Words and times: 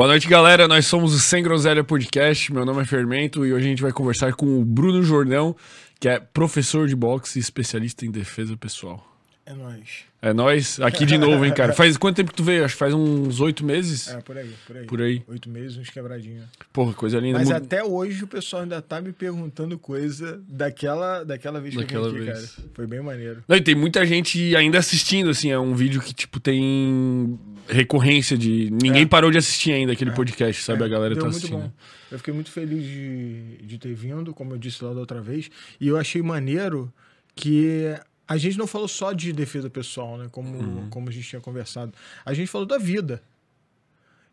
Boa 0.00 0.08
noite, 0.08 0.26
galera. 0.26 0.66
Nós 0.66 0.86
somos 0.86 1.12
o 1.12 1.18
Sem 1.18 1.42
Groselha 1.42 1.84
Podcast. 1.84 2.50
Meu 2.54 2.64
nome 2.64 2.80
é 2.80 2.86
Fermento 2.86 3.44
e 3.44 3.52
hoje 3.52 3.66
a 3.66 3.68
gente 3.68 3.82
vai 3.82 3.92
conversar 3.92 4.32
com 4.32 4.58
o 4.58 4.64
Bruno 4.64 5.02
Jordão, 5.02 5.54
que 6.00 6.08
é 6.08 6.18
professor 6.18 6.88
de 6.88 6.96
boxe 6.96 7.38
e 7.38 7.42
especialista 7.42 8.06
em 8.06 8.10
defesa 8.10 8.56
pessoal. 8.56 9.09
É 9.50 9.54
nóis. 9.54 10.04
É 10.22 10.32
nós 10.32 10.78
aqui 10.80 11.04
de 11.04 11.18
novo, 11.18 11.44
hein, 11.44 11.52
cara. 11.52 11.72
Faz 11.72 11.96
quanto 11.96 12.14
tempo 12.16 12.30
que 12.30 12.36
tu 12.36 12.44
veio? 12.44 12.64
Acho 12.64 12.74
que 12.74 12.78
faz 12.78 12.94
uns 12.94 13.40
oito 13.40 13.64
meses. 13.64 14.06
É, 14.08 14.20
por 14.20 14.36
aí, 14.38 14.54
por 14.66 14.76
aí. 14.76 14.86
Por 14.86 15.02
aí. 15.02 15.22
Oito 15.26 15.48
meses, 15.50 15.76
uns 15.76 15.90
quebradinhos. 15.90 16.44
Porra, 16.72 16.92
coisa 16.92 17.18
linda. 17.18 17.38
Mas 17.38 17.48
Mu- 17.48 17.56
até 17.56 17.82
hoje 17.82 18.22
o 18.22 18.26
pessoal 18.28 18.62
ainda 18.62 18.80
tá 18.80 19.00
me 19.00 19.12
perguntando 19.12 19.76
coisa 19.76 20.40
daquela, 20.46 21.24
daquela 21.24 21.60
vez 21.60 21.74
que 21.74 21.80
Daquela 21.80 22.06
eu 22.06 22.12
vim 22.12 22.18
aqui, 22.18 22.26
vez. 22.32 22.50
cara. 22.54 22.68
Foi 22.74 22.86
bem 22.86 23.00
maneiro. 23.02 23.42
Não, 23.48 23.56
e 23.56 23.60
tem 23.60 23.74
muita 23.74 24.06
gente 24.06 24.54
ainda 24.54 24.78
assistindo, 24.78 25.30
assim. 25.30 25.50
É 25.50 25.58
um 25.58 25.74
vídeo 25.74 26.00
que, 26.00 26.14
tipo, 26.14 26.38
tem 26.38 27.36
recorrência 27.66 28.38
de. 28.38 28.70
Ninguém 28.70 29.02
É. 29.02 29.06
parou 29.06 29.30
de 29.32 29.38
assistir 29.38 29.72
ainda 29.72 29.94
aquele 29.94 30.12
podcast, 30.12 30.62
sabe? 30.62 30.82
É, 30.82 30.86
a 30.86 30.88
galera 30.88 31.14
deu 31.14 31.24
tá 31.24 31.28
muito 31.30 31.38
assistindo. 31.38 31.60
bom. 31.62 31.72
Eu 32.12 32.18
fiquei 32.18 32.34
muito 32.34 32.52
feliz 32.52 32.84
de, 32.84 33.66
de 33.66 33.78
ter 33.78 33.94
vindo, 33.94 34.32
como 34.32 34.52
eu 34.54 34.58
disse 34.58 34.84
lá 34.84 34.92
da 34.92 35.00
outra 35.00 35.20
vez. 35.20 35.50
E 35.80 35.88
eu 35.88 35.96
achei 35.96 36.20
maneiro 36.22 36.92
que 37.34 37.94
a 38.32 38.36
gente 38.38 38.56
não 38.56 38.66
falou 38.66 38.86
só 38.88 39.12
de 39.12 39.32
defesa 39.32 39.68
pessoal, 39.68 40.16
né? 40.16 40.28
Como, 40.30 40.56
Uhum. 40.56 40.88
como 40.88 41.08
a 41.08 41.12
gente 41.12 41.28
tinha 41.28 41.40
conversado. 41.40 41.92
A 42.24 42.32
gente 42.32 42.48
falou 42.48 42.66
da 42.66 42.78
vida. 42.78 43.20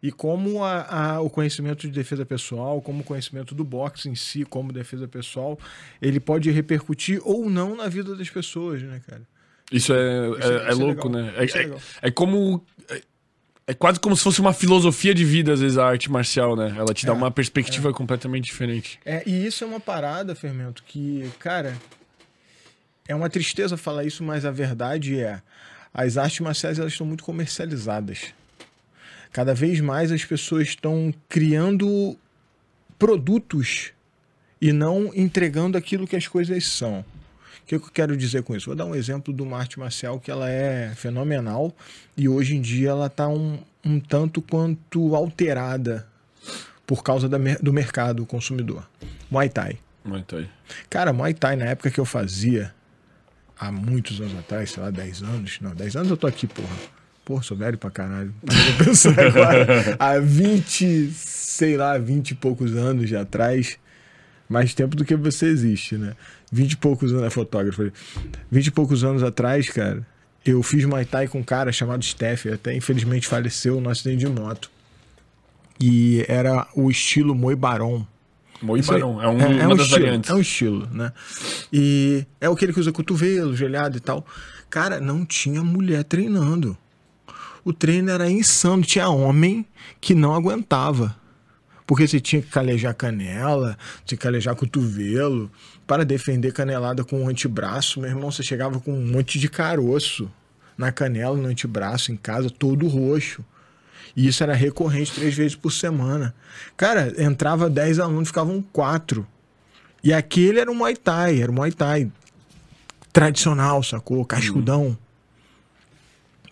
E 0.04 0.12
como 0.12 0.64
a, 0.64 1.16
a- 1.16 1.22
o 1.22 1.30
conhecimento 1.30 1.82
de 1.88 1.90
defesa 1.92 2.24
pessoal, 2.24 2.80
como 2.82 3.02
o 3.02 3.04
conhecimento 3.04 3.56
do 3.56 3.64
boxe 3.64 4.08
em 4.08 4.14
si, 4.14 4.46
como 4.46 4.72
defesa 4.72 5.08
pessoal, 5.08 5.58
ele 6.00 6.20
pode 6.20 6.52
repercutir 6.52 7.20
ou 7.24 7.50
não 7.50 7.76
na 7.76 7.88
vida 7.88 8.16
das 8.16 8.30
pessoas, 8.30 8.82
né, 8.84 9.02
cara? 9.08 9.24
Isso 9.72 9.92
é, 9.94 10.30
Isso 10.30 10.52
é, 10.52 10.56
é- 10.56 10.68
é 10.68 10.70
é 10.70 10.74
louco, 10.76 11.08
legal. 11.10 11.24
né? 11.24 11.34
É, 11.36 11.44
é 11.64 11.78
é- 12.04 12.12
como. 12.12 12.64
É, 13.70 13.74
quase 13.74 14.00
como 14.00 14.16
se 14.16 14.24
fosse 14.24 14.40
uma 14.40 14.54
filosofia 14.54 15.14
de 15.14 15.26
vida, 15.26 15.52
às 15.52 15.60
vezes, 15.60 15.78
a 15.78 15.86
arte 15.88 16.10
marcial, 16.10 16.56
né? 16.56 16.74
Ela 16.78 16.94
te 16.94 17.06
dá 17.06 17.12
uma 17.14 17.30
perspectiva 17.30 17.92
completamente 17.92 18.46
diferente. 18.46 18.98
É, 19.04 19.24
e 19.28 19.46
isso 19.46 19.62
é 19.64 19.68
uma 19.68 19.80
parada, 19.80 20.34
Fermento, 20.36 20.84
que, 20.88 21.30
cara, 21.40 21.76
é 23.08 23.16
uma 23.16 23.30
tristeza 23.30 23.78
falar 23.78 24.04
isso, 24.04 24.24
mas 24.24 24.46
a 24.46 24.52
verdade 24.52 25.20
é, 25.20 25.42
as 25.94 26.18
artes 26.18 26.40
marciais 26.40 26.80
elas 26.80 26.94
estão 26.94 27.08
muito 27.08 27.24
comercializadas. 27.24 28.34
Cada 29.32 29.54
vez 29.54 29.80
mais 29.80 30.12
as 30.12 30.26
pessoas 30.26 30.70
estão 30.70 31.14
criando 31.30 32.18
produtos 32.98 33.92
e 34.60 34.72
não 34.72 35.12
entregando 35.14 35.78
aquilo 35.78 36.08
que 36.08 36.16
as 36.16 36.28
coisas 36.28 36.66
são. 36.68 37.06
O 37.62 37.68
que 37.68 37.76
eu 37.76 37.82
quero 37.82 38.16
dizer 38.16 38.44
com 38.44 38.56
isso? 38.56 38.68
Vou 38.68 38.76
dar 38.76 38.86
um 38.86 38.96
exemplo 38.96 39.34
de 39.34 39.42
uma 39.42 39.58
arte 39.58 39.78
marcial 39.78 40.20
que 40.20 40.32
ela 40.32 40.50
é 40.50 40.94
fenomenal 40.96 41.76
e 42.16 42.28
hoje 42.28 42.56
em 42.56 42.62
dia 42.62 42.90
ela 42.90 43.08
está 43.08 43.28
um, 43.28 43.60
um 43.84 44.00
tanto 44.00 44.42
quanto 44.42 45.16
alterada 45.16 46.08
por 46.86 47.04
causa 47.04 47.28
da 47.28 47.38
do 47.62 47.74
mercado 47.74 48.26
consumidor. 48.26 48.88
Muay 49.30 49.50
Thai. 49.50 49.78
Mas 50.04 50.26
tá 50.26 50.38
aí. 50.38 50.50
Cara, 50.90 51.12
Muay 51.12 51.34
Thai 51.34 51.58
na 51.58 51.66
época 51.66 51.92
que 51.92 52.00
eu 52.00 52.06
fazia, 52.06 52.74
há 53.60 53.72
muitos 53.72 54.20
anos 54.20 54.38
atrás, 54.38 54.72
sei 54.72 54.84
lá, 54.84 54.90
10 54.90 55.24
anos. 55.24 55.60
Não, 55.62 55.76
10 55.76 55.96
anos 55.96 56.10
eu 56.10 56.18
tô 56.18 56.28
aqui, 56.28 56.48
porra. 56.48 56.76
Porra, 57.26 57.44
sou 57.44 57.58
velho 57.58 57.78
pra 57.78 57.92
caralho. 57.92 58.34
Eu 58.80 58.86
pensar 58.86 59.20
agora. 59.20 59.98
há 60.00 60.18
20, 60.18 61.10
sei 61.12 61.76
lá, 61.76 61.98
20 61.98 62.32
e 62.32 62.36
poucos 62.36 62.74
anos 62.74 63.12
atrás. 63.12 63.78
Mais 64.48 64.74
tempo 64.74 64.96
do 64.96 65.04
que 65.04 65.14
você 65.14 65.48
existe, 65.48 65.98
né? 65.98 66.14
20 66.54 66.72
e 66.72 66.78
poucos 66.78 67.12
anos, 67.12 67.26
é 67.26 67.30
fotógrafo. 67.30 67.92
20 68.50 68.68
e 68.68 68.72
poucos 68.72 69.04
anos 69.04 69.24
atrás, 69.24 69.68
cara, 69.68 70.08
eu 70.46 70.64
fiz 70.64 70.86
Muay 70.86 71.04
Thai 71.04 71.28
com 71.28 71.40
um 71.40 71.44
cara 71.44 71.70
chamado 71.74 72.04
Steph, 72.06 72.46
até 72.46 72.74
infelizmente 72.74 73.28
faleceu 73.28 73.82
no 73.82 73.90
acidente 73.90 74.20
de 74.20 74.28
moto. 74.28 74.72
E 75.80 76.26
era 76.30 76.66
o 76.74 76.90
estilo 76.90 77.36
Moi 77.36 77.56
Baron. 77.56 78.08
Moi 78.62 78.80
Isso 78.80 78.92
aí- 78.94 79.00
Barão. 79.00 79.22
É, 79.22 79.28
um, 79.28 79.40
é, 79.40 79.60
é 79.62 79.68
um 79.68 79.76
estilo, 79.76 79.90
variantes. 80.02 80.30
É 80.30 80.34
um 80.34 80.40
estilo, 80.42 80.88
né? 80.92 81.12
E 81.72 82.26
é 82.42 82.48
aquele 82.48 82.74
que 82.74 82.80
usa 82.80 82.92
cotovelo, 82.92 83.56
gelhado 83.56 83.98
e 83.98 84.00
tal. 84.00 84.26
Cara, 84.70 85.00
não 85.00 85.26
tinha 85.26 85.64
mulher 85.64 86.04
treinando. 86.04 86.78
O 87.64 87.72
treino 87.74 88.10
era 88.10 88.30
insano. 88.30 88.84
Tinha 88.84 89.10
homem 89.10 89.66
que 90.02 90.16
não 90.16 90.34
aguentava. 90.34 91.16
Porque 91.86 92.06
você 92.08 92.20
tinha 92.20 92.42
que 92.42 92.50
calejar 92.50 92.94
canela, 92.94 93.78
tinha 94.04 94.18
que 94.18 94.24
calejar 94.24 94.56
cotovelo. 94.56 95.50
Para 95.86 96.04
defender 96.04 96.52
canelada 96.52 97.04
com 97.04 97.24
o 97.24 97.30
antebraço, 97.30 98.02
meu 98.02 98.10
irmão, 98.10 98.30
você 98.30 98.44
chegava 98.44 98.78
com 98.80 98.92
um 98.94 99.08
monte 99.08 99.40
de 99.40 99.48
caroço 99.48 100.30
na 100.78 100.92
canela, 100.92 101.38
no 101.38 101.48
antebraço, 101.48 102.12
em 102.12 102.18
casa, 102.18 102.50
todo 102.50 102.88
roxo. 102.88 103.44
E 104.18 104.28
isso 104.28 104.42
era 104.42 104.56
recorrente 104.56 105.14
três 105.14 105.36
vezes 105.36 105.56
por 105.56 105.72
semana. 105.72 106.34
Cara, 106.76 107.14
entrava 107.22 107.70
10 107.70 108.00
alunos, 108.00 108.30
ficavam 108.30 108.64
quatro. 108.74 109.28
E 110.04 110.12
aquele 110.12 110.60
era 110.60 110.72
um 110.72 110.74
Muay 110.74 110.96
Thai, 110.96 111.40
era 111.40 111.52
um 111.52 111.56
Muay 111.56 111.72
Thai 111.72 112.12
tradicional, 113.14 113.84
sacou? 113.84 114.26
Cascudão. 114.26 114.98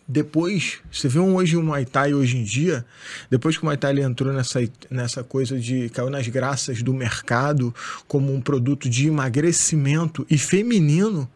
Depois, 0.07 0.77
você 0.91 1.07
vê 1.07 1.17
um 1.17 1.35
hoje 1.35 1.57
um 1.57 1.63
Muay 1.63 1.85
Thai 1.85 2.13
hoje 2.13 2.37
em 2.37 2.43
dia, 2.43 2.85
depois 3.31 3.57
que 3.57 3.63
o 3.63 3.65
Muay 3.65 3.77
Thai 3.77 3.99
entrou 3.99 4.31
nessa, 4.31 4.59
nessa 4.91 5.23
coisa 5.23 5.59
de 5.59 5.89
caiu 5.89 6.11
nas 6.11 6.27
graças 6.27 6.83
do 6.83 6.93
mercado 6.93 7.73
como 8.07 8.31
um 8.31 8.39
produto 8.39 8.87
de 8.87 9.07
emagrecimento 9.07 10.23
e 10.29 10.37
feminino, 10.37 11.27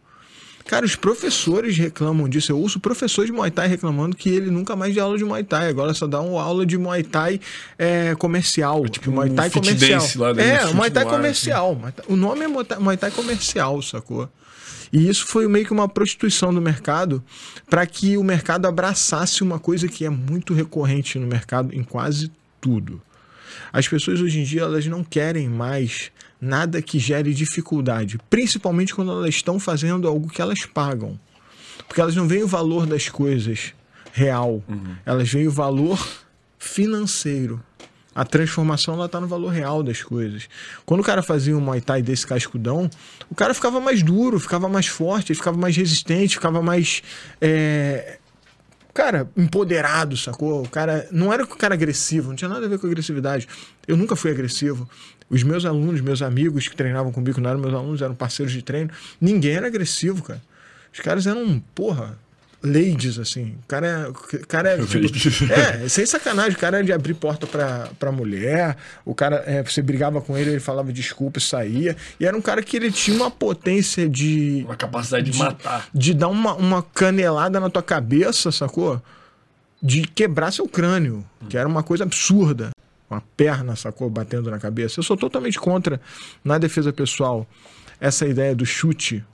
Cara, 0.70 0.86
os 0.86 0.94
professores 0.94 1.76
reclamam 1.76 2.28
disso. 2.28 2.52
Eu 2.52 2.58
ouço 2.60 2.78
professores 2.78 3.28
de 3.28 3.36
Muay 3.36 3.50
Thai 3.50 3.66
reclamando 3.66 4.14
que 4.16 4.28
ele 4.28 4.52
nunca 4.52 4.76
mais 4.76 4.94
dá 4.94 5.02
aula 5.02 5.18
de 5.18 5.24
Muay 5.24 5.42
Thai. 5.42 5.68
Agora 5.68 5.92
só 5.92 6.06
dá 6.06 6.20
uma 6.20 6.40
aula 6.40 6.64
de 6.64 6.78
Muay 6.78 7.02
Thai 7.02 7.40
é, 7.76 8.14
comercial. 8.14 8.86
tipo, 8.88 9.10
Muay 9.10 9.30
um 9.30 9.34
Thai 9.34 9.50
fit 9.50 9.60
comercial. 9.68 10.08
lá, 10.28 10.32
né? 10.32 10.64
Um 10.66 10.68
é, 10.68 10.72
Muay 10.74 10.90
Thai 10.92 11.02
ar, 11.02 11.10
comercial. 11.10 11.74
Thai- 11.76 12.04
O 12.06 12.14
nome 12.14 12.44
é 12.44 12.78
Muay 12.78 12.96
Thai 12.96 13.10
comercial, 13.10 13.82
sacou? 13.82 14.28
E 14.92 15.08
isso 15.08 15.26
foi 15.26 15.48
meio 15.48 15.66
que 15.66 15.72
uma 15.72 15.88
prostituição 15.88 16.54
do 16.54 16.60
mercado 16.62 17.20
para 17.68 17.84
que 17.84 18.16
o 18.16 18.22
mercado 18.22 18.66
abraçasse 18.66 19.42
uma 19.42 19.58
coisa 19.58 19.88
que 19.88 20.04
é 20.04 20.08
muito 20.10 20.54
recorrente 20.54 21.18
no 21.18 21.26
mercado 21.26 21.74
em 21.74 21.82
quase 21.82 22.30
tudo. 22.60 23.02
As 23.72 23.88
pessoas 23.88 24.20
hoje 24.20 24.38
em 24.38 24.44
dia 24.44 24.62
elas 24.62 24.86
não 24.86 25.02
querem 25.02 25.48
mais 25.48 26.12
nada 26.40 26.80
que 26.80 26.98
gere 26.98 27.34
dificuldade, 27.34 28.18
principalmente 28.30 28.94
quando 28.94 29.12
elas 29.12 29.34
estão 29.34 29.58
fazendo 29.60 30.08
algo 30.08 30.28
que 30.28 30.40
elas 30.40 30.64
pagam. 30.64 31.18
Porque 31.86 32.00
elas 32.00 32.14
não 32.14 32.26
veem 32.26 32.42
o 32.42 32.48
valor 32.48 32.86
das 32.86 33.08
coisas 33.08 33.74
real, 34.12 34.62
elas 35.04 35.28
veem 35.28 35.48
o 35.48 35.52
valor 35.52 35.98
financeiro. 36.58 37.62
A 38.14 38.24
transformação 38.24 38.94
ela 38.94 39.08
tá 39.08 39.20
no 39.20 39.26
valor 39.26 39.50
real 39.50 39.82
das 39.82 40.02
coisas. 40.02 40.48
Quando 40.84 41.00
o 41.00 41.04
cara 41.04 41.22
fazia 41.22 41.56
um 41.56 41.60
Muay 41.60 41.80
Thai 41.80 42.02
desse 42.02 42.26
cascudão, 42.26 42.90
o 43.30 43.34
cara 43.34 43.54
ficava 43.54 43.80
mais 43.80 44.02
duro, 44.02 44.38
ficava 44.40 44.68
mais 44.68 44.86
forte, 44.86 45.34
ficava 45.34 45.56
mais 45.56 45.76
resistente, 45.76 46.34
ficava 46.34 46.60
mais 46.60 47.02
é, 47.40 48.18
cara, 48.92 49.30
empoderado, 49.36 50.16
sacou? 50.16 50.62
O 50.62 50.68
cara 50.68 51.08
não 51.10 51.32
era 51.32 51.44
o 51.44 51.46
cara 51.46 51.74
agressivo, 51.74 52.28
não 52.28 52.36
tinha 52.36 52.48
nada 52.48 52.66
a 52.66 52.68
ver 52.68 52.78
com 52.78 52.86
agressividade. 52.86 53.48
Eu 53.86 53.96
nunca 53.96 54.16
fui 54.16 54.30
agressivo. 54.30 54.88
Os 55.30 55.44
meus 55.44 55.64
alunos, 55.64 56.00
meus 56.00 56.20
amigos 56.20 56.66
que 56.66 56.76
treinavam 56.76 57.12
comigo, 57.12 57.40
não 57.40 57.50
eram 57.50 57.60
meus 57.60 57.72
alunos, 57.72 58.02
eram 58.02 58.14
parceiros 58.16 58.52
de 58.52 58.62
treino, 58.62 58.90
ninguém 59.20 59.52
era 59.52 59.68
agressivo, 59.68 60.22
cara. 60.24 60.42
Os 60.92 60.98
caras 60.98 61.24
eram, 61.24 61.62
porra, 61.72 62.18
ladies, 62.62 63.16
assim. 63.18 63.54
O 63.62 63.66
cara 63.68 63.86
é. 63.86 64.08
O 64.08 64.46
cara 64.46 64.70
é, 64.70 64.84
tipo, 64.84 65.06
é, 65.52 65.88
sem 65.88 66.04
sacanagem, 66.04 66.56
o 66.56 66.58
cara 66.58 66.78
era 66.78 66.84
de 66.84 66.92
abrir 66.92 67.14
porta 67.14 67.46
pra, 67.46 67.88
pra 67.98 68.10
mulher, 68.10 68.76
o 69.04 69.14
cara, 69.14 69.42
é, 69.46 69.62
você 69.62 69.80
brigava 69.80 70.20
com 70.20 70.36
ele, 70.36 70.50
ele 70.50 70.60
falava 70.60 70.92
desculpa 70.92 71.38
e 71.38 71.42
saía. 71.42 71.96
E 72.18 72.26
era 72.26 72.36
um 72.36 72.42
cara 72.42 72.62
que 72.62 72.76
ele 72.76 72.90
tinha 72.90 73.16
uma 73.16 73.30
potência 73.30 74.08
de 74.08 74.64
Uma 74.66 74.76
capacidade 74.76 75.30
de 75.30 75.38
matar. 75.38 75.88
de 75.94 76.12
dar 76.12 76.28
uma, 76.28 76.54
uma 76.54 76.82
canelada 76.82 77.60
na 77.60 77.70
tua 77.70 77.82
cabeça, 77.82 78.50
sacou? 78.50 79.00
De 79.82 80.02
quebrar 80.02 80.52
seu 80.52 80.68
crânio, 80.68 81.24
que 81.48 81.56
era 81.56 81.68
uma 81.68 81.82
coisa 81.82 82.04
absurda. 82.04 82.70
Uma 83.10 83.22
perna, 83.36 83.74
sacou? 83.74 84.08
Batendo 84.08 84.50
na 84.50 84.58
cabeça. 84.58 85.00
Eu 85.00 85.02
sou 85.02 85.16
totalmente 85.16 85.58
contra, 85.58 86.00
na 86.44 86.58
defesa 86.58 86.92
pessoal, 86.92 87.46
essa 88.00 88.26
ideia 88.26 88.54
do 88.54 88.64
chute, 88.64 89.24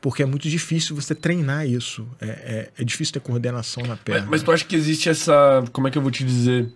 porque 0.00 0.22
é 0.22 0.26
muito 0.26 0.48
difícil 0.48 0.94
você 0.94 1.14
treinar 1.14 1.66
isso. 1.66 2.06
É, 2.20 2.26
é, 2.26 2.70
é 2.78 2.84
difícil 2.84 3.14
ter 3.14 3.20
coordenação 3.20 3.84
na 3.84 3.96
perna. 3.96 4.22
Mas, 4.22 4.30
mas 4.30 4.42
tu 4.42 4.52
acha 4.52 4.64
que 4.64 4.74
existe 4.74 5.08
essa. 5.08 5.64
Como 5.72 5.86
é 5.86 5.90
que 5.90 5.96
eu 5.96 6.02
vou 6.02 6.10
te 6.10 6.24
dizer? 6.24 6.68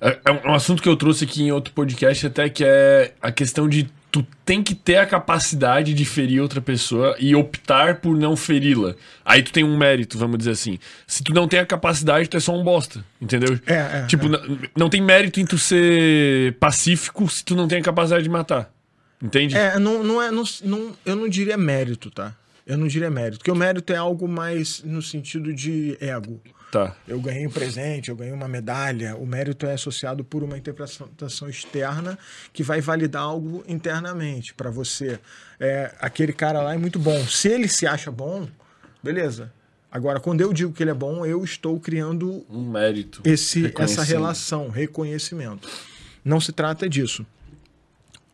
É, 0.00 0.18
é 0.24 0.30
um, 0.32 0.36
é 0.36 0.50
um 0.50 0.54
assunto 0.54 0.82
que 0.82 0.88
eu 0.88 0.96
trouxe 0.96 1.24
aqui 1.24 1.42
em 1.42 1.52
outro 1.52 1.72
podcast, 1.72 2.26
até 2.26 2.48
que 2.48 2.64
é 2.64 3.14
a 3.22 3.30
questão 3.30 3.68
de 3.68 3.88
tu 4.10 4.26
tem 4.44 4.62
que 4.62 4.74
ter 4.74 4.96
a 4.96 5.06
capacidade 5.06 5.94
de 5.94 6.04
ferir 6.04 6.40
outra 6.42 6.60
pessoa 6.60 7.14
e 7.18 7.34
optar 7.34 7.96
por 8.00 8.16
não 8.16 8.36
feri-la. 8.36 8.94
Aí 9.24 9.42
tu 9.42 9.52
tem 9.52 9.62
um 9.64 9.76
mérito, 9.76 10.18
vamos 10.18 10.38
dizer 10.38 10.50
assim. 10.50 10.78
Se 11.06 11.22
tu 11.22 11.32
não 11.32 11.46
tem 11.46 11.60
a 11.60 11.66
capacidade, 11.66 12.28
tu 12.28 12.36
é 12.36 12.40
só 12.40 12.52
um 12.58 12.64
bosta, 12.64 13.04
entendeu? 13.20 13.58
É, 13.66 13.74
é, 13.74 14.06
Tipo, 14.08 14.26
é. 14.26 14.28
n- 14.30 14.70
não 14.76 14.88
tem 14.90 15.00
mérito 15.00 15.38
em 15.40 15.46
tu 15.46 15.56
ser 15.58 16.54
pacífico 16.54 17.28
se 17.28 17.44
tu 17.44 17.54
não 17.54 17.68
tem 17.68 17.78
a 17.78 17.82
capacidade 17.82 18.22
de 18.24 18.28
matar. 18.30 18.72
Entende? 19.22 19.56
É, 19.56 19.78
não, 19.78 20.02
não 20.02 20.20
é. 20.22 20.30
Não, 20.30 20.44
não, 20.64 20.96
eu 21.04 21.14
não 21.14 21.28
diria 21.28 21.56
mérito, 21.56 22.10
tá? 22.10 22.34
Eu 22.66 22.78
não 22.78 22.86
diria 22.86 23.10
mérito, 23.10 23.38
porque 23.38 23.50
o 23.50 23.54
mérito 23.54 23.92
é 23.92 23.96
algo 23.96 24.26
mais 24.28 24.82
no 24.82 25.02
sentido 25.02 25.52
de 25.52 25.96
ego. 26.00 26.40
Tá. 26.70 26.94
Eu 27.06 27.20
ganhei 27.20 27.46
um 27.46 27.50
presente, 27.50 28.10
eu 28.10 28.16
ganhei 28.16 28.32
uma 28.32 28.46
medalha. 28.46 29.16
O 29.16 29.26
mérito 29.26 29.66
é 29.66 29.72
associado 29.72 30.22
por 30.22 30.44
uma 30.44 30.56
interpretação 30.56 31.48
externa 31.48 32.16
que 32.52 32.62
vai 32.62 32.80
validar 32.80 33.22
algo 33.22 33.64
internamente 33.66 34.54
para 34.54 34.70
você. 34.70 35.18
É, 35.58 35.92
aquele 36.00 36.32
cara 36.32 36.62
lá 36.62 36.72
é 36.74 36.78
muito 36.78 36.98
bom. 36.98 37.26
Se 37.26 37.48
ele 37.48 37.66
se 37.66 37.86
acha 37.86 38.10
bom, 38.10 38.48
beleza. 39.02 39.52
Agora, 39.90 40.20
quando 40.20 40.40
eu 40.40 40.52
digo 40.52 40.72
que 40.72 40.84
ele 40.84 40.92
é 40.92 40.94
bom, 40.94 41.26
eu 41.26 41.42
estou 41.42 41.80
criando 41.80 42.46
Um 42.48 42.70
mérito. 42.70 43.20
esse, 43.24 43.72
essa 43.76 44.04
relação, 44.04 44.68
reconhecimento. 44.68 45.68
Não 46.24 46.40
se 46.40 46.52
trata 46.52 46.88
disso. 46.88 47.26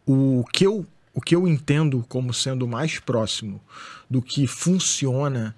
O 0.05 0.45
que, 0.53 0.67
eu, 0.67 0.87
o 1.15 1.21
que 1.23 1.35
eu 1.35 1.49
entendo 1.49 2.05
como 2.09 2.35
sendo 2.35 2.69
mais 2.69 2.99
próximo 2.99 3.61
do 4.11 4.21
que 4.21 4.47
funciona 4.47 5.57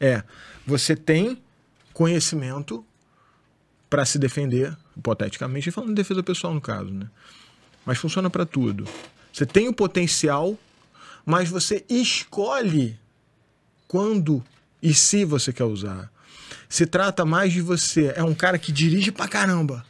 é 0.00 0.22
você 0.66 0.96
tem 0.96 1.40
conhecimento 1.98 2.86
para 3.90 4.04
se 4.04 4.20
defender, 4.20 4.76
hipoteticamente, 4.96 5.72
falando 5.72 5.88
de 5.88 5.96
defesa 5.96 6.22
pessoal 6.22 6.54
no 6.54 6.60
caso, 6.60 6.92
né? 6.92 7.08
Mas 7.84 7.98
funciona 7.98 8.30
para 8.30 8.46
tudo. 8.46 8.84
Você 9.32 9.44
tem 9.44 9.66
o 9.66 9.72
potencial, 9.72 10.56
mas 11.26 11.50
você 11.50 11.84
escolhe 11.88 12.96
quando 13.88 14.44
e 14.80 14.94
se 14.94 15.24
você 15.24 15.52
quer 15.52 15.64
usar. 15.64 16.08
Se 16.68 16.86
trata 16.86 17.24
mais 17.24 17.52
de 17.52 17.60
você. 17.60 18.12
É 18.14 18.22
um 18.22 18.34
cara 18.34 18.60
que 18.60 18.70
dirige 18.70 19.10
pra 19.10 19.26
caramba. 19.26 19.84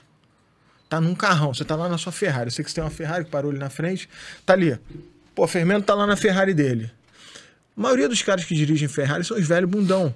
Tá 0.88 1.02
num 1.02 1.14
carrão, 1.14 1.52
você 1.52 1.62
tá 1.62 1.76
lá 1.76 1.90
na 1.90 1.99
sua 1.99 2.10
Ferrari. 2.10 2.46
Eu 2.46 2.52
sei 2.52 2.64
que 2.64 2.70
você 2.70 2.76
tem 2.76 2.84
uma 2.84 2.90
Ferrari 2.90 3.26
que 3.26 3.31
parou 3.31 3.50
ali 3.50 3.60
na 3.60 3.69
frente. 3.69 4.08
Tá 4.46 4.55
ali. 4.55 4.78
Pô, 5.34 5.46
Fermento 5.46 5.84
tá 5.84 5.93
lá 5.93 6.06
na 6.06 6.16
Ferrari 6.16 6.55
dele. 6.55 6.90
A 7.76 7.81
maioria 7.82 8.08
dos 8.08 8.22
caras 8.22 8.46
que 8.46 8.55
dirigem 8.55 8.88
Ferrari 8.88 9.25
são 9.25 9.37
os 9.37 9.46
velhos 9.46 9.69
bundão. 9.69 10.14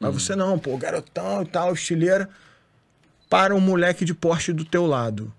Mas 0.00 0.14
você 0.14 0.36
não, 0.36 0.58
pô, 0.58 0.76
garotão 0.76 1.42
e 1.42 1.46
tal, 1.46 1.72
estileira. 1.72 2.28
Para 3.28 3.54
um 3.54 3.60
moleque 3.60 4.04
de 4.04 4.14
Porsche 4.14 4.52
do 4.52 4.64
teu 4.64 4.86
lado. 4.86 5.32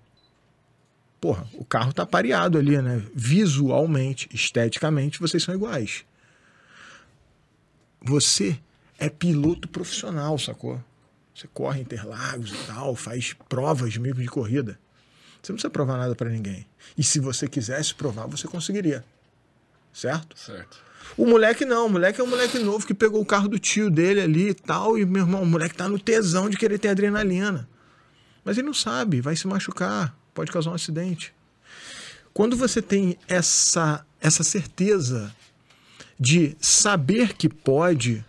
Porra, 1.20 1.46
o 1.54 1.64
carro 1.64 1.92
tá 1.92 2.06
pareado 2.06 2.58
ali, 2.58 2.80
né? 2.80 3.02
Visualmente, 3.14 4.28
esteticamente, 4.32 5.20
vocês 5.20 5.42
são 5.42 5.54
iguais. 5.54 6.04
Você 8.00 8.58
é 8.98 9.08
piloto 9.08 9.68
profissional, 9.68 10.38
sacou? 10.38 10.82
Você 11.34 11.46
corre 11.48 11.80
Interlagos 11.80 12.52
e 12.52 12.66
tal, 12.66 12.94
faz 12.94 13.34
provas 13.48 13.96
mesmo 13.96 14.22
de 14.22 14.28
corrida. 14.28 14.78
Você 15.42 15.52
não 15.52 15.56
precisa 15.56 15.70
provar 15.70 15.96
nada 15.96 16.14
pra 16.14 16.28
ninguém. 16.28 16.66
E 16.96 17.02
se 17.02 17.18
você 17.18 17.48
quisesse 17.48 17.94
provar, 17.94 18.26
você 18.26 18.46
conseguiria. 18.46 19.04
Certo? 19.92 20.38
Certo. 20.38 20.82
O 21.16 21.26
moleque 21.26 21.64
não, 21.64 21.86
o 21.86 21.90
moleque 21.90 22.20
é 22.20 22.24
um 22.24 22.26
moleque 22.26 22.58
novo 22.58 22.86
que 22.86 22.94
pegou 22.94 23.20
o 23.20 23.26
carro 23.26 23.48
do 23.48 23.58
tio 23.58 23.90
dele 23.90 24.20
ali 24.20 24.48
e 24.50 24.54
tal, 24.54 24.96
e 24.96 25.04
meu 25.04 25.22
irmão, 25.22 25.42
o 25.42 25.46
moleque 25.46 25.74
tá 25.74 25.88
no 25.88 25.98
tesão 25.98 26.48
de 26.48 26.56
querer 26.56 26.78
ter 26.78 26.88
adrenalina. 26.88 27.68
Mas 28.44 28.56
ele 28.56 28.66
não 28.66 28.74
sabe, 28.74 29.20
vai 29.20 29.36
se 29.36 29.46
machucar, 29.46 30.16
pode 30.32 30.50
causar 30.50 30.70
um 30.70 30.74
acidente. 30.74 31.34
Quando 32.32 32.56
você 32.56 32.80
tem 32.80 33.18
essa, 33.28 34.04
essa 34.20 34.42
certeza 34.42 35.34
de 36.18 36.56
saber 36.60 37.34
que 37.34 37.48
pode, 37.48 38.24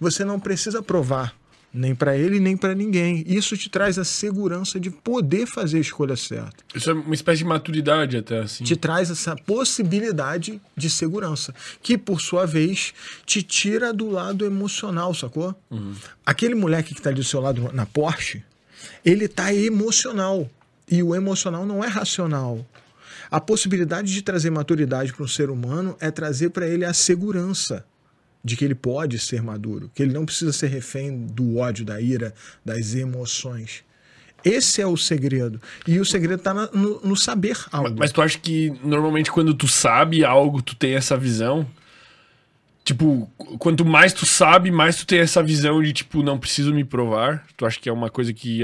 você 0.00 0.24
não 0.24 0.40
precisa 0.40 0.82
provar 0.82 1.34
nem 1.72 1.94
para 1.94 2.16
ele 2.16 2.38
nem 2.38 2.56
para 2.56 2.74
ninguém. 2.74 3.24
Isso 3.26 3.56
te 3.56 3.70
traz 3.70 3.98
a 3.98 4.04
segurança 4.04 4.78
de 4.78 4.90
poder 4.90 5.46
fazer 5.46 5.78
a 5.78 5.80
escolha 5.80 6.16
certa. 6.16 6.64
Isso 6.74 6.90
é 6.90 6.92
uma 6.92 7.14
espécie 7.14 7.38
de 7.38 7.44
maturidade 7.44 8.16
até, 8.16 8.40
assim. 8.40 8.64
Te 8.64 8.76
traz 8.76 9.10
essa 9.10 9.34
possibilidade 9.34 10.60
de 10.76 10.90
segurança, 10.90 11.54
que 11.82 11.96
por 11.96 12.20
sua 12.20 12.46
vez 12.46 12.92
te 13.24 13.42
tira 13.42 13.92
do 13.92 14.10
lado 14.10 14.44
emocional, 14.44 15.14
sacou? 15.14 15.54
Aquele 16.26 16.54
moleque 16.54 16.94
que 16.94 17.00
tá 17.00 17.10
ali 17.10 17.16
do 17.18 17.24
seu 17.24 17.40
lado 17.40 17.70
na 17.72 17.86
Porsche, 17.86 18.42
ele 19.04 19.28
tá 19.28 19.54
emocional. 19.54 20.50
E 20.90 21.02
o 21.02 21.14
emocional 21.14 21.64
não 21.64 21.82
é 21.82 21.88
racional. 21.88 22.66
A 23.30 23.40
possibilidade 23.40 24.12
de 24.12 24.20
trazer 24.20 24.50
maturidade 24.50 25.12
para 25.12 25.24
um 25.24 25.28
ser 25.28 25.48
humano 25.48 25.96
é 26.00 26.10
trazer 26.10 26.50
para 26.50 26.66
ele 26.66 26.84
a 26.84 26.92
segurança 26.92 27.82
de 28.44 28.56
que 28.56 28.64
ele 28.64 28.74
pode 28.74 29.18
ser 29.18 29.42
maduro, 29.42 29.90
que 29.94 30.02
ele 30.02 30.12
não 30.12 30.24
precisa 30.26 30.52
ser 30.52 30.66
refém 30.68 31.26
do 31.26 31.58
ódio, 31.58 31.84
da 31.84 32.00
ira, 32.00 32.34
das 32.64 32.94
emoções. 32.94 33.84
Esse 34.44 34.82
é 34.82 34.86
o 34.86 34.96
segredo. 34.96 35.60
E 35.86 36.00
o 36.00 36.04
segredo 36.04 36.40
está 36.40 36.52
no, 36.52 37.00
no 37.00 37.16
saber 37.16 37.56
algo. 37.70 37.94
Mas 37.96 38.10
tu 38.10 38.20
acha 38.20 38.36
que 38.38 38.72
normalmente 38.82 39.30
quando 39.30 39.54
tu 39.54 39.68
sabe 39.68 40.24
algo, 40.24 40.60
tu 40.60 40.74
tem 40.74 40.94
essa 40.94 41.16
visão? 41.16 41.64
Tipo, 42.84 43.30
quanto 43.60 43.84
mais 43.84 44.12
tu 44.12 44.26
sabe, 44.26 44.72
mais 44.72 44.96
tu 44.96 45.06
tem 45.06 45.20
essa 45.20 45.40
visão 45.40 45.80
de, 45.80 45.92
tipo, 45.92 46.20
não 46.24 46.36
preciso 46.36 46.74
me 46.74 46.82
provar. 46.82 47.46
Tu 47.56 47.64
acha 47.64 47.78
que 47.78 47.88
é 47.88 47.92
uma 47.92 48.10
coisa 48.10 48.32
que. 48.32 48.62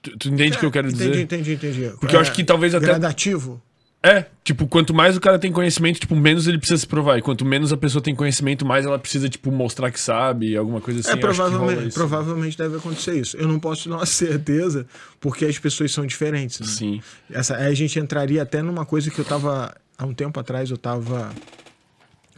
Tu, 0.00 0.16
tu 0.16 0.28
entende 0.30 0.56
o 0.56 0.60
que 0.60 0.64
eu 0.64 0.70
quero 0.70 0.88
entendi, 0.88 1.10
dizer? 1.10 1.22
Entendi, 1.22 1.52
entendi. 1.52 1.90
Porque 2.00 2.16
eu 2.16 2.20
acho 2.20 2.32
que 2.32 2.42
talvez 2.42 2.74
até- 2.74 2.86
Gradativo? 2.86 3.60
É, 4.02 4.24
tipo, 4.42 4.66
quanto 4.66 4.94
mais 4.94 5.14
o 5.14 5.20
cara 5.20 5.38
tem 5.38 5.52
conhecimento, 5.52 6.00
tipo, 6.00 6.16
menos 6.16 6.48
ele 6.48 6.56
precisa 6.56 6.80
se 6.80 6.86
provar. 6.86 7.18
E 7.18 7.22
quanto 7.22 7.44
menos 7.44 7.70
a 7.70 7.76
pessoa 7.76 8.02
tem 8.02 8.14
conhecimento, 8.14 8.64
mais 8.64 8.86
ela 8.86 8.98
precisa, 8.98 9.28
tipo, 9.28 9.52
mostrar 9.52 9.90
que 9.90 10.00
sabe, 10.00 10.56
alguma 10.56 10.80
coisa 10.80 11.00
assim. 11.00 11.10
é, 11.10 11.16
provavelmente, 11.16 11.92
provavelmente 11.92 12.56
deve 12.56 12.76
acontecer 12.78 13.20
isso. 13.20 13.36
Eu 13.36 13.46
não 13.46 13.60
posso 13.60 13.82
te 13.82 13.88
dar 13.90 13.96
uma 13.96 14.06
certeza, 14.06 14.86
porque 15.20 15.44
as 15.44 15.58
pessoas 15.58 15.92
são 15.92 16.06
diferentes. 16.06 16.60
Né? 16.60 16.66
Sim. 16.66 17.02
Essa, 17.30 17.56
aí 17.56 17.66
a 17.66 17.74
gente 17.74 17.98
entraria 17.98 18.42
até 18.42 18.62
numa 18.62 18.86
coisa 18.86 19.10
que 19.10 19.18
eu 19.18 19.24
tava. 19.24 19.74
Há 19.98 20.06
um 20.06 20.14
tempo 20.14 20.40
atrás 20.40 20.70
eu 20.70 20.78
tava 20.78 21.30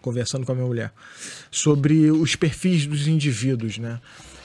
conversando 0.00 0.44
com 0.44 0.50
a 0.50 0.54
minha 0.56 0.66
mulher 0.66 0.92
sobre 1.48 2.10
os 2.10 2.34
perfis 2.34 2.86
dos 2.86 3.06
indivíduos, 3.06 3.78
né? 3.78 4.00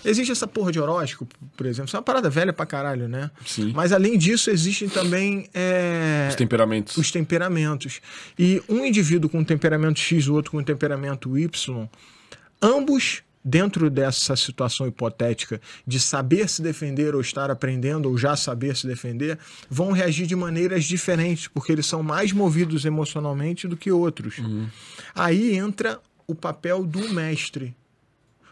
Existe 0.09 0.31
essa 0.31 0.47
porra 0.47 0.71
de 0.71 0.79
horóscopo, 0.79 1.35
por 1.55 1.65
exemplo. 1.65 1.87
Isso 1.87 1.95
é 1.95 1.99
uma 1.99 2.03
parada 2.03 2.29
velha 2.29 2.53
pra 2.53 2.65
caralho, 2.65 3.07
né? 3.07 3.29
Sim. 3.45 3.73
Mas 3.75 3.91
além 3.91 4.17
disso, 4.17 4.49
existem 4.49 4.87
também. 4.87 5.49
é, 5.53 6.27
Os 6.29 6.35
temperamentos. 6.35 6.95
os 6.97 7.11
temperamentos. 7.11 7.99
E 8.39 8.61
um 8.69 8.85
indivíduo 8.85 9.29
com 9.29 9.43
temperamento 9.43 9.99
X, 9.99 10.27
o 10.27 10.33
outro 10.33 10.51
com 10.51 10.63
temperamento 10.63 11.37
Y, 11.37 11.87
ambos, 12.61 13.21
dentro 13.43 13.89
dessa 13.89 14.35
situação 14.35 14.87
hipotética 14.87 15.61
de 15.85 15.99
saber 15.99 16.49
se 16.49 16.61
defender 16.61 17.15
ou 17.15 17.21
estar 17.21 17.49
aprendendo 17.49 18.09
ou 18.09 18.17
já 18.17 18.35
saber 18.35 18.75
se 18.75 18.85
defender, 18.85 19.37
vão 19.69 19.91
reagir 19.91 20.27
de 20.27 20.35
maneiras 20.35 20.83
diferentes, 20.83 21.47
porque 21.47 21.71
eles 21.71 21.85
são 21.85 22.03
mais 22.03 22.33
movidos 22.33 22.83
emocionalmente 22.85 23.67
do 23.67 23.77
que 23.77 23.89
outros. 23.91 24.35
Aí 25.15 25.55
entra 25.57 25.99
o 26.27 26.35
papel 26.35 26.83
do 26.85 27.09
mestre. 27.13 27.73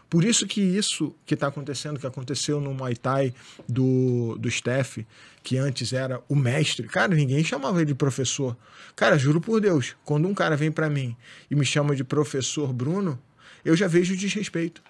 Por 0.08 0.24
isso 0.24 0.46
que 0.46 0.60
isso 0.60 1.14
que 1.24 1.34
está 1.34 1.48
acontecendo, 1.48 1.98
que 1.98 2.06
aconteceu 2.06 2.60
no 2.60 2.72
Muay 2.72 2.94
Thai 2.94 3.34
do, 3.68 4.36
do 4.38 4.50
Steph, 4.50 4.98
que 5.42 5.58
antes 5.58 5.92
era 5.92 6.20
o 6.28 6.36
mestre, 6.36 6.86
cara, 6.86 7.14
ninguém 7.14 7.42
chamava 7.42 7.78
ele 7.78 7.86
de 7.86 7.94
professor. 7.94 8.56
Cara, 8.94 9.18
juro 9.18 9.40
por 9.40 9.60
Deus, 9.60 9.96
quando 10.04 10.28
um 10.28 10.34
cara 10.34 10.56
vem 10.56 10.70
para 10.70 10.88
mim 10.88 11.16
e 11.50 11.56
me 11.56 11.64
chama 11.64 11.94
de 11.96 12.04
professor 12.04 12.72
Bruno, 12.72 13.18
eu 13.64 13.76
já 13.76 13.88
vejo 13.88 14.16
desrespeito. 14.16 14.80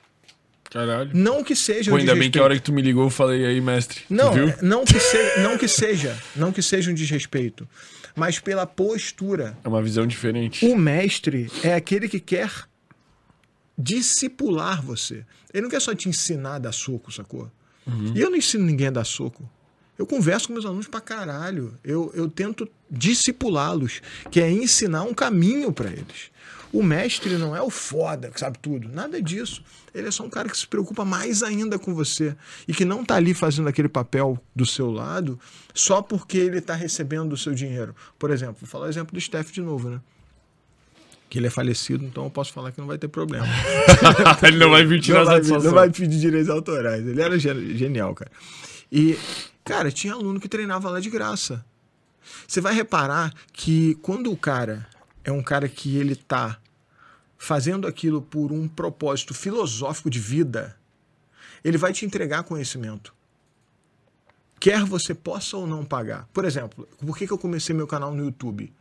Caralho. 0.71 1.11
Não 1.15 1.43
que 1.43 1.57
seja 1.57 1.91
Pô, 1.91 1.97
um 1.97 2.01
ainda 2.01 2.15
bem 2.15 2.31
que 2.31 2.39
a 2.39 2.43
hora 2.43 2.55
que 2.55 2.63
tu 2.63 2.73
me 2.73 2.83
ligou 2.83 3.05
eu 3.05 3.11
falei 3.11 3.47
aí, 3.47 3.61
mestre. 3.61 4.01
Não, 4.11 4.33
não 4.61 4.85
que, 4.85 4.99
se, 4.99 5.39
não 5.41 5.57
que 5.57 5.69
seja, 5.69 6.17
não 6.35 6.53
que 6.53 6.61
seja 6.61 6.91
um 6.91 6.95
desrespeito, 6.95 7.67
mas 8.15 8.39
pela 8.39 8.67
postura. 8.67 9.57
É 9.65 9.69
uma 9.69 9.83
visão 9.83 10.07
diferente. 10.07 10.67
O 10.67 10.77
mestre 10.77 11.51
é 11.63 11.75
aquele 11.75 12.09
que 12.09 12.21
quer 12.21 12.51
discipular 13.77 14.83
você. 14.83 15.25
Ele 15.53 15.63
não 15.63 15.71
quer 15.71 15.81
só 15.81 15.95
te 15.95 16.09
ensinar 16.09 16.57
a 16.57 16.59
dar 16.59 16.73
soco, 16.73 17.13
sacou? 17.13 17.51
E 18.15 18.21
eu 18.21 18.31
não 18.31 18.37
ensino 18.37 18.65
ninguém 18.65 18.89
a 18.89 18.91
dar 18.91 19.05
soco. 19.05 19.49
Eu 19.99 20.07
converso 20.07 20.49
com 20.49 20.53
meus 20.53 20.67
alunos 20.67 20.89
pra 20.89 21.01
caralho. 21.01 21.79
Eu, 21.83 22.11
eu 22.15 22.29
tento 22.29 22.69
discipulá-los, 22.91 24.03
que 24.31 24.41
é 24.41 24.51
ensinar 24.51 25.05
um 25.05 25.15
caminho 25.15 25.73
pra 25.73 25.91
eles. 25.91 26.31
O 26.73 26.83
mestre 26.83 27.39
não 27.39 27.57
é 27.57 27.63
o 27.63 27.71
foda, 27.71 28.31
que 28.31 28.39
sabe 28.39 28.59
tudo. 28.59 28.89
Nada 28.89 29.23
disso. 29.23 29.63
Ele 29.95 30.09
é 30.09 30.11
só 30.11 30.25
um 30.25 30.29
cara 30.29 30.49
que 30.49 30.57
se 30.57 30.67
preocupa 30.67 31.05
mais 31.05 31.43
ainda 31.43 31.79
com 31.79 31.95
você. 31.95 32.37
E 32.69 32.75
que 32.75 32.85
não 32.85 33.05
tá 33.05 33.15
ali 33.15 33.33
fazendo 33.33 33.69
aquele 33.69 33.89
papel 33.89 34.39
do 34.55 34.67
seu 34.67 34.91
lado 34.91 35.39
só 35.73 36.03
porque 36.03 36.37
ele 36.37 36.61
tá 36.61 36.75
recebendo 36.75 37.33
o 37.33 37.37
seu 37.37 37.55
dinheiro. 37.55 37.95
Por 38.19 38.31
exemplo, 38.31 38.57
vou 38.61 38.69
falar 38.69 38.87
o 38.87 38.89
exemplo 38.91 39.15
do 39.15 39.21
Steph 39.21 39.51
de 39.51 39.63
novo, 39.63 39.89
né? 39.89 40.01
Que 41.37 41.41
ele 41.41 41.49
é 41.49 41.51
falecido, 41.51 42.03
então 42.03 42.25
eu 42.25 42.31
posso 42.31 42.51
falar 42.51 42.73
que 42.73 42.81
não 42.81 42.87
vai 42.87 42.97
ter 42.97 43.09
problema. 43.09 43.45
Ele 44.43 44.57
não 44.57 44.71
vai 44.71 44.87
vir 44.87 45.03
tirar 45.03 45.19
não, 45.19 45.27
vai, 45.27 45.35
satisfação. 45.35 45.65
não 45.67 45.75
vai 45.75 45.91
pedir 45.91 46.19
direitos 46.19 46.49
autorais. 46.49 47.07
Ele 47.07 47.21
era 47.21 47.39
ge- 47.39 47.77
genial, 47.77 48.15
cara. 48.15 48.31
E, 48.91 49.19
cara, 49.63 49.93
tinha 49.93 50.15
aluno 50.15 50.41
que 50.41 50.49
treinava 50.49 50.89
lá 50.89 50.99
de 50.99 51.11
graça. 51.11 51.63
Você 52.49 52.59
vai 52.59 52.73
reparar 52.73 53.35
que 53.53 53.97
quando 53.97 54.33
o 54.33 54.37
cara 54.37 54.89
é 55.25 55.31
um 55.31 55.43
cara 55.43 55.69
que 55.69 55.99
ele 55.99 56.17
tá 56.17 56.59
fazendo 57.37 57.87
aquilo 57.87 58.23
por 58.23 58.51
um 58.51 58.67
propósito 58.67 59.35
filosófico 59.35 60.09
de 60.09 60.19
vida, 60.19 60.75
ele 61.63 61.77
vai 61.77 61.93
te 61.93 62.07
entregar 62.07 62.45
conhecimento. 62.45 63.13
Quer 64.59 64.87
você 64.87 65.13
possa 65.15 65.59
ou 65.59 65.67
não 65.67 65.85
pagar. 65.85 66.27
Por 66.33 66.47
exemplo, 66.47 66.89
por 66.99 67.15
que, 67.15 67.27
que 67.27 67.33
eu 67.35 67.39
comecei 67.39 67.77
meu 67.77 67.87
canal 67.87 68.15
no 68.15 68.25
YouTube? 68.25 68.73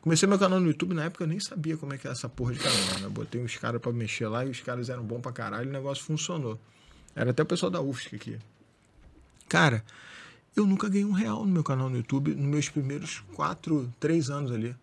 Comecei 0.00 0.28
meu 0.28 0.38
canal 0.38 0.60
no 0.60 0.66
YouTube, 0.68 0.94
na 0.94 1.04
época 1.04 1.24
eu 1.24 1.28
nem 1.28 1.40
sabia 1.40 1.76
como 1.76 1.92
é 1.92 1.98
que 1.98 2.06
era 2.06 2.14
essa 2.14 2.28
porra 2.28 2.52
de 2.52 2.60
canal, 2.60 3.00
né? 3.00 3.06
Eu 3.06 3.10
botei 3.10 3.42
uns 3.42 3.56
caras 3.56 3.80
pra 3.80 3.92
mexer 3.92 4.28
lá 4.28 4.44
e 4.44 4.50
os 4.50 4.60
caras 4.60 4.88
eram 4.88 5.02
bons 5.02 5.20
pra 5.20 5.32
caralho 5.32 5.66
e 5.66 5.68
o 5.68 5.72
negócio 5.72 6.04
funcionou. 6.04 6.58
Era 7.14 7.30
até 7.30 7.42
o 7.42 7.46
pessoal 7.46 7.70
da 7.70 7.80
UFSC 7.80 8.16
aqui. 8.16 8.38
Cara, 9.48 9.84
eu 10.54 10.66
nunca 10.66 10.88
ganhei 10.88 11.04
um 11.04 11.12
real 11.12 11.44
no 11.44 11.52
meu 11.52 11.64
canal 11.64 11.90
no 11.90 11.96
YouTube 11.96 12.34
nos 12.34 12.46
meus 12.46 12.68
primeiros 12.68 13.24
quatro, 13.34 13.92
três 13.98 14.30
anos 14.30 14.52
ali. 14.52 14.74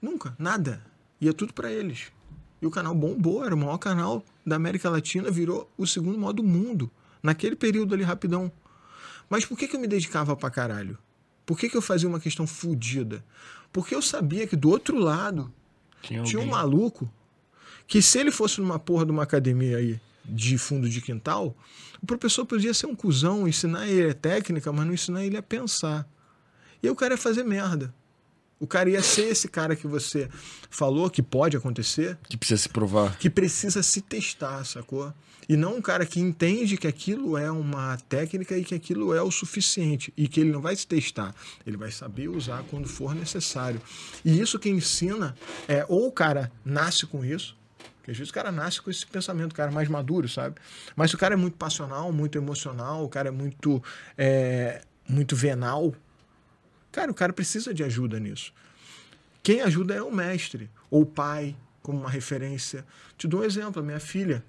Nunca, 0.00 0.34
nada. 0.38 0.82
Ia 1.20 1.32
tudo 1.32 1.52
pra 1.52 1.70
eles. 1.70 2.12
E 2.60 2.66
o 2.66 2.70
canal 2.70 2.94
bombou, 2.94 3.44
era 3.44 3.54
o 3.54 3.58
maior 3.58 3.78
canal 3.78 4.24
da 4.44 4.56
América 4.56 4.88
Latina, 4.88 5.30
virou 5.30 5.70
o 5.76 5.86
segundo 5.86 6.18
maior 6.18 6.32
do 6.32 6.42
mundo. 6.42 6.90
Naquele 7.22 7.56
período 7.56 7.94
ali, 7.94 8.02
rapidão. 8.02 8.50
Mas 9.28 9.44
por 9.44 9.58
que, 9.58 9.68
que 9.68 9.76
eu 9.76 9.80
me 9.80 9.86
dedicava 9.86 10.36
pra 10.36 10.50
caralho? 10.50 10.98
Por 11.44 11.58
que, 11.58 11.68
que 11.68 11.76
eu 11.76 11.82
fazia 11.82 12.08
uma 12.08 12.20
questão 12.20 12.46
fodida? 12.46 13.24
Porque 13.76 13.94
eu 13.94 14.00
sabia 14.00 14.46
que 14.46 14.56
do 14.56 14.70
outro 14.70 14.98
lado 14.98 15.52
Tinha, 16.00 16.22
tinha 16.22 16.40
um 16.40 16.46
maluco 16.46 17.12
que 17.86 18.00
se 18.00 18.18
ele 18.18 18.30
fosse 18.30 18.58
numa 18.58 18.78
porra 18.78 19.04
de 19.04 19.12
uma 19.12 19.22
academia 19.22 19.76
aí 19.76 20.00
de 20.24 20.56
fundo 20.56 20.88
de 20.88 21.02
quintal, 21.02 21.54
o 22.02 22.06
professor 22.06 22.46
podia 22.46 22.72
ser 22.72 22.86
um 22.86 22.94
cuzão, 22.94 23.46
ensinar 23.46 23.86
ele 23.86 24.12
a 24.12 24.14
técnica, 24.14 24.72
mas 24.72 24.86
não 24.86 24.94
ensinar 24.94 25.26
ele 25.26 25.36
a 25.36 25.42
pensar. 25.42 26.08
E 26.82 26.88
o 26.88 26.96
cara 26.96 27.12
ia 27.12 27.18
fazer 27.18 27.44
merda. 27.44 27.94
O 28.58 28.66
cara 28.66 28.88
ia 28.88 29.02
ser 29.02 29.28
esse 29.28 29.48
cara 29.48 29.76
que 29.76 29.86
você 29.86 30.28
falou 30.70 31.10
que 31.10 31.22
pode 31.22 31.56
acontecer, 31.56 32.16
Que 32.28 32.36
precisa 32.36 32.62
se 32.62 32.68
provar. 32.68 33.16
que 33.18 33.28
precisa 33.28 33.82
se 33.82 34.00
testar, 34.00 34.64
sacou? 34.64 35.12
E 35.48 35.56
não 35.56 35.76
um 35.76 35.82
cara 35.82 36.04
que 36.04 36.18
entende 36.18 36.76
que 36.76 36.88
aquilo 36.88 37.36
é 37.38 37.48
uma 37.50 37.96
técnica 38.08 38.56
e 38.58 38.64
que 38.64 38.74
aquilo 38.74 39.14
é 39.14 39.22
o 39.22 39.30
suficiente 39.30 40.12
e 40.16 40.26
que 40.26 40.40
ele 40.40 40.50
não 40.50 40.60
vai 40.60 40.74
se 40.74 40.86
testar, 40.86 41.32
ele 41.64 41.76
vai 41.76 41.92
saber 41.92 42.28
usar 42.28 42.64
quando 42.68 42.88
for 42.88 43.14
necessário. 43.14 43.80
E 44.24 44.40
isso 44.40 44.58
que 44.58 44.68
ensina 44.68 45.36
é 45.68 45.84
ou 45.88 46.08
o 46.08 46.12
cara 46.12 46.50
nasce 46.64 47.06
com 47.06 47.24
isso, 47.24 47.56
que 48.02 48.10
às 48.10 48.16
vezes 48.16 48.30
o 48.30 48.34
cara 48.34 48.50
nasce 48.50 48.80
com 48.82 48.90
esse 48.90 49.06
pensamento, 49.06 49.52
o 49.52 49.54
cara 49.54 49.70
é 49.70 49.74
mais 49.74 49.88
maduro, 49.88 50.28
sabe? 50.28 50.56
Mas 50.96 51.10
se 51.10 51.14
o 51.14 51.18
cara 51.18 51.34
é 51.34 51.36
muito 51.36 51.56
passional, 51.56 52.10
muito 52.10 52.36
emocional, 52.38 53.04
o 53.04 53.08
cara 53.08 53.28
é 53.28 53.32
muito, 53.32 53.80
é, 54.18 54.82
muito 55.08 55.36
venal, 55.36 55.94
cara, 56.96 57.10
o 57.10 57.14
cara 57.14 57.32
precisa 57.32 57.74
de 57.74 57.84
ajuda 57.84 58.18
nisso. 58.18 58.52
Quem 59.42 59.60
ajuda 59.60 59.94
é 59.94 60.02
o 60.02 60.10
mestre, 60.10 60.70
ou 60.90 61.02
o 61.02 61.06
pai, 61.06 61.54
como 61.82 62.00
uma 62.00 62.10
referência. 62.10 62.84
Te 63.18 63.28
dou 63.28 63.40
um 63.40 63.44
exemplo, 63.44 63.82
a 63.82 63.84
minha 63.84 64.00
filha. 64.00 64.42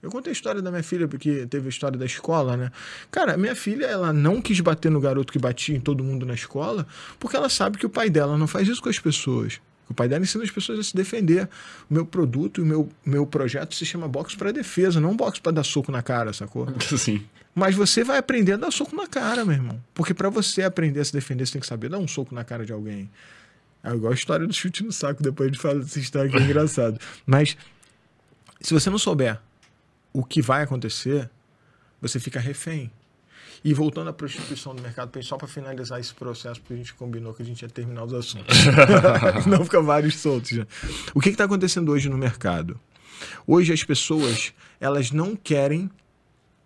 Eu 0.00 0.10
contei 0.10 0.30
a 0.30 0.32
história 0.32 0.62
da 0.62 0.70
minha 0.70 0.82
filha, 0.82 1.06
porque 1.06 1.46
teve 1.46 1.66
a 1.66 1.68
história 1.68 1.98
da 1.98 2.06
escola, 2.06 2.56
né? 2.56 2.70
Cara, 3.10 3.36
minha 3.36 3.54
filha, 3.54 3.86
ela 3.86 4.12
não 4.12 4.40
quis 4.40 4.58
bater 4.60 4.90
no 4.90 5.00
garoto 5.00 5.32
que 5.32 5.38
batia 5.38 5.76
em 5.76 5.80
todo 5.80 6.02
mundo 6.02 6.24
na 6.24 6.34
escola, 6.34 6.86
porque 7.18 7.36
ela 7.36 7.48
sabe 7.48 7.78
que 7.78 7.86
o 7.86 7.90
pai 7.90 8.08
dela 8.08 8.38
não 8.38 8.46
faz 8.46 8.68
isso 8.68 8.82
com 8.82 8.88
as 8.88 8.98
pessoas. 8.98 9.60
O 9.88 9.94
pai 9.94 10.08
dela 10.08 10.22
ensina 10.22 10.42
as 10.42 10.50
pessoas 10.50 10.78
a 10.78 10.82
se 10.82 10.94
defender. 10.94 11.48
O 11.90 11.94
meu 11.94 12.06
produto 12.06 12.60
e 12.60 12.64
o 12.64 12.66
meu, 12.66 12.88
meu 13.04 13.26
projeto 13.26 13.74
se 13.74 13.84
chama 13.84 14.08
boxe 14.08 14.36
para 14.36 14.52
defesa, 14.52 15.00
não 15.00 15.16
boxe 15.16 15.40
para 15.40 15.52
dar 15.52 15.64
soco 15.64 15.92
na 15.92 16.02
cara, 16.02 16.32
sacou? 16.32 16.66
Sim. 16.96 17.24
Mas 17.54 17.74
você 17.74 18.02
vai 18.02 18.18
aprender 18.18 18.54
a 18.54 18.56
dar 18.56 18.70
soco 18.70 18.96
na 18.96 19.06
cara, 19.06 19.44
meu 19.44 19.54
irmão. 19.54 19.82
Porque 19.92 20.14
para 20.14 20.30
você 20.30 20.62
aprender 20.62 21.00
a 21.00 21.04
se 21.04 21.12
defender, 21.12 21.46
você 21.46 21.52
tem 21.52 21.60
que 21.60 21.66
saber 21.66 21.90
dar 21.90 21.98
um 21.98 22.08
soco 22.08 22.34
na 22.34 22.44
cara 22.44 22.64
de 22.64 22.72
alguém. 22.72 23.10
É 23.84 23.90
igual 23.90 24.12
a 24.12 24.14
história 24.14 24.46
do 24.46 24.52
chute 24.54 24.82
no 24.82 24.92
saco, 24.92 25.22
depois 25.22 25.48
a 25.48 25.52
gente 25.52 25.60
fala 25.60 25.80
dessa 25.80 25.98
história 25.98 26.30
que 26.30 26.36
é 26.36 26.40
engraçado. 26.40 26.98
Mas 27.26 27.56
se 28.60 28.72
você 28.72 28.88
não 28.88 28.98
souber 28.98 29.38
o 30.12 30.24
que 30.24 30.40
vai 30.40 30.62
acontecer, 30.62 31.28
você 32.00 32.18
fica 32.20 32.38
refém. 32.38 32.90
E 33.64 33.72
voltando 33.72 34.10
à 34.10 34.12
prostituição 34.12 34.74
do 34.74 34.82
mercado, 34.82 35.22
só 35.22 35.36
para 35.36 35.46
finalizar 35.46 36.00
esse 36.00 36.12
processo, 36.14 36.60
porque 36.60 36.74
a 36.74 36.76
gente 36.76 36.94
combinou 36.94 37.32
que 37.32 37.42
a 37.42 37.46
gente 37.46 37.62
ia 37.62 37.68
terminar 37.68 38.04
os 38.04 38.12
assuntos. 38.12 38.56
não 39.46 39.64
fica 39.64 39.80
vários 39.80 40.16
soltos 40.16 40.50
já. 40.50 40.66
O 41.14 41.20
que 41.20 41.28
está 41.28 41.44
acontecendo 41.44 41.92
hoje 41.92 42.08
no 42.08 42.18
mercado? 42.18 42.80
Hoje 43.46 43.72
as 43.72 43.84
pessoas, 43.84 44.52
elas 44.80 45.12
não 45.12 45.36
querem 45.36 45.88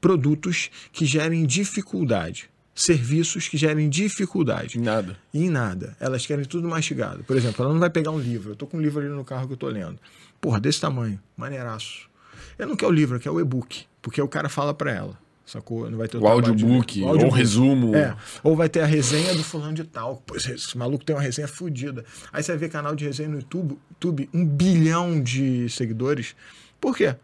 produtos 0.07 0.71
que 0.93 1.05
gerem 1.05 1.45
dificuldade. 1.45 2.49
Serviços 2.73 3.49
que 3.49 3.57
gerem 3.57 3.89
dificuldade. 3.89 4.79
Nada. 4.79 5.17
E 5.35 5.45
em 5.47 5.51
nada. 5.51 5.97
Elas 5.99 6.25
querem 6.25 6.45
tudo 6.45 6.69
mastigado. 6.69 7.25
Por 7.25 7.37
exemplo, 7.37 7.65
ela 7.65 7.73
não 7.73 7.81
vai 7.81 7.91
pegar 7.91 8.13
um 8.13 8.19
livro. 8.21 8.53
Eu 8.53 8.57
tô 8.57 8.67
com 8.69 8.77
um 8.77 8.81
livro 8.81 9.01
ali 9.01 9.09
no 9.09 9.25
carro 9.25 9.49
que 9.49 9.55
eu 9.55 9.57
tô 9.57 9.67
lendo. 9.69 9.99
Porra, 10.41 10.61
desse 10.61 10.81
tamanho. 10.81 11.19
Maneiraço. 11.37 12.09
Eu 12.57 12.69
não 12.69 12.77
quero 12.77 12.93
o 12.93 12.95
livro, 12.95 13.17
eu 13.17 13.21
quero 13.21 13.35
o 13.35 13.41
e-book. 13.41 13.85
Porque 14.01 14.23
o 14.23 14.29
cara 14.29 14.49
fala 14.49 14.73
pra 14.73 14.93
ela. 14.93 15.19
Sacou? 15.45 15.91
Não 15.91 15.97
vai 15.99 16.07
ter 16.07 16.19
O 16.19 16.21
de- 16.21 16.27
audiobook, 16.27 17.01
o 17.01 17.05
ou 17.05 17.09
audiobook. 17.11 17.37
resumo. 17.39 17.97
É. 17.97 18.15
Ou 18.45 18.55
vai 18.55 18.69
ter 18.69 18.81
a 18.81 18.87
resenha 18.87 19.35
do 19.35 19.43
fulano 19.43 19.75
de 19.75 19.83
tal. 19.85 20.23
Esse, 20.35 20.53
esse 20.53 20.77
maluco 20.79 21.05
tem 21.05 21.17
uma 21.17 21.23
resenha 21.23 21.49
fodida. 21.49 22.05
Aí 22.33 22.43
você 22.43 22.53
vai 22.53 22.59
ver 22.59 22.69
canal 22.69 22.95
de 22.95 23.05
resenha 23.05 23.29
no 23.29 23.37
YouTube, 23.39 23.79
YouTube, 23.91 24.29
um 24.33 24.45
bilhão 24.47 25.21
de 25.21 25.69
seguidores. 25.71 26.37
Por 26.81 26.97
quê? 26.97 27.17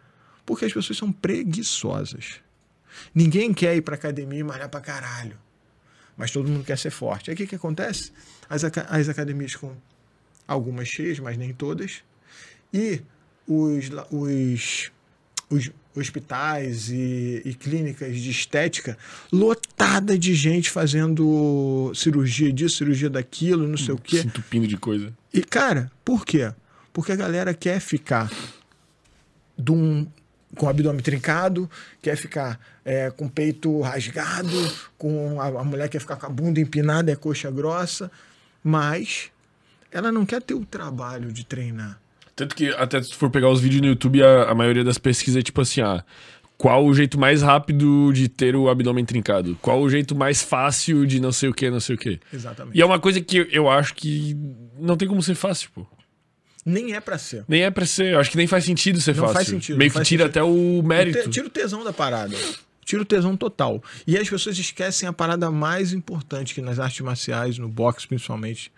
Porque 0.46 0.64
as 0.64 0.72
pessoas 0.72 0.96
são 0.98 1.12
preguiçosas. 1.12 2.40
Ninguém 3.14 3.52
quer 3.52 3.76
ir 3.76 3.82
pra 3.82 3.94
academia 3.94 4.40
e 4.40 4.44
malhar 4.44 4.68
pra 4.68 4.80
caralho. 4.80 5.36
Mas 6.16 6.30
todo 6.30 6.48
mundo 6.48 6.64
quer 6.64 6.78
ser 6.78 6.90
forte. 6.90 7.30
Aí 7.30 7.34
o 7.34 7.36
que, 7.36 7.46
que 7.46 7.54
acontece? 7.54 8.12
As, 8.48 8.62
as 8.64 9.08
academias 9.08 9.56
com 9.56 9.74
algumas 10.46 10.88
cheias, 10.88 11.18
mas 11.18 11.36
nem 11.36 11.52
todas. 11.52 12.02
E 12.72 13.00
os, 13.46 13.90
os, 14.10 14.90
os 15.50 15.70
hospitais 15.94 16.88
e, 16.90 17.42
e 17.44 17.54
clínicas 17.54 18.18
de 18.18 18.30
estética 18.30 18.96
lotada 19.32 20.18
de 20.18 20.34
gente 20.34 20.70
fazendo 20.70 21.92
cirurgia 21.94 22.52
disso, 22.52 22.78
cirurgia 22.78 23.10
daquilo, 23.10 23.66
não 23.66 23.76
sei 23.76 23.94
o 23.94 23.98
quê. 23.98 24.18
Se 24.20 24.26
entupindo 24.26 24.66
de 24.66 24.76
coisa. 24.76 25.12
E, 25.32 25.42
cara, 25.42 25.90
por 26.04 26.24
quê? 26.24 26.52
Porque 26.92 27.12
a 27.12 27.16
galera 27.16 27.54
quer 27.54 27.80
ficar 27.80 28.30
de 29.58 29.72
um- 29.72 30.06
com 30.56 30.66
o 30.66 30.68
abdômen 30.68 31.00
trincado, 31.02 31.68
quer 32.02 32.16
ficar 32.16 32.60
é, 32.84 33.10
com 33.10 33.26
o 33.26 33.30
peito 33.30 33.80
rasgado, 33.80 34.50
com 34.98 35.40
a, 35.40 35.46
a 35.46 35.64
mulher 35.64 35.88
quer 35.88 36.00
ficar 36.00 36.16
com 36.16 36.26
a 36.26 36.28
bunda 36.28 36.60
empinada 36.60 37.10
e 37.10 37.14
a 37.14 37.16
coxa 37.16 37.50
grossa, 37.50 38.10
mas 38.62 39.30
ela 39.90 40.10
não 40.12 40.24
quer 40.26 40.42
ter 40.42 40.54
o 40.54 40.64
trabalho 40.64 41.32
de 41.32 41.44
treinar. 41.44 41.98
Tanto 42.34 42.54
que, 42.56 42.68
até 42.70 43.02
se 43.02 43.14
for 43.14 43.30
pegar 43.30 43.50
os 43.50 43.60
vídeos 43.60 43.82
no 43.82 43.88
YouTube, 43.88 44.22
a, 44.22 44.44
a 44.50 44.54
maioria 44.54 44.82
das 44.84 44.98
pesquisas 44.98 45.40
é 45.40 45.42
tipo 45.42 45.60
assim, 45.60 45.80
ah, 45.82 46.02
qual 46.56 46.84
o 46.86 46.94
jeito 46.94 47.18
mais 47.18 47.42
rápido 47.42 48.12
de 48.12 48.28
ter 48.28 48.54
o 48.56 48.68
abdômen 48.68 49.04
trincado? 49.04 49.56
Qual 49.60 49.80
o 49.80 49.88
jeito 49.90 50.14
mais 50.14 50.40
fácil 50.42 51.06
de 51.06 51.20
não 51.20 51.32
sei 51.32 51.48
o 51.48 51.54
que, 51.54 51.68
não 51.70 51.80
sei 51.80 51.96
o 51.96 51.98
que? 51.98 52.20
Exatamente. 52.32 52.76
E 52.76 52.80
é 52.80 52.86
uma 52.86 52.98
coisa 53.00 53.20
que 53.20 53.36
eu- 53.38 53.46
eu 53.50 53.68
acho 53.70 53.94
que 53.94 54.36
não 54.78 54.96
tem 54.96 55.06
como 55.08 55.22
ser 55.22 55.34
fácil, 55.34 55.70
pô. 55.74 55.86
Nem 56.64 56.94
é 56.94 57.00
pra 57.00 57.18
ser. 57.18 57.44
Nem 57.48 57.62
é 57.62 57.70
pra 57.70 57.84
ser, 57.84 58.12
eu 58.14 58.20
acho 58.20 58.30
que 58.30 58.36
nem 58.36 58.46
faz 58.46 58.64
sentido 58.64 59.00
ser 59.00 59.14
Não 59.16 59.22
fácil. 59.22 59.34
faz 59.34 59.48
sentido, 59.48 59.76
Meio 59.78 59.90
que 59.90 60.00
tira 60.02 60.24
sentido. 60.24 60.26
até 60.26 60.42
o 60.42 60.82
mérito. 60.82 61.28
Tira 61.30 61.46
o 61.46 61.50
tesão 61.50 61.82
da 61.82 61.92
parada. 61.92 62.36
Tira 62.84 63.02
o 63.02 63.04
tesão 63.04 63.36
total. 63.36 63.82
E 64.06 64.16
as 64.16 64.28
pessoas 64.28 64.58
esquecem 64.58 65.08
a 65.08 65.12
parada 65.12 65.50
mais 65.50 65.92
importante 65.92 66.54
que 66.54 66.60
nas 66.60 66.78
artes 66.78 67.00
marciais, 67.00 67.58
no 67.58 67.68
boxe 67.68 68.06
principalmente, 68.06 68.70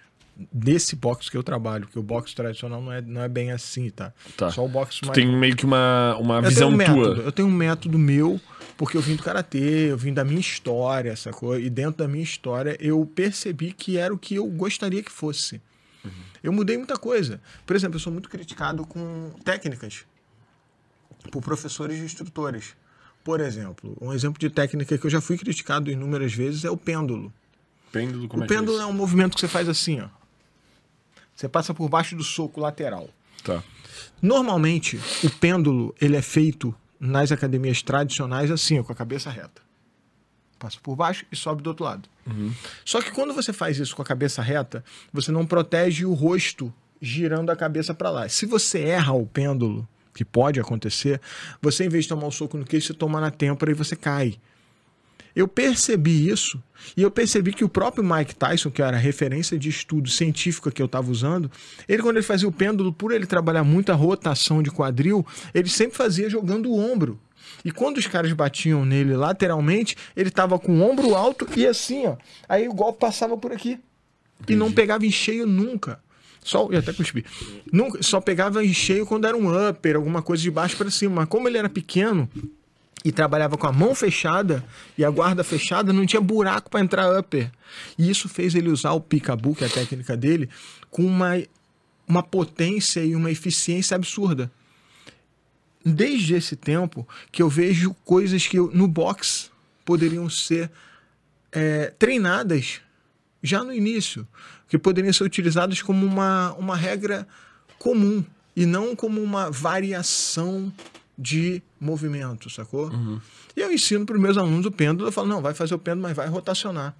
desse 0.52 0.96
boxe 0.96 1.30
que 1.30 1.36
eu 1.36 1.42
trabalho, 1.42 1.86
que 1.86 1.98
o 1.98 2.02
boxe 2.02 2.34
tradicional 2.34 2.80
não 2.82 2.92
é, 2.92 3.00
não 3.00 3.22
é 3.22 3.28
bem 3.28 3.52
assim, 3.52 3.88
tá? 3.90 4.12
Tá. 4.36 4.50
Só 4.50 4.64
o 4.64 4.68
boxe 4.68 5.00
Tu 5.00 5.06
mais. 5.06 5.14
tem 5.14 5.26
meio 5.26 5.54
que 5.56 5.64
uma, 5.64 6.16
uma 6.18 6.38
eu 6.38 6.42
visão 6.42 6.70
um 6.70 6.76
método, 6.76 7.14
tua. 7.16 7.24
Eu 7.24 7.32
tenho 7.32 7.48
um 7.48 7.52
método 7.52 7.98
meu, 7.98 8.40
porque 8.76 8.96
eu 8.96 9.00
vim 9.00 9.14
do 9.14 9.22
karatê, 9.22 9.90
eu 9.90 9.96
vim 9.96 10.12
da 10.12 10.24
minha 10.24 10.40
história, 10.40 11.14
sacou? 11.16 11.58
E 11.58 11.70
dentro 11.70 11.98
da 11.98 12.08
minha 12.08 12.24
história 12.24 12.76
eu 12.80 13.04
percebi 13.14 13.72
que 13.72 13.96
era 13.96 14.12
o 14.12 14.18
que 14.18 14.34
eu 14.34 14.46
gostaria 14.46 15.02
que 15.02 15.12
fosse. 15.12 15.60
Eu 16.42 16.52
mudei 16.52 16.76
muita 16.76 16.96
coisa. 16.96 17.40
Por 17.66 17.74
exemplo, 17.74 17.96
eu 17.96 18.00
sou 18.00 18.12
muito 18.12 18.28
criticado 18.28 18.86
com 18.86 19.30
técnicas 19.44 20.04
por 21.30 21.42
professores 21.42 21.98
e 21.98 22.04
instrutores. 22.04 22.76
Por 23.22 23.40
exemplo, 23.40 23.96
um 24.00 24.12
exemplo 24.12 24.38
de 24.38 24.50
técnica 24.50 24.98
que 24.98 25.06
eu 25.06 25.10
já 25.10 25.20
fui 25.20 25.38
criticado 25.38 25.90
inúmeras 25.90 26.34
vezes 26.34 26.64
é 26.64 26.70
o 26.70 26.76
pêndulo. 26.76 27.32
Pêndulo, 27.90 28.28
como 28.28 28.42
o 28.42 28.44
é 28.44 28.46
é 28.46 28.48
pêndulo 28.48 28.76
isso? 28.76 28.82
é 28.82 28.86
um 28.86 28.92
movimento 28.92 29.34
que 29.34 29.40
você 29.40 29.48
faz 29.48 29.68
assim, 29.68 30.00
ó. 30.00 30.08
Você 31.34 31.48
passa 31.48 31.72
por 31.72 31.88
baixo 31.88 32.14
do 32.14 32.22
soco 32.22 32.60
lateral. 32.60 33.08
Tá. 33.42 33.62
Normalmente, 34.20 35.00
o 35.22 35.30
pêndulo 35.30 35.94
ele 36.00 36.16
é 36.16 36.22
feito 36.22 36.74
nas 37.00 37.32
academias 37.32 37.82
tradicionais 37.82 38.50
assim, 38.50 38.78
ó, 38.78 38.84
com 38.84 38.92
a 38.92 38.96
cabeça 38.96 39.30
reta. 39.30 39.63
Passa 40.58 40.78
por 40.82 40.96
baixo 40.96 41.24
e 41.30 41.36
sobe 41.36 41.62
do 41.62 41.68
outro 41.68 41.84
lado. 41.84 42.08
Só 42.84 43.02
que 43.02 43.10
quando 43.10 43.34
você 43.34 43.52
faz 43.52 43.78
isso 43.78 43.94
com 43.94 44.02
a 44.02 44.04
cabeça 44.04 44.40
reta, 44.40 44.84
você 45.12 45.30
não 45.30 45.44
protege 45.44 46.04
o 46.04 46.14
rosto 46.14 46.72
girando 47.00 47.50
a 47.50 47.56
cabeça 47.56 47.92
para 47.92 48.10
lá. 48.10 48.28
Se 48.28 48.46
você 48.46 48.80
erra 48.80 49.12
o 49.12 49.26
pêndulo, 49.26 49.86
que 50.14 50.24
pode 50.24 50.60
acontecer, 50.60 51.20
você 51.60 51.84
em 51.84 51.88
vez 51.88 52.04
de 52.04 52.10
tomar 52.10 52.26
o 52.26 52.32
soco 52.32 52.56
no 52.56 52.64
queixo, 52.64 52.88
você 52.88 52.94
toma 52.94 53.20
na 53.20 53.30
têmpora 53.30 53.70
e 53.70 53.74
você 53.74 53.96
cai. 53.96 54.38
Eu 55.34 55.48
percebi 55.48 56.28
isso 56.28 56.62
e 56.96 57.02
eu 57.02 57.10
percebi 57.10 57.52
que 57.52 57.64
o 57.64 57.68
próprio 57.68 58.04
Mike 58.04 58.36
Tyson, 58.36 58.70
que 58.70 58.80
era 58.80 58.96
a 58.96 59.00
referência 59.00 59.58
de 59.58 59.68
estudo 59.68 60.08
científica 60.08 60.70
que 60.70 60.80
eu 60.80 60.86
estava 60.86 61.10
usando, 61.10 61.50
ele 61.88 62.02
quando 62.02 62.16
ele 62.16 62.24
fazia 62.24 62.48
o 62.48 62.52
pêndulo, 62.52 62.92
por 62.92 63.10
ele 63.10 63.26
trabalhar 63.26 63.64
muita 63.64 63.94
rotação 63.94 64.62
de 64.62 64.70
quadril, 64.70 65.26
ele 65.52 65.68
sempre 65.68 65.96
fazia 65.96 66.30
jogando 66.30 66.70
o 66.70 66.78
ombro. 66.78 67.18
E 67.64 67.70
quando 67.70 67.98
os 67.98 68.06
caras 68.06 68.32
batiam 68.32 68.84
nele 68.84 69.16
lateralmente, 69.16 69.96
ele 70.16 70.30
tava 70.30 70.58
com 70.58 70.72
o 70.78 70.82
ombro 70.82 71.14
alto 71.14 71.46
e 71.56 71.66
assim, 71.66 72.06
ó. 72.06 72.16
Aí 72.48 72.68
o 72.68 72.74
golpe 72.74 73.00
passava 73.00 73.36
por 73.36 73.52
aqui. 73.52 73.80
E 74.48 74.54
não 74.54 74.70
pegava 74.70 75.06
em 75.06 75.10
cheio 75.10 75.46
nunca. 75.46 76.00
Só, 76.42 76.68
e 76.70 76.76
até 76.76 76.92
cuspi. 76.92 77.24
Nunca, 77.72 78.02
só 78.02 78.20
pegava 78.20 78.62
em 78.62 78.74
cheio 78.74 79.06
quando 79.06 79.26
era 79.26 79.36
um 79.36 79.68
upper, 79.68 79.96
alguma 79.96 80.20
coisa 80.20 80.42
de 80.42 80.50
baixo 80.50 80.76
para 80.76 80.90
cima. 80.90 81.16
Mas 81.16 81.28
como 81.28 81.48
ele 81.48 81.56
era 81.56 81.70
pequeno 81.70 82.28
e 83.02 83.10
trabalhava 83.10 83.56
com 83.56 83.66
a 83.66 83.72
mão 83.72 83.94
fechada 83.94 84.62
e 84.96 85.04
a 85.04 85.10
guarda 85.10 85.42
fechada, 85.42 85.92
não 85.92 86.04
tinha 86.04 86.20
buraco 86.20 86.70
para 86.70 86.80
entrar 86.80 87.18
upper. 87.18 87.50
E 87.98 88.10
isso 88.10 88.28
fez 88.28 88.54
ele 88.54 88.68
usar 88.68 88.92
o 88.92 89.00
picabu, 89.00 89.54
que 89.54 89.64
é 89.64 89.66
a 89.66 89.70
técnica 89.70 90.16
dele, 90.16 90.50
com 90.90 91.04
uma, 91.04 91.42
uma 92.06 92.22
potência 92.22 93.00
e 93.00 93.16
uma 93.16 93.30
eficiência 93.30 93.94
absurda. 93.94 94.50
Desde 95.84 96.34
esse 96.34 96.56
tempo 96.56 97.06
que 97.30 97.42
eu 97.42 97.48
vejo 97.48 97.94
coisas 98.04 98.46
que 98.46 98.58
eu, 98.58 98.70
no 98.72 98.88
box 98.88 99.50
poderiam 99.84 100.30
ser 100.30 100.70
é, 101.52 101.92
treinadas 101.98 102.80
já 103.42 103.62
no 103.62 103.72
início, 103.72 104.26
que 104.68 104.78
poderiam 104.78 105.12
ser 105.12 105.24
utilizadas 105.24 105.82
como 105.82 106.06
uma, 106.06 106.54
uma 106.54 106.74
regra 106.74 107.28
comum 107.78 108.24
e 108.56 108.64
não 108.64 108.96
como 108.96 109.22
uma 109.22 109.50
variação 109.50 110.72
de 111.16 111.62
movimento, 111.78 112.48
sacou? 112.48 112.88
Uhum. 112.88 113.20
E 113.56 113.60
eu 113.60 113.72
ensino 113.72 114.06
para 114.06 114.16
os 114.16 114.22
meus 114.22 114.36
alunos 114.36 114.66
o 114.66 114.70
pêndulo, 114.70 115.08
eu 115.08 115.12
falo, 115.12 115.28
não, 115.28 115.42
vai 115.42 115.54
fazer 115.54 115.74
o 115.74 115.78
pêndulo, 115.78 116.02
mas 116.02 116.16
vai 116.16 116.26
rotacionar. 116.28 116.94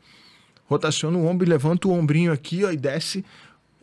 Rotaciona 0.67 1.17
o 1.19 1.27
ombro 1.27 1.47
e 1.47 1.49
levanta 1.49 1.89
o 1.89 1.93
ombrinho 1.93 2.33
aqui 2.33 2.65
ó, 2.65 2.71
e 2.71 2.77
desce 2.77 3.25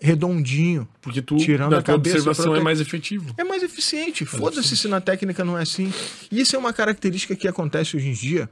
redondinho. 0.01 0.87
Porque 1.01 1.21
tu, 1.21 1.37
Tirando 1.37 1.75
a 1.75 1.81
cabeça, 1.83 2.17
observação, 2.17 2.55
é 2.55 2.59
mais 2.59 2.81
efetivo. 2.81 3.33
É 3.37 3.43
mais 3.43 3.61
eficiente. 3.63 4.25
Foda-se 4.25 4.75
se 4.75 4.87
na 4.87 4.99
técnica 4.99 5.45
não 5.45 5.57
é 5.57 5.61
assim. 5.61 5.93
E 6.31 6.41
isso 6.41 6.55
é 6.55 6.59
uma 6.59 6.73
característica 6.73 7.35
que 7.35 7.47
acontece 7.47 7.95
hoje 7.95 8.07
em 8.09 8.13
dia. 8.13 8.49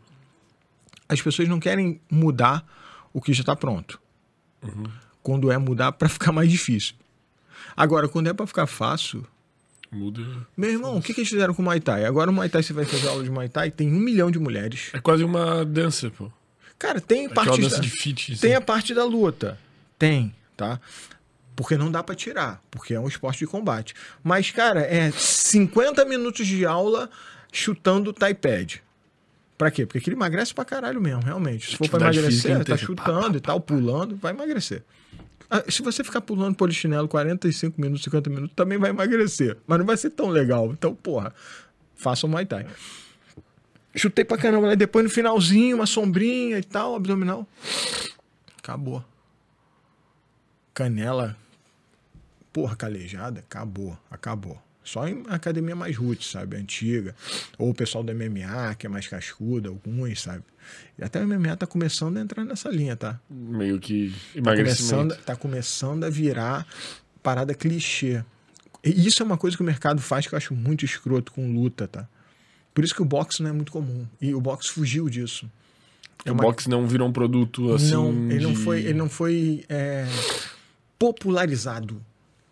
As 1.07 1.21
pessoas 1.21 1.47
não 1.49 1.59
querem 1.59 1.99
mudar 2.09 2.63
o 3.11 3.19
que 3.19 3.33
já 3.33 3.41
está 3.41 3.55
pronto. 3.55 3.99
Quando 5.23 5.51
é 5.51 5.57
mudar 5.57 5.91
para 5.93 6.07
ficar 6.07 6.31
mais 6.31 6.49
difícil. 6.51 6.93
Agora, 7.75 8.07
quando 8.07 8.27
é 8.27 8.33
para 8.33 8.45
ficar 8.45 8.67
fácil, 8.67 9.25
Muda. 9.91 10.21
meu 10.55 10.69
irmão, 10.69 10.97
o 10.97 11.01
que, 11.01 11.13
que 11.13 11.21
eles 11.21 11.29
fizeram 11.29 11.53
com 11.53 11.61
o 11.61 11.65
Muay 11.65 11.79
Thai? 11.79 12.05
Agora 12.05 12.29
o 12.29 12.33
Muay 12.33 12.49
Thai, 12.49 12.61
você 12.61 12.73
vai 12.73 12.85
fazer 12.85 13.07
aula 13.07 13.23
de 13.23 13.29
Muay 13.31 13.49
Thai, 13.49 13.71
tem 13.71 13.87
um 13.91 13.99
milhão 13.99 14.29
de 14.29 14.37
mulheres. 14.37 14.89
É 14.93 14.99
quase 14.99 15.23
uma 15.23 15.65
dança, 15.65 16.09
pô. 16.11 16.31
Cara, 16.77 17.01
tem 17.01 17.25
Aquela 17.25 17.45
parte 17.45 17.61
da- 17.67 17.77
de 17.79 17.89
fit. 17.89 18.33
assim. 18.33 18.41
Tem 18.41 18.53
a 18.55 18.61
parte 18.61 18.93
da 18.93 19.03
luta. 19.03 19.57
Tem, 19.97 20.33
tá? 20.55 20.79
Porque 21.59 21.75
não 21.75 21.91
dá 21.91 22.01
pra 22.01 22.15
tirar, 22.15 22.63
porque 22.71 22.93
é 22.93 22.99
um 23.01 23.07
esporte 23.09 23.39
de 23.39 23.45
combate. 23.47 23.93
Mas, 24.23 24.49
cara, 24.49 24.79
é 24.79 25.11
50 25.11 26.05
minutos 26.05 26.47
de 26.47 26.65
aula 26.65 27.09
chutando 27.51 28.13
Taipad. 28.13 28.81
Pra 29.57 29.69
quê? 29.69 29.85
Porque 29.85 30.09
ele 30.09 30.15
emagrece 30.15 30.53
pra 30.53 30.63
caralho 30.63 31.01
mesmo, 31.01 31.21
realmente. 31.21 31.71
Se 31.71 31.75
for 31.75 31.89
pra 31.89 31.99
emagrecer, 31.99 32.63
tá 32.63 32.77
chutando 32.77 33.37
e 33.37 33.41
tal, 33.41 33.59
pulando, 33.59 34.15
vai 34.15 34.31
emagrecer. 34.31 34.83
Ah, 35.49 35.61
Se 35.67 35.81
você 35.81 36.01
ficar 36.01 36.21
pulando 36.21 36.55
polichinelo 36.55 37.09
45 37.09 37.81
minutos, 37.81 38.05
50 38.05 38.29
minutos, 38.29 38.55
também 38.55 38.77
vai 38.77 38.91
emagrecer. 38.91 39.57
Mas 39.67 39.79
não 39.79 39.85
vai 39.85 39.97
ser 39.97 40.11
tão 40.11 40.29
legal. 40.29 40.71
Então, 40.71 40.95
porra, 40.95 41.35
faça 41.93 42.25
o 42.25 42.29
Muay 42.29 42.45
Thai. 42.45 42.67
Chutei 43.93 44.23
pra 44.23 44.37
caramba, 44.37 44.69
né? 44.69 44.77
depois 44.77 45.03
no 45.03 45.11
finalzinho, 45.11 45.75
uma 45.75 45.85
sombrinha 45.85 46.57
e 46.57 46.63
tal, 46.63 46.95
abdominal. 46.95 47.45
Acabou. 48.57 49.03
Canela, 50.73 51.35
porra, 52.61 52.75
calejada, 52.75 53.39
acabou, 53.39 53.97
acabou. 54.11 54.61
Só 54.83 55.07
em 55.07 55.23
academia 55.27 55.75
mais 55.75 55.95
roots, 55.95 56.31
sabe? 56.31 56.57
Antiga. 56.57 57.15
Ou 57.59 57.69
o 57.69 57.73
pessoal 57.73 58.03
do 58.03 58.11
MMA, 58.13 58.73
que 58.75 58.87
é 58.87 58.89
mais 58.89 59.07
cascuda, 59.07 59.69
alguns, 59.69 60.21
sabe? 60.21 60.43
E 60.97 61.03
até 61.03 61.23
o 61.23 61.27
MMA 61.27 61.55
tá 61.55 61.67
começando 61.67 62.17
a 62.17 62.21
entrar 62.21 62.43
nessa 62.43 62.69
linha, 62.69 62.95
tá? 62.95 63.19
Meio 63.29 63.79
que 63.79 64.09
Tá 64.33 64.39
emagrecimento. 64.39 64.95
começando, 64.95 65.23
tá 65.25 65.35
começando 65.35 66.03
a 66.05 66.09
virar 66.09 66.65
parada 67.21 67.53
clichê. 67.53 68.23
E 68.83 69.05
isso 69.07 69.21
é 69.21 69.25
uma 69.25 69.37
coisa 69.37 69.55
que 69.55 69.61
o 69.61 69.65
mercado 69.65 70.01
faz 70.01 70.25
que 70.25 70.33
eu 70.33 70.37
acho 70.37 70.55
muito 70.55 70.83
escroto 70.85 71.31
com 71.33 71.51
luta, 71.53 71.87
tá? 71.87 72.07
Por 72.73 72.83
isso 72.83 72.95
que 72.95 73.01
o 73.01 73.05
boxe 73.05 73.43
não 73.43 73.49
é 73.49 73.53
muito 73.53 73.71
comum. 73.71 74.07
E 74.19 74.33
o 74.33 74.41
boxe 74.41 74.69
fugiu 74.69 75.07
disso. 75.09 75.49
É 76.25 76.31
o 76.31 76.33
uma- 76.33 76.43
boxe 76.43 76.67
não 76.69 76.87
virou 76.87 77.07
um 77.07 77.11
produto 77.13 77.73
assim. 77.73 77.91
não, 77.91 78.09
ele 78.31 78.43
não 78.43 78.53
de- 78.53 78.59
foi, 78.63 78.79
ele 78.81 78.93
não 78.97 79.09
foi 79.09 79.65
é, 79.69 80.05
popularizado, 80.97 82.01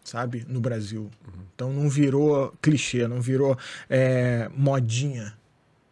sabe, 0.08 0.46
no 0.48 0.62
Brasil. 0.62 1.12
Então 1.54 1.74
não 1.74 1.90
virou 1.90 2.56
clichê, 2.62 3.08
não 3.08 3.20
virou 3.20 3.58
é, 3.90 4.50
modinha, 4.56 5.38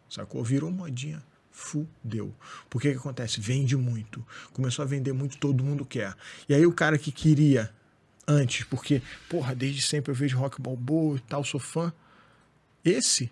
sacou? 0.08 0.42
Virou 0.42 0.70
modinha. 0.70 1.22
Fudeu. 1.50 2.34
Por 2.68 2.82
que 2.82 2.90
que 2.92 2.98
acontece? 2.98 3.40
Vende 3.40 3.76
muito. 3.76 4.24
Começou 4.52 4.82
a 4.82 4.86
vender 4.86 5.12
muito, 5.14 5.38
todo 5.38 5.64
mundo 5.64 5.86
quer. 5.86 6.14
E 6.46 6.54
aí 6.54 6.66
o 6.66 6.72
cara 6.72 6.98
que 6.98 7.10
queria 7.10 7.70
antes, 8.28 8.64
porque, 8.64 9.00
porra, 9.28 9.54
desde 9.54 9.80
sempre 9.80 10.10
eu 10.10 10.14
vejo 10.14 10.36
rock 10.36 10.60
balboa 10.60 11.16
e 11.16 11.20
tal, 11.20 11.42
sou 11.44 11.60
fã. 11.60 11.92
Esse 12.84 13.30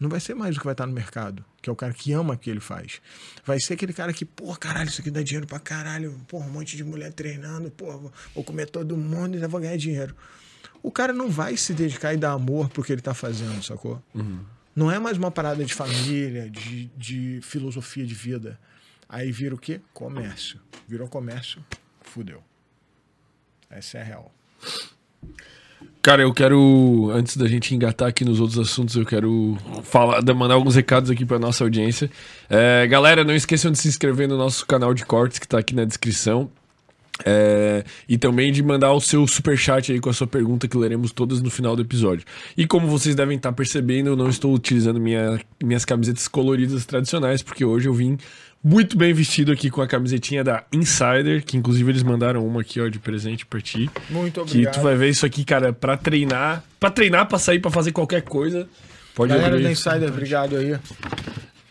não 0.00 0.08
vai 0.08 0.18
ser 0.18 0.34
mais 0.34 0.56
o 0.56 0.58
que 0.58 0.64
vai 0.64 0.72
estar 0.72 0.86
no 0.86 0.92
mercado, 0.92 1.44
que 1.62 1.68
é 1.68 1.72
o 1.72 1.76
cara 1.76 1.92
que 1.92 2.10
ama 2.12 2.34
o 2.34 2.38
que 2.38 2.48
ele 2.50 2.58
faz. 2.58 3.00
Vai 3.44 3.60
ser 3.60 3.74
aquele 3.74 3.92
cara 3.92 4.12
que, 4.12 4.24
porra, 4.24 4.56
caralho, 4.56 4.88
isso 4.88 5.00
aqui 5.02 5.10
dá 5.10 5.22
dinheiro 5.22 5.46
pra 5.46 5.60
caralho, 5.60 6.18
porra, 6.26 6.46
um 6.46 6.50
monte 6.50 6.76
de 6.76 6.82
mulher 6.82 7.12
treinando, 7.12 7.70
porra, 7.70 8.10
vou- 8.34 8.42
comer 8.44 8.66
todo 8.70 8.96
mundo 8.96 9.32
e 9.32 9.36
ainda 9.36 9.46
vou 9.46 9.60
ganhar 9.60 9.76
dinheiro. 9.76 10.16
O 10.82 10.90
cara 10.90 11.12
não 11.12 11.28
vai 11.28 11.56
se 11.58 11.74
dedicar 11.74 12.14
e 12.14 12.16
dar 12.16 12.32
amor 12.32 12.70
pro 12.70 12.82
que 12.82 12.90
ele 12.90 13.02
tá 13.02 13.12
fazendo, 13.12 13.62
sacou? 13.62 14.02
Não 14.74 14.90
é 14.90 14.98
mais 14.98 15.18
uma 15.18 15.30
parada 15.30 15.62
de 15.64 15.74
família, 15.74 16.48
de, 16.48 16.86
de 16.96 17.40
filosofia 17.42 18.06
de 18.06 18.14
vida. 18.14 18.58
Aí 19.06 19.30
vira 19.30 19.54
o 19.54 19.58
quê? 19.58 19.80
Comércio. 19.92 20.58
Virou 20.88 21.06
comércio, 21.08 21.62
fudeu. 22.00 22.42
Essa 23.68 23.98
é 23.98 24.00
a 24.00 24.04
real. 24.04 24.34
Cara, 26.02 26.22
eu 26.22 26.32
quero, 26.32 27.10
antes 27.12 27.36
da 27.36 27.46
gente 27.46 27.74
engatar 27.74 28.08
aqui 28.08 28.24
nos 28.24 28.40
outros 28.40 28.58
assuntos, 28.58 28.96
eu 28.96 29.04
quero 29.04 29.56
falar, 29.82 30.22
da- 30.22 30.32
mandar 30.32 30.54
alguns 30.54 30.74
recados 30.74 31.10
aqui 31.10 31.26
pra 31.26 31.38
nossa 31.38 31.62
audiência. 31.62 32.10
É, 32.48 32.86
galera, 32.86 33.22
não 33.22 33.34
esqueçam 33.34 33.70
de 33.70 33.78
se 33.78 33.86
inscrever 33.86 34.26
no 34.26 34.36
nosso 34.38 34.64
canal 34.66 34.94
de 34.94 35.04
cortes 35.04 35.38
que 35.38 35.46
tá 35.46 35.58
aqui 35.58 35.74
na 35.74 35.84
descrição. 35.84 36.50
É, 37.22 37.84
e 38.08 38.16
também 38.16 38.50
de 38.50 38.62
mandar 38.62 38.94
o 38.94 39.00
seu 39.00 39.26
superchat 39.26 39.92
aí 39.92 40.00
com 40.00 40.08
a 40.08 40.12
sua 40.14 40.26
pergunta 40.26 40.66
que 40.66 40.74
leremos 40.78 41.12
todas 41.12 41.42
no 41.42 41.50
final 41.50 41.76
do 41.76 41.82
episódio. 41.82 42.24
E 42.56 42.66
como 42.66 42.86
vocês 42.86 43.14
devem 43.14 43.36
estar 43.36 43.52
percebendo, 43.52 44.08
eu 44.08 44.16
não 44.16 44.30
estou 44.30 44.54
utilizando 44.54 44.98
minha- 44.98 45.38
minhas 45.62 45.84
camisetas 45.84 46.26
coloridas 46.26 46.86
tradicionais, 46.86 47.42
porque 47.42 47.62
hoje 47.62 47.90
eu 47.90 47.92
vim 47.92 48.16
muito 48.62 48.96
bem 48.96 49.12
vestido 49.12 49.50
aqui 49.52 49.70
com 49.70 49.80
a 49.80 49.86
camisetinha 49.86 50.44
da 50.44 50.64
Insider, 50.72 51.44
que 51.44 51.56
inclusive 51.56 51.90
eles 51.90 52.02
mandaram 52.02 52.46
uma 52.46 52.60
aqui 52.60 52.80
ó, 52.80 52.88
de 52.88 52.98
presente 52.98 53.46
pra 53.46 53.60
ti. 53.60 53.90
Muito 54.10 54.34
Que 54.44 54.50
obrigado. 54.58 54.74
tu 54.74 54.80
vai 54.80 54.94
ver 54.96 55.08
isso 55.08 55.24
aqui, 55.24 55.44
cara, 55.44 55.72
pra 55.72 55.96
treinar. 55.96 56.62
Pra 56.78 56.90
treinar, 56.90 57.26
pra 57.26 57.38
sair, 57.38 57.58
pra 57.58 57.70
fazer 57.70 57.92
qualquer 57.92 58.22
coisa. 58.22 58.68
Pode 59.14 59.32
Galera 59.32 59.54
abrir 59.54 59.64
da. 59.64 59.70
Insider, 59.72 60.08
obrigado 60.08 60.56
aí. 60.56 60.78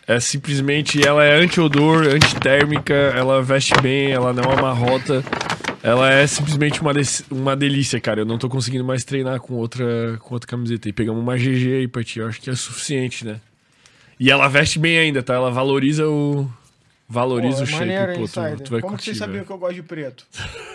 É 0.08 0.20
simplesmente, 0.20 1.06
ela 1.06 1.24
é 1.24 1.36
anti-odor, 1.40 2.08
antitérmica, 2.08 2.94
ela 2.94 3.42
veste 3.44 3.74
bem, 3.82 4.12
ela 4.12 4.34
não 4.34 4.52
amarrota. 4.52 5.24
Ela 5.84 6.12
é 6.12 6.26
simplesmente 6.28 6.82
uma, 6.82 6.94
dec- 6.94 7.24
uma 7.32 7.56
delícia, 7.56 8.02
cara. 8.02 8.22
Eu 8.22 8.26
não 8.26 8.38
tô 8.38 8.50
conseguindo 8.50 8.84
mais 8.84 9.04
treinar 9.04 9.40
com 9.40 9.54
outra, 9.54 10.18
com 10.20 10.34
outra 10.34 10.50
camiseta. 10.50 10.90
E 10.90 10.94
pegamos 10.94 11.22
uma 11.22 11.38
GG 11.38 11.76
aí 11.82 11.88
pra 11.88 12.04
ti, 12.04 12.20
eu 12.20 12.28
acho 12.28 12.42
que 12.42 12.50
é 12.50 12.56
suficiente, 12.56 13.24
né? 13.24 13.40
E 14.20 14.30
ela 14.30 14.48
veste 14.50 14.78
bem 14.80 14.98
ainda, 14.98 15.22
tá? 15.24 15.36
Ela 15.36 15.52
valoriza 15.52 16.06
o. 16.08 16.52
Valoriza 17.12 17.58
Pô, 17.58 17.64
o 17.64 17.66
shape, 17.66 17.80
maneiro, 17.80 18.14
pô. 18.14 18.28
Tu, 18.28 18.64
tu 18.64 18.72
vai 18.72 18.82
Como 18.82 18.82
que 18.82 18.82
curtir, 18.82 19.06
vocês 19.06 19.18
sabiam 19.18 19.44
que 19.44 19.52
eu 19.52 19.58
gosto 19.58 19.74
de 19.74 19.82
preto? 19.82 20.26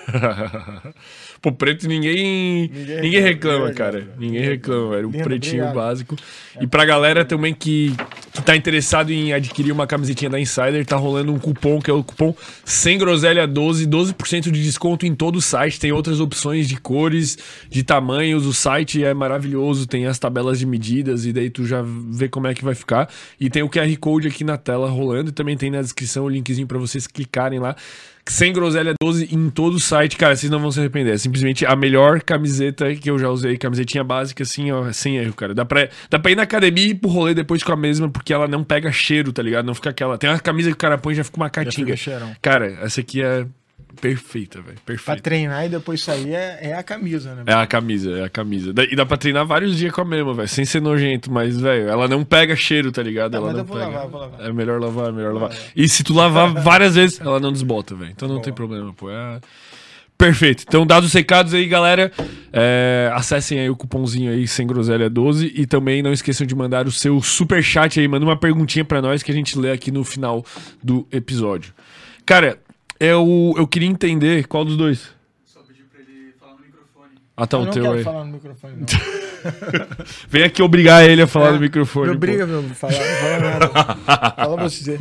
Pô, 1.40 1.52
preto 1.52 1.86
ninguém. 1.86 2.68
Ninguém 2.72 3.00
Ninguém, 3.02 3.20
reclama, 3.20 3.68
reclama, 3.68 3.68
ninguém 3.68 3.74
cara. 3.74 3.98
reclama. 3.98 4.20
Ninguém 4.20 4.42
reclama, 4.42 4.90
velho. 4.96 5.08
O 5.08 5.12
Lindo, 5.12 5.24
pretinho 5.24 5.62
obrigado. 5.64 5.74
básico. 5.74 6.16
E 6.60 6.66
pra 6.66 6.84
galera 6.84 7.24
também 7.24 7.54
que, 7.54 7.94
que 8.32 8.42
tá 8.42 8.56
interessado 8.56 9.10
em 9.12 9.32
adquirir 9.32 9.70
uma 9.70 9.86
camisetinha 9.86 10.30
da 10.30 10.40
Insider, 10.40 10.84
tá 10.86 10.96
rolando 10.96 11.32
um 11.32 11.38
cupom 11.38 11.80
que 11.80 11.90
é 11.90 11.94
o 11.94 12.02
cupom 12.02 12.34
Sem 12.64 12.96
Groselha 12.98 13.46
12, 13.46 13.86
12% 13.86 14.50
de 14.50 14.62
desconto 14.62 15.06
em 15.06 15.14
todo 15.14 15.36
o 15.36 15.42
site. 15.42 15.78
Tem 15.78 15.92
outras 15.92 16.18
opções 16.18 16.66
de 16.68 16.76
cores, 16.80 17.38
de 17.70 17.82
tamanhos. 17.84 18.46
O 18.46 18.52
site 18.54 19.04
é 19.04 19.12
maravilhoso, 19.14 19.86
tem 19.86 20.06
as 20.06 20.18
tabelas 20.18 20.58
de 20.58 20.66
medidas 20.66 21.26
e 21.26 21.32
daí 21.32 21.50
tu 21.50 21.64
já 21.66 21.82
vê 21.84 22.28
como 22.28 22.46
é 22.48 22.54
que 22.54 22.64
vai 22.64 22.74
ficar. 22.74 23.08
E 23.38 23.48
tem 23.50 23.62
o 23.62 23.68
QR 23.68 23.94
Code 24.00 24.26
aqui 24.28 24.42
na 24.42 24.56
tela 24.56 24.88
rolando 24.88 25.30
e 25.30 25.32
também 25.32 25.56
tem 25.56 25.70
na 25.70 25.80
descrição 25.82 26.23
o 26.24 26.28
linkzinho 26.28 26.66
pra 26.66 26.78
vocês 26.78 27.06
clicarem 27.06 27.58
lá. 27.58 27.76
Sem 28.26 28.54
groselha 28.54 28.94
12 29.02 29.28
em 29.34 29.50
todo 29.50 29.74
o 29.74 29.80
site, 29.80 30.16
cara, 30.16 30.34
vocês 30.34 30.50
não 30.50 30.58
vão 30.58 30.72
se 30.72 30.80
arrepender. 30.80 31.14
É 31.14 31.18
simplesmente 31.18 31.66
a 31.66 31.76
melhor 31.76 32.22
camiseta 32.22 32.94
que 32.94 33.10
eu 33.10 33.18
já 33.18 33.28
usei. 33.28 33.58
Camisetinha 33.58 34.02
básica, 34.02 34.42
assim, 34.42 34.70
ó, 34.72 34.90
sem 34.92 35.18
erro, 35.18 35.34
cara. 35.34 35.54
Dá 35.54 35.64
pra, 35.64 35.88
dá 36.08 36.18
pra 36.18 36.30
ir 36.30 36.34
na 36.34 36.44
academia 36.44 36.86
e 36.86 36.90
ir 36.90 36.94
pro 36.94 37.10
rolê 37.10 37.34
depois 37.34 37.62
com 37.62 37.72
a 37.72 37.76
mesma, 37.76 38.08
porque 38.08 38.32
ela 38.32 38.48
não 38.48 38.64
pega 38.64 38.90
cheiro, 38.90 39.30
tá 39.30 39.42
ligado? 39.42 39.66
Não 39.66 39.74
fica 39.74 39.90
aquela. 39.90 40.16
Tem 40.16 40.30
uma 40.30 40.38
camisa 40.38 40.70
que 40.70 40.74
o 40.74 40.78
cara 40.78 40.96
põe 40.96 41.12
e 41.12 41.16
já 41.16 41.24
fica 41.24 41.36
uma 41.36 41.50
cheirão. 41.96 42.34
Cara, 42.40 42.78
essa 42.82 43.02
aqui 43.02 43.22
é 43.22 43.46
perfeita, 44.00 44.60
velho. 44.60 44.76
Pra 44.76 44.94
Perfeita. 44.94 45.22
treinar 45.22 45.66
e 45.66 45.68
depois 45.68 46.02
sair 46.02 46.34
é, 46.34 46.58
é 46.62 46.74
a 46.74 46.82
camisa, 46.82 47.34
né? 47.34 47.42
É 47.46 47.54
a 47.54 47.66
camisa, 47.66 48.10
é 48.18 48.24
a 48.24 48.28
camisa. 48.28 48.72
E 48.90 48.96
dá 48.96 49.06
pra 49.06 49.16
treinar 49.16 49.46
vários 49.46 49.76
dias 49.76 49.92
com 49.92 50.00
a 50.00 50.04
mesma, 50.04 50.34
velho. 50.34 50.48
Sem 50.48 50.64
ser 50.64 50.80
nojento, 50.80 51.30
mas, 51.32 51.60
velho, 51.60 51.88
ela 51.88 52.06
não 52.08 52.24
pega 52.24 52.54
cheiro, 52.54 52.92
tá 52.92 53.02
ligado? 53.02 53.32
Tá, 53.32 53.38
ela 53.38 53.52
não 53.52 53.64
pega. 53.64 53.78
lavar, 53.86 54.08
vou 54.08 54.20
lavar. 54.20 54.40
É 54.40 54.52
melhor 54.52 54.80
lavar, 54.80 55.08
é 55.08 55.12
melhor 55.12 55.32
lavar. 55.34 55.56
E 55.74 55.88
se 55.88 56.04
tu 56.04 56.14
lavar 56.14 56.52
várias 56.62 56.94
vezes, 56.94 57.20
ela 57.20 57.40
não 57.40 57.52
desbota, 57.52 57.94
velho. 57.94 58.10
Então 58.10 58.28
não 58.28 58.40
tem 58.40 58.52
problema, 58.52 58.92
pô. 58.92 59.10
É 59.10 59.40
Perfeito. 60.16 60.64
Então, 60.66 60.86
dados 60.86 61.08
os 61.08 61.12
recados 61.12 61.52
aí, 61.54 61.66
galera, 61.66 62.12
é, 62.52 63.10
acessem 63.14 63.58
aí 63.58 63.68
o 63.68 63.76
cupomzinho 63.76 64.30
aí, 64.32 64.46
sem 64.46 64.66
groselha 64.66 65.10
12 65.10 65.52
e 65.54 65.66
também 65.66 66.02
não 66.02 66.12
esqueçam 66.12 66.46
de 66.46 66.54
mandar 66.54 66.86
o 66.86 66.92
seu 66.92 67.20
super 67.20 67.62
chat 67.62 67.98
aí, 67.98 68.06
manda 68.06 68.24
uma 68.24 68.36
perguntinha 68.36 68.84
pra 68.84 69.02
nós 69.02 69.22
que 69.22 69.32
a 69.32 69.34
gente 69.34 69.58
lê 69.58 69.72
aqui 69.72 69.90
no 69.90 70.04
final 70.04 70.44
do 70.82 71.06
episódio. 71.10 71.74
Cara, 72.24 72.58
eu, 73.00 73.54
eu 73.56 73.66
queria 73.66 73.88
entender 73.88 74.46
qual 74.46 74.64
dos 74.64 74.76
dois. 74.76 75.10
Só 75.44 75.60
pedir 75.60 75.84
pra 75.84 76.00
ele 76.00 76.32
falar 76.38 76.54
no 76.54 76.60
microfone. 76.60 77.10
Ah, 77.36 77.46
tá 77.46 77.56
Eu 77.56 77.60
o 77.60 77.64
não 77.64 77.72
teu 77.72 77.82
quero 77.82 77.96
aí. 77.98 78.04
falar 78.04 78.24
no 78.24 78.32
microfone, 78.32 78.76
não. 78.76 78.86
Vem 80.28 80.42
aqui 80.42 80.62
obrigar 80.62 81.04
ele 81.04 81.22
a 81.22 81.26
falar 81.26 81.48
É, 81.50 81.52
no 81.52 81.60
microfone. 81.60 82.08
Não 82.08 82.16
briga, 82.16 82.46
meu. 82.46 82.62
Fala, 82.70 82.92
fala 82.92 83.38
nada. 83.40 83.68
fala 84.36 84.56
você. 84.62 84.98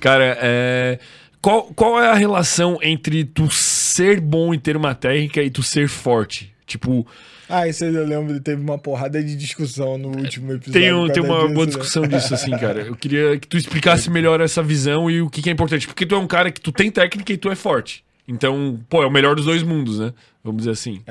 Cara, 0.00 0.36
é. 0.40 0.98
Qual, 1.40 1.64
qual 1.74 2.00
é 2.00 2.08
a 2.08 2.14
relação 2.14 2.78
entre 2.82 3.24
tu 3.24 3.50
ser 3.50 4.20
bom 4.20 4.54
e 4.54 4.58
ter 4.58 4.76
uma 4.76 4.94
técnica 4.94 5.42
e 5.42 5.50
tu 5.50 5.62
ser 5.62 5.88
forte? 5.88 6.54
Tipo, 6.66 7.04
Ah, 7.48 7.68
isso 7.68 7.84
aí 7.84 7.94
eu 7.94 8.06
lembro, 8.06 8.38
teve 8.40 8.62
uma 8.62 8.78
porrada 8.78 9.22
de 9.22 9.36
discussão 9.36 9.98
no 9.98 10.08
último 10.08 10.52
episódio. 10.52 10.72
tem, 10.80 10.92
um- 10.92 11.08
tem 11.08 11.22
uma 11.22 11.40
disso, 11.40 11.52
boa 11.54 11.66
né? 11.66 11.66
discussão 11.66 12.06
disso, 12.06 12.32
assim, 12.34 12.50
cara. 12.52 12.80
Eu 12.82 12.94
queria 12.96 13.38
que 13.38 13.46
tu 13.46 13.56
explicasse 13.58 14.08
melhor 14.08 14.40
essa 14.40 14.62
visão 14.62 15.10
e 15.10 15.20
o 15.20 15.28
que, 15.28 15.42
que 15.42 15.50
é 15.50 15.52
importante. 15.52 15.86
Porque 15.86 16.06
tu 16.06 16.14
é 16.14 16.18
um 16.18 16.26
cara 16.26 16.50
que 16.50 16.60
tu 16.60 16.72
tem 16.72 16.90
técnica 16.90 17.32
e 17.32 17.36
tu 17.36 17.50
é 17.50 17.54
forte. 17.54 18.04
Então, 18.26 18.80
pô, 18.88 19.02
é 19.02 19.06
o 19.06 19.10
melhor 19.10 19.34
dos 19.34 19.44
dois 19.44 19.62
mundos, 19.62 19.98
né? 19.98 20.12
Vamos 20.42 20.60
dizer 20.62 20.70
assim. 20.70 21.02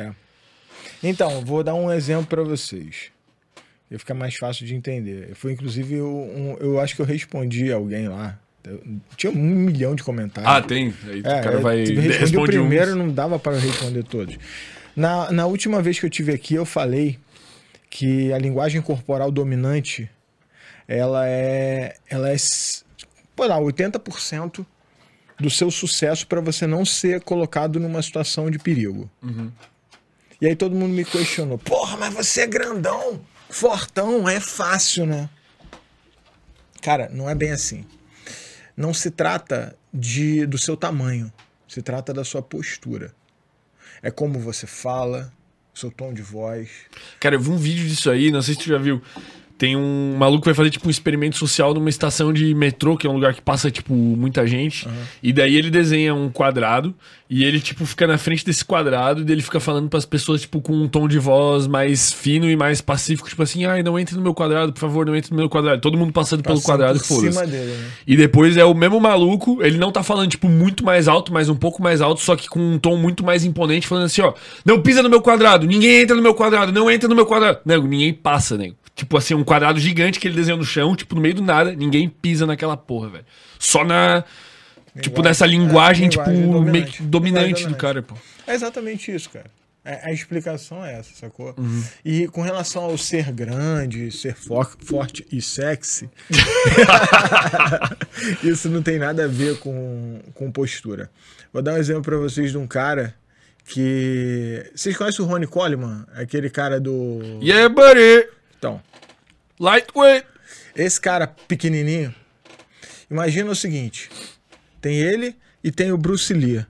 Então, 1.04 1.44
vou 1.44 1.64
dar 1.64 1.74
um 1.76 1.92
exemplo 1.92 2.26
pra 2.28 2.44
vocês. 2.44 3.12
Ia 3.90 4.00
ficar 4.00 4.14
mais 4.14 4.36
fácil 4.36 4.66
de 4.66 4.74
entender. 4.74 5.32
Foi 5.36 5.52
inclusive 5.52 5.96
eu, 5.96 6.08
um- 6.08 6.56
eu 6.60 6.80
acho 6.80 6.96
que 6.96 7.02
eu 7.02 7.06
respondi 7.06 7.72
a 7.72 7.76
alguém 7.76 8.08
lá. 8.08 8.40
Tinha 9.18 9.32
um 9.34 9.36
milhão 9.36 9.96
de 9.96 10.04
comentários. 10.04 10.52
Ah, 10.52 10.62
tem. 10.62 10.94
Aí 11.08 11.20
o 11.20 11.24
cara 11.24 11.60
vai. 11.60 11.84
respondi 11.84 12.38
o 12.38 12.44
primeiro, 12.46 12.96
não 12.96 13.10
dava 13.10 13.38
para 13.40 13.58
responder 13.58 14.04
todos. 14.04 14.38
Na, 14.96 15.32
na 15.32 15.46
última 15.46 15.82
vez 15.82 16.00
que 16.00 16.06
eu 16.06 16.10
tive 16.10 16.34
aqui, 16.34 16.56
eu 16.56 16.66
falei 16.66 17.20
que 17.90 18.32
a 18.34 18.38
linguagem 18.38 18.82
corporal 18.82 19.32
dominante 19.32 20.10
ela 20.88 21.28
é, 21.28 21.96
ela 22.10 22.30
é 22.30 22.36
pô, 23.36 23.46
lá, 23.46 23.58
80% 23.60 24.66
do 25.40 25.50
seu 25.50 25.72
sucesso 25.72 26.28
para 26.28 26.42
você 26.42 26.68
não 26.68 26.86
ser 26.86 27.22
colocado 27.22 27.80
numa 27.80 28.02
situação 28.02 28.52
de 28.52 28.60
perigo. 28.60 29.10
E 30.40 30.48
aí 30.48 30.56
todo 30.56 30.76
mundo 30.76 30.94
me 30.94 31.06
questionou: 31.06 31.58
porra, 31.58 31.98
mas 31.98 32.14
você 32.14 32.42
é 32.42 32.48
grandão, 32.48 33.22
fortão, 33.50 34.28
é 34.28 34.40
fácil, 34.40 35.06
né? 35.06 35.30
Cara, 36.82 37.10
não 37.10 37.30
é 37.30 37.36
bem 37.36 37.52
assim 37.52 37.86
não 38.76 38.94
se 38.94 39.12
trata 39.12 39.76
de 39.94 40.46
do 40.46 40.58
seu 40.58 40.76
tamanho, 40.76 41.32
se 41.68 41.82
trata 41.82 42.14
da 42.14 42.24
sua 42.24 42.42
postura. 42.42 43.14
É 44.04 44.10
como 44.10 44.40
você 44.40 44.66
fala, 44.66 45.32
seu 45.74 45.92
tom 45.92 46.14
de 46.14 46.22
voz. 46.22 46.70
Cara, 47.20 47.36
eu 47.36 47.40
vi 47.40 47.50
um 47.50 47.58
vídeo 47.58 47.88
disso 47.88 48.10
aí, 48.10 48.32
não 48.32 48.42
sei 48.42 48.56
se 48.56 48.62
tu 48.62 48.68
já 48.68 48.78
viu. 48.78 49.02
Tem 49.62 49.76
um 49.76 50.16
maluco 50.18 50.42
que 50.42 50.48
vai 50.48 50.56
fazer, 50.56 50.72
tipo, 50.72 50.88
um 50.88 50.90
experimento 50.90 51.38
social 51.38 51.72
numa 51.72 51.88
estação 51.88 52.34
de 52.34 52.52
metrô, 52.56 52.98
que 52.98 53.06
é 53.06 53.10
um 53.12 53.14
lugar 53.14 53.36
que 53.36 53.44
passa, 53.44 53.70
tipo, 53.70 53.94
muita 53.94 54.48
gente. 54.48 54.88
E 55.22 55.32
daí 55.32 55.56
ele 55.56 55.70
desenha 55.70 56.16
um 56.16 56.32
quadrado 56.32 56.96
e 57.30 57.44
ele, 57.44 57.60
tipo, 57.60 57.86
fica 57.86 58.08
na 58.08 58.18
frente 58.18 58.44
desse 58.44 58.66
quadrado 58.66 59.22
e 59.22 59.24
daí 59.24 59.36
ele 59.36 59.44
fica 59.44 59.60
falando 59.60 59.88
pras 59.88 60.04
pessoas, 60.04 60.42
tipo, 60.42 60.62
com 60.62 60.74
um 60.74 60.88
tom 60.88 61.08
de 61.08 61.20
voz 61.20 61.68
mais 61.68 62.12
fino 62.12 62.50
e 62.50 62.56
mais 62.56 62.82
pacífico, 62.82 63.30
tipo 63.30 63.44
assim, 63.44 63.64
ai, 63.64 63.84
não 63.84 64.00
entre 64.00 64.16
no 64.16 64.24
meu 64.24 64.34
quadrado, 64.34 64.74
por 64.74 64.80
favor, 64.80 65.06
não 65.06 65.16
entre 65.16 65.30
no 65.30 65.38
meu 65.38 65.48
quadrado. 65.48 65.80
Todo 65.80 65.96
mundo 65.96 66.12
passando 66.12 66.42
pelo 66.42 66.56
passando 66.56 66.66
quadrado, 66.66 66.98
por 66.98 67.06
foda-se. 67.06 67.38
né? 67.46 67.92
E 68.08 68.18
depois 68.18 68.58
é 68.58 68.66
o 68.66 68.74
mesmo 68.74 69.00
maluco, 69.00 69.62
ele 69.62 69.78
não 69.78 69.92
tá 69.92 70.02
falando, 70.02 70.32
tipo, 70.32 70.50
muito 70.50 70.84
mais 70.84 71.08
alto, 71.08 71.32
mas 71.32 71.50
um 71.50 71.56
pouco 71.56 71.84
mais 71.84 72.02
alto, 72.02 72.20
só 72.20 72.36
que 72.36 72.50
com 72.50 72.60
um 72.60 72.80
tom 72.80 72.98
muito 72.98 73.24
mais 73.24 73.46
imponente, 73.46 73.86
falando 73.86 74.06
assim, 74.06 74.24
ó, 74.24 74.34
não 74.66 74.82
pisa 74.82 75.04
no 75.04 75.10
meu 75.10 75.22
quadrado, 75.22 75.68
ninguém 75.68 76.02
entra 76.02 76.16
no 76.16 76.22
meu 76.24 76.34
quadrado, 76.34 76.72
não 76.72 76.90
entra 76.90 77.08
no 77.08 77.14
meu 77.14 77.28
quadrado. 77.28 77.60
Nego, 77.64 77.86
ninguém 77.86 78.12
passa, 78.12 78.58
nego. 78.58 78.81
Tipo 79.02 79.18
assim, 79.18 79.34
um 79.34 79.44
quadrado 79.44 79.80
gigante 79.80 80.20
que 80.20 80.28
ele 80.28 80.36
desenhou 80.36 80.60
no 80.60 80.64
chão, 80.64 80.96
tipo, 80.96 81.16
no 81.16 81.22
meio 81.22 81.34
do 81.34 81.42
nada, 81.42 81.74
ninguém 81.76 82.08
pisa 82.08 82.46
naquela 82.46 82.78
porra, 82.78 83.10
velho. 83.10 83.26
Só 83.58 83.84
na. 83.84 84.24
tipo, 85.02 85.18
Linguagem- 85.18 85.24
nessa 85.24 85.46
linguagem, 85.48 86.06
é, 86.06 86.10
tipo, 86.10 86.30
linguagem 86.30 86.72
meio 86.72 86.86
que 86.86 87.02
dominante. 87.02 87.46
dominante 87.56 87.68
do 87.68 87.76
cara, 87.76 88.04
pô. 88.04 88.14
É 88.46 88.54
exatamente 88.54 89.12
isso, 89.12 89.32
cara. 89.32 89.48
É- 89.84 90.10
a 90.10 90.14
explicação 90.14 90.86
é 90.86 91.00
essa, 91.00 91.16
sacou? 91.16 91.56
Uhum. 91.58 91.84
E 92.06 92.28
com 92.28 92.44
relação 92.44 92.84
ao 92.84 92.96
ser 92.96 93.32
grande, 93.32 94.12
ser 94.12 94.36
fo- 94.36 94.64
forte 94.86 95.26
e 95.32 95.42
sexy, 95.42 96.08
isso 98.44 98.70
não 98.70 98.84
tem 98.84 99.00
nada 99.00 99.26
a 99.26 99.28
ver 99.28 99.58
com, 99.58 100.20
com 100.36 100.52
postura. 100.52 101.10
Vou 101.52 101.64
dar 101.64 101.74
um 101.74 101.78
exemplo 101.78 102.04
pra 102.04 102.18
vocês 102.18 102.52
de 102.52 102.58
um 102.60 102.68
cara 102.68 103.16
que. 103.66 104.64
Vocês 104.76 104.96
conhecem 104.96 105.26
o 105.26 105.28
Ronnie 105.28 105.48
Coleman? 105.48 106.06
Aquele 106.14 106.52
cara 106.52 106.80
do. 106.80 107.20
Yeah, 107.42 107.68
buddy! 107.70 108.28
Então, 108.58 108.80
Lightweight! 109.62 110.26
esse 110.76 111.00
cara 111.00 111.28
pequenininho, 111.28 112.14
imagina 113.10 113.52
o 113.52 113.56
seguinte: 113.56 114.10
tem 114.82 114.98
ele 114.98 115.36
e 115.64 115.72
tem 115.72 115.92
o 115.92 115.98
Bruce 115.98 116.34
Lee. 116.34 116.66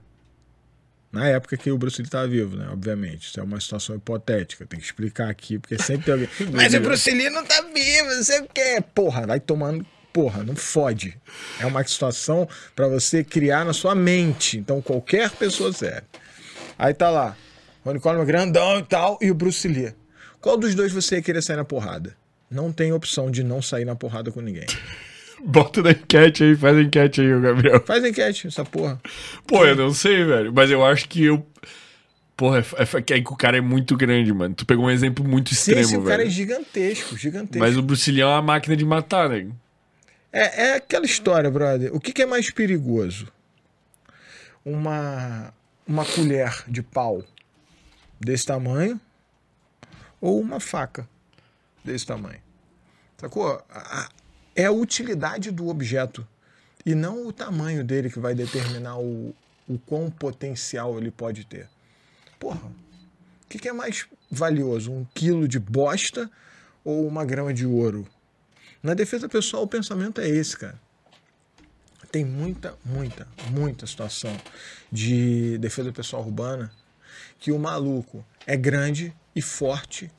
Na 1.10 1.26
época 1.26 1.56
que 1.56 1.70
o 1.70 1.78
Bruce 1.78 1.98
Lee 1.98 2.06
estava 2.06 2.26
vivo, 2.26 2.56
né? 2.56 2.68
Obviamente. 2.70 3.28
Isso 3.28 3.40
é 3.40 3.42
uma 3.42 3.60
situação 3.60 3.96
hipotética. 3.96 4.64
Tem 4.64 4.78
que 4.78 4.84
explicar 4.84 5.28
aqui, 5.28 5.58
porque 5.58 5.78
sempre 5.78 6.04
tem 6.04 6.14
alguém. 6.14 6.28
Mas 6.52 6.72
o 6.72 6.80
Bruce 6.80 7.10
Lee 7.10 7.28
não 7.28 7.44
tá 7.44 7.62
vivo, 7.62 8.14
não 8.14 8.22
sei 8.22 8.40
o 8.40 8.48
quê. 8.48 8.82
Porra, 8.94 9.26
vai 9.26 9.40
tomando. 9.40 9.86
Porra, 10.12 10.42
não 10.42 10.54
fode. 10.54 11.18
É 11.60 11.66
uma 11.66 11.82
situação 11.84 12.46
para 12.76 12.88
você 12.88 13.24
criar 13.24 13.64
na 13.64 13.72
sua 13.72 13.94
mente. 13.94 14.58
Então 14.58 14.82
qualquer 14.82 15.30
pessoa 15.30 15.72
serve. 15.72 16.06
Aí 16.78 16.92
tá 16.92 17.08
lá. 17.08 17.36
Ronnie 17.84 18.00
Coleman 18.00 18.26
grandão 18.26 18.78
e 18.78 18.82
tal, 18.82 19.18
e 19.20 19.30
o 19.30 19.34
Bruce 19.34 19.66
Lee. 19.66 19.94
Qual 20.40 20.56
dos 20.56 20.74
dois 20.74 20.92
você 20.92 21.16
ia 21.16 21.22
querer 21.22 21.42
sair 21.42 21.56
na 21.56 21.64
porrada? 21.64 22.16
Não 22.52 22.70
tem 22.70 22.92
opção 22.92 23.30
de 23.30 23.42
não 23.42 23.62
sair 23.62 23.86
na 23.86 23.96
porrada 23.96 24.30
com 24.30 24.40
ninguém. 24.40 24.66
Bota 25.44 25.82
na 25.82 25.90
enquete 25.90 26.44
aí, 26.44 26.54
faz 26.54 26.76
a 26.76 26.82
enquete 26.82 27.20
aí, 27.20 27.40
Gabriel. 27.40 27.82
Faz 27.84 28.04
enquete, 28.04 28.46
essa 28.46 28.64
porra. 28.64 29.00
Pô, 29.44 29.64
eu 29.64 29.74
não 29.74 29.92
sei, 29.92 30.22
velho. 30.24 30.52
Mas 30.52 30.70
eu 30.70 30.84
acho 30.84 31.08
que 31.08 31.24
eu. 31.24 31.44
Porra, 32.36 32.58
é, 32.60 32.82
é, 32.82 33.02
que 33.02 33.12
aí 33.12 33.24
que 33.24 33.32
o 33.32 33.36
cara 33.36 33.56
é 33.56 33.60
muito 33.60 33.96
grande, 33.96 34.32
mano. 34.32 34.54
Tu 34.54 34.64
pegou 34.64 34.84
um 34.84 34.90
exemplo 34.90 35.26
muito 35.26 35.52
extremo, 35.52 35.84
sim, 35.84 35.96
o 35.96 36.02
velho. 36.02 36.10
cara 36.10 36.24
é 36.24 36.30
gigantesco, 36.30 37.16
gigantesco. 37.16 37.58
Mas 37.58 37.76
o 37.76 37.82
Bruce 37.82 38.10
Lee 38.10 38.20
é 38.20 38.26
uma 38.26 38.42
máquina 38.42 38.76
de 38.76 38.84
matar, 38.84 39.30
né? 39.30 39.48
É, 40.32 40.66
é 40.66 40.74
aquela 40.76 41.04
história, 41.04 41.50
brother. 41.50 41.94
O 41.94 41.98
que, 41.98 42.12
que 42.12 42.22
é 42.22 42.26
mais 42.26 42.50
perigoso? 42.50 43.26
Uma, 44.64 45.52
uma 45.86 46.04
colher 46.04 46.64
de 46.68 46.82
pau 46.82 47.24
desse 48.20 48.46
tamanho 48.46 49.00
ou 50.20 50.40
uma 50.40 50.60
faca 50.60 51.08
desse 51.84 52.06
tamanho? 52.06 52.40
Sacou? 53.18 53.64
É 54.54 54.66
a 54.66 54.72
utilidade 54.72 55.50
do 55.50 55.68
objeto 55.68 56.26
e 56.84 56.94
não 56.94 57.26
o 57.26 57.32
tamanho 57.32 57.84
dele 57.84 58.10
que 58.10 58.18
vai 58.18 58.34
determinar 58.34 58.98
o, 58.98 59.34
o 59.68 59.78
quão 59.78 60.10
potencial 60.10 60.98
ele 60.98 61.10
pode 61.10 61.44
ter. 61.46 61.68
Porra, 62.38 62.66
o 62.66 63.48
que, 63.48 63.58
que 63.58 63.68
é 63.68 63.72
mais 63.72 64.06
valioso? 64.30 64.90
Um 64.92 65.06
quilo 65.14 65.46
de 65.46 65.58
bosta 65.58 66.30
ou 66.84 67.06
uma 67.06 67.24
grama 67.24 67.54
de 67.54 67.66
ouro? 67.66 68.06
Na 68.82 68.94
defesa 68.94 69.28
pessoal, 69.28 69.62
o 69.62 69.68
pensamento 69.68 70.20
é 70.20 70.28
esse, 70.28 70.56
cara. 70.56 70.80
Tem 72.10 72.24
muita, 72.24 72.76
muita, 72.84 73.26
muita 73.50 73.86
situação 73.86 74.36
de 74.90 75.56
defesa 75.58 75.92
pessoal 75.92 76.22
urbana 76.24 76.70
que 77.38 77.52
o 77.52 77.58
maluco 77.58 78.24
é 78.46 78.56
grande 78.56 79.14
e 79.34 79.40
forte 79.40 80.10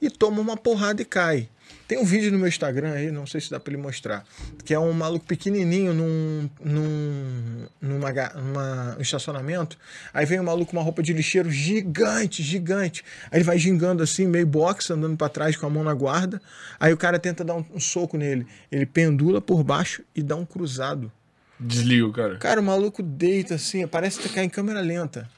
e 0.00 0.08
toma 0.10 0.40
uma 0.40 0.56
porrada 0.56 1.02
e 1.02 1.04
cai. 1.04 1.48
Tem 1.86 1.98
um 1.98 2.04
vídeo 2.04 2.30
no 2.30 2.38
meu 2.38 2.48
Instagram 2.48 2.92
aí, 2.92 3.10
não 3.10 3.26
sei 3.26 3.40
se 3.40 3.50
dá 3.50 3.58
pra 3.58 3.72
ele 3.72 3.80
mostrar, 3.82 4.22
que 4.62 4.74
é 4.74 4.78
um 4.78 4.92
maluco 4.92 5.24
pequenininho 5.24 5.94
num, 5.94 6.50
num, 6.62 7.66
numa, 7.80 8.10
numa- 8.34 8.96
um 8.98 9.00
estacionamento. 9.00 9.76
Aí 10.12 10.26
vem 10.26 10.38
um 10.38 10.44
maluco 10.44 10.70
com 10.70 10.76
uma 10.76 10.82
roupa 10.82 11.02
de 11.02 11.12
lixeiro 11.14 11.50
gigante, 11.50 12.42
gigante. 12.42 13.02
Aí 13.30 13.38
ele 13.38 13.44
vai 13.44 13.58
gingando 13.58 14.02
assim, 14.02 14.26
meio 14.26 14.46
boxe, 14.46 14.92
andando 14.92 15.16
pra 15.16 15.28
trás 15.30 15.56
com 15.56 15.66
a 15.66 15.70
mão 15.70 15.82
na 15.82 15.94
guarda. 15.94 16.40
Aí 16.78 16.92
o 16.92 16.96
cara 16.96 17.18
tenta 17.18 17.42
dar 17.42 17.54
um, 17.54 17.64
um 17.74 17.80
soco 17.80 18.16
nele. 18.18 18.46
Ele 18.70 18.84
pendula 18.84 19.40
por 19.40 19.62
baixo 19.64 20.02
e 20.14 20.22
dá 20.22 20.36
um 20.36 20.44
cruzado. 20.44 21.10
Desliga 21.58 22.06
o 22.06 22.12
cara. 22.12 22.36
Cara, 22.36 22.60
o 22.60 22.64
maluco 22.64 23.02
deita 23.02 23.54
assim, 23.56 23.86
parece 23.86 24.20
que 24.20 24.28
tá 24.28 24.44
em 24.44 24.48
câmera 24.48 24.80
lenta. 24.80 25.28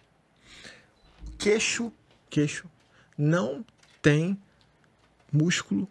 Queixo, 1.39 1.93
queixo, 2.29 2.67
não 3.17 3.65
tem 4.03 4.37
músculo 5.33 5.89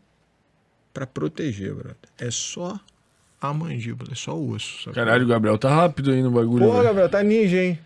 pra 0.93 1.05
proteger, 1.07 1.73
brother. 1.73 1.95
É 2.17 2.29
só 2.31 2.79
a 3.41 3.53
mandíbula, 3.53 4.11
é 4.11 4.15
só 4.15 4.35
o 4.35 4.51
osso. 4.51 4.77
sacou? 4.79 4.93
Caralho, 4.93 5.25
o 5.25 5.27
Gabriel 5.27 5.57
tá 5.57 5.69
rápido 5.73 6.11
aí 6.11 6.21
no 6.21 6.31
bagulho. 6.31 6.65
Porra, 6.65 6.73
velho. 6.77 6.87
Gabriel, 6.87 7.09
tá 7.09 7.23
ninja, 7.23 7.57
hein? 7.63 7.79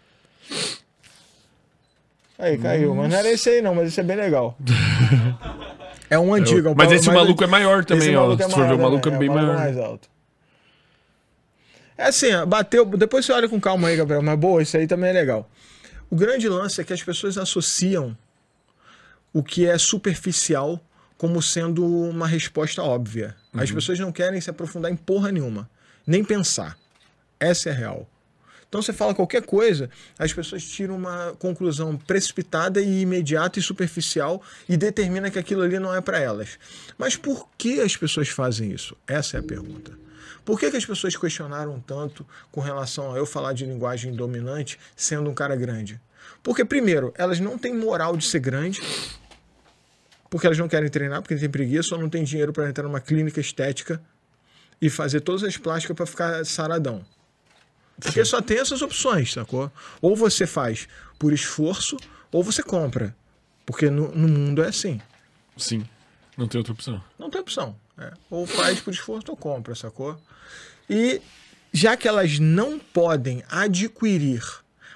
Aí, 2.37 2.57
caiu. 2.57 2.95
Mas 2.95 3.09
não 3.11 3.17
era 3.17 3.29
esse 3.31 3.49
aí, 3.49 3.61
não, 3.61 3.75
mas 3.75 3.87
esse 3.89 3.99
é 3.99 4.03
bem 4.03 4.17
legal. 4.17 4.57
É 6.09 6.17
um 6.19 6.33
antigo. 6.33 6.67
é 6.67 6.71
um 6.71 6.75
Mas 6.75 6.87
pau- 6.87 6.95
esse 6.95 7.07
maluco 7.11 7.43
é 7.43 7.47
maior 7.47 7.85
também, 7.85 8.07
esse 8.09 8.15
ó. 8.17 8.21
maluco 8.23 8.41
é 8.43 8.45
Se 8.47 8.51
for 8.51 8.67
ver, 8.67 8.73
o 8.73 8.79
maluco 8.79 9.07
é 9.07 9.11
também, 9.11 9.19
bem 9.19 9.29
o 9.29 9.33
maluco 9.33 9.53
maior. 9.53 9.63
mais 9.63 9.77
alto. 9.77 10.09
É 11.97 12.05
assim, 12.05 12.27
bateu. 12.47 12.85
Depois 12.85 13.25
você 13.25 13.31
olha 13.31 13.47
com 13.47 13.59
calma 13.61 13.87
aí, 13.87 13.95
Gabriel. 13.95 14.21
Mas 14.21 14.37
boa, 14.39 14.61
esse 14.61 14.75
aí 14.75 14.87
também 14.87 15.11
é 15.11 15.13
legal. 15.13 15.49
O 16.09 16.15
grande 16.15 16.49
lance 16.49 16.81
é 16.81 16.83
que 16.83 16.91
as 16.93 17.01
pessoas 17.03 17.37
associam 17.37 18.17
o 19.31 19.41
que 19.43 19.65
é 19.67 19.77
superficial 19.77 20.79
como 21.23 21.41
sendo 21.41 21.85
uma 21.85 22.27
resposta 22.27 22.83
óbvia. 22.83 23.33
As 23.53 23.71
pessoas 23.71 23.97
não 23.97 24.11
querem 24.11 24.41
se 24.41 24.49
aprofundar 24.49 24.91
em 24.91 24.95
porra 24.97 25.31
nenhuma, 25.31 25.69
nem 26.05 26.21
pensar. 26.21 26.77
Essa 27.39 27.69
é 27.69 27.71
a 27.71 27.75
real. 27.75 28.09
Então 28.67 28.81
você 28.81 28.91
fala 28.91 29.15
qualquer 29.15 29.41
coisa, 29.43 29.89
as 30.19 30.33
pessoas 30.33 30.65
tiram 30.65 30.97
uma 30.97 31.33
conclusão 31.39 31.95
precipitada 31.95 32.81
e 32.81 32.99
imediata 32.99 33.57
e 33.57 33.61
superficial 33.61 34.41
e 34.67 34.75
determina 34.75 35.31
que 35.31 35.39
aquilo 35.39 35.61
ali 35.61 35.79
não 35.79 35.95
é 35.95 36.01
para 36.01 36.19
elas. 36.19 36.59
Mas 36.97 37.15
por 37.15 37.47
que 37.57 37.79
as 37.79 37.95
pessoas 37.95 38.27
fazem 38.27 38.73
isso? 38.73 38.93
Essa 39.07 39.37
é 39.37 39.39
a 39.39 39.43
pergunta. 39.43 39.93
Por 40.43 40.59
que, 40.59 40.69
que 40.69 40.75
as 40.75 40.85
pessoas 40.85 41.15
questionaram 41.15 41.79
tanto 41.79 42.27
com 42.51 42.59
relação 42.59 43.13
a 43.13 43.17
eu 43.17 43.25
falar 43.25 43.53
de 43.53 43.65
linguagem 43.65 44.13
dominante 44.13 44.77
sendo 44.93 45.29
um 45.29 45.33
cara 45.33 45.55
grande? 45.55 46.01
Porque, 46.43 46.65
primeiro, 46.65 47.13
elas 47.17 47.39
não 47.39 47.57
têm 47.57 47.73
moral 47.73 48.17
de 48.17 48.25
ser 48.25 48.39
grande, 48.39 48.81
porque 50.33 50.47
elas 50.47 50.57
não 50.57 50.67
querem 50.67 50.89
treinar, 50.89 51.21
porque 51.21 51.35
têm 51.35 51.47
preguiça 51.47 51.93
ou 51.93 52.01
não 52.01 52.09
têm 52.09 52.23
dinheiro 52.23 52.51
para 52.51 52.67
entrar 52.67 52.85
numa 52.85 52.99
clínica 52.99 53.39
estética 53.39 54.01
e 54.81 54.89
fazer 54.89 55.21
todas 55.21 55.43
as 55.43 55.57
plásticas 55.57 55.95
para 55.95 56.07
ficar 56.07 56.43
saradão. 56.43 57.05
Porque 58.01 58.25
só 58.25 58.41
tem 58.41 58.57
essas 58.57 58.81
opções, 58.81 59.31
sacou? 59.31 59.71
Ou 60.01 60.15
você 60.15 60.47
faz 60.47 60.87
por 61.19 61.31
esforço, 61.31 61.97
ou 62.31 62.43
você 62.43 62.63
compra. 62.63 63.15
Porque 63.63 63.91
no, 63.91 64.11
no 64.11 64.27
mundo 64.27 64.63
é 64.63 64.69
assim. 64.69 64.99
Sim. 65.55 65.87
Não 66.35 66.47
tem 66.47 66.57
outra 66.57 66.73
opção. 66.73 67.03
Não 67.19 67.29
tem 67.29 67.39
opção. 67.39 67.75
É. 67.95 68.11
Ou 68.27 68.47
faz 68.47 68.81
por 68.81 68.91
esforço 68.91 69.29
ou 69.29 69.37
compra, 69.37 69.75
sacou? 69.75 70.19
E 70.89 71.21
já 71.71 71.95
que 71.95 72.07
elas 72.07 72.39
não 72.39 72.79
podem 72.79 73.43
adquirir 73.51 74.43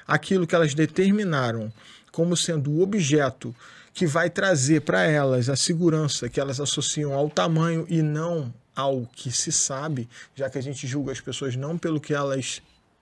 aquilo 0.08 0.47
que 0.47 0.56
elas 0.56 0.73
determinaram 0.73 1.71
como 2.12 2.36
sendo 2.36 2.71
o 2.71 2.82
objeto 2.82 3.56
que 3.97 4.05
vai 4.05 4.29
trazer 4.29 4.81
para 4.81 5.01
elas 5.05 5.49
a 5.49 5.55
segurança 5.55 6.29
que 6.29 6.39
elas 6.39 6.60
associam 6.60 7.13
ao 7.13 7.31
tamanho 7.31 7.83
e 7.89 8.03
não 8.03 8.53
ao 8.75 9.07
que 9.15 9.31
se 9.31 9.51
sabe, 9.51 10.07
já 10.36 10.47
que 10.51 10.57
a 10.60 10.62
gente 10.62 10.86
julga 10.86 11.12
as 11.12 11.19
pessoas 11.19 11.55
não 11.55 11.79
pelo 11.79 11.99
que 11.99 12.13
elas 12.13 12.62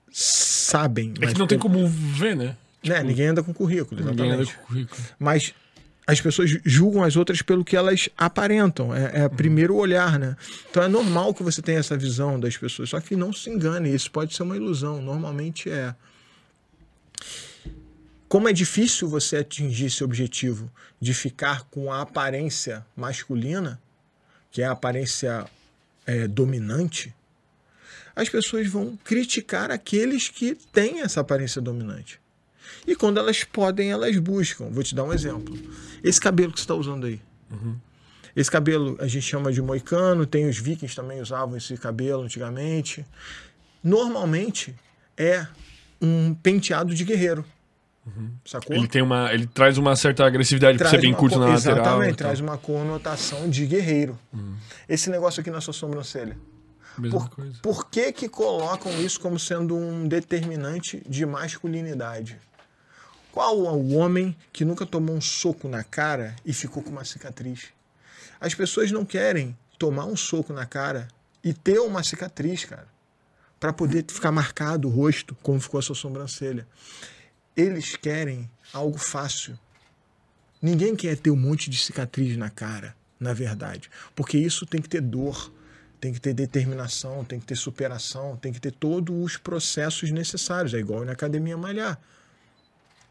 sabem, 0.09 1.13
É 1.19 1.25
mas 1.25 1.33
que 1.33 1.39
não 1.39 1.47
tem 1.47 1.59
pelo- 1.59 1.73
como 1.73 1.85
ver, 1.89 2.33
né? 2.37 2.55
né? 2.81 3.03
Ninguém 3.03 3.27
anda 3.27 3.43
com 3.43 3.53
currículo, 3.53 3.99
Ninguém 3.99 4.27
exatamente. 4.27 4.49
anda 4.51 4.57
com 4.61 4.65
currículo. 4.67 5.01
Mas 5.19 5.53
as 6.07 6.21
pessoas 6.21 6.49
julgam 6.63 7.03
as 7.03 7.17
outras 7.17 7.41
pelo 7.41 7.65
que 7.65 7.75
elas 7.75 8.07
aparentam. 8.17 8.95
É, 8.95 9.23
é 9.23 9.25
o 9.25 9.29
primeiro 9.29 9.75
olhar, 9.75 10.17
né? 10.17 10.37
Então 10.71 10.81
é 10.81 10.87
normal 10.87 11.33
que 11.33 11.43
você 11.43 11.61
tenha 11.61 11.79
essa 11.79 11.97
visão 11.97 12.39
das 12.39 12.55
pessoas. 12.55 12.89
Só 12.91 13.01
que 13.01 13.17
não 13.17 13.33
se 13.33 13.49
engane, 13.49 13.93
isso 13.93 14.09
pode 14.09 14.33
ser 14.33 14.43
uma 14.43 14.55
ilusão. 14.55 15.01
Normalmente 15.01 15.69
é. 15.69 15.93
Como 18.35 18.49
é 18.49 18.51
difícil 18.51 19.07
você 19.07 19.37
atingir 19.37 19.85
esse 19.85 20.03
objetivo 20.03 20.69
de 20.99 21.13
ficar 21.13 21.63
com 21.71 21.89
a 21.89 22.01
aparência 22.01 22.85
masculina, 22.93 23.81
que 24.51 24.61
é 24.61 24.65
a 24.65 24.71
aparência 24.71 25.45
é, 26.05 26.27
dominante, 26.27 27.15
as 28.13 28.27
pessoas 28.27 28.67
vão 28.67 28.99
criticar 29.05 29.71
aqueles 29.71 30.27
que 30.27 30.53
têm 30.53 30.99
essa 30.99 31.21
aparência 31.21 31.61
dominante. 31.61 32.19
E 32.85 32.93
quando 32.93 33.21
elas 33.21 33.45
podem, 33.45 33.89
elas 33.89 34.17
buscam. 34.17 34.65
Vou 34.65 34.83
te 34.83 34.93
dar 34.93 35.05
um 35.05 35.13
exemplo. 35.13 35.57
Esse 36.03 36.19
cabelo 36.19 36.51
que 36.51 36.59
você 36.59 36.65
está 36.65 36.75
usando 36.75 37.05
aí. 37.05 37.21
Esse 38.35 38.51
cabelo 38.51 38.97
a 38.99 39.07
gente 39.07 39.25
chama 39.25 39.49
de 39.49 39.61
moicano, 39.61 40.25
tem 40.25 40.45
os 40.45 40.57
vikings 40.57 40.93
também 40.93 41.21
usavam 41.21 41.55
esse 41.55 41.77
cabelo 41.77 42.23
antigamente. 42.23 43.05
Normalmente 43.81 44.75
é 45.15 45.47
um 46.01 46.33
penteado 46.33 46.93
de 46.93 47.05
guerreiro. 47.05 47.45
Sacou? 48.45 48.75
Ele 48.75 48.87
tem 48.87 49.01
uma. 49.01 49.33
Ele 49.33 49.47
traz 49.47 49.77
uma 49.77 49.95
certa 49.95 50.25
agressividade 50.25 50.77
pra 50.77 50.89
Traz 50.89 51.01
ser 51.01 51.07
bem 51.07 51.13
curto 51.15 51.39
na 51.39 51.47
lateral. 51.47 51.77
Exatamente, 51.77 52.09
tal. 52.09 52.27
traz 52.27 52.39
uma 52.39 52.57
conotação 52.57 53.49
de 53.49 53.65
guerreiro. 53.65 54.17
Esse 54.87 55.09
negócio 55.09 55.41
aqui 55.41 55.49
na 55.49 55.59
sua 55.61 55.73
sobrancelha. 55.73 56.37
Mesma 56.97 57.19
Por, 57.19 57.29
coisa. 57.29 57.59
por 57.61 57.89
que, 57.89 58.11
que 58.13 58.29
colocam 58.29 58.91
isso 59.01 59.19
como 59.19 59.37
sendo 59.37 59.75
um 59.75 60.07
determinante 60.07 61.03
de 61.07 61.25
masculinidade? 61.25 62.37
Qual 63.31 63.57
o 63.57 63.95
homem 63.95 64.33
que 64.53 64.63
nunca 64.63 64.85
tomou 64.85 65.13
um 65.13 65.19
soco 65.19 65.67
na 65.67 65.83
cara 65.83 66.35
e 66.45 66.53
ficou 66.53 66.81
com 66.81 66.91
uma 66.91 67.03
cicatriz? 67.03 67.65
As 68.39 68.53
pessoas 68.53 68.91
não 68.91 69.03
querem 69.03 69.57
tomar 69.77 70.05
um 70.05 70.15
soco 70.15 70.53
na 70.53 70.65
cara 70.65 71.07
e 71.43 71.53
ter 71.53 71.79
uma 71.79 72.01
cicatriz, 72.01 72.63
cara, 72.63 72.87
para 73.59 73.73
poder 73.73 74.05
ficar 74.07 74.31
marcado 74.31 74.87
o 74.87 74.91
rosto 74.91 75.35
como 75.43 75.59
ficou 75.59 75.79
a 75.79 75.83
sua 75.83 75.95
sobrancelha. 75.95 76.65
Eles 77.55 77.95
querem 77.95 78.49
algo 78.73 78.97
fácil. 78.97 79.57
Ninguém 80.61 80.95
quer 80.95 81.17
ter 81.17 81.31
um 81.31 81.35
monte 81.35 81.69
de 81.69 81.77
cicatriz 81.77 82.35
na 82.37 82.49
cara, 82.49 82.95
na 83.19 83.33
verdade, 83.33 83.89
porque 84.15 84.37
isso 84.37 84.65
tem 84.65 84.81
que 84.81 84.89
ter 84.89 85.01
dor, 85.01 85.51
tem 85.99 86.13
que 86.13 86.19
ter 86.19 86.33
determinação, 86.33 87.23
tem 87.23 87.39
que 87.39 87.45
ter 87.45 87.55
superação, 87.55 88.35
tem 88.35 88.51
que 88.51 88.59
ter 88.59 88.71
todos 88.71 89.15
os 89.15 89.37
processos 89.37 90.11
necessários. 90.11 90.73
É 90.73 90.77
igual 90.77 91.05
na 91.05 91.13
academia 91.13 91.57
malhar. 91.57 91.99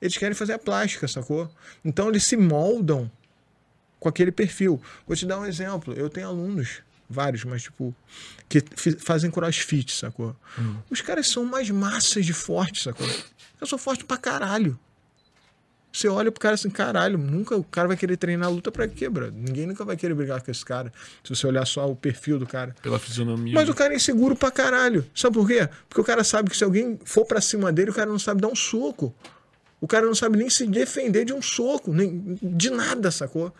Eles 0.00 0.18
querem 0.18 0.34
fazer 0.34 0.52
a 0.52 0.58
plástica, 0.58 1.08
sacou? 1.08 1.50
Então 1.84 2.08
eles 2.08 2.24
se 2.24 2.36
moldam 2.36 3.10
com 3.98 4.08
aquele 4.08 4.30
perfil. 4.30 4.80
Vou 5.06 5.16
te 5.16 5.24
dar 5.24 5.40
um 5.40 5.46
exemplo. 5.46 5.94
Eu 5.94 6.10
tenho 6.10 6.28
alunos, 6.28 6.82
vários, 7.08 7.42
mas 7.44 7.62
tipo, 7.62 7.94
que 8.48 8.62
fazem 8.98 9.30
crossfit, 9.30 9.92
sacou? 9.92 10.36
Os 10.90 11.00
caras 11.00 11.28
são 11.28 11.44
mais 11.44 11.70
massas 11.70 12.26
de 12.26 12.32
forte, 12.34 12.82
sacou? 12.82 13.08
Eu 13.60 13.66
sou 13.66 13.78
forte 13.78 14.04
pra 14.04 14.16
caralho. 14.16 14.78
Você 15.92 16.08
olha 16.08 16.32
pro 16.32 16.40
cara 16.40 16.56
assim, 16.56 16.70
caralho, 16.70 17.16
nunca 17.16 17.56
o 17.56 17.62
cara 17.62 17.86
vai 17.86 17.96
querer 17.96 18.16
treinar 18.16 18.50
luta 18.50 18.72
pra 18.72 18.88
quê, 18.88 19.08
bro? 19.08 19.30
Ninguém 19.30 19.64
nunca 19.64 19.84
vai 19.84 19.96
querer 19.96 20.12
brigar 20.12 20.42
com 20.42 20.50
esse 20.50 20.64
cara. 20.64 20.92
Se 21.22 21.32
você 21.32 21.46
olhar 21.46 21.64
só 21.64 21.88
o 21.88 21.94
perfil 21.94 22.36
do 22.36 22.46
cara. 22.48 22.74
Pela 22.82 22.98
fisionomia. 22.98 23.54
Mas 23.54 23.68
o 23.68 23.74
cara 23.74 23.92
é 23.92 23.96
inseguro 23.96 24.34
pra 24.34 24.50
caralho. 24.50 25.08
Sabe 25.14 25.34
por 25.34 25.46
quê? 25.46 25.68
Porque 25.88 26.00
o 26.00 26.04
cara 26.04 26.24
sabe 26.24 26.50
que 26.50 26.56
se 26.56 26.64
alguém 26.64 26.98
for 27.04 27.24
pra 27.24 27.40
cima 27.40 27.72
dele, 27.72 27.92
o 27.92 27.94
cara 27.94 28.10
não 28.10 28.18
sabe 28.18 28.40
dar 28.40 28.48
um 28.48 28.56
soco. 28.56 29.14
O 29.80 29.86
cara 29.86 30.04
não 30.04 30.16
sabe 30.16 30.36
nem 30.36 30.50
se 30.50 30.66
defender 30.66 31.24
de 31.24 31.32
um 31.32 31.40
soco, 31.40 31.92
nem 31.92 32.38
de 32.42 32.70
nada, 32.70 33.12
sacou? 33.12 33.54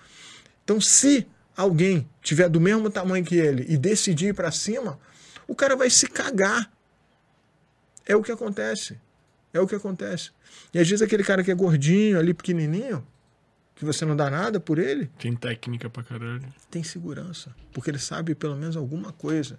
Então, 0.64 0.80
se 0.80 1.28
alguém 1.57 2.09
tiver 2.20 2.48
do 2.48 2.61
mesmo 2.61 2.90
tamanho 2.90 3.24
que 3.24 3.37
ele 3.37 3.64
e 3.68 3.76
decidir 3.76 4.28
ir 4.28 4.35
pra 4.35 4.50
cima, 4.50 4.98
o 5.46 5.54
cara 5.54 5.76
vai 5.76 5.88
se 5.88 6.09
cagar. 6.09 6.68
É 8.04 8.16
o 8.16 8.22
que 8.22 8.33
acontece. 8.33 8.98
É 9.55 9.61
o 9.61 9.67
que 9.67 9.75
acontece. 9.75 10.31
E 10.75 10.79
às 10.79 10.87
vezes 10.88 11.01
aquele 11.01 11.23
cara 11.25 11.43
que 11.43 11.51
é 11.51 11.55
gordinho, 11.55 12.19
ali 12.19 12.35
pequenininho, 12.35 13.07
que 13.77 13.85
você 13.85 14.05
não 14.05 14.14
dá 14.17 14.29
nada 14.29 14.59
por 14.61 14.79
ele, 14.79 15.09
Tem 15.19 15.35
técnica 15.35 15.88
pra 15.88 16.03
caralho. 16.03 16.45
tem 16.71 16.83
segurança, 16.83 17.55
porque 17.73 17.90
ele 17.90 17.99
sabe 17.99 18.35
pelo 18.35 18.57
menos 18.57 18.77
alguma 18.77 19.12
coisa. 19.12 19.59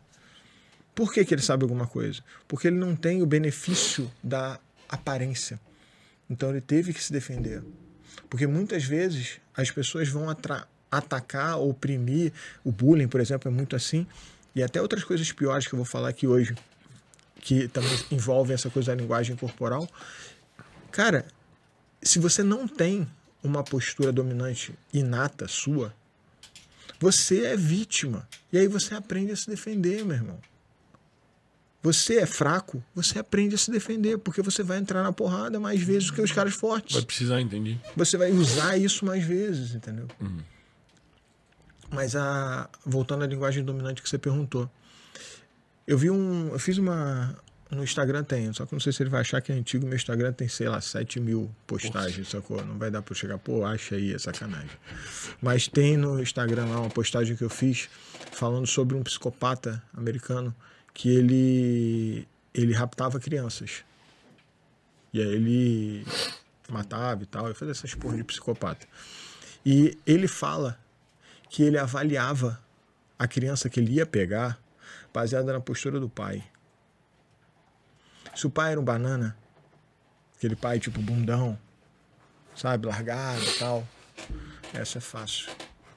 Por 0.94 1.12
que, 1.12 1.26
que 1.26 1.34
ele 1.34 1.42
sabe 1.42 1.64
alguma 1.64 1.88
coisa? 1.88 2.22
Porque 2.48 2.68
ele 2.68 2.78
não 2.78 2.96
tem 2.96 3.22
o 3.22 3.26
benefício 3.26 4.10
da 4.24 4.60
aparência. 4.88 5.60
Então 6.30 6.50
ele 6.52 6.62
teve 6.62 6.94
que 6.94 7.04
se 7.04 7.12
defender. 7.12 7.62
Porque 8.30 8.48
muitas 8.48 8.84
vezes 8.86 9.40
as 9.56 9.70
pessoas 9.72 10.08
vão 10.08 10.28
atacar, 10.92 11.60
oprimir. 11.60 12.32
O 12.64 12.72
bullying, 12.72 13.08
por 13.10 13.20
exemplo, 13.20 13.50
é 13.50 13.54
muito 13.54 13.76
assim. 13.76 14.08
E 14.56 14.64
até 14.64 14.82
outras 14.82 15.04
coisas 15.04 15.30
piores 15.34 15.68
que 15.68 15.74
eu 15.74 15.78
vou 15.78 15.86
falar 15.86 16.08
aqui 16.10 16.26
hoje, 16.26 16.56
que 17.46 17.68
também 17.68 17.92
envolvem 18.12 18.56
essa 18.56 18.72
coisa 18.72 18.94
da 18.94 19.00
linguagem 19.00 19.36
corporal. 19.36 19.88
Cara, 20.92 21.28
se 22.02 22.18
você 22.18 22.42
não 22.42 22.68
tem 22.68 23.08
uma 23.44 23.64
postura 23.64 24.12
dominante 24.12 24.74
inata 24.92 25.48
sua, 25.48 25.94
você 27.00 27.46
é 27.46 27.56
vítima. 27.56 28.28
E 28.52 28.58
aí 28.58 28.68
você 28.68 28.96
aprende 28.96 29.32
a 29.32 29.36
se 29.36 29.48
defender, 29.48 30.04
meu 30.04 30.16
irmão. 30.16 30.40
Você 31.84 32.18
é 32.18 32.26
fraco, 32.26 32.84
você 32.96 33.20
aprende 33.20 33.54
a 33.54 33.60
se 33.60 33.70
defender, 33.70 34.18
porque 34.18 34.42
você 34.42 34.64
vai 34.64 34.80
entrar 34.80 35.04
na 35.04 35.14
porrada 35.14 35.60
mais 35.60 35.80
vezes 35.84 36.10
que 36.10 36.20
os 36.20 36.32
caras 36.32 36.56
fortes. 36.56 36.96
Vai 36.96 37.06
precisar, 37.06 37.40
entendi. 37.40 37.80
Você 37.96 38.18
vai 38.18 38.32
usar 38.32 38.76
isso 38.76 39.06
mais 39.06 39.24
vezes, 39.24 39.76
entendeu? 39.76 40.08
Mas 41.92 42.16
a 42.16 42.68
voltando 42.84 43.24
à 43.24 43.28
linguagem 43.28 43.64
dominante 43.64 44.02
que 44.02 44.10
você 44.10 44.18
perguntou. 44.18 44.68
Eu 45.88 45.98
vi 45.98 46.10
um. 46.10 46.50
Eu 46.50 46.60
fiz 46.60 46.78
uma. 46.78 47.36
No 47.70 47.84
Instagram 47.84 48.24
tem, 48.24 48.54
só 48.54 48.66
que 48.66 48.74
não 48.74 48.80
sei 48.80 48.94
se 48.94 49.02
ele 49.02 49.10
vai 49.10 49.22
achar 49.22 49.42
que 49.42 49.52
é 49.52 49.56
antigo. 49.56 49.86
Meu 49.86 49.96
Instagram 49.96 50.32
tem, 50.32 50.48
sei 50.48 50.70
lá, 50.70 50.80
7 50.80 51.20
mil 51.20 51.54
postagens, 51.66 52.30
sacou? 52.30 52.64
Não 52.64 52.78
vai 52.78 52.92
dar 52.92 53.02
pra 53.02 53.16
chegar, 53.16 53.40
pô, 53.40 53.66
acha 53.66 53.96
aí, 53.96 54.14
é 54.14 54.20
sacanagem. 54.20 54.78
Mas 55.42 55.68
tem 55.68 55.98
no 55.98 56.22
Instagram 56.22 56.68
lá 56.68 56.80
uma 56.80 56.90
postagem 56.90 57.36
que 57.36 57.44
eu 57.44 57.50
fiz 57.50 57.90
falando 58.32 58.68
sobre 58.68 58.96
um 58.96 59.02
psicopata 59.02 59.82
americano 59.94 60.56
que 60.94 61.10
ele, 61.10 62.28
ele 62.54 62.72
raptava 62.72 63.20
crianças. 63.20 63.84
E 65.12 65.20
aí 65.20 65.28
ele 65.28 66.06
matava 66.70 67.24
e 67.24 67.26
tal, 67.26 67.50
e 67.50 67.54
fazia 67.54 67.72
essas 67.72 67.96
porra 67.96 68.16
de 68.16 68.24
psicopata. 68.24 68.88
E 69.66 69.98
ele 70.06 70.28
fala 70.28 70.80
que 71.50 71.64
ele 71.64 71.78
avaliava 71.78 72.60
a 73.18 73.28
criança 73.28 73.70
que 73.70 73.80
ele 73.80 73.94
ia 73.94 74.06
pegar 74.06 74.60
baseada 75.16 75.52
na 75.52 75.60
postura 75.60 76.00
do 76.00 76.10
pai. 76.10 76.44
Se 78.36 78.46
o 78.46 78.50
pai 78.50 78.74
era 78.74 78.80
um 78.80 78.84
banana, 78.84 79.36
Aquele 80.38 80.56
pai 80.56 80.80
tipo 80.80 81.02
bundão, 81.02 81.58
sabe, 82.56 82.86
largado 82.86 83.42
e 83.42 83.58
tal. 83.58 83.88
Essa 84.74 84.98
é 84.98 85.02
fácil. 85.02 85.52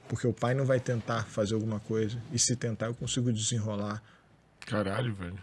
Porque 0.07 0.25
o 0.25 0.33
pai 0.33 0.53
não 0.53 0.65
vai 0.65 0.79
tentar 0.79 1.25
fazer 1.25 1.53
alguma 1.53 1.79
coisa. 1.81 2.19
E 2.31 2.39
se 2.39 2.55
tentar, 2.55 2.87
eu 2.87 2.95
consigo 2.95 3.31
desenrolar. 3.31 4.01
Caralho, 4.61 5.13
velho. 5.13 5.37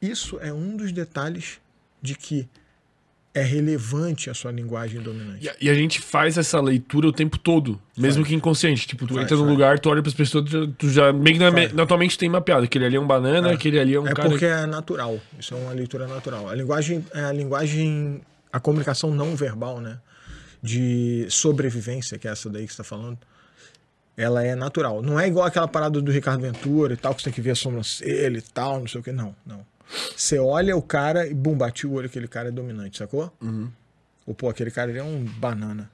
Isso 0.00 0.38
é 0.40 0.52
um 0.52 0.76
dos 0.76 0.92
detalhes 0.92 1.60
de 2.00 2.14
que 2.14 2.48
é 3.38 3.42
relevante 3.42 4.28
a 4.28 4.34
sua 4.34 4.50
linguagem 4.52 5.00
dominante. 5.00 5.44
E 5.44 5.48
a, 5.48 5.54
e 5.60 5.70
a 5.70 5.74
gente 5.74 6.00
faz 6.00 6.36
essa 6.36 6.60
leitura 6.60 7.08
o 7.08 7.12
tempo 7.12 7.38
todo, 7.38 7.80
mesmo 7.96 8.24
que 8.24 8.34
inconsciente. 8.34 8.86
Tipo, 8.86 9.06
tu 9.06 9.14
Faz, 9.14 9.24
entra 9.24 9.36
num 9.36 9.44
faz. 9.44 9.52
lugar, 9.52 9.78
tu 9.78 9.88
olha 9.90 10.02
pras 10.02 10.14
pessoas, 10.14 10.44
tu 10.44 10.50
já, 10.50 10.72
tu 10.78 10.90
já 10.90 11.12
meio 11.12 11.36
que 11.36 11.42
na, 11.42 11.50
Faz. 11.52 11.72
na 11.72 11.86
tua 11.86 11.96
mente 11.98 12.18
tem 12.18 12.28
mapeado. 12.28 12.64
Aquele 12.64 12.84
ali 12.84 12.96
é 12.96 13.00
um 13.00 13.06
banana, 13.06 13.52
aquele 13.52 13.78
ali 13.78 13.94
é 13.94 14.00
um 14.00 14.06
É 14.06 14.12
cara. 14.14 14.28
porque 14.28 14.44
é 14.44 14.66
natural. 14.66 15.18
Isso 15.38 15.54
é 15.54 15.56
uma 15.56 15.72
leitura 15.72 16.06
natural. 16.06 16.48
A 16.48 16.54
linguagem 16.54 17.04
é 17.14 17.20
a 17.24 17.32
linguagem, 17.32 18.20
a 18.52 18.60
comunicação 18.60 19.10
não 19.10 19.34
verbal, 19.36 19.80
né? 19.80 19.98
De 20.62 21.26
sobrevivência, 21.30 22.18
que 22.18 22.26
é 22.26 22.32
essa 22.32 22.50
daí 22.50 22.62
que 22.66 22.72
você 22.72 22.82
está 22.82 22.84
falando. 22.84 23.18
Ela 24.16 24.42
é 24.44 24.56
natural. 24.56 25.00
Não 25.00 25.18
é 25.18 25.28
igual 25.28 25.46
aquela 25.46 25.68
parada 25.68 26.02
do 26.02 26.10
Ricardo 26.10 26.40
Ventura 26.40 26.94
e 26.94 26.96
tal, 26.96 27.14
que 27.14 27.20
você 27.22 27.26
tem 27.26 27.32
que 27.32 27.40
ver 27.40 27.52
a 27.52 27.54
sobrancelha 27.54 28.36
e 28.38 28.42
tal, 28.42 28.80
não 28.80 28.88
sei 28.88 29.00
o 29.00 29.04
que. 29.04 29.12
Não, 29.12 29.34
não. 29.46 29.64
Você 30.16 30.38
olha 30.38 30.76
o 30.76 30.82
cara 30.82 31.26
e, 31.26 31.34
bum, 31.34 31.56
bate 31.56 31.86
o 31.86 31.92
olho, 31.92 32.06
aquele 32.06 32.28
cara 32.28 32.48
é 32.48 32.50
dominante, 32.52 32.98
sacou? 32.98 33.32
Ou, 34.26 34.34
pô, 34.34 34.48
aquele 34.48 34.70
cara 34.70 34.90
ele 34.90 34.98
é 34.98 35.02
um 35.04 35.24
banana. 35.24 35.90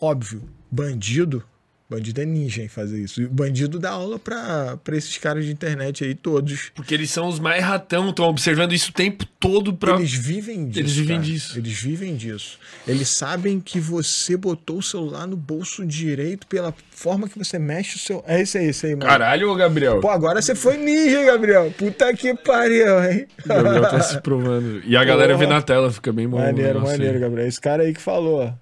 Óbvio, 0.00 0.48
bandido, 0.70 1.44
bandido 1.88 2.20
é 2.20 2.24
ninja 2.24 2.62
em 2.62 2.68
fazer 2.68 3.00
isso. 3.00 3.20
E 3.20 3.24
o 3.26 3.30
bandido 3.30 3.78
dá 3.78 3.90
aula 3.90 4.18
pra, 4.18 4.76
pra 4.82 4.96
esses 4.96 5.16
caras 5.18 5.44
de 5.44 5.52
internet 5.52 6.04
aí, 6.04 6.14
todos. 6.14 6.70
Porque 6.74 6.94
eles 6.94 7.10
são 7.10 7.28
os 7.28 7.38
mais 7.38 7.62
ratão, 7.62 8.10
estão 8.10 8.26
observando 8.26 8.72
isso 8.72 8.90
o 8.90 8.94
tempo 8.94 9.26
todo 9.38 9.74
pra. 9.74 9.96
Eles 9.96 10.12
vivem 10.12 10.68
disso. 10.68 10.80
Eles 10.80 10.92
vivem 10.92 11.16
cara. 11.16 11.28
disso. 11.28 11.58
Eles 11.58 11.80
vivem 11.80 12.16
disso. 12.16 12.58
Eles 12.86 13.08
sabem 13.08 13.60
que 13.60 13.78
você 13.78 14.36
botou 14.36 14.78
o 14.78 14.82
celular 14.82 15.26
no 15.26 15.36
bolso 15.36 15.84
direito 15.84 16.46
pela 16.46 16.74
forma 16.90 17.28
que 17.28 17.38
você 17.38 17.58
mexe 17.58 17.96
o 17.96 17.98
seu. 17.98 18.24
É 18.26 18.40
esse 18.40 18.58
aí, 18.58 18.66
esse 18.66 18.86
aí, 18.86 18.94
mano. 18.94 19.06
Caralho, 19.06 19.50
ô 19.50 19.54
Gabriel. 19.54 20.00
Pô, 20.00 20.08
agora 20.08 20.40
você 20.40 20.54
foi 20.54 20.76
ninja, 20.76 21.20
hein, 21.20 21.26
Gabriel. 21.26 21.72
Puta 21.76 22.12
que 22.14 22.34
pariu, 22.34 23.04
hein? 23.04 23.26
O 23.44 23.48
Gabriel 23.48 23.82
tá 23.82 24.00
se 24.00 24.20
provando. 24.20 24.82
E 24.84 24.96
a 24.96 25.04
galera 25.04 25.36
vê 25.36 25.44
Porra. 25.44 25.56
na 25.56 25.62
tela, 25.62 25.92
fica 25.92 26.12
bem 26.12 26.28
bom. 26.28 26.38
Maneiro, 26.38 26.78
aí. 26.78 26.84
maneiro, 26.84 27.20
Gabriel. 27.20 27.46
Esse 27.46 27.60
cara 27.60 27.82
aí 27.82 27.92
que 27.92 28.00
falou. 28.00 28.52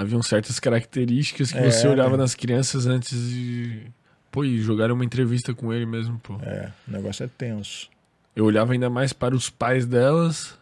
Haviam 0.00 0.22
certas 0.22 0.60
características 0.60 1.50
que 1.50 1.58
É, 1.58 1.70
você 1.70 1.88
olhava 1.88 2.12
né? 2.12 2.18
nas 2.18 2.32
crianças 2.34 2.86
antes 2.86 3.18
de. 3.30 3.82
Pô, 4.30 4.44
e 4.44 4.58
jogaram 4.60 4.94
uma 4.94 5.04
entrevista 5.04 5.52
com 5.52 5.72
ele 5.72 5.86
mesmo, 5.86 6.20
pô. 6.20 6.38
É, 6.40 6.70
o 6.86 6.92
negócio 6.92 7.24
é 7.24 7.28
tenso. 7.28 7.90
Eu 8.36 8.44
olhava 8.44 8.72
ainda 8.74 8.88
mais 8.88 9.12
para 9.12 9.34
os 9.34 9.50
pais 9.50 9.84
delas. 9.86 10.56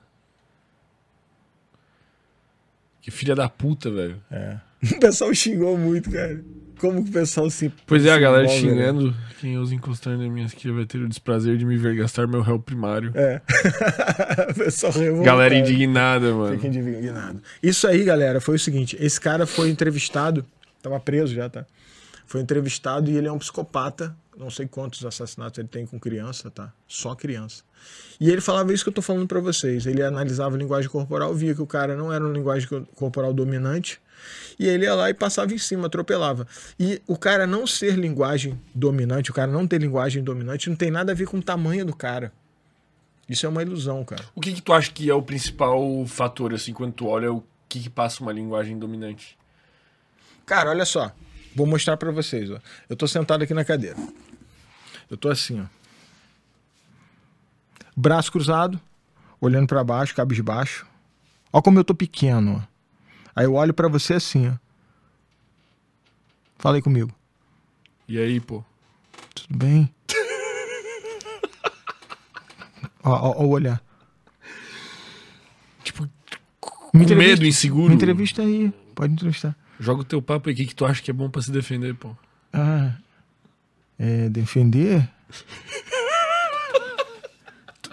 Que 3.03 3.11
filha 3.11 3.35
da 3.35 3.47
puta, 3.49 3.91
velho. 3.91 4.23
É. 4.31 4.57
O 4.97 5.01
pessoal 5.01 5.35
xingou 5.35 5.77
muito, 5.77 6.11
cara. 6.11 6.43
Como 6.79 7.03
que 7.05 7.11
o 7.11 7.13
pessoal 7.13 7.49
se. 7.51 7.73
Pois 7.87 8.05
é, 8.05 8.11
a 8.13 8.19
galera 8.19 8.45
envolve, 8.45 8.67
né? 8.67 8.71
xingando. 8.87 9.15
Quem 9.41 9.59
ousa 9.59 9.75
encostar 9.75 10.17
na 10.17 10.29
minha 10.29 10.47
esquia 10.47 10.73
vai 10.73 10.85
ter 10.87 10.99
o 10.99 11.09
desprazer 11.09 11.57
de 11.57 11.65
me 11.65 11.77
ver 11.77 11.95
gastar 11.97 12.27
meu 12.27 12.41
réu 12.43 12.59
primário. 12.59 13.13
É. 13.15 13.41
o 14.51 14.55
pessoal 14.55 14.93
revoltado. 14.93 15.25
Galera 15.25 15.55
indignada, 15.55 16.33
mano. 16.35 16.55
Fica 16.57 16.67
indignado. 16.69 17.41
Isso 17.63 17.87
aí, 17.87 18.03
galera, 18.05 18.41
foi 18.41 18.57
o 18.57 18.59
seguinte: 18.59 18.97
esse 19.01 19.21
cara 19.21 19.47
foi 19.47 19.69
entrevistado, 19.71 20.45
tava 20.83 20.99
preso 21.01 21.35
já, 21.35 21.49
tá? 21.49 21.67
Foi 22.27 22.41
entrevistado 22.41 23.11
e 23.11 23.17
ele 23.17 23.29
é 23.29 23.33
um 23.33 23.39
psicopata. 23.39 24.15
Não 24.37 24.51
sei 24.51 24.67
quantos 24.67 25.03
assassinatos 25.05 25.59
ele 25.59 25.69
tem 25.69 25.87
com 25.87 25.99
criança, 25.99 26.51
tá? 26.51 26.71
Só 26.87 27.15
criança. 27.15 27.63
E 28.21 28.29
ele 28.31 28.41
falava 28.43 28.71
isso 28.73 28.85
que 28.85 28.91
eu 28.91 28.93
tô 28.95 29.01
falando 29.01 29.27
pra 29.27 29.41
vocês. 29.41 29.87
Ele 29.87 30.03
analisava 30.03 30.55
a 30.57 30.59
linguagem 30.59 30.91
corporal, 30.91 31.33
via 31.35 31.55
que 31.55 31.63
o 31.63 31.67
cara 31.67 31.97
não 31.97 32.13
era 32.13 32.23
uma 32.23 32.35
linguagem 32.35 32.69
co- 32.69 32.83
corporal 32.95 33.33
dominante. 33.33 33.99
E 34.59 34.67
ele 34.67 34.85
ia 34.85 34.95
lá 34.95 35.11
e 35.11 35.15
passava 35.15 35.53
em 35.53 35.59
cima, 35.59 35.87
atropelava. 35.87 36.47
E 36.79 37.03
o 37.07 37.17
cara 37.17 37.47
não 37.47 37.67
ser 37.67 37.95
linguagem 37.97 38.59
dominante, 38.75 39.31
o 39.31 39.35
cara 39.35 39.51
não 39.51 39.67
ter 39.67 39.81
linguagem 39.81 40.23
dominante, 40.23 40.71
não 40.71 40.77
tem 40.77 40.91
nada 40.91 41.13
a 41.13 41.15
ver 41.15 41.27
com 41.27 41.39
o 41.39 41.43
tamanho 41.43 41.85
do 41.85 41.95
cara. 41.95 42.33
Isso 43.29 43.45
é 43.45 43.49
uma 43.49 43.63
ilusão, 43.63 44.05
cara. 44.05 44.25
O 44.35 44.41
que, 44.41 44.53
que 44.53 44.63
tu 44.63 44.73
acha 44.73 44.91
que 44.91 45.11
é 45.11 45.15
o 45.15 45.23
principal 45.23 45.83
fator, 46.07 46.55
assim, 46.55 46.73
quando 46.73 46.93
tu 46.93 47.07
olha 47.07 47.33
o 47.33 47.43
que, 47.69 47.81
que 47.81 47.91
passa 47.91 48.23
uma 48.23 48.33
linguagem 48.33 48.79
dominante? 48.79 49.37
Cara, 50.45 50.71
olha 50.71 50.85
só. 50.85 51.13
Vou 51.55 51.67
mostrar 51.67 51.97
pra 51.97 52.13
vocês, 52.13 52.51
ó. 52.51 52.59
Eu 52.89 52.95
tô 52.95 53.09
sentado 53.09 53.43
aqui 53.43 53.53
na 53.53 53.65
cadeira. 53.65 53.97
Eu 55.11 55.17
tô 55.17 55.29
assim, 55.29 55.61
ó. 55.61 55.67
Braço 57.97 58.31
cruzado, 58.31 58.81
olhando 59.41 59.67
pra 59.67 59.83
baixo, 59.83 60.15
cabisbaixo. 60.15 60.87
Ó 61.53 61.61
como 61.63 61.79
eu 61.79 61.85
tô 61.85 61.95
pequeno, 61.95 62.63
ó. 62.63 62.76
Aí 63.37 63.45
eu 63.45 63.55
olho 63.55 63.75
pra 63.75 63.87
você 63.89 64.15
assim, 64.15 64.49
ó. 64.49 64.53
Fala 66.59 66.77
aí 66.77 66.83
comigo. 66.83 67.13
E 68.09 68.19
aí, 68.19 68.41
pô? 68.41 68.65
Tudo 69.35 69.59
bem? 69.59 69.93
ó, 73.05 73.11
ó, 73.11 73.43
ó 73.43 73.45
o 73.45 73.51
olhar. 73.51 73.81
Tipo, 75.85 76.05
Me 76.05 76.11
com 76.93 76.99
entrevista- 76.99 77.15
medo, 77.31 77.47
inseguro. 77.47 77.89
Me 77.91 77.95
entrevista 77.95 78.43
aí. 78.43 78.73
Pode 78.95 79.13
entrevistar. 79.13 79.55
Joga 79.79 80.01
o 80.01 80.05
teu 80.05 80.23
papo 80.23 80.49
aí, 80.49 80.55
o 80.55 80.57
que, 80.57 80.65
que 80.67 80.75
tu 80.75 80.87
acha 80.87 81.03
que 81.03 81.11
é 81.11 81.15
bom 81.15 81.29
pra 81.29 81.43
se 81.43 81.51
defender, 81.53 81.95
pô? 81.95 82.17
Ah, 82.53 82.93
é, 83.99 84.29
defender? 84.31 85.07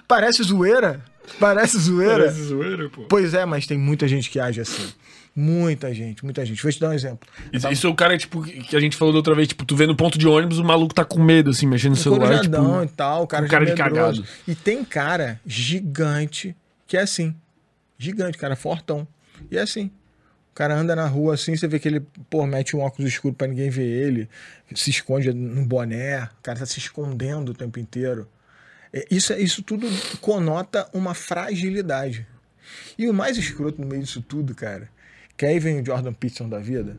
Parece 0.07 0.43
zoeira. 0.43 1.03
Parece 1.39 1.77
zoeira. 1.79 2.31
zoeira, 2.31 2.89
pô. 2.89 3.03
Pois 3.05 3.33
é, 3.33 3.45
mas 3.45 3.65
tem 3.67 3.77
muita 3.77 4.07
gente 4.07 4.29
que 4.29 4.39
age 4.39 4.61
assim. 4.61 4.93
Muita 5.35 5.91
gente, 5.93 6.23
muita 6.23 6.45
gente. 6.45 6.61
Vou 6.61 6.71
te 6.71 6.79
dar 6.79 6.89
um 6.89 6.93
exemplo. 6.93 7.27
Isso, 7.51 7.67
isso 7.71 7.87
é 7.87 7.89
o 7.89 7.95
cara, 7.95 8.15
tipo, 8.17 8.43
que 8.43 8.75
a 8.75 8.79
gente 8.79 8.95
falou 8.95 9.11
da 9.11 9.17
outra 9.17 9.33
vez, 9.33 9.47
tipo, 9.47 9.65
tu 9.65 9.75
vê 9.75 9.87
no 9.87 9.95
ponto 9.95 10.17
de 10.17 10.27
ônibus, 10.27 10.59
o 10.59 10.63
maluco 10.63 10.93
tá 10.93 11.03
com 11.03 11.19
medo, 11.21 11.49
assim, 11.49 11.65
mexendo 11.65 11.91
no 11.91 11.95
celular, 11.95 12.39
tipo... 12.41 12.55
E 12.83 12.87
tal, 12.89 13.23
o 13.23 13.27
cara, 13.27 13.43
com 13.45 13.49
cara 13.51 13.65
de 13.65 13.71
medroso. 13.71 14.21
cagado. 14.21 14.27
E 14.47 14.53
tem 14.53 14.83
cara 14.85 15.39
gigante 15.45 16.55
que 16.85 16.95
é 16.97 17.01
assim. 17.01 17.35
Gigante, 17.97 18.37
cara 18.37 18.55
fortão. 18.55 19.07
E 19.49 19.57
é 19.57 19.61
assim. 19.61 19.89
O 20.51 20.53
cara 20.53 20.75
anda 20.75 20.95
na 20.95 21.07
rua 21.07 21.33
assim, 21.33 21.55
você 21.57 21.67
vê 21.67 21.79
que 21.79 21.87
ele, 21.87 21.99
pô, 22.29 22.45
mete 22.45 22.75
um 22.75 22.81
óculos 22.81 23.11
escuro 23.11 23.33
pra 23.33 23.47
ninguém 23.47 23.71
ver 23.71 23.87
ele, 23.87 24.29
se 24.75 24.91
esconde 24.91 25.33
no 25.33 25.65
boné, 25.65 26.25
o 26.25 26.43
cara 26.43 26.59
tá 26.59 26.65
se 26.67 26.77
escondendo 26.77 27.49
o 27.49 27.53
tempo 27.55 27.79
inteiro. 27.79 28.27
É, 28.93 29.03
Isso, 29.09 29.33
é- 29.33 29.39
isso 29.41 29.63
tudo 29.63 29.87
conota 30.21 30.87
uma 30.93 31.15
fragilidade. 31.15 32.27
E 32.99 33.09
o 33.09 33.13
mais 33.13 33.35
escroto 33.35 33.81
no 33.81 33.87
meio 33.87 34.03
disso 34.03 34.21
tudo, 34.21 34.53
cara, 34.53 34.87
que 35.37 35.45
aí 35.45 35.59
vem 35.59 35.81
o 35.81 35.85
Jordan 35.85 36.13
Peterson 36.13 36.47
da 36.49 36.59
vida, 36.59 36.97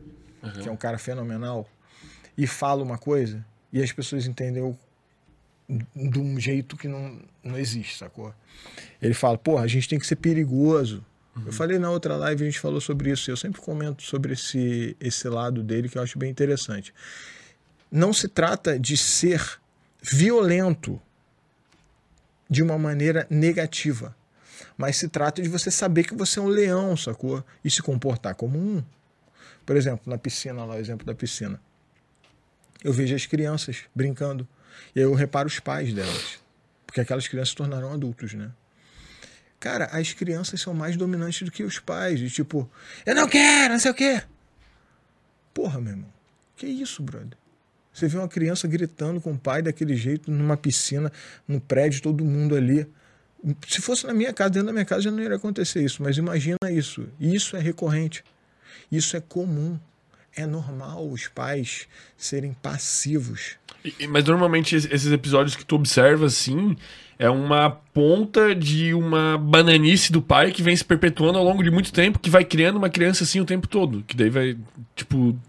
que 0.61 0.67
é 0.67 0.71
um 0.71 0.77
cara 0.77 0.97
fenomenal, 0.97 1.67
e 2.37 2.45
fala 2.45 2.83
uma 2.83 2.97
coisa, 2.97 3.45
e 3.71 3.81
as 3.81 3.91
pessoas 3.91 4.27
entendem 4.27 4.77
de 5.95 6.19
um 6.19 6.39
jeito 6.39 6.77
que 6.77 6.87
não, 6.87 7.19
não 7.43 7.57
existe, 7.57 7.97
sacou? 7.97 8.33
Ele 9.01 9.13
fala, 9.13 9.37
porra, 9.37 9.63
a 9.63 9.67
gente 9.67 9.89
tem 9.89 9.97
que 9.97 10.05
ser 10.05 10.15
perigoso. 10.15 11.03
Eu 11.45 11.51
falei 11.51 11.77
na 11.77 11.89
outra 11.89 12.15
live, 12.15 12.43
a 12.43 12.45
gente 12.45 12.59
falou 12.59 12.79
sobre 12.79 13.11
isso. 13.11 13.29
Eu 13.29 13.35
sempre 13.35 13.59
comento 13.59 14.03
sobre 14.03 14.33
esse, 14.33 14.95
esse 15.01 15.27
lado 15.27 15.61
dele 15.63 15.89
que 15.89 15.97
eu 15.97 16.01
acho 16.01 16.17
bem 16.17 16.29
interessante. 16.29 16.93
Não 17.91 18.13
se 18.13 18.29
trata 18.29 18.79
de 18.79 18.95
ser 18.95 19.59
violento 20.01 21.01
de 22.49 22.63
uma 22.63 22.77
maneira 22.77 23.27
negativa, 23.29 24.15
mas 24.77 24.97
se 24.97 25.07
trata 25.07 25.41
de 25.41 25.49
você 25.49 25.71
saber 25.71 26.03
que 26.03 26.13
você 26.13 26.39
é 26.39 26.41
um 26.41 26.47
leão, 26.47 26.95
sacou? 26.97 27.43
E 27.63 27.69
se 27.69 27.81
comportar 27.81 28.35
como 28.35 28.57
um. 28.57 28.83
Por 29.65 29.75
exemplo, 29.75 30.01
na 30.05 30.17
piscina, 30.17 30.63
lá, 30.65 30.75
o 30.75 30.77
exemplo 30.77 31.05
da 31.05 31.15
piscina. 31.15 31.59
Eu 32.83 32.93
vejo 32.93 33.15
as 33.15 33.25
crianças 33.25 33.83
brincando. 33.95 34.47
E 34.95 34.99
aí 34.99 35.05
eu 35.05 35.13
reparo 35.13 35.47
os 35.47 35.59
pais 35.59 35.93
delas. 35.93 36.39
Porque 36.85 37.01
aquelas 37.01 37.27
crianças 37.27 37.49
se 37.49 37.55
tornaram 37.55 37.91
adultos, 37.91 38.33
né? 38.33 38.51
Cara, 39.59 39.85
as 39.85 40.13
crianças 40.13 40.61
são 40.61 40.73
mais 40.73 40.95
dominantes 40.95 41.41
do 41.41 41.51
que 41.51 41.63
os 41.63 41.79
pais. 41.79 42.19
E 42.19 42.29
tipo, 42.29 42.69
eu 43.05 43.15
não 43.15 43.27
quero, 43.27 43.73
não 43.73 43.79
sei 43.79 43.91
o 43.91 43.95
quê. 43.95 44.21
Porra, 45.53 45.81
meu 45.81 45.93
irmão. 45.93 46.13
Que 46.55 46.67
isso, 46.67 47.01
brother? 47.01 47.37
Você 47.91 48.07
vê 48.07 48.17
uma 48.17 48.27
criança 48.27 48.67
gritando 48.67 49.21
com 49.21 49.31
o 49.31 49.39
pai 49.39 49.61
daquele 49.61 49.95
jeito, 49.95 50.29
numa 50.29 50.57
piscina, 50.57 51.11
no 51.47 51.61
prédio, 51.61 52.01
todo 52.01 52.25
mundo 52.25 52.55
ali. 52.55 52.85
Se 53.67 53.81
fosse 53.81 54.05
na 54.07 54.13
minha 54.13 54.33
casa, 54.33 54.49
dentro 54.51 54.67
da 54.67 54.73
minha 54.73 54.85
casa, 54.85 55.03
já 55.03 55.11
não 55.11 55.19
iria 55.21 55.35
acontecer 55.35 55.83
isso. 55.83 56.01
Mas 56.01 56.17
imagina 56.17 56.57
isso. 56.71 57.07
Isso 57.19 57.55
é 57.55 57.59
recorrente. 57.59 58.23
Isso 58.91 59.15
é 59.15 59.21
comum. 59.21 59.79
É 60.35 60.45
normal 60.45 61.07
os 61.09 61.27
pais 61.27 61.87
serem 62.17 62.53
passivos. 62.53 63.55
Mas 64.09 64.23
normalmente 64.25 64.75
es- 64.75 64.85
esses 64.91 65.11
episódios 65.11 65.55
que 65.55 65.63
tu 65.65 65.75
observa, 65.75 66.25
assim, 66.25 66.75
é 67.17 67.29
uma 67.29 67.69
ponta 67.69 68.53
de 68.53 68.93
uma 68.93 69.37
bananice 69.37 70.11
do 70.11 70.21
pai 70.21 70.51
que 70.51 70.61
vem 70.61 70.75
se 70.75 70.83
perpetuando 70.83 71.37
ao 71.37 71.43
longo 71.45 71.63
de 71.63 71.71
muito 71.71 71.93
tempo, 71.93 72.19
que 72.19 72.29
vai 72.29 72.43
criando 72.43 72.75
uma 72.77 72.89
criança 72.89 73.23
assim 73.23 73.39
o 73.39 73.45
tempo 73.45 73.67
todo. 73.67 74.03
Que 74.05 74.15
daí 74.17 74.29
vai, 74.29 74.57
tipo. 74.95 75.39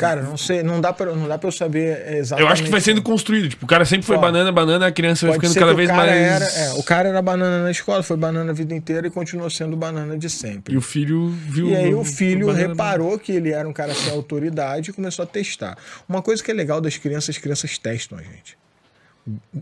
Cara, 0.00 0.22
não 0.22 0.36
sei, 0.36 0.62
não 0.62 0.80
dá 0.80 0.92
pra, 0.92 1.14
não 1.14 1.28
dá 1.28 1.36
pra 1.38 1.48
eu 1.48 1.52
saber 1.52 2.14
exatamente. 2.16 2.46
Eu 2.46 2.52
acho 2.52 2.62
que 2.64 2.70
vai 2.70 2.80
sendo 2.80 3.02
construído. 3.02 3.48
Tipo, 3.48 3.64
o 3.64 3.68
cara 3.68 3.84
sempre 3.84 4.06
foi 4.06 4.16
Ó, 4.16 4.20
banana, 4.20 4.50
banana, 4.50 4.86
a 4.86 4.92
criança 4.92 5.26
vai 5.26 5.34
ficando 5.36 5.54
cada 5.54 5.72
o 5.72 5.76
vez 5.76 5.88
mais. 5.90 6.10
Era, 6.10 6.44
é, 6.46 6.72
o 6.72 6.82
cara 6.82 7.08
era 7.10 7.20
banana 7.20 7.62
na 7.64 7.70
escola, 7.70 8.02
foi 8.02 8.16
banana 8.16 8.50
a 8.50 8.54
vida 8.54 8.74
inteira 8.74 9.06
e 9.06 9.10
continuou 9.10 9.50
sendo 9.50 9.76
banana 9.76 10.16
de 10.16 10.30
sempre. 10.30 10.74
E 10.74 10.76
o 10.76 10.80
filho 10.80 11.28
viu. 11.28 11.68
E 11.68 11.76
aí 11.76 11.94
o 11.94 12.04
filho 12.04 12.46
banana- 12.46 12.68
reparou 12.68 13.18
que 13.18 13.32
ele 13.32 13.50
era 13.52 13.68
um 13.68 13.72
cara 13.72 13.94
sem 13.94 14.10
autoridade 14.12 14.90
e 14.90 14.92
começou 14.92 15.22
a 15.22 15.26
testar. 15.26 15.76
Uma 16.08 16.22
coisa 16.22 16.42
que 16.42 16.50
é 16.50 16.54
legal 16.54 16.80
das 16.80 16.96
crianças, 16.96 17.36
as 17.36 17.38
crianças 17.38 17.76
testam 17.78 18.18
a 18.18 18.22
gente. 18.22 18.56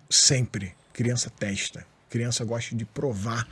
Sempre. 0.09 0.72
Criança 0.93 1.30
testa. 1.30 1.84
Criança 2.11 2.45
gosta 2.45 2.74
de 2.74 2.84
provar 2.84 3.47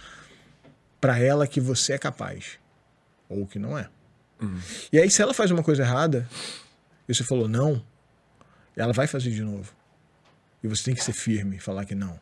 pra 1.01 1.19
ela 1.19 1.47
que 1.47 1.61
você 1.61 1.93
é 1.93 1.99
capaz. 1.99 2.59
Ou 3.29 3.47
que 3.47 3.59
não 3.59 3.77
é. 3.79 3.87
E 4.93 4.99
aí, 4.99 5.11
se 5.11 5.23
ela 5.23 5.33
faz 5.33 5.51
uma 5.51 5.63
coisa 5.63 5.83
errada, 5.83 6.29
e 7.09 7.15
você 7.15 7.25
falou 7.25 7.49
não, 7.49 7.83
ela 8.77 8.93
vai 8.93 9.07
fazer 9.07 9.31
de 9.31 9.43
novo. 9.43 9.73
E 10.63 10.69
você 10.69 10.85
tem 10.85 10.95
que 10.95 11.03
ser 11.03 11.13
firme 11.13 11.59
falar 11.59 11.85
que 11.85 11.95
não. 11.95 12.19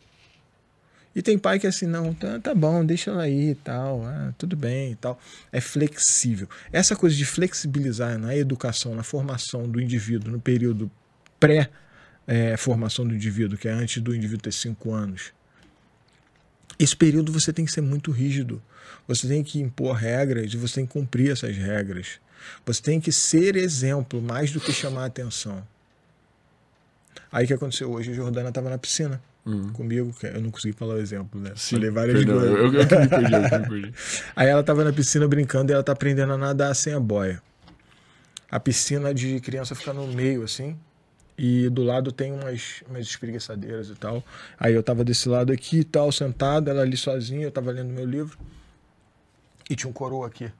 E 1.15 1.23
tem 1.23 1.39
pai 1.39 1.61
que 1.61 1.67
é 1.67 1.69
assim, 1.69 1.87
não, 1.87 2.13
tá, 2.13 2.41
tá 2.41 2.55
bom, 2.55 2.85
deixa 2.85 3.13
ela 3.13 3.23
aí 3.23 3.51
e 3.51 3.55
tal, 3.55 4.05
ah, 4.05 4.35
tudo 4.37 4.57
bem 4.57 4.93
e 4.93 4.97
tal. 4.97 5.19
É 5.53 5.61
flexível. 5.61 6.49
Essa 6.73 6.97
coisa 6.97 7.15
de 7.15 7.25
flexibilizar 7.25 8.19
na 8.19 8.37
educação, 8.37 8.95
na 8.97 9.05
formação 9.05 9.69
do 9.69 9.81
indivíduo, 9.81 10.33
no 10.33 10.41
período 10.41 10.91
pré-formação 11.39 13.07
do 13.07 13.15
indivíduo, 13.15 13.57
que 13.57 13.69
é 13.69 13.73
antes 13.73 14.03
do 14.03 14.15
indivíduo 14.15 14.43
ter 14.43 14.53
cinco 14.53 14.93
anos. 14.93 15.33
Esse 16.79 16.97
período 16.97 17.33
você 17.33 17.53
tem 17.53 17.65
que 17.65 17.73
ser 17.73 17.81
muito 17.81 18.11
rígido. 18.11 18.61
Você 19.07 19.29
tem 19.29 19.43
que 19.43 19.61
impor 19.61 19.95
regras 19.97 20.53
e 20.53 20.57
você 20.57 20.77
tem 20.77 20.87
que 20.87 20.93
cumprir 20.93 21.31
essas 21.33 21.57
regras. 21.57 22.19
Você 22.67 22.83
tem 22.83 23.01
que 23.01 23.13
ser 23.13 23.57
exemplo 23.57 24.21
mais 24.21 24.51
do 24.51 24.61
que 24.61 24.73
chamar 24.73 25.07
atenção. 25.07 25.67
Aí 27.31 27.45
o 27.45 27.49
que 27.49 27.55
aconteceu 27.55 27.91
hoje? 27.91 28.11
A 28.13 28.15
Jordana 28.15 28.49
estava 28.49 28.71
na 28.71 28.79
piscina 28.79 29.21
comigo, 29.75 30.15
que 30.19 30.27
eu 30.27 30.41
não 30.41 30.51
consegui 30.51 30.75
falar 30.75 30.95
o 30.95 30.99
exemplo, 30.99 31.39
né? 31.41 31.51
Hum. 31.51 31.57
Sim, 31.57 31.77
Falei 31.77 31.91
várias 31.91 32.17
perdão, 32.17 32.39
coisas. 32.39 32.57
eu, 32.59 32.67
eu, 32.67 32.81
eu 32.81 32.87
que 32.89 32.97
me 32.99 33.09
perdi, 33.09 33.33
eu 33.35 33.41
me 33.41 33.49
perdi. 33.69 33.95
Aí 34.35 34.49
ela 34.49 34.63
tava 34.63 34.85
na 34.85 34.93
piscina 34.93 35.29
brincando 35.29 35.71
e 35.71 35.75
ela 35.75 35.83
tá 35.83 35.93
aprendendo 35.93 36.33
a 36.33 36.39
nadar 36.39 36.75
sem 36.75 36.95
a 36.95 37.01
boia. 37.01 37.43
A 38.51 38.59
piscina 38.59 39.13
de 39.13 39.41
criança 39.41 39.75
fica 39.75 39.93
no 39.93 40.07
meio, 40.07 40.45
assim. 40.45 40.79
E 41.37 41.69
do 41.69 41.83
lado 41.83 42.13
tem 42.13 42.33
umas, 42.33 42.83
umas 42.89 43.07
espreguiçadeiras 43.07 43.89
e 43.89 43.95
tal. 43.95 44.23
Aí 44.59 44.73
eu 44.73 44.83
tava 44.83 45.05
desse 45.05 45.29
lado 45.29 45.53
aqui 45.53 45.81
e 45.81 45.85
tal, 45.85 46.13
sentado, 46.13 46.71
ela 46.71 46.83
ali 46.83 46.97
sozinha, 46.97 47.45
eu 47.45 47.51
tava 47.51 47.73
lendo 47.73 47.93
meu 47.93 48.05
livro. 48.05 48.39
E 49.69 49.75
tinha 49.75 49.91
um 49.91 49.93
coroa 49.93 50.27
aqui, 50.29 50.53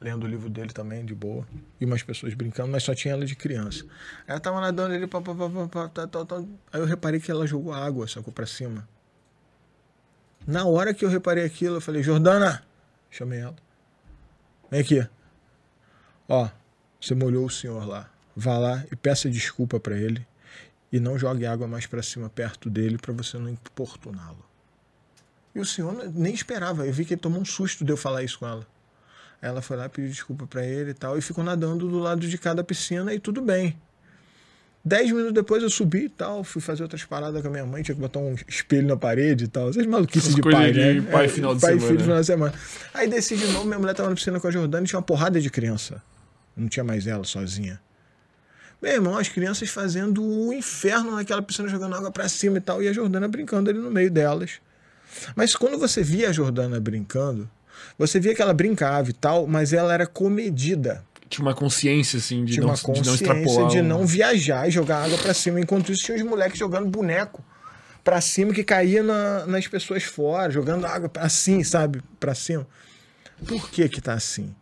lendo 0.00 0.24
o 0.24 0.26
livro 0.26 0.48
dele 0.48 0.72
também, 0.72 1.04
de 1.04 1.14
boa. 1.14 1.46
E 1.80 1.84
umas 1.84 2.02
pessoas 2.02 2.32
brincando, 2.32 2.72
mas 2.72 2.84
só 2.84 2.94
tinha 2.94 3.12
ela 3.12 3.26
de 3.26 3.36
criança. 3.36 3.84
Ela 4.26 4.40
tava 4.40 4.60
nadando 4.60 4.94
ali, 4.94 5.06
pá, 5.06 5.20
pá, 5.20 5.34
pá, 5.34 5.50
pá, 5.50 5.68
pá, 5.68 5.88
tá, 5.88 6.06
tá, 6.06 6.24
tá. 6.24 6.36
Aí 6.72 6.80
eu 6.80 6.86
reparei 6.86 7.20
que 7.20 7.30
ela 7.30 7.46
jogou 7.46 7.72
água, 7.72 8.08
sacou 8.08 8.32
pra 8.32 8.46
cima. 8.46 8.88
Na 10.46 10.64
hora 10.64 10.94
que 10.94 11.04
eu 11.04 11.10
reparei 11.10 11.44
aquilo, 11.44 11.76
eu 11.76 11.80
falei, 11.80 12.02
Jordana, 12.02 12.64
chamei 13.10 13.40
ela. 13.40 13.56
Vem 14.70 14.80
aqui. 14.80 15.06
Ó, 16.26 16.48
você 16.98 17.14
molhou 17.14 17.44
o 17.44 17.50
senhor 17.50 17.86
lá. 17.86 18.08
Vá 18.40 18.56
lá 18.56 18.84
e 18.92 18.94
peça 18.94 19.28
desculpa 19.28 19.80
pra 19.80 19.96
ele 19.96 20.24
e 20.92 21.00
não 21.00 21.18
jogue 21.18 21.44
água 21.44 21.66
mais 21.66 21.86
pra 21.86 22.00
cima 22.04 22.30
perto 22.30 22.70
dele 22.70 22.96
pra 22.96 23.12
você 23.12 23.36
não 23.36 23.48
importuná-lo. 23.48 24.46
E 25.52 25.58
o 25.58 25.64
senhor 25.64 25.92
nem 26.14 26.32
esperava. 26.32 26.86
Eu 26.86 26.92
vi 26.92 27.04
que 27.04 27.14
ele 27.14 27.20
tomou 27.20 27.40
um 27.40 27.44
susto 27.44 27.84
de 27.84 27.90
eu 27.90 27.96
falar 27.96 28.22
isso 28.22 28.38
com 28.38 28.46
ela. 28.46 28.64
Ela 29.42 29.60
foi 29.60 29.76
lá 29.76 29.88
pedir 29.88 30.10
desculpa 30.10 30.46
pra 30.46 30.64
ele 30.64 30.92
e 30.92 30.94
tal 30.94 31.18
e 31.18 31.20
ficou 31.20 31.42
nadando 31.42 31.88
do 31.88 31.98
lado 31.98 32.28
de 32.28 32.38
cada 32.38 32.62
piscina 32.62 33.12
e 33.12 33.18
tudo 33.18 33.42
bem. 33.42 33.76
Dez 34.84 35.10
minutos 35.10 35.32
depois 35.32 35.60
eu 35.60 35.68
subi 35.68 36.04
e 36.04 36.08
tal, 36.08 36.44
fui 36.44 36.62
fazer 36.62 36.84
outras 36.84 37.04
paradas 37.04 37.42
com 37.42 37.48
a 37.48 37.50
minha 37.50 37.66
mãe, 37.66 37.82
tinha 37.82 37.96
que 37.96 38.00
botar 38.00 38.20
um 38.20 38.36
espelho 38.46 38.86
na 38.86 38.96
parede 38.96 39.46
e 39.46 39.48
tal. 39.48 39.68
Essas 39.68 39.84
maluquices 39.84 40.32
de 40.32 40.40
pai, 40.42 40.70
de 40.70 41.00
né? 41.00 41.10
pai 41.10 41.26
final 41.26 41.56
de 41.56 41.60
pai 41.60 41.72
semana. 41.72 41.88
filho 41.88 42.00
final 42.02 42.20
de 42.20 42.26
semana. 42.26 42.54
Aí 42.94 43.08
desci 43.08 43.36
de 43.36 43.48
novo, 43.48 43.64
minha 43.64 43.80
mulher 43.80 43.94
tava 43.94 44.08
na 44.08 44.14
piscina 44.14 44.38
com 44.38 44.46
a 44.46 44.50
Jordana 44.52 44.84
e 44.84 44.88
tinha 44.88 44.98
uma 44.98 45.04
porrada 45.04 45.40
de 45.40 45.50
criança. 45.50 46.00
Não 46.56 46.68
tinha 46.68 46.84
mais 46.84 47.04
ela 47.04 47.24
sozinha. 47.24 47.80
Meu 48.80 48.92
irmão, 48.92 49.18
as 49.18 49.28
crianças 49.28 49.68
fazendo 49.70 50.22
o 50.22 50.52
inferno 50.52 51.16
naquela 51.16 51.42
piscina, 51.42 51.68
jogando 51.68 51.96
água 51.96 52.10
pra 52.12 52.28
cima 52.28 52.58
e 52.58 52.60
tal, 52.60 52.82
e 52.82 52.86
a 52.88 52.92
Jordana 52.92 53.26
brincando 53.26 53.68
ali 53.70 53.78
no 53.78 53.90
meio 53.90 54.10
delas. 54.10 54.60
Mas 55.34 55.56
quando 55.56 55.76
você 55.78 56.02
via 56.02 56.28
a 56.28 56.32
Jordana 56.32 56.78
brincando, 56.78 57.50
você 57.98 58.20
via 58.20 58.34
que 58.34 58.42
ela 58.42 58.54
brincava 58.54 59.10
e 59.10 59.12
tal, 59.12 59.46
mas 59.46 59.72
ela 59.72 59.92
era 59.92 60.06
comedida. 60.06 61.04
Tinha 61.28 61.44
uma 61.44 61.54
consciência, 61.54 62.18
assim, 62.18 62.44
de, 62.44 62.54
Tinha 62.54 62.62
não, 62.62 62.70
uma 62.70 62.76
de 62.76 62.82
não 62.82 62.94
consciência 62.94 63.24
extrapolar. 63.24 63.70
de 63.70 63.82
não 63.82 64.06
viajar 64.06 64.68
e 64.68 64.70
jogar 64.70 65.04
água 65.04 65.18
pra 65.18 65.34
cima. 65.34 65.60
Enquanto 65.60 65.92
isso, 65.92 66.04
tinha 66.04 66.16
os 66.16 66.22
moleques 66.22 66.58
jogando 66.58 66.86
boneco 66.88 67.44
pra 68.04 68.20
cima 68.20 68.54
que 68.54 68.64
caía 68.64 69.02
na- 69.02 69.44
nas 69.46 69.66
pessoas 69.66 70.04
fora, 70.04 70.50
jogando 70.50 70.86
água 70.86 71.10
assim, 71.16 71.62
sabe? 71.64 72.00
Pra 72.18 72.34
cima. 72.34 72.66
Por 73.46 73.68
que 73.70 73.88
que 73.88 74.00
tá 74.00 74.14
assim? 74.14 74.54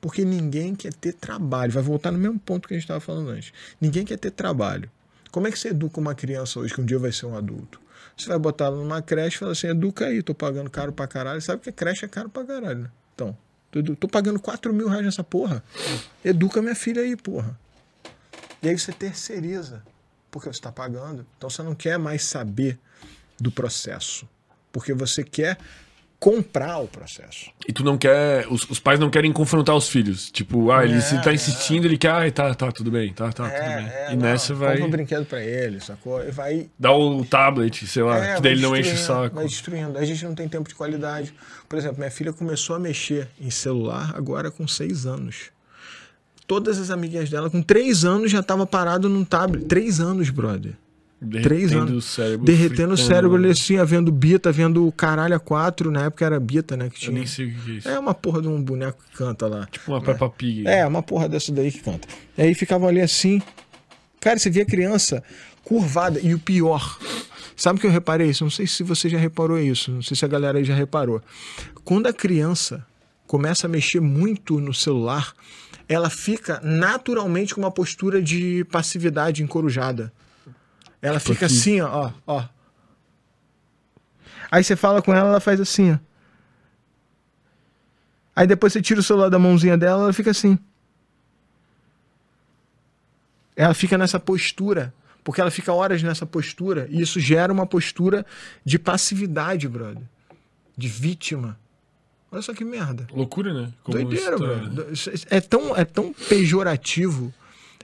Porque 0.00 0.24
ninguém 0.24 0.74
quer 0.74 0.94
ter 0.94 1.12
trabalho. 1.12 1.72
Vai 1.72 1.82
voltar 1.82 2.10
no 2.10 2.18
mesmo 2.18 2.38
ponto 2.38 2.66
que 2.66 2.74
a 2.74 2.76
gente 2.76 2.84
estava 2.84 3.00
falando 3.00 3.30
antes. 3.30 3.52
Ninguém 3.80 4.04
quer 4.04 4.16
ter 4.16 4.30
trabalho. 4.30 4.90
Como 5.30 5.46
é 5.46 5.52
que 5.52 5.58
você 5.58 5.68
educa 5.68 6.00
uma 6.00 6.14
criança 6.14 6.58
hoje 6.58 6.74
que 6.74 6.80
um 6.80 6.84
dia 6.84 6.98
vai 6.98 7.12
ser 7.12 7.26
um 7.26 7.36
adulto? 7.36 7.80
Você 8.16 8.28
vai 8.28 8.38
botar 8.38 8.66
ela 8.66 8.76
numa 8.76 9.00
creche 9.00 9.36
e 9.36 9.38
fala 9.38 9.52
assim: 9.52 9.68
educa 9.68 10.06
aí, 10.06 10.22
tô 10.22 10.34
pagando 10.34 10.68
caro 10.70 10.92
pra 10.92 11.06
caralho. 11.06 11.40
Sabe 11.40 11.62
que 11.62 11.70
creche 11.70 12.04
é 12.04 12.08
caro 12.08 12.28
pra 12.28 12.44
caralho, 12.44 12.80
né? 12.80 12.90
Então, 13.14 13.36
tô, 13.70 13.82
tô 13.96 14.08
pagando 14.08 14.40
4 14.40 14.72
mil 14.72 14.88
reais 14.88 15.04
nessa 15.04 15.22
porra. 15.22 15.62
Educa 16.24 16.60
minha 16.60 16.74
filha 16.74 17.02
aí, 17.02 17.16
porra. 17.16 17.58
E 18.62 18.68
aí 18.68 18.78
você 18.78 18.92
terceiriza, 18.92 19.82
porque 20.30 20.48
você 20.48 20.58
está 20.58 20.72
pagando. 20.72 21.26
Então 21.36 21.48
você 21.48 21.62
não 21.62 21.74
quer 21.74 21.98
mais 21.98 22.24
saber 22.24 22.78
do 23.38 23.50
processo, 23.50 24.28
porque 24.70 24.92
você 24.92 25.24
quer 25.24 25.56
comprar 26.20 26.78
o 26.78 26.86
processo. 26.86 27.50
E 27.66 27.72
tu 27.72 27.82
não 27.82 27.96
quer. 27.96 28.46
Os, 28.50 28.68
os 28.68 28.78
pais 28.78 29.00
não 29.00 29.08
querem 29.08 29.32
confrontar 29.32 29.74
os 29.74 29.88
filhos. 29.88 30.30
Tipo, 30.30 30.70
ah, 30.70 30.84
ele 30.84 30.98
É, 30.98 31.00
se 31.00 31.20
tá 31.22 31.32
insistindo, 31.32 31.86
ele 31.86 31.96
quer, 31.96 32.10
ah, 32.10 32.30
tá, 32.30 32.54
tá, 32.54 32.70
tudo 32.70 32.90
bem, 32.90 33.10
tá, 33.14 33.32
tá, 33.32 33.48
tudo 33.48 33.74
bem. 33.74 33.86
é, 33.86 34.08
e 34.12 34.16
não, 34.16 34.22
nessa 34.22 34.54
vai. 34.54 34.74
Compra 34.74 34.86
um 34.86 34.90
brinquedo 34.90 35.24
pra 35.24 35.42
ele, 35.42 35.80
sacou? 35.80 36.22
E 36.22 36.30
vai 36.30 36.68
Dá 36.78 36.92
o 36.92 37.24
tablet, 37.24 37.86
sei 37.86 38.02
lá, 38.02 38.18
É, 38.24 38.34
que 38.36 38.42
daí 38.42 38.52
ele 38.52 38.60
não 38.60 38.76
enche 38.76 38.92
o 38.92 38.98
saco. 38.98 39.34
Vai 39.34 39.46
destruindo. 39.46 39.98
A 39.98 40.04
gente 40.04 40.22
não 40.24 40.34
tem 40.34 40.46
tempo 40.46 40.68
de 40.68 40.74
qualidade. 40.74 41.34
Por 41.66 41.78
exemplo, 41.78 41.98
minha 41.98 42.10
filha 42.10 42.32
começou 42.34 42.76
a 42.76 42.78
mexer 42.78 43.26
em 43.40 43.50
celular 43.50 44.12
agora 44.14 44.50
com 44.50 44.68
seis 44.68 45.06
anos. 45.06 45.50
Todas 46.46 46.78
as 46.78 46.90
amiguinhas 46.90 47.30
dela, 47.30 47.48
com 47.48 47.62
três 47.62 48.04
anos, 48.04 48.30
já 48.30 48.42
tava 48.42 48.66
parado 48.66 49.08
num 49.08 49.24
tablet. 49.24 49.64
Três 49.66 50.00
anos, 50.00 50.28
brother. 50.28 50.74
Três 51.20 51.70
Derretendo 51.70 51.82
anos. 51.92 52.04
o 52.04 52.08
cérebro. 52.08 52.46
Derretendo 52.46 52.94
o 52.94 52.96
cérebro 52.96 53.36
ali 53.36 53.50
assim, 53.50 53.84
vendo 53.84 54.10
Bita, 54.10 54.50
vendo 54.50 54.86
o 54.86 54.90
caralho 54.90 55.34
a 55.34 55.38
quatro. 55.38 55.90
Na 55.90 56.04
época 56.04 56.24
era 56.24 56.40
Bita, 56.40 56.76
né? 56.78 56.88
Que 56.88 56.96
Eu 56.96 57.00
tinha. 57.00 57.12
nem 57.12 57.26
sei 57.26 57.46
o 57.48 57.54
que 57.54 57.70
é 57.70 57.74
isso. 57.74 57.88
É 57.88 57.98
uma 57.98 58.14
porra 58.14 58.40
de 58.40 58.48
um 58.48 58.62
boneco 58.62 58.98
que 59.10 59.16
canta 59.18 59.46
lá. 59.46 59.66
Tipo 59.70 59.92
uma 59.92 60.00
Peppa 60.00 60.30
Pig. 60.30 60.66
É, 60.66 60.86
uma 60.86 61.02
porra 61.02 61.28
dessa 61.28 61.52
daí 61.52 61.70
que 61.70 61.80
canta. 61.80 62.08
E 62.38 62.42
aí 62.42 62.54
ficavam 62.54 62.88
ali 62.88 63.00
assim. 63.02 63.42
Cara, 64.18 64.38
você 64.38 64.48
via 64.48 64.62
a 64.62 64.66
criança 64.66 65.22
curvada. 65.62 66.18
E 66.22 66.32
o 66.34 66.38
pior, 66.38 66.98
sabe 67.54 67.78
o 67.78 67.80
que 67.80 67.86
eu 67.86 67.90
reparei 67.90 68.30
isso? 68.30 68.42
Não 68.42 68.50
sei 68.50 68.66
se 68.66 68.82
você 68.82 69.08
já 69.08 69.18
reparou 69.18 69.58
isso, 69.58 69.90
não 69.92 70.02
sei 70.02 70.16
se 70.16 70.24
a 70.24 70.28
galera 70.28 70.58
aí 70.58 70.64
já 70.64 70.74
reparou. 70.74 71.20
Quando 71.84 72.06
a 72.06 72.12
criança 72.12 72.84
começa 73.26 73.66
a 73.66 73.70
mexer 73.70 74.00
muito 74.00 74.58
no 74.58 74.72
celular, 74.74 75.32
ela 75.88 76.08
fica 76.10 76.60
naturalmente 76.64 77.54
com 77.54 77.60
uma 77.60 77.70
postura 77.70 78.22
de 78.22 78.64
passividade 78.70 79.42
encorujada. 79.42 80.12
Ela 81.02 81.18
fica 81.20 81.46
aqui. 81.46 81.54
assim, 81.54 81.80
ó, 81.80 82.12
ó. 82.26 82.44
Aí 84.50 84.62
você 84.64 84.76
fala 84.76 85.00
com 85.00 85.14
ela, 85.14 85.28
ela 85.30 85.40
faz 85.40 85.60
assim, 85.60 85.92
ó. 85.92 85.98
Aí 88.34 88.46
depois 88.46 88.72
você 88.72 88.80
tira 88.82 89.00
o 89.00 89.02
celular 89.02 89.28
da 89.28 89.38
mãozinha 89.38 89.76
dela, 89.76 90.04
ela 90.04 90.12
fica 90.12 90.30
assim. 90.30 90.58
Ela 93.56 93.74
fica 93.74 93.98
nessa 93.98 94.18
postura, 94.18 94.94
porque 95.22 95.40
ela 95.40 95.50
fica 95.50 95.72
horas 95.72 96.02
nessa 96.02 96.24
postura, 96.24 96.86
e 96.90 97.00
isso 97.00 97.20
gera 97.20 97.52
uma 97.52 97.66
postura 97.66 98.24
de 98.64 98.78
passividade, 98.78 99.68
brother. 99.68 100.02
De 100.76 100.88
vítima. 100.88 101.58
Olha 102.32 102.40
só 102.42 102.54
que 102.54 102.64
merda. 102.64 103.06
Loucura, 103.12 103.52
né? 103.52 103.72
Como 103.82 103.98
Doideira, 103.98 104.38
tá- 104.38 104.44
brother. 104.44 104.86
É 105.28 105.40
tão, 105.40 105.76
é 105.76 105.84
tão 105.84 106.12
pejorativo 106.12 107.34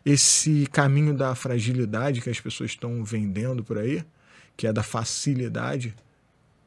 esse 0.07 0.69
caminho 0.69 1.13
da 1.13 1.35
fragilidade 1.35 2.21
que 2.21 2.31
as 2.31 2.39
pessoas 2.39 2.71
estão 2.71 3.03
vendendo 3.03 3.65
por 3.65 3.77
aí, 3.77 4.05
que 4.57 4.69
é 4.69 4.73
da 4.73 4.85
facilidade, 4.85 5.93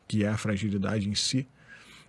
que 0.06 0.26
é 0.26 0.28
a 0.28 0.36
fragilidade 0.36 1.08
em 1.08 1.16
si, 1.16 1.48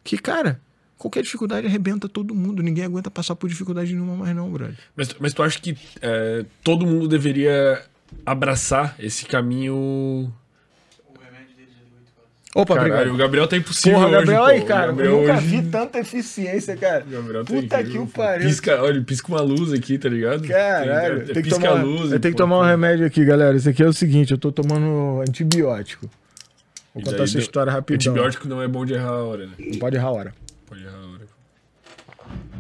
que, 0.03 0.19
cara, 0.19 0.61
qualquer 0.99 1.23
dificuldade 1.23 1.69
arrebenta 1.69 2.09
todo 2.09 2.35
mundo. 2.35 2.65
Ninguém 2.65 2.85
aguenta 2.85 3.13
passar 3.13 3.37
por 3.37 3.49
dificuldade 3.49 3.93
nenhuma 3.95 4.17
mais, 4.17 4.35
não, 4.35 4.51
brother. 4.51 4.77
Mas, 4.97 5.15
mas 5.21 5.33
tu 5.33 5.45
acha 5.45 5.61
que 5.61 5.79
é, 6.03 6.45
todo 6.65 6.85
mundo 6.85 7.07
deveria 7.07 7.81
abraçar 8.27 8.97
esse 8.99 9.25
caminho 9.25 9.73
O 9.73 11.19
remédio 11.23 11.55
dele 11.55 11.71
já 11.71 11.85
deu 11.85 11.97
8 11.97 12.13
horas. 12.19 12.31
Opa, 12.53 12.75
Caralho, 12.75 12.93
obrigado. 12.95 13.15
o 13.15 13.17
Gabriel 13.17 13.47
tá 13.47 13.57
impossível 13.57 13.93
Porra, 14.01 14.07
hoje, 14.09 14.17
Gabriel 14.17 14.41
pô. 14.41 14.47
aí, 14.47 14.61
O 14.61 14.67
cara. 14.67 14.87
Gabriel 14.89 15.13
eu 15.13 15.21
nunca 15.21 15.35
hoje- 15.35 15.47
vi 15.47 15.63
tanta 15.71 15.99
eficiência, 16.01 16.77
cara. 16.77 17.05
Gabriel 17.09 17.45
tá 17.45 17.53
Puta 17.55 17.81
incrível, 17.81 17.93
que 17.93 17.99
o 17.99 18.07
pô. 18.09 18.23
pariu. 18.23 18.49
Pisca, 18.49 18.83
olha, 18.83 19.03
pisca 19.03 19.29
uma 19.29 19.41
luz 19.41 19.73
aqui, 19.73 19.97
tá 19.99 20.09
ligado? 20.09 20.49
Caralho, 20.49 21.17
Tem, 21.19 21.27
tem 21.27 21.43
que 21.45 21.49
pisca 21.51 21.61
tomar, 21.69 21.81
a 21.81 21.83
luz. 21.85 22.11
eu 22.13 22.19
tenho 22.19 22.35
que 22.35 22.39
pô, 22.39 22.45
tomar 22.45 22.57
um 22.59 22.63
pô. 22.63 22.67
remédio 22.67 23.07
aqui, 23.07 23.25
galera. 23.25 23.57
Isso 23.57 23.69
aqui 23.69 23.83
é 23.83 23.87
o 23.87 23.93
seguinte, 23.93 24.33
eu 24.33 24.39
tô 24.39 24.51
tomando 24.51 25.21
antibiótico. 25.21 26.11
Vou 26.93 27.05
contar 27.05 27.23
essa 27.23 27.39
história 27.39 27.71
rapidão. 27.71 28.13
Antibiótico 28.13 28.49
não 28.49 28.61
é 28.61 28.67
bom 28.67 28.85
de 28.85 28.95
errar 28.95 29.11
a 29.11 29.23
hora, 29.25 29.47
né? 29.47 29.53
Não 29.57 29.79
pode 29.79 29.95
errar 29.95 30.09
a 30.09 30.13
hora. 30.13 30.35
Pode 30.67 30.83
errar 30.83 30.97
a 30.97 31.07
hora. 31.13 31.27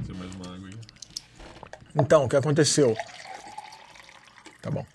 Fazer 0.03 0.13
mais 0.17 0.31
uma 0.37 0.55
água 0.55 0.69
aí. 0.69 0.75
Então, 1.97 2.25
o 2.27 2.29
que 2.29 2.37
aconteceu? 2.37 2.97
Tá 4.63 4.71
bom. 4.71 4.87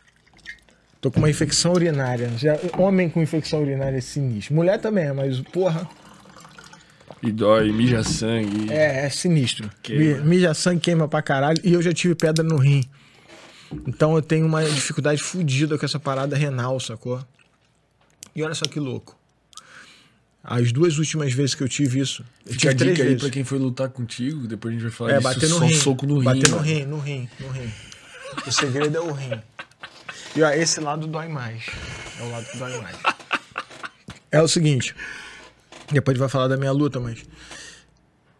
Tô 1.06 1.12
com 1.12 1.20
uma 1.20 1.30
infecção 1.30 1.72
urinária. 1.74 2.32
Já, 2.36 2.58
homem 2.80 3.08
com 3.08 3.22
infecção 3.22 3.62
urinária 3.62 3.96
é 3.96 4.02
sinistro. 4.02 4.56
Mulher 4.56 4.82
também 4.82 5.04
é, 5.06 5.14
mas 5.14 5.40
porra, 5.40 5.88
E 7.22 7.32
dói, 7.32 7.72
mija 7.72 8.04
sangue. 8.04 8.72
é, 8.74 9.06
é 9.06 9.10
sinistro. 9.12 9.70
Queima. 9.84 10.18
Mi- 10.24 10.30
Mija 10.38 10.56
sangue, 10.56 10.80
queima 10.82 11.08
pra 11.08 11.22
caralho. 11.22 11.60
E 11.64 11.74
eu 11.74 11.80
já 11.84 11.94
tive 11.94 12.16
pedra 12.16 12.44
no 12.44 12.58
rim. 12.58 12.84
Então 13.86 14.16
eu 14.16 14.22
tenho 14.24 14.48
uma 14.48 14.64
dificuldade 14.64 15.22
fodida 15.22 15.78
com 15.78 15.86
essa 15.86 16.00
parada 16.00 16.36
renal, 16.36 16.80
sacou? 16.80 17.24
E 18.36 18.42
olha 18.42 18.56
só 18.56 18.66
que 18.66 18.80
louco. 18.80 19.16
As 20.44 20.72
duas 20.72 20.98
últimas 20.98 21.32
vezes 21.34 21.54
que 21.54 21.62
eu 21.62 21.70
tive 21.70 22.00
isso, 22.00 22.26
eu 22.48 22.54
Fica 22.54 22.70
a 22.70 22.72
tive 22.72 22.78
três 22.80 22.92
dica 22.96 23.04
aí 23.04 23.10
vezes. 23.10 23.22
pra 23.22 23.30
quem 23.32 23.44
foi 23.44 23.60
lutar 23.60 23.90
contigo, 23.90 24.48
depois 24.48 24.74
a 24.74 24.80
gente 24.80 24.88
vai 24.90 24.92
falar 24.92 25.12
É, 25.12 25.18
disso. 25.20 25.24
bater 25.24 25.50
no 25.50 25.58
só 25.60 25.66
rim. 25.66 25.76
soco 25.76 26.08
no 26.08 26.18
rim. 26.18 26.24
bater 26.26 26.50
no 26.50 26.58
rim, 26.58 26.86
no 26.86 26.98
rim, 26.98 27.30
no 27.40 27.48
rim. 27.50 27.72
O 28.48 28.52
segredo 28.52 28.98
é 28.98 29.02
o 29.02 29.12
rim. 29.12 29.40
E 30.36 30.44
ó, 30.44 30.50
esse 30.50 30.80
lado 30.80 31.08
dói 31.08 31.28
mais. 31.28 31.66
É 32.20 32.24
o 32.24 32.30
lado 32.32 32.46
que 32.46 32.58
dói 32.58 32.82
mais. 32.82 32.98
É 34.32 34.42
o 34.42 34.50
seguinte. 34.50 34.94
Depois 35.90 36.14
a 36.14 36.16
gente 36.16 36.20
vai 36.20 36.28
falar 36.28 36.50
da 36.50 36.58
minha 36.58 36.72
luta, 36.74 37.00
mas. 37.00 37.24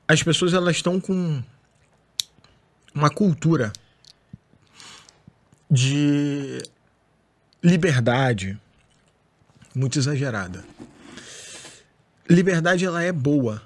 As 0.06 0.22
pessoas 0.22 0.54
elas 0.54 0.76
estão 0.76 1.00
com 1.00 1.42
uma 2.94 3.10
cultura 3.10 3.72
de 5.72 6.62
liberdade 7.64 8.60
muito 9.74 9.98
exagerada. 9.98 10.66
Liberdade 12.30 12.86
ela 12.86 13.02
é 13.02 13.12
boa 13.14 13.62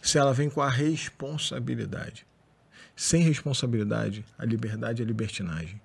se 0.00 0.16
ela 0.16 0.32
vem 0.32 0.48
com 0.48 0.62
a 0.62 0.68
responsabilidade. 0.68 2.26
Sem 2.94 3.22
responsabilidade, 3.22 4.24
a 4.38 4.44
liberdade 4.44 5.02
é 5.02 5.04
libertinagem. 5.04 5.80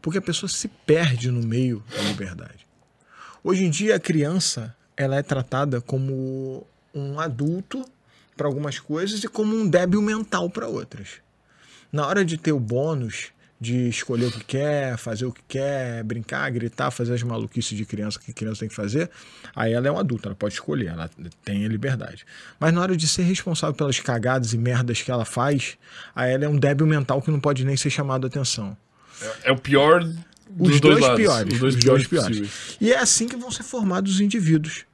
Porque 0.00 0.18
a 0.18 0.22
pessoa 0.22 0.48
se 0.48 0.68
perde 0.68 1.30
no 1.30 1.42
meio 1.42 1.82
da 1.94 2.02
liberdade. 2.02 2.66
Hoje 3.42 3.64
em 3.64 3.70
dia 3.70 3.96
a 3.96 4.00
criança 4.00 4.74
ela 4.96 5.16
é 5.16 5.22
tratada 5.22 5.80
como 5.80 6.66
um 6.94 7.18
adulto 7.18 7.84
para 8.36 8.46
algumas 8.46 8.78
coisas 8.78 9.22
e 9.22 9.28
como 9.28 9.54
um 9.54 9.68
débil 9.68 10.02
mental 10.02 10.48
para 10.50 10.66
outras. 10.66 11.20
Na 11.92 12.06
hora 12.06 12.24
de 12.24 12.36
ter 12.36 12.52
o 12.52 12.60
bônus 12.60 13.32
de 13.60 13.88
escolher 13.88 14.26
o 14.26 14.32
que 14.32 14.42
quer, 14.42 14.96
fazer 14.96 15.26
o 15.26 15.32
que 15.32 15.42
quer, 15.46 16.02
brincar, 16.02 16.50
gritar, 16.50 16.90
fazer 16.90 17.12
as 17.12 17.22
maluquices 17.22 17.76
de 17.76 17.84
criança 17.84 18.18
que 18.18 18.32
criança 18.32 18.60
tem 18.60 18.68
que 18.70 18.74
fazer, 18.74 19.10
aí 19.54 19.74
ela 19.74 19.86
é 19.86 19.90
um 19.90 19.98
adulto, 19.98 20.28
ela 20.28 20.34
pode 20.34 20.54
escolher, 20.54 20.86
ela 20.86 21.10
tem 21.44 21.66
a 21.66 21.68
liberdade. 21.68 22.24
Mas 22.58 22.72
na 22.72 22.80
hora 22.80 22.96
de 22.96 23.06
ser 23.06 23.22
responsável 23.22 23.74
pelas 23.74 24.00
cagadas 24.00 24.54
e 24.54 24.58
merdas 24.58 25.02
que 25.02 25.10
ela 25.10 25.26
faz, 25.26 25.76
aí 26.14 26.32
ela 26.32 26.46
é 26.46 26.48
um 26.48 26.56
débil 26.56 26.86
mental 26.86 27.20
que 27.20 27.30
não 27.30 27.38
pode 27.38 27.64
nem 27.64 27.76
ser 27.76 27.90
chamado 27.90 28.24
a 28.26 28.28
atenção. 28.28 28.74
É 29.42 29.52
o 29.52 29.56
pior 29.56 30.02
dos 30.02 30.74
Os 30.74 30.80
dois, 30.80 30.80
dois, 30.80 31.00
lados. 31.00 31.16
piores. 31.20 31.52
Os 31.54 31.60
dois 31.60 31.74
os 31.74 31.80
piores, 31.80 32.06
piores. 32.06 32.28
possíveis. 32.28 32.76
E 32.80 32.92
é 32.92 32.98
assim 32.98 33.28
que 33.28 33.36
vão 33.36 33.50
ser 33.50 33.62
formados 33.62 34.14
os 34.14 34.20
indivíduos. 34.20 34.84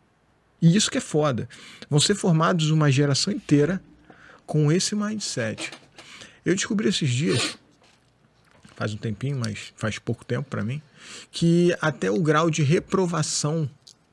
E 0.61 0.77
isso 0.77 0.91
que 0.91 0.99
é 0.99 1.01
foda. 1.01 1.49
Vão 1.89 2.01
ser 2.01 2.15
formados 2.15 2.71
uma 2.71 2.91
geração 2.91 3.33
inteira 3.33 3.81
com 4.45 4.71
esse 4.71 4.95
mindset. 4.95 5.71
Eu 6.45 6.55
descobri 6.55 6.89
esses 6.89 7.11
dias, 7.11 7.59
faz 8.77 8.95
um 8.95 8.97
tempinho, 8.97 9.39
mas 9.39 9.73
faz 9.77 9.99
pouco 9.99 10.25
tempo 10.25 10.49
para 10.49 10.63
mim, 10.63 10.81
que 11.31 11.77
até 11.81 12.11
o 12.11 12.21
grau 12.21 12.51
de 12.51 12.63
reprovação 12.63 13.69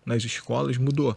nas 0.05 0.23
escolas 0.23 0.77
mudou. 0.77 1.15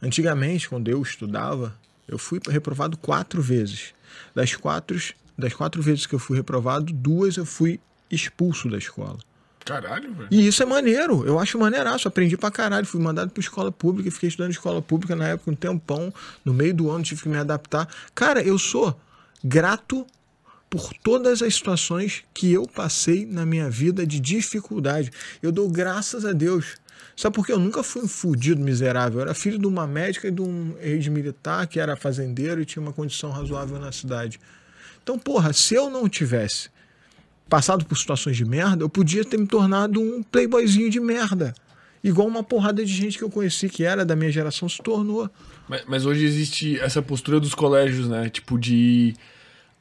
Antigamente, 0.00 0.68
quando 0.68 0.88
eu 0.88 1.02
estudava, 1.02 1.76
eu 2.06 2.18
fui 2.18 2.40
reprovado 2.48 2.96
quatro 2.96 3.42
vezes. 3.42 3.94
Das 4.34 4.54
quatro, 4.54 5.00
das 5.36 5.52
quatro 5.52 5.82
vezes 5.82 6.06
que 6.06 6.14
eu 6.14 6.18
fui 6.18 6.36
reprovado, 6.36 6.92
duas 6.92 7.36
eu 7.36 7.44
fui 7.46 7.80
expulso 8.12 8.68
da 8.68 8.78
escola. 8.78 9.18
Caralho, 9.64 10.12
velho. 10.12 10.28
E 10.30 10.46
isso 10.46 10.62
é 10.62 10.66
maneiro, 10.66 11.24
eu 11.24 11.38
acho 11.38 11.58
maneiraço. 11.58 12.08
Aprendi 12.08 12.36
pra 12.36 12.50
caralho. 12.50 12.86
Fui 12.86 13.00
mandado 13.00 13.30
pra 13.30 13.40
escola 13.40 13.70
pública 13.70 14.08
e 14.08 14.12
fiquei 14.12 14.28
estudando 14.28 14.50
escola 14.50 14.82
pública 14.82 15.14
na 15.14 15.28
época 15.28 15.50
um 15.50 15.54
tempão. 15.54 16.12
No 16.44 16.52
meio 16.52 16.74
do 16.74 16.90
ano 16.90 17.04
tive 17.04 17.22
que 17.22 17.28
me 17.28 17.38
adaptar. 17.38 17.88
Cara, 18.14 18.42
eu 18.42 18.58
sou 18.58 18.98
grato 19.42 20.06
por 20.68 20.92
todas 21.02 21.42
as 21.42 21.54
situações 21.54 22.24
que 22.32 22.52
eu 22.52 22.66
passei 22.66 23.26
na 23.26 23.44
minha 23.44 23.70
vida 23.70 24.06
de 24.06 24.18
dificuldade. 24.18 25.10
Eu 25.42 25.52
dou 25.52 25.68
graças 25.68 26.24
a 26.24 26.32
Deus. 26.32 26.76
Sabe 27.14 27.34
por 27.34 27.46
quê? 27.46 27.52
Eu 27.52 27.58
nunca 27.58 27.82
fui 27.82 28.02
um 28.02 28.08
fudido 28.08 28.60
miserável. 28.60 29.20
Eu 29.20 29.26
era 29.26 29.34
filho 29.34 29.58
de 29.58 29.66
uma 29.66 29.86
médica 29.86 30.28
e 30.28 30.30
de 30.30 30.40
um 30.40 30.74
ex-militar 30.80 31.66
que 31.66 31.78
era 31.78 31.94
fazendeiro 31.94 32.60
e 32.60 32.64
tinha 32.64 32.82
uma 32.82 32.92
condição 32.92 33.30
razoável 33.30 33.78
na 33.78 33.92
cidade. 33.92 34.40
Então, 35.02 35.18
porra, 35.18 35.52
se 35.52 35.74
eu 35.74 35.90
não 35.90 36.08
tivesse 36.08 36.70
passado 37.52 37.84
por 37.84 37.98
situações 37.98 38.34
de 38.34 38.46
merda, 38.46 38.82
eu 38.82 38.88
podia 38.88 39.22
ter 39.26 39.36
me 39.38 39.46
tornado 39.46 40.00
um 40.00 40.22
playboyzinho 40.22 40.88
de 40.88 40.98
merda. 40.98 41.52
Igual 42.02 42.26
uma 42.26 42.42
porrada 42.42 42.82
de 42.82 42.90
gente 42.90 43.18
que 43.18 43.22
eu 43.22 43.28
conheci 43.28 43.68
que 43.68 43.84
era 43.84 44.06
da 44.06 44.16
minha 44.16 44.32
geração 44.32 44.66
se 44.70 44.82
tornou. 44.82 45.28
Mas, 45.68 45.82
mas 45.86 46.06
hoje 46.06 46.24
existe 46.24 46.80
essa 46.80 47.02
postura 47.02 47.38
dos 47.38 47.54
colégios, 47.54 48.08
né? 48.08 48.30
Tipo, 48.30 48.58
de 48.58 49.14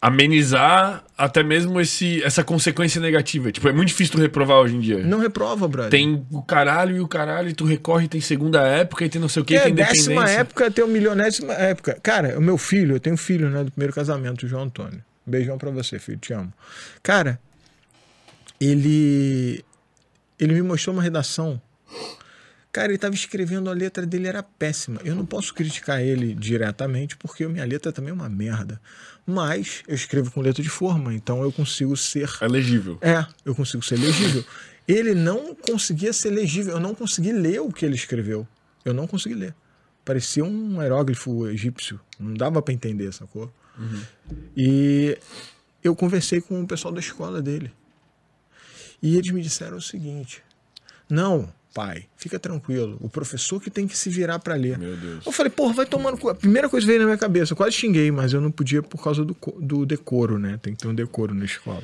amenizar 0.01 1.01
até 1.17 1.41
mesmo 1.43 1.79
esse, 1.79 2.21
essa 2.23 2.43
consequência 2.43 2.99
negativa. 2.99 3.53
Tipo, 3.53 3.69
é 3.69 3.71
muito 3.71 3.87
difícil 3.87 4.15
tu 4.15 4.19
reprovar 4.19 4.57
hoje 4.57 4.75
em 4.75 4.81
dia. 4.81 4.97
Não 4.97 5.19
reprova, 5.19 5.65
brother. 5.65 5.91
Tem 5.91 6.27
o 6.29 6.41
caralho 6.41 6.97
e 6.97 6.99
o 6.99 7.07
caralho, 7.07 7.47
e 7.47 7.53
tu 7.53 7.63
recorre, 7.63 8.09
tem 8.09 8.19
segunda 8.19 8.67
época, 8.67 9.05
e 9.05 9.09
tem 9.09 9.21
não 9.21 9.29
sei 9.29 9.43
o 9.43 9.45
que, 9.45 9.55
é, 9.55 9.61
tem 9.61 9.73
décima 9.73 10.15
independência. 10.15 10.39
época 10.41 10.67
até 10.67 10.83
o 10.83 10.89
milionésima 10.89 11.53
época. 11.53 11.97
Cara, 12.03 12.37
o 12.37 12.41
meu 12.41 12.57
filho, 12.57 12.97
eu 12.97 12.99
tenho 12.99 13.15
filho, 13.15 13.49
né, 13.49 13.63
do 13.63 13.71
primeiro 13.71 13.93
casamento, 13.93 14.45
o 14.45 14.49
João 14.49 14.63
Antônio. 14.63 15.01
Beijão 15.25 15.57
pra 15.57 15.71
você, 15.71 15.97
filho, 15.99 16.17
te 16.17 16.33
amo. 16.33 16.51
Cara, 17.01 17.39
ele 18.65 19.65
ele 20.39 20.53
me 20.53 20.61
mostrou 20.61 20.95
uma 20.95 21.03
redação. 21.03 21.61
Cara, 22.71 22.87
ele 22.87 22.97
tava 22.97 23.13
escrevendo, 23.13 23.69
a 23.69 23.73
letra 23.73 24.05
dele 24.05 24.27
era 24.27 24.41
péssima. 24.41 25.01
Eu 25.03 25.13
não 25.13 25.25
posso 25.25 25.53
criticar 25.53 26.01
ele 26.01 26.33
diretamente, 26.33 27.17
porque 27.17 27.45
minha 27.47 27.65
letra 27.65 27.91
também 27.91 28.11
é 28.11 28.13
uma 28.13 28.29
merda. 28.29 28.79
Mas 29.25 29.83
eu 29.87 29.93
escrevo 29.93 30.31
com 30.31 30.39
letra 30.39 30.63
de 30.63 30.69
forma, 30.69 31.13
então 31.13 31.43
eu 31.43 31.51
consigo 31.51 31.97
ser 31.97 32.29
É 32.39 32.47
legível. 32.47 32.97
é, 33.01 33.25
eu 33.43 33.53
consigo 33.53 33.83
ser 33.83 33.97
legível. 33.99 34.43
Ele 34.87 35.13
não 35.13 35.53
conseguia 35.53 36.13
ser 36.13 36.29
legível, 36.29 36.73
eu 36.75 36.79
não 36.79 36.95
consegui 36.95 37.31
ler 37.33 37.59
o 37.59 37.71
que 37.71 37.85
ele 37.85 37.95
escreveu. 37.95 38.47
Eu 38.85 38.93
não 38.93 39.05
consegui 39.05 39.35
ler. 39.35 39.53
Parecia 40.05 40.43
um 40.43 40.79
aeróglifo 40.79 41.47
egípcio, 41.49 41.99
não 42.19 42.33
dava 42.33 42.61
pra 42.61 42.73
entender, 42.73 43.11
sacou? 43.13 43.53
E 44.55 45.17
eu 45.83 45.95
conversei 45.95 46.39
com 46.41 46.61
o 46.63 46.67
pessoal 46.67 46.93
da 46.93 46.99
escola 46.99 47.41
dele. 47.41 47.71
E 49.01 49.17
eles 49.17 49.31
me 49.31 49.41
disseram 49.41 49.77
o 49.77 49.81
seguinte: 49.81 50.43
Não, 51.09 51.51
pai, 51.73 52.05
fica 52.17 52.37
tranquilo, 52.37 52.97
o 52.99 53.09
professor 53.09 53.61
que 53.61 53.69
tem 53.69 53.87
que 53.87 53.97
se 53.97 54.09
virar 54.09 54.39
pra 54.39 54.55
ler. 54.55 54.77
Meu 54.77 54.95
Deus. 54.95 55.25
Eu 55.25 55.31
falei, 55.31 55.49
porra, 55.49 55.73
vai 55.73 55.85
tomando. 55.85 56.29
A 56.29 56.35
primeira 56.35 56.69
coisa 56.69 56.85
que 56.85 56.87
veio 56.87 56.99
na 56.99 57.05
minha 57.05 57.17
cabeça, 57.17 57.53
eu 57.53 57.57
quase 57.57 57.75
xinguei, 57.75 58.11
mas 58.11 58.33
eu 58.33 58.41
não 58.41 58.51
podia 58.51 58.81
por 58.83 59.01
causa 59.01 59.23
do, 59.23 59.35
do 59.59 59.85
decoro, 59.85 60.37
né? 60.37 60.59
Tem 60.61 60.73
que 60.75 60.81
ter 60.81 60.87
um 60.87 60.93
decoro 60.95 61.33
na 61.33 61.45
escola. 61.45 61.83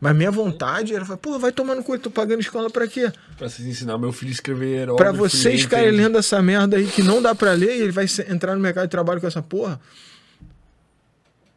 Mas 0.00 0.16
minha 0.16 0.30
vontade 0.30 0.94
era, 0.94 1.04
porra, 1.16 1.38
vai 1.38 1.52
tomando 1.52 1.82
cu, 1.82 1.98
tô 1.98 2.10
pagando 2.10 2.40
escola 2.40 2.70
pra 2.70 2.86
quê? 2.88 3.12
Pra 3.36 3.48
vocês 3.48 3.66
ensinar 3.66 3.98
meu 3.98 4.12
filho 4.12 4.30
a 4.30 4.34
escrever 4.34 4.82
herói. 4.82 4.96
Pra 4.96 5.12
vocês 5.12 5.62
ficarem 5.62 5.90
lendo 5.90 6.18
essa 6.18 6.40
merda 6.42 6.76
aí 6.76 6.86
que 6.86 7.02
não 7.02 7.20
dá 7.20 7.34
pra 7.34 7.52
ler 7.52 7.76
e 7.76 7.82
ele 7.82 7.92
vai 7.92 8.06
entrar 8.28 8.54
no 8.54 8.60
mercado 8.60 8.84
de 8.84 8.90
trabalho 8.90 9.20
com 9.20 9.26
essa 9.26 9.42
porra. 9.42 9.80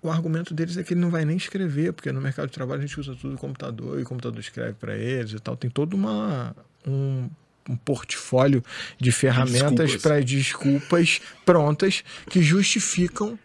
O 0.01 0.09
argumento 0.09 0.53
deles 0.53 0.77
é 0.77 0.83
que 0.83 0.93
ele 0.93 1.01
não 1.01 1.09
vai 1.09 1.25
nem 1.25 1.35
escrever, 1.35 1.91
porque 1.91 2.11
no 2.11 2.21
mercado 2.21 2.47
de 2.47 2.53
trabalho 2.53 2.79
a 2.81 2.85
gente 2.85 2.97
usa 2.99 3.15
tudo 3.19 3.37
computador 3.37 3.99
e 3.99 4.03
o 4.03 4.05
computador 4.05 4.39
escreve 4.39 4.73
pra 4.73 4.95
eles 4.97 5.33
e 5.33 5.39
tal. 5.39 5.57
Tem 5.57 5.69
todo 5.69 5.93
uma, 5.93 6.55
um, 6.87 7.29
um 7.69 7.75
portfólio 7.75 8.63
de 8.97 9.11
ferramentas 9.11 9.91
para 10.01 10.21
desculpas 10.23 11.19
prontas 11.45 12.03
que 12.29 12.41
justificam 12.41 13.37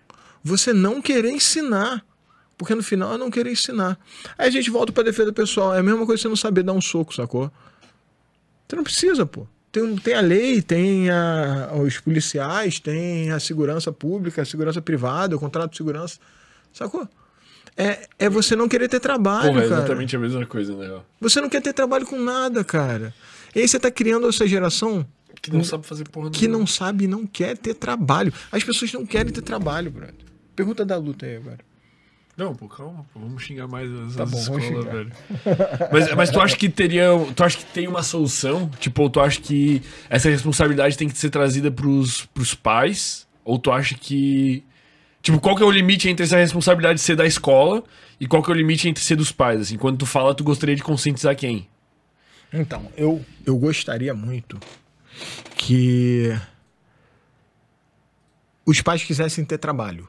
você 0.45 0.73
não 0.73 1.03
querer 1.03 1.31
ensinar. 1.31 2.05
Porque 2.57 2.73
no 2.73 2.85
final 2.85 3.15
é 3.15 3.19
não 3.19 3.33
querer 3.33 3.51
ensinar. 3.51 3.99
Aí 4.39 4.47
a 4.47 4.51
gente 4.51 4.71
volta 4.71 4.93
pra 4.93 5.03
defesa 5.03 5.33
pessoal. 5.33 5.75
É 5.75 5.81
a 5.81 5.83
mesma 5.83 6.07
coisa 6.07 6.19
que 6.19 6.23
você 6.23 6.29
não 6.29 6.37
saber 6.37 6.63
dar 6.63 6.73
um 6.73 6.81
soco, 6.81 7.13
sacou? 7.13 7.51
Você 8.69 8.77
não 8.77 8.85
precisa, 8.85 9.27
pô. 9.27 9.47
Tem, 9.73 9.97
tem 9.97 10.15
a 10.15 10.21
lei, 10.21 10.63
tem 10.63 11.11
a- 11.11 11.73
os 11.75 11.99
policiais, 11.99 12.79
tem 12.79 13.33
a 13.33 13.41
segurança 13.41 13.91
pública, 13.91 14.43
a 14.43 14.45
segurança 14.45 14.81
privada, 14.81 15.35
o 15.35 15.41
contrato 15.41 15.73
de 15.73 15.79
segurança. 15.79 16.21
Sacou? 16.75 17.09
É, 17.77 18.07
é 18.18 18.29
você 18.29 18.55
não 18.55 18.68
querer 18.68 18.89
ter 18.89 19.01
trabalho, 19.01 19.49
Porra, 19.49 19.64
é 19.64 19.68
cara. 19.68 19.81
exatamente 19.81 20.14
a 20.14 20.18
mesma 20.18 20.45
coisa, 20.45 20.77
né? 20.77 21.01
Você 21.20 21.41
não 21.41 21.49
quer 21.49 21.62
ter 21.62 21.72
trabalho 21.72 22.05
com 22.05 22.18
nada, 22.20 22.62
cara. 22.62 23.14
E 23.55 23.61
aí 23.61 23.66
você 23.68 23.81
tá 23.81 23.91
criando 23.91 24.29
essa 24.29 24.47
geração 24.47 25.07
Que 25.41 25.51
não 25.53 25.64
sabe 25.64 25.87
fazer 25.87 26.09
porra 26.09 26.31
que 26.31 26.47
não 26.49 26.66
sabe 26.66 27.05
e 27.05 27.09
não 27.09 27.27
quer 27.27 27.57
ter 27.57 27.75
trabalho. 27.75 28.33
As 28.53 28.62
pessoas 28.62 28.93
não 28.93 29.07
querem 29.07 29.33
ter 29.33 29.43
trabalho, 29.43 29.91
brother. 29.91 30.14
Pergunta 30.55 30.85
da 30.85 30.97
luta 30.97 31.25
aí 31.27 31.37
agora. 31.37 31.59
Não, 32.37 32.53
pô, 32.55 32.68
calma, 32.68 33.07
pô, 33.14 33.20
vamos 33.20 33.43
xingar 33.45 33.68
mais 33.68 33.89
as, 33.93 34.16
Tá 34.16 34.25
as 34.25 34.31
bom, 34.31 34.59
escolas, 34.59 34.85
velho. 34.85 35.12
Mas, 35.93 36.14
mas 36.14 36.31
tu 36.31 36.41
acha 36.41 36.57
que 36.57 36.68
teria. 36.68 37.07
Tu 37.35 37.45
acha 37.45 37.59
que 37.59 37.64
tem 37.66 37.87
uma 37.87 38.03
solução? 38.03 38.68
Tipo, 38.81 39.09
tu 39.09 39.20
acha 39.20 39.41
que 39.41 39.81
essa 40.11 40.29
responsabilidade 40.29 40.99
tem 40.99 41.09
que 41.09 41.16
ser 41.16 41.31
trazida 41.31 41.70
pros, 41.70 42.27
pros 42.27 42.53
pais? 42.55 43.27
Ou 43.45 43.57
tu 43.59 43.70
acha 43.70 43.95
que. 43.95 44.64
Tipo, 45.25 45.41
qual 45.41 45.57
que 45.57 45.62
é 45.62 45.66
o 45.66 45.70
limite 45.70 46.07
entre 46.07 46.22
essa 46.22 46.37
responsabilidade 46.37 47.01
ser 47.01 47.16
da 47.16 47.25
escola 47.25 47.83
e 48.20 48.27
qual 48.27 48.43
que 48.43 48.51
é 48.51 48.53
o 48.53 48.57
limite 48.57 48.91
entre 48.91 49.03
ser 49.03 49.16
dos 49.16 49.33
pais? 49.33 49.59
Assim, 49.59 49.79
quando 49.79 49.97
tu 49.97 50.05
fala, 50.05 50.35
tu 50.35 50.45
gostaria 50.45 50.77
de 50.77 50.83
conscientizar 50.83 51.35
quem? 51.35 51.66
Então, 52.53 52.93
eu, 52.95 53.25
eu 53.47 53.57
gostaria 53.57 54.12
muito 54.12 54.61
que 55.57 56.39
os 58.66 58.83
pais 58.83 59.03
quisessem 59.03 59.47
ter 59.47 59.57
trabalho. 59.57 60.07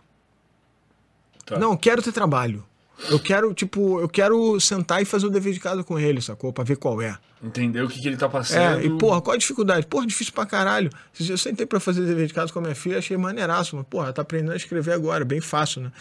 Tá. 1.45 1.57
Não, 1.57 1.77
quero 1.77 2.01
ter 2.01 2.11
trabalho. 2.11 2.65
Eu 3.09 3.19
quero, 3.19 3.53
tipo, 3.53 3.99
eu 3.99 4.07
quero 4.07 4.59
sentar 4.59 5.01
e 5.01 5.05
fazer 5.05 5.27
o 5.27 5.29
dever 5.29 5.53
de 5.53 5.59
casa 5.59 5.83
com 5.83 5.99
ele, 5.99 6.21
sacou? 6.21 6.53
Pra 6.53 6.63
ver 6.63 6.77
qual 6.77 7.01
é. 7.01 7.17
Entender 7.43 7.81
o 7.81 7.87
que, 7.87 8.01
que 8.01 8.07
ele 8.07 8.17
tá 8.17 8.29
passando. 8.29 8.79
É, 8.79 8.85
e 8.85 8.97
porra, 8.97 9.21
qual 9.21 9.35
a 9.35 9.37
dificuldade? 9.37 9.85
Porra, 9.85 10.07
difícil 10.07 10.33
pra 10.33 10.45
caralho. 10.45 10.89
Eu 11.19 11.37
sentei 11.37 11.65
pra 11.65 11.79
fazer 11.79 12.05
dever 12.05 12.27
de 12.27 12.33
casa 12.33 12.51
com 12.51 12.59
a 12.59 12.61
minha 12.61 12.75
filha, 12.75 12.97
achei 12.97 13.15
maneiraço, 13.17 13.75
mas, 13.75 13.85
porra, 13.87 14.13
tá 14.13 14.21
aprendendo 14.21 14.53
a 14.53 14.55
escrever 14.55 14.93
agora, 14.93 15.25
bem 15.25 15.41
fácil, 15.41 15.81
né? 15.81 15.91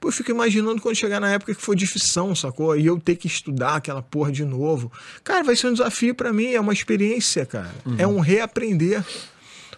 Pô, 0.00 0.08
eu 0.08 0.12
fico 0.12 0.30
imaginando 0.30 0.80
quando 0.80 0.96
chegar 0.96 1.20
na 1.20 1.30
época 1.30 1.54
que 1.54 1.62
for 1.62 1.76
de 1.76 1.86
ficção, 1.86 2.34
sacou? 2.34 2.76
E 2.76 2.86
eu 2.86 2.98
ter 2.98 3.14
que 3.14 3.26
estudar 3.26 3.76
aquela 3.76 4.02
porra 4.02 4.32
de 4.32 4.44
novo. 4.44 4.90
Cara, 5.22 5.44
vai 5.44 5.54
ser 5.54 5.68
um 5.68 5.72
desafio 5.72 6.14
pra 6.14 6.32
mim, 6.32 6.52
é 6.52 6.60
uma 6.60 6.72
experiência, 6.72 7.46
cara. 7.46 7.70
É 7.98 8.06
um 8.06 8.18
reaprender. 8.18 9.04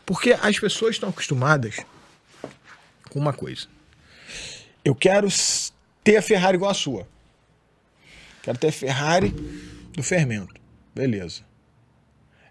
Porque 0.07 0.33
as 0.33 0.59
pessoas 0.59 0.95
estão 0.95 1.09
acostumadas 1.09 1.77
com 3.11 3.19
uma 3.19 3.33
coisa. 3.33 3.67
Eu 4.85 4.95
quero 4.95 5.29
ter 6.05 6.17
a 6.17 6.23
Ferrari 6.23 6.57
igual 6.57 6.71
a 6.71 6.75
sua. 6.75 7.09
Quero 8.43 8.59
ter 8.59 8.69
a 8.69 8.73
Ferrari 8.73 9.31
do 9.93 10.03
fermento. 10.03 10.61
Beleza. 10.95 11.43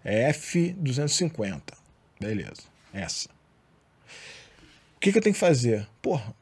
É 0.04 0.30
F250. 0.32 1.62
Beleza. 2.20 2.62
Essa. 2.92 3.28
O 4.96 5.00
que, 5.00 5.12
que 5.12 5.18
eu 5.18 5.22
tenho 5.22 5.34
que 5.34 5.40
fazer? 5.40 5.86
Porra, 6.02 6.34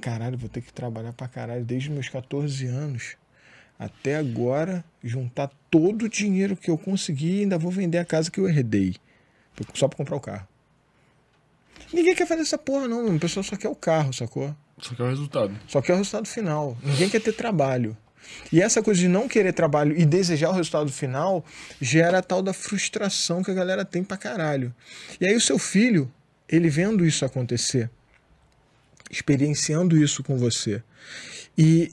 caralho, 0.00 0.38
vou 0.38 0.48
ter 0.48 0.62
que 0.62 0.72
trabalhar 0.72 1.12
pra 1.12 1.28
caralho 1.28 1.64
desde 1.64 1.90
meus 1.90 2.08
14 2.08 2.66
anos 2.66 3.16
até 3.78 4.16
agora, 4.16 4.84
juntar 5.02 5.50
todo 5.70 6.02
o 6.04 6.08
dinheiro 6.08 6.54
que 6.54 6.70
eu 6.70 6.76
consegui 6.76 7.38
e 7.38 7.40
ainda 7.40 7.56
vou 7.56 7.70
vender 7.70 7.96
a 7.96 8.04
casa 8.04 8.30
que 8.30 8.38
eu 8.38 8.48
herdei. 8.48 8.94
Só 9.74 9.88
pra 9.88 9.96
comprar 9.96 10.16
o 10.16 10.20
carro. 10.20 10.46
Ninguém 11.92 12.14
quer 12.14 12.26
fazer 12.26 12.42
essa 12.42 12.58
porra, 12.58 12.86
não. 12.86 13.16
O 13.16 13.18
pessoal 13.18 13.42
só 13.42 13.56
quer 13.56 13.68
o 13.68 13.74
carro, 13.74 14.12
sacou? 14.12 14.54
Só 14.80 14.94
que 14.94 15.02
é 15.02 15.04
o 15.04 15.08
resultado. 15.08 15.54
Só 15.68 15.80
que 15.80 15.90
é 15.90 15.94
o 15.94 15.98
resultado 15.98 16.26
final. 16.26 16.76
Ninguém 16.82 17.08
quer 17.08 17.20
ter 17.20 17.32
trabalho. 17.32 17.96
E 18.52 18.60
essa 18.62 18.82
coisa 18.82 19.00
de 19.00 19.08
não 19.08 19.26
querer 19.28 19.52
trabalho 19.52 19.96
e 19.98 20.04
desejar 20.04 20.50
o 20.50 20.52
resultado 20.52 20.90
final 20.92 21.44
gera 21.80 22.18
a 22.18 22.22
tal 22.22 22.42
da 22.42 22.52
frustração 22.52 23.42
que 23.42 23.50
a 23.50 23.54
galera 23.54 23.84
tem 23.84 24.04
pra 24.04 24.16
caralho. 24.16 24.72
E 25.20 25.26
aí 25.26 25.34
o 25.34 25.40
seu 25.40 25.58
filho, 25.58 26.10
ele 26.48 26.68
vendo 26.68 27.04
isso 27.04 27.24
acontecer, 27.24 27.90
experienciando 29.10 29.96
isso 29.96 30.22
com 30.22 30.36
você 30.36 30.82
e 31.56 31.90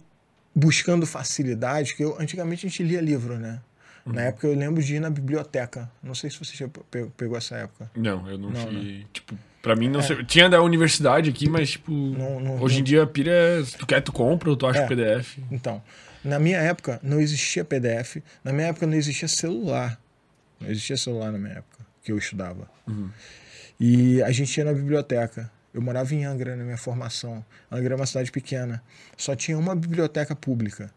buscando 0.56 1.06
facilidade, 1.06 1.96
que 1.96 2.04
eu 2.04 2.20
antigamente 2.20 2.66
a 2.66 2.70
gente 2.70 2.84
lia 2.84 3.02
livro, 3.02 3.38
né? 3.38 3.62
Na 4.06 4.22
época 4.22 4.48
eu 4.48 4.56
lembro 4.56 4.82
de 4.82 4.96
ir 4.96 5.00
na 5.02 5.10
biblioteca. 5.10 5.92
Não 6.02 6.16
sei 6.16 6.30
se 6.30 6.40
você 6.40 6.56
já 6.56 6.68
pe- 6.70 7.08
pegou 7.18 7.38
essa 7.38 7.56
época. 7.58 7.92
Não, 7.94 8.30
eu 8.30 8.38
não, 8.38 8.50
Não, 8.52 8.62
fui. 8.68 9.06
Tipo, 9.12 9.38
pra 9.62 9.76
mim 9.76 9.90
não 9.90 10.02
sei. 10.02 10.24
Tinha 10.26 10.50
da 10.50 10.62
universidade 10.62 11.30
aqui, 11.30 11.50
mas, 11.50 11.72
tipo. 11.72 11.92
Não- 11.92 12.40
não- 12.40 12.62
hoje 12.62 12.76
não- 12.76 12.82
em 12.82 12.84
dia 12.84 13.04
a 13.04 13.08
pira 13.08 13.32
é. 13.32 13.64
Se 13.64 13.78
tu 13.78 13.86
quer, 13.86 14.02
tu 14.02 14.12
compra, 14.12 14.50
ou 14.50 14.56
tu 14.56 14.66
acha 14.68 14.80
É. 14.80 14.88
PDF. 14.88 15.40
Então, 15.52 15.82
na 16.24 16.40
minha 16.40 16.58
época 16.60 17.00
não 17.04 17.20
existia 17.20 17.64
PDF, 17.66 18.22
na 18.44 18.52
minha 18.54 18.68
época 18.68 18.86
não 18.88 18.94
existia 18.96 19.28
celular. 19.28 20.00
Não 20.60 20.70
existia 20.70 20.98
celular 20.98 21.32
na 21.32 21.38
minha 21.38 21.54
época, 21.54 21.86
que 22.04 22.12
eu 22.12 22.18
estudava. 22.18 22.68
E 23.80 24.22
a 24.24 24.32
gente 24.32 24.56
ia 24.58 24.66
na 24.66 24.74
biblioteca. 24.74 25.52
Eu 25.74 25.82
morava 25.82 26.14
em 26.16 26.26
Angra 26.26 26.56
na 26.56 26.64
minha 26.64 26.78
formação. 26.78 27.46
Angra 27.72 27.94
é 27.94 27.96
uma 27.96 28.06
cidade 28.08 28.32
pequena. 28.32 28.82
Só 29.16 29.36
tinha 29.36 29.58
uma 29.58 29.76
biblioteca 29.76 30.36
pública. 30.36 30.90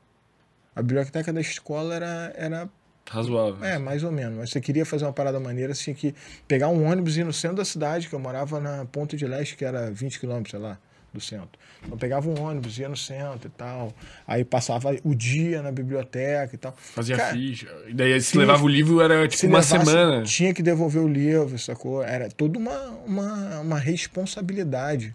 A 0.75 0.81
biblioteca 0.81 1.33
da 1.33 1.41
escola 1.41 1.95
era, 1.95 2.33
era 2.37 2.69
Razoável. 3.13 3.65
é, 3.65 3.77
mais 3.77 4.05
ou 4.05 4.13
menos. 4.13 4.39
Mas 4.39 4.51
você 4.51 4.61
queria 4.61 4.87
fazer 4.87 5.05
uma 5.05 5.13
parada 5.13 5.41
maneira, 5.41 5.75
tinha 5.75 5.95
que 5.97 6.15
pegar 6.47 6.69
um 6.69 6.85
ônibus 6.89 7.17
e 7.17 7.21
ir 7.21 7.25
no 7.25 7.33
centro 7.33 7.57
da 7.57 7.65
cidade, 7.65 8.09
que 8.09 8.15
eu 8.15 8.21
morava 8.21 8.61
na 8.61 8.85
Ponta 8.85 9.17
de 9.17 9.27
Leste, 9.27 9.57
que 9.57 9.65
era 9.65 9.91
20 9.91 10.21
quilômetros, 10.21 10.53
sei 10.53 10.61
lá, 10.61 10.79
do 11.13 11.21
centro. 11.21 11.59
Então 11.85 11.99
pegava 11.99 12.29
um 12.29 12.41
ônibus, 12.41 12.79
ia 12.79 12.89
no 12.89 12.97
centro 12.97 13.49
e 13.49 13.51
tal. 13.51 13.93
Aí 14.29 14.45
passava 14.45 14.95
o 15.03 15.13
dia 15.13 15.61
na 15.61 15.73
biblioteca 15.73 16.55
e 16.55 16.59
tal. 16.59 16.73
Fazia 16.79 17.17
Cara, 17.17 17.33
ficha. 17.33 17.67
E 17.89 17.95
daí, 17.95 18.21
se 18.21 18.31
se- 18.31 18.39
levava 18.39 18.63
o 18.63 18.69
livro, 18.69 19.01
era 19.01 19.27
tipo 19.27 19.41
Se 19.41 19.47
uma 19.49 19.59
levasse, 19.59 19.85
semana. 19.91 20.23
Tinha 20.23 20.55
que 20.55 20.63
devolver 20.63 21.03
o 21.03 21.09
livro, 21.09 21.59
sacou? 21.59 22.05
Era 22.05 22.29
toda 22.31 22.59
uma, 22.61 22.91
uma, 23.05 23.59
uma 23.61 23.79
responsabilidade. 23.79 25.13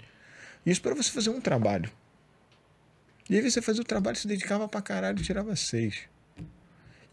Isso 0.66 0.82
para 0.82 0.94
você 0.96 1.12
fazer 1.12 1.30
um 1.30 1.40
trabalho. 1.40 1.90
E 3.30 3.36
aí 3.38 3.50
você 3.50 3.62
fazia 3.62 3.82
o 3.82 3.86
trabalho, 3.86 4.18
se 4.18 4.28
dedicava 4.28 4.68
pra 4.68 4.82
caralho 4.82 5.18
e 5.20 5.24
tirava 5.24 5.56
seis. 5.56 6.00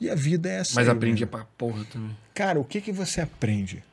E 0.03 0.11
a 0.11 0.17
vida 0.17 0.51
é 0.51 0.55
essa. 0.57 0.75
Mas 0.75 0.89
aí, 0.89 0.97
aprendia 0.97 1.27
né? 1.27 1.31
pra 1.31 1.45
porra 1.45 1.85
também. 1.85 2.17
Cara, 2.35 2.59
o 2.59 2.65
que 2.65 2.81
que 2.81 2.91
você 2.91 3.21
aprende? 3.21 3.85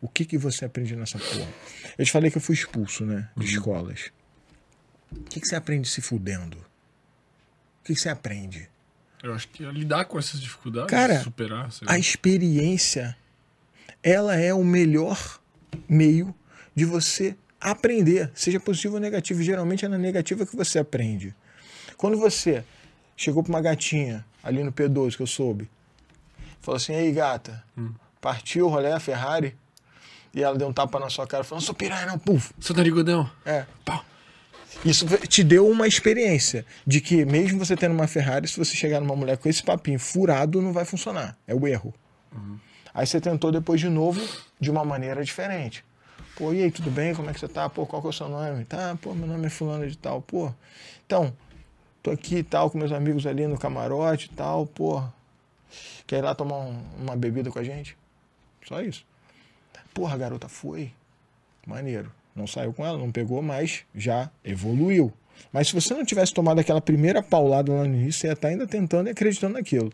O 0.00 0.08
que 0.08 0.24
que 0.24 0.36
você 0.36 0.64
aprende 0.64 0.96
nessa 0.96 1.20
porra? 1.20 1.46
Eu 1.96 2.04
te 2.04 2.10
falei 2.10 2.32
que 2.32 2.36
eu 2.36 2.42
fui 2.42 2.56
expulso, 2.56 3.06
né? 3.06 3.30
De 3.36 3.46
escolas. 3.46 4.10
O 5.12 5.22
que 5.22 5.38
que 5.38 5.46
você 5.46 5.54
aprende 5.54 5.88
se 5.88 6.00
fudendo? 6.00 6.56
O 6.58 7.84
que 7.84 7.94
que 7.94 8.00
você 8.00 8.08
aprende? 8.08 8.68
Eu 9.22 9.34
acho 9.34 9.46
que 9.46 9.64
é 9.64 9.70
lidar 9.70 10.06
com 10.06 10.18
essas 10.18 10.40
dificuldades, 10.40 10.90
Cara, 10.90 11.22
superar. 11.22 11.70
sei 11.70 11.86
lá. 11.86 11.94
A 11.94 11.98
experiência, 11.98 13.16
ela 14.02 14.34
é 14.34 14.52
o 14.52 14.64
melhor 14.64 15.40
meio 15.88 16.34
de 16.74 16.84
você 16.84 17.36
aprender, 17.60 18.32
seja 18.34 18.58
positivo 18.58 18.94
ou 18.94 19.00
negativo. 19.00 19.44
Geralmente 19.44 19.84
é 19.84 19.88
na 19.88 19.96
negativa 19.96 20.44
que 20.44 20.56
você 20.56 20.80
aprende. 20.80 21.32
Quando 21.96 22.18
você 22.18 22.64
chegou 23.16 23.44
pra 23.44 23.50
uma 23.50 23.60
gatinha 23.62 24.24
ali 24.46 24.62
no 24.62 24.72
P12, 24.72 25.16
que 25.16 25.22
eu 25.22 25.26
soube, 25.26 25.68
falou 26.60 26.76
assim: 26.76 26.94
Ei, 26.94 27.10
gata, 27.10 27.64
partiu 28.20 28.66
o 28.66 28.68
rolê 28.68 28.92
a 28.92 29.00
Ferrari? 29.00 29.56
E 30.32 30.42
ela 30.42 30.56
deu 30.56 30.68
um 30.68 30.72
tapa 30.72 31.00
na 31.00 31.10
sua 31.10 31.26
cara, 31.26 31.42
falando: 31.42 31.64
sou 31.64 31.74
piranha, 31.74 32.06
não, 32.06 32.18
puf. 32.18 32.52
Seu 32.60 32.74
narigudão. 32.76 33.28
É. 33.44 33.66
Pau. 33.84 34.04
Isso 34.84 35.06
te 35.26 35.42
deu 35.42 35.68
uma 35.68 35.88
experiência 35.88 36.64
de 36.86 37.00
que, 37.00 37.24
mesmo 37.24 37.58
você 37.58 37.74
tendo 37.74 37.92
uma 37.92 38.06
Ferrari, 38.06 38.46
se 38.46 38.56
você 38.56 38.76
chegar 38.76 39.00
numa 39.00 39.16
mulher 39.16 39.36
com 39.38 39.48
esse 39.48 39.62
papinho 39.62 39.98
furado, 39.98 40.62
não 40.62 40.72
vai 40.72 40.84
funcionar. 40.84 41.36
É 41.46 41.54
o 41.54 41.66
erro. 41.66 41.92
Aí 42.94 43.06
você 43.06 43.20
tentou 43.20 43.50
depois 43.50 43.80
de 43.80 43.88
novo, 43.88 44.20
de 44.60 44.70
uma 44.70 44.84
maneira 44.84 45.24
diferente. 45.24 45.84
Pô, 46.36 46.52
e 46.52 46.62
aí, 46.62 46.70
tudo 46.70 46.90
bem? 46.90 47.14
Como 47.14 47.30
é 47.30 47.32
que 47.32 47.40
você 47.40 47.48
tá? 47.48 47.68
Pô, 47.68 47.86
qual 47.86 48.02
que 48.02 48.08
é 48.08 48.10
o 48.10 48.12
seu 48.12 48.28
nome? 48.28 48.64
Tá, 48.66 48.96
pô, 49.00 49.14
meu 49.14 49.26
nome 49.26 49.46
é 49.46 49.50
fulano 49.50 49.88
de 49.88 49.96
tal. 49.96 50.20
Pô, 50.20 50.52
então, 51.06 51.34
tô 52.06 52.12
aqui 52.12 52.36
e 52.36 52.42
tal, 52.44 52.70
com 52.70 52.78
meus 52.78 52.92
amigos 52.92 53.26
ali 53.26 53.46
no 53.48 53.58
camarote 53.58 54.26
e 54.32 54.36
tal, 54.36 54.64
pô. 54.64 55.02
Quer 56.06 56.18
ir 56.18 56.22
lá 56.22 56.34
tomar 56.36 56.58
um- 56.58 56.80
uma 57.00 57.16
bebida 57.16 57.50
com 57.50 57.58
a 57.58 57.64
gente? 57.64 57.96
Só 58.64 58.80
isso. 58.80 59.04
Porra, 59.92 60.14
a 60.14 60.18
garota 60.18 60.48
foi. 60.48 60.92
Maneiro. 61.66 62.12
Não 62.34 62.46
saiu 62.46 62.72
com 62.72 62.86
ela, 62.86 62.96
não 62.96 63.10
pegou, 63.10 63.42
mas 63.42 63.82
já 63.94 64.30
evoluiu. 64.44 65.12
Mas 65.52 65.68
se 65.68 65.74
você 65.74 65.94
não 65.94 66.04
tivesse 66.04 66.32
tomado 66.32 66.60
aquela 66.60 66.80
primeira 66.80 67.22
paulada 67.22 67.72
lá 67.72 67.80
no 67.80 67.86
início, 67.94 68.20
você 68.20 68.26
ia 68.28 68.32
estar 68.34 68.48
ainda 68.48 68.66
tentando 68.68 69.08
e 69.08 69.10
acreditando 69.10 69.54
naquilo. 69.54 69.92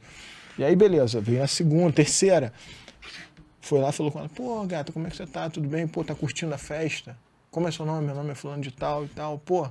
E 0.59 0.65
aí, 0.65 0.77
beleza, 0.77 1.19
veio 1.21 1.43
a 1.43 1.47
segunda, 1.47 1.93
terceira. 1.95 2.53
Foi 3.61 3.81
lá, 3.81 3.91
falou 3.91 4.13
com 4.13 4.19
ela, 4.19 4.29
pô, 4.29 4.63
gata, 4.67 4.93
como 4.93 5.07
é 5.07 5.11
que 5.11 5.17
você 5.17 5.27
tá? 5.27 5.49
Tudo 5.49 5.67
bem? 5.67 5.87
Pô, 5.89 6.05
tá 6.05 6.15
curtindo 6.15 6.53
a 6.55 6.59
festa? 6.59 7.17
Como 7.51 7.67
é 7.69 7.71
seu 7.71 7.87
nome? 7.87 8.07
Meu 8.07 8.15
nome 8.15 8.33
é 8.33 8.35
fulano 8.35 8.61
de 8.63 8.71
tal 8.71 9.05
e 9.05 9.09
tal. 9.09 9.39
Pô, 9.39 9.69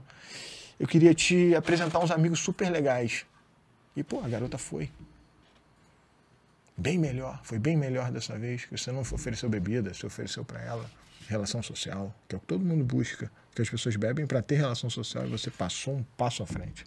eu 0.81 0.87
queria 0.87 1.13
te 1.13 1.53
apresentar 1.53 1.99
uns 1.99 2.09
amigos 2.09 2.39
super 2.39 2.67
legais. 2.71 3.23
E, 3.95 4.03
pô, 4.03 4.19
a 4.19 4.27
garota 4.27 4.57
foi. 4.57 4.89
Bem 6.75 6.97
melhor, 6.97 7.39
foi 7.43 7.59
bem 7.59 7.77
melhor 7.77 8.11
dessa 8.11 8.35
vez, 8.35 8.65
que 8.65 8.75
você 8.75 8.91
não 8.91 9.01
ofereceu 9.01 9.47
bebida, 9.47 9.93
você 9.93 10.07
ofereceu 10.07 10.43
para 10.43 10.59
ela 10.59 10.89
relação 11.27 11.61
social, 11.61 12.11
que 12.27 12.33
é 12.33 12.37
o 12.37 12.41
que 12.41 12.47
todo 12.47 12.65
mundo 12.65 12.83
busca, 12.83 13.31
que 13.53 13.61
as 13.61 13.69
pessoas 13.69 13.95
bebem 13.95 14.25
para 14.25 14.41
ter 14.41 14.55
relação 14.55 14.89
social 14.89 15.27
e 15.27 15.29
você 15.29 15.51
passou 15.51 15.97
um 15.97 16.03
passo 16.17 16.41
à 16.41 16.47
frente. 16.47 16.83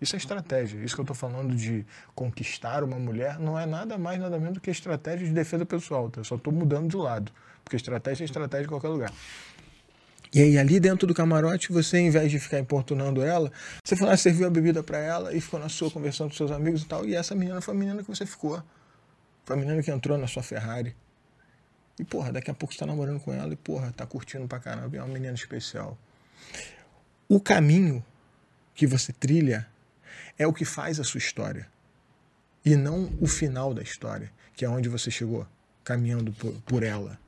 Isso 0.00 0.16
é 0.16 0.18
estratégia. 0.18 0.82
Isso 0.82 0.96
que 0.96 1.00
eu 1.00 1.04
estou 1.04 1.16
falando 1.16 1.54
de 1.54 1.86
conquistar 2.16 2.82
uma 2.82 2.98
mulher 2.98 3.38
não 3.38 3.56
é 3.56 3.66
nada 3.66 3.96
mais, 3.96 4.18
nada 4.18 4.36
menos 4.36 4.54
do 4.54 4.60
que 4.60 4.70
estratégia 4.70 5.24
de 5.24 5.32
defesa 5.32 5.64
pessoal. 5.64 6.10
Tá? 6.10 6.20
Eu 6.20 6.24
só 6.24 6.34
estou 6.34 6.52
mudando 6.52 6.88
de 6.88 6.96
lado. 6.96 7.30
Porque 7.62 7.76
estratégia 7.76 8.24
é 8.24 8.26
estratégia 8.26 8.66
em 8.66 8.68
qualquer 8.68 8.88
lugar. 8.88 9.12
E 10.32 10.42
aí, 10.42 10.58
ali 10.58 10.78
dentro 10.78 11.06
do 11.06 11.14
camarote, 11.14 11.72
você, 11.72 11.96
ao 11.96 12.02
invés 12.02 12.30
de 12.30 12.38
ficar 12.38 12.58
importunando 12.58 13.22
ela, 13.22 13.50
você 13.82 13.96
foi 13.96 14.06
lá, 14.06 14.16
serviu 14.16 14.46
a 14.46 14.50
bebida 14.50 14.82
para 14.82 14.98
ela 14.98 15.34
e 15.34 15.40
ficou 15.40 15.58
na 15.58 15.68
sua 15.68 15.90
conversando 15.90 16.30
com 16.30 16.36
seus 16.36 16.50
amigos 16.50 16.82
e 16.82 16.86
tal. 16.86 17.06
E 17.06 17.14
essa 17.14 17.34
menina 17.34 17.60
foi 17.60 17.74
a 17.74 17.76
menina 17.76 18.02
que 18.02 18.08
você 18.08 18.26
ficou. 18.26 18.62
Foi 19.44 19.56
a 19.56 19.58
menina 19.58 19.82
que 19.82 19.90
entrou 19.90 20.18
na 20.18 20.26
sua 20.26 20.42
Ferrari. 20.42 20.94
E, 21.98 22.04
porra, 22.04 22.30
daqui 22.30 22.50
a 22.50 22.54
pouco 22.54 22.74
você 22.74 22.80
tá 22.80 22.86
namorando 22.86 23.20
com 23.20 23.32
ela 23.32 23.52
e, 23.52 23.56
porra, 23.56 23.90
tá 23.90 24.06
curtindo 24.06 24.46
pra 24.46 24.60
caramba. 24.60 24.96
É 24.96 25.02
uma 25.02 25.12
menina 25.12 25.34
especial. 25.34 25.96
O 27.28 27.40
caminho 27.40 28.04
que 28.74 28.86
você 28.86 29.12
trilha 29.12 29.66
é 30.38 30.46
o 30.46 30.52
que 30.52 30.64
faz 30.64 31.00
a 31.00 31.04
sua 31.04 31.18
história. 31.18 31.66
E 32.64 32.76
não 32.76 33.10
o 33.20 33.26
final 33.26 33.72
da 33.72 33.82
história, 33.82 34.30
que 34.54 34.64
é 34.64 34.68
onde 34.68 34.88
você 34.88 35.10
chegou, 35.10 35.46
caminhando 35.82 36.32
por, 36.32 36.52
por 36.62 36.82
ela. 36.82 37.18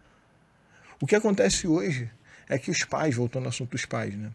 O 1.01 1.07
que 1.07 1.17
acontece 1.17 1.67
hoje 1.67 2.11
é 2.51 2.59
que 2.59 2.71
os 2.71 2.85
pais, 2.85 3.15
voltando 3.15 3.45
ao 3.45 3.51
assunto 3.51 3.71
dos 3.71 3.87
pais, 3.87 4.15
né? 4.15 4.31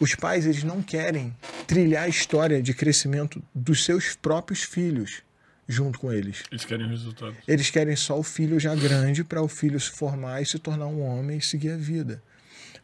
Os 0.00 0.16
pais, 0.16 0.44
eles 0.44 0.64
não 0.64 0.82
querem 0.82 1.34
trilhar 1.66 2.04
a 2.04 2.08
história 2.08 2.60
de 2.60 2.74
crescimento 2.74 3.40
dos 3.54 3.84
seus 3.84 4.16
próprios 4.16 4.64
filhos 4.64 5.22
junto 5.68 6.00
com 6.00 6.12
eles. 6.12 6.42
Eles 6.50 6.64
querem 6.64 6.88
resultado. 6.88 7.36
Eles 7.46 7.70
querem 7.70 7.94
só 7.94 8.18
o 8.18 8.22
filho 8.24 8.58
já 8.58 8.74
grande 8.74 9.22
para 9.22 9.40
o 9.40 9.48
filho 9.48 9.78
se 9.78 9.90
formar 9.90 10.42
e 10.42 10.46
se 10.46 10.58
tornar 10.58 10.88
um 10.88 11.00
homem 11.00 11.38
e 11.38 11.40
seguir 11.40 11.70
a 11.70 11.76
vida. 11.76 12.20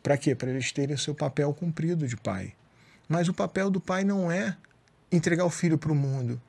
Para 0.00 0.16
quê? 0.16 0.34
Para 0.34 0.50
eles 0.50 0.70
terem 0.70 0.96
seu 0.96 1.14
papel 1.14 1.52
cumprido 1.52 2.06
de 2.06 2.16
pai. 2.16 2.54
Mas 3.08 3.28
o 3.28 3.34
papel 3.34 3.68
do 3.68 3.80
pai 3.80 4.04
não 4.04 4.30
é 4.30 4.56
entregar 5.10 5.44
o 5.44 5.50
filho 5.50 5.76
para 5.76 5.90
o 5.90 5.96
mundo, 5.96 6.40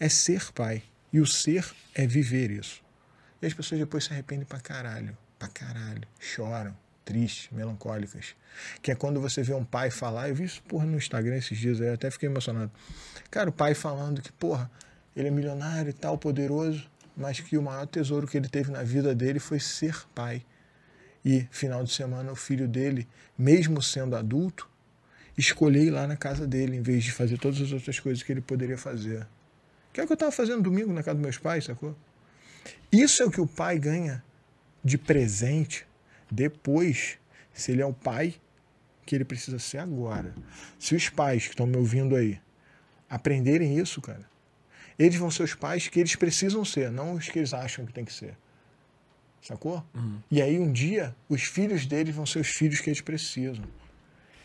é 0.00 0.08
ser 0.08 0.50
pai. 0.52 0.82
E 1.12 1.20
o 1.20 1.26
ser 1.26 1.70
é 1.94 2.06
viver 2.06 2.50
isso. 2.50 2.82
E 3.42 3.46
as 3.46 3.52
pessoas 3.52 3.78
depois 3.78 4.04
se 4.04 4.12
arrependem 4.12 4.46
pra 4.46 4.58
caralho, 4.58 5.16
pra 5.38 5.48
caralho, 5.48 6.08
choram, 6.18 6.74
tristes, 7.04 7.48
melancólicas. 7.50 8.34
Que 8.82 8.92
é 8.92 8.94
quando 8.94 9.20
você 9.20 9.42
vê 9.42 9.54
um 9.54 9.64
pai 9.64 9.90
falar, 9.90 10.28
eu 10.28 10.34
vi 10.34 10.44
isso 10.44 10.62
porra 10.62 10.86
no 10.86 10.96
Instagram 10.96 11.36
esses 11.36 11.58
dias, 11.58 11.80
eu 11.80 11.92
até 11.92 12.10
fiquei 12.10 12.28
emocionado. 12.28 12.70
Cara, 13.30 13.50
o 13.50 13.52
pai 13.52 13.74
falando 13.74 14.22
que, 14.22 14.32
porra, 14.32 14.70
ele 15.14 15.28
é 15.28 15.30
milionário 15.30 15.90
e 15.90 15.92
tal, 15.92 16.16
poderoso, 16.16 16.88
mas 17.16 17.40
que 17.40 17.58
o 17.58 17.62
maior 17.62 17.86
tesouro 17.86 18.26
que 18.26 18.36
ele 18.36 18.48
teve 18.48 18.70
na 18.70 18.82
vida 18.82 19.14
dele 19.14 19.38
foi 19.38 19.60
ser 19.60 20.06
pai. 20.14 20.44
E 21.24 21.46
final 21.50 21.84
de 21.84 21.92
semana 21.92 22.32
o 22.32 22.36
filho 22.36 22.66
dele, 22.66 23.06
mesmo 23.36 23.82
sendo 23.82 24.16
adulto, 24.16 24.68
escolher 25.36 25.84
ir 25.84 25.90
lá 25.90 26.06
na 26.06 26.16
casa 26.16 26.46
dele 26.46 26.76
em 26.76 26.82
vez 26.82 27.04
de 27.04 27.12
fazer 27.12 27.38
todas 27.38 27.60
as 27.60 27.72
outras 27.72 27.98
coisas 28.00 28.22
que 28.22 28.32
ele 28.32 28.40
poderia 28.40 28.78
fazer. 28.78 29.26
Que 29.92 30.00
é 30.00 30.04
o 30.04 30.06
que 30.06 30.12
eu 30.12 30.14
estava 30.14 30.32
fazendo 30.32 30.62
domingo 30.62 30.92
na 30.92 31.02
casa 31.02 31.16
dos 31.16 31.22
meus 31.22 31.38
pais, 31.38 31.64
sacou? 31.64 31.96
Isso 32.92 33.22
é 33.22 33.26
o 33.26 33.30
que 33.30 33.40
o 33.40 33.46
pai 33.46 33.78
ganha 33.78 34.22
de 34.82 34.96
presente 34.96 35.86
depois, 36.30 37.18
se 37.52 37.72
ele 37.72 37.82
é 37.82 37.86
o 37.86 37.92
pai 37.92 38.34
que 39.04 39.14
ele 39.14 39.24
precisa 39.24 39.58
ser 39.58 39.78
agora. 39.78 40.34
Se 40.78 40.94
os 40.94 41.08
pais 41.08 41.44
que 41.44 41.50
estão 41.50 41.66
me 41.66 41.76
ouvindo 41.76 42.14
aí 42.14 42.40
aprenderem 43.08 43.76
isso, 43.78 44.00
cara, 44.00 44.28
eles 44.98 45.16
vão 45.16 45.30
ser 45.30 45.42
os 45.42 45.54
pais 45.54 45.88
que 45.88 45.98
eles 45.98 46.14
precisam 46.14 46.64
ser, 46.64 46.90
não 46.90 47.14
os 47.14 47.28
que 47.28 47.38
eles 47.38 47.52
acham 47.52 47.84
que 47.84 47.92
tem 47.92 48.04
que 48.04 48.12
ser. 48.12 48.36
Sacou? 49.42 49.84
E 50.30 50.40
aí 50.40 50.58
um 50.58 50.70
dia 50.70 51.16
os 51.28 51.42
filhos 51.42 51.86
deles 51.86 52.14
vão 52.14 52.26
ser 52.26 52.40
os 52.40 52.48
filhos 52.48 52.80
que 52.80 52.90
eles 52.90 53.00
precisam. 53.00 53.64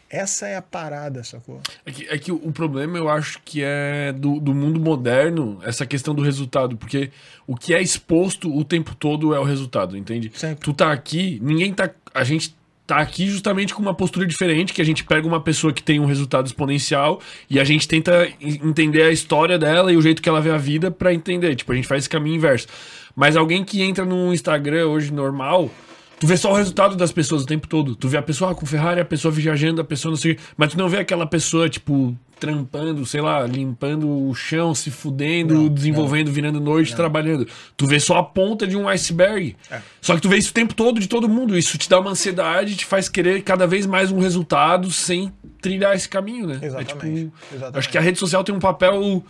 Essa 0.09 0.47
é 0.47 0.55
a 0.55 0.61
parada, 0.61 1.23
sacou? 1.23 1.59
É 1.85 1.91
que, 1.91 2.07
é 2.07 2.17
que 2.17 2.31
o 2.31 2.51
problema 2.51 2.97
eu 2.97 3.09
acho 3.09 3.39
que 3.43 3.61
é 3.63 4.13
do, 4.13 4.39
do 4.39 4.53
mundo 4.53 4.79
moderno, 4.79 5.59
essa 5.63 5.85
questão 5.85 6.13
do 6.13 6.21
resultado, 6.21 6.77
porque 6.77 7.09
o 7.47 7.55
que 7.55 7.73
é 7.73 7.81
exposto 7.81 8.55
o 8.55 8.63
tempo 8.63 8.95
todo 8.95 9.33
é 9.33 9.39
o 9.39 9.43
resultado, 9.43 9.97
entende? 9.97 10.31
Sempre. 10.35 10.63
Tu 10.63 10.73
tá 10.73 10.91
aqui, 10.91 11.39
ninguém 11.43 11.73
tá. 11.73 11.89
A 12.13 12.23
gente 12.23 12.55
tá 12.87 12.97
aqui 12.97 13.27
justamente 13.27 13.73
com 13.73 13.81
uma 13.81 13.95
postura 13.95 14.27
diferente, 14.27 14.71
que 14.71 14.81
a 14.81 14.85
gente 14.85 15.03
pega 15.03 15.27
uma 15.27 15.41
pessoa 15.41 15.73
que 15.73 15.81
tem 15.81 15.99
um 15.99 16.05
resultado 16.05 16.45
exponencial 16.45 17.19
e 17.49 17.59
a 17.59 17.63
gente 17.63 17.87
tenta 17.87 18.27
en- 18.39 18.59
entender 18.69 19.01
a 19.01 19.11
história 19.11 19.57
dela 19.57 19.91
e 19.91 19.97
o 19.97 20.01
jeito 20.03 20.21
que 20.21 20.29
ela 20.29 20.39
vê 20.39 20.51
a 20.51 20.57
vida 20.57 20.91
pra 20.91 21.11
entender. 21.11 21.55
Tipo, 21.55 21.71
a 21.71 21.75
gente 21.75 21.87
faz 21.87 22.03
esse 22.03 22.09
caminho 22.09 22.35
inverso. 22.35 22.67
Mas 23.15 23.35
alguém 23.35 23.63
que 23.65 23.81
entra 23.81 24.05
no 24.05 24.31
Instagram 24.31 24.85
hoje 24.85 25.11
normal, 25.11 25.71
tu 26.19 26.27
vê 26.27 26.37
só 26.37 26.51
o 26.51 26.55
resultado 26.55 26.95
das 26.95 27.11
pessoas 27.11 27.43
o 27.43 27.45
tempo 27.45 27.67
todo. 27.67 27.95
Tu 27.95 28.07
vê 28.07 28.17
a 28.17 28.21
pessoa 28.21 28.53
com 28.55 28.65
Ferrari, 28.65 28.99
a 28.99 29.05
pessoa 29.05 29.31
viajando, 29.31 29.81
a 29.81 29.83
pessoa 29.83 30.11
não 30.11 30.17
sei. 30.17 30.37
Mas 30.57 30.71
tu 30.71 30.77
não 30.77 30.89
vê 30.89 30.97
aquela 30.97 31.25
pessoa, 31.25 31.69
tipo, 31.69 32.15
trampando, 32.39 33.05
sei 33.05 33.21
lá, 33.21 33.45
limpando 33.45 34.07
o 34.07 34.33
chão, 34.33 34.75
se 34.75 34.91
fudendo, 34.91 35.53
Não, 35.53 35.67
desenvolvendo, 35.67 36.31
virando 36.31 36.59
noite, 36.59 36.95
trabalhando. 36.95 37.47
Tu 37.75 37.87
vê 37.87 37.99
só 37.99 38.17
a 38.17 38.23
ponta 38.23 38.67
de 38.67 38.75
um 38.75 38.87
iceberg. 38.87 39.55
É. 39.71 39.81
Só 40.01 40.15
que 40.15 40.21
tu 40.21 40.29
vê 40.29 40.37
isso 40.37 40.51
o 40.51 40.53
tempo 40.53 40.73
todo 40.73 40.99
de 40.99 41.07
todo 41.07 41.27
mundo. 41.27 41.57
Isso 41.57 41.77
te 41.77 41.89
dá 41.89 41.99
uma 41.99 42.11
ansiedade, 42.11 42.75
te 42.75 42.85
faz 42.85 43.09
querer 43.09 43.41
cada 43.41 43.65
vez 43.65 43.85
mais 43.85 44.11
um 44.11 44.19
resultado 44.19 44.91
sem 44.91 45.31
trilhar 45.61 45.95
esse 45.95 46.07
caminho, 46.07 46.47
né? 46.47 46.59
É 46.61 46.65
Exatamente, 46.65 47.31
exatamente. 47.51 47.77
Acho 47.77 47.89
que 47.89 47.97
a 47.97 48.01
rede 48.01 48.19
social 48.19 48.43
tem 48.43 48.53
um 48.53 48.59
papel 48.59 49.23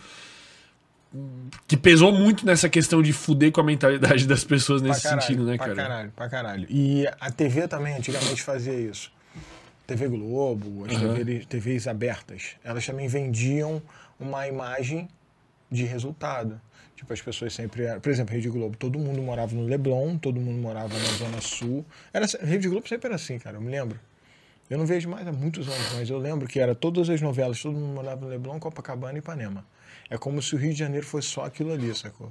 que 1.66 1.76
pesou 1.76 2.12
muito 2.12 2.44
nessa 2.46 2.68
questão 2.68 3.02
de 3.02 3.12
fuder 3.12 3.52
com 3.52 3.60
a 3.60 3.64
mentalidade 3.64 4.26
das 4.26 4.44
pessoas 4.44 4.82
nesse 4.82 5.00
Pra 5.02 5.10
caralho, 5.10 5.26
sentido, 5.26 5.44
né, 5.44 5.56
pra 5.56 5.66
cara? 5.66 5.76
caralho, 5.76 6.12
pra 6.14 6.28
caralho. 6.28 6.66
E 6.70 7.06
a 7.20 7.30
TV 7.30 7.66
também 7.68 7.94
antigamente 7.96 8.42
fazia 8.42 8.74
isso. 8.74 9.12
TV 9.86 10.08
Globo, 10.08 10.84
as 10.86 10.92
Uhum. 11.00 11.14
TVs, 11.14 11.46
TVs 11.46 11.86
abertas, 11.86 12.56
elas 12.64 12.84
também 12.84 13.06
vendiam 13.06 13.80
uma 14.18 14.46
imagem 14.48 15.08
de 15.70 15.84
resultado. 15.84 16.60
Tipo, 16.96 17.12
as 17.12 17.20
pessoas 17.20 17.52
sempre 17.52 17.84
eram. 17.84 18.00
Por 18.00 18.10
exemplo, 18.10 18.34
Rede 18.34 18.48
Globo, 18.48 18.76
todo 18.76 18.98
mundo 18.98 19.20
morava 19.20 19.54
no 19.54 19.64
Leblon, 19.66 20.16
todo 20.16 20.40
mundo 20.40 20.58
morava 20.60 20.88
na 20.98 21.04
Zona 21.18 21.40
Sul. 21.42 21.84
Era, 22.12 22.24
Rede 22.42 22.68
Globo 22.68 22.88
sempre 22.88 23.06
era 23.08 23.16
assim, 23.16 23.38
cara, 23.38 23.58
eu 23.58 23.60
me 23.60 23.70
lembro. 23.70 24.00
Eu 24.70 24.78
não 24.78 24.86
vejo 24.86 25.08
mais 25.08 25.26
há 25.28 25.30
muitos 25.32 25.68
anos, 25.68 25.92
mas 25.94 26.08
eu 26.10 26.18
lembro 26.18 26.48
que 26.48 26.58
era 26.58 26.74
todas 26.74 27.08
as 27.10 27.20
novelas, 27.20 27.60
todo 27.60 27.74
mundo 27.74 27.94
morava 27.94 28.20
no 28.22 28.28
Leblon, 28.28 28.58
Copacabana 28.58 29.14
e 29.14 29.18
Ipanema. 29.18 29.64
É 30.08 30.16
como 30.16 30.40
se 30.40 30.54
o 30.54 30.58
Rio 30.58 30.72
de 30.72 30.78
Janeiro 30.78 31.04
fosse 31.06 31.28
só 31.28 31.44
aquilo 31.44 31.72
ali, 31.72 31.94
sacou? 31.94 32.30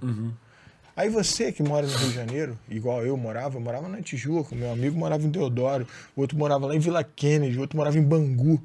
Aí 0.95 1.09
você 1.09 1.51
que 1.51 1.61
mora 1.61 1.85
no 1.85 1.93
Rio 1.97 2.07
de 2.09 2.15
Janeiro, 2.15 2.59
igual 2.69 3.05
eu 3.05 3.17
morava, 3.17 3.57
eu 3.57 3.61
morava 3.61 3.89
na 3.89 4.01
Tijuca, 4.01 4.55
meu 4.55 4.71
amigo 4.71 4.97
morava 4.97 5.23
em 5.23 5.29
Deodoro, 5.29 5.85
o 6.15 6.21
outro 6.21 6.37
morava 6.37 6.65
lá 6.67 6.75
em 6.75 6.79
Vila 6.79 7.03
Kennedy, 7.03 7.57
o 7.57 7.61
outro 7.61 7.75
morava 7.77 7.97
em 7.97 8.01
Bangu. 8.03 8.61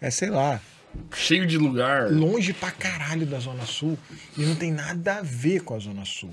É, 0.00 0.08
sei 0.10 0.30
lá, 0.30 0.60
Cheio 1.14 1.46
de 1.46 1.58
lugar. 1.58 2.10
longe 2.12 2.52
pra 2.52 2.70
caralho 2.70 3.26
da 3.26 3.38
Zona 3.40 3.64
Sul 3.66 3.98
e 4.36 4.42
não 4.44 4.54
tem 4.54 4.70
nada 4.70 5.16
a 5.18 5.22
ver 5.22 5.60
com 5.64 5.74
a 5.74 5.78
Zona 5.78 6.04
Sul. 6.04 6.30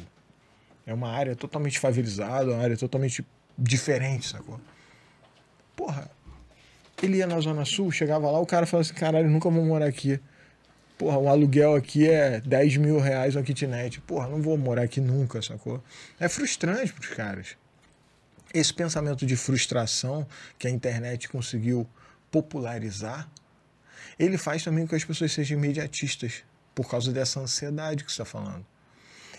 É 0.86 0.94
uma 0.94 1.10
área 1.10 1.36
totalmente 1.36 1.80
favelizada, 1.80 2.52
uma 2.52 2.62
área 2.62 2.78
totalmente 2.78 3.26
diferente, 3.58 4.28
sacou? 4.28 4.60
Porra, 5.76 6.10
ele 7.02 7.18
ia 7.18 7.28
na 7.28 7.40
Zona 7.40 7.64
Sul, 7.66 7.92
chegava 7.92 8.30
lá, 8.30 8.40
o 8.40 8.46
cara 8.46 8.66
falava 8.66 8.88
assim, 8.88 8.94
caralho, 9.00 9.30
nunca 9.30 9.50
vou 9.50 9.64
morar 9.66 9.86
aqui. 9.86 10.20
Porra, 11.00 11.18
um 11.18 11.30
aluguel 11.30 11.76
aqui 11.76 12.10
é 12.10 12.42
10 12.42 12.76
mil 12.76 13.00
reais 13.00 13.34
uma 13.34 13.42
kitnet. 13.42 14.02
Porra, 14.02 14.28
não 14.28 14.42
vou 14.42 14.58
morar 14.58 14.82
aqui 14.82 15.00
nunca, 15.00 15.42
sacou? 15.42 15.82
É 16.20 16.28
frustrante 16.28 16.92
pros 16.92 17.08
caras. 17.08 17.56
Esse 18.54 18.74
pensamento 18.74 19.26
de 19.26 19.38
frustração 19.38 20.28
que 20.58 20.68
a 20.68 20.70
internet 20.70 21.30
conseguiu 21.30 21.88
popularizar, 22.30 23.30
ele 24.20 24.38
faz 24.38 24.62
também 24.62 24.84
com 24.84 24.90
que 24.90 24.96
as 24.96 25.06
pessoas 25.06 25.32
sejam 25.32 25.58
imediatistas 25.58 26.44
por 26.76 26.90
causa 26.90 27.14
dessa 27.14 27.40
ansiedade 27.40 28.04
que 28.04 28.12
você 28.12 28.22
está 28.22 28.26
falando. 28.26 28.66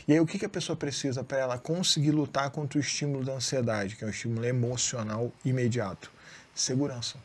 E 0.09 0.15
aí, 0.15 0.21
o 0.21 0.25
que, 0.25 0.39
que 0.39 0.47
a 0.47 0.49
pessoa 0.49 0.75
precisa 0.75 1.23
para 1.23 1.41
ela 1.41 1.59
conseguir 1.59 2.13
lutar 2.13 2.49
contra 2.49 2.79
o 2.79 2.81
estímulo 2.81 3.23
da 3.23 3.35
ansiedade, 3.35 3.97
que 3.97 4.05
é 4.05 4.07
um 4.07 4.11
estímulo 4.11 4.47
emocional 4.47 5.31
imediato? 5.45 6.11
Segurança. 6.55 7.19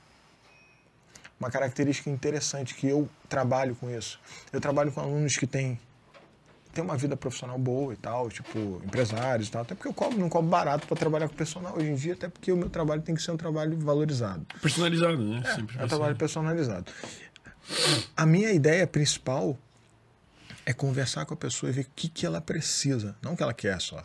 Uma 1.40 1.52
característica 1.52 2.10
interessante 2.10 2.74
que 2.76 2.88
eu 2.88 3.10
trabalho 3.28 3.76
com 3.76 3.90
isso. 3.90 4.20
Eu 4.54 4.62
trabalho 4.62 4.92
com 4.92 5.02
alunos 5.02 5.36
que 5.36 5.46
têm, 5.46 5.80
têm 6.74 6.84
uma 6.84 6.96
vida 6.96 7.18
profissional 7.18 7.58
boa 7.58 7.94
e 7.94 7.98
tal, 7.98 8.30
tipo 8.30 8.82
empresários 8.86 9.50
e 9.50 9.52
tal, 9.52 9.62
até 9.64 9.76
porque 9.76 9.88
eu 9.88 9.94
cobro, 9.94 10.18
não 10.18 10.30
cobro 10.30 10.50
barato 10.50 10.88
para 10.88 10.96
trabalhar 10.96 11.28
com 11.28 11.36
personal 11.36 11.76
hoje 11.76 11.90
em 11.90 11.96
dia, 11.96 12.14
até 12.14 12.30
porque 12.30 12.52
o 12.52 12.58
meu 12.58 12.70
trabalho 12.70 13.02
tem 13.02 13.14
que 13.14 13.22
ser 13.22 13.32
um 13.32 13.38
trabalho 13.38 13.78
valorizado. 13.78 14.46
Personalizado, 14.62 15.18
né? 15.18 15.44
Sempre 15.54 15.76
É 15.76 15.78
vai 15.78 15.86
um 15.86 15.90
trabalho 15.90 16.16
personalizado. 16.16 16.92
A 18.16 18.26
minha 18.26 18.52
ideia 18.52 18.88
principal 18.88 19.58
é 20.66 20.74
conversar 20.74 21.26
com 21.26 21.34
a 21.34 21.38
pessoa 21.38 21.70
e 21.70 21.74
ver 21.74 21.82
o 21.82 21.88
que, 21.96 22.08
que 22.08 22.26
ela 22.26 22.40
precisa, 22.40 23.16
não 23.22 23.34
o 23.34 23.38
que 23.38 23.44
ela 23.44 23.54
quer 23.54 23.80
só. 23.82 24.04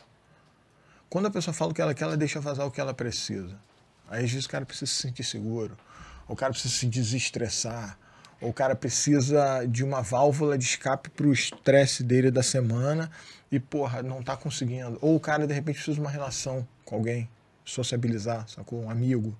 Quando 1.09 1.26
a 1.26 1.31
pessoa 1.31 1.55
fala 1.55 1.72
o 1.72 1.74
que 1.74 1.83
ela 1.83 1.95
quer, 1.95 2.05
ela 2.05 2.16
deixa 2.16 2.41
vazar 2.41 2.66
o 2.66 2.70
que 2.70 2.81
ela 2.81 2.95
precisa. 2.95 3.57
Aí 4.09 4.24
às 4.24 4.31
vezes 4.31 4.47
o 4.47 4.49
cara 4.49 4.66
precisa 4.66 4.87
se 4.91 4.95
sentir 5.01 5.24
seguro, 5.24 5.76
o 6.33 6.37
cara 6.37 6.53
precisa 6.53 6.74
se 6.74 6.87
desestressar, 6.87 7.99
ou 8.41 8.51
o 8.51 8.53
cara 8.53 8.74
precisa 8.74 9.64
de 9.66 9.85
uma 9.85 10.01
válvula 10.01 10.57
de 10.57 10.64
escape 10.64 11.11
para 11.11 11.26
o 11.26 11.33
estresse 11.33 12.03
dele 12.03 12.31
da 12.31 12.43
semana 12.43 13.11
e, 13.53 13.59
porra, 13.61 14.03
não 14.03 14.22
tá 14.22 14.37
conseguindo. 14.37 14.97
Ou 15.03 15.16
o 15.16 15.20
cara 15.20 15.47
de 15.47 15.53
repente 15.53 15.74
precisa 15.76 15.95
de 15.95 16.01
uma 16.01 16.11
relação 16.11 16.66
com 16.85 16.95
alguém, 16.97 17.28
sociabilizar, 17.64 18.49
sacou? 18.49 18.83
Um 18.83 18.91
amigo. 18.91 19.37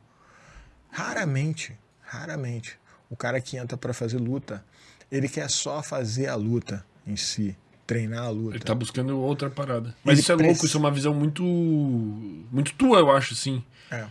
Raramente, 0.91 1.77
raramente, 2.03 2.77
o 3.09 3.17
cara 3.17 3.41
que 3.41 3.57
entra 3.57 3.77
para 3.77 3.95
fazer 3.95 4.19
luta, 4.19 4.65
ele 5.11 5.29
quer 5.29 5.49
só 5.49 5.83
fazer 5.83 6.27
a 6.29 6.35
luta 6.35 6.85
em 7.07 7.17
si, 7.17 7.57
treinar 7.87 8.25
a 8.25 8.29
luta. 8.31 8.57
Ele 8.57 8.65
tá 8.65 8.75
buscando 8.75 9.19
outra 9.19 9.49
parada. 9.49 9.95
Mas 10.05 10.15
Ele 10.15 10.21
isso 10.23 10.33
é 10.33 10.35
louco, 10.35 10.49
preci- 10.49 10.67
isso 10.67 10.77
é 10.77 10.81
uma 10.81 10.91
visão 10.91 11.15
muito. 11.15 11.43
Muito 11.45 12.75
tua, 12.75 12.99
eu 12.99 13.11
acho, 13.11 13.35
assim. 13.35 13.65
É. 13.91 14.07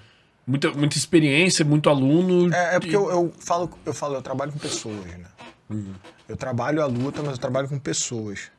Muita, 0.50 0.72
muita 0.72 0.98
experiência, 0.98 1.64
muito 1.64 1.92
aluno. 1.92 2.52
É, 2.52 2.76
é 2.76 2.80
porque 2.80 2.96
eu, 2.96 3.08
eu 3.12 3.34
falo, 3.38 3.70
eu 3.86 3.94
falo, 3.94 4.16
eu 4.16 4.22
trabalho 4.24 4.52
com 4.52 4.58
pessoas, 4.58 5.06
né? 5.06 5.28
Eu 6.28 6.36
trabalho 6.36 6.82
a 6.82 6.88
luta, 6.88 7.22
mas 7.22 7.34
eu 7.34 7.38
trabalho 7.38 7.70
com 7.70 7.78
pessoas. 7.78 8.50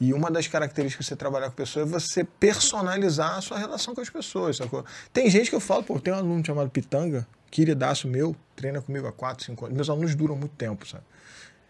E 0.00 0.14
uma 0.14 0.30
das 0.30 0.46
características 0.46 1.04
de 1.04 1.08
você 1.08 1.16
trabalhar 1.16 1.50
com 1.50 1.56
pessoas 1.56 1.88
é 1.88 1.90
você 1.90 2.22
personalizar 2.22 3.38
a 3.38 3.40
sua 3.40 3.58
relação 3.58 3.92
com 3.92 4.00
as 4.00 4.08
pessoas, 4.08 4.56
sacou? 4.56 4.84
Tem 5.12 5.28
gente 5.28 5.50
que 5.50 5.56
eu 5.56 5.60
falo, 5.60 5.82
pô, 5.82 5.98
tem 5.98 6.14
um 6.14 6.16
aluno 6.16 6.46
chamado 6.46 6.70
Pitanga, 6.70 7.26
queridaço 7.50 8.06
meu, 8.06 8.36
treina 8.54 8.80
comigo 8.80 9.08
há 9.08 9.12
4, 9.12 9.46
5 9.46 9.64
anos. 9.64 9.76
Meus 9.76 9.90
alunos 9.90 10.14
duram 10.14 10.36
muito 10.36 10.54
tempo, 10.54 10.86
sabe? 10.86 11.02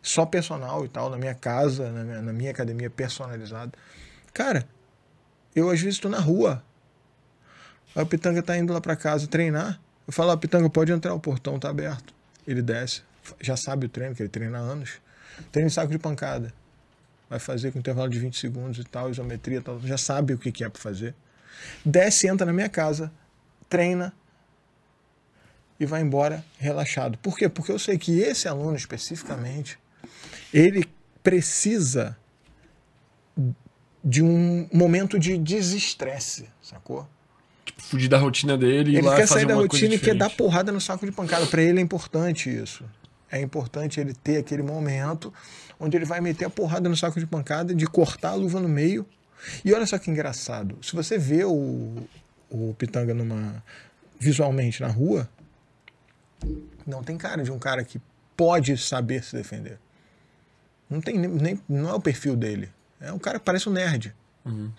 Só 0.02 0.26
personal 0.26 0.84
e 0.84 0.88
tal, 0.88 1.08
na 1.08 1.16
minha 1.16 1.34
casa, 1.34 1.90
na 1.90 2.04
minha, 2.04 2.20
na 2.20 2.32
minha 2.32 2.50
academia 2.50 2.90
personalizada. 2.90 3.72
Cara, 4.34 4.68
eu 5.54 5.70
às 5.70 5.80
vezes 5.80 5.94
estou 5.94 6.10
na 6.10 6.20
rua. 6.20 6.62
Aí 7.96 8.02
o 8.02 8.06
Pitanga 8.06 8.42
tá 8.42 8.56
indo 8.58 8.74
lá 8.74 8.80
para 8.80 8.94
casa 8.94 9.26
treinar. 9.26 9.80
Eu 10.06 10.12
falo, 10.12 10.30
ah, 10.30 10.36
Pitanga, 10.36 10.68
pode 10.68 10.92
entrar, 10.92 11.14
o 11.14 11.18
portão 11.18 11.58
tá 11.58 11.70
aberto. 11.70 12.14
Ele 12.46 12.60
desce, 12.60 13.02
já 13.40 13.56
sabe 13.56 13.86
o 13.86 13.88
treino, 13.88 14.14
que 14.14 14.22
ele 14.22 14.28
treina 14.28 14.58
há 14.58 14.60
anos. 14.60 15.00
Treina 15.50 15.68
em 15.68 15.70
saco 15.70 15.90
de 15.90 15.98
pancada. 15.98 16.52
Vai 17.28 17.38
fazer 17.38 17.72
com 17.72 17.78
intervalo 17.78 18.10
de 18.10 18.18
20 18.18 18.38
segundos 18.38 18.78
e 18.78 18.84
tal, 18.84 19.10
isometria, 19.10 19.62
tal, 19.62 19.80
já 19.80 19.96
sabe 19.96 20.34
o 20.34 20.38
que, 20.38 20.52
que 20.52 20.62
é 20.62 20.68
para 20.68 20.80
fazer. 20.80 21.14
Desce, 21.84 22.28
entra 22.28 22.46
na 22.46 22.52
minha 22.52 22.68
casa, 22.68 23.10
treina 23.68 24.12
e 25.80 25.86
vai 25.86 26.02
embora 26.02 26.44
relaxado. 26.58 27.16
Por 27.18 27.36
quê? 27.36 27.48
Porque 27.48 27.72
eu 27.72 27.78
sei 27.78 27.96
que 27.96 28.20
esse 28.20 28.46
aluno 28.46 28.76
especificamente, 28.76 29.78
ele 30.52 30.84
precisa 31.22 32.16
de 34.04 34.22
um 34.22 34.68
momento 34.72 35.18
de 35.18 35.36
desestresse, 35.36 36.48
sacou? 36.62 37.08
Fugir 37.78 38.08
da 38.08 38.18
rotina 38.18 38.56
dele 38.56 38.90
e 38.90 38.94
ir 38.94 38.98
Ele 38.98 39.06
lá 39.06 39.16
quer 39.16 39.26
fazer 39.26 39.40
sair 39.40 39.46
da 39.48 39.54
rotina 39.54 39.94
e 39.94 39.98
quer 39.98 40.14
dar 40.14 40.30
porrada 40.30 40.72
no 40.72 40.80
saco 40.80 41.04
de 41.04 41.12
pancada. 41.12 41.46
Para 41.46 41.62
ele 41.62 41.78
é 41.78 41.82
importante 41.82 42.48
isso. 42.50 42.84
É 43.30 43.40
importante 43.40 44.00
ele 44.00 44.14
ter 44.14 44.38
aquele 44.38 44.62
momento 44.62 45.32
onde 45.78 45.96
ele 45.96 46.04
vai 46.06 46.20
meter 46.20 46.44
a 46.46 46.50
porrada 46.50 46.88
no 46.88 46.96
saco 46.96 47.20
de 47.20 47.26
pancada, 47.26 47.74
de 47.74 47.86
cortar 47.86 48.30
a 48.30 48.34
luva 48.34 48.60
no 48.60 48.68
meio. 48.68 49.06
E 49.64 49.72
olha 49.74 49.84
só 49.86 49.98
que 49.98 50.10
engraçado. 50.10 50.78
Se 50.82 50.94
você 50.96 51.18
vê 51.18 51.44
o, 51.44 51.96
o 52.48 52.74
Pitanga 52.78 53.12
numa 53.12 53.62
visualmente 54.18 54.80
na 54.80 54.88
rua, 54.88 55.28
não 56.86 57.02
tem 57.02 57.16
cara 57.18 57.42
de 57.42 57.50
um 57.52 57.58
cara 57.58 57.84
que 57.84 58.00
pode 58.36 58.76
saber 58.78 59.22
se 59.22 59.36
defender. 59.36 59.78
Não 60.88 61.00
tem 61.00 61.18
nem, 61.18 61.30
nem- 61.30 61.60
não 61.68 61.90
é 61.90 61.94
o 61.94 62.00
perfil 62.00 62.36
dele. 62.36 62.70
É 63.00 63.12
um 63.12 63.18
cara 63.18 63.38
que 63.38 63.44
parece 63.44 63.68
um 63.68 63.72
nerd. 63.72 64.14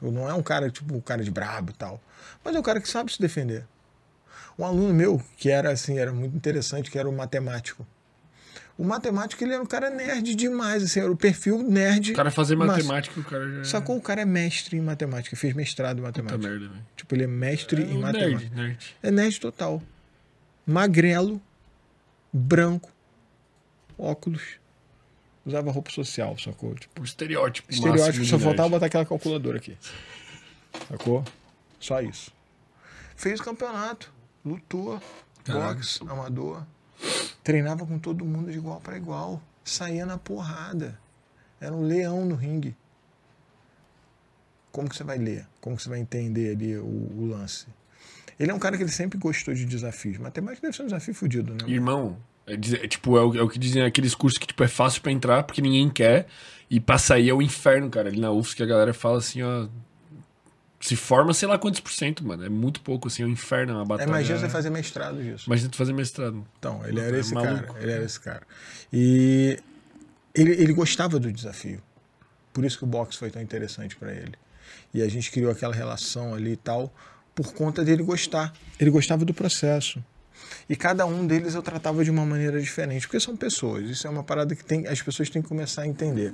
Ou 0.01 0.11
Não 0.11 0.29
é 0.29 0.33
um 0.33 0.43
cara 0.43 0.69
tipo 0.69 0.95
um 0.95 1.01
cara 1.01 1.23
de 1.23 1.31
brabo 1.31 1.71
e 1.71 1.73
tal. 1.73 2.01
Mas 2.43 2.55
é 2.55 2.59
um 2.59 2.63
cara 2.63 2.79
que 2.81 2.87
sabe 2.89 3.11
se 3.11 3.19
defender. 3.21 3.65
Um 4.57 4.65
aluno 4.65 4.93
meu, 4.93 5.21
que 5.37 5.49
era 5.49 5.71
assim, 5.71 5.99
era 5.99 6.11
muito 6.11 6.35
interessante, 6.35 6.89
que 6.89 6.97
era 6.97 7.07
o 7.07 7.15
matemático. 7.15 7.85
O 8.77 8.83
matemático, 8.83 9.43
ele 9.43 9.53
era 9.53 9.61
um 9.61 9.65
cara 9.65 9.89
nerd 9.89 10.35
demais, 10.35 10.83
assim, 10.83 10.99
era 10.99 11.11
o 11.11 11.17
perfil 11.17 11.63
nerd. 11.63 12.11
O 12.11 12.15
cara 12.15 12.29
fazer 12.29 12.55
matemática, 12.55 13.19
o 13.19 13.23
cara 13.23 13.51
já. 13.51 13.63
Sacou? 13.65 13.97
O 13.97 14.01
cara 14.01 14.21
é 14.21 14.25
mestre 14.25 14.77
em 14.77 14.81
matemática, 14.81 15.35
fez 15.35 15.53
mestrado 15.55 15.99
em 15.99 16.03
Puta 16.03 16.21
matemática. 16.21 16.49
merda, 16.51 16.67
velho. 16.73 16.85
Tipo, 16.95 17.15
ele 17.15 17.23
é 17.23 17.27
mestre 17.27 17.81
É 17.81 17.85
em 17.85 17.97
um 17.97 18.01
matemática. 18.01 18.55
nerd, 18.55 18.55
nerd. 18.55 18.95
É 19.01 19.09
nerd 19.11 19.39
total. 19.39 19.81
Magrelo, 20.65 21.41
branco, 22.31 22.91
óculos. 23.97 24.43
Usava 25.47 25.71
roupa 25.71 25.89
social, 25.89 26.37
sacou? 26.37 26.75
Tipo, 26.75 27.01
O 27.01 27.05
estereótipo. 27.05 27.71
estereótipo, 27.71 28.25
só 28.25 28.37
faltava 28.37 28.67
botar 28.67 28.87
aquela 28.87 29.05
calculadora 29.05 29.57
aqui. 29.57 29.77
Sacou? 30.89 31.23
Só 31.79 32.01
isso. 32.01 32.33
Fez 33.15 33.39
campeonato, 33.39 34.11
lutou, 34.43 35.01
boxe, 35.47 36.01
amador. 36.03 36.63
Treinava 37.45 37.85
com 37.85 37.97
todo 37.97 38.25
mundo 38.25 38.51
de 38.51 38.57
igual 38.57 38.81
para 38.81 38.97
igual. 38.97 39.41
Saía 39.63 40.05
na 40.05 40.17
porrada. 40.17 40.99
Era 41.61 41.73
um 41.73 41.81
leão 41.83 42.25
no 42.25 42.35
ringue. 42.35 42.75
Como 44.69 44.89
que 44.89 44.97
você 44.97 45.03
vai 45.05 45.17
ler? 45.17 45.47
Como 45.61 45.77
que 45.77 45.83
você 45.83 45.89
vai 45.89 45.99
entender 45.99 46.51
ali 46.55 46.77
o, 46.77 46.83
o 46.85 47.25
lance? 47.25 47.67
Ele 48.37 48.51
é 48.51 48.53
um 48.53 48.59
cara 48.59 48.75
que 48.75 48.83
ele 48.83 48.91
sempre 48.91 49.17
gostou 49.17 49.53
de 49.53 49.65
desafios. 49.65 50.17
Matemática 50.17 50.61
deve 50.67 50.75
ser 50.75 50.83
um 50.83 50.87
desafio 50.87 51.13
fodido, 51.15 51.53
né? 51.53 51.59
Irmão, 51.71 52.17
é, 52.47 52.53
é 52.53 52.87
tipo, 52.87 53.17
é 53.17 53.21
o, 53.23 53.35
é 53.37 53.41
o 53.43 53.49
que 53.49 53.59
dizem 53.59 53.83
aqueles 53.83 54.15
cursos 54.15 54.37
que 54.39 54.47
tipo, 54.47 54.63
é 54.63 54.67
fácil 54.67 55.01
pra 55.01 55.11
entrar 55.11 55.43
porque 55.43 55.61
ninguém 55.61 55.89
quer. 55.89 56.27
E 56.69 56.79
pra 56.79 56.97
sair 56.97 57.29
é 57.29 57.33
o 57.33 57.41
inferno, 57.41 57.89
cara. 57.89 58.09
Ali 58.09 58.19
na 58.19 58.31
UFS 58.31 58.53
que 58.53 58.63
a 58.63 58.65
galera 58.65 58.93
fala 58.93 59.17
assim, 59.19 59.41
ó. 59.43 59.67
Se 60.79 60.95
forma, 60.95 61.33
sei 61.33 61.47
lá 61.47 61.57
quantos 61.57 61.79
por 61.79 61.91
cento, 61.91 62.23
mano. 62.25 62.45
É 62.45 62.49
muito 62.49 62.81
pouco, 62.81 63.07
assim, 63.07 63.23
é 63.23 63.25
um 63.25 63.29
inferno, 63.29 63.71
é 63.71 63.75
uma 63.75 63.83
É, 63.83 63.85
batalha. 63.87 64.07
imagina 64.09 64.37
você 64.37 64.47
fazer 64.49 64.69
mestrado 64.69 65.21
disso. 65.23 65.45
Imagina 65.47 65.69
tu 65.69 65.75
fazer 65.77 65.93
mestrado. 65.93 66.45
Então, 66.59 66.85
ele 66.85 66.99
É 66.99 67.07
era 67.07 67.17
esse 67.19 67.33
maluco. 67.33 67.63
cara. 67.73 67.81
Ele 67.81 67.91
era 67.91 68.03
esse 68.05 68.19
cara. 68.19 68.41
E 68.93 69.57
ele, 70.35 70.51
ele 70.51 70.73
gostava 70.73 71.19
do 71.19 71.31
desafio. 71.31 71.81
Por 72.53 72.63
isso 72.63 72.77
que 72.77 72.83
o 72.83 72.87
boxe 72.87 73.17
foi 73.17 73.31
tão 73.31 73.41
interessante 73.41 73.95
para 73.95 74.11
ele. 74.13 74.33
E 74.93 75.01
a 75.01 75.07
gente 75.09 75.31
criou 75.31 75.51
aquela 75.51 75.73
relação 75.73 76.35
ali 76.35 76.51
e 76.51 76.57
tal, 76.57 76.93
por 77.33 77.53
conta 77.53 77.83
dele 77.83 78.03
gostar. 78.03 78.53
Ele 78.79 78.91
gostava 78.91 79.25
do 79.25 79.33
processo. 79.33 80.03
E 80.69 80.75
cada 80.75 81.05
um 81.05 81.25
deles 81.25 81.55
eu 81.55 81.61
tratava 81.61 82.03
de 82.03 82.11
uma 82.11 82.25
maneira 82.25 82.59
diferente, 82.59 83.07
porque 83.07 83.19
são 83.19 83.35
pessoas. 83.35 83.89
Isso 83.89 84.07
é 84.07 84.09
uma 84.09 84.23
parada 84.23 84.55
que 84.55 84.63
tem, 84.63 84.87
as 84.87 85.01
pessoas 85.01 85.29
têm 85.29 85.41
que 85.41 85.47
começar 85.47 85.83
a 85.83 85.87
entender. 85.87 86.33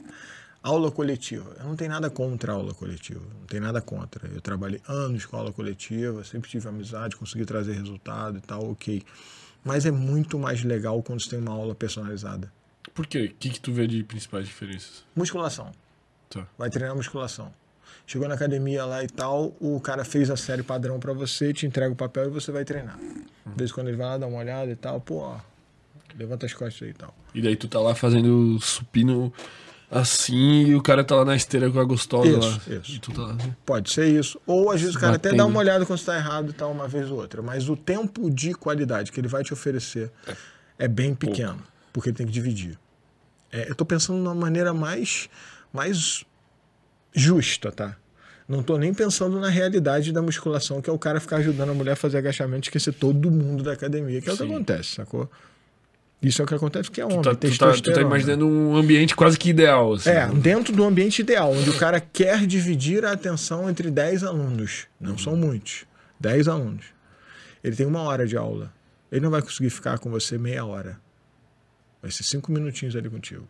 Aula 0.61 0.89
coletiva. 0.89 1.55
Eu 1.59 1.65
não 1.65 1.75
tenho 1.75 1.91
nada 1.91 2.09
contra 2.09 2.53
a 2.53 2.55
aula 2.55 2.73
coletiva. 2.73 3.21
Não 3.39 3.45
tenho 3.47 3.63
nada 3.63 3.81
contra. 3.81 4.27
Eu 4.29 4.39
trabalhei 4.39 4.81
anos 4.87 5.25
com 5.25 5.35
aula 5.35 5.51
coletiva, 5.51 6.23
sempre 6.23 6.49
tive 6.49 6.67
amizade, 6.69 7.17
consegui 7.17 7.45
trazer 7.45 7.73
resultado 7.73 8.37
e 8.37 8.41
tal, 8.41 8.71
ok. 8.71 9.03
Mas 9.63 9.85
é 9.85 9.91
muito 9.91 10.39
mais 10.39 10.63
legal 10.63 11.01
quando 11.03 11.21
você 11.21 11.31
tem 11.31 11.39
uma 11.39 11.51
aula 11.51 11.75
personalizada. 11.75 12.51
Por 12.93 13.05
quê? 13.07 13.25
O 13.25 13.35
que, 13.37 13.49
que 13.49 13.59
tu 13.59 13.73
vê 13.73 13.87
de 13.87 14.03
principais 14.03 14.45
diferenças? 14.45 15.03
Musculação. 15.15 15.71
Tá. 16.29 16.47
Vai 16.57 16.69
treinar 16.69 16.95
musculação. 16.95 17.53
Chegou 18.05 18.27
na 18.27 18.35
academia 18.35 18.85
lá 18.85 19.03
e 19.03 19.07
tal, 19.07 19.55
o 19.59 19.79
cara 19.79 20.03
fez 20.03 20.29
a 20.29 20.35
série 20.35 20.61
padrão 20.63 20.99
pra 20.99 21.13
você, 21.13 21.53
te 21.53 21.65
entrega 21.65 21.91
o 21.91 21.95
papel 21.95 22.25
e 22.25 22.29
você 22.29 22.51
vai 22.51 22.65
treinar. 22.65 22.97
De 22.97 23.57
vez 23.57 23.71
em 23.71 23.73
quando 23.73 23.87
ele 23.87 23.97
vai 23.97 24.07
lá 24.07 24.17
dar 24.17 24.27
uma 24.27 24.39
olhada 24.39 24.69
e 24.71 24.75
tal, 24.75 24.99
pô, 24.99 25.17
ó, 25.19 25.37
levanta 26.17 26.45
as 26.45 26.53
costas 26.53 26.83
aí 26.83 26.89
e 26.89 26.93
tal. 26.93 27.15
E 27.33 27.41
daí 27.41 27.55
tu 27.55 27.67
tá 27.67 27.79
lá 27.79 27.95
fazendo 27.95 28.59
supino 28.61 29.31
assim 29.89 30.65
e 30.65 30.75
o 30.75 30.81
cara 30.81 31.03
tá 31.03 31.15
lá 31.15 31.23
na 31.25 31.35
esteira 31.35 31.69
com 31.69 31.79
a 31.79 31.83
gostosa 31.83 32.27
Isso, 32.29 32.61
lá. 32.71 32.77
isso. 32.77 32.99
Tá 33.11 33.21
lá. 33.21 33.37
Pode 33.65 33.91
ser 33.91 34.07
isso. 34.07 34.39
Ou 34.45 34.71
às 34.71 34.81
vezes 34.81 34.95
o 34.95 34.99
cara 34.99 35.15
até 35.15 35.29
Batendo. 35.29 35.37
dá 35.43 35.45
uma 35.45 35.59
olhada 35.59 35.85
quando 35.85 35.99
está 35.99 36.15
errado 36.15 36.49
e 36.49 36.53
tal, 36.53 36.71
uma 36.71 36.87
vez 36.87 37.09
ou 37.11 37.17
outra. 37.19 37.41
Mas 37.41 37.69
o 37.69 37.75
tempo 37.77 38.29
de 38.29 38.53
qualidade 38.53 39.11
que 39.11 39.19
ele 39.19 39.27
vai 39.27 39.43
te 39.43 39.53
oferecer 39.53 40.11
é 40.79 40.87
bem 40.87 41.13
pequeno, 41.13 41.61
porque 41.91 42.09
ele 42.09 42.17
tem 42.17 42.25
que 42.25 42.31
dividir. 42.33 42.77
É, 43.51 43.69
eu 43.69 43.75
tô 43.75 43.85
pensando 43.85 44.17
numa 44.17 44.33
maneira 44.33 44.73
mais, 44.73 45.29
mais 45.71 46.25
justa, 47.13 47.71
tá? 47.71 47.95
Não 48.47 48.61
tô 48.61 48.77
nem 48.77 48.93
pensando 48.93 49.39
na 49.39 49.49
realidade 49.49 50.11
da 50.11 50.21
musculação, 50.21 50.81
que 50.81 50.89
é 50.89 50.93
o 50.93 50.99
cara 50.99 51.19
ficar 51.19 51.37
ajudando 51.37 51.69
a 51.69 51.73
mulher 51.73 51.93
a 51.93 51.95
fazer 51.95 52.17
agachamento 52.17 52.67
e 52.67 52.69
esquecer 52.69 52.93
todo 52.93 53.31
mundo 53.31 53.63
da 53.63 53.71
academia, 53.71 54.21
que 54.21 54.29
é 54.29 54.33
o 54.33 54.37
que 54.37 54.43
Sim. 54.43 54.53
acontece, 54.53 54.95
sacou? 54.95 55.29
Isso 56.21 56.41
é 56.41 56.45
o 56.45 56.47
que 56.47 56.55
acontece 56.55 56.89
porque 56.89 57.01
é 57.01 57.05
homem, 57.05 57.21
Tu 57.21 57.23
tá, 57.23 57.35
tu, 57.35 57.57
tá, 57.57 57.71
tu 57.73 57.93
tá 57.93 58.01
imaginando 58.01 58.47
um 58.47 58.77
ambiente 58.77 59.15
quase 59.15 59.37
que 59.37 59.49
ideal, 59.49 59.93
assim. 59.93 60.09
É, 60.09 60.27
dentro 60.27 60.73
do 60.73 60.83
ambiente 60.83 61.19
ideal, 61.19 61.51
onde 61.51 61.69
o 61.69 61.77
cara 61.77 61.99
quer 61.99 62.45
dividir 62.47 63.03
a 63.03 63.11
atenção 63.11 63.69
entre 63.69 63.91
10 63.91 64.23
alunos. 64.23 64.87
Não 64.99 65.17
são 65.17 65.35
muitos. 65.35 65.85
10 66.19 66.47
alunos. 66.47 66.85
Ele 67.61 67.75
tem 67.75 67.85
uma 67.85 68.01
hora 68.01 68.25
de 68.25 68.37
aula. 68.37 68.73
Ele 69.11 69.21
não 69.21 69.29
vai 69.29 69.41
conseguir 69.41 69.69
ficar 69.69 69.99
com 69.99 70.09
você 70.09 70.37
meia 70.37 70.63
hora. 70.65 70.97
Vai 72.01 72.09
ser 72.09 72.23
cinco 72.23 72.51
minutinhos 72.51 72.95
ali 72.95 73.09
contigo. 73.09 73.47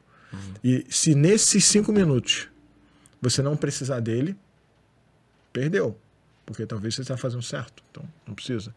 E 0.63 0.85
se 0.89 1.13
nesses 1.13 1.63
cinco 1.65 1.91
minutos 1.91 2.47
você 3.23 3.41
não 3.41 3.55
precisar 3.55 4.01
dele, 4.01 4.35
perdeu. 5.51 5.97
Porque 6.45 6.65
talvez 6.65 6.93
você 6.93 7.01
está 7.01 7.15
fazendo 7.15 7.41
certo. 7.41 7.81
Então, 7.89 8.03
não 8.27 8.35
precisa. 8.35 8.75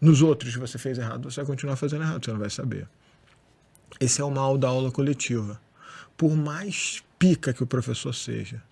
Nos 0.00 0.22
outros 0.22 0.54
que 0.54 0.60
você 0.60 0.78
fez 0.78 0.98
errado, 0.98 1.30
você 1.30 1.40
vai 1.40 1.46
continuar 1.46 1.74
fazendo 1.74 2.02
errado, 2.02 2.24
você 2.24 2.30
não 2.30 2.38
vai 2.38 2.50
saber. 2.50 2.88
Esse 3.98 4.20
é 4.20 4.24
o 4.24 4.30
mal 4.30 4.56
da 4.56 4.68
aula 4.68 4.92
coletiva. 4.92 5.60
Por 6.16 6.36
mais 6.36 7.02
pica 7.18 7.52
que 7.52 7.62
o 7.62 7.66
professor 7.66 8.14
seja, 8.14 8.62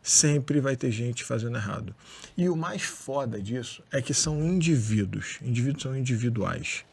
sempre 0.00 0.60
vai 0.60 0.76
ter 0.76 0.92
gente 0.92 1.24
fazendo 1.24 1.56
errado. 1.56 1.94
E 2.36 2.48
o 2.48 2.54
mais 2.54 2.82
foda 2.82 3.40
disso 3.42 3.82
é 3.90 4.00
que 4.00 4.14
são 4.14 4.44
indivíduos. 4.44 5.38
Indivíduos 5.42 5.82
são 5.82 5.96
individuais. 5.96 6.84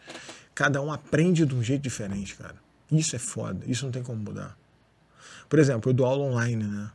Cada 0.55 0.81
um 0.81 0.91
aprende 0.91 1.45
de 1.45 1.53
um 1.53 1.61
jeito 1.61 1.83
diferente, 1.83 2.35
cara. 2.35 2.55
Isso 2.91 3.15
é 3.15 3.19
foda. 3.19 3.63
Isso 3.67 3.85
não 3.85 3.91
tem 3.91 4.01
como 4.01 4.19
mudar. 4.23 4.56
Por 5.49 5.59
exemplo, 5.59 5.89
eu 5.89 5.93
dou 5.93 6.05
aula 6.05 6.23
online, 6.25 6.63
né? 6.63 6.91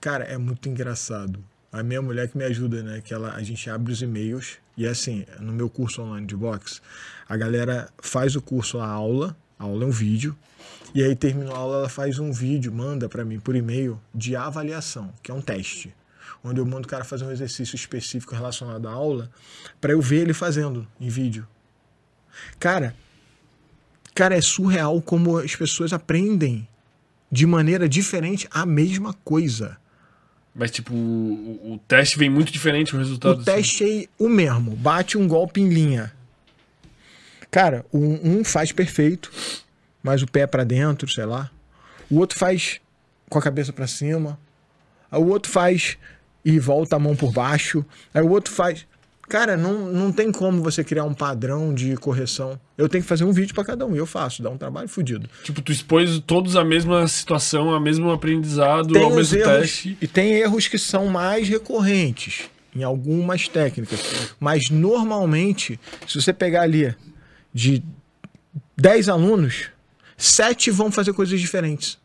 Cara, 0.00 0.24
é 0.24 0.36
muito 0.36 0.68
engraçado. 0.68 1.42
A 1.72 1.82
minha 1.82 2.00
mulher 2.00 2.28
que 2.28 2.36
me 2.36 2.44
ajuda, 2.44 2.82
né? 2.82 3.00
Que 3.02 3.12
ela, 3.12 3.34
a 3.34 3.42
gente 3.42 3.68
abre 3.68 3.92
os 3.92 4.02
e-mails 4.02 4.58
e 4.78 4.86
assim, 4.86 5.26
no 5.40 5.52
meu 5.52 5.68
curso 5.68 6.00
online 6.02 6.24
de 6.24 6.36
boxe, 6.36 6.80
a 7.28 7.36
galera 7.36 7.88
faz 7.98 8.36
o 8.36 8.40
curso, 8.40 8.78
a 8.78 8.86
aula, 8.86 9.36
a 9.58 9.64
aula 9.64 9.84
é 9.84 9.86
um 9.88 9.90
vídeo, 9.90 10.38
e 10.94 11.02
aí 11.02 11.16
terminou 11.16 11.52
a 11.52 11.58
aula, 11.58 11.76
ela 11.78 11.88
faz 11.88 12.20
um 12.20 12.30
vídeo, 12.32 12.72
manda 12.72 13.08
para 13.08 13.24
mim 13.24 13.40
por 13.40 13.56
e-mail 13.56 14.00
de 14.14 14.36
avaliação, 14.36 15.12
que 15.20 15.32
é 15.32 15.34
um 15.34 15.40
teste, 15.40 15.92
onde 16.44 16.60
eu 16.60 16.64
mando 16.64 16.86
o 16.86 16.88
cara 16.88 17.02
fazer 17.02 17.24
um 17.24 17.32
exercício 17.32 17.74
específico 17.74 18.36
relacionado 18.36 18.86
à 18.86 18.92
aula, 18.92 19.28
para 19.80 19.92
eu 19.92 20.00
ver 20.00 20.22
ele 20.22 20.32
fazendo 20.32 20.86
em 21.00 21.08
vídeo. 21.08 21.44
Cara, 22.60 22.94
cara, 24.14 24.36
é 24.36 24.40
surreal 24.40 25.02
como 25.02 25.38
as 25.38 25.56
pessoas 25.56 25.92
aprendem 25.92 26.68
de 27.30 27.46
maneira 27.46 27.88
diferente 27.88 28.48
a 28.50 28.64
mesma 28.64 29.14
coisa. 29.24 29.76
Mas, 30.54 30.70
tipo, 30.70 30.92
o, 30.92 31.74
o 31.74 31.80
teste 31.86 32.18
vem 32.18 32.28
muito 32.28 32.50
diferente 32.50 32.94
o 32.94 32.98
resultado. 32.98 33.36
O 33.36 33.40
assim. 33.40 33.44
teste 33.44 33.84
é 33.84 34.08
o 34.18 34.28
mesmo, 34.28 34.74
bate 34.74 35.16
um 35.16 35.28
golpe 35.28 35.60
em 35.60 35.68
linha. 35.68 36.12
Cara, 37.50 37.84
um, 37.92 38.38
um 38.38 38.44
faz 38.44 38.72
perfeito, 38.72 39.30
mas 40.02 40.22
o 40.22 40.26
pé 40.26 40.46
pra 40.46 40.64
dentro, 40.64 41.08
sei 41.08 41.24
lá. 41.24 41.50
O 42.10 42.18
outro 42.18 42.38
faz 42.38 42.80
com 43.28 43.38
a 43.38 43.42
cabeça 43.42 43.72
pra 43.72 43.86
cima. 43.86 44.38
Aí 45.10 45.20
o 45.20 45.26
outro 45.28 45.50
faz 45.50 45.96
e 46.44 46.58
volta 46.58 46.96
a 46.96 46.98
mão 46.98 47.14
por 47.14 47.32
baixo. 47.32 47.84
Aí 48.12 48.22
o 48.22 48.30
outro 48.30 48.52
faz. 48.52 48.86
Cara, 49.28 49.56
não, 49.56 49.92
não 49.92 50.10
tem 50.10 50.32
como 50.32 50.62
você 50.62 50.82
criar 50.82 51.04
um 51.04 51.12
padrão 51.12 51.74
de 51.74 51.96
correção. 51.96 52.58
Eu 52.78 52.88
tenho 52.88 53.02
que 53.02 53.08
fazer 53.08 53.24
um 53.24 53.32
vídeo 53.32 53.54
pra 53.54 53.64
cada 53.64 53.84
um. 53.84 53.94
E 53.94 53.98
eu 53.98 54.06
faço, 54.06 54.42
dá 54.42 54.48
um 54.48 54.56
trabalho 54.56 54.88
fodido. 54.88 55.28
Tipo, 55.42 55.60
tu 55.60 55.70
expôs 55.70 56.18
todos 56.20 56.56
a 56.56 56.64
mesma 56.64 57.06
situação, 57.06 57.74
a 57.74 57.78
mesmo 57.78 58.10
aprendizado, 58.10 58.96
ao 58.96 59.10
os 59.10 59.16
mesmo 59.16 59.38
erros, 59.38 59.60
teste. 59.60 59.98
E 60.00 60.06
tem 60.06 60.32
erros 60.32 60.66
que 60.66 60.78
são 60.78 61.06
mais 61.08 61.48
recorrentes 61.48 62.48
em 62.74 62.82
algumas 62.82 63.48
técnicas. 63.48 64.00
Mas 64.40 64.70
normalmente, 64.70 65.78
se 66.06 66.20
você 66.20 66.32
pegar 66.32 66.62
ali 66.62 66.94
de 67.52 67.82
10 68.76 69.08
alunos, 69.10 69.68
7 70.16 70.70
vão 70.70 70.90
fazer 70.90 71.12
coisas 71.12 71.38
diferentes. 71.38 71.98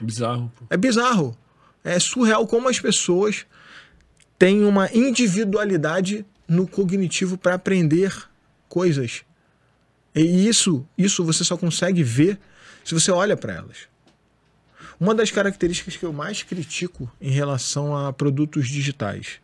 Bizarro, 0.00 0.50
pô. 0.56 0.64
É 0.70 0.76
bizarro. 0.76 1.36
É 1.84 1.98
surreal 1.98 2.46
como 2.46 2.68
as 2.68 2.80
pessoas 2.80 3.44
têm 4.38 4.64
uma 4.64 4.88
individualidade 4.92 6.24
no 6.52 6.66
cognitivo 6.66 7.38
para 7.38 7.54
aprender 7.54 8.14
coisas. 8.68 9.24
E 10.14 10.46
isso, 10.46 10.86
isso 10.98 11.24
você 11.24 11.42
só 11.42 11.56
consegue 11.56 12.02
ver 12.02 12.38
se 12.84 12.92
você 12.92 13.10
olha 13.10 13.36
para 13.36 13.54
elas. 13.54 13.88
Uma 15.00 15.14
das 15.14 15.30
características 15.30 15.96
que 15.96 16.04
eu 16.04 16.12
mais 16.12 16.42
critico 16.42 17.10
em 17.20 17.30
relação 17.30 17.96
a 17.96 18.12
produtos 18.12 18.68
digitais, 18.68 19.40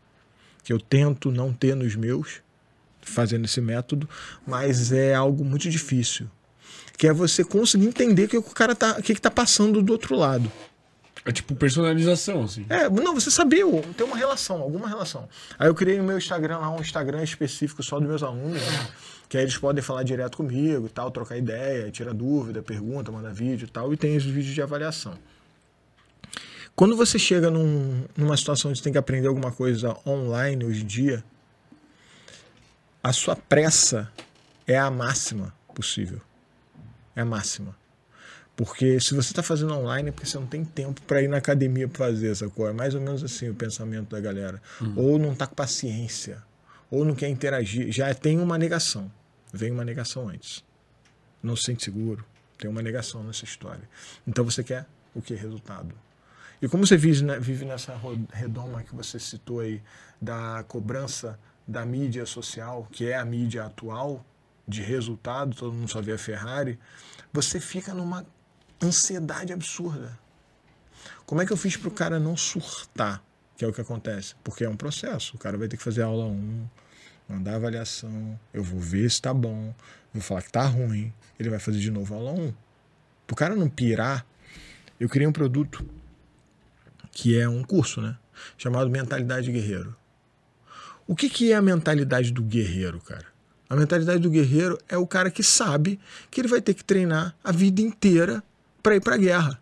que 0.63 0.73
eu 0.73 0.79
tento 0.79 1.33
não 1.33 1.53
ter 1.53 1.75
nos 1.75 1.97
meus, 1.97 2.43
fazendo 3.01 3.47
esse 3.47 3.61
método, 3.61 4.09
mas 4.47 4.93
é 4.93 5.15
algo 5.15 5.43
muito 5.43 5.71
difícil, 5.71 6.29
que 6.99 7.09
é 7.09 7.13
você 7.13 7.43
conseguir 7.43 7.87
entender 7.87 8.25
o 8.25 8.29
que 8.29 8.37
o 8.37 8.43
cara 8.43 8.75
tá, 8.75 8.99
o 8.99 9.03
que, 9.03 9.15
que 9.15 9.21
tá 9.21 9.31
passando 9.31 9.83
do 9.83 9.93
outro 9.93 10.15
lado. 10.15 10.53
É 11.29 11.33
tipo 11.33 11.55
personalização, 11.55 12.45
assim. 12.45 12.65
É, 12.71 12.89
não, 12.89 13.13
você 13.15 13.31
sabia, 13.31 13.65
tem 13.97 14.07
uma 14.07 14.17
relação, 14.17 14.63
alguma 14.63 14.89
relação. 14.89 15.29
Aí 15.59 15.69
eu 15.69 15.75
criei 15.75 15.99
no 15.99 16.05
meu 16.05 16.17
Instagram 16.17 16.57
lá 16.59 16.71
um 16.71 16.81
Instagram 16.81 17.23
específico 17.23 17.83
só 17.83 17.99
dos 18.01 18.09
meus 18.09 18.23
alunos, 18.23 18.63
né? 18.63 18.89
que 19.29 19.37
aí 19.37 19.45
eles 19.45 19.59
podem 19.59 19.83
falar 19.83 20.05
direto 20.05 20.39
comigo 20.39 20.87
e 20.87 20.89
tal, 20.89 21.11
trocar 21.11 21.37
ideia, 21.37 21.91
tirar 21.91 22.15
dúvida, 22.15 22.63
pergunta, 22.63 23.13
mandar 23.13 23.35
vídeo 23.35 23.67
e 23.67 23.71
tal, 23.71 23.93
e 23.93 23.97
tem 23.99 24.17
os 24.17 24.25
vídeos 24.25 24.55
de 24.55 24.63
avaliação. 24.63 25.13
Quando 26.75 26.97
você 26.97 27.19
chega 27.19 27.51
num- 27.51 28.05
numa 28.17 28.37
situação 28.37 28.71
onde 28.71 28.79
você 28.79 28.85
tem 28.85 28.93
que 28.93 28.99
aprender 28.99 29.29
alguma 29.29 29.53
coisa 29.53 29.95
online 30.07 30.65
hoje 30.65 30.83
em 30.83 30.87
dia, 30.87 31.23
a 33.03 33.13
sua 33.13 33.37
pressa 33.37 34.11
é 34.67 34.79
a 34.79 34.91
máxima 34.91 35.53
possível. 35.75 36.21
É 37.15 37.21
a 37.21 37.25
máxima. 37.25 37.77
Porque 38.59 38.99
se 38.99 39.15
você 39.15 39.31
está 39.31 39.41
fazendo 39.41 39.73
online 39.73 40.09
é 40.09 40.13
porque 40.13 40.27
você 40.27 40.37
não 40.37 40.49
tem 40.49 40.65
tempo 40.65 41.01
para 41.03 41.23
ir 41.23 41.29
na 41.29 41.37
academia 41.37 41.87
para 41.87 42.07
fazer 42.07 42.33
essa 42.33 42.49
coisa. 42.49 42.73
É 42.73 42.75
mais 42.75 42.93
ou 42.93 43.01
menos 43.01 43.23
assim 43.23 43.49
o 43.49 43.55
pensamento 43.55 44.11
da 44.11 44.21
galera. 44.21 44.61
Ou 44.97 45.17
não 45.17 45.33
está 45.33 45.47
com 45.47 45.55
paciência, 45.55 46.43
ou 46.91 47.05
não 47.05 47.15
quer 47.15 47.29
interagir. 47.29 47.93
Já 47.93 48.13
tem 48.13 48.41
uma 48.41 48.59
negação. 48.59 49.09
Vem 49.53 49.71
uma 49.71 49.85
negação 49.85 50.29
antes. 50.29 50.65
Não 51.41 51.55
se 51.55 51.67
sente 51.67 51.85
seguro. 51.85 52.25
Tem 52.59 52.69
uma 52.69 52.83
negação 52.83 53.23
nessa 53.23 53.45
história. 53.45 53.89
Então 54.27 54.45
você 54.45 54.65
quer 54.65 54.87
o 55.15 55.23
que? 55.23 55.37
Resultado. 55.37 55.95
E 56.61 56.67
como 56.67 56.85
você 56.85 56.97
vive, 56.97 57.23
né, 57.23 57.39
vive 57.39 57.65
nessa 57.65 57.95
redoma 58.33 58.83
que 58.83 58.93
você 58.93 59.21
citou 59.21 59.61
aí, 59.61 59.81
da 60.21 60.65
cobrança 60.67 61.39
da 61.65 61.87
mídia 61.87 62.27
social, 62.27 62.89
que 62.91 63.09
é 63.09 63.17
a 63.17 63.25
mídia 63.25 63.67
atual, 63.67 64.27
de 64.67 64.83
resultado, 64.83 65.55
todo 65.55 65.73
mundo 65.73 65.89
só 65.89 66.03
vê 66.03 66.13
a 66.13 66.19
Ferrari, 66.19 66.77
você 67.33 67.61
fica 67.61 67.95
numa 67.95 68.27
ansiedade 68.83 69.53
absurda. 69.53 70.19
Como 71.27 71.43
é 71.43 71.47
que 71.47 71.53
eu 71.53 71.57
fiz 71.57 71.77
para 71.77 71.89
o 71.89 71.93
cara 71.93 72.19
não 72.19 72.37
surtar? 72.37 73.23
Que 73.57 73.65
é 73.65 73.69
o 73.69 73.73
que 73.73 73.81
acontece. 73.81 74.35
Porque 74.43 74.65
é 74.65 74.69
um 74.69 74.77
processo. 74.77 75.37
O 75.37 75.39
cara 75.39 75.59
vai 75.59 75.69
ter 75.69 75.77
que 75.77 75.83
fazer 75.83 76.03
aula 76.03 76.25
1, 76.25 76.69
mandar 77.29 77.57
avaliação, 77.57 78.39
eu 78.53 78.63
vou 78.63 78.81
ver 78.81 79.11
se 79.11 79.21
tá 79.21 79.35
bom, 79.35 79.75
vou 80.13 80.23
falar 80.23 80.43
que 80.43 80.51
tá 80.51 80.65
ruim, 80.65 81.13
ele 81.39 81.51
vai 81.51 81.59
fazer 81.59 81.79
de 81.79 81.91
novo 81.91 82.15
aula 82.15 82.33
1. 82.33 82.55
Para 83.27 83.35
o 83.35 83.37
cara 83.37 83.55
não 83.55 83.69
pirar, 83.69 84.25
eu 84.99 85.09
criei 85.09 85.27
um 85.27 85.33
produto 85.33 85.85
que 87.13 87.39
é 87.39 87.49
um 87.49 87.63
curso, 87.63 88.01
né? 88.01 88.17
Chamado 88.57 88.89
Mentalidade 88.89 89.51
Guerreiro. 89.51 89.95
O 91.07 91.17
que, 91.17 91.29
que 91.29 91.53
é 91.53 91.57
a 91.57 91.63
mentalidade 91.63 92.33
do 92.33 92.43
guerreiro, 92.43 93.01
cara? 93.01 93.27
A 93.69 93.77
mentalidade 93.77 94.21
do 94.21 94.31
guerreiro 94.31 94.79
é 94.89 94.97
o 94.97 95.07
cara 95.07 95.31
que 95.31 95.43
sabe 95.43 95.99
que 96.31 96.41
ele 96.41 96.49
vai 96.49 96.61
ter 96.61 96.75
que 96.75 96.85
treinar 96.85 97.35
a 97.43 97.53
vida 97.53 97.81
inteira 97.81 98.43
para 98.83 98.97
ir 98.97 99.01
para 99.01 99.15
a 99.15 99.19
guerra. 99.19 99.61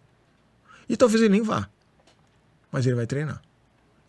E 0.89 0.97
talvez 0.97 1.21
ele 1.21 1.33
nem 1.33 1.43
vá. 1.43 1.69
Mas 2.71 2.87
ele 2.87 2.95
vai 2.95 3.07
treinar. 3.07 3.43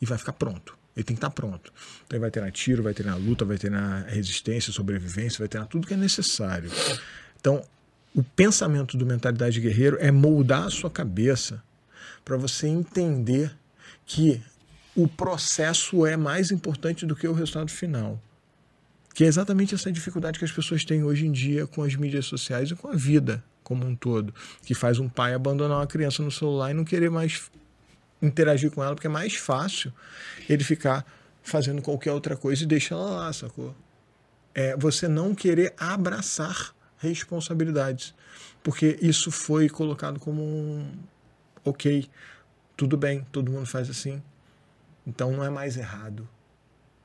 E 0.01 0.05
vai 0.05 0.17
ficar 0.17 0.33
pronto. 0.33 0.77
Ele 0.95 1.03
tem 1.03 1.15
que 1.15 1.19
estar 1.19 1.29
pronto. 1.29 1.71
Então 2.05 2.15
ele 2.15 2.19
vai 2.19 2.31
treinar 2.31 2.51
tiro, 2.51 2.83
vai 2.83 2.93
treinar 2.93 3.17
luta, 3.19 3.45
vai 3.45 3.57
treinar 3.57 4.05
resistência, 4.07 4.73
sobrevivência, 4.73 5.39
vai 5.39 5.47
treinar 5.47 5.69
tudo 5.69 5.87
que 5.87 5.93
é 5.93 5.97
necessário. 5.97 6.71
Então, 7.39 7.63
o 8.15 8.23
pensamento 8.23 8.97
do 8.97 9.05
mentalidade 9.05 9.53
de 9.53 9.61
guerreiro 9.61 9.97
é 9.99 10.11
moldar 10.11 10.63
a 10.63 10.69
sua 10.69 10.89
cabeça 10.89 11.63
para 12.25 12.35
você 12.35 12.67
entender 12.67 13.55
que 14.05 14.41
o 14.95 15.07
processo 15.07 16.05
é 16.05 16.17
mais 16.17 16.49
importante 16.49 17.05
do 17.05 17.15
que 17.15 17.27
o 17.27 17.33
resultado 17.33 17.69
final. 17.69 18.19
Que 19.13 19.23
é 19.23 19.27
exatamente 19.27 19.75
essa 19.75 19.91
dificuldade 19.91 20.39
que 20.39 20.45
as 20.45 20.51
pessoas 20.51 20.83
têm 20.83 21.03
hoje 21.03 21.27
em 21.27 21.31
dia 21.31 21.67
com 21.67 21.83
as 21.83 21.95
mídias 21.95 22.25
sociais 22.25 22.71
e 22.71 22.75
com 22.75 22.87
a 22.87 22.95
vida 22.95 23.43
como 23.67 23.85
um 23.85 23.93
todo. 23.93 24.33
Que 24.63 24.73
faz 24.73 24.97
um 24.97 25.09
pai 25.09 25.33
abandonar 25.33 25.79
uma 25.79 25.87
criança 25.87 26.23
no 26.23 26.31
celular 26.31 26.71
e 26.71 26.73
não 26.73 26.85
querer 26.85 27.11
mais 27.11 27.51
interagir 28.21 28.71
com 28.71 28.81
ela, 28.81 28.95
porque 28.95 29.07
é 29.07 29.09
mais 29.09 29.35
fácil 29.35 29.91
ele 30.47 30.63
ficar 30.63 31.05
fazendo 31.43 31.81
qualquer 31.81 32.13
outra 32.13 32.37
coisa 32.37 32.63
e 32.63 32.65
deixa 32.65 32.95
ela 32.95 33.09
lá, 33.09 33.33
sacou? 33.33 33.75
É 34.55 34.75
você 34.77 35.09
não 35.09 35.35
querer 35.35 35.73
abraçar 35.77 36.73
responsabilidades. 36.97 38.15
Porque 38.63 38.97
isso 39.01 39.31
foi 39.31 39.67
colocado 39.67 40.17
como 40.17 40.41
um 40.41 40.89
ok, 41.65 42.09
tudo 42.77 42.95
bem, 42.95 43.27
todo 43.33 43.51
mundo 43.51 43.65
faz 43.65 43.89
assim. 43.89 44.23
Então 45.05 45.33
não 45.33 45.43
é 45.43 45.49
mais 45.49 45.75
errado. 45.75 46.27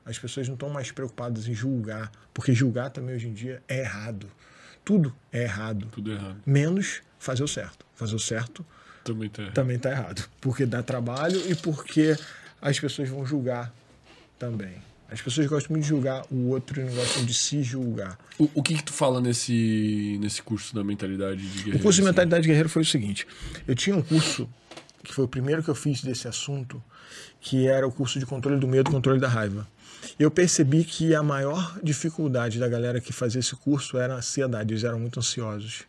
As 0.05 0.17
pessoas 0.17 0.47
não 0.47 0.55
estão 0.55 0.69
mais 0.69 0.91
preocupadas 0.91 1.45
em 1.45 1.53
julgar, 1.53 2.09
porque 2.33 2.53
julgar 2.53 2.89
também 2.89 3.15
hoje 3.15 3.27
em 3.27 3.33
dia 3.33 3.61
é 3.67 3.81
errado. 3.81 4.29
Tudo 4.83 5.13
é 5.31 5.43
errado, 5.43 5.87
Tudo 5.91 6.11
errado. 6.11 6.37
menos 6.45 7.01
fazer 7.19 7.43
o 7.43 7.47
certo. 7.47 7.85
Fazer 7.95 8.15
o 8.15 8.19
certo 8.19 8.65
Também 9.03 9.29
tá 9.29 9.41
errado. 9.41 9.53
também 9.53 9.75
está 9.77 9.91
errado, 9.91 10.29
porque 10.41 10.65
dá 10.65 10.83
trabalho 10.83 11.41
e 11.49 11.55
porque 11.55 12.17
as 12.61 12.79
pessoas 12.79 13.07
vão 13.09 13.25
julgar 13.25 13.73
também. 14.37 14.75
As 15.09 15.21
pessoas 15.21 15.45
gostam 15.47 15.71
muito 15.73 15.83
de 15.83 15.89
julgar 15.89 16.23
o 16.31 16.49
outro 16.49 16.81
e 16.81 16.83
não 16.83 16.93
gostam 16.95 17.23
de 17.23 17.33
se 17.35 17.61
julgar. 17.61 18.17
O, 18.39 18.49
o 18.55 18.63
que 18.63 18.73
que 18.75 18.83
tu 18.83 18.91
fala 18.91 19.21
nesse, 19.21 20.17
nesse 20.19 20.41
curso 20.41 20.73
da 20.73 20.83
mentalidade 20.83 21.39
de 21.41 21.47
guerreiro? 21.59 21.77
O 21.77 21.81
curso 21.81 21.97
de 21.97 22.01
assim? 22.01 22.09
Mentalidade 22.09 22.47
Guerreiro 22.47 22.67
foi 22.69 22.81
o 22.81 22.85
seguinte: 22.85 23.27
eu 23.67 23.75
tinha 23.75 23.95
um 23.95 24.01
curso, 24.01 24.49
que 25.03 25.13
foi 25.13 25.25
o 25.25 25.27
primeiro 25.27 25.61
que 25.61 25.69
eu 25.69 25.75
fiz 25.75 26.01
desse 26.01 26.27
assunto, 26.27 26.83
que 27.39 27.67
era 27.67 27.87
o 27.87 27.91
curso 27.91 28.17
de 28.17 28.25
controle 28.25 28.59
do 28.59 28.67
medo, 28.67 28.89
controle 28.89 29.19
da 29.19 29.27
raiva. 29.27 29.67
Eu 30.19 30.29
percebi 30.31 30.83
que 30.83 31.13
a 31.15 31.23
maior 31.23 31.77
dificuldade 31.81 32.59
da 32.59 32.67
galera 32.67 33.01
que 33.01 33.13
fazia 33.13 33.39
esse 33.39 33.55
curso 33.55 33.97
era 33.97 34.13
a 34.13 34.17
ansiedade, 34.17 34.73
eles 34.73 34.83
eram 34.83 34.99
muito 34.99 35.19
ansiosos. 35.19 35.83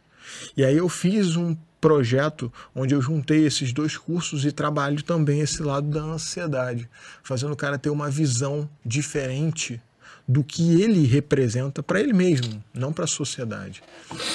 E 0.56 0.64
aí 0.64 0.76
eu 0.76 0.88
fiz 0.88 1.36
um 1.36 1.56
projeto 1.80 2.50
onde 2.74 2.94
eu 2.94 3.02
juntei 3.02 3.44
esses 3.44 3.72
dois 3.72 3.96
cursos 3.96 4.44
e 4.46 4.50
trabalho 4.50 5.02
também 5.02 5.40
esse 5.40 5.62
lado 5.62 5.86
da 5.88 6.00
ansiedade, 6.00 6.88
fazendo 7.22 7.52
o 7.52 7.56
cara 7.56 7.78
ter 7.78 7.90
uma 7.90 8.10
visão 8.10 8.68
diferente 8.84 9.80
do 10.26 10.42
que 10.42 10.80
ele 10.80 11.06
representa 11.06 11.82
para 11.82 12.00
ele 12.00 12.14
mesmo, 12.14 12.64
não 12.72 12.92
para 12.92 13.04
a 13.04 13.08
sociedade. 13.08 13.82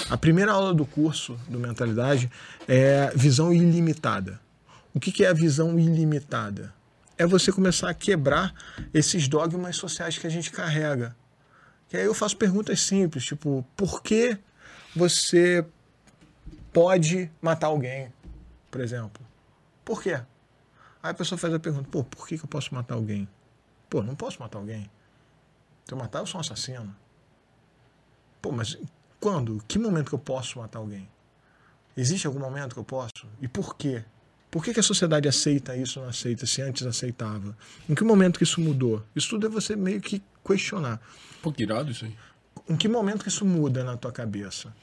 A 0.10 0.16
primeira 0.16 0.52
aula 0.52 0.74
do 0.74 0.86
curso 0.86 1.40
do 1.48 1.60
Mentalidade 1.60 2.30
é 2.68 3.12
visão 3.16 3.52
ilimitada. 3.52 4.40
O 4.94 5.00
que 5.00 5.24
é 5.24 5.28
a 5.28 5.34
visão 5.34 5.80
ilimitada? 5.80 6.74
É 7.20 7.28
você 7.28 7.52
começar 7.52 7.90
a 7.90 7.94
quebrar 7.94 8.54
esses 8.94 9.28
dogmas 9.28 9.76
sociais 9.76 10.18
que 10.18 10.26
a 10.26 10.30
gente 10.30 10.50
carrega. 10.52 11.14
E 11.92 11.98
aí 11.98 12.06
eu 12.06 12.14
faço 12.14 12.38
perguntas 12.38 12.80
simples, 12.80 13.26
tipo, 13.26 13.68
por 13.76 14.02
que 14.02 14.40
você 14.96 15.66
pode 16.72 17.30
matar 17.42 17.68
alguém, 17.68 18.14
por 18.72 18.80
exemplo? 18.80 19.22
Por 19.84 20.02
quê? 20.02 20.14
Aí 21.04 21.12
a 21.12 21.14
pessoa 21.14 21.38
faz 21.38 21.54
a 21.54 21.60
pergunta, 21.60 21.90
pô, 21.92 22.06
por 22.06 22.26
que, 22.26 22.38
que 22.38 22.46
eu 22.46 22.48
posso 22.48 22.74
matar 22.74 22.96
alguém? 22.96 23.28
Pô, 23.90 24.02
não 24.02 24.16
posso 24.16 24.40
matar 24.40 24.60
alguém. 24.60 24.90
Se 25.86 25.94
eu 25.94 25.98
matar, 25.98 26.20
eu 26.20 26.26
sou 26.26 26.38
um 26.38 26.42
assassino. 26.42 26.96
Pô, 28.42 28.52
mas 28.54 28.78
quando? 29.20 29.62
Que 29.68 29.78
momento 29.78 30.08
que 30.08 30.16
eu 30.16 30.20
posso 30.20 30.60
matar 30.60 30.80
alguém? 30.80 31.10
Existe 31.98 32.28
algum 32.28 32.40
momento 32.40 32.76
que 32.76 32.80
eu 32.80 32.86
posso? 32.86 33.28
E 33.42 33.48
por 33.48 33.76
quê? 33.76 34.06
Por 34.52 34.64
que, 34.64 34.74
que 34.74 34.80
a 34.80 34.84
sociedade 34.84 35.28
aceita 35.28 35.76
isso 35.76 36.00
ou 36.00 36.06
não 36.06 36.10
aceita, 36.10 36.46
se 36.46 36.62
antes 36.62 36.86
aceitava? 36.86 37.56
Em 37.88 37.94
que 37.94 38.04
momento 38.04 38.38
que 38.38 38.44
isso 38.44 38.60
mudou? 38.60 39.04
Isso 39.16 39.30
tudo 39.30 39.46
é 39.46 39.50
você 39.50 39.76
meio 39.76 40.02
que 40.02 40.22
questionar. 40.46 41.00
Pô, 41.42 41.52
que 41.52 41.64
irado 41.64 41.92
isso 41.92 42.06
aí. 42.06 42.16
Em 42.68 42.76
que 42.76 42.88
momento 42.88 43.24
que 43.24 43.30
isso 43.30 43.46
muda 43.46 43.84
na 43.84 43.96
tua 43.96 44.12
cabeça? 44.12 44.74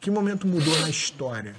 Que 0.00 0.10
momento 0.10 0.46
mudou 0.46 0.78
na 0.80 0.88
história? 0.88 1.56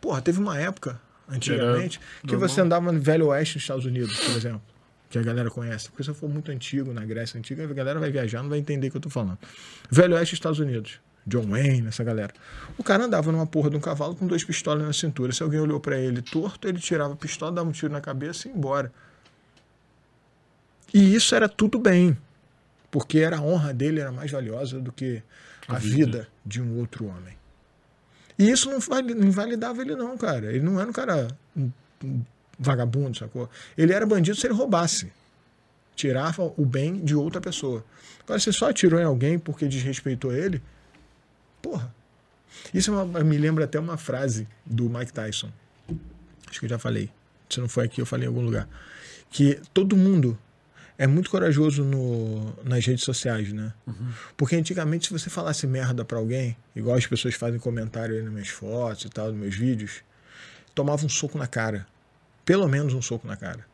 Porra, 0.00 0.22
teve 0.22 0.38
uma 0.38 0.58
época, 0.58 1.00
antigamente, 1.28 2.00
que 2.22 2.32
normal. 2.32 2.48
você 2.48 2.60
andava 2.62 2.90
no 2.90 3.00
Velho 3.00 3.26
Oeste 3.26 3.56
nos 3.56 3.64
Estados 3.64 3.84
Unidos, 3.84 4.18
por 4.18 4.36
exemplo. 4.36 4.62
Que 5.10 5.18
a 5.18 5.22
galera 5.22 5.50
conhece. 5.50 5.90
Porque 5.90 6.04
se 6.04 6.10
eu 6.10 6.14
for 6.14 6.30
muito 6.30 6.50
antigo, 6.50 6.94
na 6.94 7.04
Grécia 7.04 7.36
Antiga, 7.36 7.64
a 7.64 7.66
galera 7.66 7.98
vai 7.98 8.10
viajar, 8.10 8.42
não 8.42 8.48
vai 8.48 8.58
entender 8.58 8.88
o 8.88 8.90
que 8.92 8.96
eu 8.96 9.00
tô 9.00 9.10
falando. 9.10 9.38
Velho 9.90 10.14
Oeste 10.14 10.34
Estados 10.34 10.60
Unidos. 10.60 11.00
John 11.26 11.46
Wayne, 11.48 11.86
essa 11.88 12.02
galera. 12.02 12.32
O 12.78 12.82
cara 12.82 13.04
andava 13.04 13.30
numa 13.30 13.46
porra 13.46 13.70
de 13.70 13.76
um 13.76 13.80
cavalo 13.80 14.14
com 14.16 14.26
dois 14.26 14.42
pistolas 14.42 14.82
na 14.84 14.92
cintura. 14.92 15.32
Se 15.32 15.42
alguém 15.42 15.60
olhou 15.60 15.78
pra 15.78 15.98
ele 15.98 16.22
torto, 16.22 16.66
ele 16.66 16.78
tirava 16.78 17.12
a 17.12 17.16
pistola, 17.16 17.52
dava 17.52 17.68
um 17.68 17.72
tiro 17.72 17.92
na 17.92 18.00
cabeça 18.00 18.48
e 18.48 18.50
ia 18.50 18.56
embora. 18.56 18.92
E 20.92 21.14
isso 21.14 21.34
era 21.34 21.48
tudo 21.48 21.78
bem. 21.78 22.16
Porque 22.90 23.18
era 23.18 23.38
a 23.38 23.40
honra 23.40 23.72
dele 23.72 24.00
era 24.00 24.10
mais 24.10 24.30
valiosa 24.30 24.80
do 24.80 24.90
que 24.90 25.22
a, 25.68 25.76
A 25.76 25.78
vida. 25.78 25.96
vida. 25.96 26.28
de 26.44 26.60
um 26.60 26.78
outro 26.78 27.06
homem. 27.06 27.36
E 28.36 28.50
isso 28.50 28.68
não, 28.70 28.80
vali- 28.80 29.14
não 29.14 29.28
invalidava 29.28 29.82
ele, 29.82 29.94
não, 29.94 30.16
cara. 30.18 30.46
Ele 30.52 30.60
não 30.64 30.80
era 30.80 30.88
um 30.88 30.92
cara 30.92 31.28
um- 31.56 31.70
um 32.02 32.22
vagabundo, 32.58 33.16
sacou? 33.16 33.48
Ele 33.78 33.92
era 33.92 34.04
bandido 34.06 34.36
se 34.36 34.46
ele 34.46 34.54
roubasse. 34.54 35.12
Tirava 35.94 36.42
o 36.56 36.64
bem 36.64 36.96
de 37.04 37.14
outra 37.14 37.40
pessoa. 37.40 37.84
Agora, 38.24 38.40
você 38.40 38.50
só 38.52 38.70
atirou 38.70 38.98
em 38.98 39.04
alguém 39.04 39.38
porque 39.38 39.68
desrespeitou 39.68 40.32
ele, 40.34 40.60
porra. 41.62 41.94
Isso 42.74 42.90
é 42.90 43.02
uma- 43.02 43.24
me 43.24 43.38
lembra 43.38 43.64
até 43.64 43.78
uma 43.78 43.96
frase 43.96 44.46
do 44.64 44.88
Mike 44.88 45.12
Tyson. 45.12 45.50
Acho 46.48 46.58
que 46.60 46.66
eu 46.66 46.70
já 46.70 46.78
falei. 46.78 47.10
Se 47.48 47.60
não 47.60 47.68
foi 47.68 47.84
aqui, 47.86 48.00
eu 48.00 48.06
falei 48.06 48.26
em 48.26 48.28
algum 48.28 48.42
lugar. 48.42 48.68
Que 49.30 49.60
todo 49.72 49.96
mundo 49.96 50.38
é 50.98 51.06
muito 51.06 51.30
corajoso 51.30 51.82
no, 51.84 52.52
nas 52.64 52.84
redes 52.84 53.04
sociais, 53.04 53.52
né? 53.52 53.72
Porque 54.36 54.56
antigamente, 54.56 55.06
se 55.06 55.12
você 55.12 55.30
falasse 55.30 55.66
merda 55.66 56.04
pra 56.04 56.18
alguém, 56.18 56.56
igual 56.74 56.96
as 56.96 57.06
pessoas 57.06 57.34
fazem 57.34 57.58
comentário 57.58 58.14
aí 58.16 58.22
nas 58.22 58.32
minhas 58.32 58.48
fotos 58.48 59.04
e 59.04 59.08
tal, 59.08 59.28
nos 59.30 59.36
meus 59.40 59.54
vídeos, 59.54 60.02
tomava 60.74 61.04
um 61.04 61.08
soco 61.08 61.38
na 61.38 61.46
cara. 61.46 61.86
Pelo 62.44 62.68
menos 62.68 62.92
um 62.94 63.02
soco 63.02 63.26
na 63.26 63.36
cara. 63.36 63.64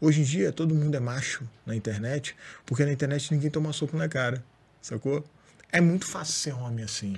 Hoje 0.00 0.20
em 0.20 0.24
dia, 0.24 0.52
todo 0.52 0.74
mundo 0.74 0.94
é 0.96 1.00
macho 1.00 1.42
na 1.66 1.74
internet, 1.74 2.36
porque 2.66 2.84
na 2.84 2.92
internet 2.92 3.32
ninguém 3.32 3.50
toma 3.50 3.72
soco 3.72 3.96
na 3.96 4.08
cara. 4.08 4.44
Sacou? 4.80 5.24
É 5.70 5.80
muito 5.80 6.06
fácil 6.06 6.34
ser 6.34 6.52
homem 6.54 6.84
assim. 6.84 7.16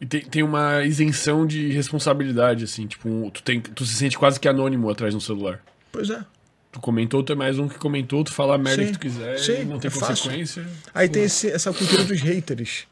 E 0.00 0.06
tem, 0.06 0.20
tem 0.20 0.42
uma 0.42 0.84
isenção 0.84 1.46
de 1.46 1.68
responsabilidade, 1.72 2.64
assim, 2.64 2.86
tipo, 2.86 3.30
tu, 3.32 3.42
tem, 3.42 3.60
tu 3.60 3.84
se 3.84 3.94
sente 3.94 4.16
quase 4.16 4.38
que 4.38 4.46
anônimo 4.48 4.88
atrás 4.88 5.12
do 5.14 5.20
celular. 5.20 5.60
Pois 5.90 6.08
é. 6.10 6.24
Tu 6.70 6.78
comentou, 6.80 7.22
tu 7.22 7.32
é 7.32 7.34
mais 7.36 7.58
um 7.58 7.66
que 7.66 7.78
comentou, 7.78 8.22
tu 8.22 8.32
fala 8.32 8.54
a 8.54 8.58
merda 8.58 8.82
Sim, 8.82 8.88
que 8.88 8.98
tu 8.98 9.00
quiser, 9.00 9.38
sim, 9.38 9.64
não 9.64 9.78
tem 9.80 9.88
é 9.88 9.90
fácil. 9.90 10.24
consequência. 10.26 10.66
Aí 10.94 11.08
tem 11.08 11.24
esse- 11.24 11.50
essa 11.50 11.72
cultura 11.72 12.04
dos 12.04 12.20
haters. 12.20 12.86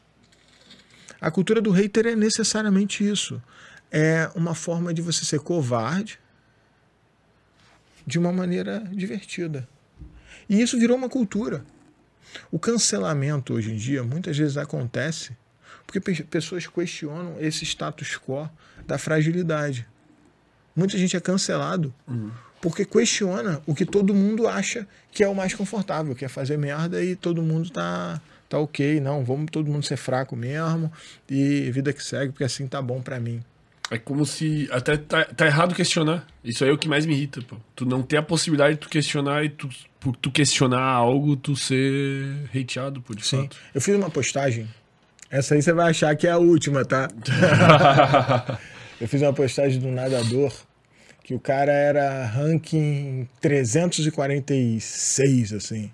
A 1.21 1.29
cultura 1.31 1.61
do 1.61 1.71
hater 1.71 2.07
é 2.07 2.15
necessariamente 2.15 3.07
isso. 3.07 3.41
É 3.91 4.29
uma 4.35 4.53
forma 4.55 4.93
de 4.93 5.01
você 5.01 5.23
ser 5.23 5.39
covarde 5.39 6.19
de 8.05 8.17
uma 8.19 8.31
maneira 8.33 8.83
divertida. 8.91 9.67
E 10.49 10.61
isso 10.61 10.77
virou 10.77 10.97
uma 10.97 11.07
cultura. 11.09 11.63
O 12.51 12.57
cancelamento 12.59 13.53
hoje 13.53 13.71
em 13.71 13.75
dia 13.77 14.03
muitas 14.03 14.37
vezes 14.37 14.57
acontece 14.57 15.35
porque 15.85 15.99
pe- 15.99 16.23
pessoas 16.23 16.67
questionam 16.67 17.35
esse 17.39 17.63
status 17.65 18.17
quo 18.17 18.49
da 18.85 18.97
fragilidade. 18.97 19.87
Muita 20.75 20.97
gente 20.97 21.15
é 21.15 21.19
cancelado 21.19 21.93
porque 22.61 22.85
questiona 22.85 23.61
o 23.65 23.73
que 23.73 23.85
todo 23.85 24.13
mundo 24.13 24.47
acha 24.47 24.87
que 25.11 25.23
é 25.23 25.27
o 25.27 25.33
mais 25.35 25.53
confortável, 25.53 26.13
que 26.15 26.25
é 26.25 26.27
fazer 26.27 26.57
merda 26.57 27.03
e 27.03 27.15
todo 27.15 27.41
mundo 27.41 27.69
tá, 27.69 28.21
tá 28.49 28.57
ok. 28.59 28.99
Não, 28.99 29.23
vamos 29.23 29.49
todo 29.51 29.69
mundo 29.71 29.85
ser 29.85 29.97
fraco 29.97 30.35
mesmo 30.35 30.91
e 31.29 31.71
vida 31.71 31.91
que 31.93 32.03
segue, 32.03 32.31
porque 32.31 32.43
assim 32.43 32.67
tá 32.67 32.81
bom 32.81 33.01
pra 33.01 33.19
mim. 33.19 33.43
É 33.89 33.97
como 33.97 34.25
se. 34.25 34.67
Até 34.71 34.97
tá, 34.97 35.23
tá 35.25 35.45
errado 35.45 35.73
questionar. 35.73 36.27
Isso 36.43 36.63
aí 36.63 36.69
é 36.69 36.73
o 36.73 36.77
que 36.77 36.89
mais 36.89 37.05
me 37.05 37.13
irrita, 37.13 37.41
pô. 37.41 37.55
Tu 37.75 37.85
não 37.85 38.01
ter 38.01 38.17
a 38.17 38.23
possibilidade 38.23 38.75
de 38.75 38.81
tu 38.81 38.89
questionar 38.89 39.45
e 39.45 39.49
tu, 39.49 39.69
por 39.99 40.15
tu 40.15 40.29
questionar 40.29 40.81
algo, 40.81 41.35
tu 41.35 41.55
ser 41.55 42.49
hateado, 42.53 43.01
pô, 43.01 43.15
de 43.15 43.25
Sim. 43.25 43.43
fato. 43.43 43.57
Eu 43.73 43.81
fiz 43.81 43.95
uma 43.95 44.09
postagem. 44.09 44.67
Essa 45.29 45.55
aí 45.55 45.61
você 45.61 45.73
vai 45.73 45.89
achar 45.89 46.15
que 46.15 46.27
é 46.27 46.31
a 46.31 46.37
última, 46.37 46.85
tá? 46.85 47.09
Eu 48.99 49.07
fiz 49.07 49.21
uma 49.21 49.33
postagem 49.33 49.79
do 49.79 49.89
nadador 49.89 50.51
que 51.23 51.35
o 51.35 51.39
cara 51.39 51.71
era 51.71 52.25
ranking 52.25 53.27
346, 53.41 55.53
assim. 55.53 55.91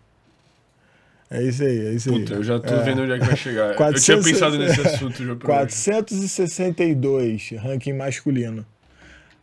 É 1.36 1.42
isso 1.42 1.64
aí, 1.64 1.88
é 1.88 1.94
isso 1.94 2.12
aí. 2.14 2.20
Puta, 2.20 2.34
eu 2.36 2.44
já 2.44 2.60
tô 2.60 2.74
É. 2.76 2.84
vendo 2.84 3.02
onde 3.02 3.12
é 3.14 3.18
que 3.20 3.26
vai 3.26 3.36
chegar. 3.36 3.72
eu 3.72 3.76
400 3.76 4.24
tinha 4.24 4.34
pensado 4.34 4.58
nesse 4.60 4.80
assunto 4.82 5.26
já 5.26 5.36
pra 5.36 5.64
hoje. 5.64 5.74
462 5.84 7.50
ranking 7.60 7.94
masculino. 7.94 8.64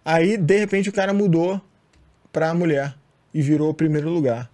Aí, 0.05 0.37
de 0.37 0.57
repente, 0.59 0.89
o 0.89 0.93
cara 0.93 1.13
mudou 1.13 1.61
pra 2.33 2.55
mulher 2.55 2.95
e 3.35 3.43
virou 3.43 3.71
o 3.71 3.75
primeiro 3.75 4.09
lugar. 4.09 4.49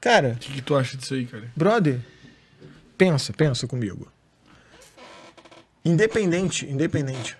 Cara, 0.00 0.34
O 0.36 0.38
que, 0.38 0.52
que 0.52 0.62
tu 0.62 0.76
acha 0.76 0.96
disso 0.96 1.14
aí, 1.14 1.24
cara? 1.26 1.50
brother, 1.56 1.98
pensa, 2.96 3.32
pensa 3.32 3.66
comigo. 3.66 4.12
Independente, 5.84 6.66
independente 6.66 7.36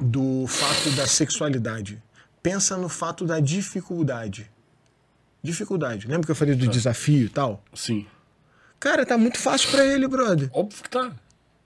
do 0.00 0.46
fato 0.48 0.90
da 0.96 1.06
sexualidade, 1.06 2.02
pensa 2.42 2.76
no 2.76 2.88
fato 2.88 3.24
da 3.26 3.38
dificuldade. 3.40 4.49
Dificuldade. 5.42 6.06
Lembra 6.06 6.26
que 6.26 6.30
eu 6.30 6.36
falei 6.36 6.54
do 6.54 6.68
desafio 6.68 7.26
e 7.26 7.28
tal? 7.28 7.62
Sim. 7.74 8.06
Cara, 8.78 9.04
tá 9.04 9.18
muito 9.18 9.38
fácil 9.38 9.70
pra 9.70 9.84
ele, 9.84 10.08
brother. 10.08 10.48
Óbvio 10.52 10.82
que 10.82 10.90
tá. 10.90 11.12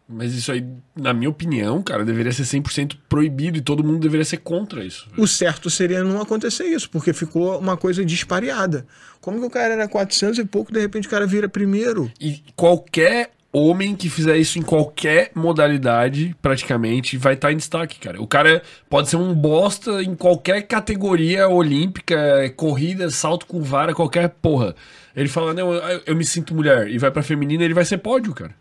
Mas 0.06 0.34
isso 0.34 0.52
aí, 0.52 0.66
na 0.94 1.14
minha 1.14 1.30
opinião, 1.30 1.82
cara, 1.82 2.04
deveria 2.04 2.30
ser 2.30 2.42
100% 2.42 2.98
proibido 3.08 3.56
e 3.56 3.62
todo 3.62 3.82
mundo 3.82 4.00
deveria 4.00 4.24
ser 4.24 4.36
contra 4.38 4.84
isso. 4.84 5.08
O 5.16 5.26
certo 5.26 5.70
seria 5.70 6.04
não 6.04 6.20
acontecer 6.20 6.64
isso, 6.64 6.90
porque 6.90 7.12
ficou 7.12 7.58
uma 7.58 7.76
coisa 7.76 8.04
dispareada. 8.04 8.86
Como 9.20 9.40
que 9.40 9.46
o 9.46 9.50
cara 9.50 9.72
era 9.72 9.88
400 9.88 10.38
e 10.38 10.44
pouco, 10.44 10.72
de 10.72 10.80
repente 10.80 11.06
o 11.06 11.10
cara 11.10 11.26
vira 11.26 11.48
primeiro? 11.48 12.12
E 12.20 12.42
qualquer 12.54 13.30
homem 13.54 13.94
que 13.94 14.10
fizer 14.10 14.36
isso 14.36 14.58
em 14.58 14.62
qualquer 14.62 15.30
modalidade, 15.34 16.34
praticamente, 16.42 17.16
vai 17.16 17.34
estar 17.34 17.52
em 17.52 17.56
destaque, 17.56 17.98
cara. 18.00 18.20
O 18.20 18.26
cara 18.26 18.62
pode 18.90 19.08
ser 19.08 19.16
um 19.16 19.32
bosta 19.32 20.02
em 20.02 20.14
qualquer 20.14 20.62
categoria 20.62 21.48
olímpica, 21.48 22.16
corrida, 22.56 23.08
salto 23.10 23.46
com 23.46 23.62
vara, 23.62 23.94
qualquer 23.94 24.28
porra. 24.28 24.74
Ele 25.14 25.28
fala, 25.28 25.54
não, 25.54 25.72
eu, 25.72 26.02
eu 26.06 26.16
me 26.16 26.24
sinto 26.24 26.54
mulher, 26.54 26.88
e 26.88 26.98
vai 26.98 27.10
pra 27.10 27.22
feminina, 27.22 27.62
ele 27.64 27.74
vai 27.74 27.84
ser 27.84 27.98
pódio, 27.98 28.34
cara. 28.34 28.54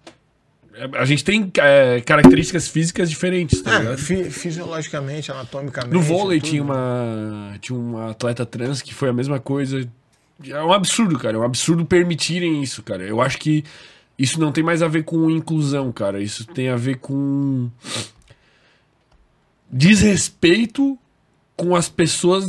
É, 0.75 0.89
A 0.99 1.05
gente 1.05 1.23
tem 1.23 1.51
é, 1.59 2.01
características 2.01 2.67
físicas 2.67 3.09
diferentes, 3.09 3.61
tá 3.61 3.73
É, 3.75 3.79
ligado? 3.79 3.97
fi- 3.97 4.29
fisiologicamente, 4.29 5.31
anatomicamente. 5.31 5.93
No 5.93 6.01
vôlei 6.01 6.39
tudo. 6.39 6.49
tinha 6.49 6.63
uma, 6.63 7.53
tinha 7.59 7.77
uma 7.77 8.11
atleta 8.11 8.45
trans 8.45 8.81
que 8.81 8.93
foi 8.93 9.09
a 9.09 9.13
mesma 9.13 9.39
coisa. 9.39 9.87
É 10.47 10.63
um 10.63 10.73
absurdo, 10.73 11.17
cara. 11.17 11.37
É 11.37 11.39
um 11.39 11.43
absurdo 11.43 11.85
permitirem 11.85 12.61
isso, 12.61 12.81
cara. 12.83 13.03
Eu 13.03 13.21
acho 13.21 13.37
que 13.37 13.63
isso 14.17 14.39
não 14.39 14.51
tem 14.51 14.63
mais 14.63 14.81
a 14.81 14.87
ver 14.87 15.03
com 15.03 15.29
inclusão, 15.29 15.91
cara. 15.91 16.21
Isso 16.21 16.45
tem 16.45 16.69
a 16.69 16.75
ver 16.75 16.97
com 16.97 17.69
desrespeito 19.71 20.97
com 21.55 21.75
as 21.75 21.89
pessoas 21.89 22.45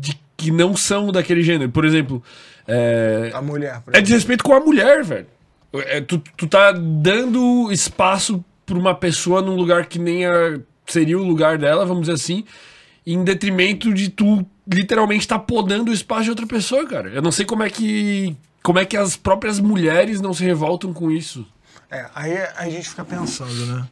de, 0.00 0.18
que 0.36 0.50
não 0.50 0.76
são 0.76 1.10
daquele 1.12 1.42
gênero. 1.42 1.70
Por 1.70 1.84
exemplo, 1.84 2.22
é, 2.66 3.30
A 3.34 3.42
mulher. 3.42 3.80
por 3.82 3.94
é 3.94 4.00
desrespeito 4.00 4.44
com 4.44 4.52
a 4.54 4.60
mulher, 4.60 5.04
velho. 5.04 5.26
É, 5.74 6.00
tu, 6.00 6.18
tu 6.36 6.46
tá 6.46 6.72
dando 6.72 7.70
espaço 7.70 8.44
pra 8.64 8.78
uma 8.78 8.94
pessoa 8.94 9.42
num 9.42 9.54
lugar 9.54 9.86
que 9.86 9.98
nem 9.98 10.24
a- 10.26 10.58
seria 10.86 11.18
o 11.18 11.22
lugar 11.24 11.58
dela, 11.58 11.84
vamos 11.84 12.02
dizer 12.02 12.14
assim, 12.14 12.44
em 13.06 13.22
detrimento 13.22 13.92
de 13.92 14.08
tu 14.08 14.46
literalmente 14.66 15.28
tá 15.28 15.38
podando 15.38 15.90
o 15.90 15.94
espaço 15.94 16.24
de 16.24 16.30
outra 16.30 16.46
pessoa, 16.46 16.86
cara. 16.86 17.10
Eu 17.10 17.22
não 17.22 17.30
sei 17.30 17.44
como 17.44 17.62
é 17.62 17.70
que. 17.70 18.36
Como 18.66 18.80
é 18.80 18.84
que 18.84 18.96
as 18.96 19.14
próprias 19.14 19.60
mulheres 19.60 20.20
não 20.20 20.34
se 20.34 20.42
revoltam 20.42 20.92
com 20.92 21.08
isso. 21.08 21.46
É, 21.88 22.10
aí 22.12 22.36
a 22.56 22.68
gente 22.68 22.88
fica 22.88 23.04
pensando, 23.04 23.64
né? 23.64 23.88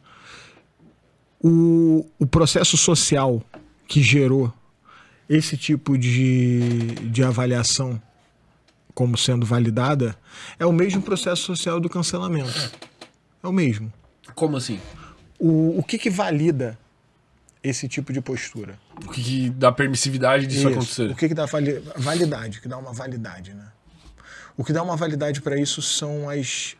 O, 1.40 2.05
o 2.18 2.26
processo 2.26 2.76
social 2.76 3.40
que 3.86 4.02
gerou 4.02 4.52
esse 5.28 5.56
tipo 5.56 5.96
de, 5.96 6.92
de 7.09 7.22
avaliação 7.22 8.02
como 8.92 9.16
sendo 9.16 9.46
validada 9.46 10.18
é 10.59 10.66
o 10.66 10.72
mesmo 10.72 11.01
processo 11.01 11.42
social 11.42 11.78
do 11.78 11.88
cancelamento. 11.88 12.72
É 13.44 13.46
o 13.46 13.52
mesmo. 13.52 13.92
Como 14.34 14.56
assim? 14.56 14.80
O, 15.38 15.78
o 15.78 15.84
que, 15.84 15.98
que 15.98 16.10
valida 16.10 16.76
esse 17.62 17.86
tipo 17.86 18.12
de 18.12 18.20
postura? 18.20 18.76
O 19.06 19.09
que, 19.09 19.22
que 19.22 19.51
dá 19.51 19.70
permissividade 19.70 20.48
disso 20.48 20.62
Isso. 20.62 20.68
acontecer? 20.68 21.10
O 21.12 21.14
que, 21.14 21.28
que 21.28 21.34
dá 21.34 21.46
vali- 21.46 21.80
validade? 21.96 22.59
O 22.59 22.60
que 22.60 22.66
dá 22.66 22.76
uma 22.76 22.92
validade, 22.92 23.55
né? 23.55 23.68
O 24.56 24.64
que 24.64 24.72
dá 24.72 24.82
uma 24.82 24.97
validade 24.97 25.40
para 25.40 25.59
isso 25.59 25.82
são 25.82 26.28
as. 26.28 26.76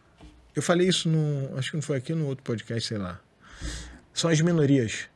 Eu 0.55 0.63
falei 0.63 0.89
isso 0.89 1.09
no. 1.09 1.59
Acho 1.59 1.71
que 1.71 1.77
não 1.77 1.83
foi 1.83 1.97
aqui 1.97 2.15
no 2.15 2.27
outro 2.27 2.45
podcast, 2.45 2.89
sei 2.89 2.99
lá. 2.99 3.21
São 4.13 4.31
as 4.31 4.41
minorias. 4.41 5.09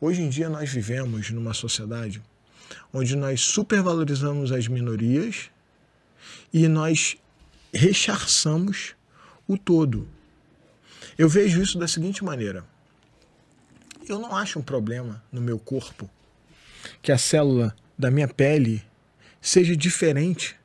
Hoje 0.00 0.22
em 0.22 0.28
dia 0.28 0.48
nós 0.48 0.70
vivemos 0.70 1.30
numa 1.30 1.52
sociedade 1.52 2.22
onde 2.92 3.16
nós 3.16 3.40
supervalorizamos 3.40 4.52
as 4.52 4.68
minorias 4.68 5.50
e 6.52 6.68
nós 6.68 7.16
recharçamos 7.72 8.94
o 9.46 9.58
todo. 9.58 10.08
Eu 11.18 11.28
vejo 11.28 11.60
isso 11.60 11.78
da 11.78 11.88
seguinte 11.88 12.22
maneira: 12.22 12.64
eu 14.08 14.18
não 14.18 14.36
acho 14.36 14.58
um 14.58 14.62
problema 14.62 15.22
no 15.32 15.40
meu 15.40 15.58
corpo 15.58 16.08
que 17.02 17.10
a 17.10 17.18
célula 17.18 17.74
da 17.98 18.10
minha 18.10 18.28
pele 18.28 18.82
seja 19.40 19.76
diferente 19.76 20.59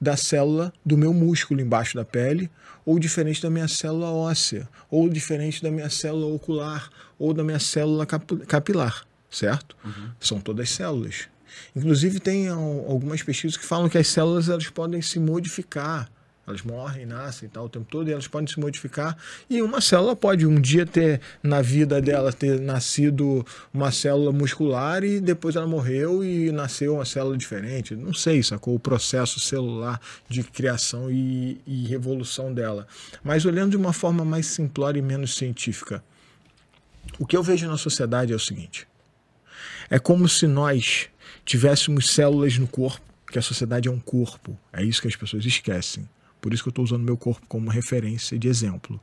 da 0.00 0.16
célula 0.16 0.72
do 0.84 0.96
meu 0.96 1.12
músculo 1.12 1.60
embaixo 1.60 1.96
da 1.96 2.04
pele, 2.04 2.50
ou 2.84 2.98
diferente 2.98 3.42
da 3.42 3.50
minha 3.50 3.68
célula 3.68 4.10
óssea, 4.10 4.68
ou 4.90 5.08
diferente 5.08 5.62
da 5.62 5.70
minha 5.70 5.90
célula 5.90 6.26
ocular, 6.26 6.88
ou 7.18 7.32
da 7.32 7.42
minha 7.42 7.58
célula 7.58 8.06
capilar, 8.06 9.04
certo? 9.30 9.76
Uhum. 9.84 10.10
São 10.20 10.40
todas 10.40 10.70
células. 10.70 11.28
Inclusive 11.74 12.20
tem 12.20 12.48
algumas 12.48 13.22
pesquisas 13.22 13.56
que 13.56 13.64
falam 13.64 13.88
que 13.88 13.98
as 13.98 14.08
células 14.08 14.48
elas 14.48 14.68
podem 14.68 15.00
se 15.00 15.18
modificar 15.18 16.10
elas 16.46 16.62
morrem, 16.62 17.04
nascem 17.04 17.48
e 17.48 17.50
tal 17.50 17.64
o 17.64 17.68
tempo 17.68 17.86
todo, 17.90 18.08
e 18.08 18.12
elas 18.12 18.28
podem 18.28 18.46
se 18.46 18.58
modificar. 18.60 19.16
E 19.50 19.60
uma 19.60 19.80
célula 19.80 20.14
pode 20.14 20.46
um 20.46 20.60
dia 20.60 20.86
ter, 20.86 21.20
na 21.42 21.60
vida 21.60 22.00
dela, 22.00 22.32
ter 22.32 22.60
nascido 22.60 23.44
uma 23.74 23.90
célula 23.90 24.30
muscular 24.30 25.02
e 25.02 25.20
depois 25.20 25.56
ela 25.56 25.66
morreu 25.66 26.24
e 26.24 26.52
nasceu 26.52 26.94
uma 26.94 27.04
célula 27.04 27.36
diferente. 27.36 27.96
Não 27.96 28.14
sei, 28.14 28.42
sacou? 28.42 28.74
O 28.76 28.80
processo 28.80 29.40
celular 29.40 30.00
de 30.28 30.44
criação 30.44 31.10
e, 31.10 31.60
e 31.66 31.86
revolução 31.86 32.54
dela. 32.54 32.86
Mas 33.24 33.44
olhando 33.44 33.72
de 33.72 33.76
uma 33.76 33.92
forma 33.92 34.24
mais 34.24 34.46
simplória 34.46 35.00
e 35.00 35.02
menos 35.02 35.34
científica, 35.34 36.02
o 37.18 37.26
que 37.26 37.36
eu 37.36 37.42
vejo 37.42 37.66
na 37.66 37.76
sociedade 37.76 38.32
é 38.32 38.36
o 38.36 38.40
seguinte: 38.40 38.86
é 39.90 39.98
como 39.98 40.28
se 40.28 40.46
nós 40.46 41.08
tivéssemos 41.44 42.10
células 42.10 42.56
no 42.58 42.68
corpo, 42.68 43.00
que 43.30 43.38
a 43.38 43.42
sociedade 43.42 43.88
é 43.88 43.90
um 43.90 43.98
corpo. 43.98 44.56
É 44.72 44.82
isso 44.84 45.02
que 45.02 45.08
as 45.08 45.16
pessoas 45.16 45.44
esquecem. 45.44 46.08
Por 46.40 46.52
isso 46.52 46.62
que 46.62 46.68
eu 46.68 46.70
estou 46.70 46.84
usando 46.84 47.02
meu 47.02 47.16
corpo 47.16 47.46
como 47.48 47.70
referência 47.70 48.38
de 48.38 48.48
exemplo. 48.48 49.00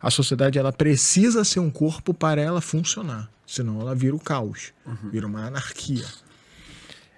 A 0.00 0.10
sociedade 0.10 0.58
ela 0.58 0.72
precisa 0.72 1.44
ser 1.44 1.60
um 1.60 1.70
corpo 1.70 2.12
para 2.12 2.40
ela 2.40 2.60
funcionar, 2.60 3.30
senão 3.46 3.80
ela 3.80 3.94
vira 3.94 4.14
o 4.14 4.20
caos, 4.20 4.72
uhum. 4.84 5.10
vira 5.10 5.26
uma 5.26 5.46
anarquia. 5.46 6.04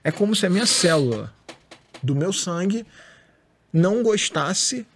É 0.05 0.13
como 0.13 0.37
se 0.37 0.47
a 0.47 0.51
minha 0.51 0.67
célula 0.67 1.35
do 2.03 2.15
meu 2.15 2.33
sangue 2.33 2.87
não 3.73 4.03
gostasse 4.03 4.87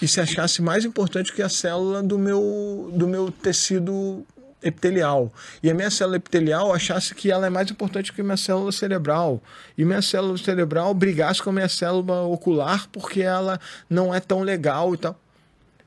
e 0.00 0.06
se 0.06 0.20
achasse 0.20 0.62
mais 0.62 0.84
importante 0.84 1.32
que 1.32 1.42
a 1.42 1.48
célula 1.48 2.02
do 2.02 2.18
meu, 2.18 2.90
do 2.94 3.08
meu 3.08 3.32
tecido 3.32 4.24
epitelial. 4.62 5.32
E 5.62 5.70
a 5.70 5.74
minha 5.74 5.90
célula 5.90 6.16
epitelial 6.16 6.72
achasse 6.72 7.14
que 7.14 7.30
ela 7.30 7.46
é 7.46 7.50
mais 7.50 7.70
importante 7.70 8.12
que 8.12 8.20
a 8.20 8.24
minha 8.24 8.36
célula 8.36 8.72
cerebral. 8.72 9.42
E 9.76 9.84
minha 9.84 10.02
célula 10.02 10.36
cerebral 10.38 10.92
brigasse 10.94 11.42
com 11.42 11.50
a 11.50 11.52
minha 11.52 11.68
célula 11.68 12.22
ocular 12.22 12.88
porque 12.88 13.22
ela 13.22 13.60
não 13.88 14.14
é 14.14 14.20
tão 14.20 14.42
legal 14.42 14.94
e 14.94 14.98
tal. 14.98 15.18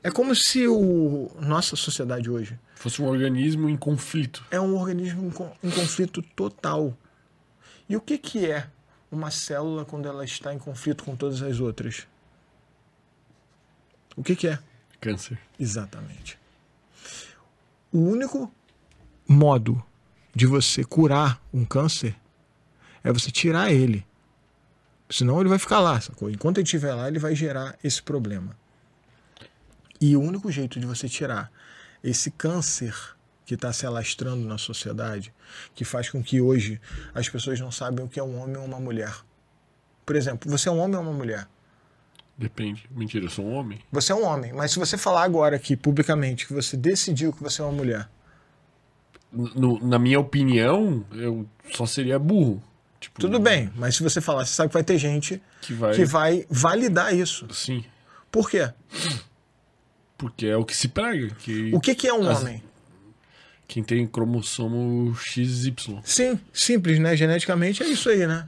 É 0.02 0.10
como 0.10 0.34
se 0.34 0.66
o 0.66 1.30
nossa 1.40 1.76
sociedade 1.76 2.28
hoje 2.28 2.58
fosse 2.74 3.00
um 3.00 3.06
organismo 3.06 3.68
em 3.68 3.76
conflito. 3.76 4.44
É 4.50 4.60
um 4.60 4.76
organismo 4.76 5.32
em 5.62 5.70
conflito 5.70 6.20
total. 6.34 6.96
E 7.88 7.96
o 7.96 8.00
que, 8.00 8.18
que 8.18 8.50
é 8.50 8.66
uma 9.10 9.30
célula 9.30 9.84
quando 9.84 10.08
ela 10.08 10.24
está 10.24 10.52
em 10.52 10.58
conflito 10.58 11.04
com 11.04 11.14
todas 11.14 11.42
as 11.42 11.60
outras? 11.60 12.06
O 14.16 14.22
que, 14.22 14.34
que 14.34 14.48
é? 14.48 14.58
Câncer. 15.00 15.38
Exatamente. 15.58 16.38
O 17.92 17.98
único 17.98 18.52
modo 19.26 19.82
de 20.34 20.46
você 20.46 20.84
curar 20.84 21.40
um 21.52 21.64
câncer 21.64 22.16
é 23.04 23.12
você 23.12 23.30
tirar 23.30 23.72
ele. 23.72 24.06
Senão 25.10 25.40
ele 25.40 25.48
vai 25.48 25.58
ficar 25.58 25.80
lá, 25.80 26.00
sacou? 26.00 26.30
Enquanto 26.30 26.58
ele 26.58 26.64
estiver 26.64 26.94
lá, 26.94 27.08
ele 27.08 27.18
vai 27.18 27.34
gerar 27.34 27.76
esse 27.84 28.02
problema. 28.02 28.56
E 30.00 30.16
o 30.16 30.20
único 30.20 30.50
jeito 30.50 30.80
de 30.80 30.86
você 30.86 31.08
tirar 31.08 31.52
esse 32.02 32.30
câncer 32.30 32.94
que 33.44 33.54
está 33.54 33.72
se 33.72 33.84
alastrando 33.84 34.46
na 34.46 34.56
sociedade, 34.56 35.32
que 35.74 35.84
faz 35.84 36.08
com 36.08 36.22
que 36.22 36.40
hoje 36.40 36.80
as 37.14 37.28
pessoas 37.28 37.60
não 37.60 37.70
sabem 37.70 38.04
o 38.04 38.08
que 38.08 38.18
é 38.18 38.22
um 38.22 38.40
homem 38.40 38.56
ou 38.56 38.64
uma 38.64 38.80
mulher. 38.80 39.14
Por 40.06 40.16
exemplo, 40.16 40.50
você 40.50 40.68
é 40.68 40.72
um 40.72 40.78
homem 40.78 40.96
ou 40.96 41.02
uma 41.02 41.12
mulher? 41.12 41.46
Depende. 42.36 42.88
Mentira, 42.90 43.26
eu 43.26 43.30
sou 43.30 43.44
um 43.44 43.52
homem. 43.52 43.78
Você 43.92 44.12
é 44.12 44.14
um 44.14 44.24
homem, 44.24 44.52
mas 44.52 44.72
se 44.72 44.78
você 44.78 44.96
falar 44.96 45.22
agora 45.22 45.56
aqui 45.56 45.76
publicamente 45.76 46.46
que 46.46 46.52
você 46.52 46.76
decidiu 46.76 47.32
que 47.32 47.42
você 47.42 47.60
é 47.60 47.64
uma 47.64 47.72
mulher, 47.72 48.08
no, 49.32 49.78
na 49.84 49.98
minha 49.98 50.20
opinião, 50.20 51.04
eu 51.12 51.46
só 51.72 51.86
seria 51.86 52.18
burro. 52.18 52.62
Tipo, 53.00 53.20
Tudo 53.20 53.40
bem, 53.40 53.72
mas 53.74 53.96
se 53.96 54.02
você 54.02 54.20
falar, 54.20 54.44
você 54.44 54.52
sabe 54.52 54.68
que 54.68 54.74
vai 54.74 54.84
ter 54.84 54.96
gente 54.96 55.42
que 55.60 55.72
vai, 55.72 55.94
que 55.94 56.04
vai 56.04 56.46
validar 56.48 57.14
isso. 57.14 57.48
Sim. 57.52 57.84
Por 58.30 58.48
quê? 58.48 58.70
Porque 60.16 60.46
é 60.46 60.56
o 60.56 60.64
que 60.64 60.76
se 60.76 60.86
prega. 60.86 61.34
Que 61.34 61.74
o 61.74 61.80
que, 61.80 61.96
que 61.96 62.06
é 62.06 62.14
um 62.14 62.28
as... 62.28 62.40
homem? 62.40 62.62
Quem 63.66 63.82
tem 63.82 64.06
cromossomo 64.06 65.14
XY. 65.16 65.74
Sim, 66.04 66.38
simples, 66.52 66.98
né? 66.98 67.16
Geneticamente 67.16 67.82
é 67.82 67.88
isso 67.88 68.08
aí, 68.08 68.26
né? 68.26 68.46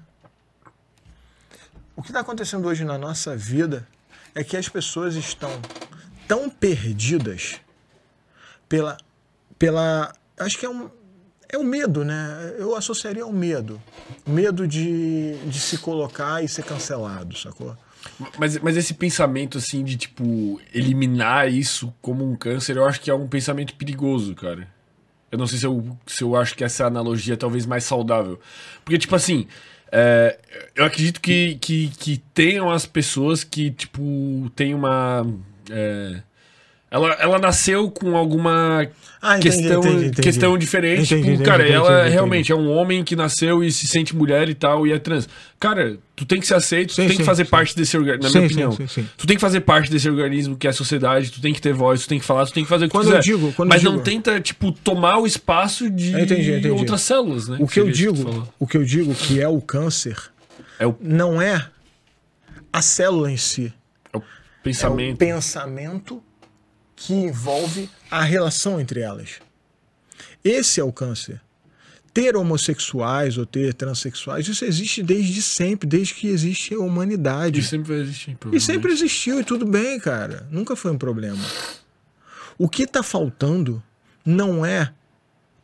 O 1.97 2.03
que 2.03 2.11
está 2.11 2.21
acontecendo 2.21 2.69
hoje 2.69 2.85
na 2.85 2.99
nossa 2.99 3.37
vida 3.37 3.89
é 4.35 4.45
que 4.45 4.57
as 4.57 4.69
pessoas 4.69 5.17
estão 5.17 5.51
tão 6.29 6.51
perdidas 6.51 7.61
pela, 8.69 8.97
pela 9.59 10.13
acho 10.39 10.59
que 10.59 10.67
é 10.67 10.71
um, 10.71 10.91
é 11.49 11.59
o 11.59 11.65
medo, 11.65 12.05
né? 12.05 12.55
Eu 12.59 12.75
associaria 12.77 13.23
ao 13.23 13.33
medo. 13.33 13.81
Medo 14.27 14.67
de, 14.67 15.37
de 15.47 15.61
se 15.61 15.79
colocar 15.79 16.43
e 16.43 16.49
ser 16.49 16.65
cancelado, 16.65 17.37
sacou? 17.37 17.77
Mas, 18.39 18.59
mas 18.59 18.77
esse 18.77 18.95
pensamento, 18.95 19.59
assim, 19.59 19.83
de, 19.83 19.97
tipo, 19.97 20.61
eliminar 20.75 21.51
isso 21.51 21.93
como 22.03 22.29
um 22.29 22.37
câncer, 22.37 22.77
eu 22.77 22.87
acho 22.87 23.01
que 23.01 23.11
é 23.11 23.15
um 23.15 23.27
pensamento 23.27 23.75
perigoso, 23.75 24.35
cara. 24.35 24.69
Eu 25.31 25.39
não 25.39 25.47
sei 25.47 25.59
se 25.59 25.67
eu, 25.67 25.99
se 26.07 26.23
eu 26.23 26.37
acho 26.37 26.55
que 26.55 26.63
essa 26.63 26.87
analogia 26.87 27.35
é 27.35 27.37
talvez 27.37 27.67
mais 27.67 27.85
saudável. 27.85 28.39
Porque, 28.85 28.99
tipo 28.99 29.17
assim, 29.17 29.47
é, 29.91 30.39
eu 30.75 30.85
acredito 30.85 31.21
que, 31.21 31.57
que, 31.61 31.89
que 31.89 32.19
tenham 32.33 32.71
as 32.71 32.87
pessoas 32.87 33.43
que, 33.43 33.71
tipo, 33.71 34.51
tem 34.55 34.75
uma... 34.75 35.27
É, 35.71 36.23
ela, 36.95 37.13
ela 37.15 37.39
nasceu 37.41 37.91
com 37.91 38.17
alguma 38.17 38.89
ah, 39.21 39.37
entendi, 39.37 39.57
questão, 39.57 39.81
entendi, 39.81 39.97
entendi. 39.97 40.23
questão 40.23 40.57
diferente. 40.57 41.09
tipo, 41.09 41.43
cara, 41.43 41.69
ela 41.69 42.05
realmente 42.05 42.53
é 42.53 42.55
um 42.55 42.71
homem 42.71 43.03
que 43.03 43.17
nasceu 43.17 43.65
e 43.65 43.73
se 43.73 43.89
sente 43.89 44.15
mulher 44.15 44.49
e 44.49 44.55
tal, 44.55 44.87
e 44.87 44.93
é 44.93 44.99
trans. 45.01 45.29
Cara, 45.59 45.99
tu 46.15 46.25
tem 46.25 46.39
que 46.39 46.47
ser 46.47 46.55
aceito, 46.55 46.93
sim, 46.93 47.03
tu 47.03 47.07
tem 47.09 47.09
sim, 47.09 47.17
que 47.17 47.25
fazer 47.25 47.47
sim. 47.47 47.51
parte 47.51 47.75
desse 47.75 47.97
organismo, 47.97 48.23
na 48.23 48.31
minha 48.31 48.47
opinião. 48.47 48.79
Tu 49.17 49.27
tem 49.27 49.37
que 49.37 49.41
fazer 49.41 49.63
parte 49.63 49.91
desse 49.91 50.09
organismo 50.09 50.57
que 50.57 50.69
é 50.69 50.71
a 50.71 50.73
sociedade, 50.73 51.33
tu 51.33 51.41
tem 51.41 51.53
que 51.53 51.61
ter 51.61 51.73
voz, 51.73 52.03
tu 52.03 52.09
tem 52.09 52.21
que 52.21 52.25
falar, 52.25 52.47
tu 52.47 52.53
tem 52.53 52.63
que 52.63 52.71
fazer 52.71 52.85
o 52.85 52.89
que 52.89 52.93
quando 52.93 53.07
quiser. 53.07 53.19
Eu 53.19 53.23
digo, 53.23 53.53
quando 53.55 53.71
Mas 53.71 53.83
eu 53.83 53.91
não 53.91 53.99
tenta, 53.99 54.41
tipo, 54.41 54.71
tomar 54.71 55.19
o 55.19 55.27
espaço 55.27 55.91
de 55.91 56.15
outras 56.71 57.01
células, 57.01 57.49
né? 57.49 57.57
O 57.59 57.67
que, 57.67 57.81
eu 57.81 57.91
digo, 57.91 58.49
o 58.57 58.69
que 58.69 58.77
eu 58.77 58.85
digo 58.85 59.13
que 59.17 59.41
é 59.41 59.49
o 59.49 59.61
câncer 59.61 60.17
é 60.79 60.87
o... 60.87 60.95
não 61.01 61.43
é 61.43 61.67
a 62.73 62.81
célula 62.81 63.33
em 63.33 63.37
si. 63.37 63.75
É 64.13 64.17
o 64.17 64.23
pensamento. 64.63 65.11
É 65.11 65.15
o 65.15 65.17
pensamento 65.35 66.23
que 66.97 67.13
envolve 67.13 67.89
a 68.11 68.23
relação 68.23 68.81
entre 68.81 69.01
elas. 69.01 69.41
Esse 70.43 70.81
é 70.81 70.85
o 70.85 70.93
câncer. 70.93 71.41
Ter 72.13 72.37
homossexuais 72.37 73.37
ou 73.37 73.45
ter 73.45 73.75
transexuais, 73.75 74.47
isso 74.47 74.65
existe 74.65 75.03
desde 75.03 75.43
sempre, 75.43 75.89
desde 75.89 76.15
que 76.15 76.29
existe 76.29 76.73
a 76.75 76.79
humanidade. 76.79 77.59
E 77.59 77.63
sempre 77.63 77.89
vai 77.89 78.03
existir. 78.03 78.39
E 78.53 78.61
sempre 78.61 78.93
existiu, 78.93 79.41
e 79.41 79.45
tudo 79.45 79.67
bem, 79.67 79.99
cara. 79.99 80.47
Nunca 80.51 80.77
foi 80.77 80.93
um 80.93 80.99
problema. 80.99 81.43
O 82.57 82.69
que 82.69 82.85
está 82.85 83.03
faltando 83.03 83.83
não 84.25 84.65
é 84.65 84.93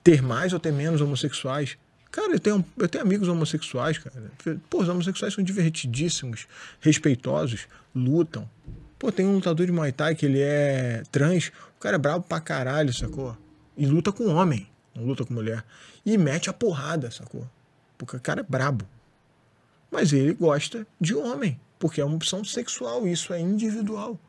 ter 0.02 0.22
mais 0.22 0.52
ou 0.52 0.58
ter 0.58 0.72
menos 0.72 1.00
homossexuais. 1.00 1.78
Cara, 2.10 2.32
eu 2.32 2.40
tenho, 2.40 2.64
eu 2.76 2.88
tenho 2.88 3.04
amigos 3.04 3.28
homossexuais, 3.28 3.98
cara. 3.98 4.32
Pô, 4.68 4.82
os 4.82 4.88
homossexuais 4.88 5.32
são 5.32 5.44
divertidíssimos, 5.44 6.48
respeitosos, 6.80 7.68
lutam, 7.94 8.50
Pô, 9.00 9.10
tem 9.10 9.24
um 9.24 9.36
lutador 9.36 9.64
de 9.64 9.72
Muay 9.72 9.92
Thai 9.92 10.14
que 10.14 10.26
ele 10.26 10.42
é 10.42 11.02
trans, 11.10 11.50
o 11.74 11.80
cara 11.80 11.96
é 11.96 11.98
brabo 11.98 12.22
pra 12.22 12.38
caralho, 12.38 12.92
sacou? 12.92 13.34
E 13.74 13.86
luta 13.86 14.12
com 14.12 14.26
homem, 14.28 14.68
não 14.94 15.06
luta 15.06 15.24
com 15.24 15.32
mulher. 15.32 15.64
E 16.04 16.18
mete 16.18 16.50
a 16.50 16.52
porrada, 16.52 17.10
sacou? 17.10 17.48
Porque 17.96 18.18
o 18.18 18.20
cara 18.20 18.40
é 18.40 18.44
brabo. 18.46 18.86
Mas 19.90 20.12
ele 20.12 20.34
gosta 20.34 20.86
de 21.00 21.14
homem, 21.14 21.58
porque 21.78 21.98
é 21.98 22.04
uma 22.04 22.14
opção 22.14 22.44
sexual, 22.44 23.08
isso 23.08 23.32
é 23.32 23.40
individual. 23.40 24.20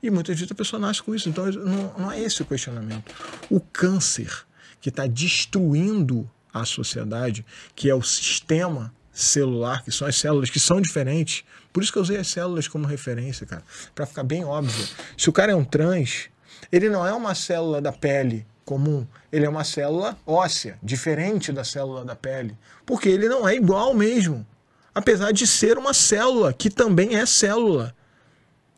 E 0.00 0.08
muitas 0.08 0.36
vezes 0.36 0.52
a 0.52 0.54
pessoa 0.54 0.78
nasce 0.78 1.02
com 1.02 1.12
isso. 1.12 1.28
Então 1.28 1.46
não, 1.46 1.98
não 1.98 2.12
é 2.12 2.20
esse 2.20 2.42
o 2.42 2.44
questionamento. 2.44 3.12
O 3.50 3.58
câncer 3.60 4.46
que 4.80 4.88
está 4.88 5.04
destruindo 5.08 6.30
a 6.54 6.64
sociedade, 6.64 7.44
que 7.74 7.90
é 7.90 7.94
o 7.94 8.02
sistema 8.02 8.94
celular, 9.12 9.82
que 9.82 9.90
são 9.90 10.06
as 10.06 10.14
células 10.14 10.48
que 10.48 10.60
são 10.60 10.80
diferentes. 10.80 11.44
Por 11.72 11.82
isso 11.82 11.92
que 11.92 11.98
eu 11.98 12.02
usei 12.02 12.18
as 12.18 12.28
células 12.28 12.68
como 12.68 12.86
referência, 12.86 13.46
cara, 13.46 13.62
para 13.94 14.06
ficar 14.06 14.22
bem 14.22 14.44
óbvio. 14.44 14.86
Se 15.16 15.28
o 15.28 15.32
cara 15.32 15.52
é 15.52 15.54
um 15.54 15.64
trans, 15.64 16.28
ele 16.70 16.88
não 16.88 17.06
é 17.06 17.12
uma 17.12 17.34
célula 17.34 17.80
da 17.80 17.92
pele 17.92 18.46
comum. 18.64 19.06
Ele 19.30 19.46
é 19.46 19.48
uma 19.48 19.64
célula 19.64 20.16
óssea, 20.26 20.78
diferente 20.82 21.52
da 21.52 21.64
célula 21.64 22.04
da 22.04 22.14
pele. 22.14 22.56
Porque 22.86 23.08
ele 23.08 23.28
não 23.28 23.48
é 23.48 23.54
igual 23.54 23.94
mesmo. 23.94 24.46
Apesar 24.94 25.32
de 25.32 25.46
ser 25.46 25.78
uma 25.78 25.94
célula, 25.94 26.52
que 26.52 26.70
também 26.70 27.16
é 27.16 27.24
célula. 27.24 27.94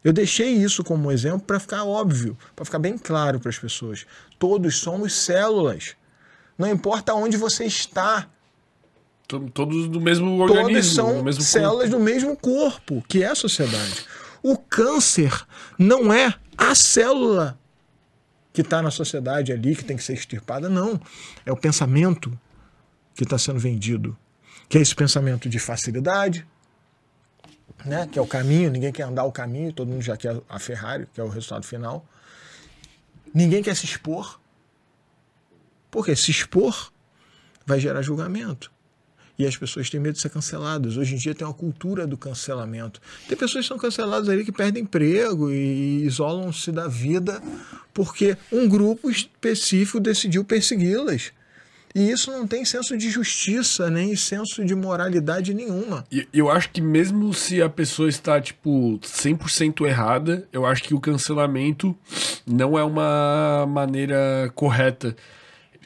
Eu 0.02 0.12
deixei 0.12 0.52
isso 0.52 0.84
como 0.84 1.10
exemplo 1.10 1.40
para 1.40 1.58
ficar 1.58 1.84
óbvio, 1.84 2.36
para 2.54 2.64
ficar 2.64 2.78
bem 2.78 2.96
claro 2.98 3.40
para 3.40 3.48
as 3.48 3.58
pessoas. 3.58 4.06
Todos 4.38 4.76
somos 4.76 5.14
células. 5.14 5.96
Não 6.58 6.70
importa 6.70 7.14
onde 7.14 7.36
você 7.36 7.64
está, 7.64 8.28
Todos 9.26 9.88
do 9.88 10.00
mesmo 10.00 10.38
organismo. 10.38 10.68
todas 10.68 10.86
do 10.86 10.94
são 10.94 11.22
mesmo 11.22 11.42
células 11.42 11.88
corpo. 11.88 11.98
do 11.98 12.04
mesmo 12.04 12.36
corpo, 12.36 13.04
que 13.08 13.22
é 13.22 13.28
a 13.28 13.34
sociedade. 13.34 14.04
O 14.42 14.56
câncer 14.58 15.46
não 15.78 16.12
é 16.12 16.34
a 16.58 16.74
célula 16.74 17.58
que 18.52 18.60
está 18.60 18.82
na 18.82 18.90
sociedade 18.90 19.52
ali, 19.52 19.74
que 19.74 19.84
tem 19.84 19.96
que 19.96 20.02
ser 20.04 20.12
extirpada, 20.12 20.68
não. 20.68 21.00
É 21.44 21.50
o 21.50 21.56
pensamento 21.56 22.38
que 23.14 23.24
está 23.24 23.38
sendo 23.38 23.58
vendido. 23.58 24.16
Que 24.68 24.78
é 24.78 24.80
esse 24.80 24.94
pensamento 24.94 25.48
de 25.48 25.58
facilidade, 25.58 26.46
né? 27.84 28.06
que 28.10 28.18
é 28.18 28.22
o 28.22 28.26
caminho, 28.26 28.70
ninguém 28.70 28.92
quer 28.92 29.02
andar 29.04 29.24
o 29.24 29.32
caminho, 29.32 29.72
todo 29.72 29.88
mundo 29.88 30.02
já 30.02 30.16
quer 30.16 30.40
a 30.48 30.58
Ferrari, 30.58 31.06
que 31.12 31.20
é 31.20 31.24
o 31.24 31.28
resultado 31.28 31.66
final. 31.66 32.06
Ninguém 33.32 33.62
quer 33.62 33.74
se 33.74 33.84
expor. 33.84 34.40
Porque 35.90 36.14
se 36.14 36.30
expor 36.30 36.92
vai 37.66 37.80
gerar 37.80 38.02
julgamento. 38.02 38.73
E 39.38 39.46
as 39.46 39.56
pessoas 39.56 39.90
têm 39.90 39.98
medo 39.98 40.14
de 40.14 40.20
ser 40.20 40.30
canceladas. 40.30 40.96
Hoje 40.96 41.14
em 41.14 41.18
dia 41.18 41.34
tem 41.34 41.46
uma 41.46 41.54
cultura 41.54 42.06
do 42.06 42.16
cancelamento. 42.16 43.00
Tem 43.28 43.36
pessoas 43.36 43.64
que 43.64 43.68
são 43.68 43.78
canceladas 43.78 44.28
ali 44.28 44.44
que 44.44 44.52
perdem 44.52 44.84
emprego 44.84 45.50
e 45.50 46.04
isolam-se 46.04 46.70
da 46.70 46.86
vida 46.86 47.42
porque 47.92 48.36
um 48.52 48.68
grupo 48.68 49.10
específico 49.10 50.00
decidiu 50.00 50.44
persegui-las. 50.44 51.32
E 51.94 52.10
isso 52.10 52.32
não 52.32 52.44
tem 52.44 52.64
senso 52.64 52.96
de 52.98 53.08
justiça, 53.08 53.88
nem 53.88 54.16
senso 54.16 54.64
de 54.64 54.74
moralidade 54.74 55.54
nenhuma. 55.54 56.04
E 56.10 56.26
eu 56.32 56.50
acho 56.50 56.70
que 56.70 56.80
mesmo 56.80 57.32
se 57.32 57.62
a 57.62 57.68
pessoa 57.68 58.08
está, 58.08 58.40
tipo, 58.40 58.98
100% 58.98 59.86
errada, 59.86 60.44
eu 60.52 60.66
acho 60.66 60.82
que 60.82 60.92
o 60.92 60.98
cancelamento 60.98 61.96
não 62.44 62.76
é 62.76 62.82
uma 62.82 63.64
maneira 63.68 64.50
correta. 64.56 65.14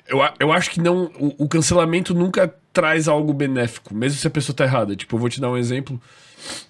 Eu, 0.07 0.20
eu 0.41 0.51
acho 0.51 0.70
que 0.70 0.81
não. 0.81 1.11
O, 1.19 1.45
o 1.45 1.49
cancelamento 1.49 2.15
nunca 2.15 2.49
traz 2.79 3.09
algo 3.09 3.33
benéfico, 3.33 3.93
mesmo 3.93 4.21
se 4.21 4.27
a 4.29 4.31
pessoa 4.31 4.55
está 4.55 4.63
errada. 4.63 4.95
Tipo, 4.95 5.17
eu 5.17 5.19
vou 5.19 5.29
te 5.29 5.41
dar 5.41 5.51
um 5.51 5.57
exemplo. 5.57 6.01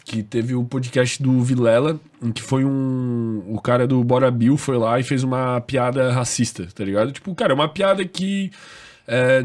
Que 0.02 0.22
teve 0.22 0.54
o 0.54 0.64
podcast 0.64 1.22
do 1.22 1.42
Vilela, 1.42 2.00
em 2.22 2.32
que 2.32 2.42
foi 2.42 2.64
um. 2.64 3.42
O 3.46 3.60
cara 3.60 3.86
do 3.86 4.02
Bora 4.02 4.30
Bill 4.30 4.56
foi 4.56 4.78
lá 4.78 4.98
e 4.98 5.02
fez 5.02 5.22
uma 5.22 5.60
piada 5.60 6.10
racista, 6.10 6.66
tá 6.74 6.82
ligado? 6.82 7.12
Tipo, 7.12 7.34
cara, 7.34 7.52
é 7.52 7.54
uma 7.54 7.68
piada 7.68 8.02
que. 8.06 8.50
é, 9.06 9.44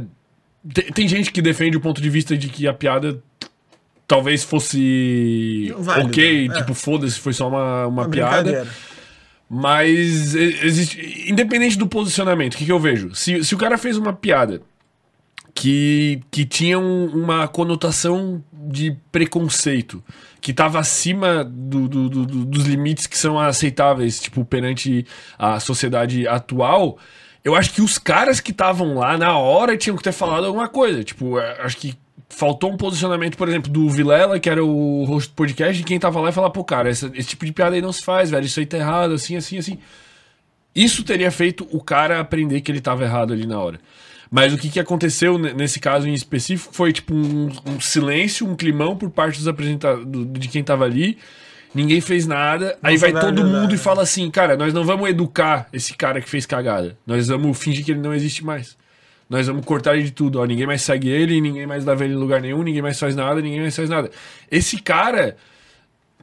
tem, 0.74 0.86
tem 0.86 1.08
gente 1.10 1.34
que 1.34 1.42
defende 1.42 1.76
o 1.76 1.82
ponto 1.82 2.02
de 2.02 2.10
vista 2.10 2.38
de 2.38 2.48
que 2.48 2.66
a 2.66 2.74
piada 2.74 3.22
talvez 4.08 4.46
fosse 4.46 5.74
Válida, 5.78 6.08
ok, 6.08 6.48
é. 6.48 6.54
tipo, 6.54 6.74
foda-se, 6.74 7.20
foi 7.20 7.34
só 7.34 7.50
uma, 7.50 7.88
uma, 7.88 8.04
Uma 8.04 8.10
piada. 8.10 8.66
Mas 9.50 10.34
existe. 10.34 11.30
Independente 11.30 11.78
do 11.78 11.86
posicionamento, 11.86 12.54
o 12.54 12.58
que, 12.58 12.66
que 12.66 12.72
eu 12.72 12.80
vejo? 12.80 13.14
Se, 13.14 13.44
se 13.44 13.54
o 13.54 13.58
cara 13.58 13.78
fez 13.78 13.98
uma 13.98 14.14
piada 14.14 14.62
que, 15.54 16.22
que 16.32 16.46
tinha 16.46 16.80
um- 16.80 17.08
uma 17.08 17.48
conotação 17.48 18.44
de 18.52 18.96
preconceito, 19.12 20.04
que 20.42 20.52
estava 20.52 20.80
acima 20.80 21.44
do- 21.44 21.88
do- 21.88 22.10
do- 22.10 22.26
do- 22.26 22.46
dos 22.46 22.66
limites 22.66 23.06
que 23.08 23.18
são 23.18 23.40
aceitáveis, 23.40 24.20
tipo, 24.20 24.44
perante 24.44 25.06
a 25.38 25.60
sociedade 25.60 26.28
atual, 26.28 26.98
eu 27.44 27.56
acho 27.56 27.72
que 27.74 27.82
os 27.82 27.98
caras 27.98 28.40
que 28.40 28.52
estavam 28.52 28.96
lá 28.96 29.18
na 29.18 29.38
hora 29.38 29.78
tinham 29.78 29.96
que 29.98 30.04
ter 30.04 30.12
falado 30.12 30.46
alguma 30.46 30.68
coisa. 30.68 31.04
Tipo, 31.04 31.38
é, 31.40 31.62
acho 31.62 31.78
que 31.78 31.94
faltou 32.30 32.72
um 32.72 32.78
posicionamento, 32.78 33.38
por 33.38 33.48
exemplo, 33.48 33.72
do 33.72 33.88
Vilela, 33.90 34.40
que 34.40 34.50
era 34.50 34.64
o 34.66 35.04
host 35.06 35.30
do 35.30 35.36
podcast, 35.36 35.80
e 35.80 35.86
quem 35.86 36.00
tava 36.00 36.20
lá 36.20 36.30
e 36.30 36.34
falar, 36.34 36.50
pô, 36.50 36.64
cara, 36.64 36.90
essa- 36.90 37.12
esse 37.14 37.30
tipo 37.30 37.46
de 37.46 37.52
piada 37.52 37.76
aí 37.76 37.82
não 37.82 37.92
se 37.94 38.04
faz, 38.04 38.32
velho, 38.32 38.46
isso 38.46 38.60
aí 38.60 38.66
tá 38.66 38.78
errado, 38.78 39.14
assim, 39.14 39.36
assim, 39.36 39.58
assim. 39.60 39.78
Isso 40.76 41.04
teria 41.04 41.30
feito 41.30 41.68
o 41.72 41.80
cara 41.84 42.20
aprender 42.20 42.60
que 42.62 42.72
ele 42.72 42.82
tava 42.82 43.04
errado 43.04 43.32
ali 43.34 43.46
na 43.46 43.60
hora. 43.60 43.80
Mas 44.36 44.52
o 44.52 44.58
que, 44.58 44.68
que 44.68 44.80
aconteceu 44.80 45.38
ne- 45.38 45.54
nesse 45.54 45.80
caso 45.80 46.08
em 46.08 46.14
específico 46.14 46.74
foi 46.74 46.92
tipo 46.92 47.14
um, 47.14 47.52
um 47.68 47.80
silêncio, 47.80 48.48
um 48.48 48.56
climão 48.56 48.98
por 48.98 49.12
parte 49.12 49.38
dos 49.38 49.48
apresentadores, 49.48 50.28
de 50.34 50.48
quem 50.48 50.64
tava 50.64 50.86
ali. 50.86 51.20
Ninguém 51.72 52.02
fez 52.02 52.26
nada. 52.26 52.76
aí 52.82 52.98
vai 52.98 53.14
todo 53.14 53.44
lidar, 53.44 53.46
mundo 53.46 53.76
e 53.76 53.78
fala 53.78 54.02
assim: 54.02 54.32
cara, 54.32 54.58
nós 54.58 54.74
não 54.74 54.84
vamos 54.84 55.08
educar 55.08 55.68
esse 55.72 55.94
cara 55.94 56.20
que 56.20 56.28
fez 56.28 56.48
cagada. 56.48 56.98
Nós 57.06 57.28
vamos 57.28 57.56
fingir 57.60 57.86
que 57.86 57.92
ele 57.92 58.00
não 58.00 58.12
existe 58.12 58.44
mais. 58.44 58.76
Nós 59.30 59.46
vamos 59.46 59.64
cortar 59.66 59.94
ele 59.94 60.06
de 60.06 60.12
tudo. 60.12 60.40
Ó, 60.40 60.46
ninguém 60.46 60.66
mais 60.66 60.82
segue 60.82 61.10
ele, 61.10 61.40
ninguém 61.40 61.68
mais 61.68 61.86
leva 61.86 62.04
ele 62.04 62.16
em 62.16 62.18
lugar 62.18 62.42
nenhum, 62.42 62.64
ninguém 62.64 62.82
mais 62.82 63.00
faz 63.00 63.16
nada, 63.16 63.40
ninguém 63.40 63.62
mais 63.62 63.76
faz 63.76 63.88
nada. 63.88 64.10
Esse 64.50 64.82
cara 64.82 65.38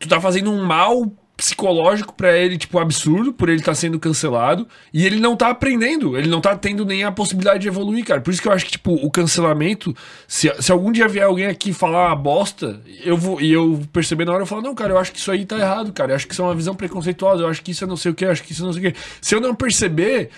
tu 0.01 0.09
tá 0.09 0.21
fazendo 0.21 0.51
um 0.51 0.65
mal 0.65 1.09
psicológico 1.41 2.13
pra 2.13 2.37
ele, 2.37 2.59
tipo, 2.59 2.79
absurdo, 2.79 3.33
por 3.33 3.49
ele 3.49 3.61
estar 3.61 3.75
sendo 3.75 3.99
cancelado, 3.99 4.69
e 4.93 5.07
ele 5.07 5.19
não 5.19 5.35
tá 5.35 5.49
aprendendo, 5.49 6.19
ele 6.19 6.29
não 6.29 6.39
tá 6.39 6.55
tendo 6.55 6.85
nem 6.85 7.03
a 7.03 7.11
possibilidade 7.11 7.61
de 7.61 7.69
evoluir, 7.69 8.05
cara. 8.05 8.21
Por 8.21 8.31
isso 8.31 8.43
que 8.43 8.47
eu 8.47 8.53
acho 8.53 8.67
que, 8.67 8.73
tipo, 8.73 8.93
o 8.93 9.11
cancelamento, 9.11 9.97
se, 10.29 10.53
se 10.61 10.71
algum 10.71 10.93
dia 10.93 11.09
vier 11.09 11.25
alguém 11.25 11.47
aqui 11.47 11.73
falar 11.73 12.09
uma 12.09 12.17
bosta, 12.17 12.79
eu 13.03 13.17
vou, 13.17 13.41
e 13.41 13.51
eu 13.51 13.81
perceber 13.91 14.27
na 14.27 14.33
hora, 14.33 14.43
eu 14.43 14.47
falo, 14.47 14.61
não, 14.61 14.75
cara, 14.75 14.93
eu 14.93 14.99
acho 14.99 15.13
que 15.13 15.19
isso 15.19 15.31
aí 15.31 15.47
tá 15.47 15.59
errado, 15.59 15.91
cara, 15.95 16.13
eu 16.13 16.17
acho 16.17 16.27
que 16.27 16.35
isso 16.35 16.43
é 16.43 16.45
uma 16.45 16.55
visão 16.55 16.75
preconceituosa, 16.75 17.43
eu 17.43 17.49
acho 17.49 17.63
que 17.63 17.71
isso 17.71 17.85
é 17.85 17.87
não 17.87 17.97
sei 17.97 18.13
o 18.13 18.15
que, 18.15 18.27
eu 18.27 18.31
acho 18.31 18.43
que 18.43 18.53
isso 18.53 18.63
é 18.63 18.67
não 18.67 18.73
sei 18.75 18.89
o 18.89 18.93
que. 18.93 18.99
Se 19.23 19.35
eu 19.35 19.41
não 19.41 19.55
perceber, 19.55 20.29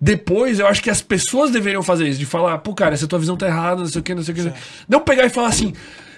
depois 0.00 0.60
eu 0.60 0.68
acho 0.68 0.80
que 0.82 0.90
as 0.90 1.02
pessoas 1.02 1.50
deveriam 1.50 1.82
fazer 1.82 2.06
isso, 2.06 2.20
de 2.20 2.26
falar, 2.26 2.58
pô, 2.58 2.72
cara, 2.74 2.94
essa 2.94 3.08
tua 3.08 3.18
visão 3.18 3.36
tá 3.36 3.48
errada, 3.48 3.80
não 3.80 3.88
sei 3.88 4.00
o 4.00 4.04
que, 4.04 4.14
não 4.14 4.22
sei 4.22 4.34
o 4.34 4.36
que. 4.36 4.52
Não 4.88 5.00
pegar 5.00 5.26
e 5.26 5.30
falar 5.30 5.48
assim, 5.48 5.72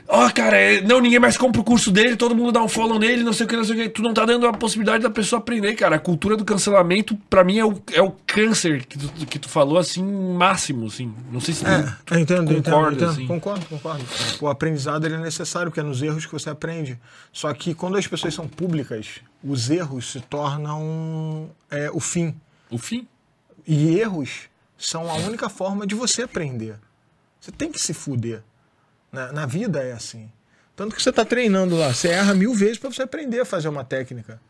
ó, 0.09 0.31
cara, 0.31 0.57
é- 0.57 0.81
não, 0.81 1.01
ninguém 1.01 1.19
mais 1.19 1.37
compra 1.37 1.61
o 1.61 1.65
curso 1.65 1.91
dele, 1.91 2.17
todo 2.17 2.35
mundo 2.35 2.53
dá 2.53 2.63
um 2.63 2.69
follow 2.69 2.99
nele, 2.99 3.23
não 3.23 3.33
sei 3.33 3.47
o 3.47 3.49
que, 3.49 3.57
não 3.57 3.65
sei 3.65 3.75
o 3.75 3.79
que. 3.83 3.89
Tu 3.89 4.03
não 4.03 4.13
tá 4.15 4.25
dando 4.25 4.47
a 4.47 4.53
possibilidade 4.53 5.03
da 5.03 5.11
pessoa 5.11 5.39
aprender, 5.41 5.75
cara. 5.75 5.97
A 5.97 5.99
cultura 5.99 6.37
do 6.37 6.45
cancelamento, 6.45 7.17
pra 7.29 7.43
mim, 7.45 7.59
é 7.59 7.65
o, 7.65 7.81
é 7.93 8.03
o 8.03 8.13
câncer 8.27 8.85
que 8.87 8.99
tu, 8.99 9.09
que 9.27 9.39
tu 9.39 9.49
falou, 9.49 9.79
assim, 9.79 10.03
máximo, 10.03 10.87
assim. 10.87 11.13
Não 11.33 11.41
sei 11.41 11.55
se 11.55 11.65
tu 11.65 11.71
É, 11.71 11.97
eu 12.13 12.19
entendo, 12.19 12.51
eu 12.53 12.59
entendo, 12.59 12.75
concorda, 12.75 12.89
eu 12.89 12.93
entendo. 12.97 13.11
assim. 13.11 13.27
Concordo, 13.27 13.67
concordo. 13.67 14.05
O 14.41 14.49
aprendizado 14.49 15.05
ele 15.07 15.15
é 15.15 15.19
necessário, 15.19 15.71
porque 15.71 15.81
é 15.81 15.83
nos 15.83 16.03
erros 16.03 16.27
que 16.27 16.33
você 16.33 16.51
aprende. 16.51 16.99
Só 17.33 17.53
que 17.55 17.75
quando 17.75 17.97
as 17.97 18.07
pessoas 18.07 18.35
são 18.35 18.47
públicas, 18.47 19.21
os 19.43 19.71
erros 19.71 20.11
se 20.13 20.21
tornam 20.21 21.51
é, 21.71 21.91
o 21.93 22.01
fim. 22.01 22.35
O 22.71 22.79
fim. 22.79 23.07
E 23.67 23.99
erros 23.99 24.43
são 24.77 25.09
a 25.11 25.15
única 25.15 25.49
forma 25.49 25.87
de 25.87 25.95
você 25.95 26.23
aprender. 26.23 26.77
Você 27.41 27.51
tem 27.53 27.71
que 27.71 27.79
se 27.81 27.95
fuder. 27.95 28.43
Na, 29.15 29.33
na 29.33 29.47
vida 29.47 29.83
é 29.83 29.93
assim. 29.93 30.31
Tanto 30.77 30.95
que 30.97 31.03
você 31.03 31.11
está 31.11 31.25
treinando 31.25 31.77
lá, 31.77 31.95
você 31.95 32.09
erra 32.09 32.35
mil 32.35 32.53
vezes 32.55 32.79
para 32.79 32.91
você 32.91 33.03
aprender 33.03 33.41
a 33.41 33.45
fazer 33.45 33.69
uma 33.69 33.85
técnica. 33.85 34.41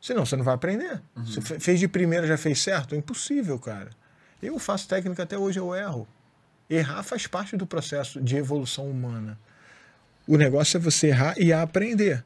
Senão 0.00 0.26
você 0.26 0.36
não 0.36 0.44
vai 0.44 0.54
aprender. 0.54 1.00
Você 1.16 1.40
fe- 1.40 1.58
fez 1.58 1.80
de 1.80 1.88
primeira, 1.88 2.26
já 2.26 2.36
fez 2.36 2.60
certo? 2.60 2.94
Impossível, 2.94 3.58
cara. 3.58 3.90
Eu 4.42 4.58
faço 4.58 4.86
técnica 4.86 5.22
até 5.22 5.38
hoje, 5.38 5.58
eu 5.58 5.74
erro. 5.74 6.06
Errar 6.68 7.02
faz 7.02 7.26
parte 7.26 7.56
do 7.56 7.66
processo 7.66 8.20
de 8.20 8.36
evolução 8.36 8.86
humana. 8.90 9.38
O 10.28 10.36
negócio 10.36 10.76
é 10.76 10.80
você 10.80 11.08
errar 11.08 11.34
e 11.38 11.52
aprender. 11.52 12.22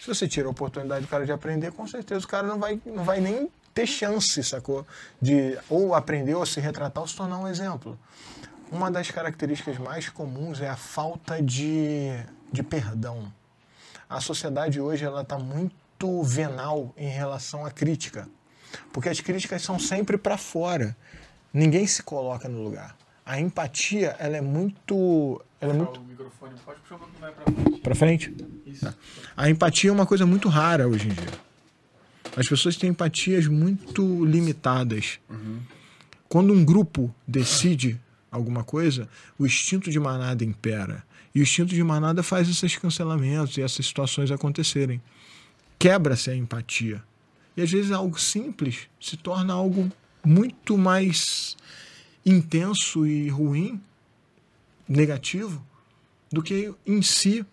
Se 0.00 0.06
você 0.06 0.28
tira 0.28 0.46
a 0.46 0.50
oportunidade 0.50 1.04
do 1.06 1.08
cara 1.08 1.26
de 1.26 1.32
aprender, 1.32 1.72
com 1.72 1.86
certeza 1.88 2.24
o 2.24 2.28
cara 2.28 2.46
não 2.46 2.58
vai, 2.60 2.80
não 2.86 3.02
vai 3.02 3.20
nem 3.20 3.50
ter 3.74 3.86
chance, 3.86 4.42
sacou? 4.44 4.86
De 5.20 5.58
ou 5.68 5.94
aprender 5.94 6.34
ou 6.34 6.46
se 6.46 6.60
retratar 6.60 7.02
ou 7.02 7.08
se 7.08 7.16
tornar 7.16 7.38
um 7.38 7.48
exemplo. 7.48 7.98
Uma 8.70 8.90
das 8.90 9.10
características 9.10 9.78
mais 9.78 10.08
comuns 10.08 10.60
é 10.60 10.68
a 10.68 10.76
falta 10.76 11.42
de, 11.42 12.10
de 12.52 12.62
perdão. 12.62 13.32
A 14.08 14.20
sociedade 14.20 14.80
hoje 14.80 15.04
ela 15.04 15.22
está 15.22 15.38
muito 15.38 16.22
venal 16.22 16.92
em 16.96 17.08
relação 17.08 17.64
à 17.64 17.70
crítica, 17.70 18.28
porque 18.92 19.08
as 19.08 19.20
críticas 19.20 19.62
são 19.62 19.78
sempre 19.78 20.18
para 20.18 20.36
fora. 20.36 20.96
Ninguém 21.52 21.86
se 21.86 22.02
coloca 22.02 22.48
no 22.48 22.62
lugar. 22.62 22.96
A 23.24 23.40
empatia 23.40 24.16
ela 24.18 24.36
é 24.36 24.40
muito, 24.40 25.42
ela 25.60 25.72
é 25.72 25.76
muito 25.76 26.00
O 26.00 26.04
microfone 26.04 26.54
pode 26.64 26.80
puxar 26.80 26.96
um 26.96 27.20
mais 27.20 27.34
pra 27.34 27.44
frente. 27.44 27.80
para 27.80 27.94
frente. 27.94 28.36
Isso. 28.66 28.94
A 29.36 29.50
empatia 29.50 29.90
é 29.90 29.92
uma 29.92 30.06
coisa 30.06 30.24
muito 30.26 30.48
rara 30.48 30.86
hoje 30.88 31.08
em 31.08 31.12
dia. 31.12 31.48
As 32.36 32.46
pessoas 32.46 32.76
têm 32.76 32.90
empatias 32.90 33.46
muito 33.46 34.24
limitadas. 34.24 35.18
Quando 36.28 36.52
um 36.52 36.64
grupo 36.64 37.12
decide 37.26 37.98
alguma 38.30 38.64
coisa, 38.64 39.08
o 39.38 39.46
instinto 39.46 39.90
de 39.90 39.98
manada 39.98 40.44
impera. 40.44 41.04
E 41.34 41.40
o 41.40 41.42
instinto 41.42 41.74
de 41.74 41.82
manada 41.82 42.22
faz 42.22 42.48
esses 42.48 42.76
cancelamentos 42.76 43.56
e 43.56 43.62
essas 43.62 43.86
situações 43.86 44.30
acontecerem. 44.30 45.00
Quebra-se 45.78 46.30
a 46.30 46.36
empatia. 46.36 47.02
E 47.56 47.62
às 47.62 47.70
vezes 47.70 47.90
algo 47.90 48.18
simples 48.18 48.88
se 49.00 49.16
torna 49.16 49.52
algo 49.52 49.90
muito 50.24 50.76
mais 50.76 51.56
intenso 52.24 53.06
e 53.06 53.28
ruim, 53.28 53.80
negativo, 54.88 55.64
do 56.30 56.42
que 56.42 56.72
em 56.86 57.02
si 57.02 57.44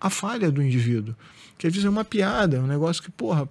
a 0.00 0.08
falha 0.08 0.50
do 0.50 0.62
indivíduo. 0.62 1.14
Que 1.58 1.66
às 1.66 1.72
vezes 1.72 1.86
é 1.86 1.90
uma 1.90 2.04
piada, 2.04 2.56
é 2.56 2.60
um 2.60 2.66
negócio 2.66 3.02
que, 3.02 3.10
porra, 3.10 3.48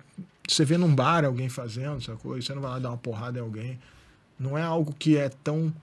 você 0.47 0.65
vê 0.65 0.77
num 0.77 0.93
bar 0.93 1.25
alguém 1.25 1.49
fazendo, 1.49 2.01
sacou? 2.03 2.37
E 2.37 2.41
você 2.41 2.53
não 2.53 2.61
vai 2.61 2.71
lá 2.71 2.79
dar 2.79 2.89
uma 2.89 2.97
porrada 2.97 3.37
em 3.37 3.41
alguém. 3.41 3.79
Não 4.39 4.57
é 4.57 4.63
algo 4.63 4.93
que 4.97 5.17
é 5.17 5.29
tão 5.29 5.73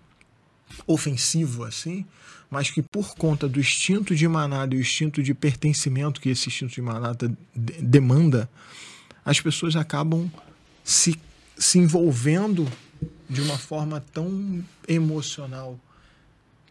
ofensivo 0.86 1.64
assim, 1.64 2.04
mas 2.50 2.70
que 2.70 2.82
por 2.82 3.14
conta 3.16 3.48
do 3.48 3.58
instinto 3.60 4.14
de 4.14 4.26
manada 4.28 4.74
e 4.74 4.78
o 4.78 4.80
instinto 4.80 5.22
de 5.22 5.34
pertencimento 5.34 6.20
que 6.20 6.28
esse 6.28 6.48
instinto 6.48 6.74
de 6.74 6.82
manada 6.82 7.28
de- 7.54 7.72
demanda, 7.82 8.48
as 9.24 9.40
pessoas 9.40 9.74
acabam 9.74 10.30
se, 10.84 11.18
se 11.56 11.78
envolvendo 11.78 12.70
de 13.28 13.40
uma 13.40 13.58
forma 13.58 14.00
tão 14.12 14.64
emocional 14.86 15.78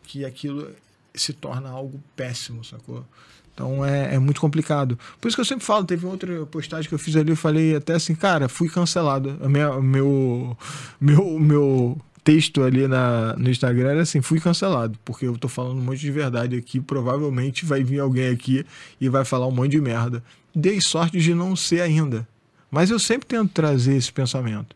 que 0.03 0.23
aquilo 0.23 0.71
se 1.13 1.33
torna 1.33 1.69
algo 1.69 2.01
péssimo, 2.15 2.63
sacou? 2.63 3.05
Então 3.53 3.85
é, 3.85 4.15
é 4.15 4.19
muito 4.19 4.41
complicado. 4.41 4.99
Por 5.19 5.27
isso 5.27 5.35
que 5.37 5.41
eu 5.41 5.45
sempre 5.45 5.65
falo, 5.65 5.85
teve 5.85 6.05
outra 6.05 6.45
postagem 6.45 6.89
que 6.89 6.93
eu 6.93 6.99
fiz 6.99 7.15
ali, 7.15 7.29
eu 7.31 7.37
falei 7.37 7.75
até 7.75 7.93
assim, 7.93 8.13
cara, 8.13 8.49
fui 8.49 8.69
cancelado. 8.69 9.37
Minha, 9.49 9.79
meu, 9.81 10.57
meu, 10.99 11.39
meu 11.39 12.01
texto 12.25 12.63
ali 12.63 12.87
na, 12.87 13.35
no 13.37 13.51
Instagram 13.51 13.91
era 13.91 14.01
assim, 14.01 14.19
fui 14.19 14.39
cancelado, 14.41 14.97
porque 15.05 15.27
eu 15.27 15.37
tô 15.37 15.47
falando 15.47 15.77
um 15.77 15.83
monte 15.83 15.99
de 15.99 16.11
verdade 16.11 16.57
aqui, 16.57 16.81
provavelmente 16.81 17.63
vai 17.63 17.83
vir 17.83 17.99
alguém 17.99 18.29
aqui 18.29 18.65
e 18.99 19.07
vai 19.07 19.23
falar 19.23 19.45
um 19.45 19.51
monte 19.51 19.71
de 19.71 19.79
merda. 19.79 20.23
Dei 20.53 20.79
sorte 20.81 21.19
de 21.19 21.35
não 21.35 21.55
ser 21.55 21.81
ainda. 21.81 22.27
Mas 22.71 22.89
eu 22.89 22.97
sempre 22.97 23.27
tento 23.27 23.51
trazer 23.51 23.95
esse 23.95 24.11
pensamento. 24.11 24.75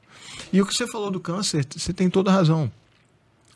E 0.53 0.61
o 0.61 0.65
que 0.65 0.73
você 0.73 0.85
falou 0.87 1.09
do 1.09 1.19
câncer, 1.19 1.65
você 1.75 1.91
tem 1.91 2.07
toda 2.07 2.31
razão. 2.31 2.71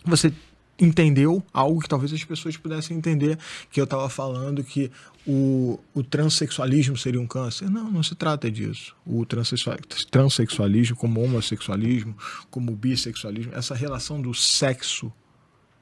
Você 0.03 0.33
entendeu 0.79 1.43
algo 1.53 1.81
que 1.81 1.87
talvez 1.87 2.11
as 2.11 2.23
pessoas 2.23 2.57
pudessem 2.57 2.97
entender, 2.97 3.37
que 3.71 3.79
eu 3.79 3.83
estava 3.83 4.09
falando 4.09 4.63
que 4.63 4.91
o, 5.25 5.79
o 5.93 6.03
transexualismo 6.03 6.97
seria 6.97 7.21
um 7.21 7.27
câncer. 7.27 7.69
Não, 7.69 7.89
não 7.89 8.03
se 8.03 8.15
trata 8.15 8.49
disso. 8.49 8.95
O 9.05 9.25
transexual, 9.25 9.77
transexualismo, 10.11 10.95
como 10.95 11.21
homossexualismo, 11.23 12.15
como 12.49 12.75
bissexualismo, 12.75 13.53
essa 13.55 13.75
relação 13.75 14.21
do 14.21 14.33
sexo, 14.33 15.11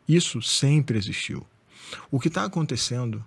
isso 0.07 0.41
sempre 0.41 0.97
existiu. 0.97 1.45
O 2.09 2.19
que 2.19 2.27
está 2.27 2.43
acontecendo 2.43 3.23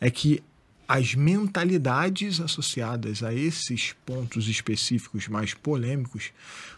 é 0.00 0.10
que 0.10 0.42
as 0.86 1.14
mentalidades 1.14 2.40
associadas 2.40 3.22
a 3.22 3.32
esses 3.32 3.94
pontos 4.04 4.48
específicos 4.48 5.28
mais 5.28 5.54
polêmicos, 5.54 6.32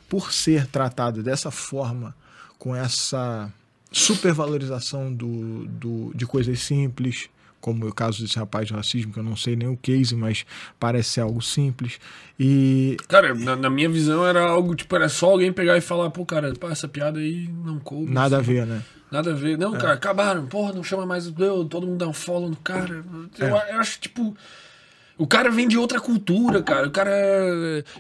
por 0.09 0.32
ser 0.32 0.66
tratado 0.66 1.22
dessa 1.22 1.51
forma, 1.51 2.14
com 2.59 2.76
essa 2.76 3.52
supervalorização 3.94 5.12
do, 5.12 5.66
do, 5.66 6.12
de 6.14 6.26
coisas 6.26 6.58
simples, 6.60 7.28
como 7.60 7.86
o 7.86 7.94
caso 7.94 8.22
desse 8.22 8.38
rapaz 8.38 8.66
de 8.66 8.74
racismo, 8.74 9.12
que 9.12 9.18
eu 9.18 9.22
não 9.22 9.36
sei 9.36 9.56
nem 9.56 9.68
o 9.68 9.76
case, 9.76 10.14
mas 10.14 10.44
parece 10.78 11.10
ser 11.10 11.20
algo 11.22 11.40
simples. 11.40 11.98
E 12.38 12.96
Cara, 13.08 13.34
na, 13.34 13.56
na 13.56 13.70
minha 13.70 13.88
visão 13.88 14.26
era 14.26 14.42
algo, 14.42 14.74
tipo, 14.74 14.94
era 14.94 15.08
só 15.08 15.30
alguém 15.30 15.52
pegar 15.52 15.76
e 15.78 15.80
falar, 15.80 16.10
pô, 16.10 16.26
cara, 16.26 16.52
pá, 16.54 16.70
essa 16.70 16.86
piada 16.86 17.20
aí 17.20 17.48
não 17.64 17.78
coube. 17.78 18.12
nada 18.12 18.36
a 18.36 18.40
assim. 18.40 18.52
ver, 18.52 18.66
né? 18.66 18.82
Nada 19.10 19.30
a 19.30 19.34
ver. 19.34 19.56
Não, 19.56 19.72
cara, 19.72 19.94
acabaram. 19.94 20.46
Porra, 20.46 20.72
não 20.72 20.82
chama 20.82 21.06
mais 21.06 21.26
o 21.28 21.64
todo 21.64 21.86
mundo 21.86 21.98
dá 21.98 22.08
um 22.08 22.12
follow 22.12 22.50
no 22.50 22.56
cara. 22.56 23.04
Eu, 23.38 23.46
eu 23.48 23.56
acho, 23.78 24.00
tipo. 24.00 24.36
O 25.16 25.28
cara 25.28 25.49
vem 25.49 25.69
de 25.69 25.78
outra 25.78 26.01
cultura, 26.01 26.61
cara. 26.61 26.89
O 26.89 26.91
cara. 26.91 27.12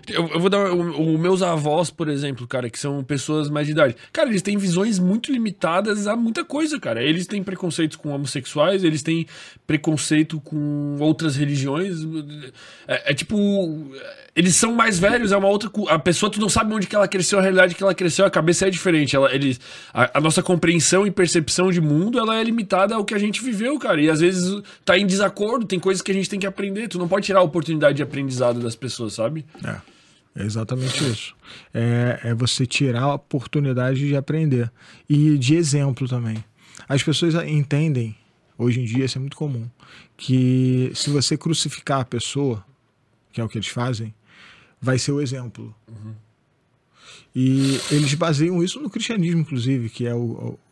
Eu, 0.08 0.28
eu 0.28 0.40
vou 0.40 0.50
dar. 0.50 0.72
Os 0.72 1.20
meus 1.20 1.42
avós, 1.42 1.88
por 1.88 2.08
exemplo, 2.08 2.46
cara, 2.46 2.68
que 2.68 2.78
são 2.78 3.04
pessoas 3.04 3.48
mais 3.48 3.66
de 3.66 3.72
idade. 3.72 3.96
Cara, 4.12 4.28
eles 4.28 4.42
têm 4.42 4.56
visões 4.56 4.98
muito 4.98 5.30
limitadas 5.30 6.08
a 6.08 6.16
muita 6.16 6.44
coisa, 6.44 6.78
cara. 6.80 7.02
Eles 7.02 7.26
têm 7.26 7.42
preconceitos 7.42 7.96
com 7.96 8.10
homossexuais, 8.10 8.82
eles 8.82 9.02
têm 9.02 9.26
preconceito 9.64 10.40
com 10.40 10.96
outras 10.98 11.36
religiões. 11.36 11.98
É, 12.88 13.12
é 13.12 13.14
tipo. 13.14 13.92
Eles 14.36 14.56
são 14.56 14.74
mais 14.74 14.98
velhos, 14.98 15.30
é 15.30 15.36
uma 15.36 15.46
outra. 15.46 15.70
A 15.90 15.98
pessoa, 15.98 16.28
tu 16.28 16.40
não 16.40 16.48
sabe 16.48 16.74
onde 16.74 16.88
que 16.88 16.96
ela 16.96 17.06
cresceu, 17.06 17.38
a 17.38 17.42
realidade 17.42 17.76
que 17.76 17.82
ela 17.82 17.94
cresceu, 17.94 18.26
a 18.26 18.30
cabeça 18.30 18.66
é 18.66 18.70
diferente. 18.70 19.14
Ela, 19.14 19.32
eles, 19.32 19.60
a, 19.92 20.18
a 20.18 20.20
nossa 20.20 20.42
compreensão 20.42 21.06
e 21.06 21.10
percepção 21.12 21.70
de 21.70 21.80
mundo, 21.80 22.18
ela 22.18 22.36
é 22.36 22.42
limitada 22.42 22.96
ao 22.96 23.04
que 23.04 23.14
a 23.14 23.18
gente 23.18 23.44
viveu, 23.44 23.78
cara. 23.78 24.00
E 24.00 24.10
às 24.10 24.18
vezes 24.18 24.60
tá 24.84 24.98
em 24.98 25.06
desacordo, 25.06 25.64
tem 25.64 25.78
coisas 25.78 26.02
que 26.02 26.10
a 26.10 26.14
gente 26.14 26.28
tem 26.28 26.40
que 26.40 26.46
aprender. 26.48 26.88
Tu 26.88 26.98
não 26.98 27.03
pode 27.08 27.26
tirar 27.26 27.40
a 27.40 27.42
oportunidade 27.42 27.96
de 27.96 28.02
aprendizado 28.02 28.60
das 28.60 28.74
pessoas, 28.76 29.14
sabe? 29.14 29.44
É, 29.64 29.80
é 30.42 30.44
exatamente 30.44 31.02
isso. 31.04 31.34
É, 31.72 32.20
é 32.24 32.34
você 32.34 32.66
tirar 32.66 33.02
a 33.02 33.14
oportunidade 33.14 33.98
de 34.06 34.16
aprender. 34.16 34.70
E 35.08 35.36
de 35.38 35.54
exemplo 35.54 36.08
também. 36.08 36.44
As 36.88 37.02
pessoas 37.02 37.34
entendem, 37.46 38.16
hoje 38.58 38.80
em 38.80 38.84
dia 38.84 39.04
isso 39.04 39.16
é 39.18 39.20
muito 39.20 39.36
comum, 39.36 39.68
que 40.16 40.90
se 40.94 41.08
você 41.10 41.36
crucificar 41.36 42.00
a 42.00 42.04
pessoa, 42.04 42.64
que 43.32 43.40
é 43.40 43.44
o 43.44 43.48
que 43.48 43.56
eles 43.58 43.68
fazem, 43.68 44.14
vai 44.80 44.98
ser 44.98 45.12
o 45.12 45.20
exemplo. 45.20 45.74
E 47.34 47.80
eles 47.90 48.14
baseiam 48.14 48.62
isso 48.62 48.80
no 48.80 48.88
cristianismo, 48.88 49.40
inclusive, 49.40 49.88
que 49.88 50.06
é 50.06 50.14
o, 50.14 50.18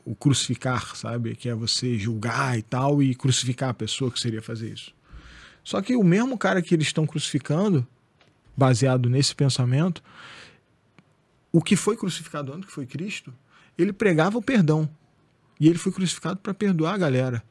o- 0.04 0.12
o 0.12 0.14
crucificar, 0.14 0.94
sabe? 0.96 1.34
Que 1.34 1.48
é 1.48 1.54
você 1.54 1.98
julgar 1.98 2.56
e 2.58 2.62
tal 2.62 3.02
e 3.02 3.14
crucificar 3.14 3.70
a 3.70 3.74
pessoa 3.74 4.10
que 4.10 4.20
seria 4.20 4.40
fazer 4.42 4.72
isso. 4.72 4.92
Só 5.64 5.80
que 5.80 5.96
o 5.96 6.02
mesmo 6.02 6.36
cara 6.36 6.60
que 6.60 6.74
eles 6.74 6.86
estão 6.86 7.06
crucificando, 7.06 7.86
baseado 8.56 9.08
nesse 9.08 9.34
pensamento, 9.34 10.02
o 11.52 11.62
que 11.62 11.76
foi 11.76 11.96
crucificado 11.96 12.52
antes, 12.52 12.66
que 12.66 12.72
foi 12.72 12.86
Cristo, 12.86 13.32
ele 13.76 13.92
pregava 13.92 14.38
o 14.38 14.42
perdão. 14.42 14.88
E 15.60 15.68
ele 15.68 15.78
foi 15.78 15.92
crucificado 15.92 16.40
para 16.40 16.52
perdoar 16.52 16.94
a 16.94 16.98
galera. 16.98 17.42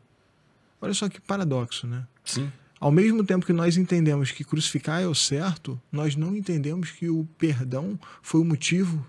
Olha 0.82 0.94
só 0.94 1.08
que 1.08 1.22
paradoxo, 1.22 1.88
né? 1.88 2.06
Sim. 2.26 2.52
Ao 2.80 2.92
mesmo 2.92 3.24
tempo 3.24 3.46
que 3.46 3.54
nós 3.54 3.78
entendemos 3.78 4.32
que 4.32 4.44
crucificar 4.44 5.02
é 5.02 5.08
o 5.08 5.14
certo, 5.14 5.80
nós 5.92 6.16
não 6.16 6.36
entendemos 6.36 6.90
que 6.90 7.10
o 7.10 7.28
perdão 7.38 8.00
foi 8.24 8.42
o 8.42 8.46
motivo 8.46 9.06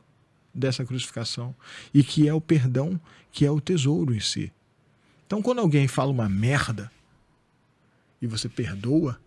dessa 0.54 0.84
crucificação 0.84 1.54
e 1.92 2.04
que 2.04 2.28
é 2.28 2.34
o 2.34 2.40
perdão 2.40 3.00
que 3.30 3.46
é 3.46 3.50
o 3.50 3.60
tesouro 3.60 4.14
em 4.14 4.20
si. 4.20 4.52
Então, 5.26 5.40
quando 5.40 5.60
alguém 5.60 5.88
fala 5.88 6.12
uma 6.12 6.28
merda 6.28 6.92
e 8.22 8.26
você 8.26 8.48
perdoa, 8.48 9.20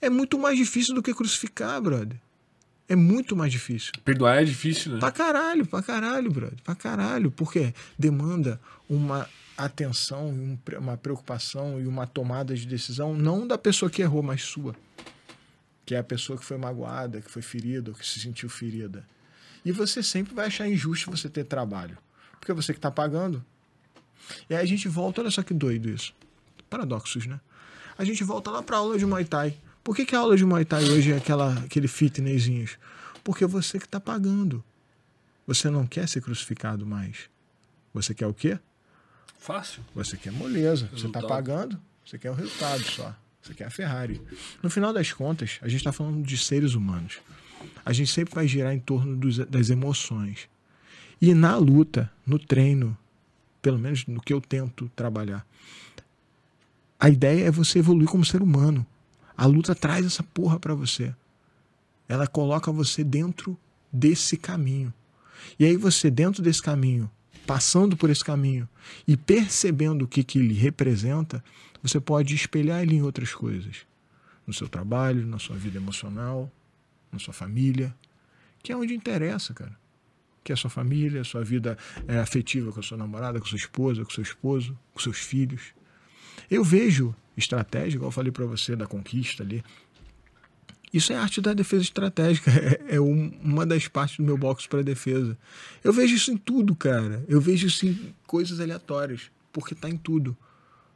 é 0.00 0.08
muito 0.08 0.38
mais 0.38 0.56
difícil 0.56 0.94
do 0.94 1.02
que 1.02 1.12
crucificar, 1.12 1.82
brother. 1.82 2.18
É 2.88 2.94
muito 2.94 3.34
mais 3.34 3.50
difícil. 3.50 3.92
Perdoar 4.04 4.42
é 4.42 4.44
difícil, 4.44 4.92
né? 4.92 5.00
Pra 5.00 5.10
caralho, 5.10 5.66
pra 5.66 5.82
caralho, 5.82 6.30
brother. 6.30 6.62
Pra 6.62 6.76
caralho. 6.76 7.32
Porque 7.32 7.74
demanda 7.98 8.60
uma 8.88 9.28
atenção, 9.58 10.32
uma 10.78 10.96
preocupação 10.96 11.80
e 11.80 11.86
uma 11.86 12.06
tomada 12.06 12.54
de 12.54 12.64
decisão, 12.64 13.12
não 13.14 13.44
da 13.44 13.58
pessoa 13.58 13.90
que 13.90 14.02
errou, 14.02 14.22
mas 14.22 14.42
sua. 14.42 14.76
Que 15.84 15.96
é 15.96 15.98
a 15.98 16.04
pessoa 16.04 16.38
que 16.38 16.44
foi 16.44 16.58
magoada, 16.58 17.20
que 17.20 17.30
foi 17.30 17.42
ferida, 17.42 17.90
ou 17.90 17.96
que 17.96 18.06
se 18.06 18.20
sentiu 18.20 18.48
ferida. 18.48 19.04
E 19.64 19.72
você 19.72 20.00
sempre 20.00 20.32
vai 20.32 20.46
achar 20.46 20.68
injusto 20.68 21.10
você 21.10 21.28
ter 21.28 21.42
trabalho. 21.42 21.98
Porque 22.38 22.52
é 22.52 22.54
você 22.54 22.72
que 22.72 22.78
tá 22.78 22.90
pagando. 22.90 23.44
E 24.48 24.54
aí 24.54 24.62
a 24.62 24.66
gente 24.66 24.86
volta, 24.86 25.20
olha 25.20 25.30
só 25.30 25.42
que 25.42 25.52
doido 25.52 25.88
isso. 25.88 26.14
Paradoxos, 26.70 27.26
né? 27.26 27.40
A 27.98 28.04
gente 28.04 28.22
volta 28.24 28.50
lá 28.50 28.62
pra 28.62 28.76
aula 28.78 28.98
de 28.98 29.06
Muay 29.06 29.24
Thai. 29.24 29.56
Por 29.82 29.94
que, 29.94 30.04
que 30.04 30.14
a 30.14 30.18
aula 30.18 30.36
de 30.36 30.44
Muay 30.44 30.64
Thai 30.64 30.84
hoje 30.90 31.12
é 31.12 31.16
aquela, 31.16 31.54
aquele 31.60 31.88
fitnessinhos? 31.88 32.76
Porque 33.24 33.46
você 33.46 33.78
que 33.78 33.88
tá 33.88 34.00
pagando. 34.00 34.62
Você 35.46 35.70
não 35.70 35.86
quer 35.86 36.08
ser 36.08 36.20
crucificado 36.20 36.84
mais. 36.84 37.30
Você 37.94 38.14
quer 38.14 38.26
o 38.26 38.34
quê? 38.34 38.58
Fácil. 39.38 39.82
Você 39.94 40.16
quer 40.16 40.32
moleza. 40.32 40.86
Você 40.92 41.06
está 41.06 41.20
Resultado. 41.20 41.28
pagando, 41.28 41.80
você 42.04 42.18
quer 42.18 42.30
o 42.30 42.34
resultado 42.34 42.82
só. 42.82 43.14
Você 43.40 43.54
quer 43.54 43.64
a 43.66 43.70
Ferrari. 43.70 44.20
No 44.62 44.68
final 44.68 44.92
das 44.92 45.12
contas, 45.12 45.58
a 45.62 45.68
gente 45.68 45.78
está 45.78 45.92
falando 45.92 46.24
de 46.26 46.36
seres 46.36 46.74
humanos. 46.74 47.18
A 47.84 47.92
gente 47.92 48.10
sempre 48.10 48.34
vai 48.34 48.48
girar 48.48 48.74
em 48.74 48.80
torno 48.80 49.16
dos- 49.16 49.38
das 49.38 49.70
emoções. 49.70 50.48
E 51.22 51.32
na 51.32 51.56
luta, 51.56 52.10
no 52.26 52.38
treino, 52.40 52.96
pelo 53.62 53.78
menos 53.78 54.04
no 54.06 54.20
que 54.20 54.32
eu 54.32 54.40
tento 54.40 54.90
trabalhar, 54.96 55.46
a 56.98 57.08
ideia 57.08 57.46
é 57.46 57.50
você 57.50 57.78
evoluir 57.78 58.08
como 58.08 58.24
ser 58.24 58.42
humano. 58.42 58.86
A 59.36 59.46
luta 59.46 59.74
traz 59.74 60.06
essa 60.06 60.22
porra 60.22 60.58
para 60.58 60.74
você. 60.74 61.14
Ela 62.08 62.26
coloca 62.26 62.72
você 62.72 63.04
dentro 63.04 63.58
desse 63.92 64.36
caminho. 64.36 64.92
E 65.58 65.64
aí 65.64 65.76
você, 65.76 66.10
dentro 66.10 66.42
desse 66.42 66.62
caminho, 66.62 67.10
passando 67.46 67.96
por 67.96 68.10
esse 68.10 68.24
caminho 68.24 68.68
e 69.06 69.16
percebendo 69.16 70.04
o 70.04 70.08
que, 70.08 70.24
que 70.24 70.38
ele 70.38 70.54
representa, 70.54 71.44
você 71.82 72.00
pode 72.00 72.34
espelhar 72.34 72.82
ele 72.82 72.96
em 72.96 73.02
outras 73.02 73.32
coisas. 73.34 73.86
No 74.46 74.52
seu 74.52 74.68
trabalho, 74.68 75.26
na 75.26 75.38
sua 75.38 75.56
vida 75.56 75.76
emocional, 75.76 76.50
na 77.12 77.18
sua 77.18 77.34
família, 77.34 77.94
que 78.62 78.72
é 78.72 78.76
onde 78.76 78.94
interessa, 78.94 79.52
cara. 79.52 79.76
Que 80.42 80.52
é 80.52 80.54
a 80.54 80.56
sua 80.56 80.70
família, 80.70 81.20
a 81.20 81.24
sua 81.24 81.42
vida 81.44 81.76
é, 82.06 82.18
afetiva 82.18 82.72
com 82.72 82.80
a 82.80 82.82
sua 82.82 82.96
namorada, 82.96 83.38
com 83.40 83.46
a 83.46 83.48
sua 83.48 83.58
esposa, 83.58 84.04
com 84.04 84.10
o 84.10 84.14
seu 84.14 84.22
esposo, 84.22 84.78
com 84.92 85.00
seus 85.00 85.18
filhos. 85.18 85.74
Eu 86.50 86.62
vejo 86.64 87.14
estratégia, 87.36 87.96
igual 87.96 88.08
eu 88.08 88.12
falei 88.12 88.32
para 88.32 88.46
você, 88.46 88.74
da 88.76 88.86
conquista 88.86 89.42
ali. 89.42 89.62
Isso 90.92 91.12
é 91.12 91.16
arte 91.16 91.40
da 91.40 91.52
defesa 91.52 91.82
estratégica. 91.82 92.50
É, 92.88 92.96
é 92.96 93.00
um- 93.00 93.32
uma 93.42 93.66
das 93.66 93.86
partes 93.88 94.16
do 94.18 94.22
meu 94.22 94.38
box 94.38 94.66
para 94.66 94.82
defesa. 94.82 95.36
Eu 95.84 95.92
vejo 95.92 96.14
isso 96.14 96.30
em 96.30 96.36
tudo, 96.36 96.74
cara. 96.74 97.24
Eu 97.28 97.40
vejo 97.40 97.66
isso 97.66 97.86
em 97.86 98.14
coisas 98.26 98.60
aleatórias, 98.60 99.22
porque 99.52 99.74
tá 99.74 99.88
em 99.88 99.96
tudo. 99.96 100.36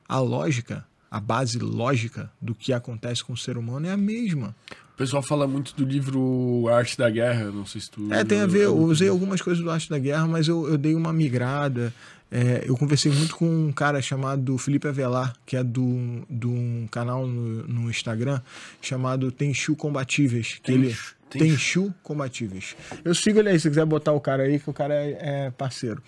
A 0.09 0.19
lógica 0.19 0.87
a 1.11 1.19
base 1.19 1.59
lógica 1.59 2.31
do 2.41 2.55
que 2.55 2.73
acontece 2.73 3.25
com 3.25 3.33
o 3.33 3.37
ser 3.37 3.59
humano 3.59 3.85
é 3.85 3.91
a 3.91 3.97
mesma. 3.97 4.55
O 4.95 4.97
pessoal 4.97 5.21
fala 5.25 5.45
muito 5.45 5.75
do 5.75 5.85
livro 5.85 6.69
Arte 6.71 6.97
da 6.97 7.11
Guerra, 7.11 7.51
não 7.51 7.67
sei 7.67 7.81
se 7.81 7.91
tu. 7.91 8.13
É, 8.15 8.23
tem 8.23 8.41
a 8.41 8.47
ver. 8.47 8.67
Eu 8.67 8.79
usei 8.79 9.09
algumas 9.09 9.41
coisas 9.43 9.61
do 9.61 9.69
Arte 9.69 9.91
da 9.91 9.99
Guerra, 9.99 10.29
mas 10.29 10.47
eu, 10.47 10.69
eu 10.69 10.79
dei 10.79 10.95
uma 10.95 11.13
migrada. 11.13 11.93
É, 12.33 12.63
eu 12.65 12.77
conversei 12.77 13.11
muito 13.11 13.35
com 13.35 13.47
um 13.67 13.73
cara 13.73 14.01
chamado 14.01 14.57
Felipe 14.57 14.87
Avelar, 14.87 15.35
que 15.45 15.57
é 15.57 15.65
do, 15.65 16.25
de 16.31 16.47
um 16.47 16.87
canal 16.91 17.27
no, 17.27 17.67
no 17.67 17.91
Instagram 17.91 18.41
chamado 18.81 19.33
Tenchu 19.33 19.75
Combatíveis. 19.75 20.61
Que 20.63 20.71
ele, 20.73 20.87
Tenchu- 20.89 21.15
Tenchu 21.29 21.95
Combatíveis. 22.05 22.77
Eu 23.05 23.15
sigo 23.17 23.41
ele 23.41 23.49
aí, 23.49 23.59
se 23.59 23.69
quiser 23.69 23.85
botar 23.85 24.13
o 24.13 24.21
cara 24.21 24.45
aí, 24.45 24.61
que 24.61 24.71
o 24.71 24.73
cara 24.73 24.95
é, 24.95 25.19
é 25.47 25.51
parceiro. 25.51 26.01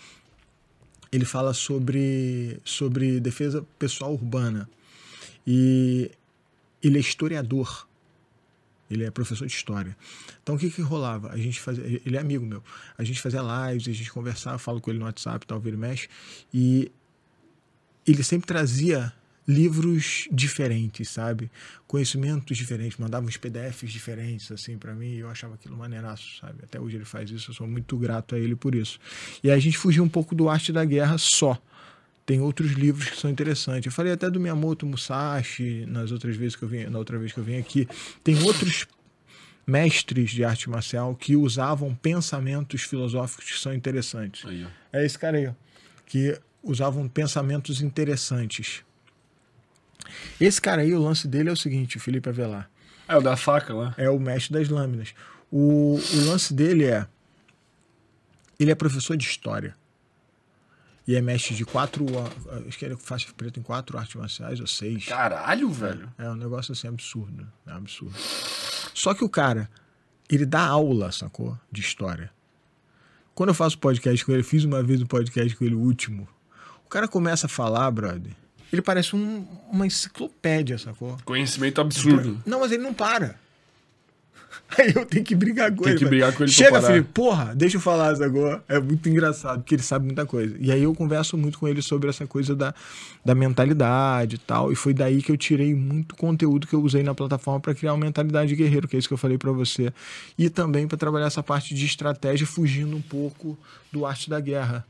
Ele 1.11 1.25
fala 1.25 1.53
sobre, 1.53 2.59
sobre 2.65 3.19
defesa 3.21 3.67
pessoal 3.79 4.13
urbana. 4.13 4.69
E 5.47 6.11
ele 6.83 6.99
é 6.99 7.01
historiador. 7.01 7.87
Ele 8.93 9.05
é 9.05 9.11
professor 9.11 9.47
de 9.47 9.53
história. 9.53 9.97
Então 10.43 10.55
o 10.55 10.59
que 10.59 10.71
que 10.71 10.83
rolava? 10.83 11.31
A 11.31 11.37
gente 11.37 11.61
fazia, 11.61 11.85
ele 11.85 12.17
é 12.17 12.21
amigo 12.21 12.45
meu. 12.45 12.63
A 12.97 13.05
gente 13.05 13.21
fazia 13.21 13.41
lives, 13.41 13.89
a 13.89 13.93
gente 13.93 14.13
conversava, 14.13 14.59
falo 14.59 14.81
com 14.81 14.91
ele 14.91 14.99
no 14.99 15.07
WhatsApp, 15.07 15.47
tal, 15.47 15.59
vira 15.59 15.77
e 15.77 15.79
mexe. 15.79 16.09
E 16.53 16.93
ele 18.07 18.23
sempre 18.23 18.47
trazia 18.47 19.13
livros 19.47 20.29
diferentes, 20.31 21.09
sabe? 21.09 21.51
Conhecimentos 21.87 22.57
diferentes, 22.57 22.99
mandava 22.99 23.27
uns 23.27 23.37
PDFs 23.37 23.91
diferentes 23.91 24.51
assim 24.53 24.79
para 24.79 24.95
mim, 24.95 25.15
e 25.15 25.19
eu 25.19 25.29
achava 25.29 25.55
aquilo 25.55 25.77
maneiraço, 25.77 26.39
sabe? 26.41 26.61
Até 26.63 26.81
hoje 26.81 26.97
ele 26.97 27.05
faz 27.05 27.31
isso, 27.31 27.51
eu 27.51 27.55
sou 27.55 27.67
muito 27.67 27.97
grato 27.97 28.35
a 28.35 28.39
ele 28.39 28.55
por 28.55 28.75
isso. 28.75 28.99
E 29.43 29.51
a 29.51 29.59
gente 29.59 29.77
fugiu 29.77 30.05
um 30.05 30.09
pouco 30.09 30.35
do 30.35 30.49
Arte 30.49 30.73
da 30.73 30.85
Guerra 30.85 31.19
só. 31.19 31.61
Tem 32.25 32.41
outros 32.41 32.73
livros 32.73 33.11
que 33.11 33.17
são 33.19 33.31
interessantes. 33.31 33.87
Eu 33.87 33.93
falei 33.93 34.13
até 34.13 34.31
do 34.31 34.39
Miyamoto 34.39 34.87
Musashi 34.87 35.85
nas 35.87 36.13
outras 36.13 36.37
vezes 36.37 36.55
que 36.57 36.63
eu 36.63 36.69
vim, 36.69 36.85
na 36.85 36.99
outra 36.99 37.19
vez 37.19 37.33
que 37.33 37.39
eu 37.39 37.45
vim 37.45 37.59
aqui. 37.59 37.89
Tem 38.23 38.41
outros 38.43 38.87
mestres 39.67 40.31
de 40.31 40.45
arte 40.45 40.71
marcial 40.71 41.15
que 41.17 41.35
usavam 41.37 41.95
pensamentos 41.95 42.83
filosóficos 42.83 43.51
que 43.51 43.59
são 43.59 43.75
interessantes. 43.75 44.45
Aí. 44.47 44.67
É 44.93 45.05
esse 45.05 45.19
cara 45.19 45.37
aí, 45.39 45.49
ó, 45.49 45.53
que 46.07 46.39
usavam 46.63 47.09
pensamentos 47.09 47.81
interessantes. 47.83 48.85
Esse 50.41 50.61
cara 50.61 50.83
aí, 50.83 50.95
o 50.95 51.01
lance 51.03 51.27
dele 51.27 51.49
é 51.49 51.53
o 51.53 51.57
seguinte, 51.57 51.97
o 51.97 52.01
Felipe 52.01 52.29
Avelar, 52.29 52.69
É 53.09 53.17
o 53.17 53.21
da 53.21 53.37
faca 53.37 53.73
lá. 53.75 53.95
é 53.97 54.09
o 54.11 54.19
mestre 54.19 54.53
das 54.53 54.69
lâminas. 54.69 55.15
O, 55.51 55.97
o 55.99 56.25
lance 56.27 56.55
dele 56.55 56.85
é, 56.85 57.07
ele 58.59 58.71
é 58.71 58.75
professor 58.75 59.17
de 59.17 59.25
história 59.25 59.75
e 61.07 61.15
é 61.17 61.21
mestre 61.21 61.55
de 61.55 61.65
quatro, 61.65 62.07
ah, 62.19 62.63
acho 62.69 62.79
que 62.79 62.85
ele 62.85 62.95
é 62.95 62.97
faixa 62.97 63.29
preta 63.37 63.59
em 63.59 63.63
quatro 63.63 63.99
artes 63.99 64.15
marciais 64.15 64.61
ou 64.61 64.67
seis. 64.67 65.07
Caralho, 65.07 65.71
velho. 65.71 66.13
É 66.19 66.29
um 66.31 66.35
negócio 66.37 66.73
assim 66.73 66.89
absurdo. 66.89 67.47
É 67.67 67.73
um 67.73 67.77
absurdo. 67.79 68.15
Só 68.95 69.15
que 69.15 69.25
o 69.25 69.29
cara, 69.29 69.69
ele 70.31 70.47
dá 70.47 70.65
aula, 70.65 71.11
sacou? 71.11 71.59
De 71.71 71.81
história. 71.81 72.31
Quando 73.35 73.49
eu 73.49 73.55
faço 73.55 73.79
podcast 73.79 74.25
com 74.25 74.33
ele, 74.33 74.43
fiz 74.43 74.65
uma 74.65 74.83
vez 74.83 75.01
um 75.01 75.07
podcast 75.07 75.57
com 75.57 75.65
ele, 75.65 75.75
o 75.75 75.81
último. 75.81 76.29
O 76.85 76.89
cara 76.89 77.09
começa 77.09 77.47
a 77.47 77.49
falar, 77.49 77.91
brother. 77.91 78.33
Ele 78.73 78.83
parece 78.83 79.17
um- 79.17 79.47
uma 79.71 79.87
enciclopédia, 79.87 80.79
sacou? 80.79 81.17
Conhecimento 81.25 81.81
absurdo. 81.81 82.43
Não, 82.47 82.61
mas 82.61 82.73
ele 82.73 82.83
não 82.83 82.93
para. 82.95 83.39
Aí 84.79 84.93
eu 84.95 85.05
tenho 85.05 85.25
que 85.25 85.35
brigar 85.35 85.71
com 85.75 85.83
Tem 85.83 85.91
ele. 85.93 85.99
que 85.99 86.05
mas- 86.05 86.11
brigar 86.11 86.33
com 86.35 86.43
ele 86.45 86.53
Chega. 86.53 86.81
Felipe, 86.83 87.09
porra, 87.13 87.55
deixa 87.55 87.77
eu 87.77 87.81
falar 87.81 88.13
isso 88.13 88.23
agora. 88.25 88.63
É 88.69 88.79
muito 88.81 89.09
engraçado, 89.09 89.61
porque 89.61 89.75
ele 89.75 89.83
sabe 89.83 90.07
muita 90.07 90.25
coisa. 90.27 90.57
E 90.59 90.71
aí 90.73 90.83
eu 90.83 90.95
converso 90.95 91.37
muito 91.37 91.59
com 91.59 91.69
ele 91.69 91.83
sobre 91.83 92.09
essa 92.09 92.27
coisa 92.27 92.55
da, 92.57 92.75
da 93.25 93.35
mentalidade 93.35 94.37
e 94.37 94.39
tal. 94.39 94.73
E 94.73 94.77
foi 94.77 94.95
daí 94.95 95.23
que 95.23 95.31
eu 95.31 95.37
tirei 95.37 95.75
muito 95.75 96.15
conteúdo 96.17 96.67
que 96.67 96.75
eu 96.75 96.81
usei 96.83 97.03
na 97.03 97.15
plataforma 97.15 97.61
para 97.61 97.75
criar 97.75 97.93
uma 97.95 98.05
mentalidade 98.05 98.49
de 98.49 98.57
guerreiro, 98.57 98.89
que 98.89 98.97
é 98.97 98.99
isso 98.99 99.09
que 99.09 99.15
eu 99.15 99.19
falei 99.19 99.39
para 99.39 99.53
você. 99.53 99.93
E 100.39 100.49
também 100.49 100.87
para 100.89 100.97
trabalhar 100.99 101.27
essa 101.27 101.43
parte 101.43 101.75
de 101.75 101.85
estratégia, 101.85 102.47
fugindo 102.47 102.97
um 102.97 103.03
pouco 103.03 103.59
do 103.93 104.07
arte 104.07 104.29
da 104.31 104.41
guerra. 104.41 104.85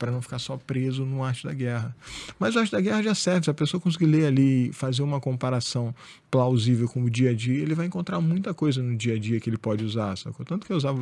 Para 0.00 0.10
não 0.10 0.22
ficar 0.22 0.38
só 0.38 0.56
preso 0.56 1.04
no 1.04 1.22
arte 1.22 1.46
da 1.46 1.52
guerra. 1.52 1.94
Mas 2.38 2.56
o 2.56 2.58
arte 2.58 2.72
da 2.72 2.80
guerra 2.80 3.02
já 3.02 3.14
serve. 3.14 3.44
Se 3.44 3.50
a 3.50 3.54
pessoa 3.54 3.78
conseguir 3.78 4.06
ler 4.06 4.24
ali 4.24 4.72
fazer 4.72 5.02
uma 5.02 5.20
comparação 5.20 5.94
plausível 6.30 6.88
com 6.88 7.02
o 7.02 7.10
dia 7.10 7.30
a 7.30 7.34
dia, 7.34 7.60
ele 7.60 7.74
vai 7.74 7.84
encontrar 7.84 8.18
muita 8.18 8.54
coisa 8.54 8.82
no 8.82 8.96
dia 8.96 9.16
a 9.16 9.18
dia 9.18 9.38
que 9.38 9.50
ele 9.50 9.58
pode 9.58 9.84
usar. 9.84 10.16
Sacou? 10.16 10.46
Tanto 10.46 10.66
que 10.66 10.72
eu 10.72 10.76
usava 10.78 10.98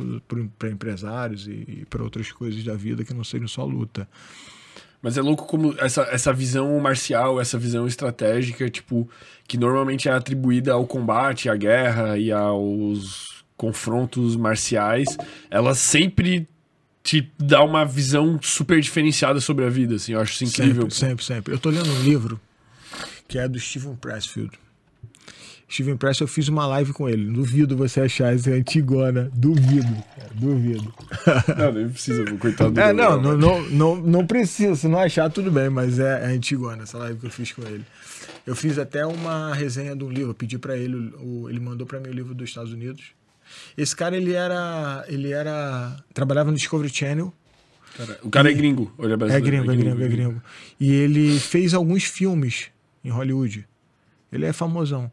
para 0.57 0.69
empresários 0.69 1.47
e, 1.47 1.51
e 1.51 1.85
para 1.89 2.03
outras 2.03 2.29
coisas 2.33 2.61
da 2.61 2.75
vida 2.75 3.05
que 3.05 3.13
não 3.13 3.23
sejam 3.23 3.47
só 3.47 3.63
luta. 3.63 4.05
Mas 5.01 5.17
é 5.17 5.21
louco 5.21 5.45
como 5.45 5.73
essa, 5.77 6.01
essa 6.11 6.33
visão 6.33 6.77
marcial, 6.79 7.39
essa 7.39 7.57
visão 7.57 7.87
estratégica, 7.87 8.69
tipo, 8.69 9.09
que 9.47 9.57
normalmente 9.57 10.09
é 10.09 10.11
atribuída 10.11 10.73
ao 10.73 10.85
combate, 10.85 11.49
à 11.49 11.55
guerra 11.55 12.17
e 12.17 12.33
aos 12.33 13.39
confrontos 13.55 14.37
marciais, 14.37 15.17
ela 15.49 15.75
sempre 15.75 16.47
te 17.03 17.31
dá 17.37 17.63
uma 17.63 17.85
visão 17.85 18.39
super 18.41 18.79
diferenciada 18.79 19.39
sobre 19.39 19.65
a 19.65 19.69
vida, 19.69 19.95
assim. 19.95 20.13
Eu 20.13 20.19
acho 20.19 20.33
isso 20.33 20.45
incrível. 20.45 20.89
Sempre, 20.89 20.95
sempre, 20.95 21.25
sempre. 21.25 21.53
Eu 21.53 21.59
tô 21.59 21.69
lendo 21.69 21.91
um 21.91 22.03
livro 22.03 22.39
que 23.27 23.37
é 23.37 23.47
do 23.47 23.59
Steven 23.59 23.95
Pressfield. 23.95 24.51
Steven 25.71 25.97
Press, 25.97 26.19
eu 26.19 26.27
fiz 26.27 26.47
uma 26.47 26.65
live 26.65 26.91
com 26.93 27.07
ele. 27.07 27.31
Duvido 27.31 27.77
você 27.77 28.01
achar 28.01 28.35
isso 28.35 28.49
antigona. 28.49 29.29
Duvido, 29.31 30.03
cara, 30.15 30.29
duvido. 30.33 30.91
Não, 31.55 31.71
nem 31.71 31.89
precisa, 31.89 32.25
coitado 32.37 32.71
do 32.71 32.81
É, 32.81 32.91
não, 32.91 33.21
não, 33.21 33.37
não, 33.37 33.61
não, 33.69 33.95
não 33.95 34.25
precisa. 34.25 34.75
Se 34.75 34.87
não 34.87 34.97
achar, 34.97 35.29
tudo 35.29 35.51
bem, 35.51 35.69
mas 35.69 35.99
é, 35.99 36.23
é 36.23 36.25
antigona 36.25 36.83
essa 36.83 36.97
live 36.97 37.19
que 37.19 37.27
eu 37.27 37.31
fiz 37.31 37.51
com 37.51 37.61
ele. 37.61 37.85
Eu 38.47 38.55
fiz 38.55 38.79
até 38.79 39.05
uma 39.05 39.53
resenha 39.53 39.95
de 39.95 40.03
um 40.03 40.09
livro. 40.09 40.31
Eu 40.31 40.35
pedi 40.35 40.57
pra 40.57 40.75
ele, 40.75 41.13
o, 41.19 41.47
ele 41.47 41.59
mandou 41.59 41.85
pra 41.85 41.99
mim 41.99 42.09
o 42.09 42.13
livro 42.13 42.33
dos 42.33 42.49
Estados 42.49 42.73
Unidos. 42.73 43.11
Esse 43.77 43.95
cara, 43.95 44.15
ele 44.17 44.33
era. 44.33 45.05
Ele 45.07 45.31
era. 45.31 45.95
Trabalhava 46.13 46.51
no 46.51 46.57
Discovery 46.57 46.89
Channel. 46.93 47.33
Cara, 47.97 48.19
o 48.23 48.29
cara 48.29 48.49
é 48.49 48.53
gringo, 48.53 48.93
ou 48.97 49.05
ele 49.05 49.13
é 49.13 49.15
É 49.15 49.17
brasileiro? 49.17 49.45
gringo, 49.45 49.71
é 49.71 49.75
gringo, 49.75 50.03
é 50.03 50.07
gringo. 50.07 50.43
E 50.79 50.91
ele 50.91 51.39
fez 51.39 51.73
alguns 51.73 52.03
filmes 52.03 52.69
em 53.03 53.09
Hollywood. 53.09 53.67
Ele 54.31 54.45
é 54.45 54.53
famosão. 54.53 55.11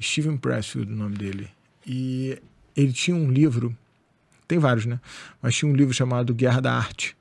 Steven 0.00 0.36
Pressfield, 0.36 0.92
o 0.92 0.96
nome 0.96 1.16
dele. 1.16 1.48
E 1.86 2.38
ele 2.76 2.92
tinha 2.92 3.16
um 3.16 3.30
livro, 3.30 3.74
tem 4.46 4.58
vários, 4.58 4.84
né? 4.84 5.00
Mas 5.40 5.54
tinha 5.56 5.70
um 5.70 5.74
livro 5.74 5.94
chamado 5.94 6.34
Guerra 6.34 6.60
da 6.60 6.72
Arte, 6.74 7.16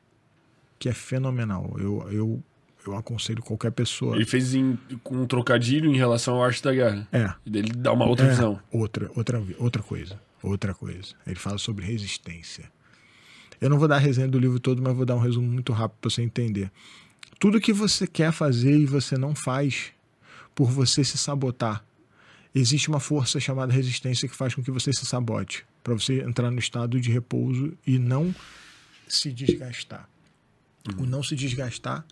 que 0.78 0.90
é 0.90 0.94
fenomenal. 0.94 1.76
Eu, 1.80 2.08
eu, 2.12 2.44
eu 2.86 2.96
aconselho 2.98 3.42
qualquer 3.42 3.72
pessoa. 3.72 4.16
Ele 4.16 4.26
fez 4.26 4.54
em- 4.54 4.78
com 5.04 5.16
um 5.22 5.26
trocadilho 5.26 5.92
em 5.92 5.98
relação 5.98 6.36
ao 6.36 6.44
arte 6.44 6.62
da 6.62 6.74
guerra. 6.74 7.08
É. 7.12 7.32
E 7.46 7.50
dele 7.50 7.72
dá 7.76 7.94
uma 7.94 8.06
outra 8.06 8.26
É, 8.26 8.30
visão. 8.30 8.60
Outra, 8.72 9.10
outra, 9.16 9.42
outra 9.58 9.82
coisa. 9.82 10.20
Outra 10.42 10.74
coisa. 10.74 11.16
Ele 11.26 11.36
fala 11.36 11.58
sobre 11.58 11.86
resistência. 11.86 12.72
Eu 13.60 13.70
não 13.70 13.80
vou 13.80 13.88
dar 13.88 13.96
a 13.96 14.00
resenha 14.00 14.28
do 14.28 14.38
livro 14.38 14.60
todo, 14.60 14.82
mas 14.82 14.96
vou 14.96 15.06
dar 15.06 15.16
um 15.16 15.20
resumo 15.20 15.48
muito 15.48 15.74
rápido 15.74 15.98
para 16.00 16.10
você 16.10 16.22
entender. 16.22 16.72
Tudo 17.40 17.60
que 17.60 17.74
você 17.74 18.06
quer 18.06 18.32
fazer 18.32 18.78
e 18.78 18.86
você 18.86 19.18
não 19.18 19.34
faz 19.36 19.92
por 20.54 20.70
você 20.70 21.04
se 21.04 21.18
sabotar, 21.18 21.84
existe 22.54 22.90
uma 22.90 23.00
força 23.00 23.40
chamada 23.40 23.72
resistência 23.74 24.28
que 24.28 24.36
faz 24.36 24.56
com 24.56 24.64
que 24.64 24.72
você 24.72 24.92
se 24.92 25.06
sabote, 25.06 25.66
para 25.84 25.94
você 25.94 26.22
entrar 26.22 26.50
no 26.50 26.60
estado 26.60 27.00
de 27.00 27.12
repouso 27.12 27.78
e 27.86 28.00
não 28.00 28.34
se 29.08 29.32
desgastar. 29.32 30.10
O 30.98 31.06
não 31.06 31.22
se 31.22 31.36
desgastar 31.36 32.06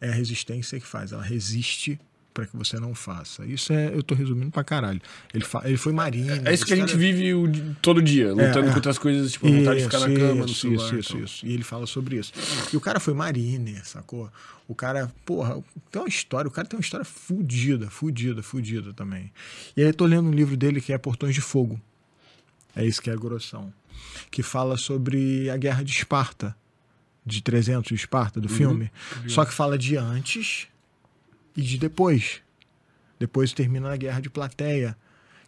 é 0.00 0.08
a 0.08 0.12
resistência 0.12 0.80
que 0.80 0.86
faz, 0.86 1.12
ela 1.12 1.22
resiste 1.22 2.00
para 2.32 2.46
que 2.46 2.56
você 2.56 2.78
não 2.80 2.94
faça. 2.94 3.44
Isso 3.44 3.72
é, 3.72 3.94
eu 3.94 4.02
tô 4.02 4.14
resumindo 4.14 4.50
pra 4.50 4.64
caralho. 4.64 5.00
Ele, 5.34 5.44
fa- 5.44 5.62
ele 5.64 5.76
foi 5.76 5.92
marinho. 5.92 6.46
É 6.46 6.54
isso 6.54 6.64
que 6.64 6.72
a 6.72 6.76
gente 6.76 6.88
cara- 6.88 6.98
vive 6.98 7.34
o 7.34 7.44
todo 7.82 8.00
dia, 8.00 8.30
lutando 8.32 8.68
é. 8.68 8.72
contra 8.72 8.90
as 8.90 8.98
coisas, 8.98 9.32
tipo, 9.32 9.46
a 9.46 9.50
vontade 9.50 9.78
de 9.78 9.84
ficar 9.84 10.00
na 10.00 10.08
Isso, 10.08 10.18
cama, 10.20 10.34
no 10.34 10.46
isso, 10.46 10.60
celular. 10.60 10.84
Isso, 10.86 10.94
e 10.94 10.98
isso, 11.00 11.12
tal. 11.12 11.20
isso. 11.24 11.46
E 11.46 11.52
ele 11.52 11.62
fala 11.64 11.86
sobre 11.86 12.16
isso. 12.16 12.32
E 12.72 12.76
o 12.76 12.80
cara 12.80 12.98
foi 12.98 13.12
marine, 13.14 13.80
sacou? 13.84 14.30
O 14.66 14.74
cara, 14.74 15.12
porra, 15.26 15.62
tem 15.90 16.00
uma 16.00 16.08
história, 16.08 16.48
o 16.48 16.50
cara 16.50 16.66
tem 16.66 16.78
uma 16.78 16.82
história 16.82 17.04
fudida, 17.04 17.90
fudida, 17.90 18.42
fudida 18.42 18.92
também. 18.94 19.30
E 19.76 19.82
aí 19.82 19.88
eu 19.88 19.94
tô 19.94 20.06
lendo 20.06 20.28
um 20.28 20.32
livro 20.32 20.56
dele 20.56 20.80
que 20.80 20.92
é 20.92 20.98
Portões 20.98 21.34
de 21.34 21.40
Fogo. 21.42 21.78
É 22.74 22.84
isso 22.86 23.02
que 23.02 23.10
é 23.10 23.16
grossão. 23.16 23.72
Que 24.30 24.42
fala 24.42 24.78
sobre 24.78 25.50
a 25.50 25.56
guerra 25.58 25.82
de 25.84 25.92
Esparta, 25.92 26.56
de 27.26 27.42
300 27.42 27.88
de 27.88 27.94
Esparta, 27.94 28.40
do 28.40 28.48
filme. 28.48 28.90
Só 29.28 29.44
que 29.44 29.52
fala 29.52 29.76
de 29.76 29.96
antes 29.98 30.68
e 31.56 31.62
de 31.62 31.78
depois. 31.78 32.42
Depois 33.18 33.52
termina 33.52 33.88
na 33.88 33.96
guerra 33.96 34.20
de 34.20 34.30
Plateia, 34.30 34.96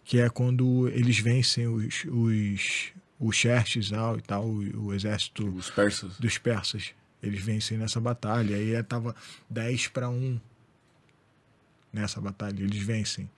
que 0.05 0.21
é 0.21 0.29
quando 0.29 0.89
eles 0.89 1.19
vencem 1.19 1.67
os, 1.67 2.05
os, 2.05 2.93
os 3.19 3.37
Xerxes 3.37 3.93
ah, 3.93 4.15
e 4.19 4.23
tal, 4.23 4.47
o, 4.47 4.87
o 4.87 4.95
exército 4.95 5.45
persas. 5.75 6.17
dos 6.19 6.39
persas. 6.39 6.95
Eles 7.23 7.43
vencem 7.43 7.79
nessa 7.79 8.01
batalha. 8.01 8.57
Aí 8.57 8.81
tava 8.83 9.17
10 9.49 9.89
para 9.89 10.11
1 10.11 10.39
nessa 11.93 12.21
batalha. 12.21 12.63
Eles 12.63 12.83
vencem. 12.83 13.31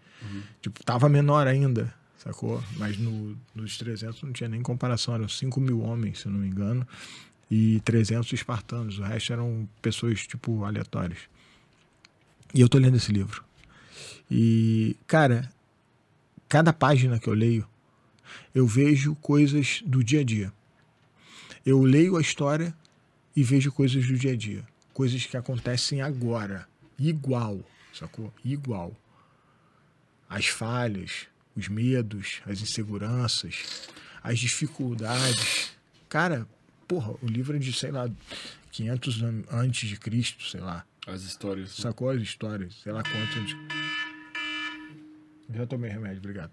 Tipo, 0.61 0.83
tava 0.85 1.09
menor 1.09 1.47
ainda, 1.47 1.95
sacou? 2.19 2.63
Mas 2.77 2.99
no, 2.99 3.39
nos 3.55 3.79
300 3.79 4.23
não 4.23 4.33
tinha 4.33 4.49
nem 4.49 4.61
comparação. 4.63 5.15
Eram 5.15 5.29
5 5.29 5.61
mil 5.61 5.83
homens, 5.83 6.21
se 6.21 6.29
não 6.29 6.39
me 6.39 6.49
engano, 6.49 6.87
e 7.51 7.81
300 7.85 8.33
espartanos. 8.33 8.99
O 8.99 9.03
resto 9.03 9.33
eram 9.33 9.69
pessoas, 9.81 10.27
tipo, 10.27 10.65
aleatórias. 10.65 11.21
E 12.57 12.61
eu 12.63 12.71
tô 12.71 12.79
lendo 12.79 12.97
esse 12.97 13.13
livro. 13.13 13.45
E, 14.31 14.97
cara, 15.07 15.53
cada 16.49 16.73
página 16.73 17.19
que 17.19 17.29
eu 17.29 17.35
leio, 17.35 17.69
eu 18.55 18.67
vejo 18.67 19.15
coisas 19.17 19.83
do 19.85 20.03
dia 20.03 20.23
a 20.23 20.25
dia. 20.25 20.51
Eu 21.67 21.83
leio 21.83 22.17
a 22.17 22.21
história 22.23 22.75
e 23.37 23.43
vejo 23.43 23.71
coisas 23.71 24.07
do 24.07 24.17
dia 24.17 24.33
a 24.33 24.37
dia. 24.37 24.67
Coisas 24.95 25.27
que 25.27 25.37
acontecem 25.37 26.01
agora. 26.01 26.67
Igual, 26.99 27.61
sacou? 27.93 28.33
Igual. 28.43 28.97
As 30.27 30.47
falhas, 30.47 31.27
os 31.55 31.69
medos, 31.69 32.41
as 32.47 32.63
inseguranças, 32.63 33.87
as 34.23 34.39
dificuldades. 34.39 35.77
Cara, 36.09 36.49
porra, 36.89 37.17
o 37.21 37.27
livro 37.27 37.55
é 37.55 37.59
de, 37.59 37.71
sei 37.75 37.91
lá, 37.91 38.11
500 38.71 39.23
anos 39.23 39.47
antes 39.51 39.87
de 39.91 39.97
Cristo, 39.97 40.43
sei 40.43 40.63
lá. 40.63 40.87
As 41.07 41.23
histórias. 41.23 41.71
Sacou 41.71 42.11
as 42.11 42.21
histórias, 42.21 42.75
sei 42.83 42.93
lá 42.93 43.03
quantos. 43.03 43.57
Já 45.55 45.67
tomei 45.67 45.91
remédio, 45.91 46.19
obrigado. 46.19 46.51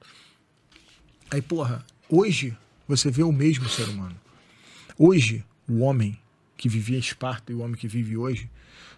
Aí, 1.32 1.42
porra, 1.42 1.84
hoje 2.08 2.56
você 2.88 3.10
vê 3.10 3.24
o 3.24 3.32
mesmo 3.32 3.68
ser 3.68 3.90
humano. 3.90 4.16
Hoje, 4.98 5.44
o 5.68 5.80
homem 5.80 6.20
que 6.56 6.70
vivia 6.70 6.98
em 6.98 7.00
Esparta 7.00 7.52
e 7.52 7.56
o 7.56 7.60
homem 7.62 7.76
que 7.76 7.88
vive 7.88 8.16
hoje 8.16 8.50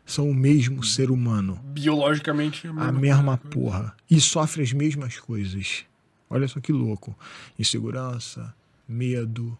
são 0.05 0.29
o 0.29 0.35
mesmo 0.35 0.83
ser 0.83 1.09
humano. 1.09 1.55
Biologicamente, 1.63 2.67
é 2.67 2.69
A 2.69 2.91
mesma 2.91 3.37
porra. 3.37 3.95
E 4.11 4.19
sofre 4.19 4.61
as 4.61 4.73
mesmas 4.73 5.17
coisas. 5.17 5.85
Olha 6.29 6.47
só 6.47 6.59
que 6.59 6.73
louco. 6.73 7.17
Insegurança, 7.57 8.53
medo, 8.87 9.57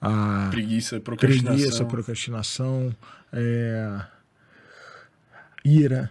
a 0.00 0.48
Preguiça, 0.50 0.98
procrastinação. 1.00 1.54
preguiça, 1.56 1.84
procrastinação, 1.84 2.96
é, 3.32 4.02
ira. 5.68 6.10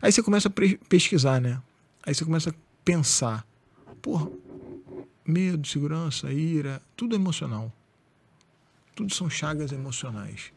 Aí 0.00 0.10
você 0.10 0.22
começa 0.22 0.48
a 0.48 0.52
pesquisar, 0.88 1.40
né? 1.40 1.60
Aí 2.04 2.14
você 2.14 2.24
começa 2.24 2.50
a 2.50 2.54
pensar. 2.84 3.46
Porra, 4.02 4.30
medo, 5.24 5.66
segurança, 5.66 6.32
ira, 6.32 6.80
tudo 6.96 7.14
é 7.14 7.18
emocional. 7.18 7.72
Tudo 8.94 9.12
são 9.14 9.28
chagas 9.28 9.72
emocionais. 9.72 10.52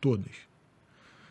Todas. 0.00 0.32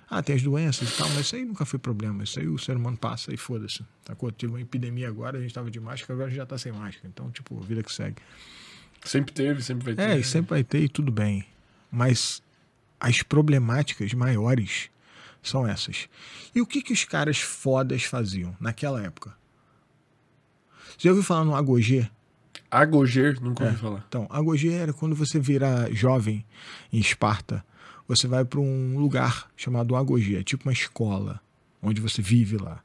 Ah, 0.10 0.24
tem 0.24 0.36
as 0.36 0.42
doenças 0.42 0.90
e 0.90 0.98
tal, 0.98 1.08
mas 1.10 1.20
isso 1.20 1.36
aí 1.36 1.46
nunca 1.46 1.66
foi 1.66 1.78
problema. 1.78 2.24
Isso 2.24 2.40
aí 2.40 2.48
o 2.48 2.58
ser 2.58 2.76
humano 2.76 2.98
passa 2.98 3.32
e 3.34 3.38
foda-se. 3.38 3.86
Sacou? 4.06 4.32
Teve 4.32 4.52
uma 4.52 4.62
epidemia 4.62 5.08
agora, 5.08 5.38
a 5.38 5.42
gente 5.42 5.54
tava 5.54 5.70
de 5.70 5.80
máscara, 5.80 6.14
agora 6.14 6.28
a 6.28 6.30
gente 6.30 6.38
já 6.38 6.46
tá 6.46 6.58
sem 6.58 6.72
máscara. 6.72 7.08
Então, 7.08 7.30
tipo, 7.30 7.60
vida 7.62 7.84
que 7.84 7.94
segue. 7.94 8.18
Sempre 9.04 9.34
teve, 9.34 9.62
sempre 9.62 9.86
vai 9.86 9.96
ter. 9.96 10.02
É, 10.02 10.20
e 10.20 10.24
sempre 10.24 10.50
vai 10.50 10.64
ter 10.64 10.80
e 10.80 10.90
tudo 10.90 11.12
bem. 11.12 11.46
Mas 11.92 12.42
as 13.00 13.22
problemáticas 13.22 14.14
maiores 14.14 14.90
são 15.42 15.68
essas. 15.68 16.08
E 16.54 16.62
o 16.62 16.66
que, 16.66 16.82
que 16.82 16.94
os 16.94 17.04
caras 17.06 17.40
fodas 17.40 18.04
faziam 18.04 18.56
naquela 18.60 19.02
época? 19.04 19.36
Você 20.98 21.08
já 21.08 21.10
ouviu 21.12 21.24
falar 21.24 21.46
no 21.46 21.56
Agogê? 21.56 22.10
Agoger, 22.70 23.42
nunca 23.42 23.64
ouvi 23.64 23.76
É. 23.76 23.80
falar. 23.80 24.06
Então, 24.08 24.28
Agogê 24.30 24.72
era 24.74 24.94
quando 24.94 25.16
você 25.16 25.40
vira 25.40 25.90
jovem 25.94 26.46
em 26.92 27.00
Esparta, 27.00 27.66
você 28.08 28.28
vai 28.28 28.44
para 28.46 28.60
um 28.60 28.98
lugar 29.00 29.50
chamado 29.56 29.96
Agogê, 29.96 30.38
é 30.38 30.44
tipo 30.44 30.68
uma 30.68 30.74
escola, 30.74 31.40
onde 31.82 32.02
você 32.02 32.22
vive 32.22 32.58
lá. 32.58 32.82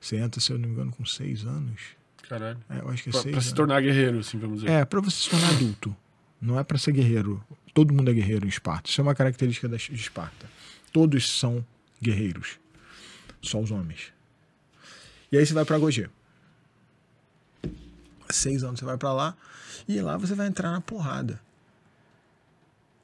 Você 0.00 0.16
entra, 0.16 0.40
se 0.40 0.52
eu 0.52 0.58
não 0.58 0.68
me 0.68 0.74
engano, 0.74 0.92
com 0.92 1.04
seis 1.04 1.44
anos. 1.44 1.80
Caralho. 2.28 2.58
É, 2.68 2.78
eu 2.80 2.88
acho 2.88 3.02
que 3.02 3.08
é 3.08 3.12
Pra, 3.12 3.20
seis 3.22 3.34
pra 3.34 3.42
se 3.42 3.54
tornar 3.54 3.80
guerreiro, 3.80 4.18
assim, 4.20 4.38
vamos 4.38 4.60
dizer. 4.60 4.70
É, 4.72 4.84
pra 4.84 5.00
você 5.00 5.16
se 5.24 5.30
tornar 5.30 5.48
adulto. 5.50 5.94
Não 6.40 6.58
é 6.58 6.64
pra 6.64 6.78
ser 6.78 6.92
guerreiro. 6.92 7.42
Todo 7.74 7.92
mundo 7.92 8.10
é 8.10 8.14
guerreiro 8.14 8.46
em 8.46 8.48
Esparta. 8.48 8.88
Isso 8.88 9.00
é 9.00 9.02
uma 9.02 9.14
característica 9.14 9.68
de 9.68 9.76
Esparta. 9.94 10.48
Todos 10.92 11.38
são 11.38 11.64
guerreiros. 12.02 12.58
Só 13.42 13.60
os 13.60 13.70
homens. 13.70 14.12
E 15.32 15.38
aí 15.38 15.46
você 15.46 15.54
vai 15.54 15.64
pra 15.64 15.78
Gogê. 15.78 16.08
Seis 18.28 18.62
anos 18.62 18.78
você 18.80 18.84
vai 18.84 18.96
pra 18.96 19.12
lá. 19.12 19.36
E 19.88 20.00
lá 20.00 20.16
você 20.16 20.34
vai 20.34 20.46
entrar 20.46 20.70
na 20.70 20.80
porrada. 20.80 21.40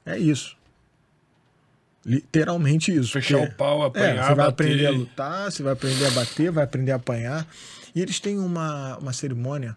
É 0.05 0.17
isso. 0.17 0.57
Literalmente 2.05 2.95
isso. 2.95 3.11
Fechar 3.11 3.39
o 3.39 3.53
pau, 3.53 3.83
apanhar, 3.83 4.07
é, 4.07 4.13
você 4.13 4.35
vai 4.35 4.35
bater. 4.35 4.49
aprender 4.49 4.85
a 4.85 4.91
lutar, 4.91 5.51
você 5.51 5.63
vai 5.63 5.73
aprender 5.73 6.05
a 6.05 6.11
bater, 6.11 6.51
vai 6.51 6.63
aprender 6.63 6.91
a 6.91 6.95
apanhar. 6.95 7.47
E 7.93 8.01
eles 8.01 8.19
têm 8.19 8.39
uma, 8.39 8.97
uma 8.97 9.11
cerimônia 9.11 9.75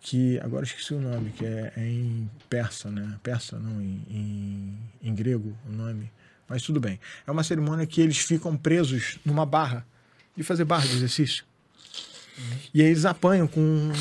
que 0.00 0.38
agora 0.40 0.64
esqueci 0.64 0.94
o 0.94 1.00
nome, 1.00 1.30
que 1.30 1.44
é, 1.44 1.72
é 1.76 1.86
em 1.86 2.30
persa, 2.48 2.90
né? 2.90 3.18
Persa, 3.22 3.58
não, 3.58 3.80
em, 3.80 4.02
em, 4.08 4.78
em 5.02 5.14
grego 5.14 5.54
o 5.68 5.72
nome. 5.72 6.10
Mas 6.48 6.62
tudo 6.62 6.78
bem. 6.80 7.00
É 7.26 7.30
uma 7.30 7.42
cerimônia 7.42 7.86
que 7.86 8.00
eles 8.00 8.18
ficam 8.18 8.56
presos 8.56 9.18
numa 9.24 9.46
barra, 9.46 9.86
de 10.36 10.42
fazer 10.42 10.64
barra 10.64 10.86
de 10.86 10.94
exercício. 10.94 11.44
E 12.72 12.82
aí 12.82 12.88
eles 12.88 13.04
apanham 13.04 13.46
com 13.46 13.60
um- 13.60 13.92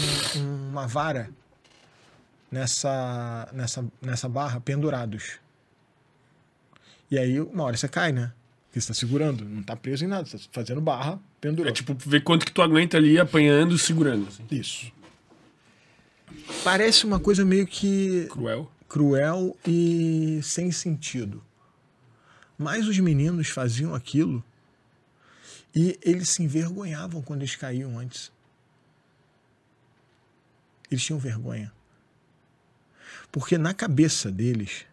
uma 0.72 0.88
vara 0.88 1.30
nessa, 2.52 3.48
nessa, 3.54 3.86
nessa 4.02 4.28
barra 4.30 4.60
pendurados. 4.60 5.40
E 7.10 7.18
aí, 7.18 7.40
uma 7.40 7.64
hora 7.64 7.78
você 7.78 7.88
cai, 7.88 8.12
né? 8.12 8.32
Porque 8.68 8.82
você 8.82 8.88
tá 8.88 8.94
segurando, 8.96 9.46
não 9.46 9.62
tá 9.62 9.76
preso 9.76 10.04
em 10.04 10.08
nada, 10.08 10.26
você 10.28 10.38
tá 10.40 10.44
fazendo 10.52 10.82
barra, 10.82 11.20
pendurado. 11.40 11.70
É 11.70 11.74
tipo, 11.74 11.94
ver 11.94 12.22
quanto 12.24 12.44
que 12.46 12.52
tu 12.52 12.62
aguenta 12.64 12.98
ali 12.98 13.20
apanhando 13.20 13.76
e 13.76 13.80
segurando. 13.80 14.28
Assim. 14.28 14.44
Isso. 14.50 14.92
Parece 16.64 17.06
uma 17.06 17.20
coisa 17.20 17.46
meio 17.46 17.68
que 17.68 18.28
Cruel. 18.32 18.72
cruel 18.90 19.56
e 19.68 20.40
sem 20.42 20.72
sentido. 20.72 21.44
Mas 22.58 22.88
os 22.88 22.98
meninos 23.00 23.50
faziam 23.50 23.94
aquilo 23.94 24.44
e 25.76 25.98
eles 26.02 26.30
se 26.30 26.44
envergonhavam 26.44 27.22
quando 27.22 27.42
eles 27.42 27.56
caíam 27.56 27.98
antes. 27.98 28.32
Eles 30.90 31.04
tinham 31.04 31.20
vergonha. 31.20 31.72
Porque 33.32 33.58
na 33.58 33.74
cabeça 33.74 34.32
deles, 34.32 34.86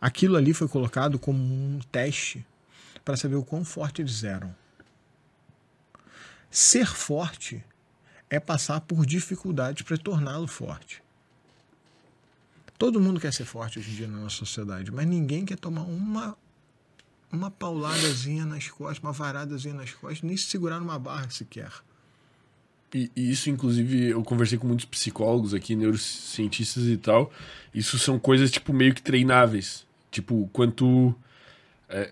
aquilo 0.00 0.36
ali 0.36 0.52
foi 0.52 0.66
colocado 0.66 1.18
como 1.18 1.38
um 1.38 1.78
teste 1.92 2.44
para 3.04 3.16
saber 3.16 3.36
o 3.36 3.44
quão 3.44 3.64
forte 3.64 4.02
eles 4.02 4.24
eram. 4.24 4.54
Ser 6.50 6.86
forte 6.86 7.64
é 8.28 8.40
passar 8.40 8.80
por 8.80 9.06
dificuldades 9.06 9.82
para 9.82 9.96
torná-lo 9.96 10.48
forte. 10.48 11.02
Todo 12.76 13.00
mundo 13.00 13.20
quer 13.20 13.32
ser 13.32 13.44
forte 13.44 13.78
hoje 13.78 13.90
em 13.90 13.94
dia 13.94 14.08
na 14.08 14.18
nossa 14.18 14.36
sociedade, 14.36 14.90
mas 14.90 15.06
ninguém 15.06 15.44
quer 15.44 15.58
tomar 15.58 15.82
uma 15.82 16.36
uma 17.32 17.50
pauladazinha 17.50 18.44
nas 18.44 18.68
costas, 18.68 18.98
uma 18.98 19.12
varadazinha 19.12 19.74
nas 19.74 19.90
costas, 19.92 20.22
nem 20.22 20.36
se 20.36 20.44
segurar 20.44 20.80
numa 20.80 20.98
barra 20.98 21.28
sequer. 21.30 21.70
E, 22.94 23.10
e 23.14 23.30
isso, 23.30 23.50
inclusive, 23.50 24.10
eu 24.10 24.22
conversei 24.22 24.56
com 24.56 24.66
muitos 24.66 24.86
psicólogos 24.86 25.52
aqui, 25.52 25.76
neurocientistas 25.76 26.84
e 26.86 26.96
tal. 26.96 27.30
Isso 27.74 27.98
são 27.98 28.18
coisas, 28.18 28.50
tipo, 28.50 28.72
meio 28.72 28.94
que 28.94 29.02
treináveis. 29.02 29.86
Tipo, 30.10 30.48
quanto. 30.52 31.14
é, 31.88 32.10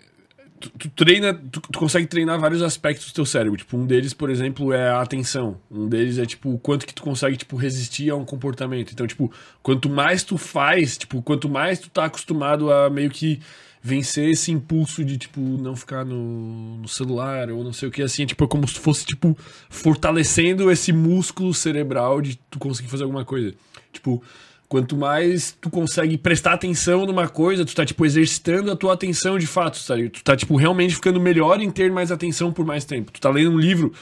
tu, 0.60 0.70
tu 0.70 0.90
treina, 0.90 1.32
tu, 1.32 1.60
tu 1.60 1.78
consegue 1.78 2.06
treinar 2.06 2.38
vários 2.38 2.60
aspectos 2.60 3.06
do 3.06 3.14
teu 3.14 3.24
cérebro. 3.24 3.56
Tipo, 3.56 3.78
um 3.78 3.86
deles, 3.86 4.12
por 4.12 4.28
exemplo, 4.28 4.70
é 4.70 4.90
a 4.90 5.00
atenção. 5.00 5.58
Um 5.70 5.88
deles 5.88 6.18
é, 6.18 6.26
tipo, 6.26 6.52
o 6.52 6.58
quanto 6.58 6.86
que 6.86 6.92
tu 6.92 7.02
consegue, 7.02 7.38
tipo, 7.38 7.56
resistir 7.56 8.10
a 8.10 8.16
um 8.16 8.24
comportamento. 8.26 8.92
Então, 8.92 9.06
tipo, 9.06 9.32
quanto 9.62 9.88
mais 9.88 10.22
tu 10.22 10.36
faz, 10.36 10.98
tipo, 10.98 11.22
quanto 11.22 11.48
mais 11.48 11.78
tu 11.78 11.88
tá 11.88 12.04
acostumado 12.04 12.70
a 12.70 12.90
meio 12.90 13.08
que 13.08 13.40
vencer 13.86 14.30
esse 14.30 14.50
impulso 14.50 15.04
de, 15.04 15.16
tipo, 15.16 15.40
não 15.40 15.76
ficar 15.76 16.04
no, 16.04 16.78
no 16.78 16.88
celular 16.88 17.50
ou 17.50 17.62
não 17.62 17.72
sei 17.72 17.88
o 17.88 17.92
que, 17.92 18.02
assim, 18.02 18.24
é, 18.24 18.26
tipo, 18.26 18.44
é 18.44 18.48
como 18.48 18.66
se 18.66 18.80
fosse, 18.80 19.06
tipo, 19.06 19.38
fortalecendo 19.70 20.68
esse 20.72 20.92
músculo 20.92 21.54
cerebral 21.54 22.20
de 22.20 22.36
tu 22.50 22.58
conseguir 22.58 22.88
fazer 22.88 23.04
alguma 23.04 23.24
coisa. 23.24 23.54
Tipo, 23.92 24.20
quanto 24.68 24.96
mais 24.96 25.56
tu 25.60 25.70
consegue 25.70 26.18
prestar 26.18 26.54
atenção 26.54 27.06
numa 27.06 27.28
coisa, 27.28 27.64
tu 27.64 27.76
tá, 27.76 27.86
tipo, 27.86 28.04
exercitando 28.04 28.72
a 28.72 28.76
tua 28.76 28.94
atenção 28.94 29.38
de 29.38 29.46
fato, 29.46 29.78
sabe? 29.78 30.08
Tu 30.08 30.24
tá, 30.24 30.34
tipo, 30.34 30.56
realmente 30.56 30.96
ficando 30.96 31.20
melhor 31.20 31.60
em 31.60 31.70
ter 31.70 31.92
mais 31.92 32.10
atenção 32.10 32.52
por 32.52 32.66
mais 32.66 32.84
tempo. 32.84 33.12
Tu 33.12 33.20
tá 33.20 33.30
lendo 33.30 33.52
um 33.52 33.58
livro, 33.58 33.92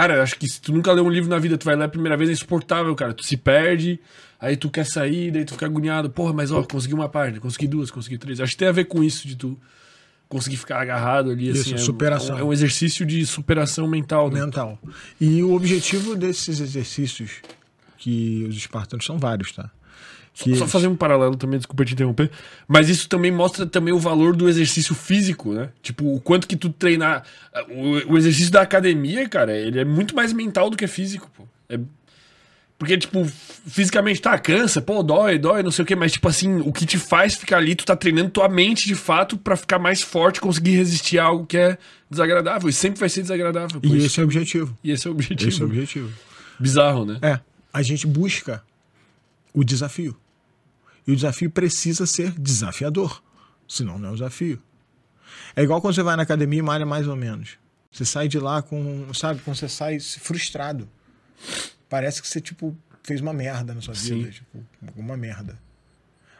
cara, 0.00 0.22
acho 0.22 0.36
que 0.38 0.48
se 0.48 0.60
tu 0.60 0.72
nunca 0.72 0.92
leu 0.92 1.04
um 1.04 1.10
livro 1.10 1.30
na 1.30 1.38
vida, 1.38 1.56
tu 1.56 1.64
vai 1.64 1.74
ler 1.76 1.84
a 1.84 1.88
primeira 1.88 2.16
vez, 2.16 2.28
é 2.28 2.32
insuportável, 2.34 2.94
cara. 2.94 3.14
Tu 3.14 3.24
se 3.24 3.36
perde, 3.36 3.98
aí 4.38 4.56
tu 4.56 4.68
quer 4.70 4.84
sair, 4.84 5.30
daí 5.30 5.44
tu 5.44 5.52
fica 5.54 5.66
agoniado. 5.66 6.10
Porra, 6.10 6.32
mas 6.32 6.50
ó, 6.50 6.62
consegui 6.62 6.94
uma 6.94 7.08
página, 7.08 7.40
consegui 7.40 7.66
duas, 7.66 7.90
consegui 7.90 8.18
três. 8.18 8.40
Acho 8.40 8.52
que 8.52 8.58
tem 8.58 8.68
a 8.68 8.72
ver 8.72 8.84
com 8.84 9.02
isso, 9.02 9.26
de 9.26 9.34
tu 9.36 9.58
conseguir 10.28 10.56
ficar 10.56 10.80
agarrado 10.80 11.30
ali, 11.30 11.48
Isso, 11.48 11.60
assim. 11.62 11.74
é- 11.74 11.78
superação. 11.78 12.36
É 12.38 12.42
um 12.44 12.52
exercício 12.52 13.06
de 13.06 13.24
superação 13.24 13.86
mental, 13.86 14.30
né? 14.30 14.40
mental. 14.44 14.78
E 15.20 15.42
o 15.42 15.54
objetivo 15.54 16.14
desses 16.16 16.60
exercícios, 16.60 17.30
que 17.96 18.44
os 18.48 18.56
espartanos 18.56 19.04
são 19.06 19.18
vários, 19.18 19.52
tá? 19.52 19.70
Que 20.38 20.54
Só 20.54 20.66
fazer 20.66 20.86
um 20.86 20.94
paralelo 20.94 21.34
também, 21.34 21.58
desculpa 21.58 21.82
te 21.84 21.94
interromper. 21.94 22.30
Mas 22.68 22.90
isso 22.90 23.08
também 23.08 23.30
mostra 23.32 23.64
também 23.66 23.94
o 23.94 23.98
valor 23.98 24.36
do 24.36 24.48
exercício 24.48 24.94
físico, 24.94 25.54
né? 25.54 25.70
Tipo, 25.82 26.14
o 26.14 26.20
quanto 26.20 26.46
que 26.46 26.56
tu 26.56 26.68
treinar. 26.68 27.24
O, 27.70 28.12
o 28.12 28.18
exercício 28.18 28.52
da 28.52 28.60
academia, 28.60 29.26
cara, 29.28 29.56
ele 29.56 29.80
é 29.80 29.84
muito 29.84 30.14
mais 30.14 30.34
mental 30.34 30.68
do 30.68 30.76
que 30.76 30.86
físico, 30.86 31.30
pô. 31.34 31.44
É- 31.70 31.80
Porque, 32.78 32.98
tipo, 32.98 33.24
fisicamente 33.66 34.20
tá, 34.20 34.38
cansa, 34.38 34.82
pô, 34.82 35.02
dói, 35.02 35.38
dói, 35.38 35.62
não 35.62 35.70
sei 35.70 35.82
o 35.82 35.86
quê, 35.86 35.96
mas, 35.96 36.12
tipo 36.12 36.28
assim, 36.28 36.56
o 36.60 36.70
que 36.70 36.84
te 36.84 36.98
faz 36.98 37.34
ficar 37.34 37.56
ali, 37.56 37.74
tu 37.74 37.86
tá 37.86 37.96
treinando 37.96 38.28
tua 38.28 38.46
mente 38.50 38.86
de 38.86 38.94
fato 38.94 39.38
pra 39.38 39.56
ficar 39.56 39.78
mais 39.78 40.02
forte, 40.02 40.38
conseguir 40.38 40.72
resistir 40.76 41.18
a 41.18 41.24
algo 41.24 41.46
que 41.46 41.56
é 41.56 41.78
desagradável. 42.10 42.68
E 42.68 42.72
sempre 42.74 43.00
vai 43.00 43.08
ser 43.08 43.22
desagradável. 43.22 43.80
E 43.82 43.96
esse 44.04 44.20
é 44.20 44.22
o 44.22 44.26
objetivo. 44.26 44.76
E 44.84 44.90
esse 44.90 45.06
é 45.06 45.10
o 45.10 45.14
objetivo. 45.14 45.48
Esse 45.48 45.62
é 45.62 45.64
o 45.64 45.66
objetivo. 45.66 46.12
Bizarro, 46.60 47.06
né? 47.06 47.18
É, 47.22 47.40
a 47.72 47.80
gente 47.80 48.06
busca 48.06 48.62
o 49.54 49.64
desafio. 49.64 50.14
E 51.06 51.12
o 51.12 51.16
desafio 51.16 51.50
precisa 51.50 52.06
ser 52.06 52.32
desafiador. 52.32 53.22
Senão 53.68 53.98
não 53.98 54.08
é 54.08 54.10
um 54.12 54.14
desafio. 54.14 54.62
É 55.54 55.62
igual 55.62 55.80
quando 55.80 55.94
você 55.94 56.02
vai 56.02 56.16
na 56.16 56.22
academia 56.22 56.58
e 56.58 56.62
malha 56.62 56.86
mais 56.86 57.06
ou 57.06 57.16
menos. 57.16 57.58
Você 57.90 58.04
sai 58.04 58.28
de 58.28 58.38
lá 58.38 58.60
com, 58.62 59.12
sabe, 59.14 59.40
quando 59.40 59.56
você 59.56 59.68
sai 59.68 59.98
frustrado. 60.00 60.88
Parece 61.88 62.20
que 62.20 62.28
você, 62.28 62.40
tipo, 62.40 62.76
fez 63.02 63.20
uma 63.20 63.32
merda 63.32 63.72
na 63.74 63.80
sua 63.80 63.94
Sim. 63.94 64.18
vida. 64.18 64.30
Tipo, 64.30 64.64
uma 64.96 65.16
merda. 65.16 65.58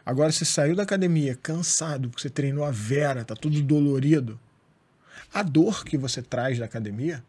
Agora 0.05 0.31
você 0.31 0.45
saiu 0.45 0.75
da 0.75 0.83
academia 0.83 1.35
cansado, 1.35 2.09
porque 2.09 2.21
você 2.21 2.29
treinou 2.29 2.63
a 2.63 2.71
vera, 2.71 3.25
tá 3.25 3.35
tudo 3.35 3.61
dolorido. 3.61 4.39
A 5.33 5.43
dor 5.43 5.83
que 5.83 5.97
você 5.97 6.21
traz 6.21 6.59
da 6.59 6.65
academia, 6.65 7.23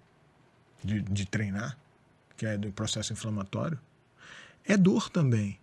de, 0.85 1.01
de 1.01 1.27
treinar, 1.27 1.77
que 2.37 2.47
é 2.47 2.57
do 2.57 2.71
processo 2.71 3.13
inflamatório, 3.13 3.79
é 4.65 4.77
dor 4.77 5.11
também. 5.11 5.59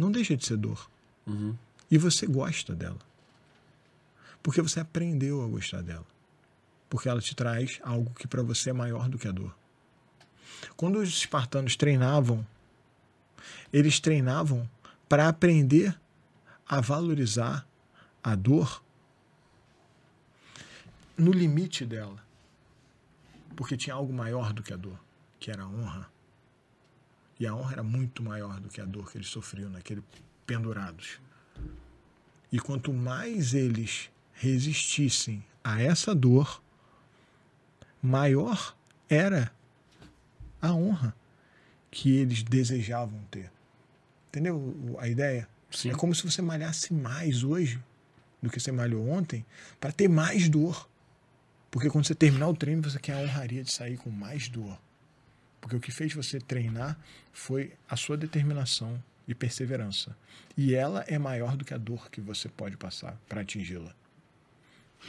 Não 0.00 0.10
deixa 0.10 0.34
de 0.34 0.46
ser 0.46 0.56
dor. 0.56 0.90
Uhum. 1.26 1.54
E 1.90 1.98
você 1.98 2.26
gosta 2.26 2.74
dela. 2.74 2.98
Porque 4.42 4.62
você 4.62 4.80
aprendeu 4.80 5.44
a 5.44 5.46
gostar 5.46 5.82
dela. 5.82 6.06
Porque 6.88 7.06
ela 7.06 7.20
te 7.20 7.36
traz 7.36 7.78
algo 7.82 8.10
que 8.14 8.26
para 8.26 8.42
você 8.42 8.70
é 8.70 8.72
maior 8.72 9.10
do 9.10 9.18
que 9.18 9.28
a 9.28 9.30
dor. 9.30 9.54
Quando 10.74 10.98
os 10.98 11.10
espartanos 11.10 11.76
treinavam, 11.76 12.46
eles 13.70 14.00
treinavam 14.00 14.68
para 15.06 15.28
aprender 15.28 15.94
a 16.66 16.80
valorizar 16.80 17.66
a 18.24 18.34
dor 18.34 18.82
no 21.14 21.30
limite 21.30 21.84
dela. 21.84 22.24
Porque 23.54 23.76
tinha 23.76 23.94
algo 23.94 24.14
maior 24.14 24.54
do 24.54 24.62
que 24.62 24.72
a 24.72 24.76
dor, 24.78 24.98
que 25.38 25.50
era 25.50 25.64
a 25.64 25.68
honra. 25.68 26.10
E 27.40 27.46
a 27.46 27.54
honra 27.54 27.72
era 27.72 27.82
muito 27.82 28.22
maior 28.22 28.60
do 28.60 28.68
que 28.68 28.82
a 28.82 28.84
dor 28.84 29.10
que 29.10 29.16
eles 29.16 29.28
sofriam 29.28 29.70
naquele 29.70 30.04
pendurados. 30.46 31.18
E 32.52 32.58
quanto 32.60 32.92
mais 32.92 33.54
eles 33.54 34.10
resistissem 34.34 35.42
a 35.64 35.80
essa 35.80 36.14
dor, 36.14 36.62
maior 38.02 38.76
era 39.08 39.50
a 40.60 40.74
honra 40.74 41.16
que 41.90 42.14
eles 42.14 42.42
desejavam 42.42 43.18
ter. 43.30 43.50
Entendeu 44.28 44.96
a 44.98 45.08
ideia? 45.08 45.48
Sim. 45.70 45.90
É 45.90 45.94
como 45.94 46.14
se 46.14 46.22
você 46.22 46.42
malhasse 46.42 46.92
mais 46.92 47.42
hoje 47.42 47.80
do 48.42 48.50
que 48.50 48.60
você 48.60 48.70
malhou 48.70 49.08
ontem 49.08 49.46
para 49.80 49.90
ter 49.90 50.08
mais 50.08 50.46
dor. 50.48 50.88
Porque 51.70 51.88
quando 51.88 52.06
você 52.06 52.14
terminar 52.14 52.48
o 52.48 52.54
treino, 52.54 52.82
você 52.82 52.98
quer 52.98 53.14
a 53.14 53.18
honraria 53.18 53.64
de 53.64 53.72
sair 53.72 53.96
com 53.96 54.10
mais 54.10 54.48
dor. 54.48 54.78
Porque 55.60 55.76
o 55.76 55.80
que 55.80 55.92
fez 55.92 56.14
você 56.14 56.40
treinar 56.40 56.98
foi 57.32 57.72
a 57.88 57.96
sua 57.96 58.16
determinação 58.16 59.02
e 59.28 59.34
perseverança. 59.34 60.16
E 60.56 60.74
ela 60.74 61.04
é 61.06 61.18
maior 61.18 61.56
do 61.56 61.64
que 61.64 61.74
a 61.74 61.78
dor 61.78 62.10
que 62.10 62.20
você 62.20 62.48
pode 62.48 62.76
passar 62.76 63.16
para 63.28 63.42
atingi-la. 63.42 63.94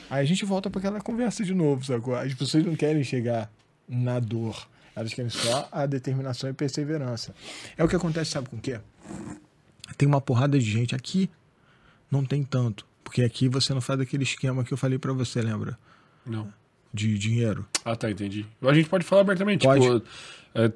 Aí 0.09 0.21
a 0.21 0.25
gente 0.25 0.45
volta 0.45 0.69
para 0.69 0.79
aquela 0.79 1.01
conversa 1.01 1.43
de 1.43 1.53
novo, 1.53 1.83
sacou? 1.83 2.15
As 2.15 2.33
pessoas 2.33 2.65
não 2.65 2.75
querem 2.75 3.03
chegar 3.03 3.51
na 3.87 4.19
dor. 4.19 4.67
Elas 4.95 5.13
querem 5.13 5.29
só 5.29 5.67
a 5.71 5.85
determinação 5.85 6.49
e 6.49 6.53
perseverança. 6.53 7.33
É 7.77 7.83
o 7.83 7.87
que 7.87 7.95
acontece, 7.95 8.31
sabe 8.31 8.49
com 8.49 8.57
o 8.57 8.61
quê? 8.61 8.79
Tem 9.97 10.07
uma 10.07 10.21
porrada 10.21 10.57
de 10.57 10.69
gente 10.69 10.95
aqui, 10.95 11.29
não 12.09 12.25
tem 12.25 12.43
tanto. 12.43 12.85
Porque 13.03 13.23
aqui 13.23 13.49
você 13.49 13.73
não 13.73 13.81
faz 13.81 13.99
aquele 13.99 14.23
esquema 14.23 14.63
que 14.63 14.73
eu 14.73 14.77
falei 14.77 14.97
para 14.97 15.11
você, 15.13 15.41
lembra? 15.41 15.77
Não. 16.25 16.53
De 16.93 17.17
dinheiro. 17.17 17.65
Ah, 17.85 17.95
tá, 17.95 18.11
entendi. 18.11 18.45
A 18.61 18.73
gente 18.73 18.89
pode 18.89 19.05
falar 19.05 19.21
abertamente. 19.21 19.63
Pode. 19.63 19.81
Tipo, 19.81 20.03
é, 20.53 20.67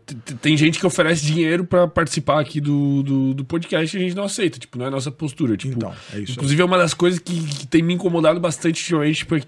tem 0.42 0.56
gente 0.56 0.80
que 0.80 0.86
oferece 0.88 1.26
dinheiro 1.26 1.66
pra 1.66 1.88
participar 1.88 2.40
aqui 2.40 2.62
do, 2.62 3.04
do, 3.04 3.34
do 3.34 3.44
podcast 3.46 3.96
e 3.96 4.00
a 4.00 4.04
gente 4.04 4.16
não 4.16 4.24
aceita. 4.24 4.58
Tipo, 4.58 4.78
não 4.78 4.86
é 4.86 4.90
nossa 4.90 5.12
postura. 5.12 5.58
Tipo, 5.58 5.76
Então, 5.76 5.94
é 6.14 6.20
isso 6.20 6.32
aí. 6.32 6.36
Inclusive, 6.36 6.62
é 6.62 6.66
uma 6.66 6.78
das 6.78 6.94
coisas 6.94 7.20
que, 7.20 7.46
que 7.46 7.68
tem 7.68 7.82
me 7.84 7.94
incomodado 7.94 8.40
bastante 8.40 8.82
ultimamente. 8.82 9.18
Tipo, 9.18 9.36
é 9.36 9.44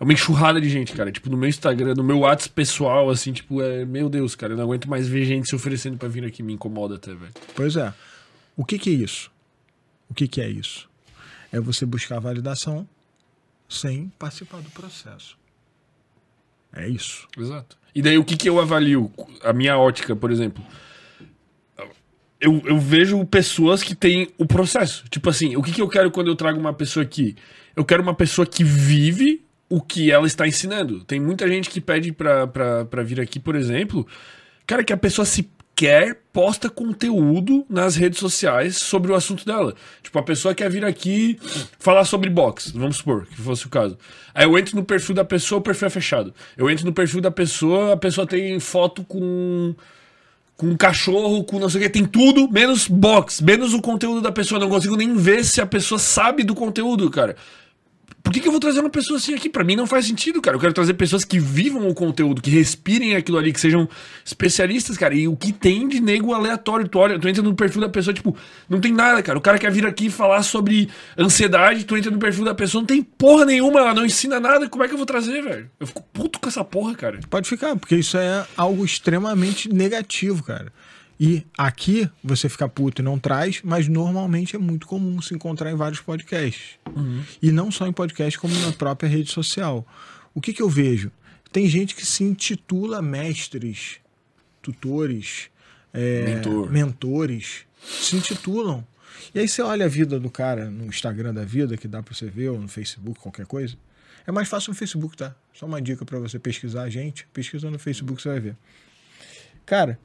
uma 0.00 0.12
enxurrada 0.12 0.60
de 0.60 0.68
gente, 0.68 0.92
cara. 0.92 1.10
Tipo, 1.10 1.30
no 1.30 1.36
meu 1.38 1.48
Instagram, 1.48 1.94
no 1.94 2.04
meu 2.04 2.18
WhatsApp 2.18 2.54
pessoal, 2.54 3.08
assim, 3.08 3.32
tipo, 3.32 3.62
é. 3.62 3.86
Meu 3.86 4.10
Deus, 4.10 4.34
cara, 4.34 4.52
eu 4.52 4.56
não 4.58 4.64
aguento 4.64 4.90
mais 4.90 5.08
ver 5.08 5.24
gente 5.24 5.48
se 5.48 5.54
oferecendo 5.54 5.96
pra 5.96 6.08
vir 6.08 6.24
aqui. 6.24 6.42
Me 6.42 6.52
incomoda 6.52 6.96
até, 6.96 7.14
velho. 7.14 7.32
Pois 7.54 7.74
é. 7.76 7.92
O 8.54 8.66
que, 8.66 8.78
que 8.78 8.90
é 8.90 8.92
isso? 8.92 9.30
O 10.10 10.14
que, 10.14 10.28
que 10.28 10.42
é 10.42 10.50
isso? 10.50 10.86
É 11.50 11.58
você 11.58 11.86
buscar 11.86 12.18
validação 12.18 12.86
sem 13.66 14.12
participar 14.18 14.58
do 14.60 14.68
processo. 14.70 15.40
É 16.74 16.88
isso. 16.88 17.28
Exato. 17.38 17.76
E 17.94 18.00
daí 18.00 18.16
o 18.18 18.24
que, 18.24 18.36
que 18.36 18.48
eu 18.48 18.58
avalio? 18.58 19.12
A 19.42 19.52
minha 19.52 19.76
ótica, 19.76 20.16
por 20.16 20.30
exemplo. 20.30 20.64
Eu, 22.40 22.60
eu 22.64 22.78
vejo 22.78 23.24
pessoas 23.26 23.82
que 23.82 23.94
têm 23.94 24.28
o 24.38 24.46
processo. 24.46 25.04
Tipo 25.08 25.30
assim, 25.30 25.56
o 25.56 25.62
que, 25.62 25.72
que 25.72 25.82
eu 25.82 25.88
quero 25.88 26.10
quando 26.10 26.28
eu 26.28 26.36
trago 26.36 26.58
uma 26.58 26.72
pessoa 26.72 27.04
aqui? 27.04 27.36
Eu 27.76 27.84
quero 27.84 28.02
uma 28.02 28.14
pessoa 28.14 28.46
que 28.46 28.64
vive 28.64 29.44
o 29.68 29.80
que 29.80 30.10
ela 30.10 30.26
está 30.26 30.46
ensinando. 30.46 31.04
Tem 31.04 31.20
muita 31.20 31.48
gente 31.48 31.70
que 31.70 31.80
pede 31.80 32.12
pra, 32.12 32.46
pra, 32.46 32.84
pra 32.84 33.02
vir 33.02 33.20
aqui, 33.20 33.38
por 33.38 33.54
exemplo. 33.54 34.06
Cara, 34.66 34.82
que 34.82 34.92
a 34.92 34.96
pessoa 34.96 35.24
sequer 35.82 36.16
posta 36.32 36.70
conteúdo 36.70 37.66
nas 37.68 37.96
redes 37.96 38.20
sociais 38.20 38.76
sobre 38.76 39.10
o 39.10 39.14
assunto 39.16 39.44
dela. 39.44 39.74
Tipo, 40.00 40.18
a 40.18 40.22
pessoa 40.22 40.54
quer 40.54 40.70
vir 40.70 40.84
aqui 40.84 41.38
falar 41.78 42.04
sobre 42.04 42.30
boxe, 42.30 42.72
vamos 42.72 42.98
supor 42.98 43.26
que 43.26 43.34
fosse 43.42 43.66
o 43.66 43.68
caso. 43.68 43.98
Aí 44.32 44.44
eu 44.44 44.56
entro 44.56 44.76
no 44.76 44.84
perfil 44.84 45.14
da 45.14 45.24
pessoa, 45.24 45.58
o 45.58 45.62
perfil 45.62 45.88
é 45.88 45.90
fechado. 45.90 46.32
Eu 46.56 46.70
entro 46.70 46.86
no 46.86 46.92
perfil 46.92 47.20
da 47.20 47.32
pessoa, 47.32 47.94
a 47.94 47.96
pessoa 47.96 48.26
tem 48.26 48.58
foto 48.60 49.02
com 49.04 49.74
com 50.54 50.68
um 50.68 50.76
cachorro, 50.76 51.42
com 51.42 51.58
não 51.58 51.68
sei 51.68 51.80
o 51.80 51.84
que, 51.84 51.90
tem 51.90 52.04
tudo, 52.04 52.48
menos 52.48 52.86
box, 52.86 53.42
menos 53.42 53.74
o 53.74 53.82
conteúdo 53.82 54.20
da 54.20 54.30
pessoa. 54.30 54.60
Não 54.60 54.68
consigo 54.68 54.96
nem 54.96 55.16
ver 55.16 55.44
se 55.44 55.60
a 55.60 55.66
pessoa 55.66 55.98
sabe 55.98 56.44
do 56.44 56.54
conteúdo, 56.54 57.10
cara. 57.10 57.34
Por 58.22 58.32
que, 58.32 58.40
que 58.40 58.46
eu 58.46 58.52
vou 58.52 58.60
trazer 58.60 58.80
uma 58.80 58.88
pessoa 58.88 59.18
assim 59.18 59.34
aqui? 59.34 59.48
Pra 59.48 59.64
mim 59.64 59.74
não 59.74 59.86
faz 59.86 60.06
sentido, 60.06 60.40
cara. 60.40 60.56
Eu 60.56 60.60
quero 60.60 60.72
trazer 60.72 60.94
pessoas 60.94 61.24
que 61.24 61.38
vivam 61.38 61.88
o 61.88 61.94
conteúdo, 61.94 62.40
que 62.40 62.50
respirem 62.50 63.16
aquilo 63.16 63.36
ali, 63.36 63.52
que 63.52 63.60
sejam 63.60 63.88
especialistas, 64.24 64.96
cara. 64.96 65.14
E 65.14 65.26
o 65.26 65.36
que 65.36 65.52
tem 65.52 65.88
de 65.88 66.00
nego 66.00 66.32
aleatório? 66.32 66.86
Tu 66.86 66.98
olha, 66.98 67.18
tu 67.18 67.28
entra 67.28 67.42
no 67.42 67.54
perfil 67.54 67.80
da 67.80 67.88
pessoa, 67.88 68.14
tipo, 68.14 68.36
não 68.68 68.80
tem 68.80 68.92
nada, 68.92 69.22
cara. 69.22 69.38
O 69.38 69.42
cara 69.42 69.58
quer 69.58 69.72
vir 69.72 69.84
aqui 69.84 70.08
falar 70.08 70.42
sobre 70.42 70.88
ansiedade, 71.18 71.84
tu 71.84 71.96
entra 71.96 72.10
no 72.10 72.18
perfil 72.18 72.44
da 72.44 72.54
pessoa, 72.54 72.80
não 72.80 72.86
tem 72.86 73.02
porra 73.02 73.44
nenhuma, 73.44 73.80
ela 73.80 73.94
não 73.94 74.06
ensina 74.06 74.38
nada. 74.38 74.68
Como 74.68 74.84
é 74.84 74.88
que 74.88 74.94
eu 74.94 74.98
vou 74.98 75.06
trazer, 75.06 75.42
velho? 75.42 75.68
Eu 75.80 75.86
fico 75.86 76.02
puto 76.12 76.38
com 76.38 76.48
essa 76.48 76.62
porra, 76.62 76.94
cara. 76.94 77.18
Pode 77.28 77.48
ficar, 77.48 77.76
porque 77.76 77.96
isso 77.96 78.16
é 78.16 78.46
algo 78.56 78.84
extremamente 78.84 79.68
negativo, 79.68 80.44
cara. 80.44 80.72
E 81.24 81.46
aqui 81.56 82.10
você 82.20 82.48
fica 82.48 82.68
puto 82.68 83.00
e 83.00 83.04
não 83.04 83.16
traz, 83.16 83.60
mas 83.62 83.86
normalmente 83.86 84.56
é 84.56 84.58
muito 84.58 84.88
comum 84.88 85.22
se 85.22 85.32
encontrar 85.32 85.70
em 85.70 85.76
vários 85.76 86.00
podcasts. 86.00 86.80
E 87.40 87.52
não 87.52 87.70
só 87.70 87.86
em 87.86 87.92
podcast, 87.92 88.36
como 88.36 88.52
na 88.58 88.72
própria 88.72 89.08
rede 89.08 89.30
social. 89.30 89.86
O 90.34 90.40
que, 90.40 90.52
que 90.52 90.60
eu 90.60 90.68
vejo? 90.68 91.12
Tem 91.52 91.68
gente 91.68 91.94
que 91.94 92.04
se 92.04 92.24
intitula 92.24 93.00
mestres, 93.00 94.00
tutores, 94.60 95.48
é, 95.94 96.24
Mentor. 96.24 96.68
mentores, 96.72 97.66
se 97.80 98.16
intitulam. 98.16 98.84
E 99.32 99.38
aí 99.38 99.46
você 99.46 99.62
olha 99.62 99.86
a 99.86 99.88
vida 99.88 100.18
do 100.18 100.28
cara 100.28 100.68
no 100.68 100.86
Instagram 100.86 101.32
da 101.32 101.44
vida, 101.44 101.76
que 101.76 101.86
dá 101.86 102.02
pra 102.02 102.12
você 102.12 102.26
ver, 102.26 102.48
ou 102.48 102.60
no 102.60 102.66
Facebook, 102.66 103.20
qualquer 103.20 103.46
coisa. 103.46 103.76
É 104.26 104.32
mais 104.32 104.48
fácil 104.48 104.70
no 104.72 104.76
Facebook, 104.76 105.16
tá? 105.16 105.36
Só 105.54 105.66
uma 105.66 105.80
dica 105.80 106.04
pra 106.04 106.18
você 106.18 106.36
pesquisar 106.36 106.82
a 106.82 106.90
gente. 106.90 107.28
Pesquisa 107.32 107.70
no 107.70 107.78
Facebook, 107.78 108.20
você 108.20 108.28
vai 108.28 108.40
ver. 108.40 108.56
Cara, 109.64 110.00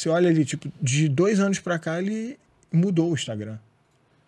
você 0.00 0.08
olha 0.08 0.28
ali, 0.28 0.44
tipo, 0.44 0.70
de 0.80 1.08
dois 1.08 1.40
anos 1.40 1.58
pra 1.58 1.78
cá, 1.78 2.00
ele 2.00 2.38
mudou 2.72 3.10
o 3.10 3.14
Instagram 3.14 3.58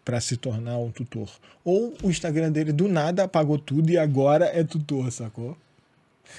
pra 0.04 0.20
se 0.20 0.36
tornar 0.36 0.78
um 0.78 0.90
tutor. 0.90 1.28
Ou 1.64 1.94
o 2.02 2.10
Instagram 2.10 2.50
dele 2.50 2.72
do 2.72 2.88
nada 2.88 3.24
apagou 3.24 3.58
tudo 3.58 3.90
e 3.90 3.96
agora 3.96 4.46
é 4.46 4.64
tutor, 4.64 5.10
sacou? 5.12 5.56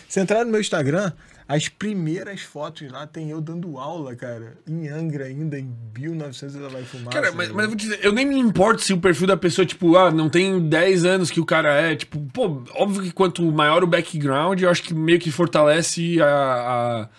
Se 0.09 0.19
entrar 0.19 0.43
no 0.43 0.51
meu 0.51 0.59
Instagram, 0.59 1.11
as 1.47 1.69
primeiras 1.69 2.41
fotos 2.41 2.91
lá 2.91 3.05
tem 3.05 3.29
eu 3.29 3.39
dando 3.39 3.77
aula, 3.77 4.15
cara, 4.15 4.57
em 4.67 4.87
Angra 4.87 5.25
ainda, 5.25 5.59
em 5.59 5.69
1900 5.97 6.55
ela 6.55 6.69
vai 6.69 6.83
fumar. 6.83 7.13
Cara, 7.13 7.31
mas, 7.31 7.49
mas 7.51 7.69
eu 7.69 7.75
dizer, 7.75 7.99
eu 8.03 8.11
nem 8.11 8.25
me 8.25 8.37
importo 8.39 8.81
se 8.81 8.91
o 8.91 8.99
perfil 8.99 9.27
da 9.27 9.37
pessoa, 9.37 9.65
tipo, 9.65 9.95
ah, 9.95 10.09
não 10.11 10.29
tem 10.29 10.59
10 10.67 11.05
anos 11.05 11.29
que 11.31 11.39
o 11.39 11.45
cara 11.45 11.73
é. 11.79 11.95
Tipo, 11.95 12.19
pô, 12.33 12.63
óbvio 12.75 13.03
que 13.03 13.11
quanto 13.11 13.43
maior 13.51 13.83
o 13.83 13.87
background, 13.87 14.61
eu 14.61 14.69
acho 14.69 14.83
que 14.83 14.93
meio 14.93 15.19
que 15.19 15.31
fortalece 15.31 16.19
a, 16.21 16.25
a- 16.27 17.09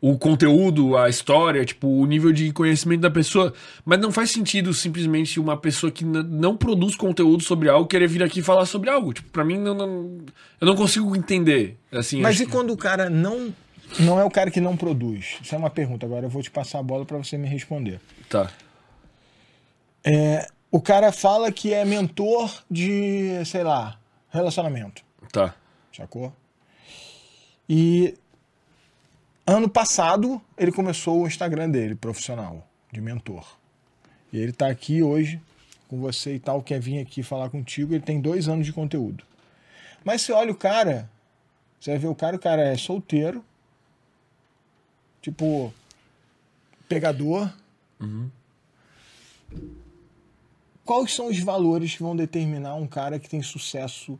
o 0.00 0.16
conteúdo, 0.16 0.96
a 0.96 1.08
história, 1.08 1.64
tipo, 1.64 1.88
o 1.88 2.06
nível 2.06 2.32
de 2.32 2.52
conhecimento 2.52 3.00
da 3.00 3.10
pessoa. 3.10 3.52
Mas 3.84 3.98
não 3.98 4.12
faz 4.12 4.30
sentido 4.30 4.72
simplesmente 4.72 5.40
uma 5.40 5.56
pessoa 5.56 5.90
que 5.90 6.04
não 6.04 6.56
produz 6.56 6.94
conteúdo 6.94 7.42
sobre 7.42 7.68
algo 7.68 7.88
querer 7.88 8.06
vir 8.08 8.22
aqui 8.22 8.40
falar 8.42 8.64
sobre 8.66 8.88
algo. 8.90 9.12
Tipo, 9.12 9.28
pra 9.30 9.44
mim, 9.44 9.58
não, 9.58 9.74
não- 9.74 10.18
eu 10.60 10.66
não 10.66 10.76
consigo 10.76 11.16
entender. 11.16 11.76
Assim, 11.90 12.20
Mas 12.20 12.38
e 12.40 12.46
que- 12.46 12.52
quando 12.52 12.72
o 12.72 12.76
cara 12.76 13.10
não 13.10 13.52
não 13.98 14.20
é 14.20 14.24
o 14.24 14.30
cara 14.30 14.50
que 14.50 14.60
não 14.60 14.76
produz. 14.76 15.38
Isso 15.42 15.54
é 15.54 15.58
uma 15.58 15.70
pergunta. 15.70 16.04
Agora 16.04 16.26
eu 16.26 16.30
vou 16.30 16.42
te 16.42 16.50
passar 16.50 16.78
a 16.78 16.82
bola 16.82 17.04
para 17.06 17.16
você 17.16 17.38
me 17.38 17.48
responder. 17.48 17.98
Tá. 18.28 18.50
É, 20.04 20.46
o 20.70 20.80
cara 20.80 21.10
fala 21.10 21.50
que 21.50 21.72
é 21.72 21.84
mentor 21.84 22.52
de, 22.70 23.42
sei 23.46 23.64
lá, 23.64 23.98
relacionamento. 24.30 25.02
Tá. 25.32 25.54
Sacou? 25.96 26.32
E 27.68 28.14
ano 29.48 29.68
passado 29.68 30.40
ele 30.56 30.70
começou 30.70 31.22
o 31.22 31.26
Instagram 31.26 31.70
dele, 31.70 31.94
profissional, 31.94 32.66
de 32.92 33.00
mentor. 33.00 33.56
E 34.32 34.38
ele 34.38 34.52
tá 34.52 34.68
aqui 34.68 35.02
hoje 35.02 35.40
com 35.88 35.98
você 35.98 36.34
e 36.34 36.38
tal, 36.38 36.62
quer 36.62 36.78
vir 36.78 37.00
aqui 37.00 37.22
falar 37.22 37.48
contigo. 37.48 37.94
Ele 37.94 38.04
tem 38.04 38.20
dois 38.20 38.48
anos 38.48 38.66
de 38.66 38.72
conteúdo. 38.72 39.24
Mas 40.04 40.22
você 40.22 40.32
olha 40.32 40.52
o 40.52 40.56
cara, 40.56 41.10
você 41.80 41.90
vai 41.90 41.98
ver 41.98 42.08
o 42.08 42.14
cara, 42.14 42.36
o 42.36 42.38
cara 42.38 42.62
é 42.62 42.76
solteiro, 42.76 43.42
tipo, 45.22 45.72
pegador. 46.88 47.50
Quais 50.84 51.14
são 51.14 51.28
os 51.28 51.38
valores 51.40 51.96
que 51.96 52.02
vão 52.02 52.14
determinar 52.14 52.74
um 52.74 52.86
cara 52.86 53.18
que 53.18 53.28
tem 53.28 53.42
sucesso 53.42 54.18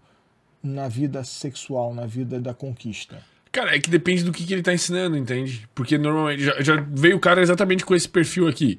na 0.62 0.88
vida 0.88 1.22
sexual, 1.22 1.94
na 1.94 2.06
vida 2.06 2.40
da 2.40 2.55
conquista? 2.55 3.22
Cara, 3.50 3.74
é 3.74 3.78
que 3.78 3.90
depende 3.90 4.22
do 4.22 4.32
que, 4.32 4.44
que 4.44 4.52
ele 4.52 4.62
tá 4.62 4.72
ensinando, 4.72 5.16
entende? 5.16 5.68
Porque 5.74 5.96
normalmente 5.96 6.42
já, 6.42 6.60
já 6.60 6.84
veio 6.90 7.16
o 7.16 7.20
cara 7.20 7.40
exatamente 7.40 7.84
com 7.84 7.94
esse 7.94 8.08
perfil 8.08 8.46
aqui. 8.46 8.78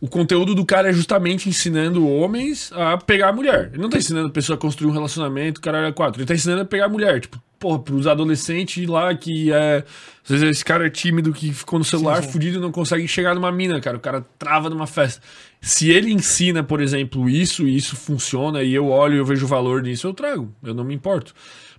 O 0.00 0.08
conteúdo 0.08 0.54
do 0.54 0.66
cara 0.66 0.90
é 0.90 0.92
justamente 0.92 1.48
ensinando 1.48 2.06
homens 2.06 2.70
a 2.72 2.98
pegar 2.98 3.30
a 3.30 3.32
mulher. 3.32 3.70
Ele 3.72 3.80
não 3.80 3.88
tá 3.88 3.96
ensinando 3.96 4.28
a 4.28 4.30
pessoa 4.30 4.56
a 4.56 4.60
construir 4.60 4.90
um 4.90 4.92
relacionamento, 4.92 5.60
cara 5.60 5.88
é 5.88 5.92
quatro. 5.92 6.20
Ele 6.20 6.26
tá 6.26 6.34
ensinando 6.34 6.62
a 6.62 6.64
pegar 6.64 6.86
a 6.86 6.88
mulher. 6.90 7.20
Tipo, 7.20 7.40
porra, 7.58 7.78
pros 7.78 8.06
adolescentes 8.06 8.86
lá 8.86 9.14
que 9.14 9.50
é. 9.50 9.82
Às 10.22 10.30
vezes 10.30 10.50
esse 10.50 10.64
cara 10.64 10.86
é 10.86 10.90
tímido 10.90 11.32
que 11.32 11.52
ficou 11.54 11.78
no 11.78 11.84
celular 11.84 12.16
Sim, 12.16 12.22
sim. 12.24 12.32
fudido 12.32 12.58
e 12.58 12.60
não 12.60 12.70
consegue 12.70 13.08
chegar 13.08 13.34
numa 13.34 13.50
mina, 13.50 13.80
cara. 13.80 13.96
O 13.96 14.00
cara 14.00 14.22
trava 14.38 14.68
numa 14.68 14.86
festa. 14.86 15.22
Se 15.60 15.90
ele 15.90 16.12
ensina, 16.12 16.62
por 16.62 16.82
exemplo, 16.82 17.26
isso 17.26 17.66
e 17.66 17.74
isso 17.74 17.96
funciona 17.96 18.62
e 18.62 18.74
eu 18.74 18.88
olho 18.88 19.14
e 19.14 19.18
eu 19.18 19.24
vejo 19.24 19.46
o 19.46 19.48
valor 19.48 19.82
nisso, 19.82 20.06
eu 20.06 20.12
trago. 20.12 20.54
Eu 20.62 20.74
não 20.74 20.84
me 20.84 20.94
importo. 20.94 21.34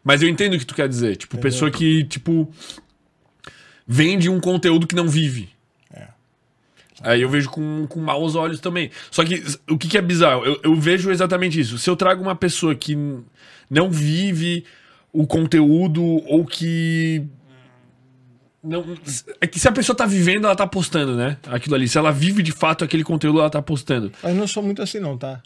Mas 0.06 0.22
eu 0.22 0.30
entendo 0.30 0.53
o 0.53 0.60
que 0.60 0.65
tu 0.65 0.76
quer 0.76 0.88
dizer. 0.88 1.15
Tipo, 1.15 1.36
pessoa 1.40 1.72
que, 1.72 2.03
tipo, 2.03 2.48
vende 3.88 4.30
um 4.30 4.40
conteúdo 4.40 4.86
que 4.86 4.94
não 4.94 5.07
vive. 5.07 5.49
É. 5.91 6.07
Aí 7.02 7.23
eu 7.23 7.30
vejo 7.30 7.49
com, 7.49 7.88
com 7.90 7.99
maus 7.99 8.36
olhos 8.36 8.60
também. 8.60 8.91
Só 9.10 9.26
que 9.26 9.44
o 9.68 9.76
que, 9.76 9.88
que 9.88 9.98
é 9.98 10.02
bizarro? 10.03 10.45
Eu, 10.45 10.60
eu 10.64 10.76
vejo 10.76 11.10
exatamente 11.10 11.60
isso. 11.60 11.80
Se 11.80 11.90
eu 11.90 11.95
trago 11.95 12.22
uma 12.22 12.36
pessoa 12.36 12.76
que 12.76 12.95
não 13.68 13.90
vive 13.90 14.64
o 15.11 15.26
conteúdo 15.26 16.03
ou 16.03 16.45
que. 16.45 17.23
Não, 18.64 18.86
é 19.41 19.48
que 19.48 19.60
se 19.60 19.68
a 19.68 19.72
pessoa 19.72 19.95
tá 19.95 20.06
vivendo, 20.06 20.45
ela 20.45 20.56
tá 20.56 20.68
postando, 20.68 21.15
né? 21.15 21.38
Aquilo 21.48 21.73
ali. 21.73 21.88
Se 21.88 21.98
ela 21.98 22.11
vive 22.11 22.44
de 22.44 22.52
fato 22.52 22.84
aquele 22.84 23.03
conteúdo, 23.03 23.40
ela 23.40 23.49
tá 23.49 23.61
postando. 23.61 24.11
Mas 24.22 24.36
não 24.36 24.48
sou 24.48 24.61
muito 24.61 24.84
assim, 24.84 24.99
não, 24.99 25.18
tá? 25.18 25.41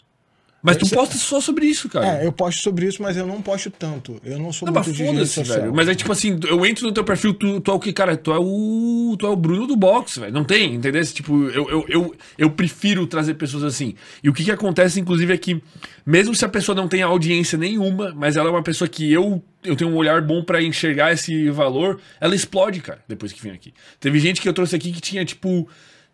Mas 0.62 0.76
tu 0.76 0.84
Esse- 0.84 0.94
posta 0.94 1.16
só 1.16 1.40
sobre 1.40 1.64
isso, 1.66 1.88
cara. 1.88 2.20
É, 2.22 2.26
eu 2.26 2.32
posto 2.32 2.60
sobre 2.60 2.86
isso, 2.86 3.02
mas 3.02 3.16
eu 3.16 3.26
não 3.26 3.40
posto 3.40 3.70
tanto. 3.70 4.20
Eu 4.22 4.38
não 4.38 4.52
sou 4.52 4.66
Não, 4.66 4.74
mas 4.74 4.86
muito 4.86 4.98
rede 4.98 5.12
foda-se, 5.12 5.42
velho. 5.42 5.74
Mas 5.74 5.88
é 5.88 5.94
tipo 5.94 6.12
assim, 6.12 6.38
eu 6.46 6.66
entro 6.66 6.86
no 6.86 6.92
teu 6.92 7.02
perfil, 7.02 7.32
tu, 7.32 7.60
tu 7.60 7.70
é 7.70 7.74
o 7.74 7.80
que, 7.80 7.92
cara? 7.92 8.16
Tu 8.16 8.30
é 8.30 8.38
o. 8.38 9.16
Tu 9.18 9.26
é 9.26 9.30
o 9.30 9.36
Bruno 9.36 9.66
do 9.66 9.74
box, 9.74 10.18
velho. 10.18 10.32
Não 10.32 10.44
tem, 10.44 10.74
entendeu? 10.74 11.02
Tipo, 11.06 11.48
eu, 11.48 11.70
eu, 11.70 11.84
eu, 11.88 12.14
eu 12.36 12.50
prefiro 12.50 13.06
trazer 13.06 13.34
pessoas 13.34 13.64
assim. 13.64 13.94
E 14.22 14.28
o 14.28 14.34
que 14.34 14.44
que 14.44 14.50
acontece, 14.50 15.00
inclusive, 15.00 15.32
é 15.32 15.38
que, 15.38 15.62
mesmo 16.04 16.34
se 16.34 16.44
a 16.44 16.48
pessoa 16.48 16.76
não 16.76 16.88
tem 16.88 17.00
audiência 17.02 17.56
nenhuma, 17.56 18.12
mas 18.14 18.36
ela 18.36 18.48
é 18.48 18.52
uma 18.52 18.62
pessoa 18.62 18.86
que 18.86 19.10
eu, 19.10 19.42
eu 19.64 19.74
tenho 19.74 19.90
um 19.90 19.96
olhar 19.96 20.20
bom 20.20 20.44
pra 20.44 20.62
enxergar 20.62 21.12
esse 21.12 21.48
valor, 21.48 21.98
ela 22.20 22.34
explode, 22.34 22.80
cara, 22.80 23.00
depois 23.08 23.32
que 23.32 23.42
vem 23.42 23.52
aqui. 23.52 23.72
Teve 23.98 24.18
gente 24.18 24.40
que 24.42 24.48
eu 24.48 24.52
trouxe 24.52 24.76
aqui 24.76 24.92
que 24.92 25.00
tinha, 25.00 25.24
tipo. 25.24 25.66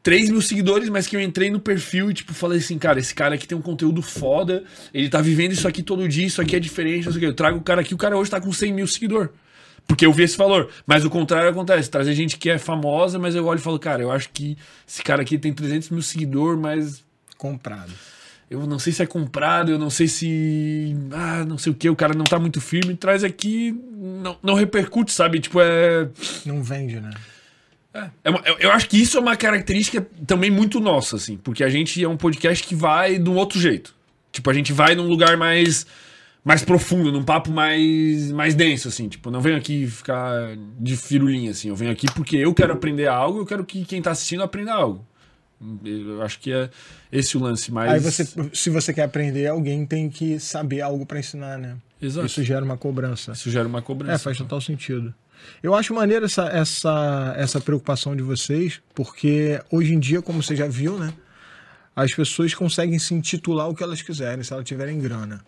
3 0.07 0.31
mil 0.31 0.41
seguidores, 0.41 0.89
mas 0.89 1.09
que 1.09 1.17
eu 1.17 1.21
entrei 1.21 1.51
no 1.51 1.59
perfil 1.59 2.13
e, 2.13 2.15
tipo, 2.15 2.33
falei 2.33 2.61
assim, 2.61 2.79
cara, 2.79 3.01
esse 3.01 3.13
cara 3.13 3.35
aqui 3.35 3.45
tem 3.45 3.59
um 3.59 3.61
conteúdo 3.61 4.01
foda, 4.01 4.63
ele 4.95 5.09
tá 5.09 5.21
vivendo 5.21 5.51
isso 5.51 5.67
aqui 5.67 5.83
todo 5.83 6.09
dia, 6.09 6.25
isso 6.25 6.41
aqui 6.41 6.55
é 6.55 6.61
diferente, 6.61 7.07
não 7.07 7.13
sei 7.13 7.19
o 7.19 7.21
quê. 7.23 7.27
Eu 7.27 7.35
trago 7.35 7.59
o 7.59 7.61
cara 7.61 7.81
aqui, 7.81 7.93
o 7.93 7.97
cara 7.97 8.17
hoje 8.17 8.31
tá 8.31 8.41
com 8.41 8.53
100 8.53 8.73
mil 8.73 8.87
seguidores. 8.87 9.31
Porque 9.85 10.07
eu 10.07 10.13
vi 10.13 10.23
esse 10.23 10.39
valor. 10.39 10.71
Mas 10.87 11.05
o 11.05 11.11
contrário 11.11 11.51
acontece. 11.51 11.91
Trazer 11.91 12.15
gente 12.15 12.37
que 12.39 12.49
é 12.49 12.57
famosa, 12.57 13.19
mas 13.19 13.35
eu 13.35 13.45
olho 13.47 13.59
e 13.59 13.61
falo, 13.61 13.81
cara, 13.81 14.01
eu 14.01 14.13
acho 14.13 14.31
que 14.31 14.57
esse 14.87 15.03
cara 15.03 15.23
aqui 15.23 15.37
tem 15.39 15.53
300 15.53 15.91
mil 15.91 16.03
seguidores, 16.03 16.61
mas 16.61 17.05
Comprado. 17.37 17.91
eu 18.49 18.65
não 18.65 18.79
sei 18.79 18.93
se 18.93 19.03
é 19.03 19.07
comprado, 19.07 19.73
eu 19.73 19.79
não 19.79 19.91
sei 19.91 20.07
se. 20.07 20.97
Ah, 21.11 21.45
não 21.45 21.59
sei 21.59 21.73
o 21.73 21.75
que, 21.75 21.91
o 21.91 21.97
cara 21.97 22.15
não 22.15 22.25
tá 22.25 22.39
muito 22.39 22.61
firme. 22.61 22.95
Traz 22.95 23.25
aqui, 23.25 23.77
não, 24.23 24.39
não 24.41 24.55
repercute, 24.55 25.11
sabe? 25.11 25.41
Tipo, 25.41 25.61
é. 25.61 26.09
Não 26.45 26.63
vende, 26.63 27.01
né? 27.01 27.11
É 27.97 28.11
eu, 28.25 28.59
eu 28.59 28.71
acho 28.73 28.89
que 28.89 29.01
isso 29.01 29.17
é 29.17 29.21
uma 29.21 29.37
característica 29.37 30.07
também 30.27 30.51
muito 30.51 30.81
nossa, 30.81 31.17
assim, 31.17 31.37
porque 31.37 31.65
a 31.65 31.69
gente 31.69 32.03
é 32.03 32.09
um 32.09 32.17
podcast 32.17 32.67
que 32.67 32.75
vai 32.75 33.19
de 33.19 33.29
um 33.29 33.35
outro 33.35 33.59
jeito. 33.59 33.95
Tipo, 34.31 34.51
a 34.51 34.55
gente 34.55 34.73
vai 34.73 34.95
num 34.95 35.07
lugar 35.07 35.37
mais 35.37 35.87
mais 36.45 36.63
profundo, 36.63 37.11
num 37.11 37.25
papo 37.25 37.51
mais 37.51 38.31
mais 38.31 38.55
denso, 38.55 38.89
assim. 38.89 39.09
Tipo, 39.09 39.31
não 39.31 39.41
venho 39.41 39.57
aqui 39.57 39.87
ficar 39.87 40.57
de 40.79 40.97
firulinha, 40.97 41.51
assim. 41.51 41.69
Eu 41.69 41.77
venho 41.77 41.91
aqui 41.91 42.07
porque 42.15 42.37
eu 42.37 42.53
quero 42.55 42.73
aprender 42.73 43.09
algo, 43.09 43.41
eu 43.41 43.47
quero 43.47 43.65
que 43.65 43.85
quem 43.85 44.03
tá 44.03 44.11
assistindo 44.11 44.43
aprenda 44.43 44.73
algo. 44.73 45.05
Eu 45.85 46.23
acho 46.23 46.39
que 46.39 46.53
é 46.53 46.69
esse 47.11 47.37
o 47.37 47.41
lance, 47.41 47.73
mas... 47.73 47.91
Aí 47.91 47.99
você, 47.99 48.29
se 48.53 48.69
você 48.69 48.93
quer 48.93 49.05
aprender, 49.05 49.47
alguém 49.47 49.87
tem 49.87 50.11
que 50.11 50.39
saber 50.39 50.83
algo 50.83 51.07
pra 51.07 51.19
ensinar, 51.19 51.59
né? 51.59 51.77
Exato. 52.01 52.27
Isso 52.27 52.43
gera 52.43 52.63
uma 52.63 52.77
cobrança. 52.77 53.33
Isso 53.33 53.51
gera 53.51 53.67
uma 53.67 53.81
cobrança. 53.81 54.15
É, 54.15 54.19
faz 54.19 54.37
total 54.37 54.61
sentido. 54.61 55.15
Eu 55.63 55.75
acho 55.75 55.95
maneiro 55.95 56.25
essa, 56.25 56.45
essa, 56.49 57.35
essa 57.37 57.61
preocupação 57.61 58.15
de 58.17 58.23
vocês, 58.23 58.81
porque 58.95 59.61
hoje 59.71 59.95
em 59.95 59.99
dia, 59.99 60.23
como 60.23 60.43
você 60.43 60.55
já 60.55 60.67
viu, 60.67 60.99
né? 60.99 61.13
As 61.95 62.13
pessoas 62.13 62.55
conseguem 62.55 62.99
se 62.99 63.15
intitular 63.15 63.69
o 63.69 63.75
que 63.75 63.83
elas 63.83 64.03
quiserem, 64.03 64.45
se 64.45 64.53
elas 64.53 64.65
tiverem 64.65 64.99
grana. 65.01 65.45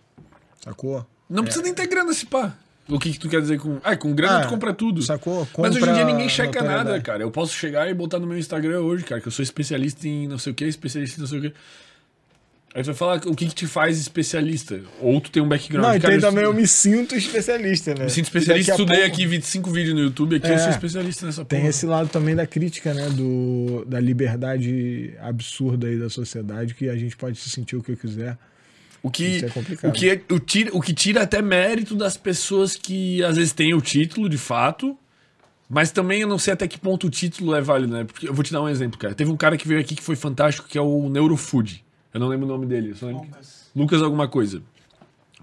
Sacou? 0.63 1.05
Não 1.29 1.43
precisa 1.43 1.63
nem 1.63 1.73
ter 1.73 1.87
grana 1.87 2.11
se 2.13 2.25
pá. 2.25 2.55
O 2.87 2.97
que, 2.97 3.11
que 3.11 3.19
tu 3.19 3.29
quer 3.29 3.39
dizer 3.39 3.59
com. 3.59 3.79
Ah, 3.83 3.95
com 3.95 4.15
grana 4.15 4.39
Ah, 4.39 4.41
tu 4.41 4.49
compra 4.49 4.73
tudo. 4.73 5.01
sacou? 5.03 5.47
Mas 5.59 5.75
hoje 5.75 5.83
em 5.87 5.93
dia 5.93 6.01
Compra 6.01 6.05
ninguém 6.05 6.27
checa 6.27 6.63
nada, 6.63 6.99
cara. 6.99 7.21
Eu 7.21 7.29
posso 7.29 7.53
chegar 7.53 7.87
e 7.87 7.93
botar 7.93 8.17
no 8.17 8.25
meu 8.25 8.37
Instagram 8.37 8.79
hoje, 8.79 9.03
cara, 9.03 9.21
que 9.21 9.27
eu 9.27 9.31
sou 9.31 9.43
especialista 9.43 10.07
em 10.07 10.27
não 10.27 10.39
sei 10.39 10.51
o 10.51 10.55
que, 10.55 10.65
especialista 10.65 11.17
em 11.17 11.21
não 11.21 11.27
sei 11.27 11.37
o 11.37 11.41
que. 11.43 11.53
Aí 12.75 12.83
tu 12.83 12.87
vai 12.87 12.95
falar 12.95 13.15
o 13.25 13.35
que, 13.35 13.47
que 13.47 13.55
te 13.55 13.65
faz 13.65 13.99
especialista. 13.99 14.79
Ou 15.01 15.19
tu 15.19 15.31
tem 15.31 15.41
um 15.41 15.47
background. 15.47 15.87
Não, 15.87 15.95
e 15.95 15.99
tem 15.99 16.19
também 16.19 16.43
eu 16.43 16.51
estudo- 16.51 16.61
me 16.61 16.67
sinto 16.67 17.15
especialista, 17.15 17.95
né? 17.95 18.03
me 18.03 18.09
sinto 18.11 18.25
especialista, 18.25 18.71
estudei 18.73 18.97
pouco 18.99 19.11
aqui 19.13 19.25
25 19.25 19.71
vídeos 19.71 19.95
no 19.95 20.01
YouTube, 20.01 20.35
aqui 20.35 20.47
eu 20.47 20.53
É. 20.53 20.57
sou 20.59 20.69
especialista 20.69 21.25
nessa 21.25 21.43
Tem 21.43 21.59
porra. 21.61 21.69
esse 21.71 21.85
lado 21.87 22.09
também 22.09 22.35
da 22.35 22.45
crítica, 22.45 22.93
né? 22.93 23.09
Do, 23.09 23.83
da 23.87 23.99
liberdade 23.99 25.13
absurda 25.19 25.87
aí 25.87 25.97
da 25.97 26.09
sociedade, 26.09 26.75
que 26.75 26.87
a 26.89 26.95
gente 26.95 27.17
pode 27.17 27.39
se 27.39 27.49
sentir 27.49 27.75
o 27.75 27.81
que 27.81 27.95
quiser. 27.95 28.37
O 29.01 29.09
que, 29.09 29.23
Isso 29.37 29.45
é 29.45 29.49
complicado. 29.49 29.89
o, 29.89 29.93
que 29.93 30.09
é- 30.09 30.21
o, 30.29 30.39
tira, 30.39 30.69
o 30.73 30.79
que 30.81 30.93
tira 30.93 31.23
até 31.23 31.41
mérito 31.41 31.95
das 31.95 32.17
pessoas 32.17 32.75
que 32.75 33.23
às 33.23 33.35
vezes 33.37 33.51
têm 33.51 33.73
o 33.73 33.81
título, 33.81 34.29
de 34.29 34.37
fato, 34.37 34.95
mas 35.67 35.89
também 35.91 36.21
eu 36.21 36.27
não 36.27 36.37
sei 36.37 36.53
até 36.53 36.67
que 36.67 36.77
ponto 36.77 37.07
o 37.07 37.09
título 37.09 37.55
é 37.55 37.61
válido, 37.61 37.93
né? 37.93 38.03
Porque 38.03 38.27
eu 38.29 38.33
vou 38.33 38.43
te 38.43 38.51
dar 38.51 38.61
um 38.61 38.69
exemplo, 38.69 38.99
cara. 38.99 39.15
Teve 39.15 39.31
um 39.31 39.37
cara 39.37 39.57
que 39.57 39.67
veio 39.67 39.79
aqui 39.79 39.95
que 39.95 40.03
foi 40.03 40.15
fantástico, 40.15 40.67
que 40.67 40.77
é 40.77 40.81
o 40.81 41.09
Neurofood. 41.09 41.83
Eu 42.13 42.19
não 42.19 42.27
lembro 42.27 42.45
o 42.45 42.49
nome 42.49 42.65
dele. 42.65 42.95
Lucas. 43.01 43.71
Lucas 43.75 44.01
alguma 44.01 44.27
coisa. 44.27 44.61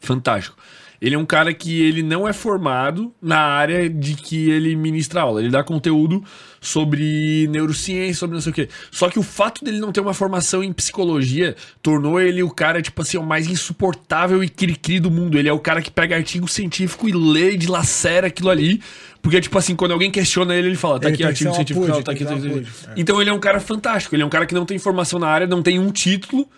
Fantástico. 0.01 0.57
Ele 1.01 1.15
é 1.15 1.19
um 1.19 1.27
cara 1.27 1.53
que 1.53 1.83
ele 1.83 2.03
não 2.03 2.27
é 2.27 2.33
formado 2.33 3.13
na 3.21 3.39
área 3.39 3.89
de 3.89 4.15
que 4.15 4.51
ele 4.51 4.75
ministra 4.75 5.21
aula. 5.21 5.41
Ele 5.41 5.51
dá 5.51 5.63
conteúdo 5.63 6.25
sobre 6.61 7.47
neurociência, 7.49 8.19
sobre 8.19 8.35
não 8.35 8.41
sei 8.41 8.51
o 8.53 8.55
quê. 8.55 8.69
Só 8.91 9.09
que 9.11 9.19
o 9.19 9.23
fato 9.23 9.65
dele 9.65 9.79
não 9.79 9.93
ter 9.93 10.01
uma 10.01 10.15
formação 10.15 10.65
em 10.65 10.73
psicologia 10.73 11.55
tornou 11.83 12.21
ele 12.21 12.43
o 12.43 12.51
cara, 12.51 12.81
tipo 12.81 13.03
assim, 13.03 13.19
o 13.19 13.23
mais 13.23 13.47
insuportável 13.47 14.43
e 14.43 14.49
cri-cri 14.49 14.99
do 14.99 15.11
mundo. 15.11 15.39
Ele 15.39 15.49
é 15.49 15.53
o 15.53 15.61
cara 15.61 15.83
que 15.83 15.91
pega 15.91 16.17
artigo 16.17 16.49
científico 16.49 17.09
e 17.09 17.13
lê 17.13 17.53
e 17.53 17.59
dilacera 17.59 18.29
aquilo 18.29 18.51
ali. 18.51 18.81
Porque, 19.27 19.41
tipo 19.41 19.59
assim, 19.59 19.75
quando 19.75 19.91
alguém 19.91 20.09
questiona 20.09 20.55
ele, 20.55 20.69
ele 20.69 20.77
fala, 20.77 21.01
tá 21.01 21.09
Ele 21.09 21.15
aqui 21.17 21.25
artigo 21.25 21.53
científico, 21.53 21.85
tá 22.05 22.13
aqui. 22.13 22.21
que 22.21 22.25
tá 22.25 22.39
ser 22.39 22.47
aqui. 22.49 22.67
É. 22.91 22.93
Então 22.97 23.21
ele 23.21 23.29
é 23.29 23.33
um 23.33 23.41
cara 23.41 23.59
fantástico. 23.59 24.15
Ele 24.15 24.23
é 24.23 24.25
um 24.27 24.29
cara 24.29 24.47
que 24.47 24.55
não 24.55 24.65
tem 24.65 24.79
formação 24.79 25.19
na 25.19 25.27
área, 25.27 25.49
não 25.49 25.65
tem 25.65 25.81
um 25.81 25.91
título. 25.91 26.49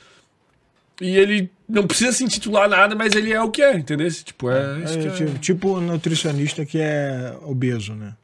E 1.00 1.16
ele 1.16 1.50
não 1.66 1.86
precisa 1.86 2.12
se 2.12 2.22
intitular 2.22 2.68
nada, 2.68 2.94
mas 2.94 3.14
ele 3.14 3.32
é 3.32 3.40
o 3.40 3.50
que 3.50 3.62
é, 3.62 3.74
entendeu? 3.74 4.06
Tipo, 4.12 4.50
é, 4.50 4.80
isso 4.84 4.98
É, 4.98 5.00
que 5.00 5.06
é. 5.06 5.10
tipo, 5.12 5.38
tipo 5.38 5.80
nutricionista 5.80 6.66
que 6.66 6.78
é 6.78 7.34
obeso, 7.40 7.94
né? 7.94 8.14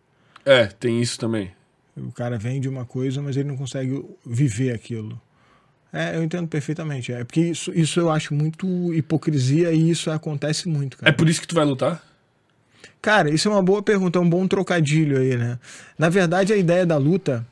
É, 0.44 0.66
tem 0.66 1.00
isso 1.00 1.18
também. 1.18 1.50
O 1.96 2.12
cara 2.12 2.36
vende 2.36 2.68
uma 2.68 2.84
coisa, 2.84 3.22
mas 3.22 3.38
ele 3.38 3.48
não 3.48 3.56
consegue 3.56 4.04
viver 4.26 4.74
aquilo. 4.74 5.18
É, 5.90 6.16
eu 6.16 6.22
entendo 6.22 6.48
perfeitamente. 6.48 7.12
É 7.12 7.24
porque 7.24 7.40
isso, 7.40 7.72
isso 7.74 7.98
eu 7.98 8.10
acho 8.10 8.34
muito 8.34 8.92
hipocrisia 8.92 9.72
e 9.72 9.88
isso 9.88 10.10
acontece 10.10 10.68
muito, 10.68 10.98
É 11.00 11.04
cara. 11.04 11.12
por 11.14 11.30
isso 11.30 11.40
que 11.40 11.46
tu 11.46 11.54
vai 11.54 11.64
lutar? 11.64 12.02
Cara, 13.05 13.28
isso 13.28 13.47
é 13.47 13.51
uma 13.51 13.62
boa 13.62 13.82
pergunta, 13.82 14.18
é 14.18 14.22
um 14.22 14.28
bom 14.31 14.48
trocadilho 14.48 15.18
aí, 15.18 15.36
né? 15.36 15.59
Na 15.98 16.09
verdade, 16.09 16.55
a 16.55 16.56
ideia 16.56 16.86
da 16.86 16.97
luta 16.97 17.47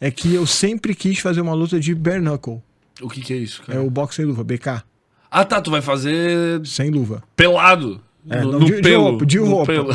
é 0.00 0.10
que 0.10 0.34
eu 0.34 0.44
sempre 0.44 0.96
quis 0.96 1.20
fazer 1.20 1.40
uma 1.40 1.54
luta 1.54 1.78
de 1.78 1.94
bare 1.94 2.18
knuckle. 2.20 2.60
O 3.00 3.08
que 3.08 3.20
que 3.20 3.32
é 3.32 3.36
isso, 3.36 3.62
cara? 3.62 3.78
É 3.78 3.80
o 3.80 3.88
boxe 3.88 4.16
sem 4.16 4.24
luva, 4.24 4.42
BK, 4.42 4.82
Ah, 5.30 5.44
tá, 5.44 5.60
tu 5.60 5.70
vai 5.70 5.80
fazer 5.80 6.60
sem 6.66 6.90
luva. 6.90 7.22
pelado. 7.36 8.00
É, 8.28 8.40
no, 8.40 8.50
não, 8.50 8.58
no 8.58 8.66
de, 8.66 8.74
de 8.74 8.82
pelo. 8.82 9.02
roupa, 9.10 9.24
de 9.26 9.38
roupa, 9.38 9.72
de 9.72 9.78
roupa, 9.78 9.94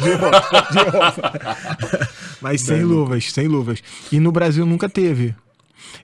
de 0.72 0.80
roupa. 0.80 1.58
Mas 2.40 2.62
sem 2.62 2.78
Bem, 2.78 2.86
luvas, 2.86 3.34
sem 3.34 3.48
luvas. 3.50 3.84
E 4.14 4.18
no 4.18 4.32
Brasil 4.32 4.66
nunca 4.66 4.88
teve. 4.88 5.36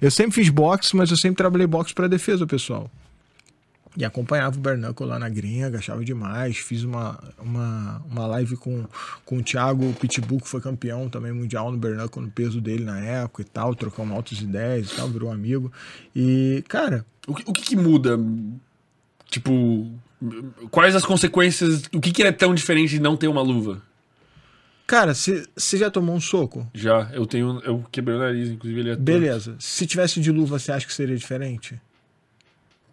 Eu 0.02 0.12
sempre 0.12 0.34
fiz 0.34 0.50
boxe, 0.50 0.94
mas 0.98 1.10
eu 1.12 1.16
sempre 1.16 1.38
trabalhei 1.38 1.66
boxe 1.66 1.94
para 1.94 2.10
defesa, 2.10 2.46
pessoal. 2.46 2.92
E 3.98 4.06
acompanhava 4.06 4.56
o 4.56 4.60
Bernacle 4.60 5.08
lá 5.08 5.18
na 5.18 5.28
gringa, 5.28 5.80
achava 5.80 6.06
demais. 6.06 6.58
Fiz 6.58 6.84
uma, 6.84 7.20
uma, 7.40 8.00
uma 8.08 8.28
live 8.28 8.56
com, 8.56 8.86
com 9.26 9.38
o 9.38 9.44
Thiago 9.44 9.92
Pitbull, 9.94 10.40
que 10.40 10.48
foi 10.48 10.62
campeão 10.62 11.10
também 11.10 11.32
mundial 11.32 11.72
no 11.72 11.80
Bernacle, 11.80 12.22
no 12.22 12.30
peso 12.30 12.62
dele 12.62 12.84
na 12.84 13.00
época 13.00 13.42
e 13.42 13.46
tal. 13.46 13.74
Trocamos 13.74 14.16
altas 14.16 14.40
ideias 14.40 14.92
e 14.92 14.96
tal, 14.96 15.10
virou 15.10 15.32
amigo. 15.32 15.72
E, 16.16 16.64
cara, 16.68 17.04
O 17.28 17.34
que, 17.34 17.44
o 17.48 17.52
que 17.52 17.62
que 17.64 17.76
muda? 17.76 18.20
Tipo, 19.32 19.92
quais 20.70 20.96
as 20.96 21.04
consequências? 21.04 21.84
O 21.92 22.00
que, 22.00 22.12
que 22.12 22.22
é 22.22 22.32
tão 22.32 22.54
diferente 22.54 22.92
de 22.92 23.02
não 23.02 23.18
ter 23.18 23.28
uma 23.28 23.42
luva? 23.42 23.82
cara, 24.88 25.14
você 25.14 25.78
já 25.78 25.92
tomou 25.92 26.16
um 26.16 26.22
soco? 26.22 26.66
Já, 26.74 27.10
eu 27.12 27.26
tenho. 27.26 27.60
Eu 27.66 27.84
quebrei 27.92 28.16
o 28.16 28.20
nariz, 28.20 28.50
inclusive 28.50 28.80
ele 28.80 28.90
é. 28.92 28.96
Beleza. 28.96 29.56
Se 29.60 29.86
tivesse 29.86 30.22
de 30.22 30.32
luva, 30.32 30.58
você 30.58 30.72
acha 30.72 30.88
que 30.88 30.94
seria 30.94 31.18
diferente? 31.18 31.80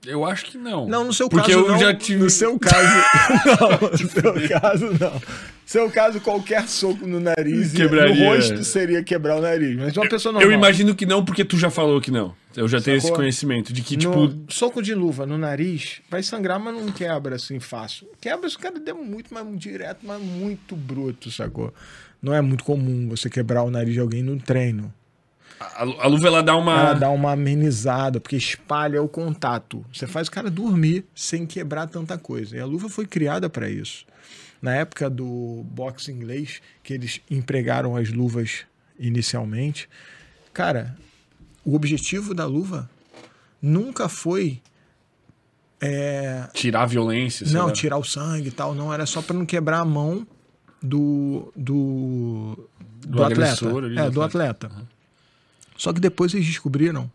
Eu 0.06 0.24
acho 0.24 0.44
que 0.46 0.58
não. 0.58 0.86
Não, 0.86 1.04
no 1.04 1.12
seu 1.12 1.28
Porque 1.28 1.52
caso 1.52 1.64
eu 1.64 1.72
não. 1.72 1.78
já 1.78 1.94
tive. 1.94 2.22
No 2.22 2.30
seu 2.30 2.58
caso, 2.58 2.76
não. 3.80 3.88
No 3.90 3.98
seu 4.10 4.48
caso, 4.60 4.84
não. 5.00 5.14
No 5.14 5.22
seu 5.64 5.90
caso, 5.90 6.20
qualquer 6.20 6.68
soco 6.68 7.06
no 7.06 7.18
nariz 7.20 7.72
e 7.72 7.76
Quebraria. 7.78 8.14
no 8.14 8.34
rosto 8.36 8.62
seria 8.64 9.02
quebrar 9.02 9.36
o 9.38 9.40
nariz. 9.40 9.76
Mas 9.76 9.96
uma 9.96 10.08
pessoa 10.08 10.32
normal. 10.32 10.50
Eu 10.50 10.56
imagino 10.56 10.94
que 10.94 11.06
não, 11.06 11.24
porque 11.24 11.44
tu 11.44 11.56
já 11.56 11.70
falou 11.70 12.00
que 12.00 12.10
não. 12.10 12.34
Eu 12.54 12.68
já 12.68 12.80
tenho 12.80 12.96
esse 12.98 13.06
Sacou? 13.06 13.18
conhecimento 13.20 13.72
de 13.72 13.80
que, 13.82 13.96
No- 13.96 14.28
tipo, 14.28 14.52
soco 14.52 14.82
de 14.82 14.94
luva 14.94 15.24
no 15.26 15.38
nariz 15.38 16.00
vai 16.10 16.22
sangrar, 16.22 16.60
mas 16.60 16.74
não 16.74 16.92
quebra 16.92 17.36
assim 17.36 17.58
fácil. 17.58 18.06
Quebra 18.20 18.48
se 18.48 18.56
o 18.56 18.58
cara 18.60 18.78
der 18.78 18.92
muito, 18.94 19.32
mas 19.32 19.44
direto, 19.58 20.00
mas 20.04 20.20
muito 20.20 20.76
bruto, 20.76 21.30
sacou? 21.30 21.72
Não 22.22 22.32
é 22.34 22.40
muito 22.40 22.62
comum 22.62 23.08
você 23.08 23.28
quebrar 23.30 23.62
o 23.64 23.70
nariz 23.70 23.94
de 23.94 24.00
alguém 24.00 24.22
no 24.22 24.38
treino. 24.38 24.92
A, 25.76 26.04
a 26.04 26.06
luva 26.06 26.26
ela 26.26 26.42
dá 26.42 26.56
uma. 26.56 26.80
Ela 26.80 26.94
dá 26.94 27.10
uma 27.10 27.32
amenizada, 27.32 28.20
porque 28.20 28.36
espalha 28.36 29.02
o 29.02 29.08
contato. 29.08 29.84
Você 29.92 30.06
faz 30.06 30.28
o 30.28 30.30
cara 30.30 30.50
dormir 30.50 31.04
sem 31.14 31.46
quebrar 31.46 31.86
tanta 31.88 32.18
coisa. 32.18 32.56
E 32.56 32.60
a 32.60 32.66
luva 32.66 32.88
foi 32.88 33.06
criada 33.06 33.48
para 33.48 33.68
isso. 33.68 34.04
Na 34.60 34.74
época 34.74 35.10
do 35.10 35.62
boxe 35.70 36.10
inglês, 36.10 36.60
que 36.82 36.94
eles 36.94 37.20
empregaram 37.30 37.96
as 37.96 38.10
luvas 38.10 38.64
inicialmente, 38.98 39.88
cara, 40.52 40.96
o 41.64 41.74
objetivo 41.74 42.32
da 42.32 42.46
luva 42.46 42.88
nunca 43.60 44.08
foi 44.08 44.62
é, 45.80 46.48
Tirar 46.54 46.82
a 46.82 46.86
violência. 46.86 47.46
não 47.50 47.70
tirar 47.70 47.98
o 47.98 48.04
sangue 48.04 48.48
e 48.48 48.52
tal, 48.52 48.74
não 48.74 48.92
era 48.92 49.04
só 49.04 49.20
para 49.20 49.36
não 49.36 49.44
quebrar 49.44 49.80
a 49.80 49.84
mão 49.84 50.26
do 50.82 51.52
do, 51.54 52.68
do, 53.04 53.18
Do 53.18 53.24
atleta, 53.24 53.68
ali, 53.68 53.98
é, 53.98 54.04
do 54.04 54.10
do 54.12 54.22
atleta. 54.22 54.70
Só 55.76 55.92
que 55.92 56.00
depois 56.00 56.32
eles 56.34 56.46
descobriram 56.46 57.10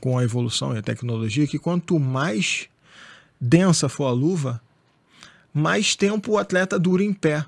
com 0.00 0.16
a 0.18 0.22
evolução 0.24 0.74
e 0.74 0.78
a 0.78 0.82
tecnologia 0.82 1.46
que 1.46 1.58
quanto 1.58 1.98
mais 1.98 2.68
densa 3.40 3.88
for 3.88 4.06
a 4.06 4.12
luva, 4.12 4.60
mais 5.52 5.96
tempo 5.96 6.32
o 6.32 6.38
atleta 6.38 6.78
dura 6.78 7.02
em 7.02 7.12
pé. 7.12 7.44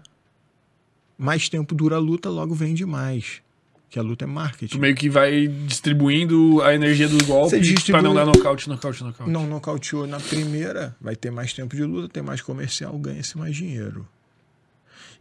Mais 1.16 1.48
tempo 1.48 1.74
dura 1.74 1.96
a 1.96 1.98
luta, 1.98 2.28
logo 2.30 2.54
vende 2.54 2.84
mais. 2.86 3.42
Que 3.90 3.98
a 3.98 4.02
luta 4.02 4.24
é 4.24 4.26
marketing. 4.26 4.76
Tu 4.76 4.80
meio 4.80 4.94
que 4.94 5.10
vai 5.10 5.48
distribuindo 5.48 6.62
a 6.62 6.74
energia 6.74 7.08
do 7.08 7.18
Você 7.18 7.24
golpe 7.24 7.60
distribui- 7.60 7.92
pra 7.92 8.02
não 8.02 8.14
dar 8.14 8.24
nocaute, 8.24 8.68
nocaute, 8.68 9.02
nocaute. 9.02 9.30
não 9.30 9.46
nocauteou 9.48 10.06
na 10.06 10.20
primeira, 10.20 10.96
vai 11.00 11.16
ter 11.16 11.30
mais 11.32 11.52
tempo 11.52 11.74
de 11.74 11.82
luta, 11.84 12.08
tem 12.08 12.22
mais 12.22 12.40
comercial, 12.40 12.96
ganha-se 12.98 13.36
mais 13.36 13.56
dinheiro. 13.56 14.06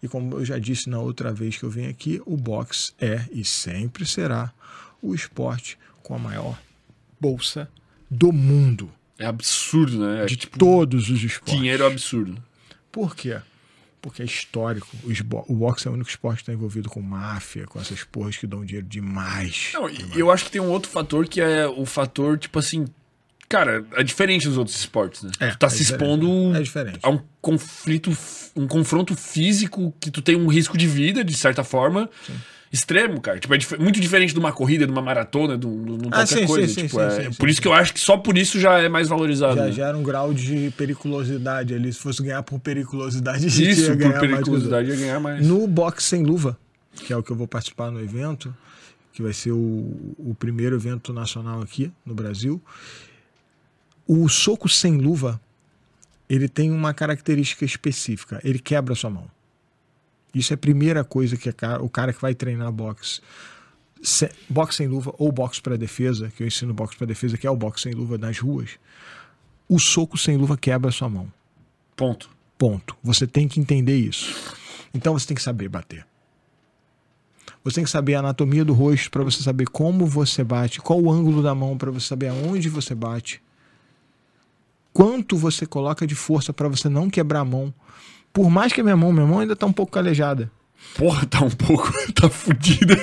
E 0.04 0.08
como 0.08 0.36
eu 0.38 0.46
já 0.46 0.58
disse 0.60 0.88
na 0.90 1.00
outra 1.00 1.34
vez 1.34 1.58
que 1.58 1.64
eu 1.64 1.70
vim 1.70 1.88
aqui, 1.88 2.22
o 2.26 2.38
boxe 2.38 2.94
é 3.02 3.26
e 3.32 3.44
sempre 3.44 4.06
será 4.06 4.54
o 5.02 5.14
esporte 5.14 5.78
com 6.04 6.16
a 6.16 6.20
maior 6.20 6.58
bolsa 7.20 7.70
do 8.10 8.32
mundo. 8.32 8.92
É 9.18 9.26
absurdo, 9.26 10.00
né? 10.00 10.24
É 10.24 10.26
De 10.26 10.36
tipo, 10.36 10.58
todos 10.58 11.10
os 11.10 11.22
esportes. 11.24 11.54
dinheiro 11.56 11.86
absurdo. 11.86 12.42
Por 12.92 13.16
quê? 13.16 13.38
Porque 14.02 14.22
é 14.22 14.26
histórico. 14.26 14.88
O, 15.48 15.54
boxe 15.56 15.88
é 15.88 15.92
o 15.92 15.94
único 15.94 16.10
esporte 16.10 16.38
que 16.38 16.42
está 16.44 16.54
envolvido 16.54 16.90
com 16.90 17.02
máfia, 17.02 17.66
com 17.66 17.80
essas 17.82 18.04
porras 18.04 18.38
que 18.38 18.48
dão 18.48 18.64
dinheiro 18.64 18.88
demais. 18.88 19.72
Não, 19.74 19.90
eu 20.16 20.32
acho 20.32 20.46
que 20.46 20.52
tem 20.52 20.62
um 20.62 20.70
outro 20.70 20.90
fator 20.90 21.28
que 21.28 21.42
é 21.42 21.68
o 21.68 21.86
fator, 21.86 22.38
tipo 22.38 22.58
assim. 22.58 22.86
Cara, 23.50 23.84
é 23.94 24.04
diferente 24.04 24.48
dos 24.48 24.58
outros 24.58 24.78
esportes, 24.78 25.24
né? 25.24 25.32
É, 25.40 25.50
tu 25.50 25.58
tá 25.58 25.68
é 25.68 25.70
se 25.72 25.82
expondo 25.84 26.56
É 26.56 26.62
diferente. 26.62 27.00
a 27.02 27.10
um 27.10 27.20
conflito, 27.42 28.16
um 28.56 28.68
confronto 28.68 29.16
físico 29.16 29.94
que 30.00 30.10
tu 30.12 30.22
tem 30.22 30.36
um 30.36 30.48
risco 30.48 30.78
de 30.78 30.88
vida, 30.88 31.24
de 31.24 31.34
certa 31.34 31.64
forma, 31.64 32.10
extremo, 32.72 33.20
cara. 33.20 33.40
Tipo, 33.40 33.54
é 33.54 33.58
dif- 33.58 33.78
muito 33.80 34.00
diferente 34.00 34.34
de 34.34 34.40
uma 34.40 34.52
corrida, 34.52 34.86
de 34.86 34.92
uma 34.92 35.02
maratona, 35.02 35.58
de 35.58 35.66
um, 35.66 35.98
de 35.98 36.08
Ah, 36.08 36.10
qualquer 36.12 36.28
sim, 36.28 36.46
coisa. 36.48 36.68
sim, 36.74 36.82
tipo, 36.88 37.00
sim, 37.00 37.22
é- 37.22 37.30
por 37.32 37.50
isso 37.50 37.62
que 37.62 37.68
eu 37.68 37.74
acho 37.74 37.94
que 37.94 38.00
só 38.00 38.18
por 38.18 38.38
isso 38.38 38.60
já 38.60 38.78
é 38.80 38.88
mais 38.90 39.08
valorizado. 39.08 39.56
Já 39.56 39.66
né? 39.66 39.72
gera 39.72 39.98
um 39.98 40.04
grau 40.04 40.34
de 40.34 40.72
periculosidade 40.78 41.74
ali. 41.74 41.92
Se 41.92 42.00
fosse 42.00 42.22
ganhar 42.22 42.44
por 42.44 42.60
periculosidade, 42.60 43.46
Isso, 43.48 43.98
por 43.98 44.20
periculosidade, 44.20 44.90
ia 44.90 44.96
ganhar 44.96 45.20
mais. 45.20 45.46
No 45.46 45.68
boxe 45.68 46.04
sem 46.08 46.24
luva, 46.24 46.58
que 46.94 47.12
é 47.12 47.18
o 47.18 47.24
que 47.24 47.32
eu 47.32 47.36
vou 47.36 47.48
participar 47.48 47.90
no 47.92 48.00
evento, 48.02 48.56
que 49.14 49.22
vai 49.22 49.34
ser 49.34 49.52
o, 49.52 49.58
o 50.18 50.36
primeiro 50.38 50.76
evento 50.76 51.12
nacional 51.12 51.62
aqui 51.62 51.92
no 52.06 52.14
Brasil, 52.14 52.62
o 54.08 54.28
soco 54.30 54.68
sem 54.70 54.98
luva, 54.98 55.40
ele 56.30 56.48
tem 56.48 56.72
uma 56.72 56.94
característica 56.94 57.66
específica. 57.66 58.40
Ele 58.44 58.60
quebra 58.60 58.94
a 58.94 58.96
sua 58.96 59.10
mão. 59.10 59.26
Isso 60.34 60.54
é 60.54 60.56
a 60.56 60.58
primeira 60.58 61.04
coisa 61.04 61.36
que 61.36 61.50
o 61.82 61.90
cara 61.90 62.14
que 62.14 62.22
vai 62.22 62.36
treinar 62.36 62.72
boxe, 62.72 63.22
se- 64.02 64.32
boxe 64.48 64.78
sem 64.78 64.88
luva 64.88 65.14
ou 65.18 65.32
boxe 65.32 65.62
para 65.62 65.78
defesa, 65.78 66.32
que 66.36 66.44
eu 66.44 66.48
ensino 66.48 66.74
boxe 66.74 66.96
para 66.96 67.08
defesa, 67.08 67.38
que 67.38 67.48
é 67.48 67.52
o 67.52 67.56
boxe 67.56 67.84
sem 67.84 67.94
luva 67.94 68.18
nas 68.18 68.38
ruas, 68.40 68.72
o 69.68 69.80
soco 69.80 70.18
sem 70.18 70.38
luva 70.38 70.58
quebra 70.58 70.90
a 70.90 70.92
sua 70.92 71.10
mão. 71.10 71.32
Ponto. 71.96 72.30
Ponto. 72.58 72.96
Você 73.04 73.26
tem 73.26 73.48
que 73.48 73.60
entender 73.60 73.98
isso. 73.98 74.56
Então 74.94 75.14
você 75.18 75.28
tem 75.28 75.36
que 75.36 75.42
saber 75.44 75.70
bater. 75.70 76.06
Você 77.64 77.76
tem 77.76 77.84
que 77.84 77.90
saber 77.90 78.16
a 78.16 78.20
anatomia 78.20 78.64
do 78.64 78.74
rosto 78.74 79.12
para 79.12 79.24
você 79.24 79.44
saber 79.44 79.68
como 79.68 80.06
você 80.06 80.44
bate, 80.44 80.80
qual 80.80 81.02
o 81.02 81.12
ângulo 81.12 81.44
da 81.44 81.54
mão 81.54 81.78
para 81.78 81.92
você 81.92 82.08
saber 82.08 82.30
aonde 82.30 82.70
você 82.70 82.96
bate, 82.96 83.42
quanto 84.94 85.38
você 85.38 85.66
coloca 85.66 86.08
de 86.08 86.16
força 86.16 86.54
para 86.54 86.68
você 86.68 86.88
não 86.88 87.10
quebrar 87.10 87.42
a 87.42 87.46
mão. 87.46 87.74
Por 88.40 88.50
mais 88.50 88.72
que 88.72 88.80
a 88.80 88.84
minha 88.86 88.96
mão, 88.96 89.12
minha 89.12 89.26
mão 89.26 89.40
ainda 89.40 89.54
tá 89.54 89.66
um 89.66 89.74
pouco 89.74 89.92
calejada. 89.92 90.50
Porra, 90.98 91.26
tá 91.26 91.42
um 91.44 91.50
pouco. 91.50 91.92
tá 92.16 92.30
fudida. 92.30 92.96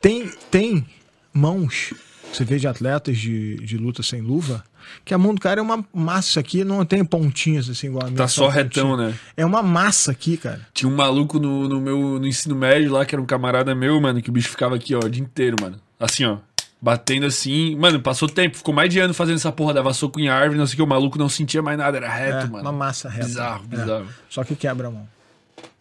Tem, 0.00 0.30
tem 0.50 0.86
mãos, 1.30 1.92
você 2.32 2.42
vê 2.42 2.56
de 2.56 2.66
atletas 2.66 3.18
de, 3.18 3.56
de 3.56 3.76
luta 3.76 4.02
sem 4.02 4.22
luva, 4.22 4.64
que 5.04 5.12
a 5.12 5.18
mão 5.18 5.34
do 5.34 5.40
cara 5.42 5.60
é 5.60 5.62
uma 5.62 5.84
massa 5.92 6.40
aqui, 6.40 6.64
não 6.64 6.86
tem 6.86 7.04
pontinhas 7.04 7.68
assim 7.68 7.88
igual 7.88 8.04
a 8.04 8.06
minha. 8.06 8.16
Tá 8.16 8.28
só 8.28 8.46
pontinha. 8.46 8.62
retão, 8.62 8.96
né? 8.96 9.14
É 9.36 9.44
uma 9.44 9.62
massa 9.62 10.10
aqui, 10.12 10.38
cara. 10.38 10.66
Tinha 10.72 10.90
um 10.90 10.96
maluco 10.96 11.38
no, 11.38 11.68
no 11.68 11.78
meu 11.78 12.18
no 12.18 12.26
ensino 12.26 12.54
médio 12.54 12.92
lá, 12.92 13.04
que 13.04 13.14
era 13.14 13.20
um 13.20 13.26
camarada 13.26 13.74
meu, 13.74 14.00
mano, 14.00 14.22
que 14.22 14.30
o 14.30 14.32
bicho 14.32 14.48
ficava 14.48 14.74
aqui, 14.74 14.94
ó, 14.94 15.00
o 15.00 15.10
dia 15.10 15.22
inteiro, 15.22 15.56
mano. 15.60 15.78
Assim, 16.00 16.24
ó. 16.24 16.38
Batendo 16.80 17.26
assim. 17.26 17.74
Mano, 17.76 18.00
passou 18.00 18.28
tempo, 18.28 18.56
ficou 18.56 18.72
mais 18.72 18.88
de 18.88 19.00
ano 19.00 19.12
fazendo 19.12 19.34
essa 19.36 19.50
porra, 19.50 19.74
dava 19.74 19.92
soco 19.92 20.20
em 20.20 20.28
árvore, 20.28 20.58
não 20.58 20.66
sei 20.66 20.74
o 20.74 20.76
que, 20.76 20.82
o 20.82 20.86
maluco 20.86 21.18
não 21.18 21.28
sentia 21.28 21.60
mais 21.60 21.76
nada, 21.76 21.96
era 21.96 22.08
reto, 22.08 22.46
É, 22.46 22.50
mano. 22.50 22.62
uma 22.62 22.72
massa 22.72 23.08
reta. 23.08 23.26
Bizarro, 23.26 23.64
É. 23.64 23.76
bizarro. 23.76 24.08
Só 24.30 24.44
que 24.44 24.54
quebra 24.54 24.86
a 24.88 24.90
mão. 24.90 25.08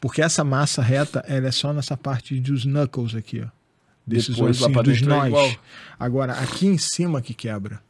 Porque 0.02 0.22
essa 0.24 0.44
massa 0.44 0.82
reta, 0.82 1.24
ela 1.28 1.48
é 1.48 1.52
só 1.52 1.72
nessa 1.72 1.96
parte 1.96 2.40
dos 2.40 2.66
knuckles 2.66 3.14
aqui, 3.16 3.42
ó. 3.46 3.48
Desses 4.06 4.36
Depois, 4.36 4.60
lá 4.60 4.68
ossinhos 4.68 4.74
pra 4.74 4.82
dos 4.82 5.02
é 5.02 5.06
nós. 5.06 5.28
igual. 5.28 5.56
Agora, 6.00 6.34
aqui 6.34 6.66
em 6.66 6.78
cima 6.78 7.22
que 7.22 7.34
quebra. 7.34 7.82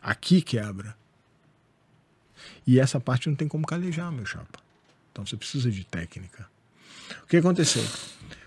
Aqui 0.00 0.40
quebra. 0.40 0.94
E 2.66 2.78
essa 2.78 3.00
parte 3.00 3.28
não 3.28 3.36
tem 3.36 3.48
como 3.48 3.66
calejar, 3.66 4.10
meu 4.12 4.24
chapa. 4.24 4.60
Então 5.12 5.26
você 5.26 5.36
precisa 5.36 5.70
de 5.70 5.84
técnica. 5.84 6.46
O 7.24 7.26
que 7.26 7.36
aconteceu? 7.38 7.84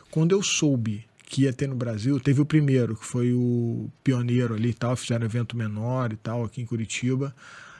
Quando 0.10 0.32
eu 0.34 0.42
soube 0.42 1.06
que 1.30 1.44
ia 1.44 1.54
ter 1.54 1.68
no 1.68 1.76
Brasil, 1.76 2.20
teve 2.20 2.42
o 2.42 2.46
primeiro, 2.46 2.96
que 2.96 3.06
foi 3.06 3.32
o 3.32 3.88
pioneiro 4.04 4.56
ali 4.56 4.70
e 4.70 4.74
tal, 4.74 4.96
fizeram 4.96 5.24
evento 5.24 5.56
menor 5.56 6.12
e 6.12 6.16
tal, 6.18 6.44
aqui 6.44 6.60
em 6.60 6.66
Curitiba. 6.66 7.34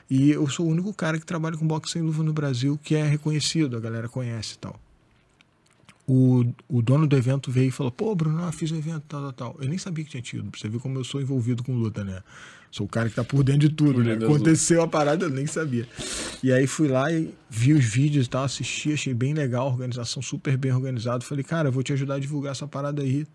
E 0.08 0.30
eu 0.30 0.48
sou 0.48 0.66
o 0.66 0.68
único 0.70 0.94
cara 0.94 1.18
que 1.18 1.26
trabalha 1.26 1.56
com 1.56 1.66
boxe 1.66 1.92
sem 1.92 2.02
luva 2.02 2.22
no 2.22 2.32
Brasil 2.32 2.78
que 2.82 2.94
é 2.94 3.02
reconhecido, 3.02 3.76
a 3.76 3.80
galera 3.80 4.08
conhece 4.08 4.54
e 4.54 4.58
tal. 4.58 4.78
O, 6.06 6.44
o 6.68 6.80
dono 6.80 7.06
do 7.06 7.16
evento 7.16 7.50
veio 7.50 7.68
e 7.68 7.70
falou: 7.70 7.92
Pô, 7.92 8.14
Bruno, 8.14 8.42
eu 8.42 8.52
fiz 8.52 8.70
o 8.70 8.76
evento, 8.76 9.04
tal, 9.08 9.20
tal, 9.20 9.32
tal. 9.32 9.56
Eu 9.60 9.68
nem 9.68 9.78
sabia 9.78 10.04
que 10.04 10.10
tinha 10.10 10.22
tido. 10.22 10.50
Pra 10.50 10.58
você 10.58 10.68
ver 10.68 10.80
como 10.80 10.98
eu 10.98 11.04
sou 11.04 11.20
envolvido 11.20 11.62
com 11.62 11.72
luta, 11.72 12.02
né? 12.02 12.20
Sou 12.68 12.86
o 12.86 12.88
cara 12.88 13.08
que 13.08 13.14
tá 13.14 13.22
por 13.22 13.44
dentro 13.44 13.68
de 13.68 13.70
tudo. 13.70 14.02
Né? 14.02 14.14
Aconteceu 14.14 14.82
a 14.82 14.88
parada, 14.88 15.26
eu 15.26 15.30
nem 15.30 15.46
sabia. 15.46 15.86
E 16.42 16.52
aí 16.52 16.66
fui 16.66 16.88
lá 16.88 17.12
e 17.12 17.32
vi 17.48 17.72
os 17.72 17.84
vídeos 17.84 18.26
e 18.26 18.30
tal, 18.30 18.44
assisti, 18.44 18.92
achei 18.92 19.14
bem 19.14 19.34
legal, 19.34 19.68
organização 19.68 20.20
super 20.20 20.56
bem 20.56 20.72
organizada. 20.72 21.24
Falei, 21.24 21.44
cara, 21.44 21.68
eu 21.68 21.72
vou 21.72 21.82
te 21.82 21.92
ajudar 21.92 22.14
a 22.14 22.18
divulgar 22.18 22.52
essa 22.52 22.66
parada 22.66 23.02
aí. 23.02 23.26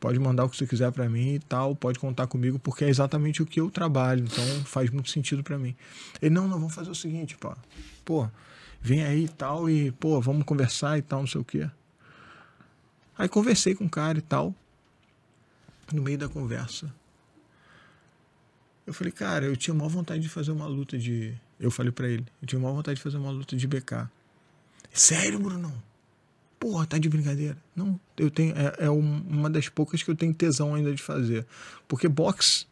Pode 0.00 0.18
mandar 0.18 0.46
o 0.46 0.48
que 0.48 0.56
você 0.56 0.66
quiser 0.66 0.90
pra 0.90 1.10
mim 1.10 1.34
e 1.34 1.38
tal, 1.38 1.76
pode 1.76 1.98
contar 1.98 2.26
comigo, 2.26 2.58
porque 2.58 2.86
é 2.86 2.88
exatamente 2.88 3.42
o 3.42 3.46
que 3.46 3.60
eu 3.60 3.70
trabalho, 3.70 4.24
então 4.24 4.44
faz 4.64 4.88
muito 4.88 5.10
sentido 5.10 5.42
pra 5.42 5.58
mim. 5.58 5.76
Ele, 6.22 6.34
não, 6.34 6.48
não, 6.48 6.58
vamos 6.58 6.74
fazer 6.74 6.90
o 6.90 6.94
seguinte, 6.94 7.36
pô. 7.36 7.54
Pô, 8.02 8.26
vem 8.80 9.04
aí 9.04 9.26
e 9.26 9.28
tal, 9.28 9.68
e, 9.68 9.92
pô, 9.92 10.18
vamos 10.18 10.44
conversar 10.44 10.96
e 10.96 11.02
tal, 11.02 11.20
não 11.20 11.26
sei 11.26 11.38
o 11.38 11.44
quê. 11.44 11.70
Aí 13.18 13.28
conversei 13.28 13.74
com 13.74 13.84
o 13.84 13.90
cara 13.90 14.16
e 14.16 14.22
tal. 14.22 14.54
No 15.92 16.00
meio 16.00 16.16
da 16.16 16.28
conversa, 16.28 16.90
eu 18.86 18.94
falei, 18.94 19.12
cara, 19.12 19.44
eu 19.44 19.56
tinha 19.56 19.74
maior 19.74 19.90
vontade 19.90 20.22
de 20.22 20.28
fazer 20.30 20.50
uma 20.50 20.66
luta 20.66 20.96
de. 20.96 21.34
Eu 21.58 21.70
falei 21.70 21.92
pra 21.92 22.08
ele, 22.08 22.24
eu 22.40 22.48
tinha 22.48 22.58
maior 22.58 22.74
vontade 22.74 22.96
de 22.96 23.02
fazer 23.02 23.18
uma 23.18 23.30
luta 23.30 23.54
de 23.54 23.66
BK. 23.66 24.08
Sério, 24.92 25.38
Brunão? 25.38 25.89
Porra, 26.60 26.86
tá 26.86 26.98
de 26.98 27.08
brincadeira. 27.08 27.56
Não, 27.74 27.98
eu 28.18 28.30
tenho. 28.30 28.54
É, 28.56 28.84
é 28.86 28.90
um- 28.90 29.22
uma 29.26 29.48
das 29.50 29.68
poucas 29.68 30.02
que 30.02 30.10
eu 30.10 30.14
tenho 30.14 30.32
tesão 30.34 30.74
ainda 30.74 30.94
de 30.94 31.02
fazer. 31.02 31.46
Porque 31.88 32.06
boxe 32.06 32.66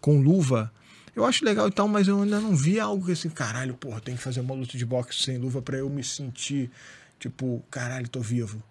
com 0.00 0.20
luva, 0.20 0.72
eu 1.16 1.24
acho 1.24 1.44
legal 1.44 1.66
e 1.68 1.70
tal, 1.72 1.88
mas 1.88 2.06
eu 2.06 2.22
ainda 2.22 2.40
não 2.40 2.54
vi 2.54 2.78
algo 2.78 3.04
que 3.04 3.12
assim, 3.12 3.28
caralho, 3.28 3.74
porra, 3.74 4.00
tem 4.00 4.14
que 4.16 4.22
fazer 4.22 4.40
uma 4.40 4.54
luta 4.54 4.78
de 4.78 4.86
boxe 4.86 5.20
sem 5.22 5.36
luva 5.36 5.60
pra 5.60 5.76
eu 5.76 5.90
me 5.90 6.04
sentir, 6.04 6.70
tipo, 7.18 7.62
caralho, 7.70 8.08
tô 8.08 8.20
vivo. 8.20 8.62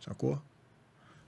Sacou? 0.00 0.40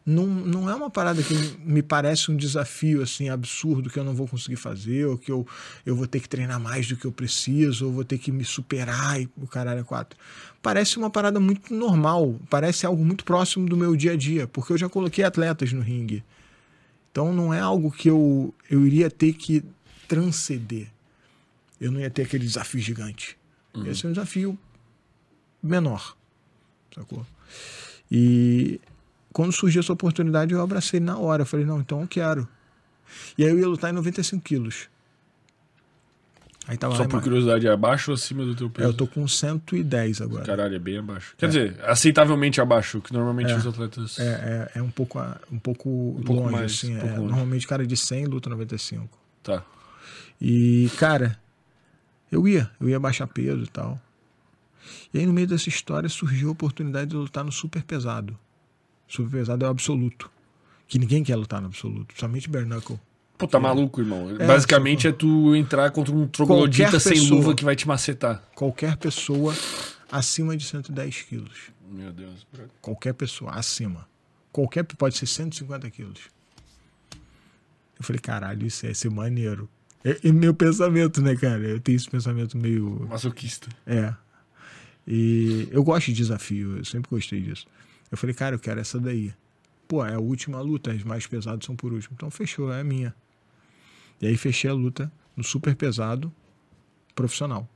Não, 0.07 0.27
não 0.27 0.69
é 0.69 0.75
uma 0.75 0.91
parada 0.91 1.23
que 1.23 1.35
me 1.65 1.83
parece 1.83 2.31
um 2.31 2.37
desafio 2.37 3.03
assim 3.03 3.31
absurdo 3.31 3.89
que 3.89 3.99
eu 3.99 4.05
não 4.05 4.15
vou 4.15 4.29
conseguir 4.29 4.57
fazer, 4.57 5.07
ou 5.07 5.17
que 5.17 5.33
eu, 5.33 5.47
eu 5.87 5.97
vou 5.97 6.07
ter 6.07 6.21
que 6.21 6.29
treinar 6.29 6.61
mais 6.61 6.87
do 6.87 6.95
que 6.95 7.07
eu 7.07 7.13
preciso, 7.13 7.87
ou 7.87 7.93
vou 7.93 8.05
ter 8.05 8.19
que 8.19 8.31
me 8.31 8.45
superar 8.45 9.19
e 9.19 9.29
o 9.37 9.47
caralho 9.47 9.81
é 9.81 9.83
quatro. 9.83 10.19
Parece 10.61 10.99
uma 10.99 11.09
parada 11.09 11.41
muito 11.41 11.73
normal, 11.73 12.39
parece 12.51 12.85
algo 12.85 13.03
muito 13.03 13.25
próximo 13.25 13.67
do 13.67 13.79
meu 13.79 13.97
dia 13.97 14.13
a 14.13 14.17
dia, 14.17 14.47
porque 14.47 14.75
eu 14.75 14.79
já 14.79 14.91
coloquei 14.91 15.25
atletas 15.25 15.73
no 15.73 15.81
ringue. 15.81 16.23
Então 17.11 17.33
não 17.33 17.55
é 17.55 17.61
algo 17.61 17.91
que 17.91 18.11
eu, 18.11 18.53
eu 18.71 18.87
iria 18.87 19.11
ter 19.11 19.33
que 19.33 19.65
transcender. 20.07 20.89
Eu 21.81 21.91
não 21.91 22.01
ia 22.01 22.11
ter 22.11 22.23
aquele 22.23 22.45
desafio 22.45 22.81
gigante. 22.81 23.39
Ia 23.75 23.95
ser 23.95 24.09
um 24.09 24.13
desafio 24.13 24.59
menor. 25.63 26.17
Sacou? 26.95 27.27
E 28.11 28.81
quando 29.35 29.53
surgiu 29.53 29.81
essa 29.81 29.93
oportunidade, 29.93 30.55
eu 30.55 30.63
abracei 30.63 31.01
na 31.01 31.19
hora. 31.19 31.43
Eu 31.43 31.47
falei, 31.47 31.67
não, 31.67 31.81
então 31.81 32.01
eu 32.01 32.07
quero. 32.07 32.49
E 33.37 33.45
aí 33.45 33.51
eu 33.51 33.59
ia 33.59 33.69
lutar 33.69 33.91
em 33.91 33.93
95 33.93 34.43
quilos. 34.43 34.89
Aí 36.67 36.79
tava 36.79 36.97
Só 36.97 37.07
por 37.07 37.21
curiosidade, 37.21 37.67
é 37.67 37.71
abaixo 37.71 38.11
ou 38.13 38.15
acima 38.15 38.45
do 38.45 38.55
teu 38.55 38.69
É, 38.69 38.71
peso? 38.71 38.89
eu 38.89 38.95
tô 38.95 39.07
com 39.07 39.27
110 39.29 40.23
agora. 40.23 40.45
Caralho, 40.45 40.75
é 40.77 40.79
bem 40.79 40.97
abaixo. 40.97 41.35
Quer 41.37 41.49
dizer, 41.49 41.77
aceitavelmente 41.83 42.59
abaixo, 42.61 43.03
que 43.03 43.13
normalmente 43.13 43.51
É. 43.51 43.57
os 43.57 43.67
atletas. 43.67 44.19
É, 44.19 44.71
é, 44.75 44.79
é 44.79 44.83
um 44.83 44.89
pouco, 44.91 45.19
um 45.53 45.59
pouco 45.59 46.17
pouco 46.25 46.33
longe, 46.43 46.53
mais, 46.53 46.73
assim. 46.73 46.95
um 46.95 46.97
é. 46.97 47.01
pouco 47.01 47.17
longe. 47.17 47.29
Normalmente 47.29 47.67
cara 47.67 47.87
de 47.87 47.97
100 47.97 48.27
luta 48.27 48.49
95. 48.49 49.19
Tá. 49.43 49.63
E, 50.41 50.89
cara, 50.97 51.39
eu 52.33 52.47
ia, 52.49 52.71
eu 52.81 52.89
ia 52.89 53.01
baixar 53.01 53.27
peso 53.27 53.65
e 53.65 53.69
tal. 53.69 54.01
E 55.13 55.19
aí, 55.19 55.27
no 55.27 55.33
meio 55.35 55.47
dessa 55.47 55.69
história, 55.69 56.09
surgiu 56.09 56.49
a 56.49 56.53
oportunidade 56.53 57.11
de 57.11 57.17
lutar 57.17 57.45
no 57.45 57.53
super 57.53 57.83
pesado. 57.83 58.39
Super 59.09 59.31
pesado 59.31 59.65
é 59.65 59.69
o 59.69 59.71
absoluto. 59.71 60.31
Que 60.87 60.99
ninguém 60.99 61.25
quer 61.25 61.37
lutar 61.37 61.61
no 61.61 61.69
absoluto, 61.69 62.15
somente 62.19 62.49
bare 62.49 62.65
knuckle. 62.65 62.99
Pô, 63.37 63.49
tá 63.49 63.59
maluco, 63.59 64.01
irmão. 64.01 64.31
É, 64.39 64.47
Basicamente 64.47 65.09
é 65.09 65.13
tu 65.13 65.55
entrar 65.57 65.91
contra 65.91 66.15
um 66.15 66.27
troglodita 66.27 66.91
Qualquer 66.91 67.01
sem 67.01 67.13
pessoa. 67.15 67.41
luva 67.41 67.55
que 67.55 67.65
vai 67.65 67.75
te 67.75 67.87
macetar. 67.87 68.43
Qualquer 68.55 68.97
pessoa 68.97 69.55
acima 70.11 70.57
de 70.57 70.65
110 70.65 71.23
quilos. 71.23 71.59
Meu 71.91 72.13
Deus. 72.13 72.47
Qualquer 72.81 73.13
pessoa 73.15 73.53
acima. 73.53 74.07
Qualquer 74.53 74.85
pode 74.85 75.17
ser 75.17 75.27
150 75.27 75.91
quilos. 75.91 76.21
Eu 77.99 78.05
falei, 78.05 78.21
caralho, 78.21 78.67
isso 78.67 78.87
ia 78.87 78.95
ser 78.95 79.11
maneiro. 79.11 79.69
É, 80.05 80.29
é 80.29 80.33
meu 80.33 80.55
pensamento, 80.55 81.21
né, 81.21 81.35
cara? 81.35 81.63
Eu 81.63 81.81
tenho 81.81 81.97
esse 81.97 82.09
pensamento 82.09 82.57
meio. 82.57 83.07
Masoquista. 83.09 83.69
É. 83.87 84.15
E 85.07 85.69
eu 85.71 85.83
gosto 85.83 86.07
de 86.07 86.15
desafio, 86.15 86.79
eu 86.79 86.85
sempre 86.85 87.11
gostei 87.11 87.41
disso. 87.41 87.67
Eu 88.15 88.19
falei, 88.19 88.35
cara, 88.35 88.55
eu 88.55 88.59
quero 88.61 88.81
essa 88.81 88.99
daí. 88.99 89.33
Pô, 89.87 90.05
é 90.05 90.15
a 90.15 90.19
última 90.19 90.61
luta, 90.61 90.93
as 90.93 91.03
mais 91.03 91.27
pesadas 91.27 91.65
são 91.65 91.77
por 91.77 91.93
último. 91.93 92.15
Então 92.15 92.31
fechou, 92.31 92.73
é 92.73 92.81
a 92.81 92.85
minha. 92.85 93.15
E 94.21 94.27
aí 94.27 94.37
fechei 94.37 94.71
a 94.71 94.75
luta 94.75 95.13
no 95.37 95.43
super 95.45 95.75
pesado 95.75 96.33
profissional. 97.15 97.69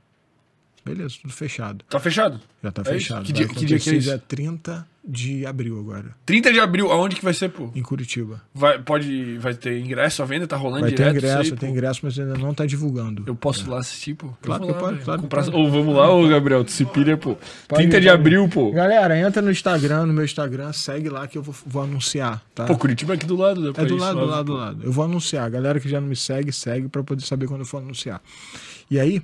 Beleza, 0.83 1.15
tudo 1.21 1.33
fechado. 1.33 1.83
Tá 1.89 1.99
fechado? 1.99 2.39
Já 2.63 2.71
tá 2.71 2.81
É 2.81 2.83
isso? 2.83 2.91
fechado. 3.07 3.25
Que 3.25 3.33
Vai 3.33 3.41
dia- 3.45 3.47
que 3.53 3.65
dia 3.65 3.79
que 3.79 3.89
é 3.89 3.93
isso? 3.95 4.09
dia 4.09 4.17
30 4.17 4.87
de 5.09 5.45
abril 5.45 5.79
agora, 5.79 6.15
30 6.25 6.53
de 6.53 6.59
abril, 6.59 6.91
aonde 6.91 7.15
que 7.15 7.23
vai 7.23 7.33
ser, 7.33 7.49
pô? 7.49 7.69
em 7.75 7.81
Curitiba. 7.81 8.41
Vai, 8.53 8.77
pode, 8.79 9.37
vai 9.39 9.53
ter 9.55 9.79
ingresso 9.79 10.21
à 10.21 10.25
venda? 10.25 10.45
Tá 10.45 10.55
rolando 10.55 10.81
Vai 10.81 10.91
ter 10.91 10.97
direto? 10.97 11.15
ingresso, 11.17 11.41
isso 11.41 11.53
aí, 11.53 11.59
tem 11.59 11.71
ingresso, 11.71 11.99
mas 12.03 12.19
ainda 12.19 12.37
não 12.37 12.53
tá 12.53 12.65
divulgando. 12.65 13.23
Eu 13.25 13.35
posso 13.35 13.65
ir 13.65 13.69
lá 13.69 13.79
assistir, 13.79 14.13
pô? 14.13 14.29
Claro 14.41 14.67
que 14.67 14.73
pode, 14.73 14.99
claro 14.99 15.21
Comprar- 15.21 15.43
pode. 15.45 15.57
Ô, 15.57 15.69
vamos 15.69 15.95
lá, 15.95 16.09
ô 16.13 16.27
Gabriel, 16.27 16.63
tu 16.63 16.71
se 16.71 16.85
pira, 16.85 17.17
pô. 17.17 17.35
30 17.67 17.99
de 17.99 18.07
pode. 18.07 18.09
abril, 18.09 18.47
pô. 18.47 18.71
Galera, 18.71 19.17
entra 19.19 19.41
no 19.41 19.49
Instagram, 19.51 20.05
no 20.05 20.13
meu 20.13 20.23
Instagram, 20.23 20.71
segue 20.73 21.09
lá 21.09 21.27
que 21.27 21.37
eu 21.37 21.41
vou, 21.41 21.55
vou 21.65 21.81
anunciar, 21.81 22.43
tá? 22.53 22.65
Pô, 22.65 22.77
Curitiba 22.77 23.13
é 23.13 23.15
aqui 23.15 23.25
do 23.25 23.35
lado, 23.35 23.73
pra 23.73 23.83
É 23.83 23.87
do 23.87 23.95
ir 23.95 23.99
lado, 23.99 24.19
do 24.19 24.25
lado, 24.25 24.45
do 24.45 24.53
lado. 24.53 24.83
Eu 24.83 24.91
vou 24.91 25.03
anunciar. 25.05 25.45
A 25.45 25.49
galera 25.49 25.79
que 25.79 25.89
já 25.89 25.99
não 25.99 26.07
me 26.07 26.15
segue, 26.15 26.51
segue 26.51 26.87
pra 26.87 27.01
poder 27.03 27.23
saber 27.23 27.47
quando 27.47 27.61
eu 27.61 27.65
for 27.65 27.77
anunciar. 27.79 28.21
E 28.91 28.99
aí, 28.99 29.21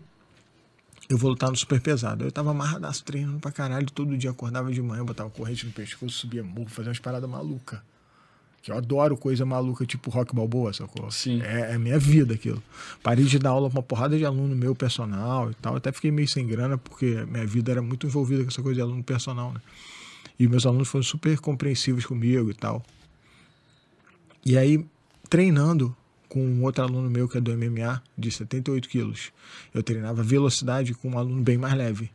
eu 1.07 1.17
vou 1.17 1.29
lutar 1.29 1.49
no 1.49 1.55
super 1.55 1.79
pesado. 1.79 2.23
Eu 2.23 2.31
tava 2.31 2.51
amarradaço 2.51 3.03
treinando 3.03 3.39
pra 3.39 3.51
caralho. 3.51 3.85
Todo 3.91 4.17
dia 4.17 4.31
acordava 4.31 4.71
de 4.71 4.81
manhã, 4.81 5.05
botava 5.05 5.29
corrente 5.29 5.65
no 5.65 5.71
pescoço, 5.71 6.17
subia 6.17 6.43
morro, 6.43 6.69
fazia 6.69 6.89
umas 6.89 6.99
paradas 6.99 7.29
malucas. 7.29 7.79
Que 8.61 8.71
eu 8.71 8.77
adoro 8.77 9.15
coisa 9.15 9.45
maluca, 9.45 9.85
tipo 9.85 10.09
rock 10.09 10.35
balboa, 10.35 10.73
sacou? 10.73 11.11
Sim. 11.11 11.39
É, 11.43 11.73
é 11.73 11.77
minha 11.77 11.99
vida 11.99 12.33
aquilo. 12.33 12.61
Parei 13.03 13.23
de 13.23 13.37
dar 13.37 13.51
aula 13.51 13.69
pra 13.69 13.77
uma 13.77 13.83
porrada 13.83 14.17
de 14.17 14.25
aluno 14.25 14.55
meu 14.55 14.75
personal 14.75 15.51
e 15.51 15.53
tal. 15.53 15.75
Até 15.75 15.91
fiquei 15.91 16.09
meio 16.09 16.27
sem 16.27 16.47
grana, 16.47 16.75
porque 16.75 17.23
minha 17.27 17.45
vida 17.45 17.71
era 17.71 17.81
muito 17.83 18.07
envolvida 18.07 18.41
com 18.41 18.49
essa 18.49 18.63
coisa 18.63 18.75
de 18.75 18.81
aluno 18.81 19.03
personal, 19.03 19.53
né? 19.53 19.61
E 20.39 20.47
meus 20.47 20.65
alunos 20.65 20.87
foram 20.87 21.03
super 21.03 21.37
compreensivos 21.39 22.07
comigo 22.07 22.49
e 22.49 22.55
tal. 22.55 22.83
E 24.43 24.57
aí, 24.57 24.83
treinando 25.29 25.95
com 26.29 26.45
um 26.45 26.63
outro 26.63 26.83
aluno 26.83 27.09
meu 27.09 27.27
que 27.27 27.37
é 27.37 27.41
do 27.41 27.55
MMA, 27.55 28.01
de 28.17 28.31
78 28.31 28.89
quilos, 28.89 29.31
eu 29.73 29.83
treinava 29.83 30.23
velocidade 30.23 30.93
com 30.93 31.09
um 31.11 31.17
aluno 31.17 31.41
bem 31.41 31.57
mais 31.57 31.73
leve, 31.73 32.11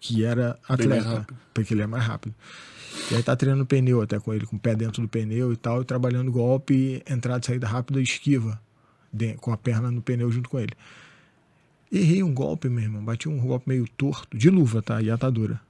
que 0.00 0.24
era 0.24 0.58
atleta, 0.68 1.26
porque 1.52 1.74
ele 1.74 1.82
é 1.82 1.86
mais 1.86 2.04
rápido. 2.04 2.34
E 3.10 3.14
aí 3.14 3.22
tá 3.22 3.34
treinando 3.36 3.66
pneu 3.66 4.02
até 4.02 4.18
com 4.18 4.32
ele, 4.32 4.46
com 4.46 4.56
o 4.56 4.58
pé 4.58 4.74
dentro 4.74 5.02
do 5.02 5.08
pneu 5.08 5.52
e 5.52 5.56
tal, 5.56 5.82
e 5.82 5.84
trabalhando 5.84 6.30
golpe, 6.30 7.02
entrada 7.08 7.40
e 7.42 7.46
saída 7.46 7.66
rápida 7.66 8.00
e 8.00 8.02
esquiva, 8.02 8.60
com 9.40 9.52
a 9.52 9.56
perna 9.56 9.90
no 9.90 10.02
pneu 10.02 10.30
junto 10.30 10.48
com 10.48 10.58
ele. 10.58 10.72
Errei 11.90 12.22
um 12.22 12.34
golpe, 12.34 12.68
meu 12.68 12.84
irmão, 12.84 13.02
bati 13.02 13.28
um 13.28 13.38
golpe 13.38 13.68
meio 13.68 13.88
torto, 13.96 14.36
de 14.36 14.50
luva, 14.50 14.82
tá? 14.82 15.00
E 15.00 15.10
atadura. 15.10 15.60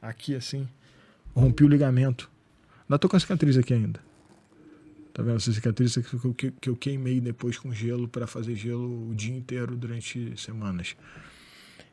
Aqui 0.00 0.36
assim, 0.36 0.68
rompi 1.34 1.64
o 1.64 1.68
ligamento. 1.68 2.30
Ainda 2.88 2.98
tô 2.98 3.08
com 3.08 3.16
a 3.16 3.20
cicatriz 3.20 3.56
aqui 3.56 3.74
ainda. 3.74 4.07
Tá 5.18 5.24
vendo 5.24 5.34
essa 5.34 5.52
cicatriz 5.52 5.96
que 5.96 6.14
eu, 6.14 6.32
que, 6.32 6.50
que 6.52 6.70
eu 6.70 6.76
queimei 6.76 7.20
depois 7.20 7.58
com 7.58 7.72
gelo 7.72 8.06
para 8.06 8.24
fazer 8.24 8.54
gelo 8.54 9.10
o 9.10 9.14
dia 9.16 9.34
inteiro 9.36 9.74
durante 9.74 10.32
semanas. 10.40 10.94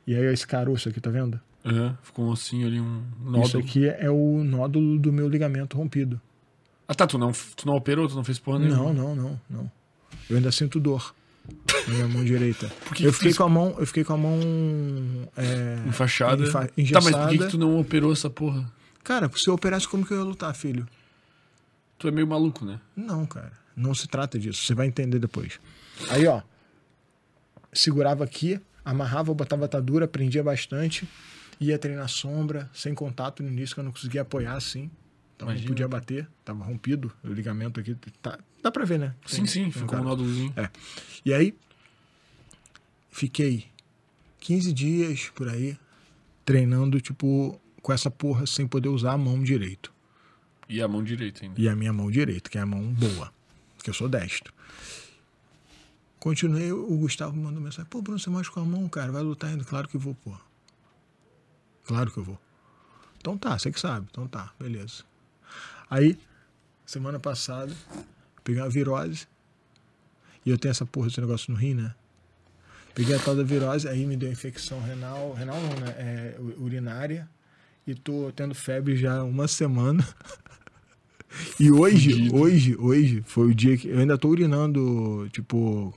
E 0.05 0.13
aí 0.13 0.25
esse 0.31 0.45
caroço 0.45 0.89
aqui, 0.89 1.01
tá 1.01 1.09
vendo? 1.09 1.39
Aham, 1.65 1.97
ficou 2.03 2.25
um 2.25 2.29
ossinho 2.29 2.67
ali, 2.67 2.79
um 2.79 3.01
Isso 3.23 3.31
nódulo. 3.31 3.63
aqui 3.63 3.87
é 3.87 4.11
o 4.11 4.43
nódulo 4.43 4.99
do 4.99 5.11
meu 5.11 5.27
ligamento 5.27 5.75
rompido. 5.75 6.21
Ah, 6.87 6.93
tá, 6.93 7.07
tu 7.07 7.17
não, 7.17 7.31
tu 7.31 7.65
não 7.65 7.73
operou, 7.75 8.07
tu 8.07 8.13
não 8.15 8.23
fez 8.23 8.37
porra 8.37 8.59
nenhuma. 8.59 8.77
Não, 8.77 8.93
não, 8.93 9.15
não, 9.15 9.41
não. 9.49 9.71
Eu 10.29 10.37
ainda 10.37 10.51
sinto 10.51 10.79
dor 10.79 11.15
na 11.87 11.93
minha 11.95 12.07
mão 12.07 12.23
direita. 12.23 12.67
Por 12.85 12.93
que 12.95 13.05
eu 13.05 13.11
que 13.11 13.17
fiquei 13.17 13.31
tu- 13.33 13.37
com 13.37 13.43
a 13.45 13.49
mão, 13.49 13.75
eu 13.79 13.87
fiquei 13.87 14.03
com 14.03 14.13
a 14.13 14.17
mão 14.17 14.39
é, 15.35 15.79
Enfaixada. 15.87 16.43
enfa- 16.43 16.67
Tá, 16.67 16.73
mas 16.75 16.75
por 16.75 16.83
que, 16.83 16.91
que 17.01 17.33
engessada. 17.33 17.49
tu 17.49 17.57
não 17.57 17.79
operou 17.79 18.13
essa 18.13 18.29
porra? 18.29 18.71
Cara, 19.03 19.31
se 19.35 19.47
eu 19.49 19.55
operasse, 19.55 19.87
como 19.87 20.05
que 20.05 20.13
eu 20.13 20.17
ia 20.19 20.23
lutar, 20.23 20.53
filho? 20.53 20.87
Tu 22.05 22.09
é 22.09 22.11
meio 22.11 22.27
maluco, 22.27 22.63
né? 22.63 22.79
Não, 22.95 23.25
cara. 23.25 23.51
Não 23.75 23.95
se 23.95 24.07
trata 24.07 24.37
disso. 24.37 24.61
Você 24.63 24.75
vai 24.75 24.85
entender 24.85 25.17
depois. 25.17 25.59
Aí, 26.09 26.27
ó. 26.27 26.41
Segurava 27.73 28.23
aqui, 28.23 28.59
amarrava, 28.83 29.33
botava 29.33 29.65
atadura, 29.65 30.07
prendia 30.07 30.43
bastante. 30.43 31.07
Ia 31.59 31.79
treinar 31.79 32.07
sombra, 32.07 32.69
sem 32.73 32.93
contato 32.93 33.41
no 33.41 33.49
início, 33.49 33.73
que 33.75 33.79
eu 33.79 33.83
não 33.83 33.91
conseguia 33.91 34.21
apoiar 34.21 34.53
assim. 34.53 34.91
Então 35.35 35.47
Imagina. 35.47 35.63
não 35.65 35.73
podia 35.73 35.87
bater. 35.87 36.27
Tava 36.43 36.63
rompido 36.63 37.11
o 37.23 37.27
ligamento 37.33 37.79
aqui. 37.79 37.95
Tá, 38.21 38.37
dá 38.61 38.71
pra 38.71 38.85
ver, 38.85 38.99
né? 38.99 39.15
Sim, 39.25 39.37
Tem- 39.37 39.47
sim, 39.47 39.65
um 39.65 39.71
ficou 39.71 39.87
cara. 39.89 40.01
um 40.03 40.05
nódulozinho. 40.05 40.53
É. 40.55 40.69
E 41.25 41.33
aí, 41.33 41.57
fiquei 43.09 43.65
15 44.39 44.71
dias 44.71 45.29
por 45.33 45.49
aí, 45.49 45.75
treinando, 46.45 47.01
tipo, 47.01 47.59
com 47.81 47.91
essa 47.91 48.11
porra, 48.11 48.45
sem 48.45 48.67
poder 48.67 48.89
usar 48.89 49.13
a 49.13 49.17
mão 49.17 49.41
direito. 49.41 49.91
E 50.67 50.81
a 50.81 50.87
mão 50.87 51.03
direita 51.03 51.43
ainda. 51.43 51.59
E 51.59 51.69
a 51.69 51.75
minha 51.75 51.93
mão 51.93 52.09
direita, 52.09 52.49
que 52.49 52.57
é 52.57 52.61
a 52.61 52.65
mão 52.65 52.81
boa, 52.93 53.31
que 53.83 53.89
eu 53.89 53.93
sou 53.93 54.09
destro. 54.09 54.53
Continuei, 56.19 56.71
o 56.71 56.97
Gustavo 56.97 57.35
mandou 57.37 57.61
mensagem: 57.61 57.85
pô, 57.85 58.01
Bruno, 58.01 58.17
você 58.17 58.29
machucou 58.29 58.63
a 58.63 58.65
mão, 58.65 58.89
cara, 58.89 59.11
vai 59.11 59.21
lutar 59.21 59.51
ainda? 59.51 59.63
Claro 59.63 59.87
que 59.87 59.97
vou, 59.97 60.15
pô. 60.15 60.35
Claro 61.83 62.11
que 62.11 62.17
eu 62.17 62.23
vou. 62.23 62.39
Então 63.19 63.37
tá, 63.37 63.57
você 63.57 63.71
que 63.71 63.79
sabe. 63.79 64.07
Então 64.09 64.27
tá, 64.27 64.51
beleza. 64.59 65.03
Aí, 65.89 66.17
semana 66.85 67.19
passada, 67.19 67.71
peguei 68.43 68.61
uma 68.61 68.69
virose. 68.69 69.27
E 70.43 70.49
eu 70.49 70.57
tenho 70.57 70.71
essa 70.71 70.85
porra 70.85 71.07
desse 71.07 71.21
negócio 71.21 71.51
no 71.51 71.57
rim, 71.57 71.73
né? 71.75 71.93
Peguei 72.93 73.15
a 73.15 73.19
tal 73.19 73.35
da 73.35 73.43
virose, 73.43 73.87
aí 73.87 74.05
me 74.05 74.15
deu 74.15 74.31
infecção 74.31 74.81
renal, 74.81 75.33
renal 75.33 75.59
não, 75.59 75.79
né? 75.79 75.95
É, 75.97 76.35
urinária. 76.57 77.29
E 77.85 77.93
tô 77.93 78.31
tendo 78.35 78.55
febre 78.55 78.95
já 78.95 79.23
uma 79.23 79.47
semana. 79.47 80.03
E 81.59 81.71
hoje, 81.71 82.11
Fudido. 82.11 82.35
hoje, 82.37 82.75
hoje, 82.77 83.23
foi 83.25 83.47
o 83.47 83.55
dia 83.55 83.77
que 83.77 83.87
eu 83.87 83.99
ainda 83.99 84.17
tô 84.17 84.29
urinando, 84.29 85.27
tipo, 85.31 85.93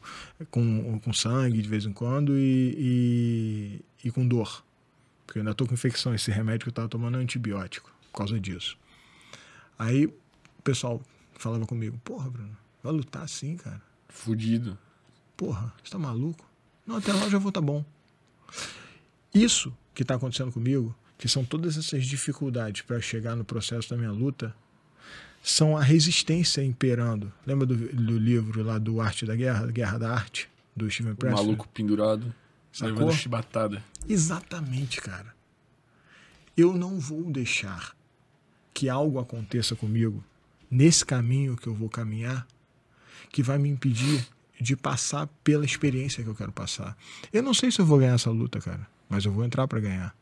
com, 0.51 1.01
com 1.01 1.13
sangue 1.13 1.61
de 1.61 1.69
vez 1.69 1.85
em 1.85 1.93
quando 1.93 2.37
e, 2.39 3.81
e, 4.03 4.09
e 4.09 4.11
com 4.11 4.27
dor. 4.27 4.65
Porque 5.27 5.39
eu 5.39 5.43
ainda 5.43 5.55
tô 5.55 5.67
com 5.67 5.75
infecção. 5.75 6.15
Esse 6.15 6.31
remédio 6.31 6.65
que 6.65 6.69
eu 6.69 6.73
tava 6.73 6.89
tomando 6.89 7.19
é 7.19 7.21
antibiótico, 7.21 7.93
por 8.13 8.19
causa 8.19 8.39
disso. 8.41 8.77
Aí 9.79 10.07
o 10.07 10.63
pessoal 10.65 11.01
falava 11.35 11.67
comigo, 11.67 11.99
porra, 12.05 12.31
Bruno, 12.31 12.57
vai 12.83 12.93
lutar 12.93 13.23
assim, 13.23 13.57
cara. 13.57 13.81
Fudido. 14.09 14.77
Porra, 15.37 15.73
você 15.83 15.91
tá 15.93 15.99
maluco? 15.99 16.45
Não, 16.87 16.97
até 16.97 17.13
lá 17.13 17.25
eu 17.25 17.31
já 17.31 17.39
vou 17.39 17.53
tá 17.53 17.61
bom. 17.61 17.85
Isso 19.33 19.77
que 19.95 20.05
tá 20.05 20.15
acontecendo 20.15 20.51
comigo, 20.51 20.95
que 21.17 21.29
são 21.29 21.45
todas 21.45 21.77
essas 21.77 22.07
dificuldades 22.07 22.83
para 22.83 23.01
chegar 23.01 23.37
no 23.37 23.45
processo 23.45 23.91
da 23.91 23.97
minha 23.97 24.11
luta, 24.11 24.55
são 25.51 25.77
a 25.77 25.83
resistência 25.83 26.63
imperando. 26.63 27.33
Lembra 27.47 27.65
do, 27.67 27.75
do 27.75 28.19
livro 28.19 28.63
lá 28.63 28.77
do 28.77 29.01
Arte 29.01 29.25
da 29.25 29.35
Guerra, 29.35 29.67
Guerra 29.69 29.99
da 29.99 30.13
Arte, 30.13 30.47
do 30.77 30.91
Steven 30.91 31.13
O 31.13 31.17
Pressfield? 31.17 31.47
maluco 31.47 31.69
pendurado. 31.69 32.35
Sacou? 32.71 32.95
Levando 32.95 33.13
chibatada. 33.15 33.83
Exatamente, 34.07 35.01
cara. 35.01 35.35
Eu 36.55 36.75
não 36.75 37.01
vou 37.01 37.25
deixar 37.25 37.97
que 38.75 38.91
algo 38.91 39.19
aconteça 39.19 39.75
comigo 39.75 40.23
nesse 40.71 41.05
caminho 41.05 41.57
que 41.57 41.67
eu 41.67 41.75
vou 41.75 41.89
caminhar 41.89 42.47
que 43.33 43.43
vai 43.43 43.59
me 43.59 43.71
impedir 43.71 44.27
de 44.61 44.77
passar 44.77 45.29
pela 45.43 45.65
experiência 45.65 46.23
que 46.23 46.29
eu 46.29 46.35
quero 46.35 46.53
passar. 46.53 46.95
Eu 47.33 47.43
não 47.43 47.55
sei 47.55 47.71
se 47.71 47.81
eu 47.81 47.87
vou 47.87 47.99
ganhar 47.99 48.15
essa 48.15 48.31
luta, 48.31 48.61
cara, 48.61 48.87
mas 49.09 49.25
eu 49.25 49.33
vou 49.33 49.45
entrar 49.45 49.67
para 49.67 49.81
ganhar. 49.81 50.15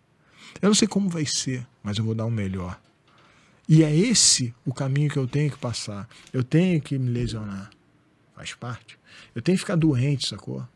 Eu 0.62 0.69
não 0.69 0.74
sei 0.74 0.86
como 0.86 1.09
vai 1.09 1.27
ser, 1.27 1.66
mas 1.82 1.98
eu 1.98 2.05
vou 2.05 2.15
dar 2.15 2.27
o 2.27 2.31
melhor. 2.31 2.81
E 3.69 3.83
é 3.83 3.95
esse 3.95 4.55
o 4.65 4.73
caminho 4.73 5.11
que 5.11 5.17
eu 5.19 5.27
tenho 5.27 5.51
que 5.51 5.59
passar. 5.59 6.09
Eu 6.33 6.45
tenho 6.45 6.81
que 6.81 6.99
me 6.99 7.11
lesionar. 7.11 7.71
Faz 8.35 8.55
parte. 8.55 8.99
Eu 9.35 9.43
tenho 9.43 9.57
que 9.57 9.61
ficar 9.63 9.77
doente, 9.77 10.29
sacou? 10.29 10.67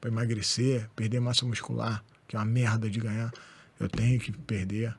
Para 0.00 0.10
emagrecer, 0.10 0.88
perder 0.96 1.20
massa 1.20 1.46
muscular, 1.46 2.04
que 2.26 2.36
é 2.36 2.38
uma 2.38 2.44
merda 2.44 2.90
de 2.90 2.98
ganhar. 2.98 3.32
Eu 3.78 3.88
tenho 3.88 4.18
que 4.20 4.32
perder. 4.32 4.94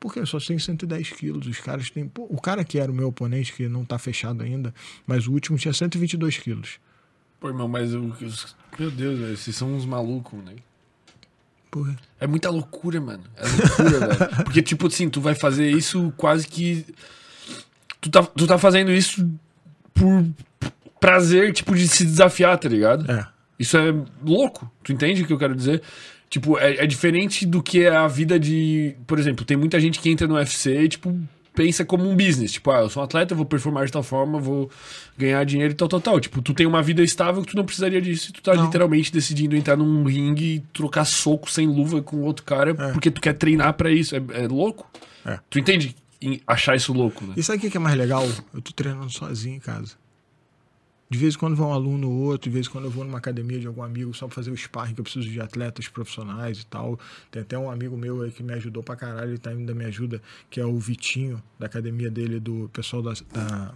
Porque 0.00 0.18
eu 0.18 0.26
só 0.26 0.38
tenho 0.40 0.58
110 0.58 1.10
quilos. 1.10 1.46
Os 1.46 1.58
caras 1.60 1.88
têm. 1.90 2.08
Pô, 2.08 2.26
o 2.28 2.40
cara 2.40 2.64
que 2.64 2.78
era 2.78 2.90
o 2.90 2.94
meu 2.94 3.08
oponente, 3.08 3.52
que 3.52 3.68
não 3.68 3.84
tá 3.84 3.98
fechado 3.98 4.42
ainda, 4.42 4.74
mas 5.06 5.28
o 5.28 5.32
último 5.32 5.56
tinha 5.56 5.72
122 5.72 6.38
quilos. 6.38 6.80
Pô, 7.38 7.48
irmão, 7.48 7.68
mas 7.68 7.94
os- 7.94 8.56
Meu 8.78 8.90
Deus, 8.90 9.18
velho, 9.20 9.36
vocês 9.36 9.54
são 9.54 9.72
uns 9.74 9.84
malucos, 9.86 10.42
né? 10.44 10.56
Porra. 11.72 11.96
É 12.20 12.26
muita 12.26 12.50
loucura, 12.50 13.00
mano. 13.00 13.24
É 13.34 13.48
loucura, 13.48 14.06
velho. 14.14 14.44
Porque, 14.44 14.60
tipo 14.60 14.86
assim, 14.86 15.08
tu 15.08 15.22
vai 15.22 15.34
fazer 15.34 15.70
isso 15.70 16.12
quase 16.18 16.46
que. 16.46 16.84
Tu 17.98 18.10
tá, 18.10 18.22
tu 18.22 18.46
tá 18.46 18.58
fazendo 18.58 18.92
isso 18.92 19.26
por 19.94 20.22
prazer, 21.00 21.50
tipo, 21.54 21.74
de 21.74 21.88
se 21.88 22.04
desafiar, 22.04 22.58
tá 22.58 22.68
ligado? 22.68 23.10
É. 23.10 23.26
Isso 23.58 23.78
é 23.78 23.94
louco. 24.22 24.70
Tu 24.84 24.92
entende 24.92 25.22
o 25.22 25.26
que 25.26 25.32
eu 25.32 25.38
quero 25.38 25.56
dizer? 25.56 25.80
Tipo, 26.28 26.58
é, 26.58 26.84
é 26.84 26.86
diferente 26.86 27.46
do 27.46 27.62
que 27.62 27.84
é 27.84 27.96
a 27.96 28.06
vida 28.06 28.38
de. 28.38 28.94
Por 29.06 29.18
exemplo, 29.18 29.42
tem 29.42 29.56
muita 29.56 29.80
gente 29.80 29.98
que 29.98 30.10
entra 30.10 30.26
no 30.26 30.34
UFC 30.34 30.78
e, 30.78 30.88
tipo, 30.90 31.18
pensa 31.54 31.84
como 31.84 32.08
um 32.08 32.16
business. 32.16 32.52
Tipo, 32.52 32.70
ah, 32.70 32.80
eu 32.80 32.90
sou 32.90 33.02
um 33.02 33.04
atleta, 33.04 33.34
vou 33.34 33.44
performar 33.44 33.86
de 33.86 33.92
tal 33.92 34.02
forma, 34.02 34.38
vou 34.38 34.70
ganhar 35.16 35.44
dinheiro 35.44 35.72
e 35.72 35.76
tal, 35.76 35.88
tal, 35.88 36.00
tal. 36.00 36.20
Tipo, 36.20 36.40
tu 36.42 36.54
tem 36.54 36.66
uma 36.66 36.82
vida 36.82 37.02
estável 37.02 37.42
que 37.42 37.50
tu 37.50 37.56
não 37.56 37.64
precisaria 37.64 38.00
disso. 38.00 38.30
E 38.30 38.32
tu 38.32 38.42
tá 38.42 38.54
Não. 38.54 38.64
literalmente 38.64 39.12
decidindo 39.12 39.56
entrar 39.56 39.76
num 39.76 40.04
ringue 40.04 40.44
e 40.56 40.60
trocar 40.72 41.04
soco 41.04 41.50
sem 41.50 41.66
luva 41.66 42.02
com 42.02 42.20
outro 42.22 42.44
cara 42.44 42.74
porque 42.74 43.10
tu 43.10 43.20
quer 43.20 43.34
treinar 43.34 43.74
pra 43.74 43.90
isso. 43.90 44.16
É, 44.16 44.22
é 44.32 44.48
louco? 44.48 44.88
É. 45.24 45.38
Tu 45.50 45.58
entende 45.58 45.94
achar 46.46 46.76
isso 46.76 46.92
louco, 46.92 47.24
né? 47.24 47.34
E 47.36 47.42
sabe 47.42 47.66
o 47.66 47.70
que 47.70 47.76
é 47.76 47.80
mais 47.80 47.96
legal? 47.96 48.28
Eu 48.54 48.62
tô 48.62 48.72
treinando 48.72 49.10
sozinho 49.10 49.56
em 49.56 49.60
casa. 49.60 50.01
De 51.12 51.18
vez 51.18 51.34
em 51.34 51.38
quando 51.38 51.54
vai 51.54 51.66
um 51.66 51.74
aluno 51.74 52.08
ou 52.08 52.16
outro, 52.22 52.48
de 52.48 52.54
vez 52.54 52.66
em 52.66 52.70
quando 52.70 52.84
eu 52.86 52.90
vou 52.90 53.04
numa 53.04 53.18
academia 53.18 53.60
de 53.60 53.66
algum 53.66 53.82
amigo 53.82 54.14
só 54.14 54.26
pra 54.26 54.34
fazer 54.34 54.50
o 54.50 54.56
sparring, 54.56 54.94
que 54.94 55.00
eu 55.00 55.04
preciso 55.04 55.28
de 55.28 55.38
atletas 55.42 55.86
profissionais 55.86 56.60
e 56.60 56.64
tal. 56.66 56.98
Tem 57.30 57.42
até 57.42 57.58
um 57.58 57.70
amigo 57.70 57.98
meu 57.98 58.22
aí 58.22 58.30
que 58.30 58.42
me 58.42 58.54
ajudou 58.54 58.82
pra 58.82 58.96
caralho, 58.96 59.32
ele 59.32 59.36
tá 59.38 59.50
ainda 59.50 59.74
me 59.74 59.84
ajuda, 59.84 60.22
que 60.48 60.58
é 60.58 60.64
o 60.64 60.78
Vitinho, 60.78 61.42
da 61.58 61.66
academia 61.66 62.10
dele, 62.10 62.40
do 62.40 62.70
pessoal 62.72 63.02
da, 63.02 63.12
da- 63.30 63.74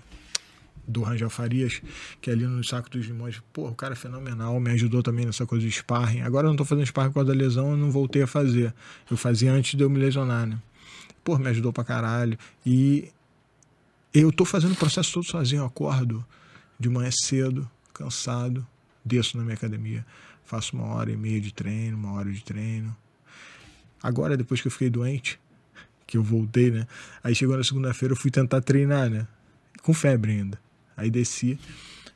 do 0.88 1.02
Rangel 1.02 1.28
Farias, 1.28 1.82
que 2.22 2.30
é 2.30 2.32
ali 2.32 2.46
no 2.46 2.64
Saco 2.64 2.88
dos 2.88 3.04
Limões. 3.04 3.42
Pô, 3.52 3.68
o 3.68 3.74
cara 3.74 3.92
é 3.92 3.96
fenomenal, 3.96 4.58
me 4.58 4.70
ajudou 4.70 5.02
também 5.02 5.26
nessa 5.26 5.44
coisa 5.44 5.62
de 5.66 5.70
sparring. 5.70 6.22
Agora 6.22 6.46
eu 6.46 6.50
não 6.50 6.56
tô 6.56 6.64
fazendo 6.64 6.86
sparring 6.86 7.10
por 7.10 7.16
causa 7.16 7.34
da 7.34 7.38
lesão, 7.38 7.72
eu 7.72 7.76
não 7.76 7.90
voltei 7.90 8.22
a 8.22 8.26
fazer. 8.26 8.72
Eu 9.10 9.16
fazia 9.18 9.52
antes 9.52 9.74
de 9.76 9.84
eu 9.84 9.90
me 9.90 9.98
lesionar, 9.98 10.46
né? 10.46 10.58
Pô, 11.22 11.36
me 11.36 11.48
ajudou 11.48 11.70
pra 11.70 11.84
caralho. 11.84 12.38
E 12.64 13.10
eu 14.14 14.32
tô 14.32 14.46
fazendo 14.46 14.72
o 14.72 14.76
processo 14.76 15.12
todo 15.12 15.24
sozinho, 15.26 15.60
eu 15.60 15.66
acordo 15.66 16.24
de 16.78 16.89
manhã 16.89 17.11
cedo, 17.11 17.69
cansado, 17.93 18.66
desço 19.05 19.36
na 19.36 19.43
minha 19.43 19.55
academia, 19.55 20.05
faço 20.44 20.77
uma 20.77 20.86
hora 20.86 21.11
e 21.11 21.16
meia 21.16 21.40
de 21.40 21.53
treino, 21.53 21.97
uma 21.97 22.12
hora 22.12 22.31
de 22.31 22.43
treino. 22.43 22.97
Agora, 24.03 24.36
depois 24.36 24.61
que 24.61 24.69
eu 24.69 24.73
fiquei 24.73 24.90
doente, 24.90 25.40
que 26.07 26.16
eu 26.16 26.23
voltei, 26.23 26.70
né? 26.70 26.86
Aí 27.23 27.35
chegou 27.35 27.57
na 27.57 27.65
segunda-feira, 27.65 28.12
eu 28.12 28.16
fui 28.16 28.31
tentar 28.31 28.61
treinar, 28.61 29.11
né? 29.11 29.27
Com 29.82 29.93
febre 29.93 30.32
ainda. 30.32 30.61
Aí 30.97 31.11
desci, 31.11 31.59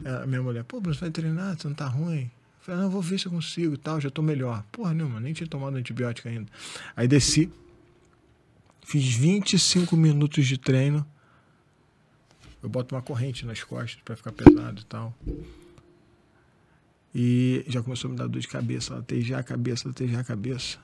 a 0.05 0.27
minha 0.27 0.43
mulher, 0.43 0.65
pô, 0.65 0.81
Bruno, 0.81 0.95
você 0.95 1.01
vai 1.01 1.11
treinar? 1.11 1.59
Você 1.59 1.69
não 1.69 1.75
tá 1.75 1.87
ruim? 1.87 2.23
Eu 2.23 2.31
falei, 2.61 2.81
não, 2.81 2.91
vou 2.91 3.03
ver 3.03 3.19
se 3.19 3.27
eu 3.27 3.33
consigo 3.33 3.75
e 3.75 3.79
tal, 3.79 4.01
já 4.01 4.11
tô 4.11 4.23
melhor. 4.23 4.65
Porra 4.71 4.95
nenhuma, 4.95 5.21
nem 5.21 5.33
tinha 5.33 5.47
tomado 5.47 5.77
antibiótico 5.77 6.29
ainda. 6.29 6.47
Aí 6.95 7.09
desci, 7.09 7.51
fiz 8.85 9.05
25 9.15 9.97
minutos 9.97 10.47
de 10.47 10.57
treino, 10.57 11.07
eu 12.63 12.69
boto 12.69 12.95
uma 12.95 13.03
corrente 13.03 13.47
nas 13.47 13.63
costas 13.63 14.01
pra 14.05 14.17
ficar 14.17 14.33
pesado 14.33 14.81
e 14.81 14.85
tal. 14.85 15.15
E 17.15 17.65
já 17.67 17.83
começou 17.83 18.09
a 18.09 18.13
me 18.13 18.19
dar 18.19 18.27
dor 18.29 18.41
de 18.41 18.49
cabeça, 18.49 18.95
latejar 18.95 19.41
a 19.41 19.43
cabeça, 19.43 19.89
latejar 19.89 20.21
a 20.21 20.25
cabeça. 20.25 20.79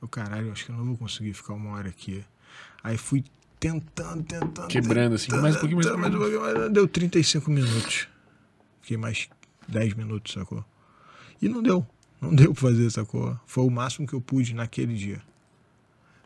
Eu, 0.00 0.08
caralho, 0.08 0.52
acho 0.52 0.66
que 0.66 0.72
eu 0.72 0.76
não 0.76 0.84
vou 0.84 0.96
conseguir 0.96 1.32
ficar 1.32 1.54
uma 1.54 1.70
hora 1.70 1.88
aqui. 1.88 2.24
Aí 2.82 2.98
fui 2.98 3.24
tentando, 3.58 4.22
tentando. 4.24 4.68
Quebrando, 4.68 5.14
assim, 5.14 5.30
tentando, 5.30 5.58
pouquinho, 5.58 5.76
mais 5.76 5.86
um 5.86 5.90
pouquinho. 5.90 6.00
mais 6.00 6.14
um 6.14 6.18
pouquinho, 6.18 6.62
mas 6.64 6.72
Deu 6.72 6.88
35 6.88 7.50
minutos. 7.50 8.08
Fiquei 8.80 8.96
mais 8.96 9.28
10 9.68 9.94
minutos, 9.94 10.32
sacou? 10.32 10.64
E 11.40 11.48
não 11.48 11.62
deu. 11.62 11.86
Não 12.20 12.34
deu 12.34 12.52
pra 12.52 12.60
fazer, 12.60 12.90
sacou? 12.90 13.38
Foi 13.46 13.64
o 13.64 13.70
máximo 13.70 14.06
que 14.06 14.12
eu 14.12 14.20
pude 14.20 14.54
naquele 14.54 14.94
dia. 14.94 15.22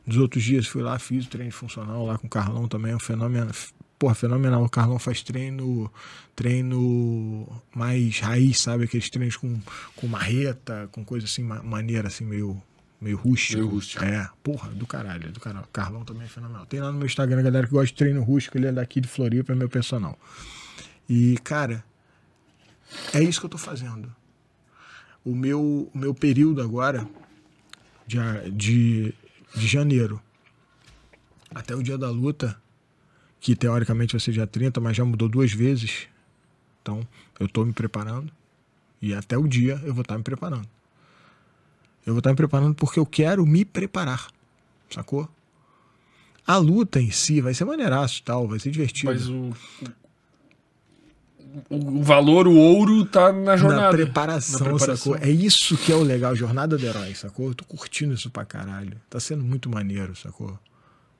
Nos 0.06 0.16
outros 0.16 0.42
dias 0.42 0.66
fui 0.66 0.82
lá, 0.82 0.98
fiz 0.98 1.26
o 1.26 1.28
treino 1.28 1.52
funcional 1.52 2.06
lá 2.06 2.16
com 2.16 2.26
o 2.26 2.30
Carlão 2.30 2.68
também, 2.68 2.92
é 2.92 2.96
um 2.96 3.00
fenômeno. 3.00 3.50
Porra, 3.98 4.14
fenomenal. 4.14 4.62
O 4.62 4.68
Carlão 4.68 4.98
faz 4.98 5.22
treino, 5.22 5.90
treino 6.34 7.46
mais 7.74 8.18
raiz, 8.20 8.60
sabe? 8.60 8.84
Aqueles 8.84 9.08
treinos 9.08 9.36
com, 9.36 9.58
com 9.94 10.06
marreta, 10.06 10.88
com 10.92 11.02
coisa 11.04 11.24
assim, 11.26 11.42
ma- 11.42 11.62
maneira, 11.62 12.08
assim, 12.08 12.24
meio, 12.24 12.60
meio 13.00 13.16
rústico. 13.16 13.58
Meio 13.60 13.72
rústico. 13.72 14.04
É, 14.04 14.28
porra, 14.42 14.68
do 14.70 14.86
caralho, 14.86 15.32
do 15.32 15.40
caralho. 15.40 15.64
O 15.64 15.68
Carlão 15.68 16.04
também 16.04 16.24
é 16.24 16.28
fenomenal. 16.28 16.66
Tem 16.66 16.78
lá 16.80 16.92
no 16.92 16.98
meu 16.98 17.06
Instagram, 17.06 17.42
galera 17.42 17.66
que 17.66 17.72
gosta 17.72 17.86
de 17.86 17.94
treino 17.94 18.22
rústico, 18.22 18.58
ele 18.58 18.66
é 18.66 18.72
daqui 18.72 19.00
de 19.00 19.08
Floripa, 19.08 19.52
é 19.52 19.56
meu 19.56 19.68
personal. 19.68 20.18
E, 21.08 21.38
cara, 21.42 21.82
é 23.14 23.22
isso 23.22 23.40
que 23.40 23.46
eu 23.46 23.50
tô 23.50 23.58
fazendo. 23.58 24.14
O 25.24 25.34
meu, 25.34 25.90
o 25.92 25.98
meu 25.98 26.14
período 26.14 26.60
agora, 26.60 27.08
de, 28.06 28.18
de, 28.52 29.14
de 29.54 29.66
janeiro 29.66 30.20
até 31.54 31.74
o 31.74 31.82
dia 31.82 31.96
da 31.96 32.10
luta, 32.10 32.60
que 33.46 33.54
teoricamente 33.54 34.12
vai 34.12 34.18
ser 34.20 34.32
dia 34.32 34.44
30, 34.44 34.80
mas 34.80 34.96
já 34.96 35.04
mudou 35.04 35.28
duas 35.28 35.52
vezes. 35.52 36.08
Então, 36.82 37.06
eu 37.38 37.46
tô 37.46 37.64
me 37.64 37.72
preparando. 37.72 38.28
E 39.00 39.14
até 39.14 39.38
o 39.38 39.46
dia 39.46 39.80
eu 39.84 39.94
vou 39.94 40.02
estar 40.02 40.18
me 40.18 40.24
preparando. 40.24 40.68
Eu 42.04 42.12
vou 42.12 42.18
estar 42.18 42.30
me 42.30 42.36
preparando 42.36 42.74
porque 42.74 42.98
eu 42.98 43.06
quero 43.06 43.46
me 43.46 43.64
preparar. 43.64 44.26
Sacou? 44.90 45.28
A 46.44 46.56
luta 46.56 47.00
em 47.00 47.12
si 47.12 47.40
vai 47.40 47.54
ser 47.54 47.64
maneiraço 47.64 48.18
e 48.18 48.22
tal, 48.24 48.48
vai 48.48 48.58
ser 48.58 48.72
divertido. 48.72 49.12
Mas 49.12 49.28
o, 49.28 49.52
o, 51.70 51.76
o 52.00 52.02
valor, 52.02 52.48
o 52.48 52.56
ouro, 52.56 53.04
tá 53.04 53.32
na 53.32 53.40
na 53.42 53.56
jornada. 53.56 53.96
preparação, 53.96 54.58
Na 54.58 54.64
preparação. 54.70 55.12
sacou? 55.12 55.16
É 55.24 55.30
isso 55.30 55.76
que 55.76 55.92
é 55.92 55.94
o 55.94 56.02
legal, 56.02 56.34
jornada 56.34 56.76
do 56.76 56.84
herói, 56.84 57.14
sacou? 57.14 57.50
Eu 57.50 57.54
tô 57.54 57.64
curtindo 57.64 58.12
isso 58.12 58.28
pra 58.28 58.44
caralho. 58.44 59.00
Tá 59.08 59.20
sendo 59.20 59.44
muito 59.44 59.70
maneiro, 59.70 60.16
sacou? 60.16 60.58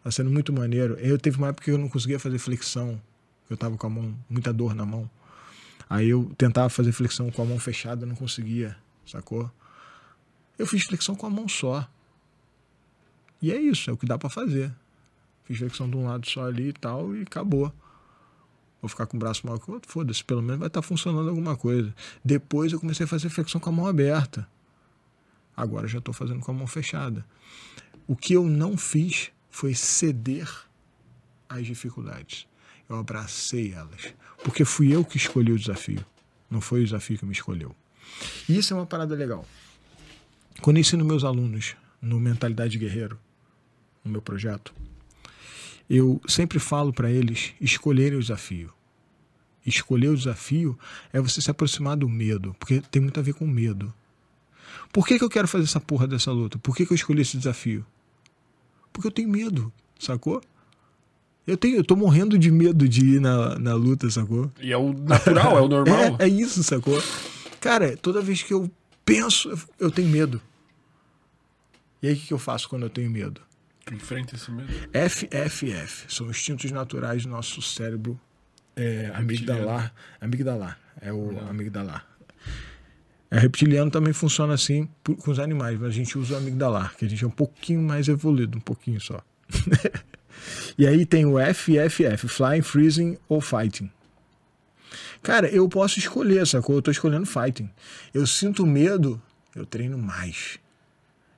Tá 0.07 0.13
sendo 0.13 0.31
muito 0.31 0.53
maneiro. 0.53 0.95
Eu 1.01 1.19
teve 1.19 1.37
uma 1.37 1.49
época 1.49 1.65
que 1.65 1.71
eu 1.73 1.77
não 1.77 1.89
conseguia 1.89 2.17
fazer 2.21 2.39
flexão. 2.39 3.03
Eu 3.51 3.57
tava 3.57 3.77
com 3.77 3.89
a 3.89 3.91
mão, 3.91 4.17
muita 4.31 4.53
dor 4.53 4.73
na 4.73 4.87
mão. 4.87 5.11
Aí 5.91 6.09
eu 6.09 6.33
tentava 6.39 6.69
fazer 6.69 6.93
flexão 6.93 7.29
com 7.29 7.43
a 7.43 7.45
mão 7.45 7.59
fechada, 7.59 8.07
não 8.07 8.15
conseguia, 8.15 8.77
sacou? 9.05 9.51
Eu 10.57 10.65
fiz 10.65 10.85
flexão 10.85 11.17
com 11.17 11.27
a 11.27 11.31
mão 11.31 11.49
só. 11.49 11.91
E 13.43 13.51
é 13.51 13.61
isso, 13.61 13.91
é 13.91 13.93
o 13.93 13.97
que 13.97 14.07
dá 14.07 14.17
pra 14.17 14.31
fazer. 14.31 14.73
Fiz 15.43 15.59
flexão 15.59 15.91
de 15.91 15.97
um 15.97 16.07
lado 16.07 16.25
só 16.31 16.47
ali 16.47 16.69
e 16.69 16.73
tal 16.73 17.13
e 17.17 17.23
acabou. 17.23 17.73
Vou 18.81 18.89
ficar 18.89 19.07
com 19.07 19.17
o 19.17 19.19
braço 19.19 19.45
maior 19.45 19.59
que 19.59 19.69
o 19.69 19.75
outro, 19.75 19.91
foda-se, 19.91 20.23
pelo 20.23 20.41
menos 20.41 20.61
vai 20.61 20.69
estar 20.69 20.83
funcionando 20.83 21.29
alguma 21.29 21.57
coisa. 21.57 21.93
Depois 22.25 22.73
eu 22.73 22.79
comecei 22.79 23.03
a 23.03 23.09
fazer 23.09 23.29
flexão 23.29 23.61
com 23.61 23.71
a 23.71 23.73
mão 23.73 23.89
aberta. 23.89 24.49
Agora 25.57 25.89
já 25.89 25.99
estou 25.99 26.15
fazendo 26.15 26.39
com 26.39 26.53
a 26.53 26.55
mão 26.55 26.69
fechada. 26.69 27.27
O 28.07 28.15
que 28.15 28.35
eu 28.35 28.45
não 28.45 28.77
fiz 28.77 29.33
foi 29.57 29.75
ceder 29.75 30.47
às 31.49 31.67
dificuldades. 31.67 32.47
Eu 32.87 32.97
abracei 32.97 33.73
elas. 33.73 34.13
Porque 34.45 34.67
fui 34.67 34.95
eu 34.95 35.03
que 35.03 35.17
escolhi 35.17 35.51
o 35.51 35.59
desafio. 35.59 36.05
Não 36.51 36.61
foi 36.61 36.83
o 36.83 36.85
desafio 36.85 37.19
que 37.19 37.25
me 37.25 37.33
escolheu. 37.33 37.75
E 38.47 38.59
isso 38.59 38.75
é 38.75 38.77
uma 38.77 38.85
parada 38.85 39.15
legal. 39.15 39.49
Quando 40.61 40.77
eu 40.77 40.83
ensino 40.83 41.07
meus 41.07 41.25
alunos 41.25 41.75
no 42.03 42.21
Mentalidade 42.21 42.77
Guerreiro, 42.77 43.19
no 44.05 44.11
meu 44.11 44.21
projeto, 44.21 44.75
eu 45.89 46.21
sempre 46.29 46.59
falo 46.59 46.93
para 46.93 47.11
eles 47.11 47.55
escolherem 47.59 48.19
o 48.19 48.21
desafio. 48.21 48.71
Escolher 49.65 50.09
o 50.09 50.17
desafio 50.17 50.79
é 51.15 51.19
você 51.19 51.41
se 51.41 51.51
aproximar 51.51 51.97
do 51.97 52.11
medo, 52.11 52.55
porque 52.59 52.83
tem 52.91 53.01
muito 53.01 53.19
a 53.19 53.23
ver 53.23 53.33
com 53.33 53.47
medo. 53.47 53.91
Por 54.93 55.07
que, 55.07 55.19
que 55.19 55.25
eu 55.25 55.31
quero 55.31 55.49
fazer 55.49 55.65
essa 55.65 55.81
porra 55.81 56.07
dessa 56.07 56.31
luta? 56.31 56.59
Por 56.59 56.77
que, 56.77 56.85
que 56.85 56.93
eu 56.93 56.97
escolhi 56.97 57.23
esse 57.23 57.39
desafio? 57.39 57.87
Porque 58.97 59.09
eu 59.09 59.13
tenho 59.13 59.29
medo, 59.29 59.71
sacou? 59.99 60.41
Eu 61.47 61.55
tenho, 61.55 61.77
eu 61.77 61.85
tô 61.85 61.95
morrendo 61.95 62.39
de 62.39 62.51
medo 62.51 62.89
de 62.89 63.05
ir 63.17 63.21
na, 63.21 63.59
na 63.59 63.75
luta, 63.75 64.11
sacou? 64.11 64.51
E 64.59 64.73
é 64.73 64.77
o 64.79 64.95
natural, 64.95 65.59
é 65.59 65.61
o 65.61 65.69
normal. 65.69 66.17
É, 66.19 66.25
é 66.25 66.29
isso, 66.29 66.63
sacou? 66.65 66.99
Cara, 67.61 67.95
toda 67.95 68.23
vez 68.23 68.43
que 68.43 68.55
eu 68.55 68.71
penso, 69.05 69.51
eu- 69.79 69.91
tenho 69.91 70.09
medo. 70.09 70.41
E 72.03 72.09
aí 72.09 72.15
o 72.15 72.17
que, 72.17 72.27
que 72.29 72.33
eu 72.33 72.39
faço 72.39 72.71
quando 72.71 72.85
eu 72.85 72.91
tenho 72.91 73.11
medo? 73.11 73.43
Enfrenta 73.93 74.35
esse 74.35 74.51
medo. 74.51 74.73
FFF 74.93 76.07
são 76.09 76.31
instintos 76.31 76.71
naturais 76.71 77.25
do 77.25 77.29
nosso 77.29 77.61
cérebro 77.61 78.19
é, 78.75 79.11
amigdalar. 79.15 79.93
Amigdalar. 80.21 80.79
É 81.03 81.13
o 81.13 81.39
amigdalar. 81.51 82.07
É, 83.31 83.39
reptiliano 83.39 83.91
também 83.91 84.13
funciona 84.13 84.55
assim 84.55 84.89
por- 85.03 85.17
com 85.17 85.31
os 85.31 85.39
animais, 85.39 85.79
mas 85.79 85.89
a 85.89 85.93
gente 85.93 86.17
usa 86.17 86.35
o 86.35 86.37
amigdalar, 86.37 86.95
que 86.97 87.05
a 87.05 87.09
gente 87.09 87.25
é 87.25 87.27
um 87.27 87.31
pouquinho 87.31 87.83
mais 87.83 88.07
evoluído, 88.09 88.57
um 88.59 88.61
pouquinho 88.61 89.01
só. 89.01 89.21
e 90.79 90.87
aí 90.87 91.05
tem 91.05 91.27
o 91.27 91.37
FFF, 91.39 92.29
Flying, 92.29 92.63
Freezing 92.63 93.19
ou 93.29 93.41
Fighting. 93.41 93.91
Cara, 95.23 95.49
eu 95.49 95.69
posso 95.69 95.99
escolher, 95.99 96.47
sacou? 96.47 96.77
Eu 96.77 96.83
tô 96.83 96.91
escolhendo 96.91 97.27
Fighting. 97.27 97.69
Eu 98.15 98.27
sinto 98.27 98.65
medo, 98.65 99.21
eu 99.57 99.67
treino 99.67 99.99
mais. 99.99 100.59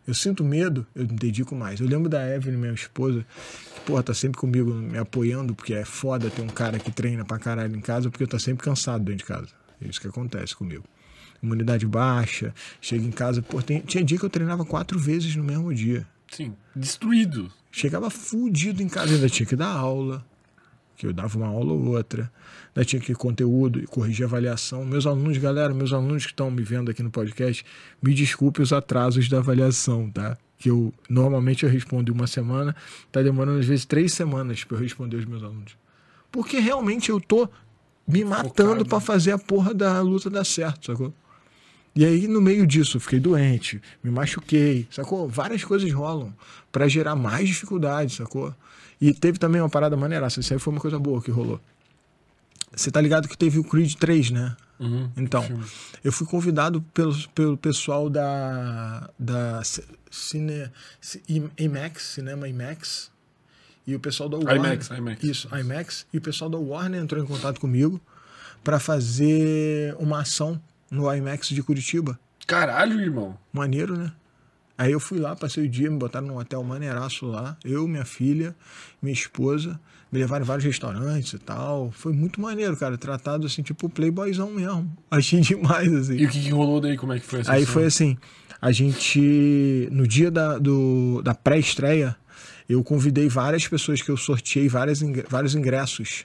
Eu 0.07 0.15
sinto 0.15 0.45
medo, 0.45 0.87
eu 0.95 1.03
me 1.03 1.15
dedico 1.15 1.55
mais. 1.55 1.81
Eu 1.81 1.87
lembro 1.87 2.09
da 2.09 2.27
Evelyn, 2.35 2.57
minha 2.59 2.73
esposa, 2.73 3.25
que, 3.75 3.81
porra, 3.83 4.03
tá 4.03 4.13
sempre 4.15 4.39
comigo 4.39 4.73
me 4.75 4.99
apoiando, 4.99 5.55
porque 5.55 5.75
é 5.75 5.85
foda 5.85 6.31
ter 6.31 6.43
um 6.43 6.49
cara 6.49 6.79
que 6.79 6.91
treina 6.91 7.25
pra 7.25 7.39
caralho 7.39 7.75
em 7.77 7.81
casa, 7.81 8.11
porque 8.11 8.25
eu 8.25 8.29
tô 8.29 8.39
sempre 8.39 8.65
cansado 8.65 9.05
dentro 9.05 9.19
de 9.19 9.25
casa. 9.25 9.49
É 9.83 9.89
isso 9.89 10.01
que 10.01 10.09
acontece 10.09 10.55
comigo. 10.55 10.85
Imunidade 11.43 11.87
baixa, 11.87 12.53
chego 12.81 13.07
em 13.07 13.11
casa, 13.13 13.41
pô, 13.43 13.63
tem- 13.63 13.81
tinha 13.81 14.03
dia 14.03 14.19
que 14.19 14.25
eu 14.25 14.31
treinava 14.31 14.65
quatro 14.65 14.99
vezes 14.99 15.35
no 15.37 15.45
mesmo 15.45 15.73
dia. 15.73 16.07
Sim, 16.31 16.53
destruído. 16.75 17.51
Chegava 17.71 18.11
fudido 18.11 18.83
em 18.83 18.89
casa, 18.89 19.15
ainda 19.15 19.29
tinha 19.29 19.47
que 19.47 19.55
dar 19.57 19.69
aula, 19.71 20.25
que 20.97 21.07
eu 21.07 21.13
dava 21.13 21.39
uma 21.39 21.47
aula 21.47 21.73
ou 21.73 21.85
outra, 21.95 22.31
ainda 22.75 22.85
tinha 22.85 23.01
que 23.01 23.13
ir 23.13 23.15
conteúdo, 23.15 23.87
corrigir 23.89 24.25
avaliação. 24.27 24.85
Meus 24.85 25.07
alunos, 25.07 25.39
galera, 25.39 25.73
meus 25.73 25.93
alunos 25.93 26.25
que 26.27 26.33
estão 26.33 26.51
me 26.51 26.63
vendo 26.63 26.91
aqui 26.91 27.03
no 27.03 27.11
podcast, 27.11 27.65
me 28.03 28.13
desculpe 28.15 28.61
os 28.61 28.73
atrasos 28.73 29.29
da 29.29 29.39
avaliação, 29.39 30.11
tá? 30.11 30.37
Que 30.59 30.71
eu 30.71 30.93
normalmente 31.09 31.63
eu 31.65 31.71
respondo 31.71 32.11
em 32.11 32.15
uma 32.15 32.27
semana, 32.27 32.75
tá 33.13 33.23
demorando 33.23 33.61
às 33.61 33.67
vezes 33.67 33.85
três 33.85 34.13
semanas 34.13 34.65
para 34.65 34.77
eu 34.77 34.81
responder 34.83 35.17
os 35.17 35.25
meus 35.25 35.43
alunos. 35.45 35.77
Porque 36.33 36.59
realmente 36.59 37.11
eu 37.11 37.21
tô 37.21 37.49
me 38.07 38.25
matando 38.25 38.85
para 38.85 38.99
fazer 39.01 39.31
a 39.33 39.39
porra 39.39 39.73
da 39.73 40.01
luta 40.01 40.29
dar 40.29 40.45
certo, 40.45 40.87
sacou? 40.87 41.15
E 41.99 42.05
aí, 42.05 42.29
no 42.29 42.41
meio 42.41 42.65
disso, 42.65 42.97
eu 42.97 43.01
fiquei 43.01 43.19
doente, 43.19 43.83
me 44.05 44.09
machuquei, 44.09 44.87
sacou? 44.89 45.29
Várias 45.29 45.65
coisas 45.65 45.93
rolam 45.93 46.33
pra 46.71 46.87
gerar 46.87 47.17
mais 47.17 47.49
dificuldade, 47.49 48.15
sacou? 48.15 48.55
E 49.01 49.13
teve 49.13 49.37
também 49.37 49.61
uma 49.61 49.69
parada 49.69 49.97
maneiraça, 49.97 50.39
isso 50.39 50.53
aí 50.53 50.61
foi 50.61 50.73
uma 50.73 50.81
coisa 50.81 50.97
boa 50.97 51.21
que 51.21 51.33
rolou. 51.33 51.61
Você 52.71 52.89
tá 52.89 53.01
ligado 53.01 53.27
que 53.27 53.37
teve 53.37 53.59
o 53.59 53.65
Creed 53.65 53.95
3, 53.95 54.31
né? 54.31 54.57
Uhum. 54.79 55.11
Então, 55.17 55.43
Filme. 55.43 55.65
eu 56.05 56.13
fui 56.13 56.25
convidado 56.25 56.81
pelo, 56.95 57.19
pelo 57.31 57.57
pessoal 57.57 58.09
da, 58.09 59.11
da 59.19 59.61
Cine, 60.09 60.71
IMAX, 61.59 62.03
Cinema 62.15 62.49
IMAX, 62.49 63.11
e 63.85 63.97
o 63.97 63.99
pessoal 63.99 64.29
da 64.29 64.37
Warner. 64.37 64.55
IMAX, 64.55 64.91
IMAX. 64.91 65.25
Isso, 65.25 65.49
IMAX. 65.53 66.07
E 66.13 66.19
o 66.19 66.21
pessoal 66.21 66.49
da 66.49 66.59
Warner 66.59 67.03
entrou 67.03 67.21
em 67.21 67.27
contato 67.27 67.61
comigo 67.61 68.01
para 68.63 68.79
fazer 68.79 69.97
uma 69.99 70.21
ação 70.21 70.63
no 70.91 71.13
IMAX 71.15 71.49
de 71.49 71.63
Curitiba. 71.63 72.19
Caralho, 72.47 73.01
irmão. 73.01 73.37
Maneiro, 73.53 73.97
né? 73.97 74.13
Aí 74.77 74.93
eu 74.93 75.01
fui 75.01 75.19
lá, 75.19 75.35
passei 75.35 75.65
o 75.65 75.69
dia, 75.69 75.91
me 75.91 75.99
botaram 75.99 76.27
num 76.29 76.39
hotel 76.39 76.63
maneiraço 76.63 77.27
lá. 77.27 77.57
Eu, 77.65 77.87
minha 77.89 78.05
filha, 78.05 78.55
minha 79.03 79.13
esposa. 79.13 79.79
Me 80.11 80.19
levaram 80.21 80.43
em 80.45 80.47
vários 80.47 80.65
restaurantes 80.65 81.33
e 81.35 81.39
tal. 81.39 81.91
Foi 81.91 82.13
muito 82.13 82.41
maneiro, 82.41 82.75
cara. 82.77 82.97
Tratado 82.97 83.47
assim, 83.47 83.61
tipo 83.63 83.89
playboyzão 83.91 84.51
mesmo. 84.51 84.91
Achei 85.11 85.41
demais, 85.41 85.93
assim. 85.93 86.17
E 86.17 86.25
o 86.25 86.31
que, 86.31 86.41
que 86.41 86.51
rolou 86.51 86.81
daí? 86.81 86.97
Como 86.97 87.13
é 87.13 87.19
que 87.21 87.27
foi 87.27 87.41
essa 87.41 87.53
Aí 87.53 87.67
foi 87.67 87.85
assim, 87.85 88.17
a 88.63 88.73
gente, 88.73 89.89
no 89.93 90.07
dia 90.07 90.31
da, 90.31 90.59
do, 90.59 91.21
da 91.23 91.35
pré-estreia, 91.35 92.17
eu 92.69 92.83
convidei 92.83 93.29
várias 93.29 93.67
pessoas 93.69 94.01
que 94.01 94.11
eu 94.11 94.17
sorteei 94.17 94.69
várias, 94.69 95.01
vários 95.29 95.55
ingressos 95.55 96.25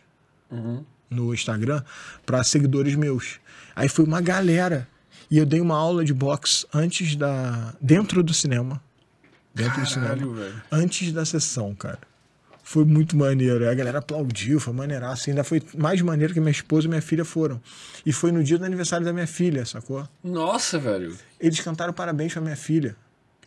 Uhum. 0.51 0.85
no 1.09 1.33
Instagram 1.33 1.81
para 2.25 2.43
seguidores 2.43 2.95
meus. 2.95 3.39
Aí 3.75 3.89
foi 3.89 4.05
uma 4.05 4.21
galera. 4.21 4.87
E 5.29 5.37
eu 5.37 5.45
dei 5.45 5.61
uma 5.61 5.75
aula 5.75 6.03
de 6.03 6.13
boxe 6.13 6.65
antes 6.73 7.15
da. 7.15 7.73
dentro 7.81 8.21
do 8.21 8.33
cinema. 8.33 8.81
Dentro 9.53 9.81
do 9.81 9.87
cinema. 9.87 10.09
Caralho, 10.09 10.33
velho. 10.33 10.61
Antes 10.71 11.11
da 11.11 11.25
sessão, 11.25 11.73
cara. 11.75 11.99
Foi 12.63 12.85
muito 12.85 13.17
maneiro. 13.17 13.69
A 13.69 13.73
galera 13.73 13.99
aplaudiu, 13.99 14.59
foi 14.59 14.73
maneiraço. 14.73 15.29
Ainda 15.29 15.43
foi 15.43 15.61
mais 15.77 16.01
maneiro 16.01 16.33
que 16.33 16.39
minha 16.39 16.51
esposa 16.51 16.87
e 16.87 16.89
minha 16.89 17.01
filha 17.01 17.25
foram. 17.25 17.61
E 18.05 18.13
foi 18.13 18.31
no 18.31 18.43
dia 18.43 18.57
do 18.57 18.65
aniversário 18.65 19.05
da 19.05 19.11
minha 19.11 19.27
filha, 19.27 19.65
sacou? 19.65 20.07
Nossa, 20.23 20.79
velho. 20.79 21.15
Eles 21.39 21.59
cantaram 21.59 21.91
parabéns 21.91 22.31
pra 22.31 22.41
minha 22.41 22.55
filha. 22.55 22.95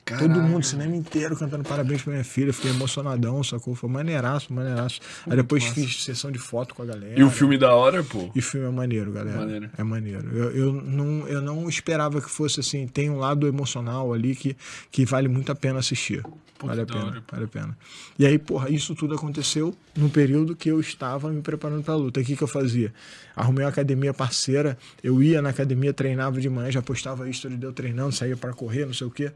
Todo 0.06 0.40
mundo, 0.40 0.64
cinema 0.64 0.94
inteiro 0.94 1.36
cantando 1.36 1.64
parabéns 1.64 2.00
pra 2.00 2.12
minha 2.12 2.24
filha. 2.24 2.52
Fiquei 2.52 2.70
emocionadão, 2.70 3.42
sacou? 3.42 3.74
Foi 3.74 3.90
maneiraço, 3.90 4.52
maneiraço. 4.52 5.00
Aí 5.28 5.36
depois 5.36 5.64
massa. 5.64 5.74
fiz 5.74 6.04
sessão 6.04 6.30
de 6.30 6.38
foto 6.38 6.76
com 6.76 6.82
a 6.82 6.86
galera. 6.86 7.18
E 7.18 7.24
o 7.24 7.30
filme 7.30 7.58
da 7.58 7.74
hora, 7.74 8.04
pô. 8.04 8.30
E 8.32 8.38
o 8.38 8.42
filme 8.42 8.68
é 8.68 8.70
maneiro, 8.70 9.10
galera. 9.10 9.38
Maneiro. 9.38 9.70
É 9.76 9.82
maneiro. 9.82 10.28
Eu, 10.32 10.50
eu, 10.52 10.72
não, 10.72 11.26
eu 11.26 11.42
não 11.42 11.68
esperava 11.68 12.20
que 12.20 12.30
fosse 12.30 12.60
assim. 12.60 12.86
Tem 12.86 13.10
um 13.10 13.18
lado 13.18 13.48
emocional 13.48 14.12
ali 14.12 14.36
que, 14.36 14.56
que 14.92 15.04
vale 15.04 15.26
muito 15.26 15.50
a 15.50 15.56
pena 15.56 15.80
assistir. 15.80 16.22
Pô, 16.56 16.68
vale 16.68 16.82
a 16.82 16.86
pena, 16.86 17.04
hora, 17.04 17.24
vale 17.30 17.44
a 17.44 17.48
pena. 17.48 17.78
E 18.16 18.24
aí, 18.24 18.38
porra, 18.38 18.70
isso 18.70 18.94
tudo 18.94 19.16
aconteceu 19.16 19.74
num 19.96 20.08
período 20.08 20.54
que 20.54 20.70
eu 20.70 20.78
estava 20.78 21.30
me 21.30 21.42
preparando 21.42 21.82
pra 21.82 21.96
luta. 21.96 22.20
O 22.20 22.24
que, 22.24 22.36
que 22.36 22.42
eu 22.42 22.48
fazia? 22.48 22.94
Arrumei 23.34 23.64
uma 23.64 23.70
academia 23.70 24.14
parceira, 24.14 24.78
eu 25.02 25.20
ia 25.20 25.42
na 25.42 25.50
academia, 25.50 25.92
treinava 25.92 26.40
de 26.40 26.48
manhã, 26.48 26.70
já 26.70 26.80
postava 26.80 27.28
history 27.28 27.56
de 27.56 27.66
eu 27.66 27.72
treinando, 27.72 28.12
saía 28.12 28.36
pra 28.36 28.52
correr, 28.52 28.86
não 28.86 28.94
sei 28.94 29.06
o 29.06 29.10
quê. 29.10 29.32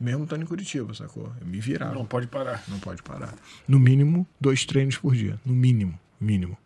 Mesmo 0.00 0.24
estando 0.24 0.42
em 0.42 0.46
Curitiba, 0.46 0.94
sacou? 0.94 1.30
Eu 1.40 1.46
me 1.46 1.60
virava. 1.60 1.94
Não 1.94 2.06
pode 2.06 2.26
parar. 2.26 2.64
Não 2.66 2.78
pode 2.78 3.02
parar. 3.02 3.34
No 3.68 3.78
mínimo, 3.78 4.26
dois 4.40 4.64
treinos 4.64 4.96
por 4.96 5.14
dia. 5.14 5.38
No 5.44 5.52
mínimo. 5.52 5.98
Mínimo. 6.18 6.56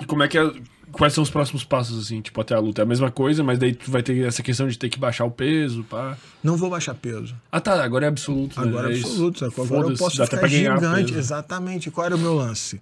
E 0.00 0.06
como 0.06 0.22
é 0.22 0.28
que 0.28 0.38
é. 0.38 0.52
Quais 0.92 1.12
são 1.12 1.22
os 1.22 1.28
próximos 1.28 1.64
passos, 1.64 2.02
assim, 2.06 2.22
tipo, 2.22 2.40
até 2.40 2.54
a 2.54 2.58
luta? 2.60 2.80
É 2.80 2.84
a 2.84 2.86
mesma 2.86 3.10
coisa, 3.10 3.44
mas 3.44 3.58
daí 3.58 3.74
tu 3.74 3.90
vai 3.90 4.02
ter 4.02 4.24
essa 4.24 4.42
questão 4.42 4.66
de 4.68 4.78
ter 4.78 4.88
que 4.88 4.98
baixar 4.98 5.24
o 5.26 5.30
peso, 5.30 5.84
pá. 5.84 6.16
Não 6.42 6.56
vou 6.56 6.70
baixar 6.70 6.94
peso. 6.94 7.34
Ah, 7.52 7.60
tá, 7.60 7.82
agora 7.82 8.06
é 8.06 8.08
absoluto. 8.08 8.58
né? 8.58 8.66
Agora 8.66 8.90
é 8.90 8.96
isso. 8.96 9.06
absoluto, 9.06 9.38
sacou? 9.40 9.64
Agora 9.66 9.88
eu 9.88 9.96
posso 9.98 10.22
até 10.22 10.36
ficar 10.36 10.48
ganhar 10.48 10.76
gigante. 10.76 11.06
peso. 11.12 11.18
Exatamente. 11.18 11.90
Qual 11.90 12.06
era 12.06 12.16
o 12.16 12.18
meu 12.18 12.34
lance? 12.34 12.80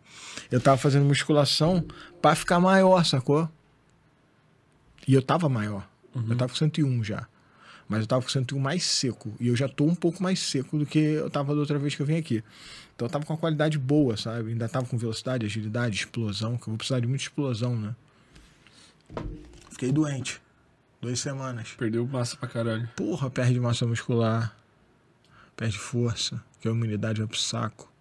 Eu 0.52 0.60
tava 0.60 0.76
fazendo 0.76 1.04
musculação 1.04 1.84
pra 2.22 2.34
ficar 2.36 2.60
maior, 2.60 3.04
sacou? 3.04 3.48
E 5.08 5.14
eu 5.14 5.22
tava 5.22 5.48
maior. 5.48 5.88
Uhum. 6.14 6.26
Eu 6.28 6.36
tava 6.36 6.52
com 6.52 6.56
101 6.58 7.02
já. 7.02 7.26
Mas 7.88 8.00
eu 8.00 8.06
tava 8.06 8.22
com 8.22 8.28
101 8.28 8.58
mais 8.58 8.84
seco. 8.84 9.34
E 9.38 9.48
eu 9.48 9.56
já 9.56 9.68
tô 9.68 9.84
um 9.84 9.94
pouco 9.94 10.22
mais 10.22 10.40
seco 10.40 10.78
do 10.78 10.86
que 10.86 10.98
eu 10.98 11.30
tava 11.30 11.54
da 11.54 11.60
outra 11.60 11.78
vez 11.78 11.94
que 11.94 12.02
eu 12.02 12.06
vim 12.06 12.16
aqui. 12.16 12.42
Então 12.94 13.06
eu 13.06 13.10
tava 13.10 13.24
com 13.24 13.32
uma 13.32 13.38
qualidade 13.38 13.78
boa, 13.78 14.16
sabe? 14.16 14.50
Ainda 14.50 14.68
tava 14.68 14.86
com 14.86 14.96
velocidade, 14.96 15.46
agilidade, 15.46 15.96
explosão, 15.96 16.56
que 16.56 16.62
eu 16.62 16.72
vou 16.72 16.78
precisar 16.78 17.00
de 17.00 17.06
muita 17.06 17.24
explosão, 17.24 17.76
né? 17.76 17.94
Fiquei 19.70 19.92
doente. 19.92 20.40
Duas 21.00 21.20
semanas. 21.20 21.74
Perdeu 21.78 22.06
massa 22.06 22.36
pra 22.36 22.48
caralho. 22.48 22.88
Porra, 22.96 23.30
perde 23.30 23.60
massa 23.60 23.86
muscular, 23.86 24.56
perde 25.54 25.78
força, 25.78 26.42
que 26.60 26.66
a 26.66 26.70
imunidade 26.70 27.20
vai 27.20 27.28
pro 27.28 27.38
saco. 27.38 27.92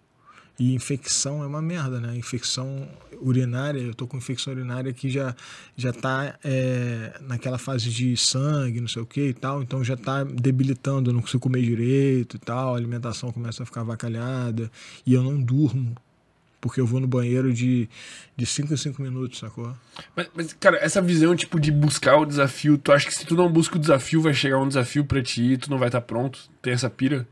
E 0.58 0.74
infecção 0.74 1.42
é 1.42 1.46
uma 1.46 1.60
merda, 1.60 2.00
né? 2.00 2.16
Infecção 2.16 2.88
urinária, 3.20 3.78
eu 3.78 3.94
tô 3.94 4.06
com 4.06 4.16
infecção 4.16 4.52
urinária 4.52 4.92
que 4.92 5.10
já, 5.10 5.34
já 5.76 5.92
tá 5.92 6.38
é, 6.42 7.18
naquela 7.22 7.58
fase 7.58 7.90
de 7.90 8.16
sangue, 8.16 8.80
não 8.80 8.88
sei 8.88 9.02
o 9.02 9.06
que 9.06 9.28
e 9.28 9.34
tal, 9.34 9.62
então 9.62 9.84
já 9.84 9.96
tá 9.96 10.24
debilitando, 10.24 11.10
eu 11.10 11.14
não 11.14 11.20
consigo 11.20 11.40
comer 11.40 11.62
direito 11.62 12.36
e 12.36 12.38
tal, 12.38 12.74
a 12.74 12.76
alimentação 12.76 13.32
começa 13.32 13.62
a 13.62 13.66
ficar 13.66 13.82
avacalhada, 13.82 14.70
e 15.06 15.12
eu 15.14 15.22
não 15.22 15.40
durmo, 15.40 15.94
porque 16.60 16.80
eu 16.80 16.86
vou 16.86 17.00
no 17.00 17.06
banheiro 17.06 17.52
de 17.52 17.88
5 18.38 18.72
em 18.72 18.76
5 18.76 19.02
minutos, 19.02 19.38
sacou? 19.38 19.74
Mas, 20.14 20.28
mas, 20.34 20.52
cara, 20.54 20.78
essa 20.78 21.00
visão, 21.00 21.36
tipo, 21.36 21.60
de 21.60 21.70
buscar 21.70 22.16
o 22.16 22.24
desafio, 22.24 22.78
tu 22.78 22.92
acha 22.92 23.06
que 23.06 23.14
se 23.14 23.26
tu 23.26 23.34
não 23.34 23.50
busca 23.50 23.76
o 23.76 23.80
desafio, 23.80 24.20
vai 24.20 24.34
chegar 24.34 24.58
um 24.58 24.68
desafio 24.68 25.04
pra 25.04 25.22
ti 25.22 25.52
e 25.52 25.58
tu 25.58 25.70
não 25.70 25.78
vai 25.78 25.88
estar 25.88 26.00
pronto? 26.00 26.40
Tem 26.60 26.72
essa 26.72 26.90
pira? 26.90 27.26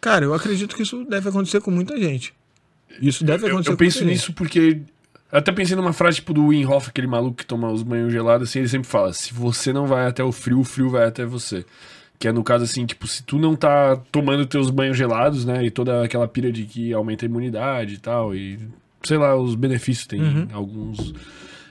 Cara, 0.00 0.24
eu 0.24 0.34
acredito 0.34 0.76
que 0.76 0.82
isso 0.82 1.04
deve 1.04 1.28
acontecer 1.28 1.60
com 1.60 1.70
muita 1.70 1.98
gente. 1.98 2.34
Isso 3.00 3.24
deve 3.24 3.44
Eu, 3.44 3.48
acontecer 3.48 3.70
eu 3.70 3.74
com 3.74 3.78
penso 3.78 4.04
nisso 4.04 4.32
porque 4.32 4.80
Eu 5.32 5.38
até 5.38 5.50
pensei 5.52 5.76
numa 5.76 5.92
frase 5.92 6.16
tipo 6.16 6.32
do 6.32 6.46
Wim 6.46 6.64
Hof, 6.66 6.88
aquele 6.88 7.06
maluco 7.06 7.36
que 7.36 7.46
toma 7.46 7.70
os 7.70 7.82
banhos 7.82 8.12
gelados, 8.12 8.48
assim, 8.48 8.60
ele 8.60 8.68
sempre 8.68 8.88
fala: 8.88 9.12
se 9.12 9.34
você 9.34 9.72
não 9.72 9.86
vai 9.86 10.06
até 10.06 10.22
o 10.24 10.30
frio, 10.32 10.60
o 10.60 10.64
frio 10.64 10.88
vai 10.90 11.04
até 11.06 11.24
você. 11.24 11.64
Que 12.18 12.28
é 12.28 12.32
no 12.32 12.42
caso 12.42 12.64
assim, 12.64 12.86
tipo, 12.86 13.06
se 13.06 13.22
tu 13.22 13.38
não 13.38 13.54
tá 13.54 13.96
tomando 14.10 14.46
teus 14.46 14.70
banhos 14.70 14.96
gelados, 14.96 15.44
né? 15.44 15.64
E 15.66 15.70
toda 15.70 16.02
aquela 16.04 16.26
pira 16.26 16.50
de 16.50 16.64
que 16.64 16.92
aumenta 16.92 17.26
a 17.26 17.28
imunidade 17.28 17.94
e 17.94 17.98
tal, 17.98 18.34
e 18.34 18.58
sei 19.02 19.18
lá, 19.18 19.36
os 19.36 19.54
benefícios 19.54 20.06
tem 20.06 20.22
Uhum. 20.22 20.48
alguns, 20.52 21.12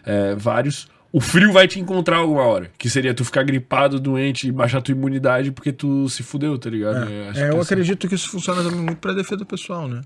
é, 0.05 0.35
vários. 0.35 0.87
O 1.11 1.19
frio 1.21 1.51
vai 1.53 1.67
te 1.67 1.79
encontrar 1.79 2.17
alguma 2.17 2.43
hora. 2.43 2.69
Que 2.77 2.89
seria 2.89 3.13
tu 3.13 3.23
ficar 3.25 3.41
gripado, 3.43 3.99
doente 3.99 4.47
e 4.47 4.51
baixar 4.51 4.81
tua 4.81 4.91
imunidade 4.91 5.49
porque 5.51 5.71
tu 5.71 6.07
se 6.09 6.21
fudeu, 6.21 6.57
tá 6.59 6.69
ligado? 6.69 7.05
É, 7.09 7.31
que 7.33 7.39
eu 7.39 7.59
essa- 7.61 7.73
acredito 7.73 8.07
que 8.07 8.13
isso 8.15 8.29
funciona 8.29 8.61
também 8.61 8.81
muito 8.81 8.97
pra 8.97 9.13
defesa 9.13 9.43
pessoal, 9.45 9.87
né? 9.87 10.01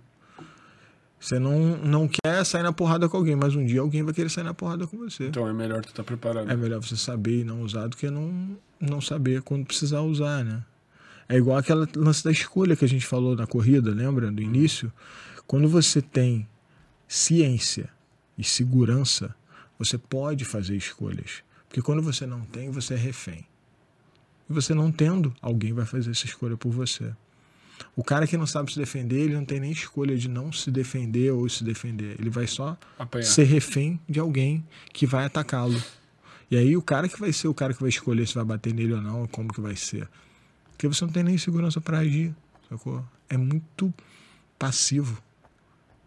Você 1.19 1.37
não, 1.37 1.77
não 1.77 2.07
quer 2.07 2.45
sair 2.45 2.63
na 2.63 2.71
porrada 2.71 3.09
com 3.09 3.17
alguém, 3.17 3.35
mas 3.35 3.53
um 3.55 3.65
dia 3.65 3.81
alguém 3.81 4.03
vai 4.03 4.13
querer 4.13 4.29
sair 4.29 4.45
na 4.45 4.53
porrada 4.53 4.87
com 4.87 4.97
você. 4.97 5.27
Então 5.27 5.47
é 5.47 5.53
melhor 5.53 5.81
tu 5.83 5.89
estar 5.89 6.03
preparado. 6.03 6.49
É 6.49 6.55
melhor 6.55 6.81
você 6.81 6.95
saber 6.95 7.41
e 7.41 7.43
não 7.43 7.61
usar 7.61 7.87
do 7.87 7.97
que 7.97 8.09
não, 8.09 8.57
não 8.79 9.01
saber 9.01 9.41
quando 9.41 9.65
precisar 9.65 10.01
usar, 10.01 10.45
né? 10.45 10.63
É 11.27 11.35
igual 11.35 11.57
aquela 11.57 11.87
lance 11.95 12.23
da 12.23 12.31
escolha 12.31 12.75
que 12.75 12.85
a 12.85 12.87
gente 12.87 13.05
falou 13.05 13.35
na 13.35 13.45
corrida, 13.45 13.91
lembra? 13.91 14.31
Do 14.31 14.41
início. 14.41 14.91
Quando 15.45 15.67
você 15.67 16.01
tem 16.01 16.47
ciência 17.07 17.89
e 18.37 18.43
segurança, 18.43 19.35
você 19.77 19.97
pode 19.97 20.45
fazer 20.45 20.75
escolhas. 20.75 21.43
Porque 21.67 21.81
quando 21.81 22.01
você 22.01 22.25
não 22.25 22.41
tem, 22.41 22.71
você 22.71 22.93
é 22.93 22.97
refém. 22.97 23.45
E 24.49 24.53
você 24.53 24.73
não 24.73 24.91
tendo, 24.91 25.33
alguém 25.41 25.73
vai 25.73 25.85
fazer 25.85 26.11
essa 26.11 26.25
escolha 26.25 26.57
por 26.57 26.71
você. 26.71 27.13
O 27.95 28.03
cara 28.03 28.25
que 28.27 28.37
não 28.37 28.45
sabe 28.47 28.71
se 28.71 28.79
defender, 28.79 29.19
ele 29.19 29.33
não 29.33 29.45
tem 29.45 29.59
nem 29.59 29.71
escolha 29.71 30.17
de 30.17 30.27
não 30.27 30.51
se 30.51 30.69
defender 30.71 31.31
ou 31.31 31.47
se 31.49 31.63
defender. 31.63 32.15
Ele 32.19 32.29
vai 32.29 32.47
só 32.47 32.77
Apanhar. 32.97 33.25
ser 33.25 33.43
refém 33.43 33.99
de 34.07 34.19
alguém 34.19 34.65
que 34.93 35.05
vai 35.05 35.25
atacá-lo. 35.25 35.81
E 36.51 36.57
aí 36.57 36.75
o 36.75 36.81
cara 36.81 37.07
que 37.07 37.19
vai 37.19 37.31
ser 37.31 37.47
o 37.47 37.53
cara 37.53 37.73
que 37.73 37.79
vai 37.81 37.89
escolher 37.89 38.27
se 38.27 38.35
vai 38.35 38.43
bater 38.43 38.73
nele 38.73 38.93
ou 38.93 39.01
não, 39.01 39.27
como 39.27 39.53
que 39.53 39.61
vai 39.61 39.75
ser. 39.75 40.09
Porque 40.71 40.87
você 40.87 41.05
não 41.05 41.11
tem 41.11 41.23
nem 41.23 41.37
segurança 41.37 41.79
para 41.79 41.99
agir, 41.99 42.33
sacou? 42.69 43.05
É 43.29 43.37
muito 43.37 43.93
passivo. 44.57 45.21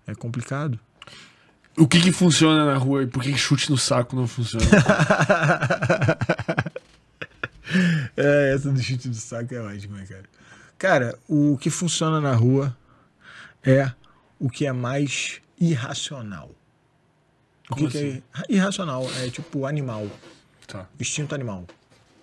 É 0.06 0.14
complicado. 0.14 0.78
O 1.76 1.86
que 1.86 2.00
que 2.00 2.12
funciona 2.12 2.66
na 2.66 2.76
rua 2.76 3.04
e 3.04 3.06
por 3.06 3.22
que 3.22 3.36
chute 3.36 3.70
no 3.70 3.78
saco 3.78 4.14
não 4.16 4.26
funciona? 4.26 4.66
É, 8.16 8.52
essa 8.54 8.70
do 8.70 8.82
chute 8.82 9.08
do 9.08 9.14
saco 9.14 9.54
é 9.54 9.60
ótima, 9.60 9.98
cara. 10.04 10.24
Cara, 10.82 11.16
o 11.28 11.56
que 11.58 11.70
funciona 11.70 12.20
na 12.20 12.34
rua 12.34 12.76
é 13.62 13.92
o 14.36 14.50
que 14.50 14.66
é 14.66 14.72
mais 14.72 15.40
irracional. 15.56 16.50
O 17.70 17.76
que, 17.76 17.82
Como 17.82 17.88
que 17.88 17.98
é 17.98 18.22
irracional? 18.48 19.08
É 19.20 19.30
tipo 19.30 19.64
animal. 19.64 20.10
tá. 20.66 20.88
Instinto 20.98 21.36
animal. 21.36 21.64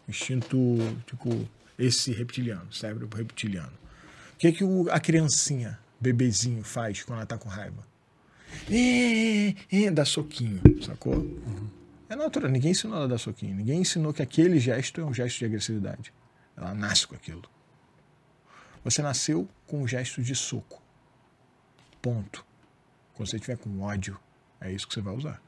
Instinto, 0.09 0.77
tipo, 1.07 1.47
esse 1.77 2.11
reptiliano, 2.11 2.67
cérebro 2.73 3.07
reptiliano. 3.15 3.71
O 4.33 4.37
que, 4.37 4.51
que 4.51 4.65
o, 4.65 4.87
a 4.91 4.99
criancinha, 4.99 5.79
bebezinho, 5.97 6.61
faz 6.61 7.01
quando 7.01 7.19
ela 7.19 7.25
tá 7.25 7.37
com 7.37 7.47
raiva? 7.47 7.87
É, 8.69 9.55
é, 9.71 9.89
dá 9.89 10.03
soquinho, 10.03 10.61
sacou? 10.85 11.25
É 12.09 12.15
natural, 12.17 12.51
ninguém 12.51 12.71
ensinou 12.71 12.97
ela 12.97 13.05
a 13.05 13.07
dar 13.07 13.19
soquinho. 13.19 13.55
Ninguém 13.55 13.79
ensinou 13.79 14.13
que 14.13 14.21
aquele 14.21 14.59
gesto 14.59 14.99
é 14.99 15.05
um 15.05 15.13
gesto 15.13 15.39
de 15.39 15.45
agressividade. 15.45 16.11
Ela 16.57 16.73
nasce 16.73 17.07
com 17.07 17.15
aquilo. 17.15 17.43
Você 18.83 19.01
nasceu 19.01 19.47
com 19.67 19.81
um 19.81 19.87
gesto 19.87 20.21
de 20.21 20.35
soco. 20.35 20.81
Ponto. 22.01 22.45
Quando 23.13 23.29
você 23.29 23.35
estiver 23.35 23.57
com 23.57 23.81
ódio, 23.81 24.19
é 24.61 24.71
isso 24.71 24.87
que 24.87 24.93
você 24.93 25.01
vai 25.01 25.15
usar. 25.15 25.41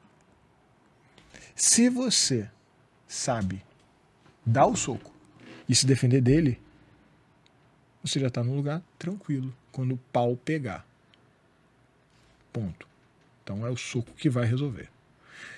Se 1.56 1.90
você 1.90 2.50
sabe 3.08 3.64
dar 4.46 4.66
o 4.66 4.76
soco 4.76 5.14
e 5.68 5.76
se 5.76 5.86
defender 5.86 6.22
dele, 6.22 6.62
você 8.04 8.20
já 8.20 8.28
está 8.28 8.44
num 8.44 8.56
lugar 8.56 8.82
tranquilo 8.98 9.56
quando 9.72 9.94
o 9.94 10.00
pau 10.12 10.36
pegar. 10.36 10.86
Ponto. 12.52 12.88
Então 13.44 13.66
é 13.66 13.70
o 13.70 13.78
soco 13.78 14.12
que 14.14 14.30
vai 14.30 14.46
resolver. 14.46 14.90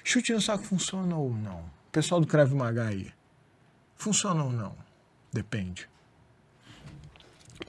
Chute 0.03 0.33
no 0.33 0.41
saco 0.41 0.63
funciona 0.63 1.15
ou 1.15 1.33
não? 1.33 1.63
Pessoal 1.91 2.21
do 2.21 2.27
Krav 2.27 2.53
Maga 2.53 2.87
aí. 2.87 3.11
Funciona 3.95 4.43
ou 4.43 4.51
não? 4.51 4.75
Depende. 5.31 5.89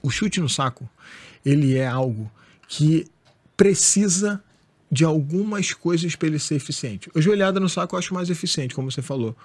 O 0.01 0.09
chute 0.09 0.39
no 0.39 0.49
saco, 0.49 0.89
ele 1.45 1.77
é 1.77 1.87
algo 1.87 2.31
que 2.67 3.07
precisa 3.55 4.43
de 4.91 5.03
algumas 5.03 5.73
coisas 5.73 6.15
para 6.15 6.27
ele 6.27 6.39
ser 6.39 6.55
eficiente. 6.55 7.09
A 7.15 7.21
joelhada 7.21 7.59
no 7.59 7.67
saco 7.67 7.95
eu 7.95 7.99
acho 7.99 8.13
mais 8.13 8.29
eficiente, 8.29 8.73
como 8.73 8.91
você 8.91 9.01
falou. 9.01 9.35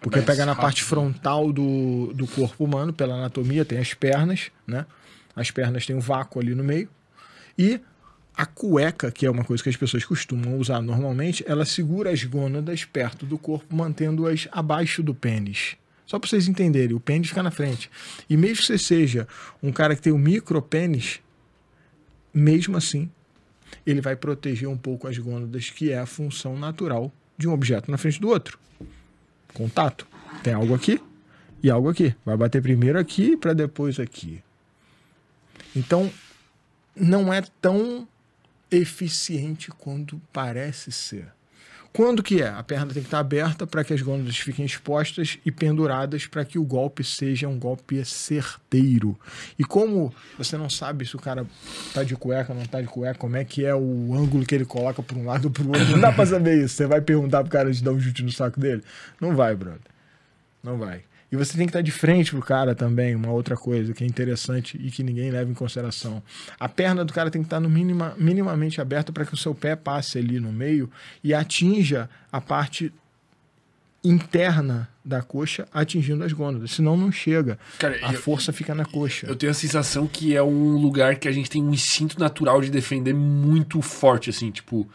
Porque 0.00 0.20
pega 0.22 0.46
na 0.46 0.54
parte 0.54 0.84
frontal 0.84 1.52
do, 1.52 2.12
do 2.14 2.26
corpo 2.26 2.64
humano, 2.64 2.92
pela 2.92 3.14
anatomia, 3.14 3.64
tem 3.64 3.78
as 3.78 3.94
pernas, 3.94 4.50
né? 4.66 4.86
As 5.34 5.50
pernas 5.50 5.86
têm 5.86 5.96
um 5.96 6.00
vácuo 6.00 6.40
ali 6.40 6.54
no 6.54 6.62
meio. 6.62 6.88
E 7.58 7.80
a 8.36 8.46
cueca, 8.46 9.10
que 9.10 9.26
é 9.26 9.30
uma 9.30 9.42
coisa 9.42 9.62
que 9.62 9.68
as 9.68 9.76
pessoas 9.76 10.04
costumam 10.04 10.56
usar 10.58 10.80
normalmente, 10.80 11.44
ela 11.46 11.64
segura 11.64 12.10
as 12.10 12.22
gônadas 12.22 12.84
perto 12.84 13.26
do 13.26 13.36
corpo, 13.36 13.74
mantendo-as 13.74 14.46
abaixo 14.52 15.02
do 15.02 15.12
pênis. 15.12 15.76
Só 16.08 16.18
para 16.18 16.26
vocês 16.26 16.48
entenderem, 16.48 16.96
o 16.96 17.00
pênis 17.00 17.28
fica 17.28 17.42
na 17.42 17.50
frente. 17.50 17.90
E 18.30 18.34
mesmo 18.34 18.56
que 18.56 18.66
você 18.66 18.78
seja 18.78 19.28
um 19.62 19.70
cara 19.70 19.94
que 19.94 20.00
tem 20.00 20.10
um 20.10 20.18
micropênis, 20.18 21.20
mesmo 22.32 22.78
assim, 22.78 23.10
ele 23.86 24.00
vai 24.00 24.16
proteger 24.16 24.66
um 24.70 24.76
pouco 24.76 25.06
as 25.06 25.18
gônadas, 25.18 25.68
que 25.68 25.92
é 25.92 25.98
a 25.98 26.06
função 26.06 26.58
natural 26.58 27.12
de 27.36 27.46
um 27.46 27.52
objeto 27.52 27.90
na 27.90 27.98
frente 27.98 28.18
do 28.18 28.28
outro. 28.28 28.58
Contato. 29.52 30.06
Tem 30.42 30.54
algo 30.54 30.74
aqui 30.74 30.98
e 31.62 31.70
algo 31.70 31.90
aqui. 31.90 32.14
Vai 32.24 32.38
bater 32.38 32.62
primeiro 32.62 32.98
aqui 32.98 33.36
para 33.36 33.52
depois 33.52 34.00
aqui. 34.00 34.42
Então, 35.76 36.10
não 36.96 37.30
é 37.30 37.42
tão 37.60 38.08
eficiente 38.70 39.70
quanto 39.70 40.18
parece 40.32 40.90
ser. 40.90 41.37
Quando 41.92 42.22
que 42.22 42.40
é? 42.40 42.48
A 42.48 42.62
perna 42.62 42.92
tem 42.92 43.02
que 43.02 43.08
estar 43.08 43.18
aberta 43.18 43.66
para 43.66 43.82
que 43.82 43.92
as 43.92 44.00
gônadas 44.00 44.36
fiquem 44.36 44.64
expostas 44.64 45.38
e 45.44 45.50
penduradas 45.50 46.26
para 46.26 46.44
que 46.44 46.58
o 46.58 46.64
golpe 46.64 47.02
seja 47.02 47.48
um 47.48 47.58
golpe 47.58 48.04
certeiro. 48.04 49.18
E 49.58 49.64
como 49.64 50.14
você 50.36 50.56
não 50.56 50.70
sabe 50.70 51.06
se 51.06 51.16
o 51.16 51.18
cara 51.18 51.44
tá 51.92 52.04
de 52.04 52.14
cueca 52.14 52.52
ou 52.52 52.58
não 52.58 52.66
tá 52.66 52.80
de 52.80 52.86
cueca, 52.86 53.18
como 53.18 53.36
é 53.36 53.44
que 53.44 53.64
é 53.64 53.74
o 53.74 54.14
ângulo 54.14 54.46
que 54.46 54.54
ele 54.54 54.64
coloca 54.64 55.02
para 55.02 55.18
um 55.18 55.24
lado 55.24 55.46
ou 55.46 55.50
para 55.50 55.64
o 55.64 55.68
outro, 55.68 55.90
não 55.90 56.00
dá 56.00 56.12
para 56.12 56.26
saber 56.26 56.64
isso. 56.64 56.76
Você 56.76 56.86
vai 56.86 57.00
perguntar 57.00 57.42
pro 57.42 57.50
cara 57.50 57.72
de 57.72 57.82
dar 57.82 57.92
um 57.92 58.00
chute 58.00 58.22
no 58.22 58.30
saco 58.30 58.60
dele? 58.60 58.82
Não 59.20 59.34
vai, 59.34 59.56
brother. 59.56 59.80
Não 60.62 60.78
vai. 60.78 61.02
E 61.30 61.36
você 61.36 61.56
tem 61.58 61.66
que 61.66 61.70
estar 61.70 61.82
de 61.82 61.90
frente 61.90 62.30
pro 62.30 62.40
cara 62.40 62.74
também, 62.74 63.14
uma 63.14 63.30
outra 63.30 63.54
coisa 63.54 63.92
que 63.92 64.02
é 64.02 64.06
interessante 64.06 64.78
e 64.82 64.90
que 64.90 65.02
ninguém 65.02 65.30
leva 65.30 65.50
em 65.50 65.54
consideração. 65.54 66.22
A 66.58 66.68
perna 66.68 67.04
do 67.04 67.12
cara 67.12 67.30
tem 67.30 67.42
que 67.42 67.46
estar 67.46 67.60
no 67.60 67.68
minima, 67.68 68.14
minimamente 68.16 68.80
aberta 68.80 69.12
para 69.12 69.26
que 69.26 69.34
o 69.34 69.36
seu 69.36 69.54
pé 69.54 69.76
passe 69.76 70.16
ali 70.18 70.40
no 70.40 70.50
meio 70.50 70.90
e 71.22 71.34
atinja 71.34 72.08
a 72.32 72.40
parte 72.40 72.90
interna 74.02 74.88
da 75.04 75.22
coxa, 75.22 75.66
atingindo 75.72 76.22
as 76.24 76.32
gônadas. 76.32 76.70
Senão 76.70 76.96
não 76.96 77.10
chega. 77.10 77.58
Cara, 77.78 77.98
a 78.02 78.12
eu- 78.12 78.20
força 78.20 78.52
fica 78.52 78.74
na 78.74 78.84
coxa. 78.84 79.26
Eu 79.26 79.34
tenho 79.36 79.50
a 79.50 79.54
sensação 79.54 80.06
que 80.06 80.36
é 80.36 80.42
um 80.42 80.76
lugar 80.76 81.16
que 81.16 81.26
a 81.28 81.32
gente 81.32 81.50
tem 81.50 81.62
um 81.62 81.72
instinto 81.72 82.18
natural 82.18 82.60
de 82.60 82.70
defender 82.70 83.12
muito 83.14 83.82
forte, 83.82 84.30
assim, 84.30 84.50
tipo. 84.50 84.88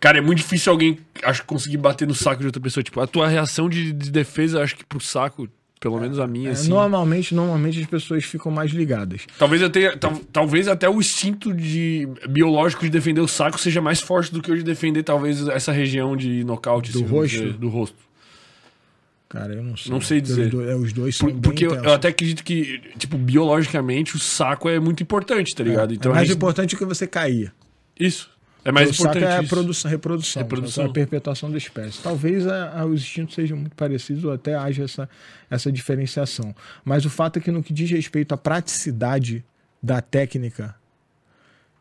Cara, 0.00 0.18
é 0.18 0.20
muito 0.20 0.38
difícil 0.38 0.70
alguém, 0.72 0.98
acho, 1.24 1.44
conseguir 1.44 1.76
bater 1.76 2.06
no 2.06 2.14
saco 2.14 2.40
de 2.40 2.46
outra 2.46 2.60
pessoa. 2.62 2.82
Tipo, 2.84 3.00
a 3.00 3.06
tua 3.06 3.26
reação 3.28 3.68
de, 3.68 3.92
de 3.92 4.10
defesa, 4.10 4.62
acho 4.62 4.76
que 4.76 4.84
pro 4.86 5.00
saco, 5.00 5.48
pelo 5.80 5.98
menos 6.00 6.18
a 6.20 6.26
minha, 6.26 6.50
É, 6.50 6.52
assim. 6.52 6.68
normalmente, 6.68 7.34
normalmente 7.34 7.80
as 7.80 7.86
pessoas 7.86 8.24
ficam 8.24 8.50
mais 8.52 8.70
ligadas. 8.70 9.26
Talvez 9.38 9.60
eu 9.60 9.68
tenha. 9.70 9.96
tal- 9.96 10.16
talvez 10.32 10.68
até 10.68 10.88
o 10.88 11.00
instinto 11.00 11.52
de 11.52 12.08
biológico 12.28 12.82
de 12.84 12.90
defender 12.90 13.20
o 13.20 13.26
saco 13.28 13.58
seja 13.60 13.80
mais 13.80 14.00
forte 14.00 14.32
do 14.32 14.40
que 14.40 14.50
o 14.52 14.56
de 14.56 14.62
defender, 14.62 15.02
talvez, 15.02 15.46
essa 15.48 15.72
região 15.72 16.16
de 16.16 16.44
nocaute 16.44 16.92
Do 16.92 16.98
assim, 17.00 17.08
rosto? 17.08 17.30
dizer, 17.36 17.52
do 17.54 17.68
rosto. 17.68 17.96
Cara, 19.28 19.52
eu 19.52 19.62
não 19.62 19.76
sei. 19.76 19.92
Não 19.92 20.00
sei 20.00 20.20
dizer. 20.20 20.44
Os 20.46 20.50
dois, 20.50 20.68
é, 20.70 20.74
os 20.74 20.92
dois 20.92 21.16
são 21.16 21.28
Por- 21.30 21.40
porque 21.40 21.66
eu, 21.66 21.74
eu 21.74 21.92
até 21.92 22.08
acredito 22.08 22.42
que, 22.42 22.80
tipo, 22.96 23.18
biologicamente, 23.18 24.16
o 24.16 24.18
saco 24.18 24.68
é 24.70 24.80
muito 24.80 25.02
importante, 25.02 25.54
tá 25.54 25.62
ligado? 25.62 25.92
Então 25.92 26.12
é 26.12 26.14
mais 26.14 26.28
gente- 26.28 26.36
importante 26.36 26.76
que 26.76 26.84
você 26.84 27.06
cair. 27.06 27.52
Isso. 27.98 28.30
É 28.64 28.72
mais 28.72 28.90
o 28.90 28.94
saco 28.94 29.16
importante. 29.16 29.24
é 29.32 29.36
a 29.46 29.48
produção, 29.48 29.90
reprodução, 29.90 30.42
Reprodução. 30.42 30.84
a 30.86 30.92
perpetuação 30.92 31.50
da 31.50 31.56
espécie. 31.56 32.02
Talvez 32.02 32.46
a- 32.46 32.80
a- 32.80 32.84
os 32.86 33.00
instintos 33.00 33.34
sejam 33.34 33.56
muito 33.56 33.74
parecidos 33.74 34.24
ou 34.24 34.32
até 34.32 34.54
haja 34.56 34.84
essa, 34.84 35.08
essa 35.48 35.72
diferenciação. 35.72 36.54
Mas 36.84 37.04
o 37.04 37.10
fato 37.10 37.38
é 37.38 37.40
que 37.42 37.50
no 37.50 37.62
que 37.62 37.72
diz 37.72 37.90
respeito 37.90 38.32
à 38.34 38.36
praticidade 38.36 39.44
da 39.82 40.02
técnica, 40.02 40.74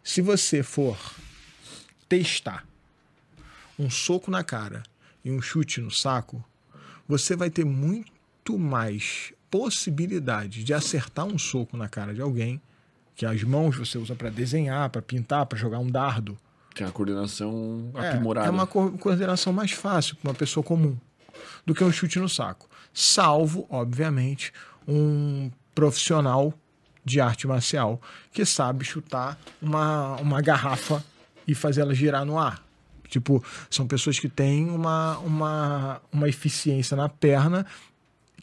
se 0.03 0.21
você 0.21 0.63
for 0.63 0.97
testar 2.07 2.65
um 3.77 3.89
soco 3.89 4.31
na 4.31 4.43
cara 4.43 4.83
e 5.25 5.31
um 5.31 5.41
chute 5.41 5.81
no 5.81 5.91
saco, 5.91 6.43
você 7.07 7.35
vai 7.35 7.49
ter 7.49 7.65
muito 7.65 8.57
mais 8.57 9.33
possibilidade 9.51 10.63
de 10.63 10.73
acertar 10.73 11.25
um 11.25 11.37
soco 11.37 11.75
na 11.75 11.89
cara 11.89 12.13
de 12.13 12.21
alguém, 12.21 12.61
que 13.15 13.25
as 13.25 13.43
mãos 13.43 13.75
você 13.75 13.97
usa 13.97 14.15
para 14.15 14.29
desenhar, 14.29 14.89
para 14.89 15.01
pintar, 15.01 15.45
para 15.47 15.57
jogar 15.57 15.79
um 15.79 15.89
dardo 15.89 16.37
tem 16.77 16.87
a 16.87 16.91
coordenação 16.91 17.91
É, 17.95 18.07
aprimorada. 18.09 18.47
É 18.47 18.49
uma 18.49 18.67
co- 18.67 18.91
coordenação 18.91 19.51
mais 19.53 19.71
fácil 19.71 20.15
para 20.17 20.29
uma 20.31 20.35
pessoa 20.35 20.63
comum 20.63 20.95
do 21.65 21.73
que 21.75 21.83
um 21.83 21.91
chute 21.91 22.19
no 22.19 22.29
saco. 22.29 22.67
Salvo, 22.93 23.65
obviamente, 23.69 24.51
um 24.87 25.51
profissional 25.75 26.53
de 27.05 27.21
arte 27.21 27.47
marcial 27.47 28.01
que 28.31 28.43
sabe 28.45 28.83
chutar 28.83 29.37
uma, 29.61 30.15
uma 30.17 30.41
garrafa 30.41 31.03
e 31.47 31.53
fazer 31.55 31.81
ela 31.81 31.93
girar 31.93 32.25
no 32.25 32.37
ar. 32.37 32.63
Tipo, 33.07 33.41
são 33.69 33.87
pessoas 33.87 34.19
que 34.19 34.27
têm 34.27 34.69
uma, 34.69 35.17
uma, 35.19 36.01
uma 36.11 36.27
eficiência 36.27 36.97
na 36.97 37.07
perna 37.07 37.65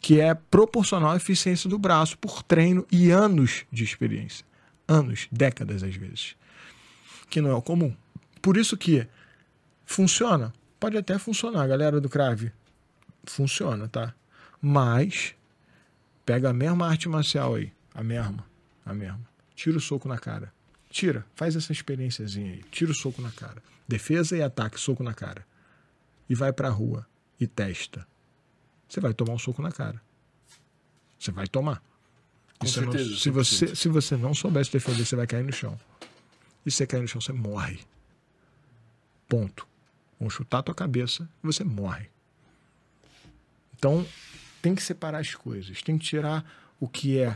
que 0.01 0.19
é 0.19 0.33
proporcional 0.33 1.11
à 1.11 1.15
eficiência 1.15 1.69
do 1.69 1.77
braço 1.77 2.17
por 2.17 2.41
treino 2.43 2.85
e 2.91 3.11
anos 3.11 3.65
de 3.71 3.83
experiência. 3.83 4.43
Anos, 4.87 5.27
décadas 5.31 5.83
às 5.83 5.95
vezes. 5.95 6.35
Que 7.29 7.41
não 7.41 7.49
é 7.51 7.53
o 7.55 7.61
comum. 7.61 7.95
Por 8.45 8.57
isso 8.57 8.77
que 8.77 9.07
funciona. 9.87 10.53
Pode 10.79 10.95
até 10.95 11.17
funcionar, 11.17 11.65
galera 11.65 11.99
do 11.99 12.07
Crave. 12.07 12.51
Funciona, 13.23 13.87
tá? 13.87 14.13
Mas 14.61 15.33
pega 16.23 16.51
a 16.51 16.53
mesma 16.53 16.87
arte 16.87 17.09
marcial 17.09 17.55
aí. 17.55 17.73
A 17.91 18.03
mesma. 18.03 18.45
A 18.85 18.93
mesma. 18.93 19.19
Tira 19.55 19.77
o 19.77 19.81
soco 19.81 20.07
na 20.07 20.19
cara. 20.19 20.53
Tira. 20.91 21.25
Faz 21.35 21.55
essa 21.55 21.71
experiênciazinha 21.71 22.53
aí. 22.53 22.63
Tira 22.69 22.91
o 22.91 22.93
soco 22.93 23.19
na 23.19 23.31
cara. 23.31 23.63
Defesa 23.87 24.37
e 24.37 24.43
ataque, 24.43 24.79
soco 24.79 25.01
na 25.01 25.15
cara. 25.15 25.43
E 26.29 26.35
vai 26.35 26.53
pra 26.53 26.69
rua 26.69 27.03
e 27.39 27.47
testa. 27.47 28.05
Você 28.87 28.99
vai 28.99 29.11
tomar 29.15 29.33
um 29.33 29.39
soco 29.39 29.59
na 29.63 29.71
cara. 29.71 29.99
Você 31.17 31.31
vai 31.31 31.47
tomar. 31.47 31.81
Com 32.59 32.67
você 32.67 32.81
não- 32.81 32.91
certeza, 32.91 33.17
se, 33.19 33.29
você, 33.31 33.65
100%. 33.65 33.75
se 33.75 33.89
você 33.89 34.15
não 34.15 34.35
souber 34.35 34.63
se 34.63 34.71
defender, 34.71 35.03
você 35.03 35.15
vai 35.15 35.25
cair 35.25 35.43
no 35.43 35.51
chão. 35.51 35.75
E 36.63 36.69
se 36.69 36.77
você 36.77 36.85
cair 36.85 37.01
no 37.01 37.07
chão, 37.07 37.19
você 37.19 37.33
morre. 37.33 37.79
Ponto. 39.35 39.67
Vão 40.17 40.29
chutar 40.29 40.59
a 40.59 40.63
tua 40.63 40.73
cabeça 40.73 41.29
e 41.43 41.45
você 41.45 41.61
morre. 41.61 42.07
Então, 43.77 44.07
tem 44.61 44.73
que 44.73 44.81
separar 44.81 45.19
as 45.19 45.35
coisas. 45.35 45.81
Tem 45.81 45.97
que 45.97 46.05
tirar 46.05 46.49
o 46.79 46.87
que 46.87 47.19
é 47.19 47.35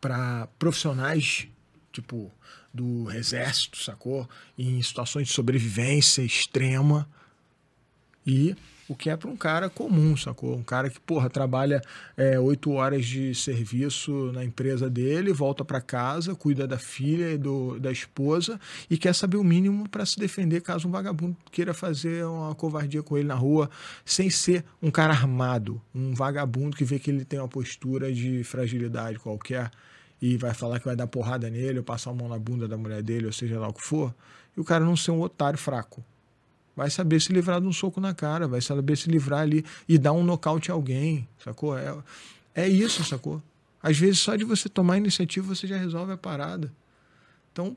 para 0.00 0.46
profissionais, 0.58 1.46
tipo, 1.92 2.32
do 2.72 3.10
exército, 3.10 3.76
sacou? 3.76 4.26
Em 4.58 4.80
situações 4.80 5.28
de 5.28 5.34
sobrevivência 5.34 6.22
extrema. 6.22 7.06
E 8.26 8.56
o 8.88 8.94
que 8.94 9.08
é 9.08 9.16
para 9.16 9.30
um 9.30 9.36
cara 9.36 9.70
comum, 9.70 10.16
sacou? 10.16 10.54
Um 10.54 10.62
cara 10.62 10.90
que, 10.90 11.00
porra, 11.00 11.30
trabalha 11.30 11.80
é, 12.16 12.38
oito 12.38 12.72
horas 12.72 13.06
de 13.06 13.34
serviço 13.34 14.30
na 14.32 14.44
empresa 14.44 14.90
dele, 14.90 15.32
volta 15.32 15.64
para 15.64 15.80
casa, 15.80 16.34
cuida 16.34 16.66
da 16.66 16.78
filha 16.78 17.32
e 17.32 17.38
do, 17.38 17.78
da 17.78 17.90
esposa 17.90 18.60
e 18.90 18.98
quer 18.98 19.14
saber 19.14 19.36
o 19.36 19.44
mínimo 19.44 19.88
para 19.88 20.04
se 20.04 20.18
defender 20.18 20.60
caso 20.60 20.86
um 20.86 20.90
vagabundo 20.90 21.36
queira 21.50 21.72
fazer 21.72 22.24
uma 22.26 22.54
covardia 22.54 23.02
com 23.02 23.16
ele 23.16 23.28
na 23.28 23.34
rua, 23.34 23.70
sem 24.04 24.28
ser 24.28 24.64
um 24.82 24.90
cara 24.90 25.12
armado, 25.12 25.80
um 25.94 26.14
vagabundo 26.14 26.76
que 26.76 26.84
vê 26.84 26.98
que 26.98 27.10
ele 27.10 27.24
tem 27.24 27.38
uma 27.38 27.48
postura 27.48 28.12
de 28.12 28.44
fragilidade 28.44 29.18
qualquer 29.18 29.70
e 30.20 30.36
vai 30.36 30.54
falar 30.54 30.78
que 30.78 30.86
vai 30.86 30.96
dar 30.96 31.06
porrada 31.06 31.48
nele, 31.50 31.78
ou 31.78 31.84
passar 31.84 32.10
a 32.10 32.14
mão 32.14 32.28
na 32.28 32.38
bunda 32.38 32.66
da 32.66 32.76
mulher 32.76 33.02
dele, 33.02 33.26
ou 33.26 33.32
seja 33.32 33.58
lá 33.58 33.68
o 33.68 33.72
que 33.72 33.82
for, 33.82 34.14
e 34.56 34.60
o 34.60 34.64
cara 34.64 34.84
não 34.84 34.96
ser 34.96 35.10
um 35.10 35.20
otário 35.20 35.58
fraco 35.58 36.04
vai 36.76 36.90
saber 36.90 37.20
se 37.20 37.32
livrar 37.32 37.60
de 37.60 37.66
um 37.66 37.72
soco 37.72 38.00
na 38.00 38.12
cara, 38.14 38.46
vai 38.48 38.60
saber 38.60 38.96
se 38.96 39.08
livrar 39.10 39.40
ali 39.40 39.64
e 39.88 39.96
dar 39.98 40.12
um 40.12 40.22
nocaute 40.24 40.70
a 40.70 40.74
alguém, 40.74 41.28
sacou? 41.42 41.76
É, 41.78 41.96
é 42.54 42.68
isso, 42.68 43.04
sacou? 43.04 43.42
Às 43.82 43.98
vezes 43.98 44.18
só 44.20 44.34
de 44.34 44.44
você 44.44 44.68
tomar 44.68 44.96
iniciativa 44.96 45.54
você 45.54 45.66
já 45.66 45.76
resolve 45.76 46.12
a 46.12 46.16
parada. 46.16 46.72
Então, 47.52 47.76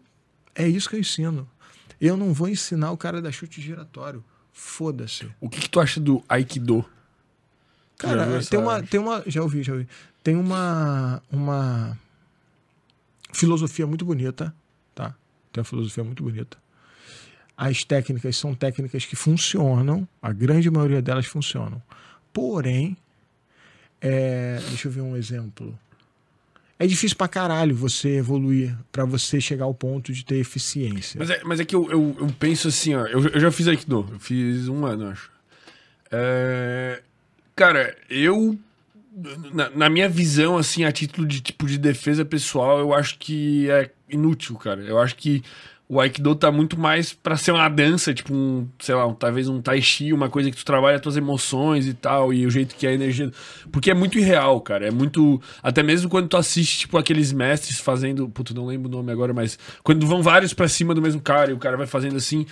é 0.56 0.68
isso 0.68 0.90
que 0.90 0.95
eu 0.95 0.99
ensino. 0.99 1.48
Eu 1.99 2.15
não 2.15 2.32
vou 2.34 2.48
ensinar 2.48 2.91
o 2.91 2.98
cara 2.98 3.22
da 3.22 3.32
chute 3.32 3.61
giratório. 3.61 4.24
Foda-se. 4.53 5.30
O 5.40 5.49
que, 5.49 5.61
que 5.61 5.69
tu 5.69 5.80
acha 5.80 5.99
do 5.99 6.24
Aikido? 6.30 6.84
Cara, 7.98 8.26
essa- 8.38 8.49
tem 8.52 8.60
uma, 8.60 8.82
tem 8.84 8.99
uma. 8.99 9.24
Já 9.28 9.41
ouvi, 9.44 9.61
já 9.64 9.74
ouvi. 9.74 9.88
Tem 10.24 10.36
uma. 10.36 11.22
Uma 11.32 11.98
filosofia 13.34 13.86
muito 13.86 14.06
bonita, 14.06 14.53
tá? 14.95 15.15
Tem 15.52 15.60
uma 15.61 15.65
filosofia 15.65 16.03
muito 16.03 16.24
bonita. 16.24 16.57
As 17.58 17.84
técnicas 17.84 18.38
são 18.38 18.54
técnicas 18.54 19.04
que 19.04 19.16
funcionam, 19.16 20.08
a 20.22 20.32
grande 20.32 20.70
maioria 20.70 21.02
delas 21.02 21.26
funcionam. 21.26 21.82
Porém, 22.32 22.96
é, 24.00 24.60
deixa 24.70 24.88
eu 24.88 24.92
ver 24.92 25.02
um 25.02 25.18
exemplo. 25.18 25.78
É 26.80 26.86
difícil 26.86 27.18
pra 27.18 27.28
caralho 27.28 27.76
você 27.76 28.18
evoluir 28.18 28.78
pra 28.92 29.04
você 29.04 29.42
chegar 29.42 29.66
ao 29.66 29.74
ponto 29.74 30.14
de 30.14 30.24
ter 30.24 30.36
eficiência. 30.36 31.18
Mas 31.18 31.30
é, 31.32 31.42
mas 31.44 31.60
é 31.60 31.66
que 31.66 31.76
eu, 31.76 31.90
eu, 31.90 32.16
eu 32.20 32.28
penso 32.40 32.68
assim, 32.68 32.94
ó. 32.94 33.08
Eu, 33.08 33.28
eu 33.28 33.40
já 33.40 33.52
fiz 33.52 33.68
Aikido. 33.68 34.08
Eu 34.12 34.20
fiz 34.20 34.68
um 34.68 34.86
ano, 34.86 35.08
acho. 35.08 35.32
É, 36.12 37.02
cara, 37.56 37.98
eu. 38.08 38.58
Na, 39.52 39.72
na 39.72 39.90
minha 39.90 40.08
visão, 40.08 40.60
assim, 40.60 40.84
a 40.84 40.92
título 40.92 41.26
de 41.26 41.42
tipo 41.42 41.66
de 41.66 41.80
defesa 41.80 42.24
pessoal, 42.24 42.78
eu 42.78 42.94
acho 42.94 43.18
que 43.18 43.68
é 43.72 43.90
inútil, 44.08 44.56
cara. 44.58 44.82
Eu 44.82 45.00
acho 45.00 45.16
que 45.16 45.44
o 45.89 46.01
Aikido 46.01 46.35
tá 46.35 46.51
muito 46.51 46.77
mais 46.77 47.14
pra 47.14 47.38
ser 47.38 47.51
uma 47.51 47.69
dança, 47.69 48.14
tipo 48.14 48.34
um, 48.34 48.68
sei 48.77 48.93
lá, 48.93 49.07
um, 49.07 49.14
talvez 49.14 49.47
um 49.47 49.61
Tai 49.61 49.81
Chi, 49.81 50.11
uma 50.11 50.30
coisa 50.30 50.51
que 50.51 50.57
tu 50.57 50.65
trabalha 50.65 50.97
as 50.97 51.01
tuas 51.01 51.15
emoções 51.15 51.88
e 51.88 51.93
tal, 51.93 52.34
e 52.34 52.45
o 52.45 52.49
jeito 52.49 52.76
que 52.76 52.85
é 52.85 52.89
a 52.89 52.93
energia. 52.93 53.31
Porque 53.72 53.89
é 53.89 53.93
muito 53.93 54.19
irreal, 54.19 54.59
cara. 54.59 54.88
É 54.88 54.91
muito. 54.91 55.41
Até 55.64 55.81
mesmo 55.81 56.09
quando 56.09 56.27
tu 56.27 56.35
assiste, 56.35 56.80
tipo, 56.80 56.97
aqueles 56.97 57.31
mestres 57.31 57.80
fazendo. 57.80 58.27
Puta, 58.27 58.53
não 58.53 58.65
lembro 58.65 58.89
o 58.89 58.91
nome 58.91 59.11
agora, 59.14 59.34
mas. 59.34 59.57
Quando 59.81 60.05
vão 60.05 60.22
vários 60.22 60.53
pra 60.53 60.68
cima 60.68 60.93
do 60.93 61.01
mesmo 61.01 61.22
cara 61.22 61.51
e 61.51 61.53
o 61.53 61.57
cara 61.57 61.77
vai 61.77 61.88
fazendo 61.88 62.18
assim. 62.18 62.45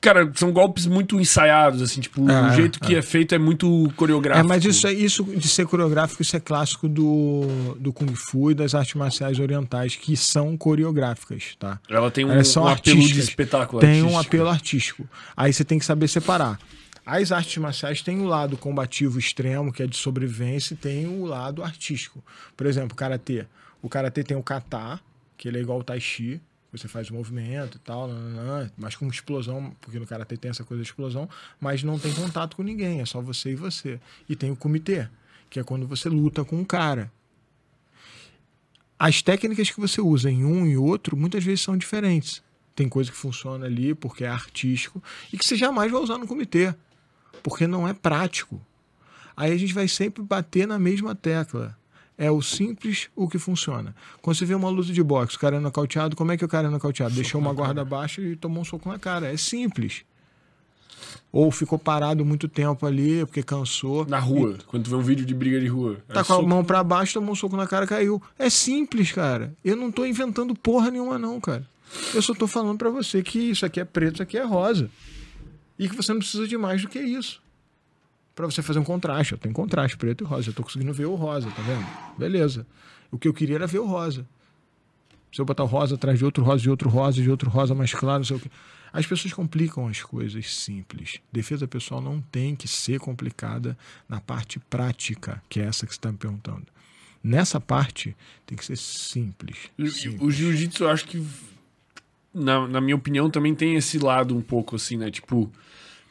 Cara, 0.00 0.30
são 0.34 0.52
golpes 0.52 0.86
muito 0.86 1.20
ensaiados, 1.20 1.82
assim, 1.82 2.00
tipo, 2.00 2.28
É, 2.30 2.50
o 2.50 2.54
jeito 2.54 2.78
que 2.78 2.94
é 2.94 3.02
feito 3.02 3.34
é 3.34 3.38
muito 3.38 3.92
coreográfico. 3.96 4.46
É, 4.46 4.48
mas 4.48 4.64
isso, 4.64 4.86
é, 4.86 4.92
isso 4.92 5.24
de 5.24 5.48
ser 5.48 5.66
coreográfico, 5.66 6.22
isso 6.22 6.36
é 6.36 6.40
clássico 6.40 6.88
do, 6.88 7.74
do 7.80 7.92
Kung 7.92 8.14
Fu 8.14 8.52
e 8.52 8.54
das 8.54 8.76
artes 8.76 8.94
marciais 8.94 9.40
orientais, 9.40 9.96
que 9.96 10.16
são 10.16 10.56
coreográficas, 10.56 11.56
tá? 11.58 11.80
Ela 11.88 12.12
tem 12.12 12.24
um, 12.24 12.30
Elas 12.30 12.46
são 12.46 12.62
um 12.62 12.68
apelo 12.68 13.00
de 13.00 13.18
espetáculo. 13.18 13.80
Tem 13.80 14.02
um 14.02 14.06
artístico. 14.06 14.20
apelo 14.20 14.48
artístico. 14.48 15.08
Aí 15.36 15.52
você 15.52 15.64
tem 15.64 15.80
que 15.80 15.84
saber 15.84 16.06
separar. 16.06 16.60
As 17.04 17.32
artes 17.32 17.56
marciais 17.56 18.00
têm 18.00 18.20
o 18.20 18.26
lado 18.26 18.56
combativo 18.56 19.18
extremo, 19.18 19.72
que 19.72 19.82
é 19.82 19.86
de 19.86 19.96
sobrevivência, 19.96 20.74
e 20.74 20.76
tem 20.76 21.06
o 21.08 21.24
lado 21.24 21.64
artístico. 21.64 22.22
Por 22.56 22.66
exemplo, 22.66 22.92
o 22.92 22.96
karatê. 22.96 23.46
O 23.82 23.88
karatê 23.88 24.22
tem 24.22 24.36
o 24.36 24.42
kata, 24.42 25.00
que 25.36 25.48
ele 25.48 25.58
é 25.58 25.60
igual 25.60 25.78
ao 25.78 25.84
tai 25.84 25.98
chi, 26.00 26.40
você 26.70 26.86
faz 26.86 27.10
o 27.10 27.14
movimento 27.14 27.76
e 27.76 27.80
tal, 27.80 28.10
mas 28.76 28.94
com 28.94 29.06
explosão, 29.08 29.74
porque 29.80 29.98
no 29.98 30.06
karatê 30.06 30.36
tem 30.36 30.50
essa 30.50 30.64
coisa 30.64 30.82
de 30.82 30.88
explosão, 30.88 31.28
mas 31.58 31.82
não 31.82 31.98
tem 31.98 32.12
contato 32.12 32.56
com 32.56 32.62
ninguém, 32.62 33.00
é 33.00 33.06
só 33.06 33.20
você 33.20 33.52
e 33.52 33.54
você. 33.54 33.98
E 34.28 34.36
tem 34.36 34.50
o 34.50 34.56
comitê, 34.56 35.08
que 35.48 35.58
é 35.58 35.64
quando 35.64 35.86
você 35.86 36.08
luta 36.08 36.44
com 36.44 36.56
um 36.56 36.64
cara. 36.64 37.10
As 38.98 39.22
técnicas 39.22 39.70
que 39.70 39.80
você 39.80 40.00
usa 40.00 40.30
em 40.30 40.44
um 40.44 40.66
e 40.66 40.76
outro 40.76 41.16
muitas 41.16 41.42
vezes 41.42 41.60
são 41.60 41.76
diferentes. 41.76 42.42
Tem 42.74 42.88
coisa 42.88 43.10
que 43.10 43.16
funciona 43.16 43.64
ali 43.64 43.94
porque 43.94 44.24
é 44.24 44.28
artístico 44.28 45.02
e 45.32 45.38
que 45.38 45.46
você 45.46 45.56
jamais 45.56 45.90
vai 45.90 46.00
usar 46.00 46.18
no 46.18 46.26
comitê, 46.26 46.74
porque 47.42 47.66
não 47.66 47.88
é 47.88 47.94
prático. 47.94 48.60
Aí 49.36 49.52
a 49.52 49.56
gente 49.56 49.72
vai 49.72 49.86
sempre 49.86 50.22
bater 50.22 50.66
na 50.66 50.78
mesma 50.78 51.14
tecla. 51.14 51.77
É 52.18 52.30
o 52.32 52.42
simples 52.42 53.08
o 53.14 53.28
que 53.28 53.38
funciona. 53.38 53.94
Quando 54.20 54.36
você 54.36 54.44
vê 54.44 54.54
uma 54.54 54.68
luta 54.68 54.92
de 54.92 55.02
boxe, 55.02 55.36
o 55.36 55.38
cara 55.38 55.56
é 55.56 55.60
nocauteado, 55.60 56.16
como 56.16 56.32
é 56.32 56.36
que 56.36 56.44
o 56.44 56.48
cara 56.48 56.66
é 56.66 56.70
nocauteado? 56.70 57.14
Deixou 57.14 57.40
uma 57.40 57.52
guarda 57.52 57.84
baixa 57.84 58.20
e 58.20 58.34
tomou 58.34 58.62
um 58.62 58.64
soco 58.64 58.88
na 58.88 58.98
cara. 58.98 59.32
É 59.32 59.36
simples. 59.36 60.02
Ou 61.30 61.50
ficou 61.50 61.78
parado 61.78 62.24
muito 62.24 62.48
tempo 62.48 62.84
ali 62.86 63.24
porque 63.24 63.42
cansou. 63.42 64.04
Na 64.06 64.18
rua, 64.18 64.58
quando 64.66 64.84
tu 64.84 64.90
vê 64.90 64.96
um 64.96 65.00
vídeo 65.00 65.24
de 65.24 65.32
briga 65.34 65.60
de 65.60 65.68
rua. 65.68 65.98
Tá 66.08 66.20
É 66.20 66.24
com 66.24 66.32
a 66.32 66.36
soco- 66.36 66.48
mão 66.48 66.64
pra 66.64 66.82
baixo, 66.82 67.14
tomou 67.14 67.32
um 67.32 67.36
soco 67.36 67.56
na 67.56 67.66
cara, 67.66 67.86
caiu. 67.86 68.20
É 68.38 68.50
simples, 68.50 69.12
cara. 69.12 69.54
Eu 69.64 69.76
não 69.76 69.92
tô 69.92 70.04
inventando 70.04 70.54
porra 70.56 70.90
nenhuma, 70.90 71.18
não, 71.18 71.40
cara. 71.40 71.64
Eu 72.14 72.20
só 72.20 72.34
tô 72.34 72.46
falando 72.46 72.76
pra 72.78 72.90
você 72.90 73.22
que 73.22 73.38
isso 73.38 73.64
aqui 73.64 73.78
é 73.78 73.84
preto, 73.84 74.14
isso 74.14 74.22
aqui 74.22 74.36
é 74.36 74.42
rosa. 74.44 74.90
E 75.78 75.88
que 75.88 75.94
você 75.94 76.12
não 76.12 76.18
precisa 76.18 76.48
de 76.48 76.56
mais 76.58 76.82
do 76.82 76.88
que 76.88 76.98
isso. 76.98 77.40
Pra 78.38 78.46
você 78.46 78.62
fazer 78.62 78.78
um 78.78 78.84
contraste. 78.84 79.32
Eu 79.32 79.38
tenho 79.38 79.52
contraste, 79.52 79.96
preto 79.96 80.22
e 80.22 80.24
rosa. 80.24 80.50
Eu 80.50 80.54
tô 80.54 80.62
conseguindo 80.62 80.92
ver 80.92 81.06
o 81.06 81.16
rosa, 81.16 81.50
tá 81.50 81.60
vendo? 81.60 81.84
Beleza. 82.16 82.64
O 83.10 83.18
que 83.18 83.26
eu 83.26 83.34
queria 83.34 83.56
era 83.56 83.66
ver 83.66 83.80
o 83.80 83.84
rosa. 83.84 84.24
Se 85.34 85.40
eu 85.40 85.44
botar 85.44 85.64
o 85.64 85.66
rosa 85.66 85.96
atrás 85.96 86.20
de 86.20 86.24
outro 86.24 86.44
rosa, 86.44 86.62
de 86.62 86.70
outro 86.70 86.88
rosa, 86.88 87.20
de 87.20 87.28
outro 87.28 87.50
rosa 87.50 87.74
mais 87.74 87.92
claro, 87.92 88.18
não 88.18 88.24
sei 88.24 88.36
o 88.36 88.38
quê. 88.38 88.48
As 88.92 89.04
pessoas 89.04 89.34
complicam 89.34 89.88
as 89.88 90.02
coisas 90.02 90.54
simples. 90.54 91.18
Defesa 91.32 91.66
pessoal 91.66 92.00
não 92.00 92.20
tem 92.20 92.54
que 92.54 92.68
ser 92.68 93.00
complicada 93.00 93.76
na 94.08 94.20
parte 94.20 94.60
prática, 94.60 95.42
que 95.48 95.58
é 95.58 95.64
essa 95.64 95.84
que 95.84 95.92
você 95.92 95.98
está 95.98 96.12
me 96.12 96.18
perguntando. 96.18 96.68
Nessa 97.20 97.60
parte, 97.60 98.16
tem 98.46 98.56
que 98.56 98.64
ser 98.64 98.78
simples. 98.78 99.68
Simples. 99.78 100.20
O 100.20 100.30
jiu-jitsu, 100.30 100.84
eu 100.84 100.90
acho 100.90 101.06
que, 101.06 101.26
na, 102.32 102.68
na 102.68 102.80
minha 102.80 102.94
opinião, 102.94 103.28
também 103.28 103.52
tem 103.52 103.74
esse 103.74 103.98
lado 103.98 104.36
um 104.36 104.40
pouco 104.40 104.76
assim, 104.76 104.96
né? 104.96 105.10
Tipo, 105.10 105.50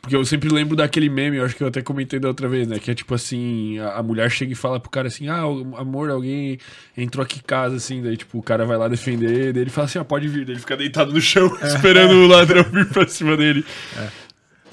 Porque 0.07 0.15
eu 0.15 0.25
sempre 0.25 0.47
lembro 0.49 0.75
daquele 0.75 1.09
meme, 1.09 1.35
eu 1.37 1.43
acho 1.45 1.53
que 1.55 1.61
eu 1.61 1.67
até 1.67 1.81
comentei 1.81 2.17
da 2.17 2.29
outra 2.29 2.47
vez, 2.47 2.65
né? 2.67 2.79
Que 2.79 2.91
é 2.91 2.95
tipo 2.95 3.13
assim, 3.13 3.77
a, 3.79 3.95
a 3.95 4.03
mulher 4.03 4.31
chega 4.31 4.53
e 4.53 4.55
fala 4.55 4.79
pro 4.79 4.89
cara 4.89 5.09
assim, 5.09 5.27
ah, 5.27 5.45
o- 5.45 5.75
amor, 5.75 6.09
alguém 6.09 6.57
entrou 6.95 7.23
aqui 7.23 7.39
em 7.39 7.43
casa, 7.43 7.75
assim, 7.75 8.01
daí 8.01 8.15
tipo, 8.15 8.37
o 8.37 8.41
cara 8.41 8.65
vai 8.65 8.77
lá 8.77 8.87
defender, 8.87 9.51
daí 9.51 9.63
ele 9.63 9.69
fala 9.69 9.85
assim, 9.85 9.99
ah, 9.99 10.05
pode 10.05 10.27
vir, 10.29 10.45
daí 10.45 10.53
ele 10.53 10.61
fica 10.61 10.77
deitado 10.77 11.11
no 11.11 11.19
chão, 11.19 11.47
esperando 11.61 12.13
o 12.13 12.27
ladrão 12.27 12.63
vir 12.63 12.87
pra 12.87 13.05
cima 13.07 13.35
dele. 13.35 13.65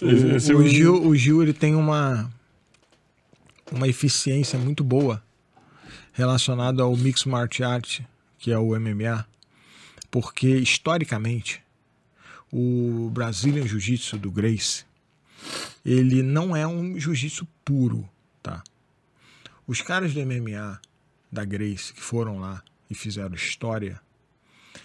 Esse- 0.00 0.26
esse 0.36 0.52
é 0.52 0.54
O, 0.54 0.58
o 0.58 0.68
Gil, 0.68 1.06
o 1.08 1.16
Gil 1.16 1.42
ele 1.42 1.52
tem 1.52 1.74
uma, 1.74 2.30
uma 3.72 3.88
eficiência 3.88 4.58
muito 4.58 4.84
boa 4.84 5.22
relacionada 6.12 6.82
ao 6.82 6.96
Mixed 6.96 7.28
Martial 7.28 7.72
Art, 7.72 8.00
que 8.38 8.52
é 8.52 8.58
o 8.58 8.78
MMA, 8.78 9.26
porque 10.10 10.46
historicamente 10.58 11.60
o 12.52 13.10
Brazilian 13.12 13.66
Jiu-Jitsu 13.66 14.16
do 14.16 14.30
Grace, 14.30 14.84
ele 15.84 16.22
não 16.22 16.54
é 16.56 16.66
um 16.66 16.98
jiu-jitsu 16.98 17.46
puro, 17.64 18.08
tá? 18.42 18.62
Os 19.66 19.80
caras 19.80 20.12
do 20.14 20.20
MMA 20.24 20.80
da 21.32 21.44
Grace 21.44 21.92
que 21.92 22.00
foram 22.00 22.38
lá 22.38 22.62
e 22.90 22.94
fizeram 22.94 23.34
história, 23.34 24.00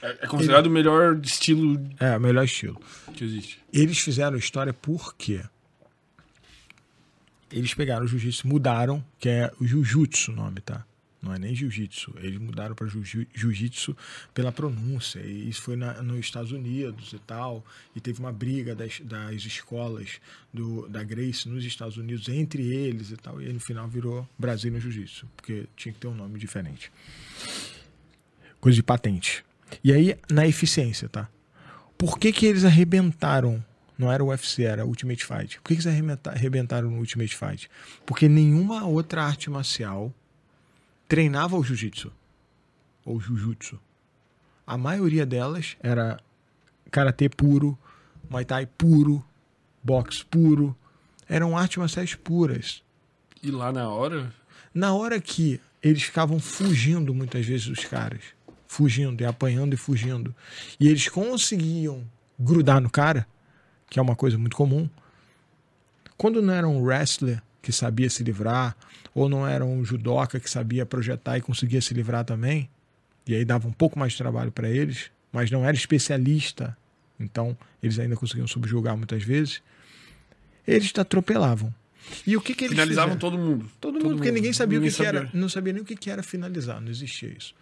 É, 0.02 0.20
é 0.22 0.28
considerado 0.28 0.68
o 0.68 0.70
melhor 0.70 1.20
estilo 1.24 1.80
é 2.00 2.16
o 2.16 2.20
melhor 2.22 2.46
estilo. 2.46 2.80
que 3.14 3.24
existe. 3.24 3.60
Eles 3.74 4.00
fizeram 4.00 4.38
história 4.38 4.72
porque 4.74 5.44
eles 7.52 7.74
pegaram 7.74 8.06
o 8.06 8.08
jiu-jitsu, 8.08 8.48
mudaram, 8.48 9.04
que 9.20 9.28
é 9.28 9.52
o 9.60 9.66
jiu-jitsu 9.66 10.32
o 10.32 10.36
nome, 10.36 10.62
tá? 10.62 10.86
Não 11.22 11.34
é 11.34 11.40
nem 11.40 11.54
jiu-jitsu. 11.54 12.14
Eles 12.18 12.38
mudaram 12.38 12.74
para 12.74 12.88
jiu-jitsu 12.88 13.96
pela 14.34 14.52
pronúncia. 14.52 15.20
E 15.20 15.50
isso 15.50 15.62
foi 15.62 15.76
na, 15.76 16.02
nos 16.02 16.20
Estados 16.20 16.52
Unidos 16.52 17.12
e 17.12 17.20
tal. 17.20 17.66
E 17.94 18.00
teve 18.00 18.20
uma 18.20 18.32
briga 18.32 18.74
das, 18.74 19.02
das 19.02 19.36
escolas 19.46 20.22
do, 20.54 20.88
da 20.88 21.04
Grace 21.04 21.48
nos 21.50 21.66
Estados 21.66 21.98
Unidos 21.98 22.30
entre 22.30 22.64
eles 22.64 23.12
e 23.12 23.18
tal. 23.18 23.42
E 23.42 23.48
aí, 23.48 23.54
no 23.54 23.60
final 23.60 23.88
virou 23.88 24.28
Brasil 24.38 24.72
no 24.72 24.80
Jiu-Jitsu, 24.80 25.28
porque 25.36 25.66
tinha 25.76 25.92
que 25.94 26.00
ter 26.00 26.08
um 26.08 26.16
nome 26.16 26.40
diferente. 26.40 26.90
Coisa 28.62 28.76
de 28.76 28.84
patente. 28.84 29.44
E 29.84 29.92
aí, 29.92 30.18
na 30.30 30.48
eficiência, 30.48 31.10
tá? 31.10 31.30
Por 31.98 32.18
que, 32.18 32.32
que 32.32 32.46
eles 32.46 32.64
arrebentaram? 32.64 33.64
Não 33.98 34.10
era 34.10 34.24
o 34.24 34.28
UFC, 34.28 34.64
era 34.64 34.86
Ultimate 34.86 35.26
Fight. 35.26 35.60
Por 35.60 35.68
que, 35.68 35.76
que 35.76 35.82
eles 35.82 35.88
arrebenta- 35.88 36.32
arrebentaram 36.32 36.90
no 36.90 36.98
Ultimate 36.98 37.36
Fight? 37.36 37.70
Porque 38.06 38.30
nenhuma 38.30 38.86
outra 38.86 39.24
arte 39.24 39.50
marcial 39.50 40.14
treinava 41.10 41.58
o 41.58 41.64
jiu-jitsu. 41.64 42.10
Ou 43.04 43.20
jujutsu. 43.20 43.78
A 44.66 44.78
maioria 44.78 45.26
delas 45.26 45.76
era 45.82 46.20
karatê 46.90 47.28
puro, 47.28 47.78
muay 48.30 48.46
thai 48.46 48.66
puro, 48.66 49.26
boxe 49.84 50.24
puro. 50.24 50.78
Eram 51.28 51.58
artes 51.58 51.78
marciais 51.78 52.16
puras. 52.16 52.84
E 53.42 53.52
lá 53.52 53.72
na 53.72 53.90
hora, 53.90 54.34
Na 54.74 54.94
hora 54.94 55.20
que 55.20 55.60
eles 55.82 56.04
ficavam 56.04 56.40
fugindo 56.40 57.14
muitas 57.14 57.46
vezes 57.46 57.68
dos 57.68 57.84
caras, 57.86 58.22
fugindo 58.68 59.22
e 59.22 59.26
apanhando 59.26 59.74
e 59.74 59.78
fugindo, 59.78 60.36
e 60.80 60.88
eles 60.88 61.10
conseguiam 61.10 62.04
grudar 62.40 62.80
no 62.80 62.90
cara, 62.90 63.28
que 63.90 63.98
é 63.98 64.02
uma 64.02 64.16
coisa 64.16 64.38
muito 64.38 64.56
comum, 64.56 64.88
quando 66.18 66.42
não 66.42 66.54
era 66.54 66.68
um 66.68 66.84
wrestler 66.84 67.42
que 67.62 67.72
sabia 67.72 68.10
se 68.10 68.24
livrar, 68.24 68.76
ou 69.20 69.28
não 69.28 69.46
era 69.46 69.66
um 69.66 69.84
judoca 69.84 70.40
que 70.40 70.50
sabia 70.50 70.86
projetar 70.86 71.38
e 71.38 71.42
conseguia 71.42 71.82
se 71.82 71.94
livrar 71.94 72.24
também, 72.24 72.70
e 73.28 73.36
aí 73.36 73.44
dava 73.44 73.68
um 73.68 73.72
pouco 73.72 74.00
mais 74.00 74.14
de 74.14 74.18
trabalho 74.18 74.50
para 74.50 74.70
eles, 74.70 75.12
mas 75.30 75.52
não 75.52 75.66
era 75.66 75.76
especialista, 75.76 76.76
então 77.20 77.58
eles 77.84 78.00
ainda 78.00 78.16
conseguiam 78.16 78.48
subjugar 78.48 78.96
muitas 78.96 79.22
vezes, 79.22 79.62
eles 80.66 80.94
te 80.94 81.02
atropelavam. 81.02 81.74
E 82.26 82.38
o 82.38 82.42
que, 82.42 82.56
que 82.56 82.64
eles 82.64 82.76
finalizavam 82.76 83.16
fizeram? 83.16 83.20
todo 83.20 83.38
mundo. 83.38 83.70
Todo, 83.82 84.00
mundo, 84.02 84.16
porque 84.16 84.32
ninguém 84.32 84.54
sabia 84.54 84.80
Ninguém 84.80 84.90
o 84.90 84.92
que, 84.94 84.98
que 84.98 85.04
sabia. 85.06 85.20
era. 85.20 85.30
Não 85.34 85.50
sabia 85.50 85.74
nem 85.74 85.82
o 85.82 85.86
que, 85.86 85.98
que 85.98 86.10
era 86.10 86.24
finalizar, 86.24 86.80
não 86.80 86.90
existia 86.90 87.30
isso. 87.38 87.54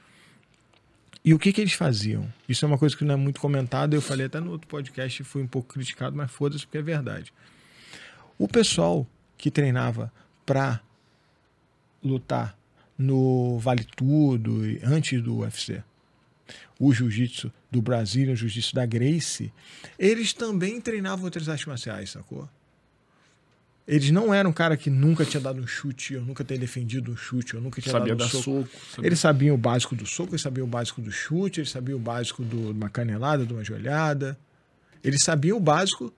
E 1.25 1.33
o 1.33 1.39
que, 1.39 1.51
que 1.51 1.59
eles 1.59 1.73
faziam? 1.73 2.31
Isso 2.47 2.63
é 2.63 2.67
uma 2.67 2.77
coisa 2.77 2.95
que 2.95 3.03
não 3.03 3.15
é 3.15 3.17
muito 3.17 3.41
comentada, 3.41 3.95
eu 3.95 4.01
falei 4.01 4.27
até 4.27 4.39
no 4.39 4.51
outro 4.51 4.67
podcast 4.67 5.23
e 5.23 5.25
fui 5.25 5.41
um 5.41 5.47
pouco 5.47 5.73
criticado, 5.73 6.15
mas 6.15 6.29
foda-se 6.29 6.67
porque 6.67 6.77
é 6.77 6.83
verdade. 6.83 7.33
O 8.37 8.47
pessoal 8.47 9.07
que 9.39 9.49
treinava 9.49 10.13
pra 10.45 10.81
lutar 12.07 12.57
no 12.97 13.59
Vale 13.59 13.83
Tudo, 13.95 14.65
e 14.67 14.79
antes 14.83 15.21
do 15.21 15.37
UFC, 15.39 15.83
o 16.79 16.91
jiu-jitsu 16.93 17.51
do 17.69 17.81
Brasil, 17.81 18.31
o 18.31 18.35
jiu-jitsu 18.35 18.73
da 18.73 18.85
Grace, 18.85 19.51
eles 19.99 20.33
também 20.33 20.79
treinavam 20.81 21.25
outras 21.25 21.47
artes 21.49 21.65
marciais, 21.65 22.09
sacou? 22.11 22.47
Eles 23.87 24.11
não 24.11 24.33
eram 24.33 24.49
um 24.49 24.53
cara 24.53 24.75
que 24.75 24.89
nunca 24.89 25.23
tinha 25.23 25.39
dado 25.39 25.61
um 25.61 25.67
chute, 25.67 26.15
ou 26.17 26.21
nunca 26.21 26.43
tinha 26.43 26.59
defendido 26.59 27.11
um 27.11 27.15
chute, 27.15 27.55
ou 27.55 27.61
nunca 27.61 27.81
tinha 27.81 27.91
Sabia 27.93 28.15
dado 28.15 28.27
um 28.27 28.29
soco. 28.29 28.43
soco. 28.43 28.69
sabia- 28.93 29.07
Eles 29.07 29.19
sabiam 29.19 29.55
o 29.55 29.57
básico 29.57 29.95
do 29.95 30.05
soco, 30.05 30.31
eles 30.31 30.41
sabiam 30.41 30.65
o 30.65 30.69
básico 30.69 31.01
do 31.01 31.09
chute, 31.11 31.61
eles 31.61 31.69
sabiam 31.69 31.97
o 31.97 32.01
básico 32.01 32.43
do- 32.43 32.73
de 32.73 32.77
uma 32.79 32.89
canelada, 32.89 33.45
de 33.45 33.53
uma 33.53 33.63
joelhada. 33.63 34.37
Eles 35.01 35.23
sabiam 35.23 35.55
o 35.57 35.59
básico 35.61 36.13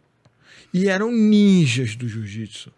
e 0.73 0.87
eram 0.89 1.11
ninjas 1.11 1.95
do 1.95 2.07
jiu-jitsu. 2.09 2.71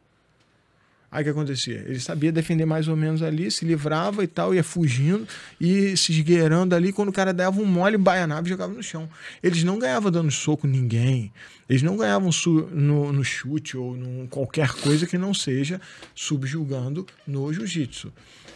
Aí 1.11 1.21
o 1.21 1.25
que 1.25 1.29
acontecia? 1.31 1.83
Ele 1.85 1.99
sabia 1.99 2.31
defender 2.31 2.65
mais 2.65 2.87
ou 2.87 2.95
menos 2.95 3.21
ali, 3.21 3.51
se 3.51 3.65
livrava 3.65 4.23
e 4.23 4.27
tal, 4.27 4.55
ia 4.55 4.63
fugindo 4.63 5.27
e 5.59 5.97
se 5.97 6.13
esgueirando 6.13 6.73
ali. 6.73 6.93
Quando 6.93 7.09
o 7.09 7.11
cara 7.13 7.33
dava 7.33 7.59
um 7.59 7.65
mole, 7.65 7.97
baianava 7.97 8.47
e 8.47 8.49
jogava 8.49 8.73
no 8.73 8.81
chão. 8.81 9.09
Eles 9.43 9.61
não 9.61 9.77
ganhavam 9.77 10.09
dando 10.09 10.31
soco 10.31 10.65
ninguém. 10.65 11.29
Eles 11.71 11.81
não 11.83 11.95
ganhavam 11.95 12.29
no, 12.73 13.13
no 13.13 13.23
chute 13.23 13.77
ou 13.77 13.95
em 13.95 14.27
qualquer 14.27 14.73
coisa 14.73 15.07
que 15.07 15.17
não 15.17 15.33
seja 15.33 15.79
subjugando 16.13 17.07
no 17.25 17.51
jiu-jitsu. 17.53 18.11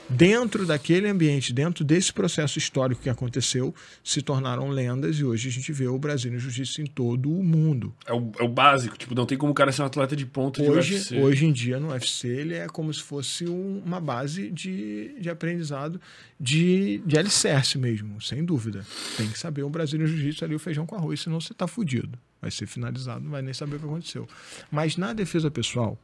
Dentro 0.09 0.65
daquele 0.67 1.07
ambiente, 1.07 1.53
dentro 1.53 1.83
desse 1.85 2.11
processo 2.11 2.59
histórico 2.59 3.01
que 3.01 3.09
aconteceu, 3.09 3.73
se 4.03 4.21
tornaram 4.21 4.67
lendas 4.69 5.17
e 5.17 5.23
hoje 5.23 5.47
a 5.47 5.51
gente 5.51 5.71
vê 5.71 5.87
o 5.87 5.97
Brasil 5.97 6.29
no 6.31 6.37
jiu-jitsu 6.37 6.81
em 6.81 6.85
todo 6.85 7.31
o 7.31 7.41
mundo. 7.41 7.95
É 8.05 8.11
o, 8.13 8.31
é 8.37 8.43
o 8.43 8.47
básico, 8.49 8.97
tipo, 8.97 9.15
não 9.15 9.25
tem 9.25 9.37
como 9.37 9.53
o 9.53 9.55
cara 9.55 9.71
ser 9.71 9.81
um 9.81 9.85
atleta 9.85 10.13
de 10.13 10.25
ponta 10.25 10.61
de 10.61 10.69
Hoje, 10.69 10.95
UFC. 10.95 11.17
hoje 11.17 11.45
em 11.45 11.53
dia, 11.53 11.79
no 11.79 11.87
UFC, 11.91 12.27
ele 12.27 12.53
é 12.53 12.67
como 12.67 12.93
se 12.93 13.01
fosse 13.01 13.47
um- 13.47 13.81
uma 13.83 13.99
base 14.01 14.51
de, 14.51 15.15
de 15.19 15.29
aprendizado 15.29 15.99
de, 16.39 17.01
de 17.05 17.17
alicerce 17.17 17.77
mesmo, 17.77 18.21
sem 18.21 18.43
dúvida. 18.43 18.85
Tem 19.17 19.27
que 19.29 19.39
saber 19.39 19.63
o 19.63 19.69
Brasil 19.69 19.97
no 19.97 20.05
Jiu-Jitsu 20.05 20.43
ali, 20.45 20.53
o 20.53 20.59
feijão 20.59 20.85
com 20.85 20.95
arroz, 20.95 21.21
senão 21.21 21.39
você 21.39 21.53
tá 21.53 21.65
fudido. 21.65 22.19
Vai 22.45 22.51
ser 22.51 22.67
finalizado, 22.67 23.21
não 23.21 23.31
vai 23.31 23.41
nem 23.41 23.55
saber 23.55 23.77
o 23.77 23.79
que 23.79 23.85
aconteceu. 23.85 24.29
Mas 24.69 24.97
na 24.97 25.13
defesa 25.13 25.49
pessoal, 25.49 25.97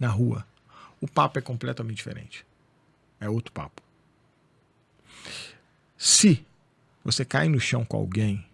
na 0.00 0.08
rua, 0.08 0.44
o 1.00 1.06
papo 1.06 1.38
é 1.38 1.40
completamente 1.40 1.98
diferente. 1.98 2.44
É 3.20 3.28
outro 3.28 3.52
papo. 3.52 3.80
Se 5.96 6.44
você 7.04 7.24
cai 7.24 7.48
no 7.48 7.60
chão 7.60 7.84
com 7.84 7.96
alguém, 7.96 8.44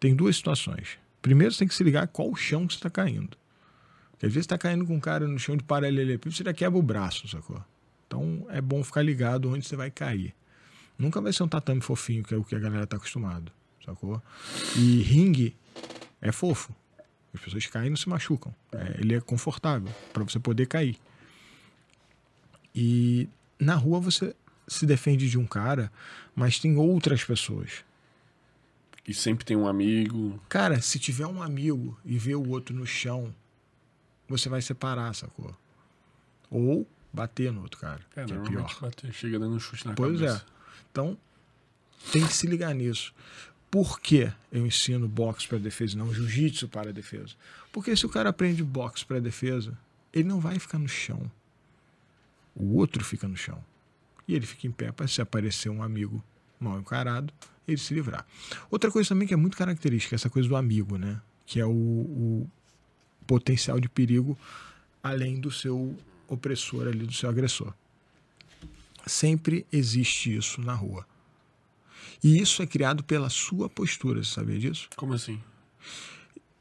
tem 0.00 0.12
duas 0.12 0.34
situações. 0.34 0.98
Primeiro, 1.22 1.54
você 1.54 1.60
tem 1.60 1.68
que 1.68 1.74
se 1.76 1.84
ligar 1.84 2.08
qual 2.08 2.34
chão 2.34 2.66
que 2.66 2.72
você 2.72 2.78
está 2.78 2.90
caindo. 2.90 3.38
Porque 4.10 4.26
às 4.26 4.32
vezes 4.32 4.46
está 4.46 4.58
caindo 4.58 4.84
com 4.84 4.96
um 4.96 5.00
cara 5.00 5.28
no 5.28 5.38
chão 5.38 5.56
de 5.56 5.62
paralelepípedo, 5.62 6.34
você 6.34 6.42
já 6.42 6.52
quebra 6.52 6.76
o 6.76 6.82
braço, 6.82 7.28
sacou? 7.28 7.64
Então 8.08 8.44
é 8.48 8.60
bom 8.60 8.82
ficar 8.82 9.02
ligado 9.02 9.48
onde 9.48 9.64
você 9.64 9.76
vai 9.76 9.92
cair. 9.92 10.34
Nunca 10.98 11.20
vai 11.20 11.32
ser 11.32 11.44
um 11.44 11.48
tatame 11.48 11.80
fofinho, 11.80 12.24
que 12.24 12.34
é 12.34 12.36
o 12.36 12.42
que 12.42 12.56
a 12.56 12.58
galera 12.58 12.88
tá 12.88 12.96
acostumado, 12.96 13.52
sacou? 13.84 14.22
E 14.76 15.02
ringue 15.02 15.56
é 16.20 16.32
fofo. 16.32 16.74
As 17.32 17.40
pessoas 17.40 17.66
caem 17.66 17.88
e 17.88 17.90
não 17.90 17.96
se 17.96 18.08
machucam. 18.08 18.54
É, 18.72 19.00
ele 19.00 19.14
é 19.16 19.20
confortável 19.20 19.92
para 20.12 20.22
você 20.22 20.38
poder 20.38 20.66
cair. 20.66 20.96
E 22.74 23.28
na 23.58 23.74
rua 23.74 24.00
você 24.00 24.34
se 24.66 24.86
defende 24.86 25.28
de 25.28 25.38
um 25.38 25.46
cara, 25.46 25.92
mas 26.34 26.58
tem 26.58 26.76
outras 26.76 27.24
pessoas. 27.24 27.84
E 29.06 29.12
sempre 29.12 29.44
tem 29.44 29.56
um 29.56 29.66
amigo. 29.66 30.40
Cara, 30.48 30.80
se 30.80 30.98
tiver 30.98 31.26
um 31.26 31.42
amigo 31.42 31.98
e 32.04 32.16
ver 32.18 32.36
o 32.36 32.48
outro 32.48 32.74
no 32.74 32.86
chão, 32.86 33.34
você 34.28 34.48
vai 34.48 34.62
separar, 34.62 35.14
sacou? 35.14 35.54
Ou 36.50 36.86
bater 37.12 37.52
no 37.52 37.62
outro 37.62 37.78
cara, 37.80 38.00
É, 38.16 38.24
que 38.24 38.32
é 38.32 38.38
pior. 38.38 38.76
bate- 38.80 39.12
chega 39.12 39.38
dando 39.38 39.54
um 39.56 39.60
chute 39.60 39.86
na 39.86 39.94
Pois 39.94 40.18
cabeça. 40.18 40.44
é. 40.48 40.54
Então, 40.90 41.18
tem 42.10 42.26
que 42.26 42.32
se 42.32 42.46
ligar 42.46 42.74
nisso. 42.74 43.14
Por 43.74 43.98
que 43.98 44.30
eu 44.52 44.64
ensino 44.64 45.08
boxe 45.08 45.48
para 45.48 45.58
defesa 45.58 45.94
e 45.94 45.98
não 45.98 46.14
jiu-jitsu 46.14 46.68
para 46.68 46.92
defesa? 46.92 47.34
Porque 47.72 47.96
se 47.96 48.06
o 48.06 48.08
cara 48.08 48.30
aprende 48.30 48.62
boxe 48.62 49.04
para 49.04 49.18
defesa, 49.18 49.76
ele 50.12 50.28
não 50.28 50.38
vai 50.38 50.60
ficar 50.60 50.78
no 50.78 50.86
chão. 50.86 51.28
O 52.54 52.76
outro 52.76 53.04
fica 53.04 53.26
no 53.26 53.36
chão. 53.36 53.60
E 54.28 54.34
ele 54.36 54.46
fica 54.46 54.68
em 54.68 54.70
pé 54.70 54.92
para 54.92 55.08
se 55.08 55.20
aparecer 55.20 55.70
um 55.70 55.82
amigo 55.82 56.22
mal 56.60 56.78
encarado, 56.78 57.34
ele 57.66 57.76
se 57.76 57.92
livrar. 57.92 58.24
Outra 58.70 58.92
coisa 58.92 59.08
também 59.08 59.26
que 59.26 59.34
é 59.34 59.36
muito 59.36 59.56
característica, 59.56 60.14
essa 60.14 60.30
coisa 60.30 60.48
do 60.48 60.54
amigo, 60.54 60.96
né? 60.96 61.20
Que 61.44 61.58
é 61.58 61.66
o, 61.66 61.72
o 61.72 62.50
potencial 63.26 63.80
de 63.80 63.88
perigo 63.88 64.38
além 65.02 65.40
do 65.40 65.50
seu 65.50 65.98
opressor 66.28 66.86
ali, 66.86 67.04
do 67.04 67.12
seu 67.12 67.28
agressor. 67.28 67.74
Sempre 69.04 69.66
existe 69.72 70.32
isso 70.32 70.60
na 70.60 70.74
rua. 70.74 71.04
E 72.22 72.40
isso 72.40 72.62
é 72.62 72.66
criado 72.66 73.02
pela 73.04 73.28
sua 73.28 73.68
postura, 73.68 74.22
você 74.22 74.34
sabia 74.34 74.58
disso? 74.58 74.88
Como 74.96 75.12
assim? 75.12 75.40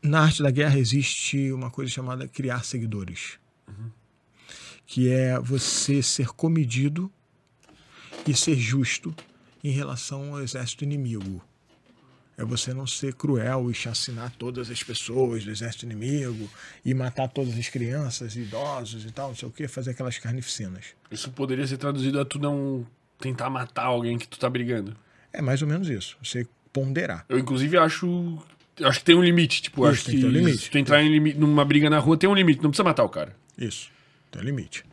na 0.04 0.22
arte 0.24 0.44
da 0.44 0.52
guerra 0.52 0.78
existe 0.78 1.52
uma 1.54 1.72
coisa 1.72 1.90
chamada 1.90 2.28
criar 2.28 2.66
seguidores. 2.66 3.40
Que 4.86 5.10
é 5.10 5.40
você 5.40 6.04
ser 6.04 6.28
comedido 6.28 7.10
e 8.28 8.36
ser 8.36 8.56
justo 8.58 9.16
em 9.64 9.72
relação 9.72 10.34
ao 10.34 10.42
exército 10.42 10.84
inimigo. 10.84 11.42
É 12.38 12.44
você 12.44 12.74
não 12.74 12.86
ser 12.86 13.14
cruel 13.14 13.72
e 13.72 13.74
chacinar 13.74 14.34
todas 14.38 14.70
as 14.70 14.84
pessoas 14.84 15.46
do 15.46 15.52
exército 15.52 15.86
inimigo 15.86 16.50
e 16.84 16.94
matar 16.94 17.30
todas 17.30 17.58
as 17.58 17.70
crianças, 17.70 18.36
idosos 18.36 19.06
e 19.06 19.12
tal, 19.12 19.30
não 19.30 19.36
sei 19.36 19.48
o 19.48 19.52
que, 19.52 19.68
fazer 19.68 19.92
aquelas 19.92 20.18
carnificinas. 20.18 20.88
Isso 21.10 21.32
poderia 21.32 21.66
ser 21.66 21.78
traduzido 21.78 22.20
a 22.20 22.26
tu 22.26 22.40
não 22.40 22.86
tentar 23.20 23.50
matar 23.50 23.86
alguém 23.86 24.18
que 24.18 24.28
tu 24.28 24.38
tá 24.38 24.50
brigando. 24.50 24.98
É 25.34 25.42
mais 25.42 25.62
ou 25.62 25.68
menos 25.68 25.90
isso. 25.90 26.16
Você 26.24 26.48
ponderar. 26.72 27.26
Eu, 27.28 27.38
inclusive, 27.40 27.76
acho. 27.78 28.38
Acho 28.82 29.00
que 29.00 29.06
tem 29.06 29.16
um 29.16 29.24
limite. 29.24 29.62
Tipo, 29.64 29.84
Isso, 29.84 29.92
acho 29.94 30.06
tem 30.06 30.16
que 30.16 30.22
ter 30.22 30.28
um 30.28 30.32
limite. 30.32 30.58
se 30.64 30.70
tu 30.72 30.78
entrar 30.78 31.04
em 31.04 31.10
limi- 31.10 31.34
numa 31.34 31.66
briga 31.66 31.90
na 31.90 32.00
rua, 32.00 32.18
tem 32.18 32.30
um 32.30 32.34
limite. 32.36 32.62
Não 32.62 32.70
precisa 32.70 32.84
matar 32.84 33.04
o 33.04 33.10
cara. 33.10 33.36
Isso. 33.58 33.92
Tem 34.32 34.42
um 34.42 34.46
limite. 34.46 34.84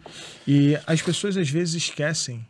E 0.46 0.76
as 0.86 1.00
pessoas 1.00 1.36
às 1.36 1.48
vezes 1.48 1.74
esquecem 1.74 2.46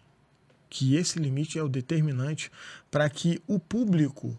que 0.69 0.97
esse 0.97 1.19
limite 1.19 1.59
é 1.59 1.63
o 1.63 1.69
determinante 1.69 2.51
para 2.91 3.09
que 3.11 3.41
o 3.47 3.59
público 3.59 4.39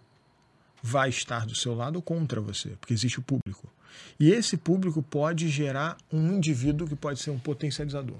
vai 0.84 1.10
estar 1.10 1.46
do 1.46 1.54
seu 1.56 1.74
lado 1.76 1.98
ou 1.98 2.02
contra 2.02 2.42
você, 2.42 2.70
porque 2.80 2.94
existe 2.94 3.20
o 3.20 3.22
público. 3.22 3.72
E 4.20 4.32
esse 4.32 4.58
público 4.58 5.02
pode 5.02 5.48
gerar 5.50 5.98
um 6.12 6.34
indivíduo 6.34 6.88
que 6.88 6.96
pode 6.96 7.20
ser 7.20 7.30
um 7.32 7.38
potencializador, 7.40 8.20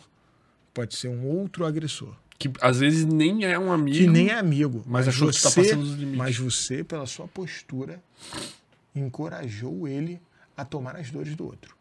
pode 0.74 0.96
ser 0.96 1.08
um 1.08 1.26
outro 1.26 1.66
agressor, 1.66 2.14
Que 2.42 2.52
às 2.60 2.80
vezes 2.80 3.06
nem 3.06 3.46
é 3.46 3.60
um 3.60 3.72
amigo. 3.72 3.96
que 3.96 4.08
nem 4.08 4.30
é 4.30 4.40
amigo, 4.40 4.84
mas 4.88 5.08
achou 5.08 5.30
que 5.30 5.40
tá 5.40 5.52
você, 5.52 5.62
passando 5.62 5.84
dos 5.84 5.94
limites. 5.94 6.18
mas 6.18 6.38
você 6.40 6.84
pela 6.84 7.06
sua 7.06 7.28
postura 7.28 8.02
encorajou 8.96 9.88
ele 9.88 10.20
a 10.58 10.66
tomar 10.66 10.96
as 10.96 11.12
dores 11.12 11.36
do 11.36 11.46
outro. 11.46 11.78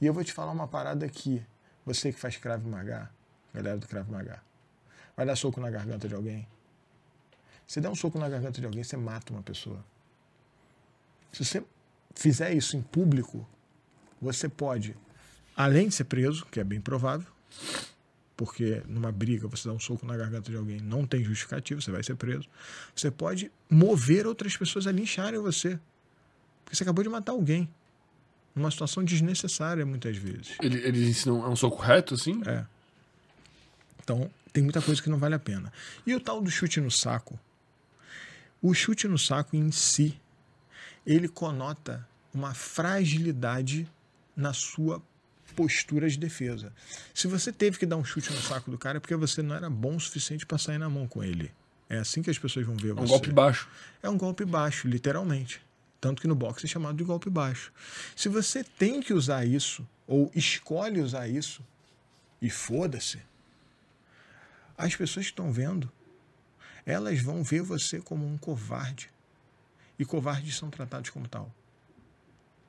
E 0.00 0.06
eu 0.06 0.14
vou 0.14 0.24
te 0.24 0.32
falar 0.32 0.52
uma 0.52 0.66
parada 0.66 1.04
aqui, 1.04 1.42
você 1.84 2.10
que 2.10 2.18
faz 2.18 2.38
Krav 2.38 2.66
Maga, 2.66 3.10
galera 3.52 3.76
do 3.76 3.86
Krav 3.86 4.10
Maga, 4.10 4.40
vai 5.14 5.26
dar 5.26 5.36
soco 5.36 5.60
na 5.60 5.68
garganta 5.70 6.08
de 6.08 6.14
alguém? 6.14 6.48
Se 7.66 7.78
der 7.78 7.90
um 7.90 7.94
soco 7.94 8.18
na 8.18 8.26
garganta 8.26 8.58
de 8.60 8.66
alguém, 8.66 8.82
você 8.82 8.96
mata 8.96 9.34
uma 9.34 9.42
pessoa. 9.42 9.84
Se 11.30 11.44
você 11.44 11.62
fizer 12.14 12.54
isso 12.54 12.74
em 12.74 12.80
público, 12.80 13.46
você 14.18 14.48
pode, 14.48 14.96
além 15.54 15.88
de 15.88 15.94
ser 15.94 16.04
preso, 16.04 16.46
que 16.46 16.58
é 16.58 16.64
bem 16.64 16.80
provável, 16.80 17.28
porque 18.36 18.82
numa 18.88 19.12
briga 19.12 19.46
você 19.48 19.68
dá 19.68 19.74
um 19.74 19.78
soco 19.78 20.04
na 20.04 20.16
garganta 20.16 20.50
de 20.50 20.56
alguém, 20.56 20.80
não 20.80 21.06
tem 21.06 21.22
justificativo, 21.22 21.80
você 21.80 21.90
vai 21.90 22.02
ser 22.02 22.16
preso. 22.16 22.48
Você 22.94 23.10
pode 23.10 23.50
mover 23.70 24.26
outras 24.26 24.56
pessoas 24.56 24.86
a 24.86 24.92
lincharem 24.92 25.38
você. 25.40 25.78
Porque 26.64 26.76
você 26.76 26.82
acabou 26.82 27.02
de 27.04 27.10
matar 27.10 27.32
alguém. 27.32 27.68
Numa 28.54 28.70
situação 28.70 29.04
desnecessária, 29.04 29.84
muitas 29.84 30.16
vezes. 30.16 30.56
Ele- 30.62 30.78
Eles 30.78 31.08
ensinam. 31.08 31.44
É 31.44 31.48
um 31.48 31.56
soco 31.56 31.80
reto, 31.82 32.14
assim? 32.14 32.40
É. 32.46 32.64
Então, 34.02 34.30
tem 34.52 34.62
muita 34.62 34.80
coisa 34.82 35.02
que 35.02 35.08
não 35.10 35.18
vale 35.18 35.34
a 35.34 35.38
pena. 35.38 35.72
E 36.06 36.14
o 36.14 36.20
tal 36.20 36.40
do 36.40 36.50
chute 36.50 36.80
no 36.80 36.90
saco? 36.90 37.38
O 38.62 38.72
chute 38.74 39.06
no 39.08 39.18
saco 39.18 39.56
em 39.56 39.70
si, 39.70 40.18
ele 41.06 41.28
conota 41.28 42.06
uma 42.32 42.54
fragilidade 42.54 43.88
na 44.36 44.52
sua 44.52 45.02
postura 45.54 46.08
de 46.08 46.18
defesa. 46.18 46.72
Se 47.14 47.26
você 47.26 47.52
teve 47.52 47.78
que 47.78 47.86
dar 47.86 47.96
um 47.96 48.04
chute 48.04 48.32
no 48.32 48.40
saco 48.40 48.70
do 48.70 48.76
cara, 48.78 48.98
é 48.98 49.00
porque 49.00 49.16
você 49.16 49.42
não 49.42 49.54
era 49.54 49.70
bom 49.70 49.96
o 49.96 50.00
suficiente 50.00 50.44
para 50.44 50.58
sair 50.58 50.78
na 50.78 50.88
mão 50.90 51.06
com 51.08 51.22
ele. 51.24 51.52
É 51.88 51.98
assim 51.98 52.22
que 52.22 52.30
as 52.30 52.38
pessoas 52.38 52.66
vão 52.66 52.76
ver 52.76 52.90
É 52.90 52.94
você. 52.94 53.04
um 53.04 53.06
golpe 53.08 53.32
baixo. 53.32 53.68
É 54.02 54.08
um 54.08 54.16
golpe 54.18 54.44
baixo, 54.44 54.88
literalmente. 54.88 55.60
Tanto 56.00 56.20
que 56.20 56.28
no 56.28 56.34
boxe 56.34 56.66
é 56.66 56.68
chamado 56.68 56.96
de 56.96 57.04
golpe 57.04 57.30
baixo. 57.30 57.72
Se 58.14 58.28
você 58.28 58.62
tem 58.64 59.00
que 59.00 59.14
usar 59.14 59.46
isso, 59.46 59.86
ou 60.06 60.30
escolhe 60.34 61.00
usar 61.00 61.28
isso, 61.28 61.62
e 62.42 62.50
foda-se, 62.50 63.18
as 64.76 64.94
pessoas 64.94 65.26
que 65.26 65.32
estão 65.32 65.52
vendo, 65.52 65.90
elas 66.84 67.20
vão 67.20 67.42
ver 67.42 67.62
você 67.62 68.00
como 68.00 68.26
um 68.26 68.36
covarde. 68.36 69.08
E 69.98 70.04
covardes 70.04 70.56
são 70.56 70.68
tratados 70.70 71.10
como 71.10 71.28
tal. 71.28 71.50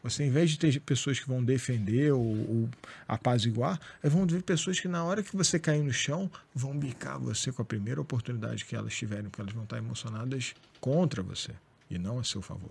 Você, 0.06 0.24
em 0.24 0.30
vez 0.30 0.52
de 0.52 0.60
ter 0.60 0.80
pessoas 0.82 1.20
que 1.20 1.28
vão 1.28 1.44
defender 1.44 2.14
ou, 2.14 2.22
ou 2.22 2.70
apaziguar, 3.08 3.80
elas 4.04 4.16
vão 4.16 4.28
ver 4.28 4.44
pessoas 4.44 4.80
que, 4.80 4.88
na 4.88 5.04
hora 5.04 5.24
que 5.24 5.36
você 5.36 5.58
cair 5.58 5.82
no 5.82 5.92
chão, 5.92 6.30
vão 6.54 6.78
bicar 6.78 7.20
você 7.20 7.52
com 7.52 7.64
a 7.64 7.66
primeira 7.66 8.00
oportunidade 8.00 8.66
que 8.66 8.76
elas 8.76 8.96
tiverem, 8.96 9.32
porque 9.32 9.42
elas 9.42 9.54
vão 9.54 9.64
estar 9.64 9.80
emocionadas 9.80 10.54
contra 10.80 11.24
você 11.24 11.54
e 11.90 11.98
não 11.98 12.20
a 12.20 12.24
seu 12.24 12.40
favor. 12.40 12.70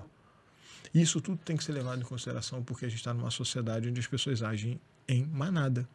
Isso 0.95 1.21
tudo 1.21 1.37
tem 1.45 1.57
que 1.57 1.65
ser 1.65 1.73
levado 1.73 2.01
em 2.01 2.05
consideração 2.05 2.63
porque 2.63 2.87
a 2.87 2.89
gente 2.89 2.99
está 2.99 3.13
numa 3.13 3.33
sociedade 3.33 3.89
onde 3.89 3.99
as 3.99 4.07
pessoas 4.07 4.41
agem 4.41 4.81
em 5.09 5.25
manada, 5.25 5.89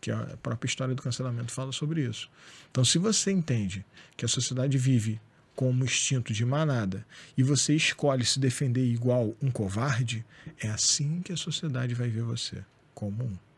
que 0.00 0.10
a 0.10 0.38
própria 0.42 0.66
história 0.66 0.94
do 0.94 1.02
cancelamento 1.02 1.52
fala 1.52 1.70
sobre 1.70 2.00
isso. 2.00 2.30
Então, 2.70 2.82
se 2.82 2.96
você 2.96 3.30
entende 3.30 3.84
que 4.16 4.24
a 4.24 4.28
sociedade 4.28 4.78
vive 4.78 5.20
como 5.54 5.84
instinto 5.84 6.32
de 6.32 6.44
manada 6.44 7.06
e 7.36 7.42
você 7.42 7.74
escolhe 7.74 8.24
se 8.24 8.38
defender 8.38 8.84
igual 8.84 9.36
um 9.40 9.50
covarde, 9.50 10.24
é 10.58 10.68
assim 10.68 11.20
que 11.20 11.32
a 11.32 11.36
sociedade 11.36 11.94
vai 11.94 12.08
ver 12.08 12.22
você, 12.22 12.64
como 12.94 13.24
um. 13.24 13.51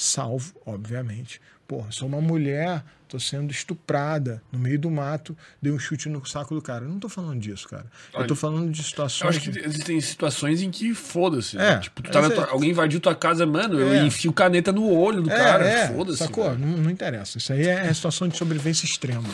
Salvo, 0.00 0.54
obviamente. 0.64 1.40
Porra, 1.66 1.90
sou 1.90 2.06
uma 2.06 2.20
mulher, 2.20 2.84
tô 3.08 3.18
sendo 3.18 3.50
estuprada 3.50 4.40
no 4.52 4.58
meio 4.58 4.78
do 4.78 4.88
mato, 4.88 5.36
dei 5.60 5.72
um 5.72 5.78
chute 5.78 6.08
no 6.08 6.24
saco 6.24 6.54
do 6.54 6.62
cara. 6.62 6.84
Eu 6.84 6.88
não 6.88 7.00
tô 7.00 7.08
falando 7.08 7.40
disso, 7.40 7.68
cara. 7.68 7.84
Eu 8.14 8.20
tô 8.20 8.32
Olha, 8.32 8.36
falando 8.36 8.70
de 8.70 8.80
Eu 8.80 8.84
situações. 8.84 9.36
acho 9.36 9.50
que 9.50 9.58
existem 9.58 10.00
situações 10.00 10.62
em 10.62 10.70
que 10.70 10.94
foda-se. 10.94 11.56
É, 11.58 11.74
né? 11.74 11.78
Tipo, 11.80 12.00
tu 12.00 12.10
tá 12.12 12.30
tua- 12.30 12.44
é- 12.44 12.50
alguém 12.50 12.70
invadiu 12.70 13.00
tua 13.00 13.14
casa, 13.14 13.44
mano, 13.44 13.78
eu 13.80 13.92
É. 13.92 14.06
enfio 14.06 14.32
caneta 14.32 14.70
no 14.70 14.88
olho 14.88 15.20
do 15.20 15.28
cara. 15.28 15.88
Foda-se. 15.88 16.18
Sacou? 16.18 16.56
Não, 16.56 16.68
não 16.78 16.90
interessa. 16.90 17.36
Isso 17.38 17.52
aí 17.52 17.66
é 17.66 17.92
situação 17.92 18.28
de 18.28 18.36
sobrevivência 18.38 18.86
extrema. 18.86 19.28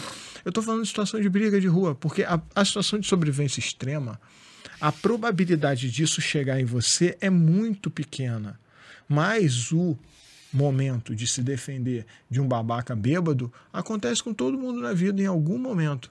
Eu 0.47 0.51
tô 0.51 0.63
falando 0.63 0.81
de 0.83 0.89
situação 0.89 1.21
de 1.21 1.29
briga 1.29 1.61
de 1.61 1.67
rua, 1.69 1.95
porque 1.95 2.23
a, 2.25 2.41
a 2.55 2.65
situação 2.65 2.99
de 2.99 3.07
sobrevivência 3.07 3.61
extrema, 3.61 4.19
a 4.81 4.91
probabilidade 4.91 5.91
disso 5.91 6.21
chegar 6.23 6.59
em 6.59 6.65
você 6.65 7.17
é 7.21 7.29
muito 7.31 7.91
pequena. 7.91 8.59
Mas 9.07 9.71
o 9.71 9.97
momento 10.55 11.15
de 11.15 11.27
se 11.27 11.43
defender 11.43 12.07
de 12.31 12.41
um 12.41 12.47
babaca 12.47 12.95
bêbado 12.95 13.53
acontece 13.73 14.23
com 14.23 14.33
todo 14.33 14.57
mundo 14.57 14.81
na 14.81 14.93
vida 14.93 15.21
em 15.21 15.27
algum 15.27 15.59
momento. 15.59 16.11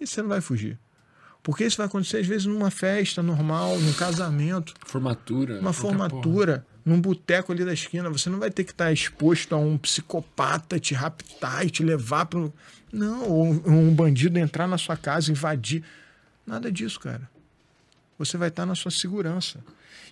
E 0.00 0.06
você 0.06 0.22
não 0.22 0.30
vai 0.30 0.40
fugir. 0.40 0.78
Porque 1.42 1.64
isso 1.64 1.76
vai 1.76 1.86
acontecer 1.86 2.18
às 2.18 2.26
vezes 2.26 2.46
numa 2.46 2.70
festa 2.70 3.22
normal, 3.22 3.78
num 3.78 3.92
casamento 3.92 4.74
Formatura. 4.86 5.60
uma 5.60 5.72
qualquer 5.74 5.80
porra. 5.80 6.08
formatura 6.08 6.66
num 6.84 7.00
boteco 7.00 7.52
ali 7.52 7.64
da 7.64 7.72
esquina. 7.72 8.08
Você 8.10 8.30
não 8.30 8.38
vai 8.38 8.50
ter 8.50 8.64
que 8.64 8.70
estar 8.72 8.92
exposto 8.92 9.54
a 9.54 9.58
um 9.58 9.76
psicopata 9.76 10.80
te 10.80 10.94
raptar 10.94 11.66
e 11.66 11.70
te 11.70 11.82
levar 11.82 12.26
para 12.26 12.48
Não, 12.92 13.28
ou 13.28 13.44
um 13.46 13.88
um 13.88 13.94
bandido 13.94 14.38
entrar 14.38 14.66
na 14.66 14.78
sua 14.78 14.96
casa, 14.96 15.30
invadir. 15.30 15.82
Nada 16.46 16.70
disso, 16.72 16.98
cara. 16.98 17.30
Você 18.18 18.36
vai 18.36 18.48
estar 18.48 18.64
na 18.64 18.74
sua 18.74 18.90
segurança. 18.90 19.58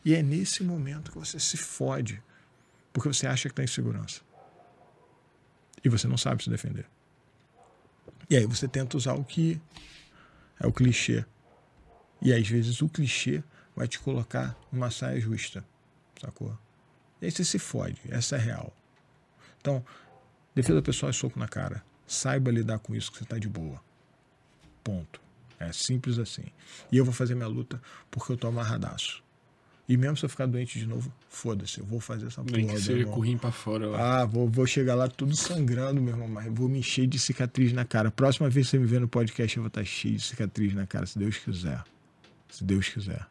E 0.04 0.14
é 0.14 0.22
nesse 0.22 0.62
momento 0.64 1.12
que 1.12 1.18
você 1.18 1.38
se 1.38 1.56
fode. 1.56 2.20
Porque 2.92 3.08
você 3.08 3.26
acha 3.26 3.48
que 3.48 3.52
está 3.52 3.62
em 3.62 3.66
segurança. 3.66 4.20
E 5.82 5.88
você 5.88 6.06
não 6.06 6.16
sabe 6.16 6.42
se 6.42 6.50
defender. 6.50 6.86
E 8.28 8.36
aí 8.36 8.46
você 8.46 8.68
tenta 8.68 8.96
usar 8.96 9.14
o 9.14 9.24
que 9.24 9.60
é 10.58 10.66
o 10.66 10.72
clichê. 10.72 11.24
E 12.22 12.32
às 12.32 12.46
vezes 12.46 12.82
o 12.82 12.88
clichê 12.88 13.42
vai 13.74 13.88
te 13.88 13.98
colocar 13.98 14.56
numa 14.70 14.90
saia 14.90 15.20
justa. 15.20 15.64
Sacou? 16.20 16.56
E 17.20 17.26
aí 17.26 17.30
você 17.30 17.44
se 17.44 17.58
fode. 17.58 18.00
Essa 18.08 18.36
é 18.36 18.38
real. 18.38 18.72
Então, 19.60 19.84
defesa 20.54 20.82
pessoal 20.82 21.10
é 21.10 21.12
soco 21.12 21.38
na 21.38 21.48
cara. 21.48 21.82
Saiba 22.06 22.50
lidar 22.50 22.78
com 22.78 22.94
isso 22.94 23.10
que 23.10 23.18
você 23.18 23.24
tá 23.24 23.38
de 23.38 23.48
boa. 23.48 23.82
Ponto. 24.84 25.20
É 25.58 25.72
simples 25.72 26.18
assim. 26.18 26.44
E 26.90 26.96
eu 26.96 27.04
vou 27.04 27.12
fazer 27.12 27.34
minha 27.34 27.48
luta 27.48 27.80
porque 28.10 28.32
eu 28.32 28.36
tô 28.36 28.48
amarradaço. 28.48 29.22
E 29.90 29.96
mesmo 29.96 30.16
se 30.16 30.24
eu 30.24 30.28
ficar 30.28 30.46
doente 30.46 30.78
de 30.78 30.86
novo, 30.86 31.12
foda-se, 31.28 31.80
eu 31.80 31.84
vou 31.84 31.98
fazer 31.98 32.26
essa 32.28 32.42
porra. 32.44 32.56
Nem 32.56 32.66
que 32.66 32.72
meu 32.74 32.80
seja 32.80 33.04
com 33.06 33.18
rim 33.20 33.36
pra 33.36 33.50
fora. 33.50 33.88
lá. 33.88 34.20
Ah, 34.20 34.24
vou, 34.24 34.48
vou 34.48 34.64
chegar 34.64 34.94
lá 34.94 35.08
tudo 35.08 35.34
sangrando, 35.34 36.00
meu 36.00 36.14
irmão, 36.14 36.28
mas 36.28 36.46
vou 36.52 36.68
me 36.68 36.78
encher 36.78 37.08
de 37.08 37.18
cicatriz 37.18 37.72
na 37.72 37.84
cara. 37.84 38.08
Próxima 38.08 38.48
vez 38.48 38.66
que 38.66 38.70
você 38.70 38.78
me 38.78 38.86
ver 38.86 39.00
no 39.00 39.08
podcast, 39.08 39.56
eu 39.56 39.62
vou 39.64 39.68
estar 39.68 39.84
cheio 39.84 40.14
de 40.14 40.22
cicatriz 40.22 40.72
na 40.74 40.86
cara, 40.86 41.06
se 41.06 41.18
Deus 41.18 41.36
quiser. 41.38 41.82
Se 42.48 42.62
Deus 42.62 42.88
quiser. 42.88 43.26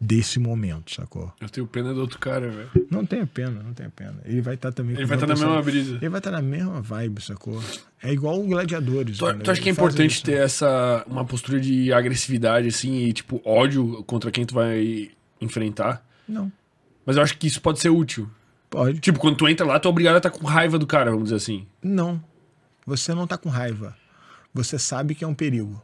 Desse 0.00 0.40
momento, 0.40 0.92
sacou? 0.92 1.32
Eu 1.40 1.48
tenho 1.48 1.64
pena 1.64 1.94
do 1.94 2.00
outro 2.00 2.18
cara, 2.18 2.50
velho. 2.50 2.70
Não 2.90 3.06
tenha 3.06 3.24
pena, 3.24 3.62
não 3.62 3.72
tenha 3.72 3.88
pena. 3.88 4.16
Ele 4.24 4.40
vai 4.40 4.54
estar 4.54 4.72
também 4.72 4.96
Ele 4.96 5.06
vai 5.06 5.16
estar 5.16 5.28
na 5.28 5.34
pessoa- 5.34 5.50
mesma 5.50 5.62
brisa. 5.62 5.94
Ele 5.94 6.08
vai 6.08 6.18
estar 6.18 6.32
na 6.32 6.42
mesma 6.42 6.82
vibe, 6.82 7.20
sacou? 7.22 7.62
É 8.02 8.12
igual 8.12 8.40
o 8.40 8.48
Gladiadores. 8.48 9.18
Tu, 9.18 9.34
tu 9.38 9.50
acha 9.52 9.62
que 9.62 9.68
é 9.68 9.72
importante 9.72 10.10
isso. 10.14 10.24
ter 10.24 10.40
essa 10.40 11.04
uma 11.06 11.24
postura 11.24 11.60
de 11.60 11.92
agressividade, 11.92 12.66
assim, 12.66 12.96
e 13.04 13.12
tipo, 13.12 13.40
ódio 13.44 14.02
contra 14.02 14.32
quem 14.32 14.44
tu 14.44 14.54
vai 14.54 15.12
enfrentar? 15.42 16.06
Não. 16.26 16.50
Mas 17.04 17.16
eu 17.16 17.22
acho 17.22 17.36
que 17.36 17.46
isso 17.46 17.60
pode 17.60 17.80
ser 17.80 17.90
útil. 17.90 18.30
Pode. 18.70 19.00
Tipo, 19.00 19.18
quando 19.18 19.36
tu 19.36 19.48
entra 19.48 19.66
lá, 19.66 19.78
tu 19.78 19.88
é 19.88 19.90
obrigado 19.90 20.14
a 20.14 20.18
estar 20.18 20.30
com 20.30 20.46
raiva 20.46 20.78
do 20.78 20.86
cara, 20.86 21.10
vamos 21.10 21.24
dizer 21.24 21.36
assim. 21.36 21.66
Não. 21.82 22.22
Você 22.86 23.12
não 23.14 23.26
tá 23.26 23.36
com 23.36 23.48
raiva. 23.48 23.96
Você 24.54 24.78
sabe 24.78 25.14
que 25.14 25.24
é 25.24 25.26
um 25.26 25.34
perigo. 25.34 25.82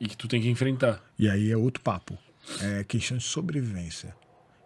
E 0.00 0.08
que 0.08 0.16
tu 0.16 0.26
tem 0.26 0.42
que 0.42 0.48
enfrentar. 0.48 1.00
E 1.18 1.28
aí 1.28 1.50
é 1.50 1.56
outro 1.56 1.82
papo. 1.82 2.18
É 2.60 2.84
questão 2.84 3.16
de 3.16 3.24
sobrevivência. 3.24 4.14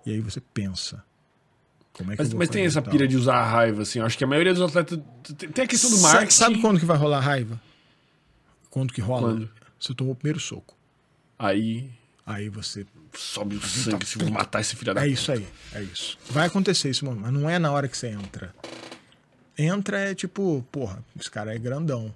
E 0.04 0.12
aí 0.12 0.20
você 0.20 0.40
pensa. 0.40 1.04
Como 1.92 2.12
é 2.12 2.16
que 2.16 2.22
Mas, 2.22 2.32
mas 2.32 2.48
tem 2.48 2.64
essa 2.64 2.82
pira 2.82 3.06
de 3.06 3.16
usar 3.16 3.36
a 3.36 3.44
raiva, 3.44 3.82
assim. 3.82 3.98
Eu 3.98 4.06
acho 4.06 4.16
que 4.16 4.24
a 4.24 4.26
maioria 4.26 4.52
dos 4.52 4.62
atletas. 4.62 4.98
Tem 5.54 5.64
a 5.64 5.68
questão 5.68 5.90
do 5.90 5.98
marketing. 5.98 6.32
Sabe 6.32 6.60
quando 6.60 6.80
que 6.80 6.86
vai 6.86 6.96
rolar 6.96 7.20
raiva? 7.20 7.60
Quando 8.70 8.92
que 8.92 9.00
rola? 9.00 9.32
Quando? 9.32 9.50
Você 9.78 9.94
tomou 9.94 10.14
o 10.14 10.16
primeiro 10.16 10.40
soco. 10.40 10.74
Aí 11.38 11.90
Aí 12.26 12.48
você. 12.48 12.84
Sobe 13.20 13.56
o 13.56 13.62
sangue, 13.62 14.06
se 14.06 14.18
vou 14.18 14.30
matar 14.30 14.60
esse 14.60 14.76
filho 14.76 14.94
da 14.94 15.04
É 15.04 15.08
isso 15.08 15.32
aí, 15.32 15.46
é 15.72 15.82
isso. 15.82 16.18
Vai 16.30 16.46
acontecer 16.46 16.90
isso, 16.90 17.04
mano, 17.04 17.20
mas 17.20 17.32
não 17.32 17.48
é 17.48 17.58
na 17.58 17.70
hora 17.72 17.88
que 17.88 17.96
você 17.96 18.08
entra. 18.08 18.54
Entra 19.58 19.98
é 19.98 20.14
tipo, 20.14 20.64
porra, 20.70 21.02
esse 21.18 21.30
cara 21.30 21.54
é 21.54 21.58
grandão. 21.58 22.12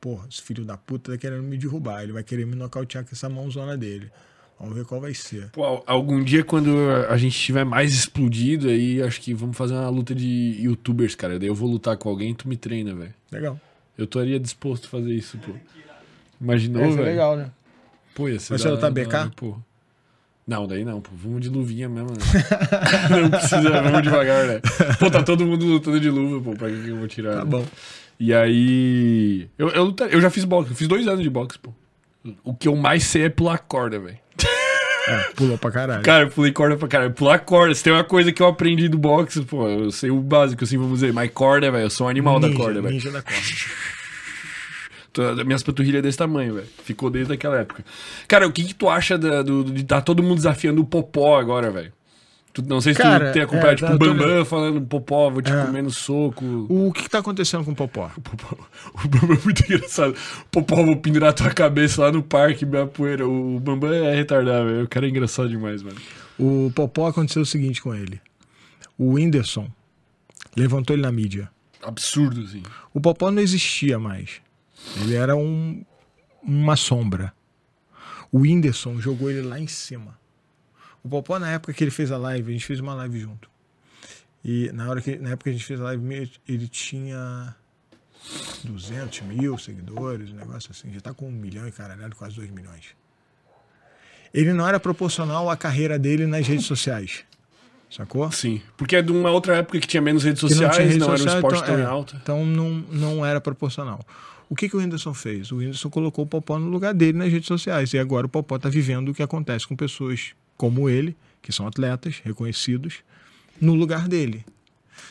Porra, 0.00 0.26
esse 0.30 0.42
filho 0.42 0.64
da 0.64 0.76
puta 0.76 1.12
tá 1.12 1.18
querendo 1.18 1.42
me 1.42 1.56
derrubar. 1.56 2.02
Ele 2.02 2.12
vai 2.12 2.22
querer 2.22 2.46
me 2.46 2.54
nocautear 2.54 3.04
com 3.04 3.10
essa 3.12 3.28
mãozona 3.28 3.76
dele. 3.76 4.10
Vamos 4.58 4.76
ver 4.76 4.84
qual 4.84 5.00
vai 5.00 5.12
ser. 5.12 5.50
Pô, 5.50 5.82
algum 5.86 6.22
dia, 6.22 6.44
quando 6.44 6.90
a 7.08 7.16
gente 7.16 7.36
estiver 7.36 7.64
mais 7.64 7.92
explodido, 7.92 8.68
aí 8.68 9.02
acho 9.02 9.20
que 9.20 9.34
vamos 9.34 9.56
fazer 9.56 9.74
uma 9.74 9.88
luta 9.88 10.14
de 10.14 10.56
youtubers, 10.60 11.14
cara. 11.14 11.38
Daí 11.38 11.48
eu 11.48 11.54
vou 11.54 11.68
lutar 11.68 11.96
com 11.96 12.08
alguém 12.08 12.30
e 12.30 12.34
tu 12.34 12.48
me 12.48 12.56
treina, 12.56 12.94
velho. 12.94 13.14
Legal. 13.30 13.60
Eu 13.96 14.04
estaria 14.04 14.38
disposto 14.38 14.86
a 14.86 14.88
fazer 14.88 15.12
isso, 15.12 15.38
pô. 15.38 15.52
Imaginou, 16.40 16.82
ser 16.82 16.96
velho? 16.96 17.04
legal, 17.04 17.36
né? 17.36 17.50
Pô, 18.14 18.28
ia 18.28 18.38
ser 18.38 18.54
da 18.54 18.58
ser 18.58 18.70
lutar 18.70 18.90
BK? 18.90 19.14
hora, 19.14 19.32
pô. 19.34 19.56
Não, 20.46 20.66
daí 20.66 20.84
não, 20.84 21.00
pô. 21.00 21.10
Vamos 21.14 21.40
de 21.40 21.48
luvinha 21.48 21.88
mesmo, 21.88 22.10
né? 22.10 22.16
não 23.10 23.30
precisa, 23.30 23.82
vamos 23.82 24.02
devagar, 24.02 24.46
né? 24.46 24.60
Pô, 24.98 25.10
tá 25.10 25.22
todo 25.22 25.46
mundo 25.46 25.64
lutando 25.64 25.98
de 25.98 26.10
luva, 26.10 26.50
pô. 26.50 26.56
Pra 26.56 26.68
que 26.68 26.82
que 26.82 26.88
eu 26.88 26.96
vou 26.96 27.08
tirar? 27.08 27.36
Tá 27.36 27.44
bom. 27.44 27.64
E 28.20 28.32
aí. 28.32 29.48
Eu, 29.58 29.70
eu, 29.70 29.94
eu 30.10 30.20
já 30.20 30.30
fiz 30.30 30.44
boxe, 30.44 30.70
eu 30.70 30.76
fiz 30.76 30.86
dois 30.86 31.08
anos 31.08 31.22
de 31.22 31.30
boxe, 31.30 31.58
pô. 31.58 31.72
O 32.42 32.54
que 32.54 32.68
eu 32.68 32.76
mais 32.76 33.04
sei 33.04 33.24
é 33.24 33.28
pular 33.28 33.58
corda, 33.58 33.98
velho. 33.98 34.18
É, 35.06 35.18
pulou 35.36 35.58
pra 35.58 35.70
caralho. 35.70 36.02
Cara, 36.02 36.24
eu 36.24 36.30
pulei 36.30 36.50
corda 36.50 36.78
pra 36.78 36.88
caralho. 36.88 37.12
Pular 37.12 37.38
corda, 37.40 37.74
se 37.74 37.84
tem 37.84 37.92
uma 37.92 38.04
coisa 38.04 38.32
que 38.32 38.42
eu 38.42 38.46
aprendi 38.46 38.88
do 38.88 38.96
boxe, 38.96 39.42
pô, 39.42 39.68
eu 39.68 39.90
sei 39.90 40.10
o 40.10 40.18
básico, 40.18 40.64
assim, 40.64 40.78
vamos 40.78 40.94
dizer. 40.94 41.12
Mas 41.12 41.30
corda, 41.30 41.70
velho, 41.70 41.84
eu 41.84 41.90
sou 41.90 42.06
um 42.06 42.08
animal 42.10 42.40
da 42.40 42.48
Ninja, 42.48 42.58
corda, 42.58 42.80
velho. 42.80 42.94
Ninja 42.94 43.10
da 43.10 43.20
corda. 43.20 43.38
Tô- 45.14 45.44
Minhas 45.44 45.62
panturrilhas 45.62 46.02
desse 46.02 46.18
tamanho, 46.18 46.54
velho. 46.56 46.66
Ficou 46.84 47.08
desde 47.08 47.32
aquela 47.32 47.56
época. 47.58 47.82
Cara, 48.28 48.46
o 48.46 48.52
que 48.52 48.64
que 48.64 48.74
tu 48.74 48.90
acha 48.90 49.16
da- 49.16 49.40
do, 49.42 49.64
de 49.64 49.82
tá 49.84 50.00
todo 50.02 50.22
mundo 50.22 50.34
desafiando 50.36 50.82
o 50.82 50.84
Popó 50.84 51.38
agora, 51.38 51.70
velho? 51.70 51.90
Não 52.68 52.80
sei 52.80 52.94
se 52.94 53.00
Cara, 53.02 53.30
tu 53.30 53.32
tem 53.32 53.42
acompanhado, 53.42 53.72
é, 53.72 53.74
tipo, 53.76 53.92
o 53.94 53.98
tô 53.98 54.14
Bambam 54.14 54.44
falando, 54.44 54.80
Popó, 54.82 55.28
vou 55.28 55.42
te 55.42 55.50
É. 55.50 55.64
comer 55.66 55.82
no 55.82 55.90
soco. 55.90 56.66
O 56.68 56.92
que, 56.92 57.02
que 57.02 57.10
tá 57.10 57.18
acontecendo 57.18 57.64
com 57.64 57.72
o 57.72 57.74
Popó? 57.74 58.08
O 58.16 58.20
Popó- 58.20 58.56
o 59.04 59.08
Bambam 59.08 59.36
é 59.36 59.40
muito 59.44 59.64
engraçado. 59.64 60.14
Popó, 60.52 60.76
vou 60.84 60.96
pendurar 60.96 61.32
tua 61.32 61.50
cabeça 61.50 62.02
lá 62.02 62.12
no 62.12 62.22
parque, 62.22 62.64
minha 62.64 62.86
poeira. 62.86 63.26
O 63.26 63.58
Bambam 63.58 63.92
é 63.92 64.14
retardado, 64.14 64.66
velho. 64.68 64.84
O 64.84 64.88
cara 64.88 65.04
é 65.06 65.08
engraçado 65.08 65.48
demais, 65.48 65.82
mano. 65.82 65.96
O 66.38 66.70
Popó 66.74 67.08
aconteceu 67.08 67.42
o 67.42 67.46
seguinte 67.46 67.82
com 67.82 67.92
ele. 67.92 68.20
O 68.96 69.14
Whindersson 69.14 69.68
levantou 70.56 70.94
ele 70.94 71.02
na 71.02 71.10
mídia. 71.10 71.50
Absurdo, 71.82 72.40
assim. 72.40 72.62
O 72.92 73.00
Popó 73.00 73.32
não 73.32 73.42
existia 73.42 73.98
mais. 73.98 74.40
Ele 75.00 75.14
era 75.14 75.36
um, 75.36 75.84
uma 76.42 76.76
sombra. 76.76 77.32
O 78.30 78.40
Whindersson 78.40 79.00
jogou 79.00 79.30
ele 79.30 79.42
lá 79.42 79.58
em 79.58 79.66
cima. 79.66 80.18
O 81.02 81.08
Popó, 81.08 81.38
na 81.38 81.50
época 81.50 81.72
que 81.72 81.84
ele 81.84 81.90
fez 81.90 82.10
a 82.10 82.16
live, 82.16 82.50
a 82.50 82.52
gente 82.52 82.66
fez 82.66 82.80
uma 82.80 82.94
live 82.94 83.20
junto. 83.20 83.50
E 84.44 84.70
na, 84.72 84.88
hora 84.88 85.00
que, 85.00 85.16
na 85.16 85.30
época 85.30 85.44
que 85.44 85.50
a 85.50 85.52
gente 85.52 85.64
fez 85.64 85.80
a 85.80 85.84
live, 85.84 86.32
ele 86.46 86.68
tinha 86.68 87.54
200 88.64 89.22
mil 89.22 89.56
seguidores, 89.58 90.30
um 90.30 90.36
negócio 90.36 90.70
assim. 90.70 90.92
Já 90.92 91.00
tá 91.00 91.14
com 91.14 91.28
um 91.28 91.32
milhão 91.32 91.66
e 91.66 91.72
caralho, 91.72 92.14
quase 92.16 92.36
dois 92.36 92.50
milhões. 92.50 92.94
Ele 94.32 94.52
não 94.52 94.66
era 94.66 94.80
proporcional 94.80 95.48
à 95.48 95.56
carreira 95.56 95.98
dele 95.98 96.26
nas 96.26 96.46
redes 96.46 96.66
sociais. 96.66 97.24
Sacou? 97.88 98.30
Sim. 98.32 98.60
Porque 98.76 98.96
é 98.96 99.02
de 99.02 99.12
uma 99.12 99.30
outra 99.30 99.56
época 99.56 99.78
que 99.78 99.86
tinha 99.86 100.00
menos 100.00 100.24
redes 100.24 100.42
que 100.42 100.48
sociais, 100.48 100.76
não, 100.96 101.08
rede 101.08 101.22
era 101.22 101.32
um 101.32 101.36
esporte 101.36 101.62
então, 101.62 101.66
tão 101.66 101.78
é, 101.78 101.80
em 101.80 101.84
alta. 101.84 102.20
Então 102.20 102.44
não, 102.44 102.70
não 102.90 103.24
era 103.24 103.40
proporcional. 103.40 104.04
O 104.48 104.54
que, 104.54 104.68
que 104.68 104.76
o 104.76 104.78
Whindersson 104.78 105.14
fez? 105.14 105.50
O 105.50 105.56
Whindersson 105.56 105.90
colocou 105.90 106.24
o 106.24 106.28
Popó 106.28 106.58
no 106.58 106.68
lugar 106.68 106.94
dele 106.94 107.18
nas 107.18 107.32
redes 107.32 107.46
sociais. 107.46 107.92
E 107.92 107.98
agora 107.98 108.26
o 108.26 108.28
Popó 108.28 108.56
está 108.56 108.68
vivendo 108.68 109.08
o 109.08 109.14
que 109.14 109.22
acontece 109.22 109.66
com 109.66 109.74
pessoas 109.74 110.34
como 110.56 110.88
ele, 110.88 111.16
que 111.42 111.52
são 111.52 111.66
atletas 111.66 112.20
reconhecidos, 112.24 113.02
no 113.60 113.74
lugar 113.74 114.08
dele. 114.08 114.44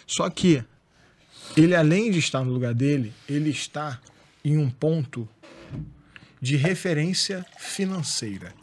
Só 0.05 0.29
que 0.29 0.63
ele, 1.57 1.75
além 1.75 2.09
de 2.09 2.19
estar 2.19 2.43
no 2.43 2.51
lugar 2.51 2.73
dele, 2.73 3.13
ele 3.27 3.49
está 3.49 3.99
em 4.43 4.57
um 4.57 4.69
ponto 4.69 5.27
de 6.41 6.55
referência 6.55 7.45
financeira. 7.57 8.53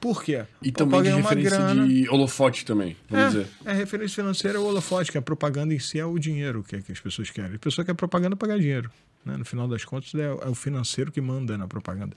Por 0.00 0.22
quê? 0.22 0.44
E 0.62 0.68
O 0.68 0.72
Popó 0.72 0.84
também 0.96 1.02
de 1.02 1.20
referência 1.20 1.58
grana. 1.58 1.88
de 1.88 2.08
holofote 2.08 2.64
também, 2.64 2.96
vamos 3.10 3.32
dizer. 3.32 3.48
É, 3.64 3.70
é 3.72 3.74
referência 3.74 4.16
financeira 4.16 4.60
ou 4.60 4.68
holofote, 4.68 5.10
que 5.10 5.18
a 5.18 5.22
propaganda 5.22 5.74
em 5.74 5.78
si 5.78 5.98
é 5.98 6.04
o 6.04 6.18
dinheiro 6.18 6.62
que, 6.62 6.80
que 6.80 6.92
as 6.92 7.00
pessoas 7.00 7.30
querem. 7.30 7.56
A 7.56 7.58
pessoa 7.58 7.84
quer 7.84 7.94
propaganda 7.94 8.36
para 8.36 8.48
ganhar 8.48 8.60
dinheiro. 8.60 8.90
Né? 9.24 9.36
No 9.36 9.44
final 9.44 9.66
das 9.66 9.84
contas, 9.84 10.14
é, 10.14 10.24
é 10.24 10.48
o 10.48 10.54
financeiro 10.54 11.10
que 11.10 11.20
manda 11.20 11.58
na 11.58 11.66
propaganda. 11.66 12.16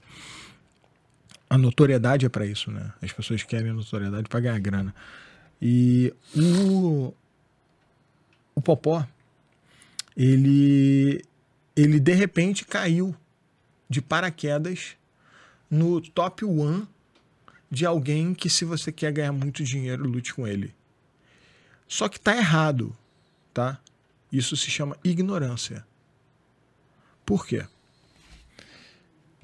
A 1.50 1.58
notoriedade 1.58 2.26
é 2.26 2.30
para 2.30 2.45
isso, 2.45 2.72
né? 2.72 2.93
As 3.01 3.11
pessoas 3.11 3.43
querem 3.43 3.72
a 3.72 3.74
notoriedade 3.74 4.30
para 4.30 4.40
ganhar 4.40 4.60
grana. 4.60 4.95
E 5.61 6.14
o, 6.35 7.14
o 8.56 8.61
Popó, 8.61 9.06
ele, 10.16 11.24
ele 11.76 12.00
de 12.00 12.14
repente 12.14 12.64
caiu 12.64 13.14
de 13.90 14.01
paraquedas 14.01 14.95
no 15.69 16.00
top 16.00 16.45
one 16.45 16.88
de 17.72 17.85
alguém 17.85 18.33
que, 18.33 18.50
se 18.50 18.66
você 18.66 18.91
quer 18.91 19.14
ganhar 19.14 19.32
muito 19.32 19.64
dinheiro, 19.64 20.06
lute 20.06 20.33
com 20.33 20.45
ele. 20.45 20.75
Só 21.88 22.09
que 22.09 22.19
tá 22.19 22.35
errado, 22.35 22.95
tá? 23.53 23.80
Isso 24.30 24.58
se 24.58 24.69
chama 24.69 24.98
ignorância. 25.03 25.85
Por 27.25 27.48
quê? 27.48 27.66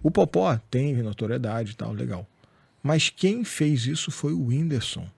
O 0.03 0.11
Popó 0.11 0.57
tem 0.69 1.01
notoriedade 1.01 1.71
e 1.71 1.75
tal, 1.75 1.93
legal. 1.93 2.27
Mas 2.83 3.09
quem 3.09 3.43
fez 3.45 3.85
isso 3.85 4.11
foi 4.11 4.33
o 4.33 4.47
Whindersson. 4.47 5.09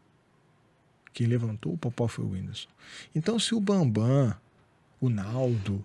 Quem 1.11 1.27
levantou 1.27 1.73
o 1.73 1.77
Popó 1.77 2.07
foi 2.07 2.25
o 2.25 2.29
Whindersson. 2.29 2.69
Então, 3.13 3.39
se 3.39 3.55
o 3.55 3.59
Bambam, 3.59 4.35
o 5.01 5.09
Naldo 5.09 5.83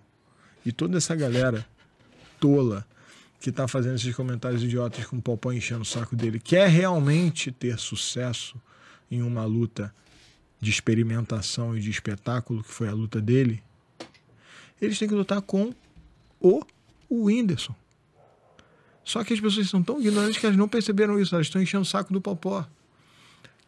e 0.65 0.71
toda 0.71 0.97
essa 0.97 1.15
galera 1.15 1.65
tola 2.39 2.87
que 3.39 3.51
tá 3.51 3.67
fazendo 3.67 3.95
esses 3.95 4.15
comentários 4.15 4.63
idiotas 4.63 5.05
com 5.05 5.17
o 5.17 5.21
Popó 5.21 5.51
enchendo 5.51 5.81
o 5.81 5.85
saco 5.85 6.15
dele, 6.15 6.39
quer 6.39 6.67
realmente 6.67 7.51
ter 7.51 7.77
sucesso 7.77 8.59
em 9.09 9.21
uma 9.21 9.45
luta 9.45 9.93
de 10.59 10.71
experimentação 10.71 11.77
e 11.77 11.79
de 11.79 11.89
espetáculo, 11.89 12.63
que 12.63 12.71
foi 12.71 12.87
a 12.87 12.93
luta 12.93 13.21
dele, 13.21 13.61
eles 14.81 14.97
têm 14.97 15.07
que 15.07 15.13
lutar 15.13 15.41
com 15.41 15.73
o 16.39 16.63
Whindersson. 17.09 17.75
Só 19.03 19.23
que 19.23 19.33
as 19.33 19.39
pessoas 19.39 19.69
são 19.69 19.83
tão 19.83 19.99
ignorantes 19.99 20.39
que 20.39 20.45
elas 20.45 20.57
não 20.57 20.67
perceberam 20.67 21.19
isso, 21.19 21.35
elas 21.35 21.47
estão 21.47 21.61
enchendo 21.61 21.83
o 21.83 21.85
saco 21.85 22.11
do 22.11 22.19
Popó. 22.19 22.67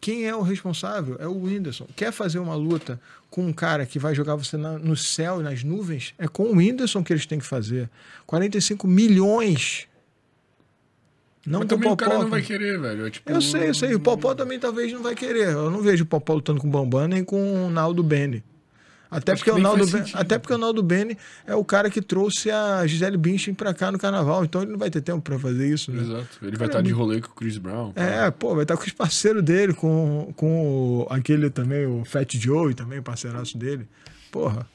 Quem 0.00 0.26
é 0.28 0.34
o 0.34 0.42
responsável? 0.42 1.16
É 1.18 1.26
o 1.26 1.36
Whindersson. 1.42 1.86
Quer 1.96 2.12
fazer 2.12 2.38
uma 2.38 2.54
luta 2.54 3.00
com 3.30 3.44
um 3.44 3.52
cara 3.52 3.84
que 3.84 3.98
vai 3.98 4.14
jogar 4.14 4.36
você 4.36 4.56
na- 4.56 4.78
no 4.78 4.96
céu 4.96 5.40
e 5.40 5.42
nas 5.42 5.64
nuvens? 5.64 6.14
É 6.18 6.28
com 6.28 6.44
o 6.44 6.56
Whindersson 6.56 7.02
que 7.02 7.12
eles 7.12 7.26
têm 7.26 7.38
que 7.40 7.44
fazer. 7.46 7.90
45 8.26 8.86
milhões. 8.86 9.88
Não 11.46 11.60
Mas 11.60 11.68
com 11.68 11.74
o 11.74 11.78
também 11.78 11.88
o 11.92 11.96
Popó. 11.96 12.10
cara 12.10 12.22
não 12.22 12.28
vai 12.30 12.42
querer, 12.42 12.78
velho. 12.80 13.06
É 13.06 13.10
tipo, 13.10 13.30
Eu 13.30 13.40
sei, 13.40 13.68
eu 13.70 13.74
sei. 13.74 13.94
O 13.94 14.00
Popó 14.00 14.34
também 14.34 14.58
talvez 14.58 14.92
não 14.92 15.02
vai 15.02 15.14
querer. 15.14 15.48
Eu 15.48 15.70
não 15.70 15.80
vejo 15.82 16.04
o 16.04 16.06
Popó 16.06 16.34
lutando 16.34 16.60
com 16.60 16.68
o 16.68 16.70
Bambam 16.70 17.08
nem 17.08 17.24
com 17.24 17.66
o 17.66 17.70
Naldo 17.70 18.02
Bene. 18.02 18.44
Até 19.10 19.32
Acho 19.32 19.42
porque, 19.42 19.52
que 19.52 19.58
o 19.58 19.62
Naldo 19.62 19.86
Ben- 19.86 20.04
até 20.12 20.38
porque 20.38 20.52
o 20.54 20.58
Naldo 20.58 20.82
Bene 20.82 21.16
é 21.46 21.54
o 21.54 21.64
cara 21.64 21.88
que 21.88 22.02
trouxe 22.02 22.50
a 22.50 22.86
Gisele 22.86 23.16
Bündchen 23.16 23.54
pra 23.54 23.72
cá 23.72 23.90
no 23.90 23.98
carnaval. 23.98 24.44
Então 24.44 24.62
ele 24.62 24.72
não 24.72 24.78
vai 24.78 24.90
ter 24.90 25.00
tempo 25.00 25.22
pra 25.22 25.38
fazer 25.38 25.66
isso, 25.66 25.90
né? 25.90 26.02
Exato. 26.02 26.38
Ele 26.42 26.56
vai 26.56 26.66
estar 26.66 26.82
de 26.82 26.90
rolê 26.92 27.20
com 27.20 27.28
o 27.30 27.34
Chris 27.34 27.56
Brown. 27.56 27.92
É, 27.96 28.30
pô, 28.30 28.54
vai 28.54 28.64
estar 28.64 28.76
com 28.76 28.84
os 28.84 28.92
parceiros 28.92 29.42
dele, 29.42 29.72
com, 29.72 30.32
com 30.36 31.06
aquele 31.08 31.48
também, 31.48 31.86
o 31.86 32.04
Fat 32.04 32.34
Joe, 32.36 32.74
também, 32.74 33.00
parceiraço 33.00 33.56
dele. 33.56 33.88
Porra, 34.30 34.66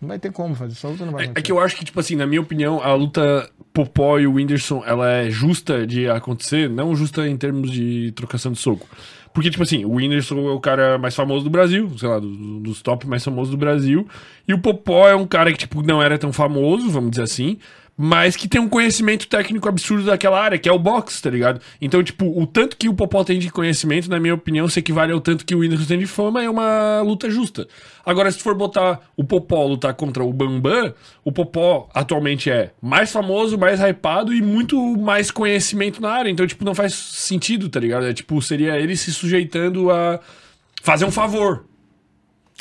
não 0.00 0.08
vai 0.08 0.18
ter 0.18 0.32
como 0.32 0.54
fazer, 0.54 0.72
essa 0.72 0.88
luta 0.88 1.04
não 1.04 1.12
vai 1.12 1.26
É, 1.26 1.32
é 1.34 1.42
que 1.42 1.52
eu 1.52 1.58
acho 1.60 1.76
que, 1.76 1.84
tipo 1.84 2.00
assim, 2.00 2.16
na 2.16 2.26
minha 2.26 2.40
opinião, 2.40 2.82
a 2.82 2.94
luta 2.94 3.50
Popó 3.72 4.18
e 4.18 4.26
o 4.26 4.34
Whindersson, 4.34 4.82
ela 4.86 5.10
é 5.10 5.30
justa 5.30 5.86
de 5.86 6.08
acontecer, 6.08 6.70
não 6.70 6.94
justa 6.96 7.28
em 7.28 7.36
termos 7.36 7.70
de 7.70 8.12
trocação 8.12 8.52
de 8.52 8.58
soco. 8.58 8.88
Porque, 9.34 9.50
tipo 9.50 9.64
assim, 9.64 9.84
o 9.84 9.94
Whindersson 9.96 10.38
é 10.48 10.52
o 10.52 10.60
cara 10.60 10.96
mais 10.96 11.14
famoso 11.14 11.44
do 11.44 11.50
Brasil, 11.50 11.90
sei 11.98 12.08
lá, 12.08 12.18
do- 12.20 12.60
dos 12.60 12.80
top 12.80 13.06
mais 13.06 13.22
famosos 13.22 13.50
do 13.50 13.56
Brasil. 13.58 14.06
E 14.48 14.54
o 14.54 14.58
Popó 14.60 15.08
é 15.08 15.14
um 15.16 15.26
cara 15.26 15.50
que, 15.52 15.58
tipo, 15.58 15.82
não 15.82 16.00
era 16.00 16.16
tão 16.16 16.32
famoso, 16.32 16.88
vamos 16.88 17.10
dizer 17.10 17.24
assim, 17.24 17.58
mas 17.96 18.34
que 18.36 18.48
tem 18.48 18.60
um 18.60 18.68
conhecimento 18.68 19.28
técnico 19.28 19.68
absurdo 19.68 20.06
daquela 20.06 20.40
área, 20.40 20.58
que 20.58 20.68
é 20.68 20.72
o 20.72 20.78
boxe, 20.78 21.22
tá 21.22 21.30
ligado? 21.30 21.60
Então, 21.80 22.02
tipo, 22.02 22.26
o 22.26 22.46
tanto 22.46 22.76
que 22.76 22.88
o 22.88 22.94
Popó 22.94 23.22
tem 23.22 23.38
de 23.38 23.50
conhecimento, 23.50 24.10
na 24.10 24.18
minha 24.18 24.34
opinião, 24.34 24.68
se 24.68 24.80
equivale 24.80 25.12
ao 25.12 25.20
tanto 25.20 25.44
que 25.44 25.54
o 25.54 25.60
Whindersson 25.60 25.86
tem 25.86 25.98
de 25.98 26.06
fama, 26.06 26.42
é 26.42 26.50
uma 26.50 27.00
luta 27.02 27.30
justa. 27.30 27.68
Agora, 28.04 28.30
se 28.32 28.40
for 28.40 28.54
botar 28.54 29.00
o 29.16 29.22
Popó 29.22 29.64
lutar 29.64 29.94
contra 29.94 30.24
o 30.24 30.32
Bambam, 30.32 30.92
o 31.24 31.30
Popó 31.30 31.88
atualmente 31.94 32.50
é 32.50 32.72
mais 32.82 33.12
famoso, 33.12 33.56
mais 33.56 33.80
hypado 33.80 34.34
e 34.34 34.42
muito 34.42 34.76
mais 34.96 35.30
conhecimento 35.30 36.02
na 36.02 36.10
área. 36.10 36.30
Então, 36.30 36.46
tipo, 36.46 36.64
não 36.64 36.74
faz 36.74 36.94
sentido, 36.94 37.68
tá 37.68 37.78
ligado? 37.78 38.06
É 38.06 38.12
tipo, 38.12 38.40
seria 38.42 38.78
ele 38.78 38.96
se 38.96 39.12
sujeitando 39.12 39.90
a 39.90 40.18
fazer 40.82 41.04
um 41.04 41.12
favor. 41.12 41.64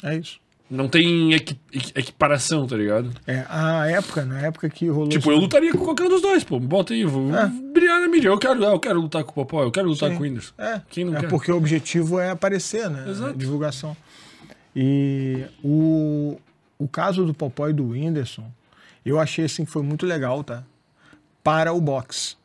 É 0.04 0.16
isso. 0.16 0.43
Não 0.76 0.88
tem 0.88 1.34
equi- 1.34 1.58
equi- 1.72 1.92
equiparação, 1.96 2.66
tá 2.66 2.76
ligado? 2.76 3.12
É, 3.28 3.46
a 3.48 3.88
época, 3.88 4.26
na 4.26 4.40
época 4.42 4.68
que 4.70 4.88
rolou. 4.88 5.08
Tipo, 5.10 5.32
eu 5.32 5.38
lutaria 5.38 5.72
com 5.72 5.78
qualquer 5.86 6.06
um 6.06 6.10
dos 6.10 6.22
dois, 6.22 6.44
pô. 6.44 6.60
Bota 6.60 6.94
aí, 6.94 7.06
vou 7.06 7.34
É. 7.36 7.48
brilhar 7.72 8.02
na 8.02 8.08
mídia. 8.08 8.30
Eu 8.30 8.38
quero, 8.40 8.64
eu 8.64 8.80
quero 8.80 9.00
lutar 9.00 9.24
com 9.24 9.32
o 9.32 9.34
Popó, 9.34 9.62
eu 9.64 9.72
quero 9.72 9.88
lutar 9.88 10.10
Sim. 10.10 10.16
com 10.16 10.22
o 10.22 10.26
Whindersson. 10.26 10.54
É, 10.58 10.82
Quem 10.90 11.06
não 11.06 11.16
é 11.16 11.20
quer? 11.22 11.30
porque 11.30 11.52
o 11.52 11.56
objetivo 11.58 12.20
é 12.20 12.32
aparecer, 12.32 12.90
né? 12.90 13.06
Exato. 13.10 13.38
Divulgação. 13.38 13.96
E 14.76 15.44
o, 15.64 16.40
o 16.80 16.88
caso 16.88 17.26
do 17.26 17.34
Popó 17.34 17.70
e 17.70 17.74
do 17.74 17.90
Whindersson, 17.90 18.50
eu 19.06 19.20
achei 19.20 19.46
assim 19.46 19.66
que 19.66 19.72
foi 19.72 19.84
muito 19.84 20.06
legal, 20.06 20.44
tá? 20.44 20.64
Para 21.44 21.72
o 21.74 21.80
boxe. 21.80 22.36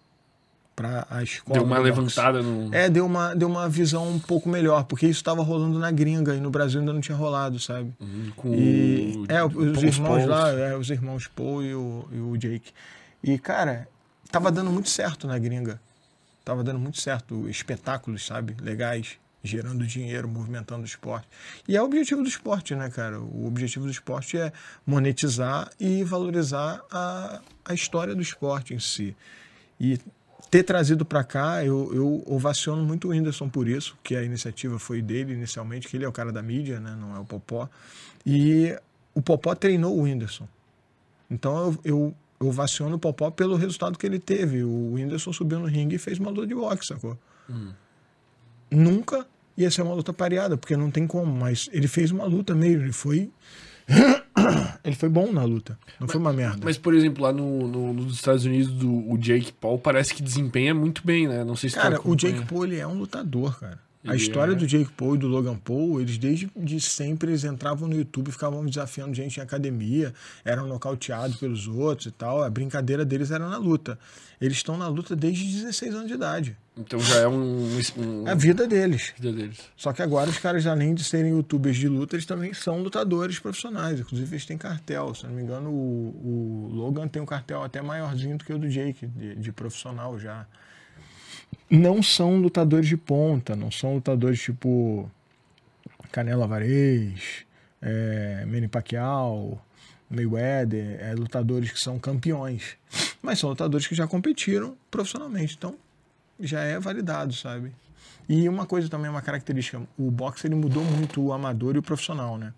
Para 0.78 1.06
a 1.10 1.22
escola. 1.24 1.58
Deu 1.58 1.66
uma 1.66 1.74
boxe. 1.76 1.90
levantada 1.90 2.40
no. 2.40 2.72
É, 2.72 2.88
deu 2.88 3.04
uma, 3.04 3.34
deu 3.34 3.48
uma 3.48 3.68
visão 3.68 4.08
um 4.08 4.18
pouco 4.20 4.48
melhor, 4.48 4.84
porque 4.84 5.06
isso 5.06 5.18
estava 5.18 5.42
rolando 5.42 5.76
na 5.76 5.90
gringa 5.90 6.36
e 6.36 6.40
no 6.40 6.50
Brasil 6.50 6.78
ainda 6.78 6.92
não 6.92 7.00
tinha 7.00 7.16
rolado, 7.16 7.58
sabe? 7.58 7.92
com 8.36 8.54
E, 8.54 9.14
o- 9.16 9.26
é, 9.32 9.44
os 9.44 9.82
irmãos 9.82 10.24
Pauls. 10.24 10.26
lá, 10.26 10.50
é, 10.52 10.76
os 10.76 10.88
irmãos 10.88 11.26
Paul 11.26 11.64
e 11.64 11.74
o, 11.74 12.08
e 12.12 12.20
o 12.20 12.36
Jake. 12.36 12.70
E, 13.24 13.36
cara, 13.38 13.88
tava 14.30 14.52
dando 14.52 14.70
muito 14.70 14.88
certo 14.88 15.26
na 15.26 15.36
gringa. 15.36 15.80
Tava 16.44 16.62
dando 16.62 16.78
muito 16.78 17.00
certo. 17.00 17.48
Espetáculos, 17.48 18.24
sabe? 18.24 18.54
Legais, 18.62 19.18
gerando 19.42 19.84
dinheiro, 19.84 20.28
movimentando 20.28 20.82
o 20.82 20.86
esporte. 20.86 21.26
E 21.66 21.76
é 21.76 21.82
o 21.82 21.84
objetivo 21.86 22.22
do 22.22 22.28
esporte, 22.28 22.74
né, 22.76 22.88
cara? 22.88 23.20
O 23.20 23.46
objetivo 23.48 23.84
do 23.84 23.90
esporte 23.90 24.38
é 24.38 24.52
monetizar 24.86 25.70
e 25.80 26.04
valorizar 26.04 26.80
a, 26.90 27.40
a 27.64 27.74
história 27.74 28.14
do 28.14 28.22
esporte 28.22 28.74
em 28.74 28.78
si. 28.78 29.16
E 29.80 29.98
ter 30.50 30.62
trazido 30.62 31.04
para 31.04 31.22
cá, 31.22 31.64
eu, 31.64 31.92
eu 31.94 32.22
ovaciono 32.26 32.82
muito 32.82 33.08
o 33.08 33.10
Whindersson 33.10 33.48
por 33.48 33.68
isso, 33.68 33.96
que 34.02 34.16
a 34.16 34.22
iniciativa 34.22 34.78
foi 34.78 35.02
dele 35.02 35.32
inicialmente, 35.32 35.88
que 35.88 35.96
ele 35.96 36.04
é 36.04 36.08
o 36.08 36.12
cara 36.12 36.32
da 36.32 36.42
mídia, 36.42 36.80
né? 36.80 36.96
não 36.98 37.14
é 37.14 37.18
o 37.18 37.24
Popó. 37.24 37.68
E 38.24 38.76
o 39.14 39.20
Popó 39.20 39.54
treinou 39.54 39.96
o 39.96 40.02
Whindersson. 40.02 40.48
Então 41.30 41.56
eu, 41.56 41.78
eu, 41.84 42.14
eu 42.40 42.46
ovaciono 42.48 42.96
o 42.96 42.98
Popó 42.98 43.30
pelo 43.30 43.56
resultado 43.56 43.98
que 43.98 44.06
ele 44.06 44.18
teve. 44.18 44.62
O 44.62 44.94
Whindersson 44.94 45.32
subiu 45.32 45.58
no 45.58 45.66
ringue 45.66 45.96
e 45.96 45.98
fez 45.98 46.18
uma 46.18 46.30
luta 46.30 46.46
de 46.46 46.54
boxe, 46.54 46.88
sacou? 46.88 47.18
Nunca 48.70 49.26
ia 49.56 49.70
ser 49.70 49.82
uma 49.82 49.94
luta 49.94 50.12
pareada, 50.12 50.56
porque 50.56 50.76
não 50.76 50.90
tem 50.90 51.06
como, 51.06 51.32
mas 51.32 51.68
ele 51.72 51.88
fez 51.88 52.10
uma 52.10 52.24
luta 52.24 52.54
mesmo, 52.54 52.84
ele 52.84 52.92
foi. 52.92 53.30
ele 54.84 54.94
foi 54.96 55.08
bom 55.08 55.32
na 55.32 55.44
luta, 55.44 55.78
não 56.00 56.06
foi 56.08 56.20
uma 56.20 56.32
merda. 56.32 56.60
Mas, 56.62 56.76
por 56.78 56.94
exemplo, 56.94 57.22
lá 57.24 57.32
no, 57.32 57.66
no- 57.66 57.92
nos 57.92 58.14
Estados 58.14 58.44
Unidos, 58.44 58.72
do, 58.72 59.10
o 59.10 59.16
Jake 59.18 59.52
Paul 59.52 59.78
parece 59.78 60.14
que 60.14 60.22
desempenha 60.22 60.74
muito 60.74 61.02
bem, 61.04 61.26
né? 61.28 61.44
Não 61.44 61.56
sei 61.56 61.70
se 61.70 61.76
Cara, 61.76 62.00
o. 62.04 62.14
Jake 62.16 62.44
Paul 62.46 62.64
ele 62.64 62.76
é 62.78 62.86
um 62.86 62.94
lutador, 62.98 63.58
cara. 63.58 63.78
A 64.08 64.16
história 64.16 64.54
do 64.54 64.66
Jake 64.66 64.90
Paul 64.92 65.14
e 65.14 65.18
do 65.18 65.28
Logan 65.28 65.56
Paul, 65.56 66.00
eles 66.00 66.18
desde 66.18 66.50
de 66.56 66.80
sempre 66.80 67.30
eles 67.30 67.44
entravam 67.44 67.88
no 67.88 67.96
YouTube, 67.96 68.28
e 68.28 68.32
ficavam 68.32 68.64
desafiando 68.64 69.14
gente 69.14 69.38
em 69.38 69.42
academia, 69.42 70.14
eram 70.44 70.66
nocauteados 70.66 71.36
pelos 71.36 71.66
outros 71.68 72.06
e 72.06 72.10
tal. 72.10 72.42
A 72.42 72.50
brincadeira 72.50 73.04
deles 73.04 73.30
era 73.30 73.48
na 73.48 73.58
luta. 73.58 73.98
Eles 74.40 74.58
estão 74.58 74.76
na 74.76 74.88
luta 74.88 75.14
desde 75.16 75.44
16 75.44 75.94
anos 75.94 76.08
de 76.08 76.14
idade. 76.14 76.56
Então 76.76 77.00
já 77.00 77.16
é 77.16 77.28
um. 77.28 77.66
um 77.96 78.28
É 78.28 78.30
a 78.30 78.34
vida 78.34 78.66
deles. 78.66 79.12
vida 79.18 79.36
deles. 79.36 79.58
Só 79.76 79.92
que 79.92 80.00
agora 80.00 80.30
os 80.30 80.38
caras, 80.38 80.64
além 80.66 80.94
de 80.94 81.02
serem 81.02 81.32
youtubers 81.32 81.76
de 81.76 81.88
luta, 81.88 82.14
eles 82.14 82.24
também 82.24 82.54
são 82.54 82.80
lutadores 82.80 83.38
profissionais. 83.40 83.98
Inclusive, 83.98 84.32
eles 84.32 84.46
têm 84.46 84.56
cartel. 84.56 85.12
Se 85.14 85.26
não 85.26 85.34
me 85.34 85.42
engano, 85.42 85.70
o, 85.70 86.68
o 86.70 86.74
Logan 86.74 87.08
tem 87.08 87.20
um 87.20 87.26
cartel 87.26 87.64
até 87.64 87.82
maiorzinho 87.82 88.38
do 88.38 88.44
que 88.44 88.52
o 88.52 88.58
do 88.58 88.68
Jake, 88.68 89.06
de, 89.08 89.34
de 89.34 89.52
profissional 89.52 90.18
já. 90.18 90.46
Não 91.70 92.02
são 92.02 92.38
lutadores 92.38 92.88
de 92.88 92.96
ponta, 92.96 93.54
não 93.54 93.70
são 93.70 93.94
lutadores 93.94 94.40
tipo 94.40 95.10
Canelo 96.10 96.42
Alvarez, 96.42 97.44
é, 97.82 98.44
Manny 98.46 98.68
Pacquiao, 98.68 99.60
Mayweather, 100.10 100.98
é, 101.00 101.14
lutadores 101.14 101.70
que 101.70 101.78
são 101.78 101.98
campeões. 101.98 102.76
Mas 103.20 103.38
são 103.38 103.50
lutadores 103.50 103.86
que 103.86 103.94
já 103.94 104.06
competiram 104.06 104.76
profissionalmente. 104.90 105.56
Então, 105.56 105.76
já 106.40 106.60
é 106.60 106.78
validado, 106.78 107.34
sabe? 107.34 107.72
E 108.28 108.48
uma 108.48 108.66
coisa 108.66 108.88
também, 108.88 109.10
uma 109.10 109.22
característica, 109.22 109.80
o 109.98 110.10
boxe 110.10 110.46
ele 110.46 110.54
mudou 110.54 110.84
muito 110.84 111.22
o 111.22 111.32
amador 111.32 111.76
e 111.76 111.78
o 111.78 111.82
profissional, 111.82 112.38
né? 112.38 112.52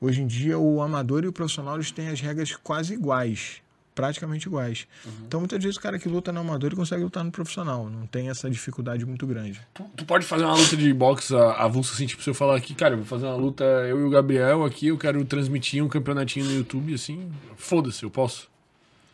Hoje 0.00 0.22
em 0.22 0.26
dia 0.26 0.58
o 0.58 0.80
amador 0.82 1.24
e 1.24 1.26
o 1.26 1.32
profissional 1.32 1.76
eles 1.76 1.90
têm 1.90 2.08
as 2.08 2.20
regras 2.20 2.54
quase 2.54 2.94
iguais, 2.94 3.62
praticamente 3.96 4.46
iguais. 4.46 4.86
Então 5.26 5.40
muitas 5.40 5.60
vezes 5.60 5.76
o 5.76 5.80
cara 5.80 5.98
que 5.98 6.08
luta 6.08 6.30
no 6.30 6.40
amador 6.40 6.68
ele 6.68 6.76
consegue 6.76 7.02
lutar 7.02 7.24
no 7.24 7.32
profissional, 7.32 7.90
não 7.90 8.06
tem 8.06 8.28
essa 8.28 8.48
dificuldade 8.48 9.04
muito 9.04 9.26
grande. 9.26 9.60
Tu, 9.74 9.82
tu 9.96 10.04
pode 10.04 10.24
fazer 10.24 10.44
uma 10.44 10.54
luta 10.54 10.76
de 10.76 10.92
boxe 10.92 11.34
avulsa 11.34 11.94
assim, 11.94 12.06
tipo, 12.06 12.22
se 12.22 12.30
eu 12.30 12.34
falar 12.34 12.56
aqui, 12.56 12.74
cara, 12.74 12.92
eu 12.92 12.98
vou 12.98 13.06
fazer 13.06 13.26
uma 13.26 13.34
luta, 13.34 13.64
eu 13.64 14.00
e 14.00 14.04
o 14.04 14.10
Gabriel 14.10 14.64
aqui, 14.64 14.88
eu 14.88 14.98
quero 14.98 15.24
transmitir 15.24 15.82
um 15.82 15.88
campeonatinho 15.88 16.44
no 16.44 16.52
YouTube, 16.52 16.94
assim, 16.94 17.32
foda-se, 17.56 18.04
eu 18.04 18.10
posso. 18.10 18.48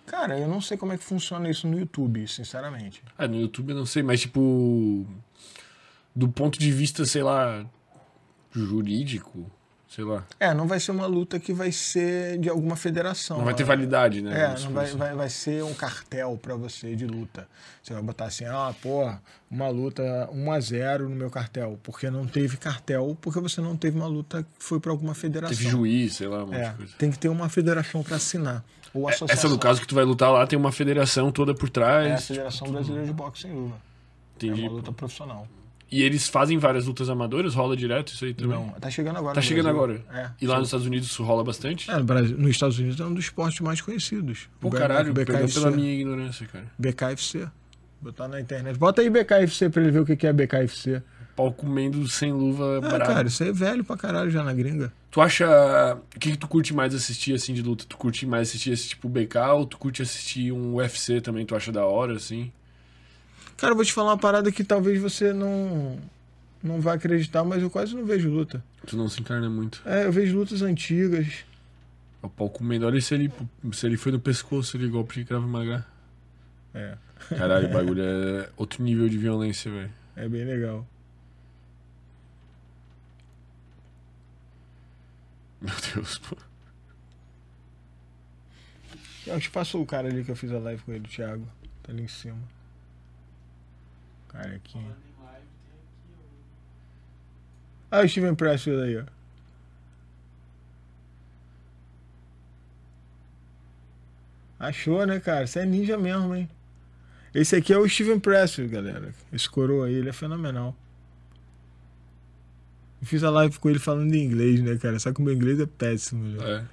Cara, 0.05 0.37
eu 0.39 0.49
não 0.49 0.61
sei 0.61 0.77
como 0.77 0.93
é 0.93 0.99
que 0.99 1.05
funciona 1.05 1.49
isso 1.49 1.67
no 1.69 1.79
YouTube, 1.79 2.27
sinceramente. 2.27 3.03
Ah, 3.17 3.29
no 3.29 3.41
YouTube 3.41 3.71
eu 3.71 3.77
não 3.77 3.87
sei, 3.87 4.03
mas 4.03 4.21
tipo. 4.21 5.07
Do 6.15 6.29
ponto 6.29 6.59
de 6.59 6.71
vista, 6.71 7.07
sei 7.07 7.23
lá. 7.23 7.65
jurídico, 8.51 9.51
sei 9.95 10.05
lá. 10.05 10.25
É, 10.41 10.55
não 10.55 10.67
vai 10.67 10.81
ser 10.81 10.91
uma 10.91 11.07
luta 11.07 11.39
que 11.39 11.53
vai 11.53 11.71
ser 11.71 12.39
de 12.39 12.49
alguma 12.49 12.77
federação. 12.77 13.37
Não 13.39 13.45
vai 13.45 13.53
ter 13.55 13.63
né? 13.63 13.67
validade, 13.67 14.23
né? 14.23 14.33
É, 14.45 14.61
não 14.61 14.73
vai, 14.73 14.87
assim. 14.87 14.97
vai, 14.97 15.15
vai 15.15 15.29
ser 15.29 15.63
um 15.63 15.75
cartel 15.75 16.39
pra 16.41 16.55
você 16.55 16.97
de 16.97 17.07
luta. 17.07 17.47
Você 17.83 17.93
vai 17.93 18.03
botar 18.03 18.25
assim, 18.25 18.47
ah, 18.47 18.75
pô, 18.81 19.13
uma 19.51 19.69
luta 19.69 20.03
1 20.33 20.53
a 20.53 20.61
0 20.61 21.09
no 21.11 21.15
meu 21.17 21.31
cartel. 21.31 21.79
Porque 21.83 22.09
não 22.11 22.27
teve 22.27 22.57
cartel, 22.57 23.17
porque 23.21 23.39
você 23.39 23.61
não 23.61 23.77
teve 23.77 23.99
uma 23.99 24.07
luta 24.07 24.43
que 24.43 24.65
foi 24.65 24.81
pra 24.81 24.91
alguma 24.91 25.15
federação. 25.15 25.55
Teve 25.57 25.69
juiz, 25.69 26.15
sei 26.15 26.29
lá, 26.29 26.43
um 26.45 26.47
monte 26.47 26.57
É, 26.57 26.71
de 26.71 26.77
coisa. 26.77 26.93
tem 26.97 27.11
que 27.11 27.19
ter 27.19 27.29
uma 27.29 27.49
federação 27.51 28.03
pra 28.03 28.17
assinar. 28.17 28.65
Ou 28.95 29.09
associação. 29.09 29.35
Essa 29.35 29.49
no 29.49 29.59
caso 29.59 29.81
que 29.81 29.87
tu 29.87 29.95
vai 29.95 30.05
lutar 30.05 30.31
lá 30.33 30.47
tem 30.47 30.59
uma 30.59 30.73
federação 30.73 31.31
toda 31.31 31.55
por 31.55 31.67
É 31.67 31.69
a 31.69 31.73
trás. 31.73 32.27
Federação 32.27 32.71
Brasileira 32.71 33.07
de 33.07 33.13
Boxe 33.13 33.43
Sem 33.43 33.53
Luva. 33.53 33.77
Entendi. 34.37 34.63
É 34.65 34.69
uma 34.69 34.73
luta 34.73 34.93
profissional. 34.93 35.47
E 35.93 36.03
eles 36.03 36.27
fazem 36.27 36.57
várias 36.57 36.87
lutas 36.87 37.11
amadoras, 37.11 37.55
rola 37.55 37.77
direto 37.77 38.15
isso 38.15 38.25
aí 38.25 38.33
também. 38.33 38.57
Não, 38.59 38.71
tá 38.71 38.89
chegando 38.91 39.19
agora. 39.19 39.35
Tá 39.35 39.43
chegando 39.43 39.65
Brasil. 39.65 39.83
agora. 39.83 40.05
É. 40.11 40.31
E 40.41 40.47
lá 40.47 40.59
nos 40.59 40.69
Estados 40.69 40.87
Unidos 40.87 41.09
isso 41.09 41.23
rola 41.23 41.45
bastante? 41.45 41.91
É, 41.91 41.97
no 41.99 42.05
Brasil, 42.05 42.37
nos 42.39 42.51
Estados 42.51 42.79
Unidos 42.79 42.99
é 42.99 43.05
um 43.05 43.13
dos 43.13 43.25
esportes 43.25 43.61
mais 43.61 43.81
conhecidos. 43.83 44.49
Pô, 44.59 44.71
caralho, 44.71 45.13
perdão 45.13 45.47
pela 45.47 45.71
minha 45.71 45.93
ignorância, 45.93 46.47
cara. 46.47 46.65
BKFC. 46.79 47.47
Botar 48.01 48.27
na 48.27 48.41
internet. 48.41 48.79
Bota 48.79 49.03
aí 49.03 49.11
BKFC 49.11 49.69
pra 49.69 49.83
ele 49.83 49.91
ver 49.91 50.01
o 50.01 50.07
que 50.07 50.27
é 50.27 50.33
BKFC. 50.33 51.03
Pau 51.37 51.53
comendo 51.53 52.07
sem 52.09 52.33
luva 52.33 52.79
Ah, 52.79 52.81
brabo. 52.81 53.05
cara, 53.07 53.29
isso 53.29 53.43
aí 53.43 53.51
é 53.51 53.53
velho 53.53 53.85
pra 53.85 53.97
caralho 53.97 54.31
já 54.31 54.43
na 54.43 54.53
gringa. 54.53 54.93
Tu 55.11 55.21
acha. 55.21 55.99
O 56.17 56.19
que, 56.19 56.33
que 56.33 56.37
tu 56.39 56.49
curte 56.49 56.75
mais 56.75 56.95
assistir 56.95 57.35
assim 57.35 57.55
de 57.55 57.63
luta? 57.63 57.85
Tu 57.89 57.97
curte 57.97 58.27
mais 58.27 58.49
assistir 58.49 58.71
esse 58.71 58.89
tipo 58.89 59.09
BK 59.09 59.37
ou 59.55 59.67
tu 59.67 59.79
curte 59.79 60.03
assistir 60.03 60.53
um 60.53 60.75
UFC 60.77 61.21
também? 61.21 61.47
Tu 61.47 61.55
acha 61.55 61.71
da 61.71 61.85
hora, 61.87 62.15
assim? 62.17 62.51
Cara, 63.63 63.75
eu 63.75 63.77
vou 63.77 63.85
te 63.85 63.93
falar 63.93 64.11
uma 64.11 64.19
parada 64.19 64.51
que 64.51 64.65
talvez 64.65 65.01
você 65.01 65.33
não 65.33 65.97
não 66.61 66.81
vai 66.81 66.97
acreditar, 66.97 67.45
mas 67.45 67.63
eu 67.63 67.71
quase 67.71 67.95
não 67.95 68.05
vejo 68.05 68.29
luta. 68.29 68.61
Tu 68.85 68.97
não 68.97 69.09
se 69.09 69.21
encarna 69.21 69.49
muito. 69.49 69.81
É, 69.87 70.05
eu 70.05 70.11
vejo 70.11 70.37
lutas 70.37 70.63
antigas. 70.63 71.45
O 72.21 72.29
pau 72.29 72.51
comendo. 72.51 72.87
Olha 72.87 73.01
se 73.01 73.15
ele, 73.15 73.33
se 73.73 73.87
ele 73.87 73.97
foi 73.97 74.11
no 74.11 74.19
pescoço 74.19 74.77
ali, 74.77 74.89
golpe 74.89 75.15
de 75.15 75.25
Krav 75.25 75.45
Maga. 75.47 75.87
É, 76.75 76.97
Caralho, 77.39 77.69
o 77.69 77.71
bagulho 77.73 78.03
é 78.03 78.51
outro 78.57 78.83
nível 78.83 79.09
de 79.09 79.17
violência, 79.17 79.71
velho. 79.71 79.93
é 80.17 80.29
bem 80.29 80.45
legal. 80.45 80.85
Meu 85.61 85.75
Deus, 85.95 86.19
pô. 86.19 86.37
Eu 89.25 89.39
te 89.39 89.49
passo 89.51 89.81
o 89.81 89.87
cara 89.87 90.09
ali 90.09 90.25
que 90.25 90.33
eu 90.33 90.37
fiz 90.37 90.51
a 90.51 90.59
live 90.59 90.83
com 90.83 90.93
ele, 90.93 91.05
o 91.05 91.09
Thiago. 91.09 91.47
Tá 91.85 91.93
ali 91.93 92.03
em 92.03 92.09
cima. 92.09 92.43
Cara 94.33 94.55
aqui. 94.55 94.79
Ah, 97.91 98.01
o 98.01 98.09
Steven 98.09 98.35
Pressfield 98.35 98.83
aí, 98.83 98.97
ó. 98.99 99.05
Achou, 104.59 105.05
né, 105.05 105.21
cara? 105.21 105.47
Você 105.47 105.59
é 105.61 105.67
ninja 105.67 105.99
mesmo, 105.99 106.35
hein? 106.35 106.49
Esse 107.35 107.57
aqui 107.57 107.73
é 107.73 107.79
o 107.79 107.89
Steven 107.89 108.19
Pressfield, 108.19 108.73
galera. 108.73 109.15
Esse 109.33 109.49
coroa 109.49 109.87
aí, 109.87 109.95
ele 109.95 110.09
é 110.09 110.13
fenomenal. 110.13 110.75
Eu 113.01 113.07
fiz 113.07 113.25
a 113.25 113.31
live 113.31 113.59
com 113.59 113.69
ele 113.69 113.81
falando 113.81 114.15
em 114.15 114.25
inglês, 114.25 114.63
né, 114.63 114.77
cara? 114.77 114.99
Só 114.99 115.13
que 115.13 115.21
o 115.21 115.25
meu 115.25 115.35
inglês 115.35 115.59
é 115.59 115.67
péssimo, 115.67 116.39
já. 116.39 116.49
É. 116.49 116.65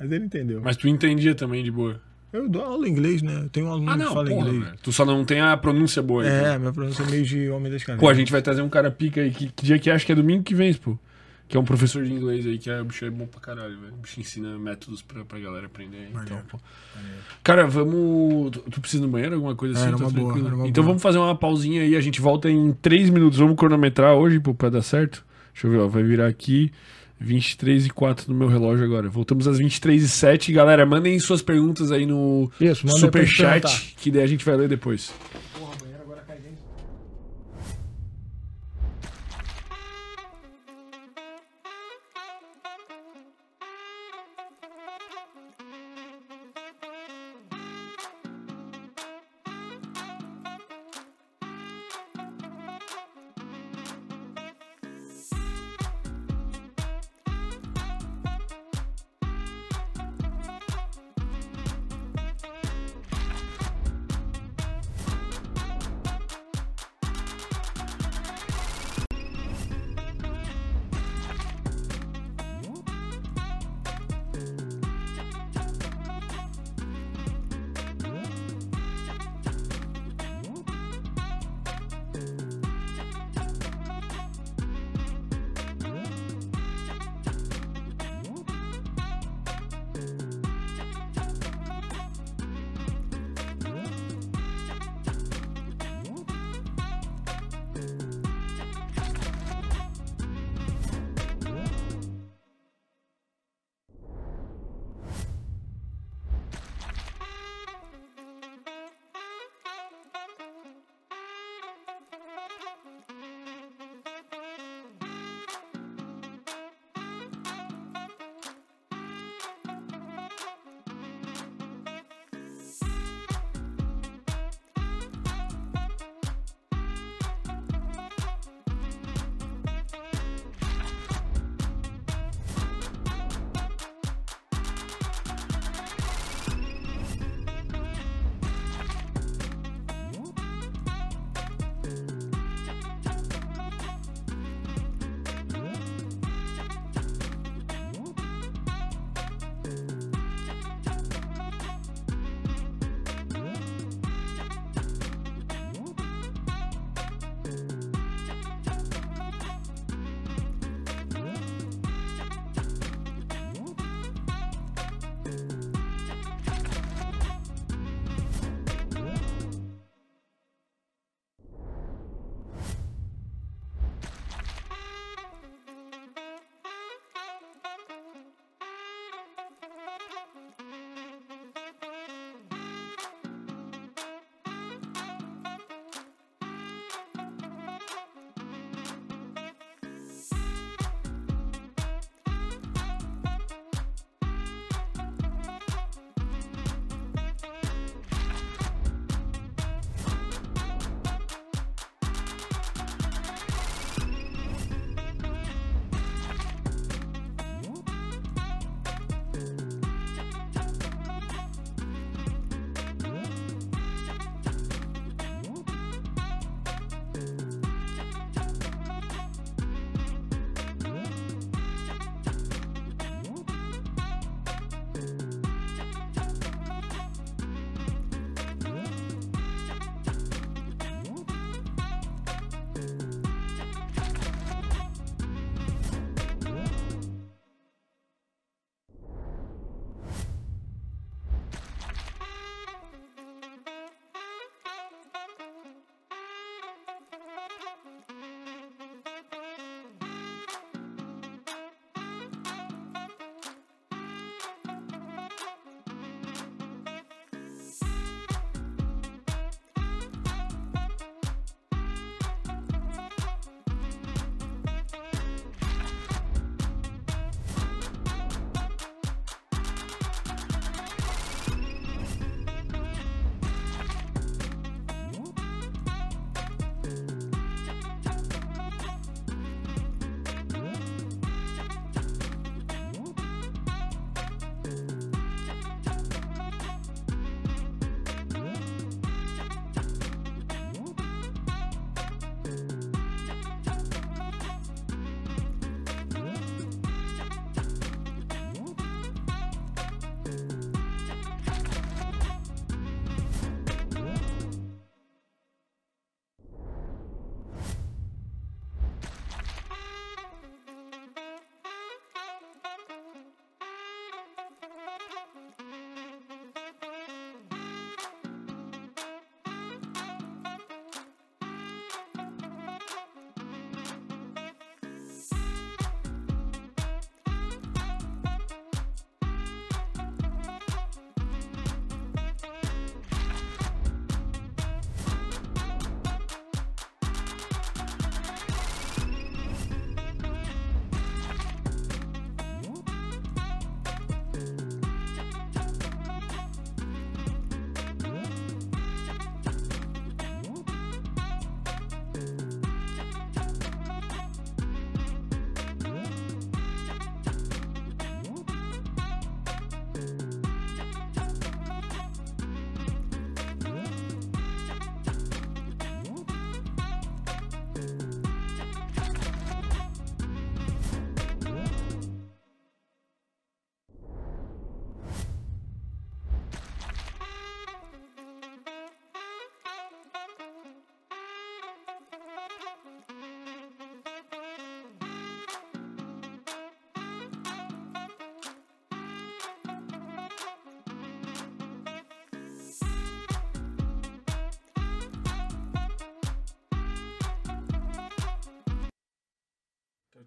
Mas 0.00 0.10
ele 0.12 0.24
entendeu. 0.24 0.60
Mas 0.60 0.76
tu 0.76 0.88
entendia 0.88 1.34
também 1.34 1.62
de 1.62 1.70
boa. 1.70 2.00
Eu 2.36 2.48
dou 2.48 2.62
aula 2.62 2.86
em 2.88 2.90
inglês, 2.90 3.22
né? 3.22 3.42
Eu 3.44 3.48
tenho 3.48 3.66
um 3.66 3.72
aluno 3.72 3.90
Ah, 3.90 3.94
que 3.94 3.98
não, 4.04 4.12
fala 4.14 4.28
porra, 4.30 4.46
inglês. 4.48 4.64
velho. 4.64 4.76
Tu 4.82 4.92
só 4.92 5.04
não 5.04 5.24
tem 5.24 5.40
a 5.40 5.56
pronúncia 5.56 6.02
boa 6.02 6.22
aí. 6.22 6.28
É, 6.28 6.58
minha 6.58 6.72
pronúncia 6.72 7.02
é 7.02 7.06
meio 7.10 7.24
de 7.24 7.48
homem 7.50 7.70
das 7.72 7.82
cavernas. 7.82 8.00
Pô, 8.00 8.08
a 8.08 8.14
gente 8.14 8.30
vai 8.32 8.42
trazer 8.42 8.62
um 8.62 8.68
cara 8.68 8.90
pica 8.90 9.20
aí. 9.20 9.30
Que, 9.30 9.48
que 9.48 9.64
dia 9.64 9.78
que? 9.78 9.90
Acho 9.90 10.04
que 10.06 10.12
é 10.12 10.14
domingo 10.14 10.42
que 10.42 10.54
vem, 10.54 10.72
pô. 10.74 10.98
Que 11.48 11.56
é 11.56 11.60
um 11.60 11.64
professor 11.64 12.04
de 12.04 12.12
inglês 12.12 12.44
aí, 12.44 12.58
que 12.58 12.68
é, 12.68 12.80
o 12.80 12.84
bicho 12.86 13.04
é 13.04 13.10
bom 13.10 13.24
pra 13.24 13.40
caralho, 13.40 13.78
velho. 13.80 13.92
O 13.92 13.96
bicho 13.98 14.18
ensina 14.18 14.58
métodos 14.58 15.00
pra, 15.00 15.24
pra 15.24 15.38
galera 15.38 15.66
aprender. 15.66 15.96
aí, 15.98 16.04
Então, 16.10 16.20
Maneiro. 16.24 16.44
pô. 16.50 16.58
Cara, 17.44 17.66
vamos. 17.68 18.50
Tu, 18.50 18.58
tu 18.70 18.80
precisa 18.80 19.02
ir 19.02 19.06
no 19.06 19.12
banheiro, 19.12 19.34
alguma 19.36 19.54
coisa 19.54 19.74
É, 19.74 19.78
assim? 19.78 19.88
era 19.88 19.96
Tá 19.96 20.04
uma 20.04 20.10
boa, 20.10 20.32
era 20.38 20.54
uma 20.56 20.66
então 20.66 20.82
boa. 20.82 20.86
vamos 20.92 21.02
fazer 21.02 21.18
uma 21.18 21.36
pausinha 21.36 21.82
aí, 21.82 21.94
a 21.94 22.00
gente 22.00 22.20
volta 22.20 22.50
em 22.50 22.72
3 22.72 23.10
minutos. 23.10 23.38
Vamos 23.38 23.56
cronometrar 23.56 24.14
hoje, 24.14 24.40
pô, 24.40 24.52
pra 24.54 24.68
dar 24.70 24.82
certo. 24.82 25.24
Deixa 25.52 25.68
eu 25.68 25.70
ver, 25.70 25.78
ó. 25.78 25.86
Vai 25.88 26.02
virar 26.02 26.26
aqui 26.26 26.72
23 27.18 27.86
e 27.86 27.90
4 27.90 28.32
no 28.32 28.38
meu 28.38 28.48
relógio 28.48 28.84
agora. 28.84 29.08
Voltamos 29.08 29.46
às 29.48 29.58
23 29.58 30.02
e 30.02 30.08
7. 30.08 30.52
Galera, 30.52 30.84
mandem 30.84 31.18
suas 31.18 31.42
perguntas 31.42 31.90
aí 31.90 32.06
no 32.06 32.50
Isso, 32.60 32.82
perguntar. 32.82 32.98
superchat, 33.06 33.94
que 34.00 34.10
daí 34.10 34.22
a 34.22 34.26
gente 34.26 34.44
vai 34.44 34.56
ler 34.56 34.68
depois. 34.68 35.12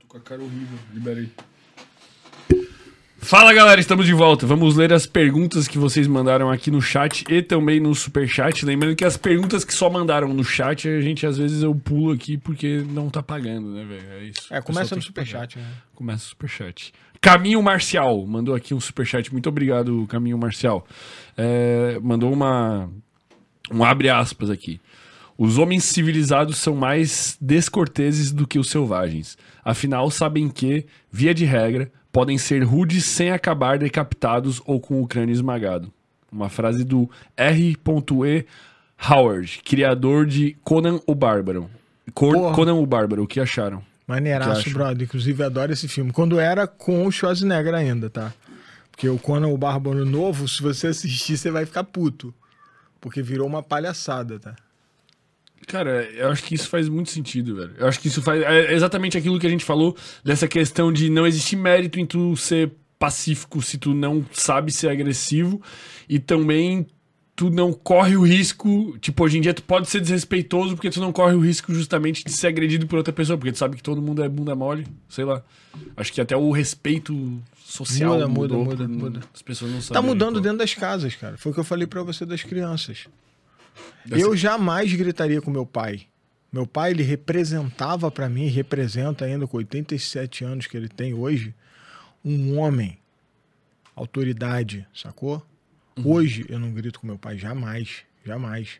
Com 0.09 0.17
a 0.17 0.19
cara 0.19 0.41
horrível. 0.41 0.77
Liberei. 0.91 1.29
Fala 3.19 3.53
galera, 3.53 3.79
estamos 3.79 4.07
de 4.07 4.13
volta. 4.13 4.47
Vamos 4.47 4.75
ler 4.75 4.91
as 4.91 5.05
perguntas 5.05 5.67
que 5.67 5.77
vocês 5.77 6.07
mandaram 6.07 6.49
aqui 6.49 6.71
no 6.71 6.81
chat 6.81 7.23
e 7.29 7.43
também 7.43 7.79
no 7.79 7.93
superchat. 7.93 8.65
Lembrando 8.65 8.95
que 8.95 9.05
as 9.05 9.17
perguntas 9.17 9.63
que 9.63 9.73
só 9.73 9.87
mandaram 9.87 10.33
no 10.33 10.43
chat, 10.43 10.89
a 10.89 10.99
gente 10.99 11.27
às 11.27 11.37
vezes 11.37 11.61
eu 11.61 11.75
pulo 11.75 12.11
aqui 12.11 12.37
porque 12.37 12.83
não 12.89 13.07
tá 13.07 13.21
pagando, 13.21 13.69
né, 13.69 13.85
velho? 13.85 14.11
É 14.13 14.23
isso. 14.23 14.51
É, 14.51 14.59
começa 14.61 14.95
no 14.95 15.01
pagar. 15.01 15.05
superchat, 15.05 15.59
né? 15.59 15.65
Começa 15.93 16.25
o 16.25 16.29
superchat. 16.29 16.91
Caminho 17.21 17.61
Marcial 17.61 18.25
mandou 18.25 18.55
aqui 18.55 18.73
um 18.73 18.79
superchat. 18.79 19.31
Muito 19.31 19.47
obrigado, 19.47 20.07
Caminho 20.07 20.37
Marcial. 20.39 20.87
É, 21.37 21.99
mandou 22.01 22.33
uma. 22.33 22.89
Um 23.71 23.83
abre 23.83 24.09
aspas 24.09 24.49
aqui. 24.49 24.81
Os 25.41 25.57
homens 25.57 25.85
civilizados 25.85 26.57
são 26.57 26.75
mais 26.75 27.37
descorteses 27.39 28.29
do 28.29 28.45
que 28.45 28.59
os 28.59 28.69
selvagens. 28.69 29.37
Afinal, 29.63 30.11
sabem 30.11 30.49
que, 30.49 30.85
via 31.09 31.33
de 31.33 31.45
regra, 31.45 31.89
podem 32.11 32.37
ser 32.37 32.61
rudes 32.61 33.05
sem 33.05 33.31
acabar 33.31 33.79
decapitados 33.79 34.61
ou 34.65 34.81
com 34.81 35.01
o 35.01 35.07
crânio 35.07 35.31
esmagado. 35.31 35.93
Uma 36.29 36.49
frase 36.49 36.83
do 36.83 37.09
R.E. 37.37 37.77
Howard, 39.09 39.61
criador 39.63 40.25
de 40.25 40.57
Conan 40.61 40.99
o 41.07 41.15
Bárbaro. 41.15 41.69
Cor-. 42.13 42.53
Conan 42.53 42.73
o 42.73 42.85
Bárbaro, 42.85 43.23
o 43.23 43.27
que 43.27 43.39
acharam? 43.39 43.79
Que 43.79 43.85
Maneiraço, 44.09 44.59
acho. 44.59 44.73
brother. 44.73 45.03
Inclusive, 45.03 45.41
adoro 45.41 45.71
esse 45.71 45.87
filme. 45.87 46.11
Quando 46.11 46.37
era 46.37 46.67
com 46.67 47.07
o 47.07 47.11
Schwarzenegger 47.13 47.73
ainda, 47.73 48.09
tá? 48.09 48.33
Porque 48.91 49.07
o 49.07 49.17
Conan 49.17 49.47
o 49.47 49.57
Bárbaro 49.57 50.03
novo, 50.03 50.49
se 50.49 50.61
você 50.61 50.87
assistir, 50.87 51.37
você 51.37 51.49
vai 51.49 51.65
ficar 51.65 51.85
puto. 51.85 52.33
Porque 52.99 53.21
virou 53.21 53.47
uma 53.47 53.63
palhaçada, 53.63 54.37
tá? 54.37 54.53
Cara, 55.69 56.03
eu 56.15 56.29
acho 56.29 56.43
que 56.43 56.55
isso 56.55 56.67
faz 56.67 56.89
muito 56.89 57.11
sentido, 57.11 57.55
velho. 57.55 57.71
Eu 57.77 57.87
acho 57.87 57.99
que 57.99 58.07
isso 58.07 58.23
faz. 58.23 58.41
É 58.41 58.73
exatamente 58.73 59.15
aquilo 59.17 59.37
que 59.39 59.45
a 59.45 59.49
gente 59.49 59.63
falou 59.63 59.95
dessa 60.23 60.47
questão 60.47 60.91
de 60.91 61.11
não 61.11 61.27
existir 61.27 61.55
mérito 61.55 61.99
em 61.99 62.05
tu 62.07 62.35
ser 62.35 62.71
pacífico 62.97 63.61
se 63.61 63.77
tu 63.77 63.93
não 63.93 64.25
sabe 64.33 64.71
ser 64.71 64.89
agressivo 64.89 65.61
e 66.09 66.17
também 66.17 66.87
tu 67.35 67.51
não 67.51 67.71
corre 67.71 68.17
o 68.17 68.23
risco. 68.25 68.97
Tipo, 68.99 69.23
hoje 69.25 69.37
em 69.37 69.41
dia 69.41 69.53
tu 69.53 69.61
pode 69.61 69.87
ser 69.87 70.01
desrespeitoso 70.01 70.73
porque 70.75 70.89
tu 70.89 70.99
não 70.99 71.11
corre 71.13 71.35
o 71.35 71.39
risco 71.39 71.71
justamente 71.71 72.23
de 72.25 72.31
ser 72.31 72.47
agredido 72.47 72.87
por 72.87 72.97
outra 72.97 73.13
pessoa, 73.13 73.37
porque 73.37 73.51
tu 73.51 73.57
sabe 73.59 73.75
que 73.77 73.83
todo 73.83 74.01
mundo 74.01 74.23
é 74.23 74.27
bunda 74.27 74.55
mole, 74.55 74.87
sei 75.07 75.23
lá. 75.23 75.43
Acho 75.95 76.11
que 76.11 76.19
até 76.19 76.35
o 76.35 76.49
respeito 76.51 77.39
social 77.63 78.13
Muda, 78.15 78.27
muda, 78.27 78.53
mudou 78.57 78.65
muda, 78.65 78.83
por- 78.85 78.89
muda. 78.89 79.19
As 79.35 79.41
pessoas 79.43 79.69
não 79.71 79.77
Tá 79.79 79.85
sabem. 79.93 80.09
mudando 80.09 80.33
pô. 80.37 80.39
dentro 80.41 80.57
das 80.57 80.73
casas, 80.73 81.15
cara. 81.15 81.37
Foi 81.37 81.51
o 81.51 81.53
que 81.53 81.59
eu 81.61 81.63
falei 81.63 81.85
pra 81.85 82.01
você 82.01 82.25
das 82.25 82.41
crianças. 82.41 83.05
Eu 84.09 84.35
jamais 84.35 84.91
gritaria 84.93 85.41
com 85.41 85.51
meu 85.51 85.65
pai. 85.65 86.07
Meu 86.51 86.65
pai, 86.65 86.91
ele 86.91 87.03
representava 87.03 88.09
pra 88.09 88.27
mim, 88.27 88.47
representa 88.47 89.25
ainda 89.25 89.45
com 89.45 89.57
87 89.57 90.43
anos 90.43 90.65
que 90.65 90.75
ele 90.75 90.89
tem 90.89 91.13
hoje, 91.13 91.53
um 92.25 92.57
homem, 92.57 92.97
autoridade, 93.95 94.87
sacou? 94.93 95.45
Hoje 96.03 96.45
eu 96.49 96.57
não 96.57 96.71
grito 96.71 96.99
com 96.99 97.05
meu 97.05 97.19
pai, 97.19 97.37
jamais, 97.37 98.03
jamais. 98.25 98.79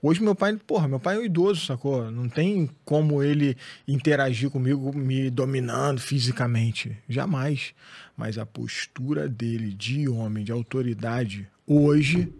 Hoje 0.00 0.22
meu 0.22 0.34
pai, 0.34 0.56
porra, 0.56 0.88
meu 0.88 0.98
pai 0.98 1.16
é 1.16 1.18
um 1.18 1.24
idoso, 1.24 1.66
sacou? 1.66 2.10
Não 2.10 2.28
tem 2.28 2.70
como 2.84 3.22
ele 3.22 3.56
interagir 3.86 4.50
comigo 4.50 4.96
me 4.96 5.28
dominando 5.28 6.00
fisicamente, 6.00 6.96
jamais. 7.08 7.74
Mas 8.16 8.38
a 8.38 8.46
postura 8.46 9.28
dele 9.28 9.72
de 9.72 10.08
homem, 10.08 10.44
de 10.44 10.52
autoridade, 10.52 11.48
hoje 11.66 12.32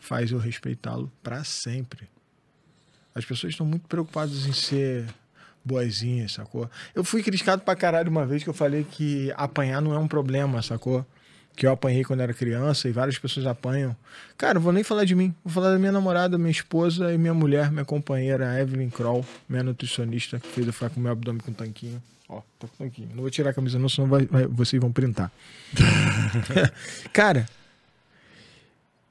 faz 0.00 0.30
eu 0.30 0.38
respeitá-lo 0.38 1.10
pra 1.22 1.44
sempre. 1.44 2.08
As 3.14 3.24
pessoas 3.24 3.52
estão 3.52 3.66
muito 3.66 3.86
preocupadas 3.88 4.46
em 4.46 4.52
ser 4.52 5.04
boazinhas, 5.64 6.32
sacou? 6.32 6.70
Eu 6.94 7.02
fui 7.04 7.22
criticado 7.22 7.62
pra 7.62 7.74
caralho 7.76 8.10
uma 8.10 8.24
vez 8.24 8.42
que 8.42 8.48
eu 8.48 8.54
falei 8.54 8.84
que 8.88 9.32
apanhar 9.36 9.82
não 9.82 9.92
é 9.92 9.98
um 9.98 10.08
problema, 10.08 10.62
sacou? 10.62 11.04
Que 11.56 11.66
eu 11.66 11.72
apanhei 11.72 12.04
quando 12.04 12.20
era 12.20 12.32
criança 12.32 12.88
e 12.88 12.92
várias 12.92 13.18
pessoas 13.18 13.44
apanham. 13.44 13.94
Cara, 14.36 14.58
eu 14.58 14.62
vou 14.62 14.72
nem 14.72 14.84
falar 14.84 15.04
de 15.04 15.14
mim. 15.16 15.34
Vou 15.44 15.52
falar 15.52 15.72
da 15.72 15.78
minha 15.78 15.90
namorada, 15.90 16.38
minha 16.38 16.50
esposa 16.52 17.12
e 17.12 17.18
minha 17.18 17.34
mulher, 17.34 17.72
minha 17.72 17.84
companheira, 17.84 18.58
Evelyn 18.60 18.88
Kroll, 18.88 19.26
minha 19.48 19.64
nutricionista, 19.64 20.38
que 20.38 20.46
fez 20.46 20.66
eu 20.68 20.72
ficar 20.72 20.88
com 20.90 21.00
meu 21.00 21.10
abdômen 21.10 21.40
com 21.40 21.52
tanquinho. 21.52 22.00
Ó, 22.28 22.42
tá 22.60 22.68
com 22.68 22.84
tanquinho. 22.84 23.08
Não 23.12 23.22
vou 23.22 23.30
tirar 23.30 23.50
a 23.50 23.54
camisa 23.54 23.76
não, 23.78 23.88
senão 23.88 24.06
vai- 24.08 24.26
vai- 24.26 24.46
vocês 24.46 24.80
vão 24.80 24.92
printar. 24.92 25.32
Cara, 27.12 27.48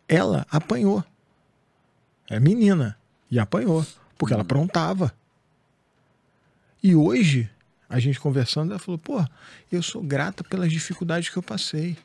ela 0.08 0.46
apanhou. 0.50 1.04
É 2.30 2.40
menina. 2.40 2.98
E 3.30 3.40
apanhou. 3.40 3.86
Porque 4.18 4.34
ela 4.34 4.44
aprontava. 4.44 5.14
E 6.82 6.96
hoje, 6.96 7.50
a 7.90 8.00
gente 8.00 8.20
conversando, 8.20 8.72
ela 8.72 8.80
falou: 8.80 8.98
pô, 8.98 9.26
eu 9.72 9.82
sou 9.82 10.02
grata 10.02 10.44
pelas 10.44 10.72
dificuldades 10.72 11.30
que 11.30 11.38
eu 11.38 11.44
passei. 11.44 11.98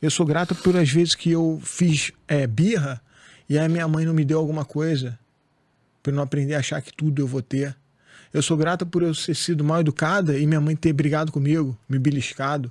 Eu 0.00 0.10
sou 0.10 0.24
grata 0.24 0.54
por 0.54 0.76
as 0.76 0.90
vezes 0.90 1.14
que 1.14 1.30
eu 1.30 1.60
fiz 1.62 2.12
é, 2.28 2.46
birra 2.46 3.00
e 3.48 3.58
a 3.58 3.68
minha 3.68 3.88
mãe 3.88 4.04
não 4.04 4.14
me 4.14 4.24
deu 4.24 4.38
alguma 4.38 4.64
coisa. 4.64 5.18
Por 6.02 6.10
eu 6.10 6.16
não 6.16 6.22
aprender 6.22 6.54
a 6.54 6.60
achar 6.60 6.80
que 6.80 6.92
tudo 6.92 7.20
eu 7.20 7.26
vou 7.26 7.42
ter. 7.42 7.76
Eu 8.32 8.42
sou 8.42 8.56
grata 8.56 8.86
por 8.86 9.02
eu 9.02 9.12
ter 9.14 9.34
sido 9.34 9.64
mal 9.64 9.80
educada 9.80 10.38
e 10.38 10.46
minha 10.46 10.60
mãe 10.60 10.76
ter 10.76 10.92
brigado 10.92 11.32
comigo, 11.32 11.76
me 11.88 11.98
beliscado, 11.98 12.70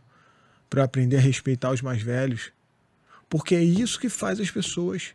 para 0.69 0.83
aprender 0.83 1.17
a 1.17 1.19
respeitar 1.19 1.71
os 1.71 1.81
mais 1.81 2.01
velhos. 2.01 2.51
Porque 3.29 3.55
é 3.55 3.63
isso 3.63 3.99
que 3.99 4.09
faz 4.09 4.39
as 4.39 4.49
pessoas 4.49 5.13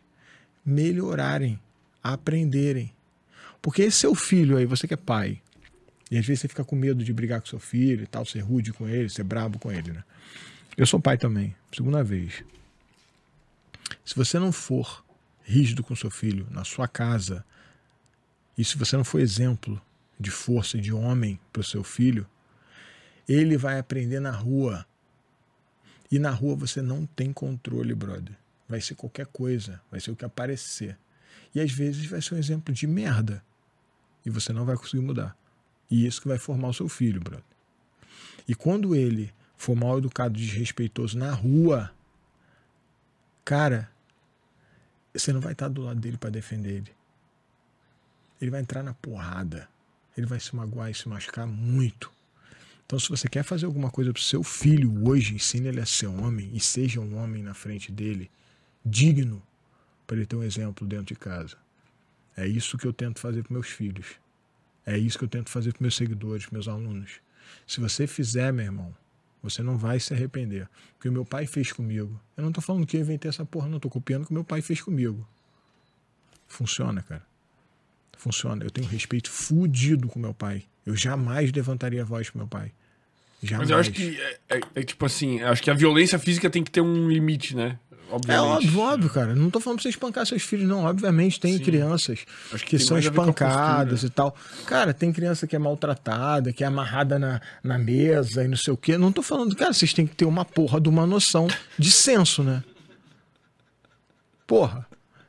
melhorarem, 0.65 1.59
aprenderem. 2.01 2.93
Porque 3.61 3.81
esse 3.81 3.99
seu 3.99 4.13
filho 4.13 4.57
aí, 4.57 4.65
você 4.65 4.87
que 4.87 4.93
é 4.93 4.97
pai, 4.97 5.41
e 6.11 6.17
às 6.17 6.25
vezes 6.25 6.41
você 6.41 6.47
fica 6.47 6.63
com 6.63 6.75
medo 6.75 7.03
de 7.03 7.11
brigar 7.11 7.41
com 7.41 7.47
seu 7.47 7.59
filho 7.59 8.03
e 8.03 8.07
tal, 8.07 8.25
ser 8.25 8.41
rude 8.41 8.71
com 8.71 8.87
ele, 8.87 9.09
ser 9.09 9.23
brabo 9.23 9.57
com 9.57 9.71
ele, 9.71 9.91
né? 9.91 10.03
Eu 10.77 10.85
sou 10.85 10.99
pai 10.99 11.17
também, 11.17 11.55
segunda 11.75 12.03
vez. 12.03 12.43
Se 14.05 14.15
você 14.15 14.37
não 14.37 14.51
for 14.51 15.03
rígido 15.43 15.83
com 15.83 15.95
seu 15.95 16.09
filho 16.09 16.47
na 16.51 16.63
sua 16.63 16.87
casa, 16.87 17.45
e 18.57 18.63
se 18.63 18.77
você 18.77 18.95
não 18.95 19.03
for 19.03 19.19
exemplo 19.19 19.81
de 20.19 20.29
força 20.29 20.77
e 20.77 20.81
de 20.81 20.93
homem 20.93 21.39
para 21.51 21.61
o 21.61 21.63
seu 21.63 21.83
filho, 21.83 22.27
ele 23.27 23.57
vai 23.57 23.79
aprender 23.79 24.19
na 24.19 24.31
rua. 24.31 24.85
E 26.13 26.19
na 26.19 26.29
rua 26.29 26.55
você 26.55 26.79
não 26.79 27.07
tem 27.07 27.33
controle, 27.33 27.95
brother. 27.95 28.37
Vai 28.69 28.79
ser 28.79 28.93
qualquer 28.93 29.25
coisa, 29.25 29.81
vai 29.89 29.99
ser 29.99 30.11
o 30.11 30.15
que 30.15 30.23
aparecer. 30.23 30.95
E 31.55 31.59
às 31.59 31.71
vezes 31.71 32.05
vai 32.05 32.21
ser 32.21 32.35
um 32.35 32.37
exemplo 32.37 32.71
de 32.71 32.85
merda. 32.85 33.43
E 34.23 34.29
você 34.29 34.53
não 34.53 34.63
vai 34.63 34.77
conseguir 34.77 35.01
mudar. 35.01 35.35
E 35.89 36.05
isso 36.05 36.21
que 36.21 36.27
vai 36.27 36.37
formar 36.37 36.67
o 36.67 36.73
seu 36.73 36.87
filho, 36.87 37.19
brother. 37.19 37.43
E 38.47 38.53
quando 38.53 38.93
ele 38.93 39.33
for 39.57 39.75
mal 39.75 39.97
educado, 39.97 40.37
desrespeitoso 40.37 41.17
na 41.17 41.31
rua, 41.31 41.91
cara, 43.43 43.89
você 45.11 45.33
não 45.33 45.41
vai 45.41 45.53
estar 45.53 45.67
do 45.67 45.81
lado 45.81 45.99
dele 45.99 46.19
para 46.19 46.29
defender 46.29 46.73
ele. 46.73 46.95
Ele 48.39 48.51
vai 48.51 48.61
entrar 48.61 48.83
na 48.83 48.93
porrada. 48.93 49.67
Ele 50.15 50.27
vai 50.27 50.39
se 50.39 50.55
magoar 50.55 50.91
e 50.91 50.93
se 50.93 51.09
machucar 51.09 51.47
muito. 51.47 52.11
Então, 52.93 52.99
se 52.99 53.09
você 53.09 53.27
quer 53.27 53.41
fazer 53.41 53.65
alguma 53.65 53.89
coisa 53.89 54.13
pro 54.13 54.21
seu 54.21 54.43
filho 54.43 55.09
hoje, 55.09 55.33
ensine 55.33 55.67
ele 55.67 55.81
a 55.81 55.85
ser 55.85 56.05
homem 56.05 56.51
e 56.53 56.59
seja 56.59 57.01
um 57.01 57.17
homem 57.17 57.41
na 57.41 57.55
frente 57.55 57.91
dele, 57.91 58.29
digno, 58.85 59.41
para 60.05 60.17
ele 60.17 60.27
ter 60.27 60.35
um 60.35 60.43
exemplo 60.43 60.85
dentro 60.85 61.05
de 61.05 61.15
casa. 61.15 61.57
É 62.37 62.45
isso 62.45 62.77
que 62.77 62.85
eu 62.85 62.93
tento 62.93 63.19
fazer 63.19 63.41
para 63.41 63.51
meus 63.51 63.67
filhos. 63.67 64.05
É 64.85 64.95
isso 64.95 65.17
que 65.17 65.23
eu 65.23 65.27
tento 65.27 65.49
fazer 65.49 65.73
para 65.73 65.81
meus 65.81 65.95
seguidores, 65.95 66.47
meus 66.51 66.67
alunos. 66.67 67.13
Se 67.65 67.79
você 67.79 68.05
fizer, 68.05 68.53
meu 68.53 68.65
irmão, 68.65 68.95
você 69.41 69.63
não 69.63 69.75
vai 69.75 69.99
se 69.99 70.13
arrepender. 70.13 70.69
Porque 70.93 71.09
o 71.09 71.11
meu 71.11 71.25
pai 71.25 71.47
fez 71.47 71.71
comigo. 71.71 72.21
Eu 72.37 72.43
não 72.43 72.51
tô 72.51 72.61
falando 72.61 72.85
que 72.85 72.95
eu 72.95 73.01
inventei 73.01 73.27
essa 73.27 73.43
porra, 73.43 73.67
não. 73.67 73.79
Tô 73.79 73.89
copiando 73.89 74.21
o 74.21 74.25
que 74.27 74.31
o 74.31 74.35
meu 74.35 74.43
pai 74.43 74.61
fez 74.61 74.79
comigo. 74.81 75.27
Funciona, 76.47 77.01
cara. 77.01 77.25
Funciona. 78.15 78.63
Eu 78.63 78.69
tenho 78.69 78.87
respeito 78.87 79.31
fudido 79.31 80.07
com 80.07 80.19
meu 80.19 80.35
pai. 80.35 80.63
Eu 80.85 80.95
jamais 80.95 81.51
levantaria 81.51 82.03
a 82.03 82.05
voz 82.05 82.29
pro 82.29 82.37
meu 82.37 82.47
pai. 82.47 82.71
Jamais. 83.43 83.69
Mas 83.69 83.69
eu 83.69 83.77
acho 83.77 83.91
que 83.91 84.19
é, 84.49 84.57
é- 84.57 84.61
é 84.75 84.83
tipo 84.83 85.05
assim, 85.05 85.41
acho 85.41 85.61
que 85.61 85.69
a 85.69 85.73
violência 85.73 86.17
física 86.17 86.49
tem 86.49 86.63
que 86.63 86.71
ter 86.71 86.81
um 86.81 87.09
limite, 87.09 87.55
né? 87.55 87.77
É 88.09 88.15
Obviamente. 88.15 88.67
óbvio, 88.67 88.79
óbvio, 88.79 89.09
cara. 89.09 89.33
Não 89.35 89.49
tô 89.49 89.59
falando 89.59 89.77
pra 89.77 89.83
você 89.83 89.89
espancar 89.89 90.23
seus 90.25 90.43
filhos, 90.43 90.67
não. 90.67 90.83
Obviamente 90.85 91.39
tem 91.39 91.57
Sim. 91.57 91.63
crianças 91.63 92.19
Acho 92.53 92.63
que 92.63 92.77
tem 92.77 92.85
são 92.85 92.97
espancadas 92.99 94.03
e 94.03 94.09
tal. 94.09 94.35
Cara, 94.67 94.93
tem 94.93 95.11
criança 95.11 95.47
que 95.47 95.55
é 95.55 95.59
maltratada, 95.59 96.53
que 96.53 96.63
é 96.63 96.67
amarrada 96.67 97.17
na, 97.17 97.41
na 97.63 97.79
mesa 97.79 98.43
e 98.43 98.47
não 98.47 98.55
sei 98.57 98.71
o 98.71 98.77
quê. 98.77 98.99
Não 98.99 99.11
tô 99.11 99.23
falando, 99.23 99.55
cara, 99.55 99.73
vocês 99.73 99.93
têm 99.93 100.05
que 100.05 100.15
ter 100.15 100.25
uma 100.25 100.45
porra 100.45 100.79
de 100.79 100.89
uma 100.89 101.07
noção 101.07 101.47
de 101.79 101.91
senso, 101.91 102.43
né? 102.43 102.63
Porra. 104.45 104.85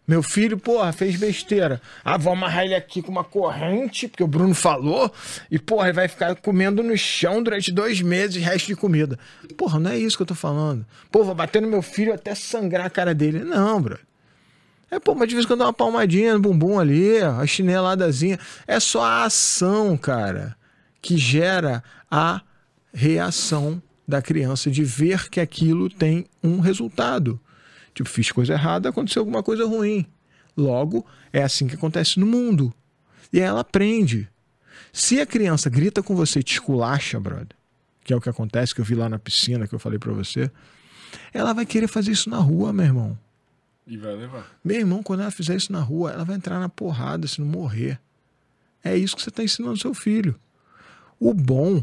Meu 0.06 0.22
filho, 0.22 0.58
porra, 0.58 0.92
fez 0.92 1.16
besteira. 1.16 1.80
Ah, 2.04 2.18
vou 2.18 2.34
amarrar 2.34 2.64
ele 2.64 2.74
aqui 2.74 3.00
com 3.00 3.10
uma 3.10 3.24
corrente, 3.24 4.06
porque 4.06 4.22
o 4.22 4.26
Bruno 4.26 4.54
falou, 4.54 5.10
e, 5.50 5.58
porra, 5.58 5.86
ele 5.86 5.94
vai 5.94 6.08
ficar 6.08 6.36
comendo 6.36 6.82
no 6.82 6.96
chão 6.96 7.42
durante 7.42 7.72
dois 7.72 8.02
meses, 8.02 8.42
resto 8.42 8.66
de 8.66 8.76
comida. 8.76 9.18
Porra, 9.56 9.80
não 9.80 9.90
é 9.90 9.98
isso 9.98 10.16
que 10.16 10.22
eu 10.22 10.26
tô 10.26 10.34
falando. 10.34 10.84
Pô, 11.10 11.24
vou 11.24 11.34
bater 11.34 11.62
no 11.62 11.68
meu 11.68 11.80
filho 11.80 12.12
até 12.12 12.34
sangrar 12.34 12.84
a 12.84 12.90
cara 12.90 13.14
dele. 13.14 13.40
Não, 13.40 13.80
bro. 13.80 13.98
É, 14.90 15.00
pô, 15.00 15.14
mas 15.14 15.26
de 15.26 15.34
vez 15.34 15.46
em 15.46 15.48
quando 15.48 15.60
dá 15.60 15.66
uma 15.66 15.72
palmadinha 15.72 16.34
no 16.34 16.40
bumbum 16.40 16.78
ali, 16.78 17.18
a 17.18 17.46
chineladazinha. 17.46 18.38
É 18.66 18.78
só 18.78 19.02
a 19.02 19.24
ação, 19.24 19.96
cara, 19.96 20.54
que 21.00 21.16
gera 21.16 21.82
a 22.10 22.42
reação 22.92 23.82
da 24.06 24.20
criança 24.20 24.70
de 24.70 24.84
ver 24.84 25.30
que 25.30 25.40
aquilo 25.40 25.88
tem 25.88 26.26
um 26.42 26.60
resultado. 26.60 27.40
Tipo, 27.94 28.08
fiz 28.08 28.32
coisa 28.32 28.54
errada, 28.54 28.88
aconteceu 28.88 29.20
alguma 29.20 29.42
coisa 29.42 29.64
ruim. 29.64 30.04
Logo, 30.56 31.06
é 31.32 31.42
assim 31.42 31.66
que 31.66 31.74
acontece 31.74 32.18
no 32.18 32.26
mundo. 32.26 32.74
E 33.32 33.40
ela 33.40 33.60
aprende. 33.60 34.28
Se 34.92 35.20
a 35.20 35.26
criança 35.26 35.70
grita 35.70 36.02
com 36.02 36.14
você 36.14 36.40
e 36.40 36.42
te 36.42 36.54
esculacha, 36.54 37.18
brother, 37.18 37.56
que 38.04 38.12
é 38.12 38.16
o 38.16 38.20
que 38.20 38.28
acontece, 38.28 38.74
que 38.74 38.80
eu 38.80 38.84
vi 38.84 38.94
lá 38.94 39.08
na 39.08 39.18
piscina, 39.18 39.66
que 39.66 39.74
eu 39.74 39.78
falei 39.78 39.98
pra 39.98 40.12
você, 40.12 40.50
ela 41.32 41.52
vai 41.52 41.64
querer 41.64 41.88
fazer 41.88 42.12
isso 42.12 42.28
na 42.28 42.38
rua, 42.38 42.72
meu 42.72 42.84
irmão. 42.84 43.18
E 43.86 43.96
vai 43.96 44.14
levar. 44.14 44.46
Meu 44.64 44.78
irmão, 44.78 45.02
quando 45.02 45.20
ela 45.20 45.30
fizer 45.30 45.56
isso 45.56 45.72
na 45.72 45.80
rua, 45.80 46.12
ela 46.12 46.24
vai 46.24 46.36
entrar 46.36 46.58
na 46.58 46.68
porrada 46.68 47.26
se 47.26 47.40
não 47.40 47.46
morrer. 47.46 48.00
É 48.82 48.96
isso 48.96 49.16
que 49.16 49.22
você 49.22 49.30
está 49.30 49.42
ensinando 49.42 49.78
seu 49.78 49.94
filho. 49.94 50.38
O 51.18 51.32
bom 51.32 51.82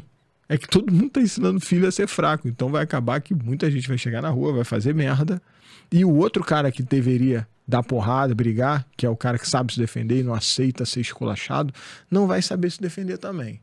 é 0.52 0.58
que 0.58 0.68
todo 0.68 0.92
mundo 0.92 1.08
está 1.08 1.22
ensinando 1.22 1.60
o 1.60 1.62
filho 1.62 1.88
a 1.88 1.92
ser 1.94 2.10
fraco. 2.10 2.46
Então 2.46 2.70
vai 2.70 2.84
acabar 2.84 3.22
que 3.22 3.34
muita 3.34 3.72
gente 3.72 3.88
vai 3.88 3.98
chegar 3.98 4.22
na 4.22 4.30
rua, 4.30 4.52
vai 4.52 4.66
fazer 4.66 4.94
merda. 4.94 5.42
E 5.90 6.04
o 6.04 6.14
outro 6.14 6.44
cara 6.44 6.70
que 6.70 6.84
deveria 6.84 7.48
dar 7.66 7.82
porrada, 7.82 8.36
brigar, 8.36 8.86
que 8.98 9.06
é 9.06 9.10
o 9.10 9.16
cara 9.16 9.40
que 9.40 9.48
sabe 9.48 9.74
se 9.74 9.80
defender 9.80 10.20
e 10.20 10.24
não 10.24 10.34
aceita 10.34 10.86
ser 10.86 11.00
esculachado, 11.00 11.74
não 12.10 12.28
vai 12.28 12.42
saber 12.42 12.70
se 12.70 12.82
defender 12.82 13.18
também. 13.18 13.62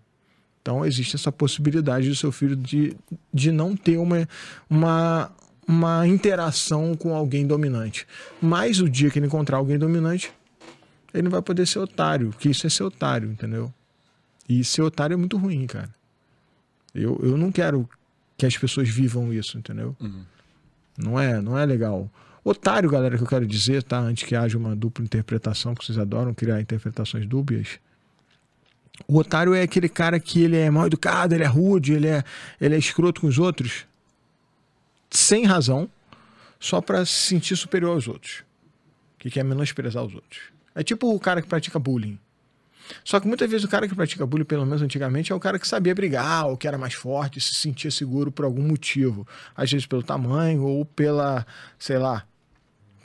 Então 0.62 0.82
existe 0.82 1.14
essa 1.14 1.30
possibilidade 1.30 2.08
do 2.08 2.16
seu 2.16 2.32
filho 2.32 2.56
de, 2.56 2.96
de 3.34 3.52
não 3.52 3.76
ter 3.76 3.98
uma, 3.98 4.26
uma, 4.70 5.30
uma 5.68 6.08
interação 6.08 6.94
com 6.94 7.14
alguém 7.14 7.46
dominante. 7.46 8.06
Mas 8.40 8.80
o 8.80 8.88
dia 8.88 9.10
que 9.10 9.18
ele 9.18 9.26
encontrar 9.26 9.58
alguém 9.58 9.76
dominante, 9.76 10.32
ele 11.12 11.24
não 11.24 11.30
vai 11.30 11.42
poder 11.42 11.66
ser 11.66 11.80
otário, 11.80 12.30
que 12.38 12.48
isso 12.48 12.66
é 12.66 12.70
ser 12.70 12.84
otário, 12.84 13.30
entendeu? 13.30 13.70
E 14.48 14.64
ser 14.64 14.80
otário 14.80 15.12
é 15.12 15.18
muito 15.18 15.36
ruim, 15.36 15.66
cara. 15.66 15.97
Eu, 16.94 17.18
eu 17.22 17.36
não 17.36 17.52
quero 17.52 17.88
que 18.36 18.46
as 18.46 18.56
pessoas 18.56 18.88
vivam 18.88 19.32
isso, 19.32 19.58
entendeu? 19.58 19.96
Uhum. 20.00 20.24
Não 20.96 21.18
é, 21.18 21.40
não 21.40 21.58
é 21.58 21.64
legal. 21.64 22.10
Otário, 22.44 22.88
galera, 22.88 23.16
que 23.16 23.22
eu 23.22 23.26
quero 23.26 23.46
dizer, 23.46 23.82
tá? 23.82 23.98
Antes 23.98 24.26
que 24.26 24.34
haja 24.34 24.56
uma 24.56 24.74
dupla 24.74 25.04
interpretação, 25.04 25.74
que 25.74 25.84
vocês 25.84 25.98
adoram 25.98 26.32
criar 26.32 26.60
interpretações 26.60 27.26
dúbias. 27.26 27.78
O 29.06 29.18
otário 29.18 29.54
é 29.54 29.62
aquele 29.62 29.88
cara 29.88 30.18
que 30.18 30.42
ele 30.42 30.56
é 30.56 30.70
mal 30.70 30.86
educado, 30.86 31.34
ele 31.34 31.44
é 31.44 31.46
rude, 31.46 31.92
ele 31.92 32.08
é, 32.08 32.24
ele 32.60 32.74
é 32.74 32.78
escroto 32.78 33.20
com 33.20 33.26
os 33.26 33.38
outros, 33.38 33.86
sem 35.10 35.44
razão, 35.44 35.88
só 36.58 36.80
para 36.80 37.04
se 37.04 37.12
sentir 37.12 37.56
superior 37.56 37.92
aos 37.92 38.08
outros. 38.08 38.42
Que 39.18 39.30
quer 39.30 39.44
menosprezar 39.44 40.02
os 40.04 40.14
outros. 40.14 40.40
É 40.74 40.82
tipo 40.82 41.14
o 41.14 41.20
cara 41.20 41.42
que 41.42 41.48
pratica 41.48 41.78
bullying. 41.78 42.18
Só 43.04 43.18
que 43.20 43.26
muitas 43.26 43.50
vezes 43.50 43.64
o 43.64 43.68
cara 43.68 43.86
que 43.88 43.94
pratica 43.94 44.26
bullying, 44.26 44.44
pelo 44.44 44.64
menos 44.64 44.82
antigamente, 44.82 45.32
é 45.32 45.34
o 45.34 45.40
cara 45.40 45.58
que 45.58 45.66
sabia 45.68 45.94
brigar, 45.94 46.46
ou 46.46 46.56
que 46.56 46.66
era 46.68 46.78
mais 46.78 46.94
forte, 46.94 47.40
se 47.40 47.54
sentia 47.54 47.90
seguro 47.90 48.30
por 48.32 48.44
algum 48.44 48.62
motivo. 48.62 49.26
Às 49.56 49.70
vezes 49.70 49.86
pelo 49.86 50.02
tamanho, 50.02 50.62
ou 50.62 50.84
pela, 50.84 51.46
sei 51.78 51.98
lá. 51.98 52.24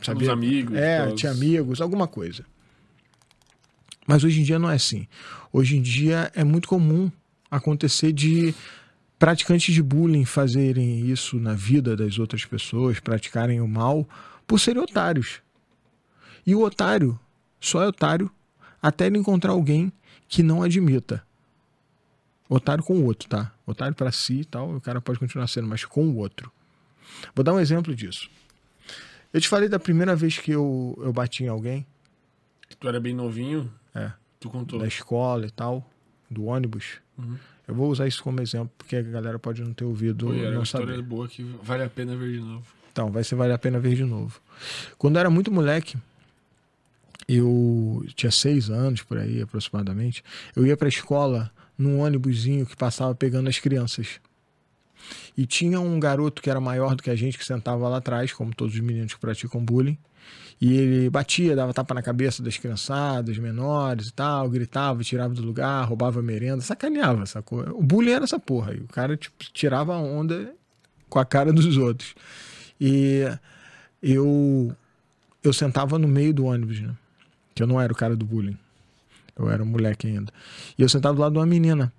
Pelos 0.05 0.27
amigos, 0.33 0.77
É, 0.77 1.03
pelos- 1.05 1.19
tinha 1.19 1.31
amigos, 1.31 1.81
alguma 1.81 2.07
coisa. 2.07 2.45
Mas 4.05 4.23
hoje 4.23 4.41
em 4.41 4.43
dia 4.43 4.59
não 4.59 4.69
é 4.69 4.75
assim. 4.75 5.07
Hoje 5.51 5.77
em 5.77 5.81
dia 5.81 6.31
é 6.35 6.43
muito 6.43 6.67
comum 6.67 7.09
acontecer 7.49 8.11
de 8.11 8.53
praticantes 9.17 9.73
de 9.73 9.81
bullying 9.81 10.25
fazerem 10.25 11.05
isso 11.09 11.39
na 11.39 11.53
vida 11.53 11.95
das 11.95 12.19
outras 12.19 12.43
pessoas, 12.43 12.99
praticarem 12.99 13.61
o 13.61 13.67
mal 13.67 14.07
por 14.45 14.59
serem 14.59 14.81
otários. 14.81 15.41
E 16.45 16.53
o 16.53 16.61
otário 16.61 17.17
só 17.61 17.81
é 17.81 17.87
otário 17.87 18.29
até 18.83 19.07
ele 19.07 19.17
encontrar 19.17 19.53
alguém 19.53 19.91
que 20.27 20.43
não 20.43 20.61
admita. 20.61 21.23
Otário 22.49 22.83
com 22.83 22.99
o 22.99 23.05
outro, 23.05 23.27
tá? 23.29 23.51
Otário 23.65 23.95
pra 23.95 24.11
si 24.11 24.41
e 24.41 24.45
tal, 24.45 24.75
o 24.75 24.81
cara 24.81 24.99
pode 25.01 25.17
continuar 25.17 25.47
sendo, 25.47 25.67
mas 25.67 25.85
com 25.85 26.05
o 26.05 26.17
outro. 26.17 26.51
Vou 27.33 27.43
dar 27.43 27.53
um 27.53 27.59
exemplo 27.59 27.95
disso. 27.95 28.29
Eu 29.33 29.39
te 29.41 29.47
falei 29.47 29.67
da 29.69 29.79
primeira 29.79 30.15
vez 30.15 30.37
que 30.37 30.51
eu, 30.51 30.95
eu 31.01 31.11
bati 31.13 31.43
em 31.43 31.47
alguém, 31.47 31.85
Tu 32.79 32.87
era 32.87 32.99
bem 32.99 33.13
novinho, 33.13 33.71
é, 33.93 34.11
tu 34.39 34.49
contou. 34.49 34.79
da 34.79 34.87
escola 34.87 35.45
e 35.45 35.51
tal, 35.51 35.87
do 36.29 36.45
ônibus. 36.45 36.99
Uhum. 37.17 37.37
Eu 37.67 37.75
vou 37.75 37.89
usar 37.89 38.07
isso 38.07 38.21
como 38.23 38.41
exemplo, 38.41 38.71
porque 38.77 38.95
a 38.95 39.01
galera 39.01 39.39
pode 39.39 39.61
não 39.61 39.73
ter 39.73 39.85
ouvido 39.85 40.27
Pô, 40.27 40.33
e 40.33 40.39
era 40.39 40.49
não 40.49 40.57
uma 40.57 40.63
história 40.63 40.87
saber. 40.87 41.01
boa 41.01 41.27
que 41.27 41.43
vale 41.61 41.83
a 41.83 41.89
pena 41.89 42.15
ver 42.15 42.33
de 42.33 42.39
novo. 42.39 42.65
Então, 42.91 43.11
vai 43.11 43.23
ser 43.23 43.35
vale 43.35 43.53
a 43.53 43.57
pena 43.57 43.79
ver 43.79 43.95
de 43.95 44.03
novo. 44.03 44.41
Quando 44.97 45.15
eu 45.15 45.19
era 45.21 45.29
muito 45.29 45.51
moleque, 45.51 45.97
eu 47.27 48.05
tinha 48.15 48.31
seis 48.31 48.69
anos 48.69 49.01
por 49.01 49.17
aí 49.17 49.41
aproximadamente, 49.41 50.23
eu 50.55 50.65
ia 50.65 50.77
pra 50.77 50.87
escola 50.87 51.51
num 51.77 51.99
ônibusinho 51.99 52.65
que 52.65 52.75
passava 52.75 53.15
pegando 53.15 53.49
as 53.49 53.59
crianças. 53.59 54.19
E 55.35 55.45
tinha 55.45 55.79
um 55.79 55.99
garoto 55.99 56.41
que 56.41 56.49
era 56.49 56.61
maior 56.61 56.95
do 56.95 57.03
que 57.03 57.09
a 57.09 57.15
gente, 57.15 57.37
que 57.37 57.45
sentava 57.45 57.87
lá 57.87 57.97
atrás, 57.97 58.31
como 58.31 58.53
todos 58.53 58.73
os 58.75 58.79
meninos 58.79 59.13
que 59.13 59.19
praticam 59.19 59.63
bullying. 59.63 59.97
E 60.61 60.77
ele 60.77 61.09
batia, 61.09 61.55
dava 61.55 61.73
tapa 61.73 61.93
na 61.93 62.01
cabeça 62.01 62.41
das 62.41 62.57
criançadas 62.57 63.37
menores 63.37 64.07
e 64.07 64.13
tal, 64.13 64.49
gritava, 64.49 65.03
tirava 65.03 65.33
do 65.33 65.41
lugar, 65.41 65.83
roubava 65.85 66.21
merenda, 66.21 66.61
sacaneava, 66.61 67.25
sacou? 67.25 67.61
O 67.71 67.83
bullying 67.83 68.11
era 68.11 68.23
essa 68.23 68.39
porra. 68.39 68.71
aí. 68.71 68.79
o 68.79 68.87
cara 68.87 69.17
tipo, 69.17 69.35
tirava 69.51 69.93
a 69.93 69.97
onda 69.97 70.53
com 71.09 71.19
a 71.19 71.25
cara 71.25 71.51
dos 71.51 71.75
outros. 71.75 72.15
E 72.79 73.23
eu 74.01 74.75
eu 75.43 75.51
sentava 75.51 75.99
no 75.99 76.07
meio 76.07 76.33
do 76.33 76.45
ônibus, 76.45 76.79
né? 76.79 76.95
Que 77.53 77.61
eu 77.63 77.67
não 77.67 77.79
era 77.79 77.91
o 77.91 77.95
cara 77.95 78.15
do 78.15 78.25
bullying. 78.25 78.57
Eu 79.37 79.49
era 79.49 79.61
um 79.63 79.65
moleque 79.65 80.07
ainda. 80.07 80.31
E 80.77 80.81
eu 80.81 80.89
sentava 80.89 81.15
do 81.15 81.21
lado 81.21 81.33
de 81.33 81.39
uma 81.39 81.45
menina. 81.45 81.91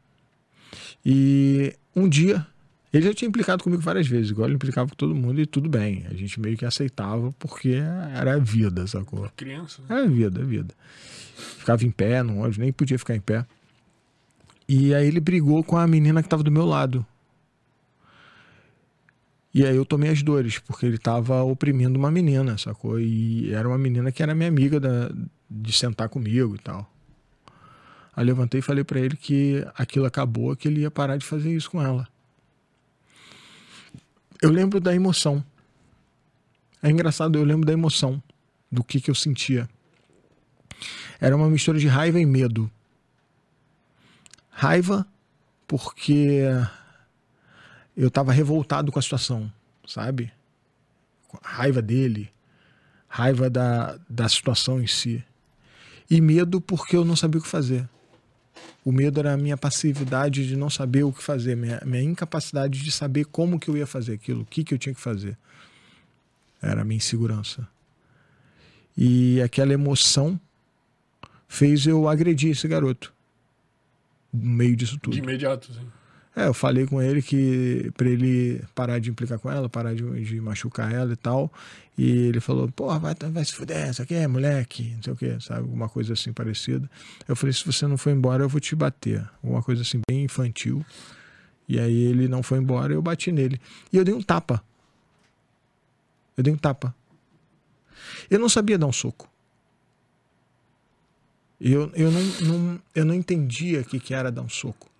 E 1.04 1.74
um 1.94 2.08
dia, 2.08 2.46
ele 2.92 3.06
já 3.06 3.14
tinha 3.14 3.28
implicado 3.28 3.62
comigo 3.62 3.82
várias 3.82 4.06
vezes, 4.06 4.30
igual 4.30 4.46
ele 4.48 4.54
implicava 4.56 4.88
com 4.88 4.94
todo 4.96 5.14
mundo 5.14 5.40
e 5.40 5.46
tudo 5.46 5.68
bem. 5.68 6.04
A 6.10 6.14
gente 6.14 6.40
meio 6.40 6.56
que 6.56 6.64
aceitava 6.64 7.32
porque 7.38 7.72
era 8.14 8.34
a 8.34 8.38
vida, 8.38 8.86
sacou? 8.86 9.28
Criança, 9.36 9.82
né? 9.88 10.00
É 10.00 10.04
a 10.04 10.06
vida, 10.06 10.40
é 10.40 10.42
a 10.42 10.46
vida. 10.46 10.74
Ficava 11.58 11.84
em 11.84 11.90
pé 11.90 12.22
no 12.22 12.38
ônibus, 12.38 12.58
nem 12.58 12.72
podia 12.72 12.98
ficar 12.98 13.14
em 13.14 13.20
pé. 13.20 13.44
E 14.68 14.94
aí 14.94 15.06
ele 15.06 15.20
brigou 15.20 15.62
com 15.62 15.76
a 15.76 15.86
menina 15.86 16.22
que 16.22 16.26
estava 16.26 16.42
do 16.42 16.50
meu 16.50 16.64
lado. 16.64 17.04
E 19.52 19.64
aí 19.64 19.76
eu 19.76 19.84
tomei 19.84 20.10
as 20.10 20.22
dores, 20.22 20.58
porque 20.58 20.84
ele 20.86 20.96
estava 20.96 21.42
oprimindo 21.44 21.96
uma 21.98 22.10
menina, 22.10 22.58
sacou? 22.58 22.98
E 22.98 23.52
era 23.52 23.68
uma 23.68 23.78
menina 23.78 24.10
que 24.10 24.22
era 24.22 24.34
minha 24.34 24.48
amiga 24.48 24.80
da- 24.80 25.12
de 25.54 25.72
sentar 25.72 26.08
comigo 26.08 26.56
e 26.56 26.58
tal. 26.58 26.90
Aí 28.16 28.24
levantei 28.24 28.60
e 28.60 28.62
falei 28.62 28.84
pra 28.84 29.00
ele 29.00 29.16
que 29.16 29.64
aquilo 29.74 30.06
acabou, 30.06 30.54
que 30.56 30.68
ele 30.68 30.80
ia 30.80 30.90
parar 30.90 31.16
de 31.16 31.24
fazer 31.24 31.54
isso 31.54 31.70
com 31.70 31.82
ela. 31.82 32.08
Eu 34.40 34.50
lembro 34.50 34.80
da 34.80 34.94
emoção. 34.94 35.44
É 36.82 36.90
engraçado, 36.90 37.38
eu 37.38 37.44
lembro 37.44 37.66
da 37.66 37.72
emoção, 37.72 38.22
do 38.70 38.84
que, 38.84 39.00
que 39.00 39.10
eu 39.10 39.14
sentia. 39.14 39.68
Era 41.20 41.34
uma 41.34 41.48
mistura 41.48 41.78
de 41.78 41.88
raiva 41.88 42.20
e 42.20 42.26
medo. 42.26 42.70
Raiva, 44.50 45.06
porque 45.66 46.42
eu 47.96 48.08
estava 48.08 48.32
revoltado 48.32 48.92
com 48.92 48.98
a 48.98 49.02
situação, 49.02 49.50
sabe? 49.86 50.32
Raiva 51.42 51.80
dele, 51.80 52.30
raiva 53.08 53.48
da, 53.48 53.98
da 54.08 54.28
situação 54.28 54.80
em 54.80 54.86
si. 54.86 55.24
E 56.14 56.20
medo 56.20 56.60
porque 56.60 56.96
eu 56.96 57.04
não 57.04 57.16
sabia 57.16 57.40
o 57.40 57.42
que 57.42 57.48
fazer. 57.48 57.88
O 58.84 58.92
medo 58.92 59.18
era 59.18 59.32
a 59.32 59.36
minha 59.36 59.56
passividade 59.56 60.46
de 60.46 60.54
não 60.54 60.70
saber 60.70 61.02
o 61.02 61.12
que 61.12 61.20
fazer, 61.20 61.56
minha, 61.56 61.82
minha 61.84 62.04
incapacidade 62.04 62.80
de 62.80 62.92
saber 62.92 63.24
como 63.24 63.58
que 63.58 63.68
eu 63.68 63.76
ia 63.76 63.84
fazer 63.84 64.12
aquilo, 64.12 64.42
o 64.42 64.44
que, 64.44 64.62
que 64.62 64.72
eu 64.72 64.78
tinha 64.78 64.94
que 64.94 65.00
fazer. 65.00 65.36
Era 66.62 66.82
a 66.82 66.84
minha 66.84 66.98
insegurança. 66.98 67.66
E 68.96 69.42
aquela 69.42 69.72
emoção 69.72 70.40
fez 71.48 71.84
eu 71.84 72.08
agredir 72.08 72.52
esse 72.52 72.68
garoto. 72.68 73.12
No 74.32 74.50
meio 74.50 74.76
disso 74.76 74.96
tudo. 75.02 75.14
De 75.14 75.18
imediato, 75.18 75.72
assim. 75.72 75.84
É, 76.36 76.46
eu 76.46 76.54
falei 76.54 76.84
com 76.84 77.00
ele 77.00 77.22
que 77.22 77.92
pra 77.96 78.08
ele 78.08 78.60
parar 78.74 78.98
de 78.98 79.08
implicar 79.08 79.38
com 79.38 79.50
ela, 79.50 79.68
parar 79.68 79.94
de, 79.94 80.02
de 80.24 80.40
machucar 80.40 80.92
ela 80.92 81.12
e 81.12 81.16
tal. 81.16 81.52
E 81.96 82.10
ele 82.26 82.40
falou, 82.40 82.68
porra, 82.72 82.98
vai, 82.98 83.14
vai 83.14 83.44
se 83.44 83.54
fuder, 83.54 83.90
isso 83.90 84.02
aqui 84.02 84.14
é 84.14 84.26
moleque, 84.26 84.94
não 84.96 85.02
sei 85.02 85.12
o 85.12 85.16
que, 85.16 85.40
sabe? 85.40 85.60
Alguma 85.60 85.88
coisa 85.88 86.12
assim 86.12 86.32
parecida. 86.32 86.90
Eu 87.28 87.36
falei, 87.36 87.52
se 87.52 87.64
você 87.64 87.86
não 87.86 87.96
for 87.96 88.10
embora, 88.10 88.42
eu 88.42 88.48
vou 88.48 88.60
te 88.60 88.74
bater. 88.74 89.24
Alguma 89.42 89.62
coisa 89.62 89.82
assim, 89.82 90.00
bem 90.08 90.24
infantil. 90.24 90.84
E 91.68 91.78
aí 91.78 92.02
ele 92.02 92.26
não 92.26 92.42
foi 92.42 92.58
embora, 92.58 92.92
eu 92.92 93.00
bati 93.00 93.30
nele. 93.30 93.60
E 93.92 93.96
eu 93.96 94.04
dei 94.04 94.12
um 94.12 94.20
tapa. 94.20 94.62
Eu 96.36 96.42
dei 96.42 96.52
um 96.52 96.58
tapa. 96.58 96.92
Eu 98.28 98.40
não 98.40 98.48
sabia 98.48 98.76
dar 98.76 98.86
um 98.86 98.92
soco. 98.92 99.30
Eu, 101.60 101.90
eu, 101.94 102.10
não, 102.10 102.22
não, 102.40 102.82
eu 102.94 103.04
não 103.04 103.14
entendia 103.14 103.80
o 103.80 103.84
que, 103.84 104.00
que 104.00 104.12
era 104.12 104.32
dar 104.32 104.42
um 104.42 104.48
soco. 104.48 104.90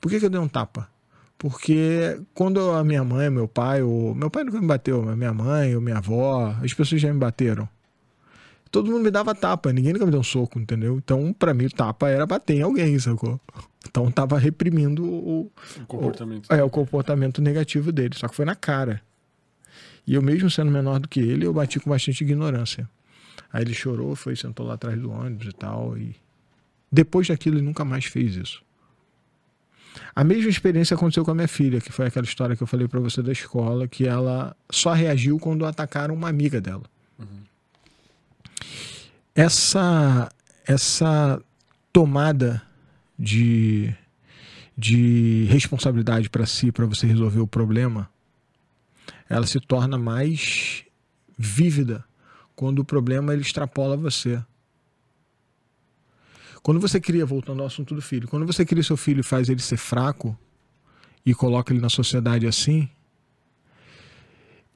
Por 0.00 0.10
que, 0.10 0.18
que 0.18 0.26
eu 0.26 0.30
dei 0.30 0.40
um 0.40 0.48
tapa? 0.48 0.88
Porque 1.36 2.20
quando 2.34 2.70
a 2.72 2.84
minha 2.84 3.02
mãe, 3.02 3.30
meu 3.30 3.48
pai, 3.48 3.82
ou 3.82 4.14
meu 4.14 4.30
pai 4.30 4.44
nunca 4.44 4.60
me 4.60 4.66
bateu, 4.66 5.02
mas 5.02 5.16
minha 5.16 5.32
mãe 5.32 5.74
ou 5.74 5.80
minha 5.80 5.98
avó, 5.98 6.54
as 6.62 6.74
pessoas 6.74 7.00
já 7.00 7.12
me 7.12 7.18
bateram. 7.18 7.68
todo 8.70 8.90
mundo 8.90 9.02
me 9.04 9.10
dava 9.10 9.34
tapa, 9.34 9.72
ninguém 9.72 9.92
nunca 9.94 10.04
me 10.04 10.10
deu 10.12 10.20
um 10.20 10.24
soco, 10.24 10.58
entendeu? 10.58 10.96
Então, 10.98 11.32
pra 11.32 11.54
mim, 11.54 11.64
o 11.66 11.70
tapa 11.70 12.08
era 12.10 12.26
bater 12.26 12.56
em 12.58 12.62
alguém, 12.62 12.98
sacou? 12.98 13.40
Então, 13.88 14.10
tava 14.10 14.38
reprimindo 14.38 15.02
o, 15.04 15.50
O 15.80 15.86
comportamento. 15.86 16.52
é, 16.52 16.62
o 16.62 16.68
comportamento 16.68 17.40
negativo 17.40 17.90
dele, 17.90 18.14
só 18.16 18.28
que 18.28 18.36
foi 18.36 18.44
na 18.44 18.54
cara. 18.54 19.00
E 20.06 20.14
eu, 20.14 20.22
mesmo 20.22 20.50
sendo 20.50 20.70
menor 20.70 21.00
do 21.00 21.08
que 21.08 21.20
ele, 21.20 21.46
eu 21.46 21.52
bati 21.54 21.80
com 21.80 21.88
bastante 21.90 22.22
ignorância. 22.22 22.88
Aí 23.52 23.62
ele 23.62 23.74
chorou, 23.74 24.14
foi, 24.14 24.36
sentou 24.36 24.66
lá 24.66 24.74
atrás 24.74 25.00
do 25.00 25.10
ônibus 25.10 25.46
e 25.48 25.52
tal. 25.52 25.96
E 25.96 26.14
depois 26.92 27.26
daquilo, 27.28 27.56
ele 27.56 27.64
nunca 27.64 27.84
mais 27.84 28.04
fez 28.04 28.36
isso. 28.36 28.62
A 30.14 30.24
mesma 30.24 30.50
experiência 30.50 30.94
aconteceu 30.94 31.24
com 31.24 31.30
a 31.30 31.34
minha 31.34 31.48
filha, 31.48 31.80
que 31.80 31.92
foi 31.92 32.06
aquela 32.06 32.24
história 32.24 32.56
que 32.56 32.62
eu 32.62 32.66
falei 32.66 32.88
pra 32.88 33.00
você 33.00 33.22
da 33.22 33.32
escola, 33.32 33.88
que 33.88 34.06
ela 34.06 34.56
só 34.70 34.92
reagiu 34.92 35.38
quando 35.38 35.64
atacaram 35.64 36.14
uma 36.14 36.28
amiga 36.28 36.60
dela. 36.60 36.82
Essa, 39.34 40.30
essa 40.66 41.40
tomada 41.92 42.62
de, 43.18 43.94
de 44.76 45.46
responsabilidade 45.48 46.28
para 46.28 46.46
si, 46.46 46.72
para 46.72 46.86
você 46.86 47.06
resolver 47.06 47.40
o 47.40 47.46
problema, 47.46 48.08
ela 49.28 49.46
se 49.46 49.60
torna 49.60 49.96
mais 49.96 50.84
vívida 51.38 52.04
quando 52.56 52.80
o 52.80 52.84
problema 52.84 53.32
ele 53.32 53.42
extrapola 53.42 53.96
você. 53.96 54.42
Quando 56.62 56.80
você 56.80 57.00
cria, 57.00 57.24
voltando 57.24 57.60
ao 57.60 57.66
assunto 57.66 57.94
do 57.94 58.02
filho, 58.02 58.28
quando 58.28 58.46
você 58.46 58.64
cria 58.64 58.82
seu 58.82 58.96
filho 58.96 59.20
e 59.20 59.24
faz 59.24 59.48
ele 59.48 59.60
ser 59.60 59.76
fraco 59.76 60.36
e 61.24 61.34
coloca 61.34 61.72
ele 61.72 61.80
na 61.80 61.88
sociedade 61.88 62.46
assim, 62.46 62.88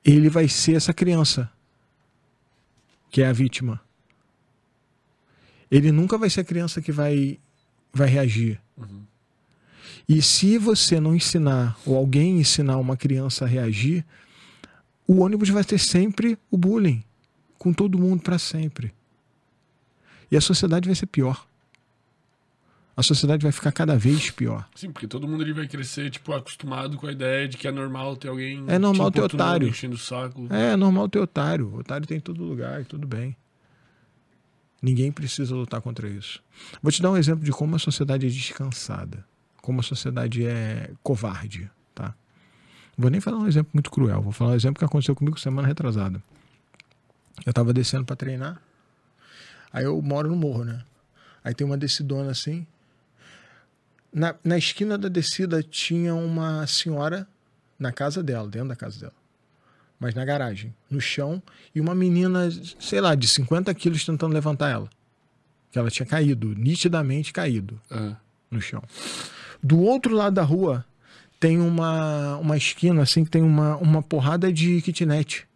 ele 0.04 0.28
vai 0.28 0.48
ser 0.48 0.76
essa 0.76 0.92
criança 0.92 1.50
que 3.10 3.22
é 3.22 3.26
a 3.26 3.32
vítima. 3.32 3.80
Ele 5.70 5.92
nunca 5.92 6.18
vai 6.18 6.28
ser 6.28 6.40
a 6.40 6.44
criança 6.44 6.80
que 6.80 6.92
vai, 6.92 7.38
vai 7.92 8.08
reagir. 8.08 8.60
E 10.08 10.20
se 10.20 10.58
você 10.58 11.00
não 11.00 11.14
ensinar, 11.14 11.78
ou 11.86 11.96
alguém 11.96 12.38
ensinar 12.38 12.76
uma 12.76 12.96
criança 12.96 13.44
a 13.44 13.48
reagir, 13.48 14.04
o 15.06 15.20
ônibus 15.20 15.48
vai 15.48 15.64
ter 15.64 15.78
sempre 15.78 16.38
o 16.50 16.56
bullying 16.56 17.02
com 17.58 17.72
todo 17.72 17.98
mundo 17.98 18.22
para 18.22 18.38
sempre. 18.38 18.92
E 20.30 20.36
a 20.36 20.40
sociedade 20.40 20.88
vai 20.88 20.94
ser 20.94 21.06
pior. 21.06 21.46
A 22.96 23.02
sociedade 23.02 23.42
vai 23.42 23.50
ficar 23.50 23.72
cada 23.72 23.96
vez 23.96 24.30
pior. 24.30 24.68
Sim, 24.74 24.92
porque 24.92 25.08
todo 25.08 25.26
mundo 25.26 25.42
ali 25.42 25.52
vai 25.52 25.66
crescer, 25.66 26.10
tipo, 26.10 26.32
acostumado 26.32 26.96
com 26.96 27.08
a 27.08 27.12
ideia 27.12 27.48
de 27.48 27.56
que 27.56 27.66
é 27.66 27.72
normal 27.72 28.16
ter 28.16 28.28
alguém. 28.28 28.64
É 28.68 28.78
normal 28.78 29.10
te 29.10 29.14
ter 29.14 29.22
otário. 29.22 29.68
Enchendo 29.68 29.96
o 29.96 29.98
saco. 29.98 30.46
É 30.48 30.76
normal 30.76 31.08
ter 31.08 31.18
otário. 31.18 31.74
Otário 31.76 32.06
tem 32.06 32.18
em 32.18 32.20
todo 32.20 32.44
lugar 32.44 32.80
e 32.80 32.84
tudo 32.84 33.06
bem. 33.06 33.36
Ninguém 34.80 35.10
precisa 35.10 35.54
lutar 35.54 35.80
contra 35.80 36.08
isso. 36.08 36.40
Vou 36.80 36.92
te 36.92 37.02
dar 37.02 37.10
um 37.10 37.16
exemplo 37.16 37.44
de 37.44 37.50
como 37.50 37.74
a 37.74 37.78
sociedade 37.78 38.26
é 38.26 38.28
descansada. 38.28 39.24
Como 39.60 39.80
a 39.80 39.82
sociedade 39.82 40.46
é 40.46 40.90
covarde, 41.02 41.68
tá? 41.94 42.14
Vou 42.96 43.10
nem 43.10 43.20
falar 43.20 43.38
um 43.38 43.48
exemplo 43.48 43.70
muito 43.74 43.90
cruel. 43.90 44.22
Vou 44.22 44.30
falar 44.30 44.52
um 44.52 44.54
exemplo 44.54 44.78
que 44.78 44.84
aconteceu 44.84 45.16
comigo 45.16 45.40
semana 45.40 45.66
retrasada. 45.66 46.22
Eu 47.44 47.52
tava 47.52 47.72
descendo 47.72 48.04
para 48.04 48.14
treinar. 48.14 48.60
Aí 49.72 49.84
eu 49.84 50.00
moro 50.00 50.28
no 50.28 50.36
morro, 50.36 50.64
né? 50.64 50.84
Aí 51.42 51.54
tem 51.54 51.66
uma 51.66 51.76
descidona 51.76 52.30
assim. 52.30 52.66
Na, 54.14 54.34
na 54.44 54.56
esquina 54.56 54.96
da 54.96 55.08
descida 55.08 55.60
tinha 55.62 56.14
uma 56.14 56.64
senhora 56.68 57.26
na 57.76 57.90
casa 57.90 58.22
dela, 58.22 58.46
dentro 58.48 58.68
da 58.68 58.76
casa 58.76 59.00
dela. 59.00 59.12
Mas 59.98 60.14
na 60.14 60.24
garagem, 60.24 60.72
no 60.88 61.00
chão, 61.00 61.42
e 61.74 61.80
uma 61.80 61.94
menina, 61.94 62.48
sei 62.78 63.00
lá, 63.00 63.14
de 63.16 63.26
50 63.26 63.74
quilos 63.74 64.04
tentando 64.04 64.32
levantar 64.32 64.70
ela. 64.70 64.88
Que 65.72 65.78
ela 65.78 65.90
tinha 65.90 66.06
caído, 66.06 66.54
nitidamente 66.54 67.32
caído 67.32 67.80
É. 67.90 68.14
no 68.50 68.60
chão. 68.60 68.82
Do 69.62 69.80
outro 69.80 70.14
lado 70.14 70.34
da 70.34 70.42
rua 70.42 70.84
tem 71.40 71.58
uma, 71.58 72.36
uma 72.36 72.56
esquina 72.56 73.02
assim 73.02 73.24
que 73.24 73.30
tem 73.30 73.42
uma, 73.42 73.76
uma 73.78 74.02
porrada 74.02 74.52
de 74.52 74.80
kitnet. 74.82 75.46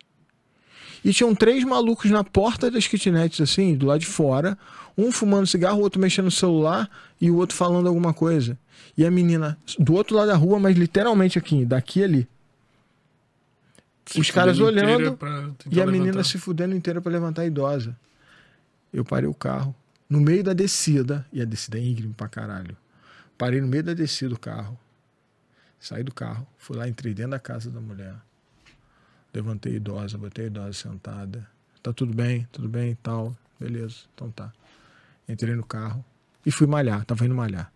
E 1.04 1.12
tinham 1.12 1.34
três 1.34 1.64
malucos 1.64 2.10
na 2.10 2.24
porta 2.24 2.70
das 2.70 2.86
kitnets, 2.86 3.40
assim, 3.40 3.74
do 3.76 3.86
lado 3.86 4.00
de 4.00 4.06
fora. 4.06 4.58
Um 4.96 5.12
fumando 5.12 5.46
cigarro, 5.46 5.78
o 5.78 5.82
outro 5.82 6.00
mexendo 6.00 6.24
no 6.26 6.30
celular 6.30 6.90
e 7.20 7.30
o 7.30 7.36
outro 7.36 7.56
falando 7.56 7.86
alguma 7.88 8.12
coisa. 8.12 8.58
E 8.96 9.04
a 9.06 9.10
menina 9.10 9.56
do 9.78 9.94
outro 9.94 10.16
lado 10.16 10.28
da 10.28 10.36
rua, 10.36 10.58
mas 10.58 10.76
literalmente 10.76 11.38
aqui, 11.38 11.64
daqui 11.64 12.02
ali. 12.02 12.28
Se 14.06 14.20
Os 14.20 14.30
caras 14.30 14.58
olhando 14.58 15.18
E 15.70 15.80
a 15.80 15.86
menina 15.86 16.06
levantar. 16.06 16.24
se 16.24 16.38
fudendo 16.38 16.74
inteira 16.74 17.00
pra 17.00 17.12
levantar 17.12 17.42
a 17.42 17.46
idosa. 17.46 17.96
Eu 18.92 19.04
parei 19.04 19.28
o 19.28 19.34
carro 19.34 19.74
no 20.08 20.20
meio 20.20 20.42
da 20.42 20.54
descida, 20.54 21.26
e 21.32 21.42
a 21.42 21.44
descida 21.44 21.78
é 21.78 21.82
íngreme 21.82 22.14
pra 22.14 22.26
caralho. 22.28 22.74
Parei 23.36 23.60
no 23.60 23.68
meio 23.68 23.84
da 23.84 23.92
descida 23.92 24.30
do 24.30 24.38
carro. 24.38 24.78
Saí 25.78 26.02
do 26.02 26.12
carro, 26.12 26.46
fui 26.56 26.76
lá, 26.76 26.88
entrei 26.88 27.12
dentro 27.14 27.32
da 27.32 27.38
casa 27.38 27.70
da 27.70 27.80
mulher. 27.80 28.14
Levantei 29.32 29.74
a 29.74 29.76
idosa, 29.76 30.18
botei 30.18 30.44
a 30.44 30.48
idosa 30.48 30.72
sentada. 30.72 31.46
Tá 31.82 31.92
tudo 31.92 32.14
bem, 32.14 32.48
tudo 32.50 32.68
bem 32.68 32.92
e 32.92 32.94
tal. 32.96 33.36
Beleza, 33.58 33.96
então 34.14 34.30
tá. 34.30 34.52
Entrei 35.28 35.54
no 35.54 35.64
carro 35.64 36.04
e 36.44 36.50
fui 36.50 36.66
malhar, 36.66 37.04
tava 37.04 37.24
indo 37.24 37.34
malhar. 37.34 37.72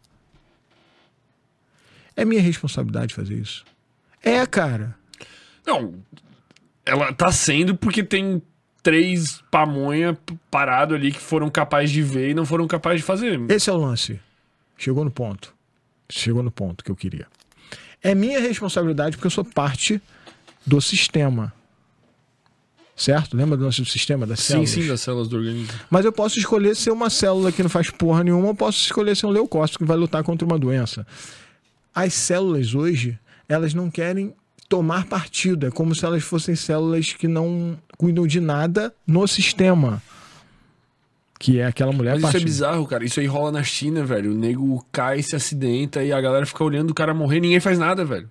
É 2.17 2.25
minha 2.25 2.41
responsabilidade 2.41 3.15
fazer 3.15 3.35
isso. 3.35 3.65
É, 4.23 4.45
cara. 4.47 4.97
Não, 5.67 5.95
ela 6.85 7.13
tá 7.13 7.31
sendo 7.33 7.77
porque 7.77 8.03
tem 8.03 8.43
três 8.83 9.43
pamonha 9.51 10.19
parado 10.51 10.95
ali 10.95 11.13
que 11.13 11.21
foram 11.21 11.49
capazes 11.49 11.91
de 11.91 12.03
ver 12.03 12.31
e 12.31 12.35
não 12.35 12.45
foram 12.45 12.67
capazes 12.67 13.01
de 13.01 13.07
fazer. 13.07 13.41
Esse 13.51 13.71
é 13.71 13.73
o 13.73 13.77
lance. 13.77 14.21
Chegou 14.77 15.05
no 15.05 15.11
ponto. 15.11 15.55
Chegou 16.11 16.43
no 16.43 16.51
ponto 16.51 16.85
que 16.85 16.91
eu 16.91 16.97
queria. 16.97 17.27
É 18.03 18.15
minha 18.15 18.41
responsabilidade 18.41 19.17
porque 19.17 19.29
eu 19.29 19.31
sou 19.31 19.45
parte 19.45 20.03
do 20.67 20.81
sistema. 20.81 21.53
Certo? 22.95 23.37
Lembra 23.37 23.57
do 23.57 23.67
do 23.67 23.85
sistema 23.85 24.27
das 24.27 24.41
Sim, 24.41 24.47
células? 24.47 24.71
sim, 24.71 24.87
das 24.87 25.01
células 25.01 25.29
do 25.29 25.37
organismo. 25.37 25.73
Mas 25.91 26.05
eu 26.05 26.13
posso 26.13 26.39
escolher 26.39 26.77
ser 26.77 26.91
uma 26.91 27.11
célula 27.11 27.51
que 27.51 27.63
não 27.63 27.71
faz 27.71 27.91
porra 27.91 28.23
nenhuma, 28.23 28.49
ou 28.49 28.55
posso 28.55 28.79
escolher 28.79 29.17
ser 29.17 29.27
um 29.27 29.31
leucócito 29.31 29.79
que 29.79 29.85
vai 29.85 29.97
lutar 29.97 30.23
contra 30.23 30.47
uma 30.47 30.59
doença. 30.59 31.07
As 31.95 32.15
células 32.15 32.75
hoje, 32.75 33.19
elas 33.49 33.75
não 33.75 33.91
querem 33.91 34.35
tomar 34.69 35.07
partido. 35.07 35.67
É 35.67 35.71
como 35.71 35.95
se 35.95 36.05
elas 36.05 36.23
fossem 36.23 36.55
células 36.55 37.13
que 37.13 37.27
não 37.27 37.79
cuidam 37.99 38.27
de 38.27 38.41
nada 38.41 38.95
no 39.07 39.27
sistema. 39.27 40.03
Que 41.39 41.59
é 41.59 41.67
aquela 41.67 41.93
mulher 41.93 42.19
Mas 42.21 42.31
isso 42.31 42.37
é 42.37 42.41
bizarro, 42.41 42.87
cara. 42.87 43.05
Isso 43.05 43.19
aí 43.19 43.27
rola 43.27 43.51
na 43.51 43.65
China, 43.65 44.05
velho. 44.05 44.31
O 44.31 44.35
nego 44.35 44.87
cai, 44.93 45.23
se 45.23 45.35
acidenta 45.35 46.05
e 46.05 46.13
a 46.13 46.21
galera 46.21 46.47
fica 46.47 46.63
olhando 46.63 46.91
o 46.91 46.95
cara 46.95 47.13
morrer 47.13 47.41
ninguém 47.41 47.59
faz 47.59 47.79
nada, 47.79 48.05
velho. 48.05 48.31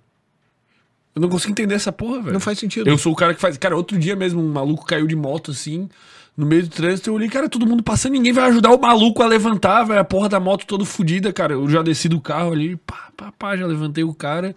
Eu 1.14 1.20
não 1.20 1.28
consigo 1.28 1.52
entender 1.52 1.74
essa 1.74 1.92
porra, 1.92 2.20
velho. 2.20 2.32
Não 2.32 2.40
faz 2.40 2.58
sentido. 2.58 2.88
Eu 2.88 2.96
sou 2.96 3.12
o 3.12 3.16
cara 3.16 3.34
que 3.34 3.40
faz. 3.40 3.58
Cara, 3.58 3.76
outro 3.76 3.98
dia 3.98 4.16
mesmo, 4.16 4.40
um 4.40 4.50
maluco 4.50 4.86
caiu 4.86 5.06
de 5.06 5.14
moto 5.14 5.50
assim, 5.50 5.88
no 6.36 6.46
meio 6.46 6.62
do 6.62 6.70
trânsito. 6.70 7.10
Eu 7.10 7.14
olhei, 7.14 7.28
cara, 7.28 7.48
todo 7.48 7.66
mundo 7.66 7.82
passando, 7.82 8.12
ninguém 8.12 8.32
vai 8.32 8.48
ajudar 8.48 8.70
o 8.72 8.80
maluco 8.80 9.22
a 9.22 9.26
levantar, 9.26 9.84
velho. 9.84 10.00
A 10.00 10.04
porra 10.04 10.28
da 10.28 10.40
moto 10.40 10.64
toda 10.66 10.84
fodida, 10.84 11.32
cara. 11.32 11.52
Eu 11.52 11.68
já 11.68 11.82
desci 11.82 12.08
do 12.08 12.20
carro 12.20 12.52
ali, 12.52 12.76
pá, 12.76 13.10
pá, 13.16 13.32
pá, 13.38 13.56
já 13.56 13.66
levantei 13.66 14.04
o 14.04 14.14
cara. 14.14 14.56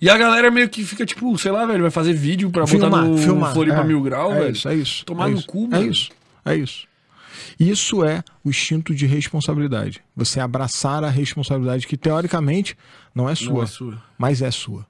E 0.00 0.10
a 0.10 0.18
galera 0.18 0.50
meio 0.50 0.68
que 0.68 0.84
fica, 0.84 1.06
tipo, 1.06 1.38
sei 1.38 1.52
lá, 1.52 1.64
velho, 1.64 1.82
vai 1.82 1.90
fazer 1.90 2.12
vídeo 2.12 2.50
pra 2.50 2.64
botar 2.64 2.90
no 2.90 3.16
Floripa 3.52 3.76
é. 3.76 3.84
Mil 3.84 4.02
Grau, 4.02 4.32
é 4.32 4.40
velho. 4.40 4.52
Isso, 4.52 4.68
é 4.68 4.74
isso. 4.74 5.04
Tomar 5.04 5.28
é 5.28 5.30
no 5.30 5.38
isso, 5.38 5.46
cu, 5.46 5.68
É 5.70 5.80
isso, 5.80 6.10
é 6.44 6.56
isso. 6.56 6.86
Isso 7.58 8.04
é 8.04 8.24
o 8.44 8.50
instinto 8.50 8.92
de 8.92 9.06
responsabilidade. 9.06 10.02
Você 10.16 10.40
abraçar 10.40 11.04
a 11.04 11.08
responsabilidade 11.08 11.86
que, 11.86 11.96
teoricamente, 11.96 12.76
não 13.14 13.28
é 13.28 13.36
sua, 13.36 13.52
Não 13.52 13.62
é 13.62 13.66
sua. 13.66 14.02
mas 14.18 14.42
é 14.42 14.50
sua. 14.50 14.84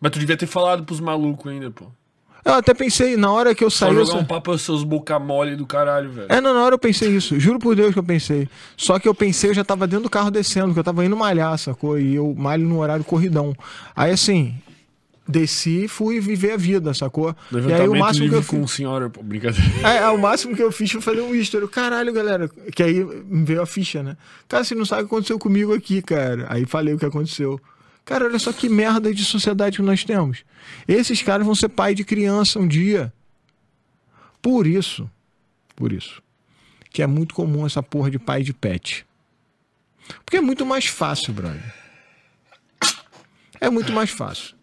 Mas 0.00 0.10
tu 0.12 0.18
devia 0.18 0.36
ter 0.36 0.46
falado 0.46 0.84
pros 0.84 1.00
malucos 1.00 1.50
ainda, 1.50 1.70
pô. 1.70 1.86
Eu 2.42 2.54
até 2.54 2.72
pensei, 2.72 3.18
na 3.18 3.30
hora 3.30 3.54
que 3.54 3.62
eu 3.62 3.68
Só 3.68 3.86
saí. 3.86 3.94
eu 3.94 4.04
jogar 4.06 4.18
sa- 4.18 4.24
um 4.24 4.24
papo 4.24 4.50
aos 4.50 4.62
seus 4.62 4.82
boca 4.82 5.18
mole 5.18 5.54
do 5.56 5.66
caralho, 5.66 6.10
velho. 6.10 6.26
É, 6.30 6.40
não, 6.40 6.54
na 6.54 6.62
hora 6.64 6.74
eu 6.74 6.78
pensei 6.78 7.10
isso. 7.14 7.38
Juro 7.38 7.58
por 7.58 7.76
Deus 7.76 7.92
que 7.92 7.98
eu 7.98 8.02
pensei. 8.02 8.48
Só 8.78 8.98
que 8.98 9.06
eu 9.06 9.14
pensei, 9.14 9.50
eu 9.50 9.54
já 9.54 9.62
tava 9.62 9.86
dentro 9.86 10.04
do 10.04 10.10
carro 10.10 10.30
descendo, 10.30 10.72
que 10.72 10.78
eu 10.80 10.84
tava 10.84 11.04
indo 11.04 11.14
malhar, 11.14 11.58
sacou? 11.58 11.98
E 11.98 12.14
eu 12.14 12.34
malho 12.34 12.66
no 12.66 12.78
horário 12.78 13.04
corridão. 13.04 13.54
Aí 13.94 14.10
assim, 14.10 14.54
desci 15.28 15.84
e 15.84 15.88
fui 15.88 16.18
viver 16.18 16.52
a 16.52 16.56
vida, 16.56 16.94
sacou? 16.94 17.36
E 17.52 17.72
aí 17.74 17.86
o 17.86 17.94
máximo 17.94 18.28
que 18.30 18.34
eu 18.34 18.42
fiz. 18.42 18.58
com 18.58 18.66
senhora, 18.66 19.10
pô, 19.10 19.22
brincadeira. 19.22 19.70
É, 19.84 19.98
é, 19.98 20.08
o 20.08 20.16
máximo 20.18 20.56
que 20.56 20.62
eu 20.62 20.72
fiz 20.72 20.90
foi 20.90 21.02
fazer 21.02 21.20
um 21.20 21.34
history. 21.34 21.68
Caralho, 21.68 22.10
galera. 22.10 22.48
Que 22.74 22.82
aí 22.82 23.06
veio 23.30 23.60
a 23.60 23.66
ficha, 23.66 24.02
né? 24.02 24.16
Cara, 24.48 24.64
você 24.64 24.74
não 24.74 24.86
sabe 24.86 25.02
o 25.02 25.04
que 25.08 25.14
aconteceu 25.14 25.38
comigo 25.38 25.74
aqui, 25.74 26.00
cara. 26.00 26.46
Aí 26.48 26.64
falei 26.64 26.94
o 26.94 26.98
que 26.98 27.04
aconteceu. 27.04 27.60
Cara, 28.04 28.24
olha 28.24 28.38
só 28.38 28.52
que 28.52 28.68
merda 28.68 29.12
de 29.14 29.24
sociedade 29.24 29.76
que 29.76 29.82
nós 29.82 30.04
temos. 30.04 30.44
Esses 30.86 31.22
caras 31.22 31.46
vão 31.46 31.54
ser 31.54 31.68
pai 31.68 31.94
de 31.94 32.04
criança 32.04 32.58
um 32.58 32.66
dia. 32.66 33.12
Por 34.42 34.66
isso, 34.66 35.08
por 35.76 35.92
isso, 35.92 36.22
que 36.90 37.02
é 37.02 37.06
muito 37.06 37.34
comum 37.34 37.66
essa 37.66 37.82
porra 37.82 38.10
de 38.10 38.18
pai 38.18 38.42
de 38.42 38.52
pet. 38.52 39.06
Porque 40.24 40.38
é 40.38 40.40
muito 40.40 40.66
mais 40.66 40.86
fácil, 40.86 41.32
brother. 41.32 41.74
É 43.60 43.68
muito 43.68 43.92
mais 43.92 44.10
fácil. 44.10 44.56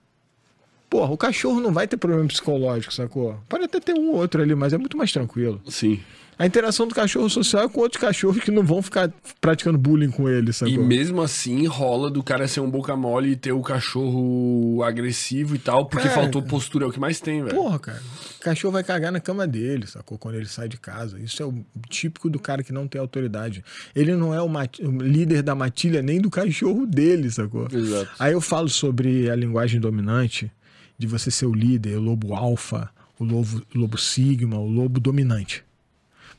Porra, 0.90 1.12
o 1.12 1.18
cachorro 1.18 1.60
não 1.60 1.72
vai 1.72 1.88
ter 1.88 1.98
problema 1.98 2.26
psicológico, 2.28 2.94
sacou? 2.94 3.40
Pode 3.48 3.66
até 3.66 3.80
ter 3.80 3.94
um 3.94 4.10
ou 4.10 4.16
outro 4.16 4.42
ali, 4.42 4.56
mas 4.56 4.74
é 4.74 4.78
muito 4.78 4.98
mais 4.98 5.12
tranquilo. 5.12 5.62
Sim. 5.68 6.02
A 6.40 6.46
interação 6.46 6.88
do 6.88 6.94
cachorro 6.94 7.28
social 7.30 7.64
é 7.64 7.70
com 7.70 7.80
outros 7.82 8.00
cachorros 8.00 8.44
que 8.44 8.52
não 8.52 8.64
vão 8.64 8.80
ficar 8.82 9.12
praticando 9.42 9.76
bullying 9.78 10.12
com 10.12 10.30
ele, 10.30 10.54
sabe? 10.54 10.72
E 10.72 10.78
mesmo 10.78 11.22
assim 11.22 11.66
rola 11.66 12.12
do 12.12 12.22
cara 12.22 12.48
ser 12.48 12.60
um 12.60 12.70
boca 12.70 12.96
mole 12.96 13.32
e 13.32 13.36
ter 13.36 13.54
o 13.54 13.62
cachorro 13.62 14.84
agressivo 14.84 15.56
e 15.56 15.60
tal, 15.60 15.86
porque 15.88 16.08
Cara, 16.08 16.22
faltou 16.22 16.42
postura, 16.44 16.86
é 16.86 16.88
o 16.88 16.92
que 16.92 17.00
mais 17.00 17.20
tem, 17.20 17.44
velho. 17.44 17.56
Porra, 17.56 17.80
cara. 17.80 18.02
O 18.40 18.44
cachorro 18.44 18.72
vai 18.74 18.84
cagar 18.84 19.12
na 19.12 19.20
cama 19.20 19.48
dele, 19.48 19.88
sacou? 19.88 20.18
Quando 20.18 20.36
ele 20.36 20.46
sai 20.46 20.70
de 20.70 20.78
casa. 20.78 21.20
Isso 21.20 21.42
é 21.42 21.46
o 21.46 21.54
típico 21.90 22.30
do 22.30 22.40
cara 22.40 22.62
que 22.64 22.72
não 22.72 22.88
tem 22.88 23.02
autoridade. 23.02 23.64
Ele 23.96 24.16
não 24.16 24.32
é 24.34 24.42
o, 24.42 24.48
mat- 24.48 24.80
o 24.80 24.92
líder 24.92 25.42
da 25.42 25.56
matilha 25.56 26.02
nem 26.04 26.22
do 26.22 26.30
cachorro 26.30 26.86
dele, 26.86 27.32
sacou? 27.32 27.68
Exato. 27.74 28.12
Aí 28.20 28.34
eu 28.34 28.42
falo 28.42 28.70
sobre 28.70 29.30
a 29.30 29.36
linguagem 29.36 29.80
dominante, 29.82 30.52
de 31.00 31.08
você 31.08 31.32
ser 31.32 31.48
o 31.48 31.54
líder, 31.54 31.98
o 31.98 32.02
lobo 32.02 32.36
alfa, 32.36 32.90
o 33.20 33.24
lobo, 33.24 33.64
o 33.76 33.78
lobo 33.80 33.98
sigma, 33.98 34.58
o 34.60 34.68
lobo 34.70 35.00
dominante. 35.00 35.64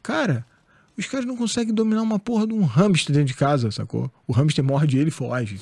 Cara, 0.02 0.44
os 0.96 1.06
caras 1.06 1.26
não 1.26 1.36
conseguem 1.36 1.74
dominar 1.74 2.02
uma 2.02 2.18
porra 2.18 2.46
de 2.46 2.54
um 2.54 2.64
hamster 2.64 3.14
dentro 3.14 3.28
de 3.28 3.34
casa, 3.34 3.70
sacou? 3.70 4.10
O 4.26 4.32
hamster 4.32 4.64
morde 4.64 4.98
ele 4.98 5.08
e 5.08 5.12
foge. 5.12 5.60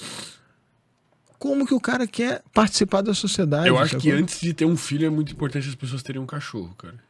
Como 1.39 1.67
que 1.67 1.75
o 1.75 1.81
cara 1.81 2.07
quer 2.07 2.43
participar 2.55 3.03
da 3.03 3.13
sociedade? 3.13 3.69
Eu 3.69 3.79
acho 3.79 3.97
que 3.99 4.09
sacou? 4.09 4.19
antes 4.23 4.41
de 4.41 4.55
ter 4.55 4.65
um 4.65 4.77
filho 4.77 5.07
é 5.07 5.11
muito 5.11 5.33
importante 5.33 5.69
as 5.69 5.75
pessoas 5.75 6.03
terem 6.03 6.21
um 6.21 6.27
cachorro, 6.27 6.75
cara. 6.79 7.06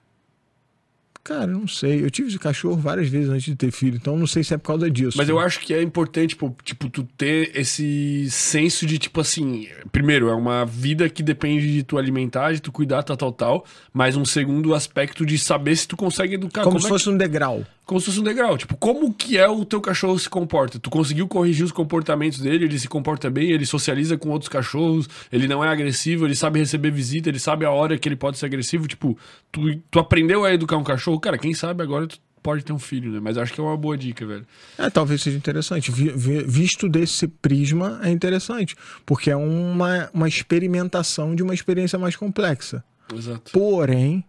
Cara, 1.26 1.44
não 1.44 1.66
sei. 1.66 2.04
Eu 2.04 2.08
tive 2.10 2.28
esse 2.28 2.38
cachorro 2.38 2.76
várias 2.76 3.08
vezes 3.08 3.28
antes 3.28 3.46
de 3.46 3.56
ter 3.56 3.72
filho, 3.72 3.96
então 3.96 4.16
não 4.16 4.28
sei 4.28 4.44
se 4.44 4.54
é 4.54 4.56
por 4.56 4.68
causa 4.68 4.88
disso. 4.88 5.18
Mas 5.18 5.28
eu 5.28 5.40
acho 5.40 5.58
que 5.58 5.74
é 5.74 5.82
importante, 5.82 6.28
tipo, 6.30 6.56
tipo, 6.62 6.88
tu 6.88 7.02
ter 7.02 7.50
esse 7.52 8.30
senso 8.30 8.86
de, 8.86 8.96
tipo 8.96 9.20
assim, 9.20 9.66
primeiro, 9.90 10.28
é 10.28 10.34
uma 10.36 10.64
vida 10.64 11.08
que 11.08 11.24
depende 11.24 11.72
de 11.72 11.82
tu 11.82 11.98
alimentar, 11.98 12.52
de 12.52 12.60
tu 12.62 12.70
cuidar, 12.70 13.02
tal, 13.02 13.16
tal, 13.16 13.32
tal. 13.32 13.64
Mas 13.92 14.14
um 14.16 14.24
segundo 14.24 14.72
aspecto 14.72 15.26
de 15.26 15.36
saber 15.36 15.74
se 15.74 15.88
tu 15.88 15.96
consegue 15.96 16.34
educar. 16.34 16.62
Como, 16.62 16.76
é 16.76 16.80
se 16.80 16.86
que- 16.86 16.92
fosse 16.92 17.10
um 17.10 17.16
degrau. 17.16 17.64
Como 17.86 17.98
se 18.00 18.06
fosse 18.06 18.20
um 18.20 18.24
degrau. 18.24 18.58
Tipo, 18.58 18.76
como 18.76 19.14
que 19.14 19.38
é 19.38 19.48
o 19.48 19.64
teu 19.64 19.80
cachorro 19.80 20.18
se 20.18 20.28
comporta? 20.28 20.78
Tu 20.78 20.90
conseguiu 20.90 21.26
corrigir 21.28 21.64
os 21.64 21.72
comportamentos 21.72 22.40
dele, 22.40 22.64
ele 22.66 22.78
se 22.78 22.88
comporta 22.88 23.30
bem, 23.30 23.48
ele 23.50 23.64
socializa 23.64 24.18
com 24.18 24.28
outros 24.28 24.48
cachorros, 24.48 25.08
ele 25.32 25.46
não 25.48 25.64
é 25.64 25.68
agressivo, 25.68 26.26
ele 26.26 26.34
sabe 26.34 26.58
receber 26.58 26.90
visita, 26.90 27.28
ele 27.28 27.38
sabe 27.38 27.64
a 27.64 27.70
hora 27.70 27.96
que 27.96 28.08
ele 28.08 28.16
pode 28.16 28.36
ser 28.38 28.46
agressivo. 28.46 28.86
Tipo, 28.88 29.16
tu, 29.52 29.76
tu 29.90 29.98
aprendeu 30.00 30.44
a 30.44 30.52
educar 30.52 30.76
um 30.76 30.84
cachorro, 30.84 31.18
cara, 31.20 31.38
quem 31.38 31.54
sabe 31.54 31.82
agora 31.82 32.06
tu 32.08 32.18
pode 32.42 32.64
ter 32.64 32.72
um 32.72 32.78
filho, 32.78 33.10
né? 33.10 33.18
Mas 33.20 33.36
acho 33.38 33.52
que 33.52 33.60
é 33.60 33.62
uma 33.64 33.76
boa 33.76 33.96
dica, 33.96 34.24
velho. 34.26 34.46
É, 34.78 34.88
talvez 34.90 35.20
seja 35.22 35.36
interessante. 35.36 35.90
Vi- 35.90 36.12
Visto 36.44 36.88
desse 36.88 37.26
prisma, 37.26 37.98
é 38.04 38.10
interessante. 38.10 38.76
Porque 39.04 39.30
é 39.30 39.36
uma, 39.36 40.08
uma 40.14 40.28
experimentação 40.28 41.34
de 41.34 41.42
uma 41.42 41.54
experiência 41.54 41.98
mais 41.98 42.14
complexa. 42.14 42.84
Exato. 43.12 43.50
Porém, 43.52 44.24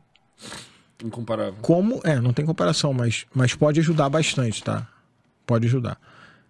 Incomparável. 1.03 1.59
como. 1.61 2.01
É, 2.03 2.19
não 2.19 2.34
tem 2.34 2.45
comparação, 2.45 2.93
mas, 2.93 3.26
mas 3.34 3.53
pode 3.53 3.80
ajudar 3.80 4.09
bastante, 4.09 4.64
tá? 4.64 4.88
Pode 5.45 5.67
ajudar. 5.67 6.00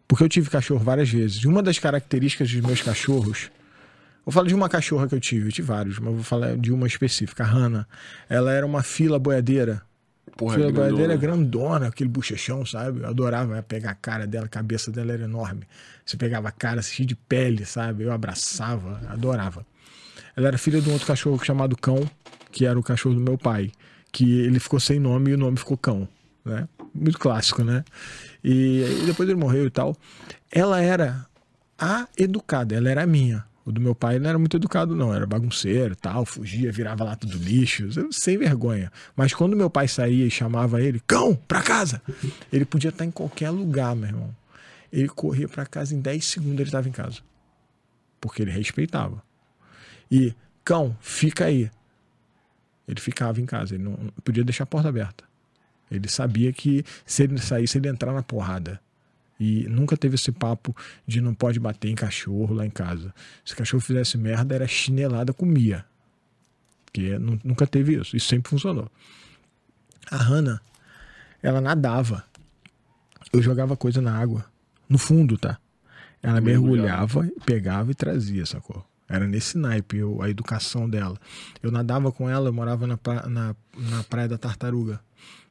Porque 0.07 0.23
eu 0.23 0.29
tive 0.29 0.49
cachorro 0.49 0.79
várias 0.79 1.09
vezes. 1.09 1.43
E 1.43 1.47
uma 1.47 1.61
das 1.61 1.77
características 1.77 2.49
dos 2.51 2.61
meus 2.61 2.81
cachorros. 2.81 3.51
Vou 4.23 4.31
falar 4.31 4.47
de 4.47 4.55
uma 4.55 4.67
cachorra 4.67 5.07
que 5.07 5.15
eu 5.15 5.19
tive, 5.19 5.47
eu 5.47 5.51
tive 5.53 5.67
vários, 5.67 5.99
mas 5.99 6.13
vou 6.13 6.23
falar 6.23 6.57
de 6.57 6.71
uma 6.71 6.85
específica, 6.85 7.43
a 7.43 7.47
Hannah. 7.47 7.87
Ela 8.27 8.51
era 8.51 8.65
uma 8.65 8.83
fila 8.83 9.17
boiadeira. 9.17 9.81
Porra, 10.35 10.55
fila 10.55 10.67
é 10.67 10.71
boiadeira 10.71 11.13
é 11.13 11.17
grandona. 11.17 11.49
grandona, 11.49 11.87
aquele 11.87 12.09
bochechão, 12.09 12.65
sabe? 12.65 13.01
Eu 13.01 13.07
adorava 13.07 13.61
pegar 13.63 13.91
a 13.91 13.95
cara 13.95 14.27
dela, 14.27 14.45
a 14.45 14.49
cabeça 14.49 14.91
dela 14.91 15.13
era 15.13 15.23
enorme. 15.23 15.61
Você 16.05 16.17
pegava 16.17 16.49
a 16.49 16.51
cara 16.51 16.81
cheia 16.81 17.07
de 17.07 17.15
pele, 17.15 17.65
sabe? 17.65 18.03
Eu 18.03 18.11
abraçava, 18.11 19.01
adorava. 19.07 19.65
Ela 20.35 20.49
era 20.49 20.57
filha 20.57 20.81
de 20.81 20.89
um 20.89 20.93
outro 20.93 21.07
cachorro 21.07 21.43
chamado 21.43 21.77
Cão, 21.77 22.09
que 22.51 22.65
era 22.65 22.77
o 22.77 22.83
cachorro 22.83 23.15
do 23.15 23.21
meu 23.21 23.37
pai. 23.37 23.71
Que 24.11 24.41
ele 24.41 24.59
ficou 24.59 24.79
sem 24.79 24.99
nome 24.99 25.31
e 25.31 25.33
o 25.33 25.37
nome 25.37 25.57
ficou 25.57 25.77
Cão, 25.77 26.07
né? 26.43 26.67
Muito 26.93 27.19
clássico, 27.19 27.63
né? 27.63 27.83
E, 28.43 29.01
e 29.03 29.05
depois 29.05 29.27
ele 29.29 29.37
morreu 29.37 29.65
e 29.65 29.69
tal. 29.69 29.95
Ela 30.51 30.81
era 30.81 31.25
a 31.77 32.07
educada, 32.17 32.75
ela 32.75 32.89
era 32.89 33.03
a 33.03 33.07
minha. 33.07 33.45
O 33.67 33.71
do 33.71 33.81
meu 33.81 33.93
pai 33.93 34.17
não 34.17 34.29
era 34.29 34.39
muito 34.39 34.55
educado, 34.55 34.95
não. 34.95 35.13
Era 35.13 35.25
bagunceiro 35.25 35.93
tal, 35.93 36.25
fugia, 36.25 36.71
virava 36.71 37.03
lata 37.03 37.27
do 37.27 37.37
lixo, 37.37 37.89
sem 38.13 38.37
vergonha. 38.37 38.89
Mas 39.13 39.33
quando 39.33 39.57
meu 39.57 39.69
pai 39.69 39.89
saía 39.89 40.25
e 40.25 40.31
chamava 40.31 40.81
ele, 40.81 41.01
cão, 41.05 41.35
pra 41.35 41.61
casa, 41.61 42.01
ele 42.51 42.63
podia 42.63 42.91
estar 42.91 43.03
em 43.03 43.11
qualquer 43.11 43.49
lugar, 43.49 43.93
meu 43.93 44.07
irmão. 44.07 44.35
Ele 44.89 45.09
corria 45.09 45.49
pra 45.49 45.65
casa 45.65 45.93
em 45.93 45.99
10 45.99 46.23
segundos, 46.23 46.61
ele 46.61 46.69
estava 46.69 46.87
em 46.87 46.93
casa. 46.93 47.17
Porque 48.21 48.41
ele 48.41 48.51
respeitava. 48.51 49.21
E, 50.09 50.33
cão, 50.63 50.95
fica 51.01 51.43
aí. 51.43 51.69
Ele 52.87 52.99
ficava 53.01 53.41
em 53.41 53.45
casa, 53.45 53.75
ele 53.75 53.83
não 53.83 53.95
podia 54.23 54.43
deixar 54.43 54.63
a 54.63 54.67
porta 54.67 54.87
aberta. 54.89 55.23
Ele 55.91 56.07
sabia 56.09 56.51
que 56.53 56.83
se 57.05 57.23
ele 57.23 57.37
saísse, 57.37 57.77
ele 57.77 57.87
ia 57.87 57.91
entrar 57.91 58.13
na 58.13 58.23
porrada. 58.23 58.79
E 59.39 59.67
nunca 59.69 59.95
teve 59.95 60.15
esse 60.15 60.31
papo 60.31 60.75
de 61.05 61.21
não 61.21 61.33
pode 61.33 61.59
bater 61.59 61.89
em 61.89 61.95
cachorro 61.95 62.53
lá 62.55 62.65
em 62.65 62.69
casa. 62.69 63.13
Se 63.45 63.53
o 63.53 63.57
cachorro 63.57 63.81
fizesse 63.81 64.17
merda, 64.17 64.55
era 64.55 64.67
chinelada, 64.67 65.31
comia. 65.33 65.85
Porque 66.85 67.17
nu- 67.19 67.39
nunca 67.43 67.67
teve 67.67 67.99
isso. 67.99 68.15
Isso 68.17 68.27
sempre 68.27 68.49
funcionou. 68.49 68.89
A 70.09 70.17
Hannah, 70.17 70.59
ela 71.43 71.61
nadava. 71.61 72.23
Eu 73.31 73.41
jogava 73.41 73.77
coisa 73.77 74.01
na 74.01 74.17
água. 74.17 74.45
No 74.89 74.97
fundo, 74.97 75.37
tá? 75.37 75.59
Ela 76.23 76.41
Mergulhava. 76.41 77.21
mergulhava, 77.21 77.43
pegava 77.45 77.91
e 77.91 77.95
trazia, 77.95 78.45
sacou? 78.45 78.83
Era 79.09 79.25
nesse 79.27 79.57
naipe 79.57 79.97
eu- 79.97 80.21
a 80.21 80.29
educação 80.29 80.89
dela. 80.89 81.17
Eu 81.63 81.71
nadava 81.71 82.11
com 82.11 82.29
ela, 82.29 82.49
eu 82.49 82.53
morava 82.53 82.85
na, 82.85 82.97
pra- 82.97 83.27
na, 83.27 83.55
na 83.77 84.03
Praia 84.03 84.27
da 84.27 84.37
Tartaruga. 84.37 84.99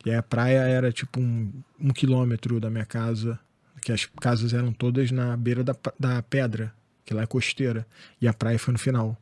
E 0.04 0.12
a 0.12 0.22
praia 0.22 0.58
era 0.60 0.92
tipo 0.92 1.18
um, 1.20 1.50
um 1.80 1.90
quilômetro 1.90 2.60
da 2.60 2.70
minha 2.70 2.84
casa, 2.84 3.38
que 3.82 3.90
as 3.92 4.04
casas 4.20 4.52
eram 4.52 4.72
todas 4.72 5.10
na 5.10 5.36
beira 5.36 5.64
da, 5.64 5.74
da 5.98 6.22
pedra, 6.22 6.72
que 7.04 7.12
lá 7.14 7.22
é 7.22 7.26
costeira. 7.26 7.86
E 8.20 8.28
a 8.28 8.32
praia 8.34 8.58
foi 8.58 8.72
no 8.72 8.78
final. 8.78 9.16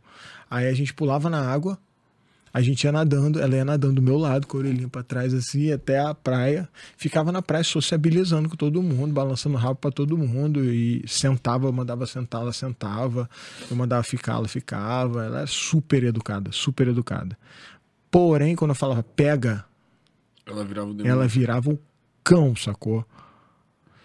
Aí 0.50 0.66
a 0.66 0.74
gente 0.74 0.92
pulava 0.92 1.30
na 1.30 1.40
água, 1.50 1.78
a 2.54 2.62
gente 2.62 2.84
ia 2.84 2.92
nadando, 2.92 3.40
ela 3.40 3.56
ia 3.56 3.64
nadando 3.64 3.94
do 3.94 4.02
meu 4.02 4.16
lado, 4.16 4.46
com 4.46 4.56
a 4.56 4.60
orelhinha 4.60 4.88
pra 4.88 5.02
trás, 5.02 5.34
assim, 5.34 5.72
até 5.72 5.98
a 5.98 6.14
praia. 6.14 6.68
Ficava 6.96 7.32
na 7.32 7.42
praia 7.42 7.64
sociabilizando 7.64 8.48
com 8.48 8.54
todo 8.54 8.80
mundo, 8.80 9.12
balançando 9.12 9.56
o 9.56 9.58
rabo 9.58 9.74
pra 9.74 9.90
todo 9.90 10.16
mundo. 10.16 10.64
E 10.72 11.02
sentava, 11.04 11.66
eu 11.66 11.72
mandava 11.72 12.06
sentar, 12.06 12.42
ela 12.42 12.52
sentava. 12.52 13.28
Eu 13.68 13.76
mandava 13.76 14.04
ficar, 14.04 14.34
ela 14.34 14.46
ficava. 14.46 15.24
Ela 15.24 15.38
era 15.38 15.46
super 15.48 16.04
educada, 16.04 16.52
super 16.52 16.86
educada. 16.86 17.36
Porém, 18.08 18.54
quando 18.54 18.70
eu 18.70 18.76
falava 18.76 19.02
pega, 19.02 19.64
Ela 20.46 20.64
virava 20.64 20.90
o 20.90 20.94
demônio. 20.94 21.10
ela 21.10 21.26
virava 21.26 21.70
um 21.70 21.78
cão, 22.22 22.54
sacou? 22.54 23.04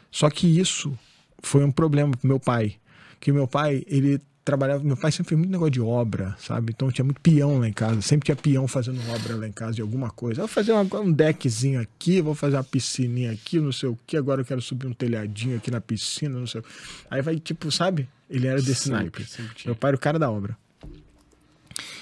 Só 0.09 0.27
que 0.27 0.47
isso 0.59 0.97
foi 1.43 1.63
um 1.63 1.71
problema 1.71 2.13
pro 2.17 2.27
meu 2.27 2.39
pai. 2.39 2.77
Que 3.19 3.31
meu 3.31 3.47
pai, 3.47 3.83
ele 3.85 4.19
trabalhava. 4.49 4.83
Meu 4.83 4.97
pai 4.97 5.11
sempre 5.11 5.29
fez 5.29 5.37
muito 5.39 5.51
negócio 5.51 5.71
de 5.71 5.81
obra, 5.81 6.35
sabe? 6.39 6.71
Então 6.75 6.91
tinha 6.91 7.05
muito 7.05 7.21
peão 7.21 7.59
lá 7.59 7.67
em 7.67 7.73
casa. 7.73 8.01
Sempre 8.01 8.25
tinha 8.25 8.35
peão 8.35 8.67
fazendo 8.67 8.99
obra 9.11 9.35
lá 9.35 9.47
em 9.47 9.51
casa 9.51 9.73
de 9.73 9.81
alguma 9.81 10.09
coisa. 10.09 10.41
Eu 10.41 10.47
vou 10.47 10.53
fazer 10.53 10.71
uma- 10.71 10.99
um 11.01 11.11
deckzinho 11.11 11.79
aqui, 11.79 12.21
vou 12.21 12.33
fazer 12.35 12.55
uma 12.57 12.63
piscininha 12.63 13.31
aqui, 13.31 13.59
não 13.59 13.71
sei 13.71 13.89
o 13.89 13.97
que. 14.07 14.17
Agora 14.17 14.41
eu 14.41 14.45
quero 14.45 14.61
subir 14.61 14.87
um 14.87 14.93
telhadinho 14.93 15.57
aqui 15.57 15.69
na 15.71 15.79
piscina, 15.79 16.37
não 16.39 16.47
sei 16.47 16.61
o 16.61 16.63
Aí 17.11 17.21
vai, 17.21 17.39
tipo, 17.39 17.71
sabe? 17.71 18.07
Ele 18.29 18.47
era 18.47 18.61
desse 18.61 18.83
Sempre, 18.83 18.97
naipe. 18.97 19.23
sempre. 19.25 19.63
Meu 19.65 19.75
pai 19.75 19.89
era 19.89 19.97
o 19.97 19.99
cara 19.99 20.17
da 20.19 20.29
obra. 20.31 20.57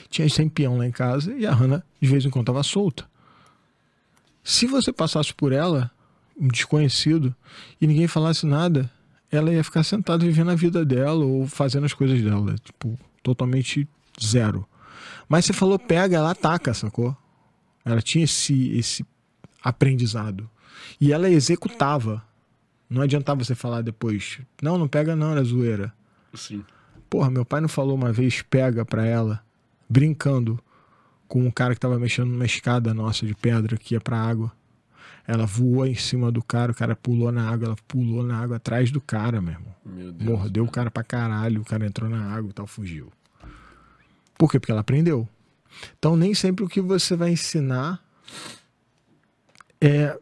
Tinha 0.09 0.27
100 0.29 0.49
peão 0.49 0.77
lá 0.77 0.85
em 0.87 0.91
casa 0.91 1.33
e 1.33 1.45
a 1.45 1.53
Hannah, 1.53 1.83
de 2.01 2.07
vez 2.09 2.23
em 2.25 2.29
quando, 2.29 2.45
tava 2.45 2.63
solta. 2.63 3.05
Se 4.43 4.65
você 4.65 4.93
passasse 4.93 5.33
por 5.33 5.51
ela, 5.51 5.91
um 6.39 6.47
desconhecido, 6.47 7.35
e 7.81 7.85
ninguém 7.87 8.07
falasse 8.07 8.45
nada, 8.45 8.89
ela 9.31 9.51
ia 9.53 9.63
ficar 9.63 9.83
sentada 9.83 10.25
vivendo 10.25 10.51
a 10.51 10.55
vida 10.55 10.85
dela 10.85 11.25
ou 11.25 11.47
fazendo 11.47 11.85
as 11.85 11.93
coisas 11.93 12.21
dela. 12.21 12.55
Tipo, 12.63 12.97
totalmente 13.21 13.87
zero. 14.21 14.67
Mas 15.27 15.45
você 15.45 15.53
falou 15.53 15.77
pega, 15.77 16.17
ela 16.17 16.31
ataca, 16.31 16.73
sacou? 16.73 17.15
Ela 17.83 18.01
tinha 18.01 18.23
esse, 18.23 18.77
esse 18.77 19.05
aprendizado. 19.61 20.49
E 20.99 21.11
ela 21.11 21.29
executava. 21.29 22.23
Não 22.89 23.01
adiantava 23.01 23.43
você 23.43 23.53
falar 23.53 23.81
depois, 23.81 24.39
não, 24.61 24.77
não 24.77 24.87
pega 24.87 25.15
não, 25.15 25.31
era 25.31 25.43
zoeira. 25.43 25.93
Sim. 26.33 26.63
Porra, 27.09 27.29
meu 27.29 27.45
pai 27.45 27.59
não 27.59 27.67
falou 27.67 27.95
uma 27.95 28.13
vez 28.13 28.41
pega 28.41 28.85
pra 28.85 29.05
ela, 29.05 29.43
brincando 29.89 30.57
com 31.27 31.45
um 31.45 31.51
cara 31.51 31.73
que 31.73 31.81
tava 31.81 31.99
mexendo 31.99 32.29
numa 32.29 32.45
escada 32.45 32.93
nossa 32.93 33.25
de 33.25 33.35
pedra 33.35 33.77
que 33.77 33.93
ia 33.93 33.99
pra 33.99 34.17
água. 34.17 34.51
Ela 35.27 35.45
voou 35.45 35.85
em 35.85 35.95
cima 35.95 36.31
do 36.31 36.41
cara, 36.41 36.71
o 36.71 36.75
cara 36.75 36.95
pulou 36.95 37.31
na 37.31 37.49
água, 37.49 37.67
ela 37.67 37.75
pulou 37.87 38.23
na 38.23 38.39
água 38.39 38.57
atrás 38.57 38.91
do 38.91 39.01
cara, 39.01 39.41
meu 39.41 39.53
irmão. 39.53 39.75
Meu 39.85 40.11
Deus. 40.11 40.29
Mordeu 40.29 40.63
o 40.63 40.71
cara 40.71 40.89
pra 40.89 41.03
caralho, 41.03 41.61
o 41.61 41.65
cara 41.65 41.85
entrou 41.85 42.09
na 42.09 42.33
água 42.33 42.49
e 42.49 42.53
tal, 42.53 42.65
fugiu. 42.65 43.11
Por 44.37 44.49
quê? 44.49 44.59
Porque 44.59 44.71
ela 44.71 44.81
aprendeu. 44.81 45.27
Então 45.97 46.15
nem 46.15 46.33
sempre 46.33 46.63
o 46.63 46.69
que 46.69 46.79
você 46.79 47.15
vai 47.15 47.31
ensinar 47.31 48.01
é, 49.81 50.17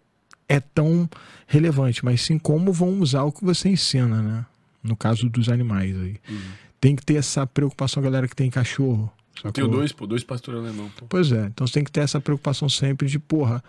é 0.47 0.59
tão 0.59 1.09
relevante, 1.47 2.03
mas 2.03 2.21
sim 2.21 2.37
como 2.37 2.73
vão 2.73 2.99
usar 2.99 3.23
o 3.23 3.31
que 3.31 3.43
você 3.43 3.69
ensina, 3.69 4.21
né? 4.21 4.45
No 4.83 4.95
caso 4.95 5.29
dos 5.29 5.49
animais 5.49 5.95
aí. 5.95 6.17
Tem 6.79 6.95
que 6.95 7.05
ter 7.05 7.15
essa 7.15 7.45
preocupação, 7.47 8.01
galera 8.01 8.27
que 8.27 8.35
tem 8.35 8.49
cachorro. 8.49 9.11
Eu 9.43 9.51
tenho 9.51 9.67
dois, 9.67 9.91
pô, 9.91 10.05
dois 10.07 10.23
pastores 10.23 10.61
alemão, 10.61 10.89
pô. 10.95 11.05
Pois 11.07 11.31
é, 11.31 11.45
então 11.47 11.65
você 11.65 11.73
tem 11.73 11.83
que 11.83 11.91
ter 11.91 12.01
essa 12.01 12.21
preocupação 12.21 12.69
sempre 12.69 13.07
de, 13.07 13.19
porra, 13.19 13.63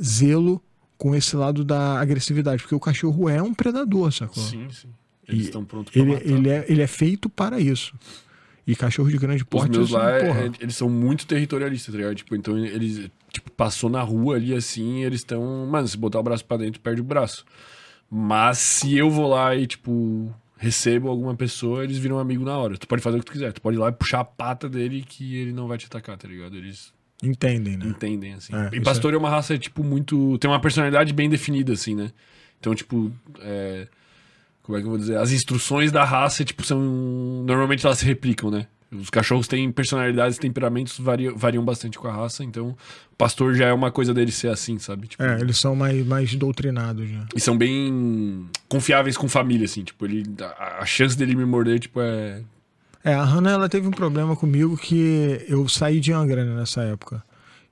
zelo 0.00 0.62
com 0.98 1.14
esse 1.14 1.34
lado 1.36 1.64
da 1.64 1.98
agressividade, 2.00 2.62
porque 2.62 2.74
o 2.74 2.80
cachorro 2.80 3.28
é 3.28 3.42
um 3.42 3.52
predador, 3.52 4.12
sacou? 4.12 4.42
Sim, 4.42 4.68
sim. 4.70 4.88
Eles 5.26 5.42
E 5.42 5.44
estão 5.46 5.64
prontos 5.64 5.92
pra 5.92 6.00
Ele, 6.02 6.12
matar. 6.14 6.26
ele, 6.26 6.48
é, 6.48 6.64
ele 6.68 6.82
é 6.82 6.86
feito 6.86 7.28
para 7.28 7.58
isso. 7.60 7.94
E 8.66 8.76
cachorro 8.76 9.10
de 9.10 9.18
grande 9.18 9.42
Os 9.42 9.48
porte, 9.48 9.70
meus 9.72 9.86
isso, 9.88 9.96
lá, 9.96 10.10
é- 10.12 10.24
porra. 10.26 10.40
é- 10.42 10.50
eles 10.60 10.76
são 10.76 10.88
muito 10.88 11.26
territorialistas, 11.26 11.92
tá 11.92 11.98
ligado? 11.98 12.14
Tipo, 12.14 12.36
então 12.36 12.56
eles, 12.56 13.10
tipo, 13.32 13.50
passou 13.50 13.90
na 13.90 14.00
rua 14.02 14.36
ali 14.36 14.54
assim, 14.54 15.02
eles 15.02 15.20
estão. 15.20 15.66
Mano, 15.68 15.88
se 15.88 15.96
botar 15.96 16.20
o 16.20 16.22
braço 16.22 16.44
pra 16.44 16.56
dentro, 16.56 16.80
perde 16.80 17.00
o 17.00 17.04
braço. 17.04 17.44
Mas 18.08 18.58
se 18.58 18.96
eu 18.96 19.10
vou 19.10 19.28
lá 19.28 19.56
e, 19.56 19.66
tipo, 19.66 20.32
recebo 20.56 21.08
alguma 21.08 21.34
pessoa, 21.34 21.82
eles 21.82 21.98
viram 21.98 22.18
amigo 22.20 22.44
na 22.44 22.56
hora. 22.56 22.76
Tu 22.78 22.86
pode 22.86 23.02
fazer 23.02 23.16
o 23.16 23.20
que 23.20 23.26
tu 23.26 23.32
quiser. 23.32 23.52
Tu 23.52 23.60
pode 23.60 23.76
ir 23.76 23.80
lá 23.80 23.88
e 23.88 23.92
puxar 23.92 24.20
a 24.20 24.24
pata 24.24 24.68
dele 24.68 25.04
que 25.08 25.34
ele 25.36 25.52
não 25.52 25.66
vai 25.66 25.76
te 25.78 25.86
atacar, 25.86 26.16
tá 26.16 26.28
ligado? 26.28 26.56
Eles 26.56 26.92
Entendem, 27.22 27.76
né? 27.76 27.86
entendem, 27.86 28.34
assim. 28.34 28.52
É, 28.54 28.70
e 28.72 28.80
pastor 28.80 29.14
é... 29.14 29.16
uma 29.16 29.30
raça, 29.30 29.56
tipo, 29.56 29.84
muito. 29.84 30.36
Tem 30.38 30.50
uma 30.50 30.60
personalidade 30.60 31.12
bem 31.12 31.30
definida, 31.30 31.72
assim, 31.72 31.94
né? 31.94 32.10
Então, 32.58 32.74
tipo. 32.74 33.12
é, 33.40 33.86
Como 34.62 34.76
é 34.76 34.80
que 34.80 34.86
eu 34.86 34.90
vou 34.90 34.98
dizer? 34.98 35.16
As 35.18 35.30
instruções 35.30 35.92
da 35.92 36.04
raça, 36.04 36.44
tipo, 36.44 36.64
são. 36.64 36.80
Normalmente 37.46 37.86
elas 37.86 37.98
se 37.98 38.04
replicam, 38.04 38.50
né? 38.50 38.66
Os 38.92 39.08
cachorros 39.08 39.48
têm 39.48 39.72
personalidades, 39.72 40.36
temperamentos 40.36 40.98
variam, 40.98 41.34
variam 41.34 41.64
bastante 41.64 41.98
com 41.98 42.08
a 42.08 42.12
raça, 42.12 42.44
então 42.44 42.76
o 43.10 43.16
pastor 43.16 43.54
já 43.54 43.66
é 43.68 43.72
uma 43.72 43.90
coisa 43.90 44.12
dele 44.12 44.30
ser 44.30 44.48
assim, 44.48 44.78
sabe? 44.78 45.08
Tipo, 45.08 45.22
É, 45.22 45.40
eles 45.40 45.56
são 45.56 45.74
mais, 45.74 46.04
mais 46.06 46.34
doutrinados, 46.34 47.08
né? 47.08 47.24
E 47.34 47.40
são 47.40 47.56
bem 47.56 48.46
confiáveis 48.68 49.16
com 49.16 49.26
família, 49.28 49.64
assim. 49.64 49.82
Tipo, 49.82 50.04
ele, 50.04 50.24
a, 50.58 50.82
a 50.82 50.84
chance 50.84 51.16
dele 51.16 51.34
me 51.34 51.46
morder, 51.46 51.78
tipo, 51.78 52.00
é. 52.02 52.42
É, 53.04 53.14
a 53.14 53.24
Hannah, 53.24 53.50
ela 53.50 53.68
teve 53.68 53.88
um 53.88 53.90
problema 53.90 54.36
comigo 54.36 54.76
que 54.76 55.44
eu 55.48 55.68
saí 55.68 55.98
de 55.98 56.12
Angra 56.12 56.44
né, 56.44 56.54
nessa 56.54 56.82
época. 56.82 57.22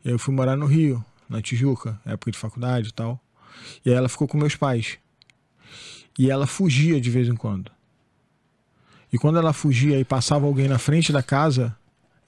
Eu 0.05 0.19
fui 0.19 0.35
morar 0.35 0.57
no 0.57 0.67
Rio, 0.67 1.05
na 1.29 1.41
Tijuca, 1.41 2.01
época 2.05 2.33
de 2.33 2.39
faculdade 2.39 2.89
e 2.89 2.93
tal. 2.93 3.21
E 3.85 3.91
aí 3.91 3.97
ela 3.97 4.09
ficou 4.09 4.27
com 4.27 4.37
meus 4.37 4.57
pais. 4.57 4.99
E 6.19 6.31
ela 6.31 6.49
fugia 6.49 7.01
de 7.01 7.11
vez 7.11 7.29
em 7.29 7.37
quando. 7.37 7.71
E 9.13 9.19
quando 9.19 9.39
ela 9.39 9.53
fugia 9.53 9.99
e 10.01 10.05
passava 10.05 10.47
alguém 10.47 10.67
na 10.67 10.79
frente 10.79 11.13
da 11.13 11.23
casa, 11.23 11.77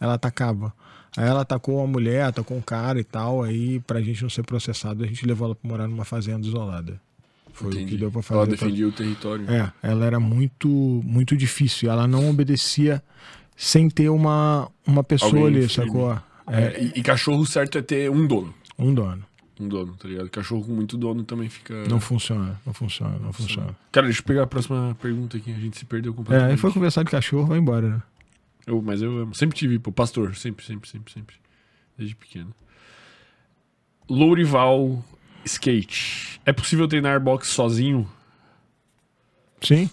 ela 0.01 0.15
atacava. 0.15 0.73
Aí 1.17 1.27
ela 1.27 1.43
atacou 1.43 1.79
uma 1.79 1.87
mulher, 1.87 2.25
atacou 2.25 2.57
um 2.57 2.63
cara 2.63 3.01
e 3.01 3.05
tal. 3.05 3.43
Aí, 3.43 3.81
pra 3.81 4.01
gente 4.01 4.23
não 4.23 4.31
ser 4.31 4.45
processado, 4.45 5.03
a 5.03 5.07
gente 5.07 5.27
levou 5.27 5.47
ela 5.47 5.55
pra 5.57 5.69
morar 5.69 5.89
numa 5.89 6.05
fazenda 6.05 6.47
isolada. 6.47 7.01
Foi 7.53 7.69
o 7.69 7.71
que 7.71 7.79
entendi. 7.79 7.97
deu 7.99 8.11
pra 8.11 8.23
fazer. 8.23 8.39
Ela 8.41 8.47
defendia 8.47 8.89
o 8.89 8.93
território. 8.93 9.51
é, 9.51 9.73
ela 9.83 10.05
era 10.07 10.19
muito 10.21 10.69
muito 11.05 11.37
difícil. 11.37 11.91
Ela 11.91 12.07
não 12.07 12.29
obedecia 12.31 13.03
sem 13.57 13.89
ter 13.91 14.09
uma, 14.09 14.71
uma 14.87 15.05
pessoa 15.05 15.31
Alguém 15.31 15.47
ali, 15.47 15.69
firme. 15.69 15.87
sacou? 15.87 16.13
É, 16.13 16.21
É, 16.65 16.83
e, 16.83 16.93
e 16.97 17.03
cachorro 17.03 17.45
certo 17.47 17.79
é 17.79 17.83
ter 17.83 18.11
um 18.11 18.27
dono. 18.27 18.53
um 18.79 18.93
dono. 18.95 19.25
Um 19.61 19.69
dono, 19.69 19.95
tá 19.95 20.09
ligado? 20.09 20.29
Cachorro 20.31 20.65
com 20.65 20.73
muito 20.73 20.97
dono 20.97 21.23
também 21.23 21.49
fica. 21.49 21.85
Não 21.87 22.01
funciona, 22.01 22.59
não 22.67 22.73
funciona, 22.75 23.17
não 23.19 23.33
funciona. 23.33 23.77
Cara, 23.93 24.07
deixa 24.07 24.21
eu 24.21 24.25
pegar 24.25 24.43
a 24.43 24.47
próxima 24.47 24.97
pergunta 25.01 25.37
aqui. 25.37 25.53
A 25.53 25.59
gente 25.59 25.79
se 25.79 25.85
perdeu 25.85 26.13
É, 26.13 26.17
completamente. 26.17 26.51
aí 26.51 26.57
foi 26.57 26.73
conversar 26.73 27.05
de 27.05 27.11
cachorro, 27.11 27.47
vai 27.47 27.59
embora, 27.59 27.89
né? 27.89 28.03
Eu- 28.67 28.83
mas 28.83 29.03
eu 29.03 29.17
amo. 29.19 29.35
Sempre 29.35 29.57
tive, 29.57 29.79
pô, 29.79 29.93
pastor. 29.93 30.35
Sempre, 30.35 30.65
sempre, 30.65 30.89
sempre, 30.89 31.13
sempre. 31.13 31.37
Desde 31.97 32.17
pequeno. 32.17 32.53
Lourival 34.09 35.03
Skate. 35.45 36.41
É 36.45 36.53
possível 36.53 36.87
treinar 36.89 37.21
boxe 37.21 37.51
sozinho? 37.51 38.09
Sim. 39.61 39.91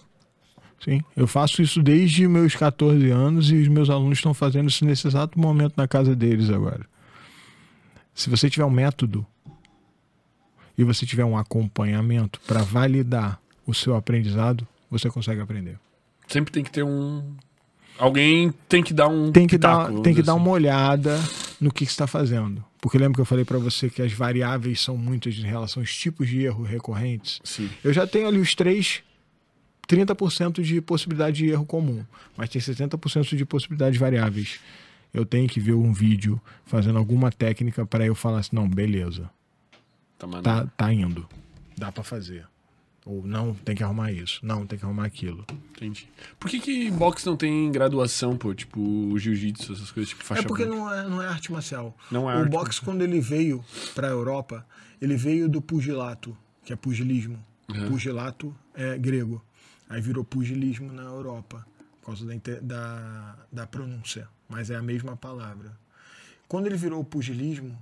Sim, 0.82 1.02
eu 1.14 1.26
faço 1.26 1.60
isso 1.60 1.82
desde 1.82 2.26
meus 2.26 2.56
14 2.56 3.10
anos 3.10 3.50
e 3.50 3.56
os 3.56 3.68
meus 3.68 3.90
alunos 3.90 4.16
estão 4.16 4.32
fazendo 4.32 4.70
isso 4.70 4.82
nesse 4.84 5.06
exato 5.06 5.38
momento 5.38 5.74
na 5.76 5.86
casa 5.86 6.16
deles 6.16 6.48
agora. 6.48 6.86
Se 8.14 8.30
você 8.30 8.48
tiver 8.48 8.64
um 8.64 8.70
método 8.70 9.26
e 10.78 10.82
você 10.82 11.04
tiver 11.04 11.24
um 11.24 11.36
acompanhamento 11.36 12.40
para 12.46 12.62
validar 12.62 13.38
o 13.66 13.74
seu 13.74 13.94
aprendizado, 13.94 14.66
você 14.90 15.10
consegue 15.10 15.42
aprender. 15.42 15.78
Sempre 16.26 16.50
tem 16.50 16.64
que 16.64 16.70
ter 16.70 16.82
um. 16.82 17.22
Alguém 17.98 18.50
tem 18.66 18.82
que 18.82 18.94
dar 18.94 19.08
um. 19.08 19.30
Tem 19.30 19.46
que 19.46 19.56
pitaco, 19.56 19.92
dar, 19.92 20.00
tem 20.00 20.14
que 20.14 20.22
dizer 20.22 20.26
dar 20.26 20.32
assim. 20.32 20.40
uma 20.42 20.50
olhada 20.50 21.20
no 21.60 21.70
que, 21.70 21.84
que 21.84 21.90
está 21.90 22.06
fazendo. 22.06 22.64
Porque 22.80 22.96
lembra 22.96 23.16
que 23.16 23.20
eu 23.20 23.26
falei 23.26 23.44
para 23.44 23.58
você 23.58 23.90
que 23.90 24.00
as 24.00 24.12
variáveis 24.12 24.80
são 24.80 24.96
muitas 24.96 25.34
em 25.34 25.42
relação 25.42 25.82
aos 25.82 25.94
tipos 25.94 26.28
de 26.28 26.42
erro 26.42 26.64
recorrentes? 26.64 27.40
Sim. 27.44 27.68
Eu 27.84 27.92
já 27.92 28.06
tenho 28.06 28.26
ali 28.26 28.38
os 28.38 28.54
três, 28.54 29.02
30% 29.88 30.62
de 30.62 30.80
possibilidade 30.80 31.36
de 31.36 31.50
erro 31.50 31.66
comum, 31.66 32.04
mas 32.36 32.48
tem 32.48 32.60
70% 32.60 33.36
de 33.36 33.44
possibilidades 33.44 33.98
variáveis. 33.98 34.60
Eu 35.12 35.26
tenho 35.26 35.48
que 35.48 35.60
ver 35.60 35.74
um 35.74 35.92
vídeo 35.92 36.40
fazendo 36.64 36.98
alguma 36.98 37.30
técnica 37.30 37.84
para 37.84 38.06
eu 38.06 38.14
falar 38.14 38.38
assim, 38.38 38.54
não, 38.54 38.68
beleza, 38.68 39.28
Tá, 40.20 40.42
tá, 40.42 40.66
tá 40.76 40.92
indo, 40.92 41.26
dá 41.78 41.90
para 41.90 42.04
fazer. 42.04 42.46
Ou 43.12 43.26
não, 43.26 43.52
tem 43.54 43.74
que 43.74 43.82
arrumar 43.82 44.12
isso, 44.12 44.38
não, 44.44 44.64
tem 44.64 44.78
que 44.78 44.84
arrumar 44.84 45.04
aquilo. 45.04 45.44
Entendi. 45.72 46.08
Por 46.38 46.48
que, 46.48 46.60
que 46.60 46.90
boxe 46.92 47.26
não 47.26 47.36
tem 47.36 47.72
graduação, 47.72 48.36
pô? 48.36 48.54
Tipo, 48.54 49.18
jiu-jitsu, 49.18 49.72
essas 49.72 49.90
coisas, 49.90 50.10
tipo 50.10 50.22
faixa 50.22 50.42
é 50.42 50.46
porque 50.46 50.64
branca? 50.64 50.78
não 50.78 50.94
é, 50.94 51.08
não 51.08 51.20
é 51.22 51.26
arte 51.26 51.50
marcial. 51.50 51.96
Não 52.10 52.30
é 52.30 52.36
o 52.36 52.38
arte 52.40 52.50
boxe, 52.50 52.80
quando 52.80 53.02
ele 53.02 53.20
veio 53.20 53.64
para 53.96 54.06
a 54.06 54.10
Europa, 54.10 54.64
ele 55.00 55.16
veio 55.16 55.48
do 55.48 55.60
pugilato, 55.60 56.36
que 56.64 56.72
é 56.72 56.76
pugilismo. 56.76 57.44
Uhum. 57.68 57.88
Pugilato 57.88 58.54
é 58.74 58.96
grego. 58.96 59.42
Aí 59.88 60.00
virou 60.00 60.24
pugilismo 60.24 60.92
na 60.92 61.02
Europa, 61.02 61.66
por 62.00 62.06
causa 62.06 62.24
da, 62.24 62.34
da, 62.62 63.36
da 63.50 63.66
pronúncia. 63.66 64.28
Mas 64.48 64.70
é 64.70 64.76
a 64.76 64.82
mesma 64.82 65.16
palavra. 65.16 65.76
Quando 66.46 66.66
ele 66.66 66.76
virou 66.76 67.02
pugilismo, 67.02 67.76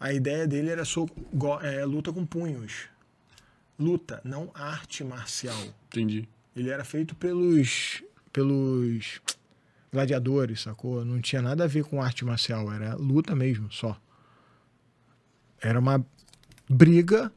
a 0.00 0.12
ideia 0.12 0.48
dele 0.48 0.70
era 0.70 0.84
so, 0.84 1.06
go- 1.32 1.60
é, 1.60 1.84
luta 1.84 2.12
com 2.12 2.26
punhos. 2.26 2.92
Luta, 3.78 4.20
não 4.24 4.50
arte 4.54 5.02
marcial. 5.04 5.56
Entendi. 5.88 6.28
Ele 6.54 6.70
era 6.70 6.84
feito 6.84 7.14
pelos 7.14 8.02
pelos 8.32 9.20
gladiadores, 9.92 10.62
sacou? 10.62 11.04
Não 11.04 11.20
tinha 11.20 11.40
nada 11.40 11.64
a 11.64 11.66
ver 11.68 11.84
com 11.84 12.02
arte 12.02 12.24
marcial, 12.24 12.72
era 12.72 12.94
luta 12.96 13.34
mesmo, 13.34 13.70
só. 13.72 13.96
Era 15.60 15.78
uma 15.78 16.04
briga 16.68 17.32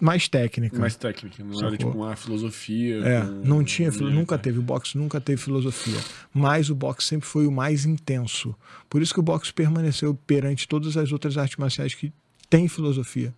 mais 0.00 0.28
técnica. 0.28 0.78
Mais 0.78 0.96
técnica, 0.96 1.42
não 1.42 1.50
era 1.52 1.70
Sacou. 1.70 1.76
tipo 1.78 1.90
uma 1.90 2.14
filosofia. 2.16 2.98
É, 3.06 3.20
com- 3.22 3.26
não 3.44 3.64
tinha, 3.64 3.90
filo- 3.90 4.10
É, 4.10 4.12
nunca 4.12 4.36
tá. 4.36 4.42
teve, 4.44 4.58
o 4.58 4.62
boxe 4.62 4.98
nunca 4.98 5.20
teve 5.20 5.40
filosofia. 5.40 5.98
Mas 6.32 6.68
o 6.68 6.74
boxe 6.74 7.06
sempre 7.08 7.26
foi 7.26 7.46
o 7.46 7.52
mais 7.52 7.84
intenso. 7.86 8.54
Por 8.90 9.00
isso 9.02 9.14
que 9.14 9.20
o 9.20 9.22
boxe 9.22 9.52
permaneceu 9.52 10.14
perante 10.26 10.68
todas 10.68 10.96
as 10.96 11.10
outras 11.12 11.36
artes 11.38 11.56
marciais 11.56 11.94
que 11.94 12.12
têm 12.50 12.68
filosofia. 12.68 13.34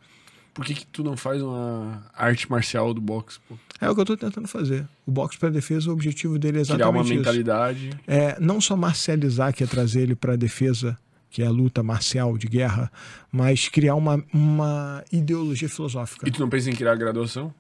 Por 0.57 0.65
que, 0.65 0.75
que 0.75 0.86
tu 0.86 1.05
não 1.05 1.17
faz 1.18 1.43
uma 1.43 2.02
arte 2.15 2.51
marcial 2.51 2.93
do 2.94 3.01
boxe, 3.01 3.39
pô? 3.47 3.57
É 3.78 3.89
o 3.91 3.94
que 3.94 4.01
eu 4.01 4.05
estou 4.05 4.17
tentando 4.17 4.49
fazer. 4.49 4.89
O 5.07 5.10
boxe 5.12 5.36
para 5.39 5.51
defesa, 5.51 5.91
o 5.91 5.93
objetivo 5.93 6.39
dele 6.39 6.60
é 6.60 6.65
Criar 6.65 6.76
exatamente 6.76 6.97
uma 6.97 7.05
isso. 7.05 7.15
mentalidade. 7.15 7.91
é, 8.07 8.41
não 8.41 8.59
só 8.60 8.75
marcializar, 8.75 9.52
que 9.52 9.62
é 9.62 9.67
trazer 9.67 10.01
ele 10.01 10.15
para 10.17 10.33
a 10.33 10.36
defesa, 10.36 10.97
que 11.31 11.43
é 11.43 11.47
a 11.47 11.51
luta 11.51 11.83
marcial 11.83 12.39
de 12.39 12.47
guerra, 12.49 12.91
mas 13.31 13.68
criar 13.68 13.94
uma, 13.97 14.25
uma 14.33 15.05
ideologia 15.12 15.68
filosófica. 15.68 16.26
E 16.26 16.31
tu 16.33 16.41
não 16.41 16.49
pensa 16.49 16.70
em 16.70 16.75
criar 16.75 16.94
graduação? 16.94 17.52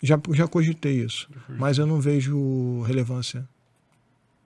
Já, 0.00 0.16
já 0.32 0.46
cogitei 0.46 1.02
isso, 1.04 1.28
mas 1.48 1.76
eu 1.76 1.86
não 1.86 2.00
vejo 2.00 2.82
relevância. 2.82 3.44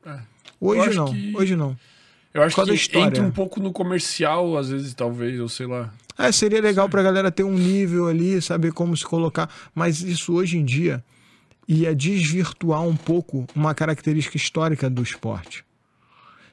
É. 0.07 0.19
Hoje 0.59 0.97
não, 0.97 1.13
que- 1.13 1.37
hoje 1.37 1.55
não. 1.57 1.77
Eu 2.33 2.43
acho 2.43 2.57
que 2.65 2.99
entra 2.99 3.23
um 3.23 3.31
pouco 3.31 3.61
no 3.61 3.71
comercial, 3.71 4.57
às 4.57 4.71
vezes, 4.71 4.95
talvez, 4.95 5.39
ou 5.39 5.51
sei 5.51 5.67
lá. 5.67 5.93
É, 6.19 6.31
seria 6.31 6.61
legal 6.61 6.89
pra 6.89 7.03
galera 7.03 7.31
ter 7.31 7.45
um 7.45 7.55
nível 7.57 8.07
ali, 8.07 8.41
saber 8.43 8.73
como 8.73 8.97
se 8.97 9.05
colocar, 9.05 9.49
mas 9.75 10.01
isso 10.03 10.35
hoje 10.35 10.59
em 10.59 10.65
dia 10.65 11.03
ia 11.67 11.95
desvirtuar 11.95 12.83
um 12.83 12.97
pouco 12.97 13.47
uma 13.55 13.75
característica 13.75 14.37
histórica 14.37 14.91
do 14.91 15.03
esporte. 15.03 15.65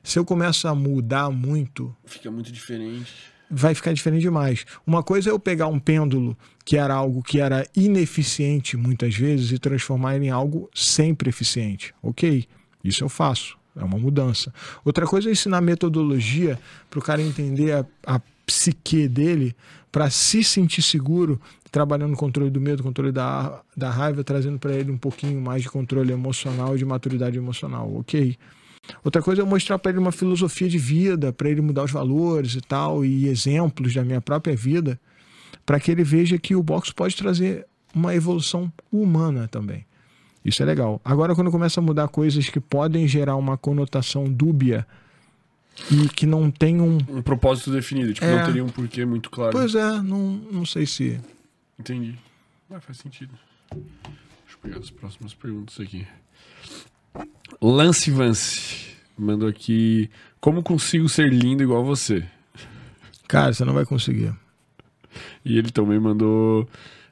Se 0.03 0.17
eu 0.17 0.23
começo 0.23 0.67
a 0.67 0.73
mudar 0.73 1.29
muito, 1.29 1.93
Fica 2.05 2.31
muito 2.31 2.51
diferente. 2.51 3.11
vai 3.51 3.75
ficar 3.75 3.91
diferente 3.91 4.21
demais. 4.21 4.65
Uma 4.87 5.03
coisa 5.03 5.29
é 5.29 5.31
eu 5.33 5.39
pegar 5.39 5.67
um 5.67 5.79
pêndulo 5.79 6.37
que 6.63 6.77
era 6.77 6.93
algo 6.93 7.21
que 7.21 7.39
era 7.41 7.67
ineficiente 7.75 8.77
muitas 8.77 9.15
vezes 9.15 9.51
e 9.51 9.59
transformar 9.59 10.15
ele 10.15 10.27
em 10.27 10.29
algo 10.29 10.69
sempre 10.73 11.29
eficiente. 11.29 11.93
Ok, 12.01 12.47
isso 12.83 13.03
eu 13.03 13.09
faço. 13.09 13.57
É 13.75 13.83
uma 13.83 13.97
mudança. 13.97 14.53
Outra 14.83 15.05
coisa 15.05 15.29
é 15.29 15.31
ensinar 15.31 15.61
metodologia 15.61 16.59
para 16.89 16.99
o 16.99 17.01
cara 17.01 17.21
entender 17.21 17.71
a, 17.73 17.85
a 18.05 18.21
psique 18.49 19.07
dele 19.07 19.55
para 19.91 20.09
se 20.09 20.43
sentir 20.43 20.81
seguro, 20.81 21.39
trabalhando 21.71 22.11
no 22.11 22.17
controle 22.17 22.49
do 22.49 22.59
medo, 22.59 22.81
controle 22.81 23.11
da, 23.11 23.61
da 23.77 23.89
raiva, 23.89 24.23
trazendo 24.23 24.57
para 24.57 24.73
ele 24.73 24.91
um 24.91 24.97
pouquinho 24.97 25.39
mais 25.39 25.61
de 25.61 25.69
controle 25.69 26.11
emocional 26.11 26.75
de 26.75 26.83
maturidade 26.83 27.37
emocional. 27.37 27.95
Ok. 27.95 28.35
Outra 29.03 29.21
coisa 29.21 29.43
é 29.43 29.45
mostrar 29.45 29.77
para 29.77 29.91
ele 29.91 29.99
uma 29.99 30.11
filosofia 30.11 30.67
de 30.67 30.79
vida, 30.79 31.31
para 31.31 31.49
ele 31.49 31.61
mudar 31.61 31.83
os 31.83 31.91
valores 31.91 32.55
e 32.55 32.61
tal, 32.61 33.05
e 33.05 33.27
exemplos 33.27 33.93
da 33.93 34.03
minha 34.03 34.19
própria 34.19 34.55
vida, 34.55 34.99
para 35.63 35.79
que 35.79 35.91
ele 35.91 36.03
veja 36.03 36.39
que 36.39 36.55
o 36.55 36.63
boxe 36.63 36.91
pode 36.93 37.15
trazer 37.15 37.67
uma 37.93 38.15
evolução 38.15 38.71
humana 38.91 39.47
também. 39.47 39.85
Isso 40.43 40.63
é 40.63 40.65
legal. 40.65 40.99
Agora, 41.05 41.35
quando 41.35 41.51
começa 41.51 41.79
a 41.79 41.83
mudar 41.83 42.07
coisas 42.07 42.49
que 42.49 42.59
podem 42.59 43.07
gerar 43.07 43.35
uma 43.35 43.57
conotação 43.57 44.23
dúbia 44.25 44.87
e 45.91 46.07
que 46.09 46.25
não 46.25 46.49
tem 46.51 46.81
um. 46.81 46.97
Um 47.09 47.21
propósito 47.21 47.71
definido. 47.71 48.13
Tipo, 48.13 48.25
É. 48.25 48.37
não 48.37 48.45
teria 48.45 48.63
um 48.63 48.69
porquê 48.69 49.05
muito 49.05 49.29
claro. 49.29 49.51
Pois 49.51 49.75
é, 49.75 50.01
não, 50.01 50.33
não 50.51 50.65
sei 50.65 50.85
se. 50.85 51.19
Entendi. 51.79 52.15
Mas 52.69 52.83
faz 52.83 52.97
sentido. 52.97 53.31
Deixa 53.71 54.55
eu 54.55 54.59
pegar 54.61 54.77
as 54.79 54.89
próximas 54.89 55.33
perguntas 55.33 55.79
aqui. 55.79 56.05
Lance 57.61 58.11
Vance 58.11 58.95
mandou 59.17 59.47
aqui. 59.49 60.09
Como 60.39 60.63
consigo 60.63 61.09
ser 61.09 61.31
lindo 61.31 61.63
igual 61.63 61.83
você? 61.83 62.25
Cara, 63.27 63.53
você 63.53 63.65
não 63.65 63.73
vai 63.73 63.85
conseguir. 63.85 64.33
E 65.43 65.57
ele 65.57 65.71
também 65.71 65.99
mandou. 65.99 66.67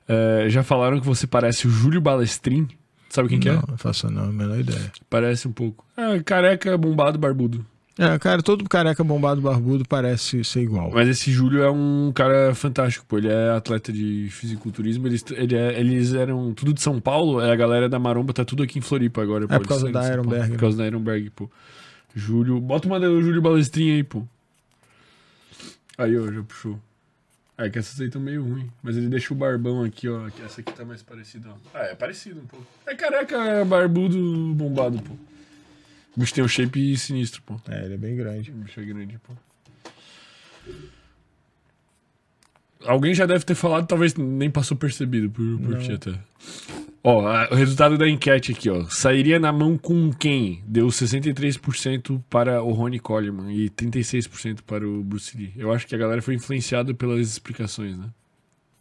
é, 0.07 0.45
já 0.49 0.63
falaram 0.63 0.99
que 0.99 1.05
você 1.05 1.27
parece 1.27 1.67
o 1.67 1.69
Júlio 1.69 1.99
Balestrin? 2.01 2.67
Sabe 3.09 3.29
quem 3.29 3.39
que 3.39 3.49
não, 3.49 3.59
é? 3.59 3.63
não 3.69 3.77
faço 3.77 4.09
não, 4.09 4.25
a 4.25 4.31
menor 4.31 4.59
ideia. 4.59 4.91
Parece 5.09 5.47
um 5.47 5.51
pouco. 5.51 5.85
É, 5.95 6.19
careca, 6.19 6.77
bombado, 6.77 7.17
barbudo. 7.17 7.65
É, 7.99 8.19
cara, 8.19 8.43
todo 8.43 8.63
careca 8.69 9.03
bombado 9.03 9.41
barbudo 9.41 9.83
parece 9.87 10.43
ser 10.43 10.61
igual. 10.61 10.91
Mas 10.93 11.07
esse 11.09 11.31
Júlio 11.31 11.63
é 11.63 11.71
um 11.71 12.11
cara 12.13 12.53
fantástico, 12.53 13.03
pô. 13.07 13.17
Ele 13.17 13.27
é 13.27 13.49
atleta 13.51 13.91
de 13.91 14.27
fisiculturismo. 14.29 15.07
Eles, 15.07 15.25
ele 15.31 15.55
é- 15.55 15.79
eles 15.79 16.13
eram 16.13 16.53
tudo 16.53 16.73
de 16.73 16.81
São 16.81 17.01
Paulo. 17.01 17.41
É, 17.41 17.51
a 17.51 17.55
galera 17.55 17.89
da 17.89 17.97
Maromba 17.97 18.33
tá 18.33 18.45
tudo 18.45 18.61
aqui 18.61 18.77
em 18.77 18.81
Floripa 18.83 19.21
agora. 19.23 19.47
pô. 19.47 19.53
É 19.55 19.57
por 19.59 19.67
causa 19.67 19.85
da 19.91 19.99
Paulo. 20.01 20.13
Ironberg, 20.13 20.51
Por 20.51 20.59
causa 20.59 20.77
da 20.77 20.85
Ironberg, 20.85 21.29
pô. 21.31 21.49
Júlio. 22.15 22.59
Bota 22.59 22.87
uma 22.87 22.99
do 22.99 23.19
Júlio 23.21 23.41
Balestrinha 23.41 23.95
aí, 23.95 24.03
pô. 24.03 24.21
Aí, 25.97 26.17
ó, 26.17 26.31
já 26.31 26.43
puxou. 26.43 26.79
É 27.57 27.67
que 27.69 27.79
essas 27.79 27.99
aí 27.99 28.05
estão 28.05 28.21
meio 28.21 28.43
ruim. 28.43 28.69
Mas 28.83 28.95
ele 28.95 29.07
deixou 29.07 29.35
o 29.35 29.39
barbão 29.39 29.83
aqui, 29.83 30.07
ó. 30.07 30.29
que 30.29 30.43
Essa 30.43 30.61
aqui 30.61 30.71
tá 30.71 30.85
mais 30.85 31.01
parecida, 31.01 31.49
ó. 31.49 31.53
Ah, 31.73 31.85
é 31.85 31.95
parecido 31.95 32.39
um 32.39 32.45
pouco. 32.45 32.65
É 32.85 32.93
careca, 32.93 33.35
é 33.37 33.65
barbudo, 33.65 34.53
bombado, 34.53 34.99
pô. 35.01 35.15
O 36.17 36.19
bicho 36.19 36.33
tem 36.33 36.43
um 36.43 36.47
shape 36.47 36.97
sinistro, 36.97 37.43
pô. 37.43 37.61
É, 37.69 37.85
ele 37.85 37.93
é 37.93 37.97
bem 37.97 38.15
grande. 38.17 38.49
O 38.49 38.55
bicho 38.55 38.79
é 38.79 38.83
grande, 38.83 39.19
pô. 39.19 39.33
Alguém 42.85 43.13
já 43.13 43.25
deve 43.25 43.43
ter 43.43 43.55
falado, 43.55 43.87
talvez 43.87 44.15
nem 44.15 44.49
passou 44.49 44.77
percebido 44.77 45.29
por, 45.29 45.59
por 45.59 45.77
ti 45.79 45.91
até. 45.93 46.13
Ó, 47.03 47.25
a- 47.27 47.49
o 47.51 47.55
resultado 47.55 47.97
da 47.97 48.07
enquete 48.07 48.51
aqui, 48.51 48.69
ó. 48.69 48.85
Sairia 48.89 49.39
na 49.39 49.51
mão 49.51 49.77
com 49.77 50.11
quem? 50.11 50.61
Deu 50.65 50.87
63% 50.87 52.21
para 52.29 52.61
o 52.63 52.71
Ronnie 52.71 52.99
Coleman 52.99 53.51
e 53.53 53.69
36% 53.69 54.61
para 54.65 54.87
o 54.87 55.03
Bruce 55.03 55.35
Lee. 55.37 55.53
Eu 55.55 55.71
acho 55.71 55.87
que 55.87 55.95
a 55.95 55.97
galera 55.97 56.21
foi 56.21 56.35
influenciada 56.35 56.93
pelas 56.93 57.27
explicações, 57.27 57.97
né? 57.97 58.09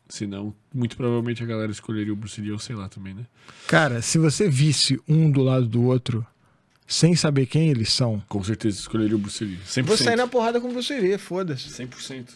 Senão, 0.08 0.55
muito 0.73 0.97
provavelmente 0.97 1.42
a 1.42 1.47
galera 1.47 1.73
escolheria 1.73 2.12
o 2.12 2.16
Bruce 2.16 2.40
Lee 2.40 2.52
ou 2.52 2.58
sei 2.58 2.76
lá 2.76 2.89
também, 2.89 3.15
né? 3.15 3.26
Cara, 3.66 4.00
se 4.02 4.18
você 4.18 4.48
visse 4.48 5.00
um 5.08 5.31
do 5.31 5.42
lado 5.42 5.66
do 5.66 5.82
outro, 5.84 6.24
sem 6.86 7.15
saber 7.16 7.47
quem 7.47 7.68
eles 7.68 7.92
são, 7.92 8.23
Com 8.28 8.42
certeza 8.44 8.78
escolheria 8.78 9.16
o 9.16 9.18
Bruce 9.18 9.44
Lee. 9.44 9.58
100%. 9.66 9.82
vou 9.84 9.97
sair 9.97 10.16
na 10.16 10.26
porrada 10.28 10.60
com 10.60 10.70
você 10.73 10.97
iria, 10.98 11.18
foda-se. 11.18 11.68
100%. 11.70 12.28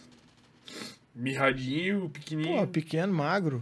Mirradinho, 1.15 2.09
pequenininho. 2.11 2.59
Pô, 2.61 2.67
pequeno, 2.67 3.13
magro. 3.13 3.61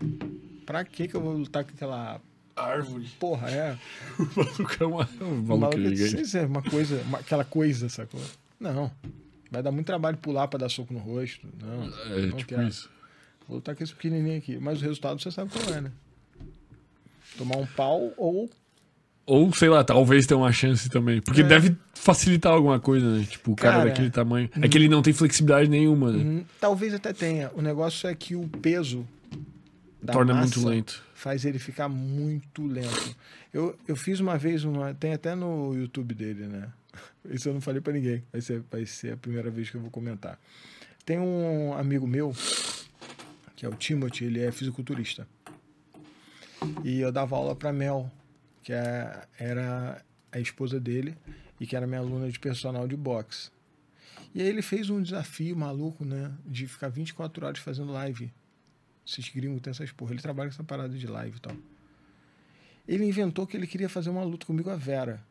Pra 0.67 0.84
que 0.84 1.08
que 1.08 1.15
eu 1.15 1.20
vou 1.20 1.33
lutar 1.36 1.65
com 1.65 1.70
aquela 1.73 2.20
Árvore. 2.55 3.08
porra, 3.18 3.50
é? 3.50 3.78
O 4.18 4.25
maluco 4.36 4.76
é 4.81 4.86
uma... 4.86 5.08
O 5.20 5.25
Um 5.25 5.42
maluco, 5.58 5.78
é 5.81 5.97
sei 5.97 6.25
se 6.25 6.39
é 6.39 6.47
uma 6.47 6.62
coisa, 6.62 7.00
uma- 7.02 7.18
aquela 7.18 7.44
coisa, 7.44 7.89
sacou? 7.89 8.20
Não. 8.60 8.91
Vai 9.50 9.62
dar 9.62 9.73
muito 9.73 9.86
trabalho 9.86 10.18
pular 10.18 10.47
pra 10.49 10.58
dar 10.58 10.68
soco 10.68 10.92
no 10.92 10.99
rosto. 11.00 11.47
Não. 11.60 11.84
É, 12.15 12.26
não 12.26 12.36
tipo 12.36 12.49
quero. 12.50 12.68
isso. 12.68 12.91
Vou 13.49 13.57
lutar 13.57 13.75
com 13.75 13.83
esse 13.83 13.94
pequenininho 13.94 14.36
aqui. 14.36 14.58
Mas 14.58 14.78
o 14.81 14.83
resultado 14.84 15.20
você 15.23 15.31
sabe 15.31 15.50
qual 15.50 15.75
é, 15.75 15.81
né? 15.81 15.91
Tomar 17.39 17.57
um 17.57 17.67
pau 17.67 18.12
ou. 18.18 18.50
Ou, 19.29 19.53
sei 19.53 19.69
lá, 19.69 19.85
talvez 19.85 20.27
tenha 20.27 20.39
uma 20.39 20.51
chance 20.51 20.89
também. 20.89 21.21
Porque 21.21 21.43
É. 21.43 21.45
deve 21.45 21.77
facilitar 21.95 22.51
alguma 22.53 22.81
coisa, 22.81 23.07
né? 23.19 23.27
Tipo, 23.29 23.53
o 23.53 23.57
cara, 23.57 23.77
Cara, 23.79 23.85
daquele 23.91 24.09
tamanho. 24.11 24.49
É 24.61 24.67
que 24.67 24.79
ele 24.79 24.89
não 24.89 25.03
tem 25.03 25.13
flexibilidade 25.13 25.69
nenhuma, 25.69 26.11
né? 26.11 26.19
Hum, 26.25 26.45
Talvez 26.59 26.95
até 26.95 27.13
tenha. 27.13 27.51
O 27.55 27.61
negócio 27.61 28.09
é 28.09 28.15
que 28.15 28.35
o 28.35 28.49
peso 28.49 29.07
Torna 30.11 30.33
muito 30.35 30.67
lento. 30.67 31.03
faz 31.15 31.45
ele 31.45 31.59
ficar 31.59 31.89
muito 31.91 32.67
lento. 32.67 33.15
Eu, 33.53 33.77
eu 33.87 33.95
fiz 33.97 34.19
uma 34.19 34.39
vez 34.39 34.65
uma. 34.65 34.95
Tem 34.95 35.13
até 35.13 35.35
no 35.35 35.75
YouTube 35.75 36.15
dele, 36.15 36.47
né? 36.47 36.69
Isso 37.31 37.51
eu 37.51 37.53
não 37.53 37.61
falei 37.61 37.83
pra 37.83 37.93
ninguém. 37.93 38.23
Vai 38.33 38.41
ser, 38.41 38.63
vai 38.71 38.87
ser 38.87 39.13
a 39.13 39.17
primeira 39.19 39.51
vez 39.51 39.69
que 39.69 39.77
eu 39.77 39.81
vou 39.83 39.91
comentar. 39.91 40.39
Tem 41.05 41.19
um 41.19 41.75
amigo 41.75 42.07
meu, 42.07 42.35
que 43.57 43.67
é 43.67 43.69
o 43.69 43.75
Timothy, 43.75 44.25
ele 44.25 44.41
é 44.41 44.51
fisiculturista. 44.51 45.29
E 46.83 47.01
eu 47.01 47.13
dava 47.13 47.37
aula 47.37 47.55
pra 47.55 47.73
Mel, 47.73 48.11
que 48.69 48.73
é- 48.75 49.27
era 49.39 50.05
a 50.31 50.39
esposa 50.39 50.79
dele 50.79 51.17
e 51.59 51.67
que 51.67 51.75
era 51.75 51.87
minha 51.87 52.01
aluna 52.01 52.31
de 52.31 52.39
personal 52.39 52.87
de 52.87 52.95
boxe. 52.99 53.51
E 54.35 54.43
aí 54.43 54.47
ele 54.47 54.61
fez 54.61 54.91
um 54.91 55.01
desafio 55.01 55.57
maluco, 55.57 56.05
né? 56.05 56.31
De 56.45 56.67
ficar 56.67 56.91
24 56.91 57.47
horas 57.47 57.59
fazendo 57.61 57.91
live. 57.93 58.31
Esses 59.07 59.27
gringos 59.31 59.63
têm 59.63 59.71
essas 59.71 59.91
porra. 59.91 60.13
Ele 60.13 60.21
trabalha 60.21 60.51
com 60.51 60.55
essa 60.55 60.63
parada 60.63 60.95
de 60.95 61.07
live 61.07 61.39
e 61.39 61.41
tal. 61.41 61.57
Ele 62.87 63.07
inventou 63.07 63.47
que 63.47 63.57
ele 63.57 63.67
queria 63.67 63.89
fazer 63.89 64.11
uma 64.11 64.23
luta 64.23 64.45
comigo, 64.45 64.69
a 64.69 64.77
Vera. 64.77 65.25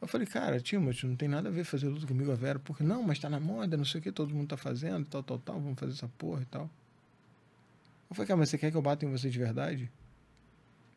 Eu 0.00 0.08
falei, 0.08 0.26
cara, 0.26 0.60
Timothy, 0.60 1.06
não 1.06 1.14
tem 1.14 1.28
nada 1.28 1.50
a 1.50 1.52
ver 1.52 1.62
fazer 1.62 1.86
luta 1.86 2.04
comigo, 2.04 2.32
a 2.32 2.34
Vera. 2.34 2.58
Porque, 2.58 2.82
não, 2.82 3.00
mas 3.00 3.20
tá 3.20 3.30
na 3.30 3.38
moda, 3.38 3.76
não 3.76 3.84
sei 3.84 4.00
o 4.00 4.02
que, 4.02 4.10
todo 4.10 4.34
mundo 4.34 4.48
tá 4.48 4.56
fazendo, 4.56 5.06
tal, 5.06 5.22
tal, 5.22 5.38
tal, 5.38 5.60
vamos 5.60 5.78
fazer 5.78 5.92
essa 5.92 6.08
porra 6.18 6.42
e 6.42 6.46
tal. 6.46 6.68
Eu 8.10 8.16
falei, 8.16 8.26
cara, 8.26 8.38
mas 8.38 8.50
você 8.50 8.58
quer 8.58 8.72
que 8.72 8.76
eu 8.76 8.82
bata 8.82 9.06
em 9.06 9.10
você 9.12 9.30
de 9.30 9.38
verdade? 9.38 9.88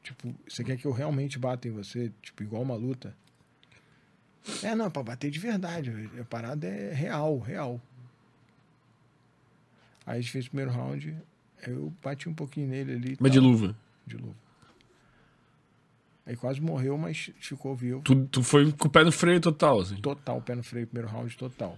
Tipo, 0.08 0.34
você 0.48 0.64
quer 0.64 0.78
que 0.78 0.86
eu 0.86 0.94
realmente 0.94 1.38
bata 1.38 1.68
em 1.68 1.72
você, 1.72 2.14
tipo, 2.22 2.42
igual 2.42 2.62
uma 2.62 2.76
luta? 2.76 3.14
É, 4.64 4.74
não, 4.74 4.90
pra 4.90 5.04
bater 5.04 5.30
de 5.30 5.38
verdade. 5.38 6.10
A 6.18 6.24
parada 6.24 6.66
é 6.66 6.94
real, 6.94 7.38
real. 7.40 7.82
Aí 10.06 10.20
a 10.20 10.22
gente 10.22 10.32
fez 10.32 10.46
o 10.46 10.50
primeiro 10.50 10.72
round, 10.72 11.14
eu 11.68 11.94
bati 12.02 12.30
um 12.30 12.34
pouquinho 12.34 12.70
nele 12.70 12.94
ali. 12.94 13.18
Mas 13.20 13.34
de 13.34 13.38
tal, 13.38 13.50
luva. 13.50 13.76
de 14.06 14.16
luva. 14.16 14.36
Aí 16.26 16.38
quase 16.38 16.62
morreu, 16.62 16.98
mas 16.98 17.32
ficou 17.42 17.76
vivo. 17.76 18.02
Tu, 18.04 18.28
tu 18.28 18.42
foi 18.42 18.72
com 18.72 18.88
o 18.88 18.90
pé 18.90 19.04
no 19.04 19.12
freio 19.12 19.42
total, 19.42 19.82
assim. 19.82 19.98
Total, 19.98 20.42
pé 20.42 20.56
no 20.56 20.64
freio, 20.64 20.88
primeiro 20.88 21.12
round 21.12 21.36
total. 21.36 21.78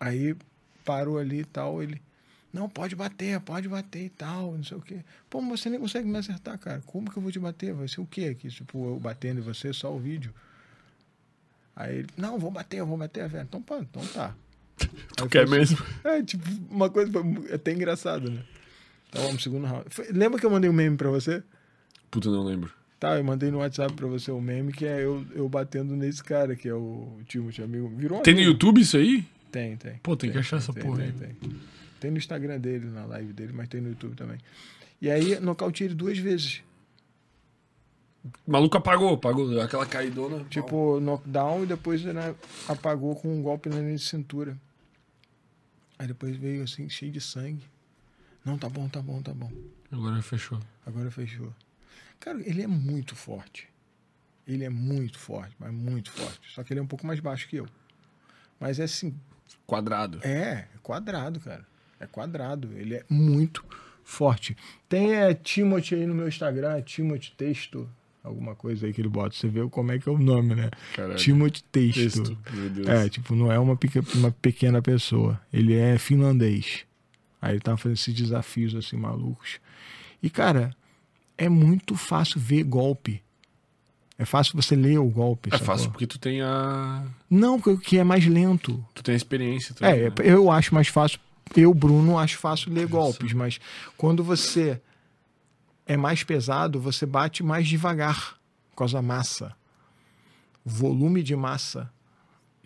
Aí 0.00 0.34
parou 0.82 1.18
ali 1.18 1.40
e 1.40 1.44
tal, 1.44 1.82
ele. 1.82 2.00
Não, 2.58 2.68
pode 2.68 2.96
bater, 2.96 3.38
pode 3.40 3.68
bater 3.68 4.04
e 4.06 4.08
tal, 4.08 4.52
não 4.56 4.64
sei 4.64 4.76
o 4.76 4.80
quê. 4.80 5.00
Pô, 5.28 5.40
mas 5.42 5.60
você 5.60 5.68
nem 5.68 5.78
consegue 5.78 6.08
me 6.08 6.16
acertar, 6.16 6.58
cara. 6.58 6.82
Como 6.86 7.10
que 7.10 7.16
eu 7.18 7.22
vou 7.22 7.30
te 7.30 7.38
bater? 7.38 7.74
Vai 7.74 7.86
ser 7.86 8.00
o 8.00 8.06
quê 8.06 8.24
aqui? 8.26 8.48
Tipo, 8.48 8.92
eu 8.94 8.98
batendo 8.98 9.40
em 9.40 9.42
você, 9.42 9.72
só 9.72 9.94
o 9.94 9.98
vídeo. 9.98 10.32
Aí 11.74 11.98
ele, 11.98 12.08
não, 12.16 12.38
vou 12.38 12.50
bater, 12.50 12.78
eu 12.78 12.86
vou 12.86 12.96
bater, 12.96 13.28
velho. 13.28 13.44
Então, 13.44 13.60
pá, 13.60 13.78
então 13.78 14.04
tá. 14.06 14.34
Tu 15.16 15.24
Aí 15.24 15.28
quer 15.28 15.46
foi- 15.46 15.58
mesmo? 15.58 15.78
É, 16.04 16.22
tipo, 16.22 16.44
uma 16.70 16.88
coisa 16.88 17.10
foi 17.12 17.52
até 17.54 17.72
engraçada, 17.72 18.28
né? 18.30 18.42
Então 19.08 19.22
vamos, 19.26 19.42
segundo 19.42 19.66
round. 19.66 19.84
Foi- 19.90 20.08
lembra 20.10 20.38
que 20.40 20.46
eu 20.46 20.50
mandei 20.50 20.68
um 20.70 20.72
meme 20.72 20.96
pra 20.96 21.10
você? 21.10 21.42
Puta, 22.10 22.30
não 22.30 22.42
lembro. 22.44 22.72
Tá, 22.98 23.16
eu 23.18 23.24
mandei 23.24 23.50
no 23.50 23.58
WhatsApp 23.58 23.92
pra 23.92 24.06
você 24.06 24.30
o 24.30 24.40
meme 24.40 24.72
que 24.72 24.86
é 24.86 25.04
eu, 25.04 25.24
eu 25.34 25.46
batendo 25.50 25.94
nesse 25.94 26.24
cara, 26.24 26.56
que 26.56 26.66
é 26.66 26.74
o 26.74 27.18
Timothy, 27.26 27.62
amigo. 27.62 27.88
Virou 27.88 28.20
um 28.20 28.22
Tem 28.22 28.32
no 28.32 28.40
amigo. 28.40 28.52
YouTube 28.52 28.80
isso 28.80 28.96
aí? 28.96 29.22
Tem, 29.52 29.76
tem. 29.76 29.96
Pô, 30.02 30.16
tem 30.16 30.30
que 30.32 30.38
achar 30.38 30.56
essa 30.56 30.72
tem, 30.72 30.82
porra 30.82 30.98
Tem, 30.98 31.06
aí. 31.08 31.12
tem. 31.12 31.34
Tem 31.34 31.56
no 32.10 32.18
Instagram 32.18 32.58
dele, 32.60 32.86
na 32.86 33.04
live 33.06 33.32
dele, 33.32 33.52
mas 33.52 33.68
tem 33.68 33.80
no 33.80 33.88
YouTube 33.88 34.14
também. 34.16 34.38
E 35.00 35.10
aí, 35.10 35.38
nocautei 35.40 35.86
ele 35.86 35.94
duas 35.94 36.18
vezes. 36.18 36.62
O 38.46 38.50
maluco 38.50 38.76
apagou, 38.76 39.14
apagou. 39.14 39.60
Aquela 39.60 39.86
caidona. 39.86 40.44
Tipo, 40.50 40.98
knockdown 41.00 41.62
e 41.62 41.66
depois 41.66 42.02
né, 42.02 42.34
apagou 42.68 43.14
com 43.14 43.28
um 43.28 43.42
golpe 43.42 43.68
na 43.68 43.76
linha 43.76 43.96
de 43.96 44.02
cintura. 44.02 44.58
Aí 45.98 46.06
depois 46.06 46.36
veio 46.36 46.64
assim, 46.64 46.88
cheio 46.88 47.12
de 47.12 47.20
sangue. 47.20 47.64
Não, 48.44 48.58
tá 48.58 48.68
bom, 48.68 48.88
tá 48.88 49.00
bom, 49.00 49.22
tá 49.22 49.32
bom. 49.32 49.50
Agora 49.90 50.20
fechou. 50.22 50.60
Agora 50.84 51.10
fechou. 51.10 51.52
Cara, 52.20 52.40
ele 52.48 52.62
é 52.62 52.66
muito 52.66 53.14
forte. 53.14 53.68
Ele 54.46 54.64
é 54.64 54.70
muito 54.70 55.18
forte, 55.18 55.54
mas 55.58 55.72
muito 55.72 56.10
forte. 56.10 56.52
Só 56.52 56.62
que 56.62 56.72
ele 56.72 56.80
é 56.80 56.82
um 56.82 56.86
pouco 56.86 57.06
mais 57.06 57.18
baixo 57.20 57.48
que 57.48 57.56
eu. 57.56 57.66
Mas 58.60 58.78
é 58.78 58.84
assim, 58.84 59.14
Quadrado. 59.66 60.20
é, 60.22 60.68
é 60.74 60.78
quadrado, 60.82 61.40
cara. 61.40 61.66
É 62.00 62.06
quadrado. 62.06 62.70
Ele 62.76 62.94
é 62.96 63.04
muito 63.08 63.64
forte. 64.04 64.56
Tem 64.88 65.14
é, 65.14 65.34
Timothy 65.34 65.94
aí 65.96 66.06
no 66.06 66.14
meu 66.14 66.28
Instagram, 66.28 66.80
Timothy 66.82 67.32
Texto, 67.36 67.88
alguma 68.22 68.54
coisa 68.54 68.86
aí 68.86 68.92
que 68.92 69.00
ele 69.00 69.08
bota. 69.08 69.34
Você 69.34 69.48
vê 69.48 69.66
como 69.68 69.92
é 69.92 69.98
que 69.98 70.08
é 70.08 70.12
o 70.12 70.18
nome, 70.18 70.54
né? 70.54 70.70
Caralho. 70.94 71.16
Timothy 71.18 71.62
Texto. 71.64 72.00
Texto. 72.00 72.38
Meu 72.52 72.70
Deus. 72.70 72.88
É, 72.88 73.08
tipo, 73.08 73.34
não 73.34 73.50
é 73.50 73.58
uma, 73.58 73.76
peque- 73.76 74.02
uma 74.14 74.30
pequena 74.30 74.80
pessoa. 74.82 75.40
Ele 75.52 75.74
é 75.74 75.98
finlandês. 75.98 76.84
Aí 77.40 77.54
ele 77.54 77.60
tava 77.60 77.76
fazendo 77.76 77.96
esses 77.96 78.14
desafios 78.14 78.74
assim 78.74 78.96
malucos. 78.96 79.58
E, 80.22 80.28
cara, 80.30 80.74
é 81.38 81.48
muito 81.48 81.94
fácil 81.94 82.40
ver 82.40 82.62
golpe. 82.64 83.22
É 84.18 84.24
fácil 84.24 84.54
você 84.56 84.74
ler 84.74 84.98
o 84.98 85.04
golpe. 85.08 85.50
É 85.50 85.58
sacou? 85.58 85.66
fácil 85.66 85.90
porque 85.90 86.06
tu 86.06 86.18
tem 86.18 86.40
a. 86.40 87.04
Não, 87.28 87.60
porque 87.60 87.90
que 87.90 87.98
é 87.98 88.04
mais 88.04 88.24
lento. 88.26 88.82
Tu 88.94 89.02
tem 89.02 89.12
a 89.12 89.16
experiência 89.16 89.74
também. 89.74 90.00
É, 90.00 90.08
né? 90.08 90.14
eu 90.24 90.50
acho 90.50 90.74
mais 90.74 90.88
fácil. 90.88 91.20
Eu, 91.54 91.72
Bruno, 91.72 92.18
acho 92.18 92.38
fácil 92.38 92.72
ler 92.72 92.86
golpes, 92.86 93.32
mas 93.32 93.60
quando 93.96 94.24
você 94.24 94.80
é 95.86 95.96
mais 95.96 96.24
pesado, 96.24 96.80
você 96.80 97.06
bate 97.06 97.42
mais 97.42 97.68
devagar 97.68 98.38
por 98.70 98.78
causa 98.78 98.94
da 98.94 99.02
massa. 99.02 99.54
O 100.64 100.70
volume 100.70 101.22
de 101.22 101.36
massa 101.36 101.90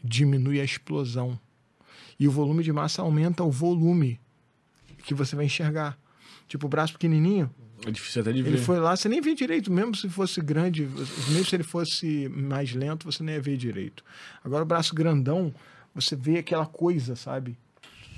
diminui 0.02 0.60
a 0.60 0.64
explosão. 0.64 1.38
E 2.18 2.26
o 2.26 2.30
volume 2.30 2.62
de 2.62 2.72
massa 2.72 3.02
aumenta 3.02 3.44
o 3.44 3.50
volume 3.50 4.20
que 5.04 5.14
você 5.14 5.36
vai 5.36 5.44
enxergar. 5.44 5.98
Tipo, 6.48 6.66
o 6.66 6.68
braço 6.68 6.94
pequenininho. 6.94 7.50
É 7.86 7.90
difícil 7.90 8.22
até 8.22 8.32
de 8.32 8.42
ver. 8.42 8.50
Ele 8.50 8.58
foi 8.58 8.78
lá, 8.78 8.96
você 8.96 9.08
nem 9.08 9.20
vê 9.20 9.34
direito, 9.34 9.72
mesmo 9.72 9.94
se 9.94 10.08
fosse 10.08 10.40
grande, 10.40 10.86
mesmo 11.28 11.44
se 11.44 11.56
ele 11.56 11.62
fosse 11.62 12.28
mais 12.28 12.74
lento, 12.74 13.10
você 13.10 13.22
nem 13.22 13.36
ia 13.36 13.40
ver 13.40 13.56
direito. 13.56 14.04
Agora, 14.44 14.62
o 14.62 14.66
braço 14.66 14.94
grandão, 14.94 15.54
você 15.94 16.16
vê 16.16 16.38
aquela 16.38 16.66
coisa, 16.66 17.16
sabe? 17.16 17.56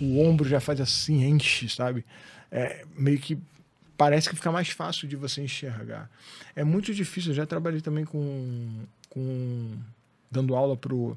O 0.01 0.21
ombro 0.21 0.49
já 0.49 0.61
faz 0.61 0.81
assim, 0.81 1.25
enche, 1.25 1.69
sabe? 1.69 2.05
É, 2.51 2.85
meio 2.97 3.19
que 3.19 3.39
parece 3.97 4.29
que 4.29 4.35
fica 4.35 4.51
mais 4.51 4.69
fácil 4.69 5.07
de 5.07 5.15
você 5.15 5.43
enxergar. 5.43 6.11
É 6.57 6.65
muito 6.65 6.93
difícil, 6.93 7.31
eu 7.31 7.37
já 7.37 7.47
trabalhei 7.47 7.81
também 7.81 8.05
com. 8.05 8.85
com 9.09 9.79
dando 10.31 10.57
aula 10.57 10.77
pro. 10.77 11.17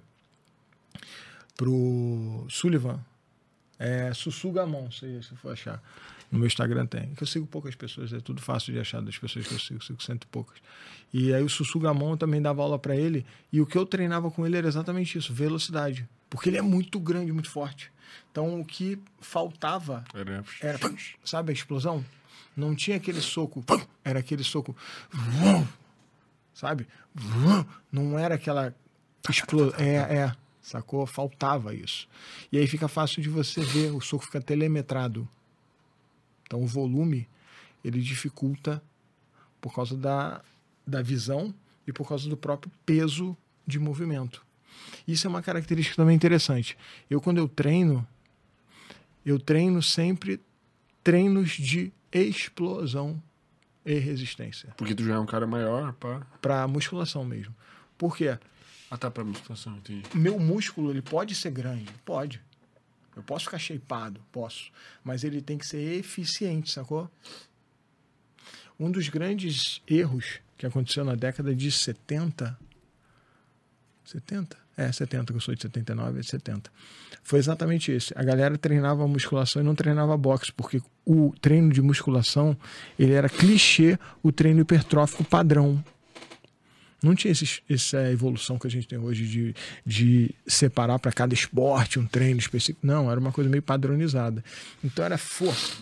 pro 1.56 2.46
Sullivan. 2.50 3.00
É 3.78 4.14
Sussugamon, 4.14 4.90
se 4.92 5.18
você 5.18 5.36
for 5.36 5.52
achar. 5.52 5.82
No 6.32 6.40
meu 6.40 6.48
Instagram 6.48 6.86
tem. 6.86 7.14
Que 7.16 7.24
eu 7.24 7.28
sigo 7.28 7.46
poucas 7.46 7.76
pessoas, 7.76 8.14
é 8.14 8.20
tudo 8.20 8.42
fácil 8.42 8.74
de 8.74 8.80
achar 8.80 9.02
das 9.02 9.18
pessoas 9.18 9.48
que 9.48 9.54
eu 9.54 9.60
sigo, 9.60 9.84
sigo 9.84 10.04
cento 10.04 10.24
e 10.24 10.28
poucas. 10.28 10.58
E 11.14 11.34
aí 11.34 11.44
o 11.44 11.50
Sussugamon 11.50 12.16
também 12.18 12.42
dava 12.42 12.62
aula 12.62 12.78
para 12.78 12.96
ele. 12.96 13.26
E 13.52 13.62
o 13.62 13.66
que 13.66 13.78
eu 13.78 13.86
treinava 13.86 14.30
com 14.32 14.46
ele 14.46 14.58
era 14.58 14.68
exatamente 14.68 15.18
isso, 15.18 15.34
velocidade. 15.34 16.08
Porque 16.30 16.50
ele 16.50 16.58
é 16.58 16.62
muito 16.62 17.00
grande, 17.00 17.32
muito 17.32 17.50
forte. 17.50 17.92
Então 18.32 18.60
o 18.60 18.66
que 18.66 19.00
faltava 19.20 20.04
Era... 20.14 20.44
era, 20.62 20.80
sabe 21.24 21.52
a 21.52 21.54
explosão? 21.54 22.04
Não 22.56 22.74
tinha 22.74 22.98
aquele 22.98 23.22
soco, 23.22 23.64
era 24.04 24.20
aquele 24.20 24.44
soco, 24.44 24.76
sabe? 26.54 26.88
Não 27.92 28.18
era 28.18 28.36
aquela 28.36 28.74
explosão. 29.30 29.78
É, 29.78 29.96
é, 29.96 30.36
sacou? 30.62 31.06
Faltava 31.06 31.74
isso. 31.74 32.08
E 32.52 32.58
aí 32.58 32.68
fica 32.68 32.88
fácil 32.88 33.22
de 33.22 33.30
você 33.30 33.62
ver, 33.62 33.92
o 33.92 34.00
soco 34.00 34.26
fica 34.26 34.42
telemetrado. 34.42 35.28
Então 36.44 36.64
o 36.64 36.68
volume 36.68 37.28
ele 37.84 38.02
dificulta 38.02 38.82
por 39.60 39.74
causa 39.74 39.98
da, 39.98 40.42
da 40.86 41.02
visão 41.02 41.54
e 41.88 41.92
por 41.92 42.08
causa 42.08 42.30
do 42.30 42.38
próprio 42.38 42.72
peso 42.86 43.36
de 43.66 43.80
movimento. 43.80 44.46
Isso 45.08 45.28
é 45.28 45.30
uma 45.30 45.42
característica 45.42 45.96
também 45.96 46.16
interessante. 46.16 46.78
Eu, 47.10 47.22
quando 47.22 47.38
eu 47.38 47.48
treino, 47.48 48.08
eu 49.26 49.40
treino 49.40 49.82
sempre 49.82 50.42
treinos 51.04 51.52
de 51.52 51.92
explosão 52.12 53.22
e 53.86 54.00
resistência. 54.00 54.74
Porque 54.78 54.96
tu 54.96 55.04
já 55.04 55.16
é 55.16 55.20
um 55.20 55.26
cara 55.26 55.46
maior, 55.46 55.94
pá. 55.94 56.26
Para 56.42 56.68
musculação 56.68 57.24
mesmo. 57.24 57.54
Por 57.98 58.18
quê? 58.18 58.38
Ah, 58.90 58.98
tá, 58.98 59.12
pra 59.12 59.24
musculação, 59.24 59.78
entendi. 59.78 60.04
Meu 60.14 60.40
músculo, 60.40 60.90
ele 60.90 61.02
pode 61.02 61.36
ser 61.36 61.52
grande? 61.52 61.92
Pode. 62.04 62.42
Eu 63.16 63.24
posso 63.24 63.46
ficar 63.46 63.60
shapeado? 63.60 64.20
Posso. 64.32 64.72
Mas 65.04 65.24
ele 65.24 65.42
tem 65.42 65.58
que 65.58 65.66
ser 65.66 66.00
eficiente, 66.00 66.72
sacou? 66.72 67.10
Um 68.80 68.92
dos 68.92 69.08
grandes 69.08 69.82
erros 69.88 70.40
que 70.58 70.66
aconteceu 70.66 71.06
na 71.06 71.16
década 71.16 71.56
de 71.56 71.72
70. 71.72 72.58
70? 74.04 74.65
É, 74.78 74.92
70, 74.92 75.32
que 75.32 75.38
eu 75.38 75.42
sou 75.42 75.56
de 75.56 75.62
79, 75.62 76.20
é 76.20 76.24
70. 76.24 76.70
Foi 77.24 77.40
exatamente 77.40 77.92
esse. 77.92 78.14
A 78.16 78.24
galera 78.24 78.58
treinava 78.58 79.08
musculação 79.08 79.62
e 79.62 79.66
não 79.66 79.74
treinava 79.74 80.18
boxe, 80.18 80.52
porque 80.52 80.82
o 81.06 81.34
treino 81.40 81.72
de 81.72 81.82
musculação, 81.82 82.58
ele 83.00 83.14
era 83.14 83.30
clichê, 83.30 83.98
o 84.22 84.32
treino 84.32 84.62
hipertrófico 84.62 85.24
padrão. 85.24 85.84
Não 87.02 87.16
tinha 87.16 87.32
esse, 87.32 87.62
essa 87.70 88.12
evolução 88.12 88.58
que 88.58 88.68
a 88.68 88.70
gente 88.70 88.88
tem 88.88 88.98
hoje 88.98 89.28
de, 89.28 89.56
de 89.86 90.36
separar 90.48 90.98
para 91.00 91.12
cada 91.12 91.34
esporte 91.34 92.00
um 92.00 92.06
treino 92.06 92.40
específico. 92.40 92.86
Não, 92.86 93.10
era 93.10 93.20
uma 93.20 93.32
coisa 93.32 93.50
meio 93.50 93.62
padronizada. 93.62 94.44
Então 94.84 95.06
era 95.06 95.18
força. 95.18 95.74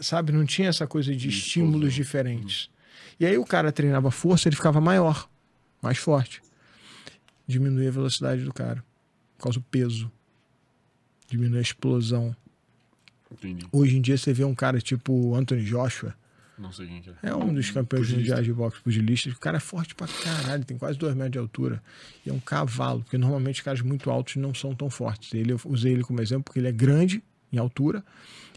Sabe? 0.00 0.32
Não 0.32 0.46
tinha 0.46 0.68
essa 0.68 0.86
coisa 0.86 1.14
de 1.14 1.28
Isso, 1.28 1.38
estímulos 1.38 1.90
né? 1.90 1.94
diferentes. 1.94 2.70
E 3.20 3.26
aí 3.26 3.36
o 3.36 3.44
cara 3.44 3.70
treinava 3.70 4.10
força, 4.10 4.48
ele 4.48 4.56
ficava 4.56 4.80
maior, 4.80 5.28
mais 5.82 5.98
forte. 5.98 6.40
Diminuía 7.46 7.88
a 7.88 7.92
velocidade 7.92 8.42
do 8.42 8.52
cara, 8.52 8.84
por 9.36 9.44
causa 9.44 9.58
do 9.58 9.64
peso. 9.64 10.10
Diminuía 11.28 11.58
a 11.58 11.62
explosão. 11.62 12.34
Entendi. 13.30 13.66
Hoje 13.72 13.96
em 13.96 14.00
dia 14.00 14.16
você 14.16 14.32
vê 14.32 14.44
um 14.44 14.54
cara 14.54 14.80
tipo 14.80 15.34
Anthony 15.34 15.64
Joshua, 15.64 16.14
Não 16.58 16.72
sei 16.72 16.86
quem 16.86 17.02
que 17.02 17.10
é. 17.10 17.14
é 17.22 17.34
um 17.34 17.52
dos 17.52 17.70
campeões 17.70 18.10
mundiais 18.10 18.44
de 18.44 18.52
boxe 18.52 18.80
pugilistas. 18.80 19.32
O 19.34 19.38
cara 19.38 19.56
é 19.58 19.60
forte 19.60 19.94
pra 19.94 20.06
caralho, 20.06 20.64
tem 20.64 20.78
quase 20.78 20.98
2 20.98 21.14
metros 21.14 21.32
de 21.32 21.38
altura. 21.38 21.82
E 22.24 22.30
é 22.30 22.32
um 22.32 22.40
cavalo, 22.40 23.02
porque 23.02 23.18
normalmente 23.18 23.62
caras 23.62 23.80
muito 23.80 24.10
altos 24.10 24.36
não 24.36 24.54
são 24.54 24.74
tão 24.74 24.88
fortes. 24.88 25.34
Ele, 25.34 25.52
eu 25.52 25.60
usei 25.66 25.92
ele 25.92 26.02
como 26.02 26.20
exemplo 26.22 26.44
porque 26.44 26.58
ele 26.60 26.68
é 26.68 26.72
grande 26.72 27.22
em 27.52 27.58
altura 27.58 28.04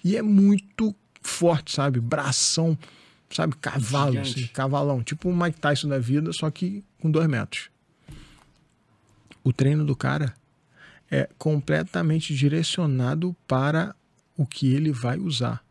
e 0.03 0.15
é 0.15 0.21
muito 0.21 0.95
forte, 1.21 1.73
sabe? 1.75 1.99
Bração, 1.99 2.77
sabe? 3.29 3.55
Cavalo, 3.57 4.19
assim, 4.19 4.47
cavalão. 4.47 5.03
Tipo 5.03 5.29
o 5.29 5.35
Mike 5.35 5.59
Tyson 5.59 5.89
da 5.89 5.99
vida, 5.99 6.31
só 6.31 6.49
que 6.49 6.83
com 6.99 7.09
2 7.11 7.27
metros. 7.27 7.69
O 9.43 9.53
treino 9.53 9.85
do 9.85 9.95
cara 9.95 10.33
é 11.09 11.27
completamente 11.37 12.35
direcionado 12.35 13.35
para 13.47 13.95
o 14.37 14.45
que 14.45 14.73
ele 14.73 14.91
vai 14.91 15.17
usar. 15.17 15.63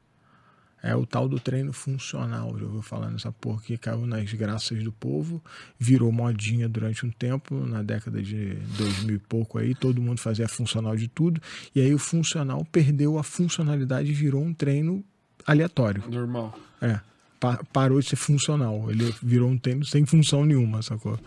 É 0.80 0.94
o 0.94 1.04
tal 1.04 1.28
do 1.28 1.40
treino 1.40 1.72
funcional. 1.72 2.56
Já 2.56 2.64
ouviu 2.64 2.82
falar 2.82 3.10
nessa 3.10 3.32
porra 3.32 3.60
que 3.62 3.76
caiu 3.76 4.06
nas 4.06 4.32
graças 4.32 4.82
do 4.84 4.92
povo, 4.92 5.42
virou 5.78 6.10
modinha 6.12 6.68
durante 6.68 7.04
um 7.04 7.10
tempo, 7.10 7.54
na 7.66 7.82
década 7.82 8.22
de 8.22 8.54
2000 8.76 9.16
e 9.16 9.18
pouco 9.18 9.58
aí, 9.58 9.74
todo 9.74 10.00
mundo 10.00 10.20
fazia 10.20 10.46
funcional 10.48 10.96
de 10.96 11.08
tudo, 11.08 11.40
e 11.74 11.80
aí 11.80 11.92
o 11.92 11.98
funcional 11.98 12.64
perdeu 12.64 13.18
a 13.18 13.24
funcionalidade 13.24 14.10
e 14.10 14.14
virou 14.14 14.42
um 14.42 14.54
treino 14.54 15.04
aleatório. 15.44 16.04
Normal. 16.08 16.56
É, 16.80 17.00
pa- 17.40 17.60
parou 17.72 18.00
de 18.00 18.06
ser 18.06 18.16
funcional. 18.16 18.88
Ele 18.88 19.12
virou 19.20 19.50
um 19.50 19.58
treino 19.58 19.84
sem 19.84 20.06
função 20.06 20.44
nenhuma, 20.44 20.80
sacou? 20.82 21.18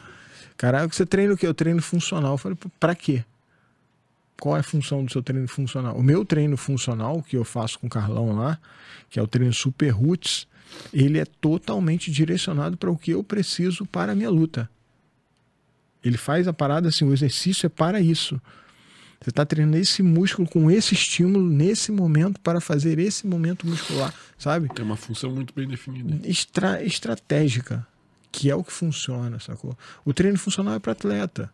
Caralho, 0.61 0.93
você 0.93 1.07
treina 1.07 1.33
o 1.33 1.37
quê? 1.37 1.47
Eu 1.47 1.55
treino 1.55 1.81
funcional. 1.81 2.33
Eu 2.33 2.37
falei, 2.37 2.55
"Pô, 2.55 2.69
pra 2.79 2.93
quê? 2.93 3.25
Qual 4.39 4.55
é 4.55 4.59
a 4.59 4.63
função 4.63 5.03
do 5.03 5.11
seu 5.11 5.23
treino 5.23 5.47
funcional? 5.47 5.97
O 5.97 6.03
meu 6.03 6.23
treino 6.23 6.55
funcional, 6.55 7.23
que 7.23 7.35
eu 7.35 7.43
faço 7.43 7.79
com 7.79 7.87
o 7.87 7.89
Carlão 7.89 8.35
lá, 8.35 8.59
que 9.09 9.17
é 9.17 9.23
o 9.23 9.27
treino 9.27 9.51
Super 9.51 9.89
Roots, 9.89 10.47
ele 10.93 11.17
é 11.17 11.25
totalmente 11.25 12.11
direcionado 12.11 12.77
para 12.77 12.91
o 12.91 12.97
que 12.97 13.09
eu 13.09 13.23
preciso 13.23 13.87
para 13.87 14.11
a 14.11 14.15
minha 14.15 14.29
luta. 14.29 14.69
Ele 16.03 16.15
faz 16.15 16.47
a 16.47 16.53
parada 16.53 16.89
assim, 16.89 17.05
o 17.05 17.13
exercício 17.13 17.65
é 17.65 17.69
para 17.69 17.99
isso. 17.99 18.39
Você 19.19 19.31
está 19.31 19.43
treinando 19.43 19.77
esse 19.77 20.03
músculo 20.03 20.47
com 20.47 20.69
esse 20.69 20.93
estímulo 20.93 21.49
nesse 21.49 21.91
momento 21.91 22.39
para 22.39 22.61
fazer 22.61 22.99
esse 22.99 23.25
momento 23.25 23.65
muscular, 23.65 24.13
sabe? 24.37 24.69
Tem 24.69 24.85
uma 24.85 24.95
função 24.95 25.31
muito 25.31 25.55
bem 25.55 25.67
definida. 25.67 26.19
Estra 26.23 26.83
estratégica, 26.83 27.87
que 28.31 28.49
é 28.49 28.55
o 28.55 28.63
que 28.63 28.71
funciona, 28.71 29.39
sacou? 29.39 29.77
O 30.05 30.13
treino 30.13 30.37
funcional 30.37 30.75
é 30.75 30.79
para 30.79 30.91
atleta. 30.93 31.51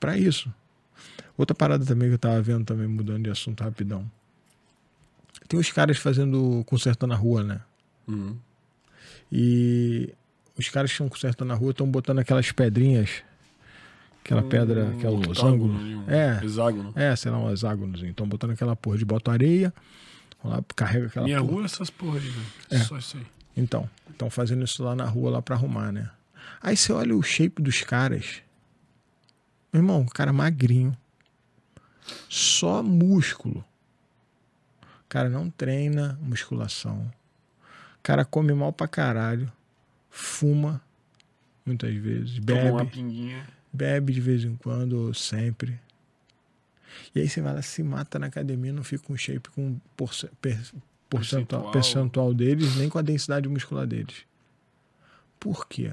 Para 0.00 0.16
isso. 0.18 0.52
Outra 1.36 1.54
parada 1.54 1.84
também 1.84 2.08
que 2.08 2.14
eu 2.14 2.18
tava 2.18 2.40
vendo 2.40 2.64
também, 2.64 2.86
mudando 2.86 3.24
de 3.24 3.30
assunto 3.30 3.62
rapidão. 3.62 4.10
Tem 5.48 5.60
os 5.60 5.70
caras 5.70 5.98
fazendo 5.98 6.64
consertando 6.66 7.12
na 7.12 7.18
rua, 7.18 7.42
né? 7.42 7.60
Uhum. 8.08 8.36
E 9.30 10.12
os 10.58 10.68
caras 10.68 10.90
que 10.90 10.94
estão 10.94 11.08
consertando 11.08 11.48
na 11.48 11.54
rua 11.54 11.70
estão 11.72 11.88
botando 11.88 12.18
aquelas 12.20 12.50
pedrinhas, 12.52 13.22
aquela 14.24 14.42
pedra, 14.42 14.86
Um 14.86 15.76
ali, 15.78 15.94
um 15.94 16.10
É, 16.10 16.44
Hexágono. 16.44 16.92
é, 16.96 17.14
sei 17.14 17.30
lá, 17.30 17.38
um 17.38 17.52
hexágonozinho. 17.52 18.10
Estão 18.10 18.26
botando 18.28 18.52
aquela 18.52 18.74
porra 18.74 18.96
de 18.98 19.04
bota 19.04 19.30
areia, 19.30 19.72
lá, 20.42 20.62
carrega 20.74 21.06
aquela 21.06 21.26
Minha 21.26 21.40
porra. 21.40 21.52
rua 21.52 21.62
é 21.62 21.64
essas 21.66 21.90
porra 21.90 22.18
aí, 22.18 22.28
velho. 22.28 22.46
É. 22.70 22.78
Só 22.78 22.96
isso 22.98 23.16
aí. 23.18 23.26
Então, 23.56 23.88
estão 24.10 24.28
fazendo 24.28 24.64
isso 24.64 24.82
lá 24.82 24.94
na 24.94 25.04
rua 25.04 25.30
lá 25.30 25.42
pra 25.42 25.56
arrumar, 25.56 25.90
né? 25.90 26.10
Aí 26.60 26.76
você 26.76 26.92
olha 26.92 27.16
o 27.16 27.22
shape 27.22 27.62
dos 27.62 27.82
caras. 27.82 28.42
Meu 29.72 29.82
irmão, 29.82 30.02
o 30.02 30.10
cara 30.10 30.32
magrinho. 30.32 30.96
Só 32.28 32.82
músculo. 32.82 33.64
O 34.82 35.08
cara 35.08 35.28
não 35.28 35.48
treina 35.48 36.18
musculação. 36.20 37.10
O 37.98 38.02
cara 38.02 38.24
come 38.24 38.52
mal 38.52 38.72
pra 38.72 38.86
caralho. 38.86 39.50
Fuma 40.10 40.80
muitas 41.64 41.94
vezes. 41.94 42.40
Toma 42.44 42.62
uma 42.62 42.78
Bebe. 42.84 42.90
pinguinha. 42.90 43.46
Bebe 43.72 44.12
de 44.12 44.20
vez 44.20 44.44
em 44.44 44.56
quando, 44.56 44.94
ou 44.94 45.14
sempre. 45.14 45.78
E 47.14 47.20
aí 47.20 47.28
você 47.28 47.40
vai 47.40 47.54
lá, 47.54 47.62
se 47.62 47.82
mata 47.82 48.18
na 48.18 48.26
academia, 48.26 48.72
não 48.72 48.84
fica 48.84 49.04
com 49.04 49.16
shape 49.16 49.50
com 49.50 49.78
percentual, 51.08 51.70
Percentual. 51.70 52.34
deles, 52.34 52.76
nem 52.76 52.88
com 52.88 52.98
a 52.98 53.02
densidade 53.02 53.48
muscular 53.48 53.86
deles. 53.86 54.24
Por 55.38 55.66
quê? 55.68 55.92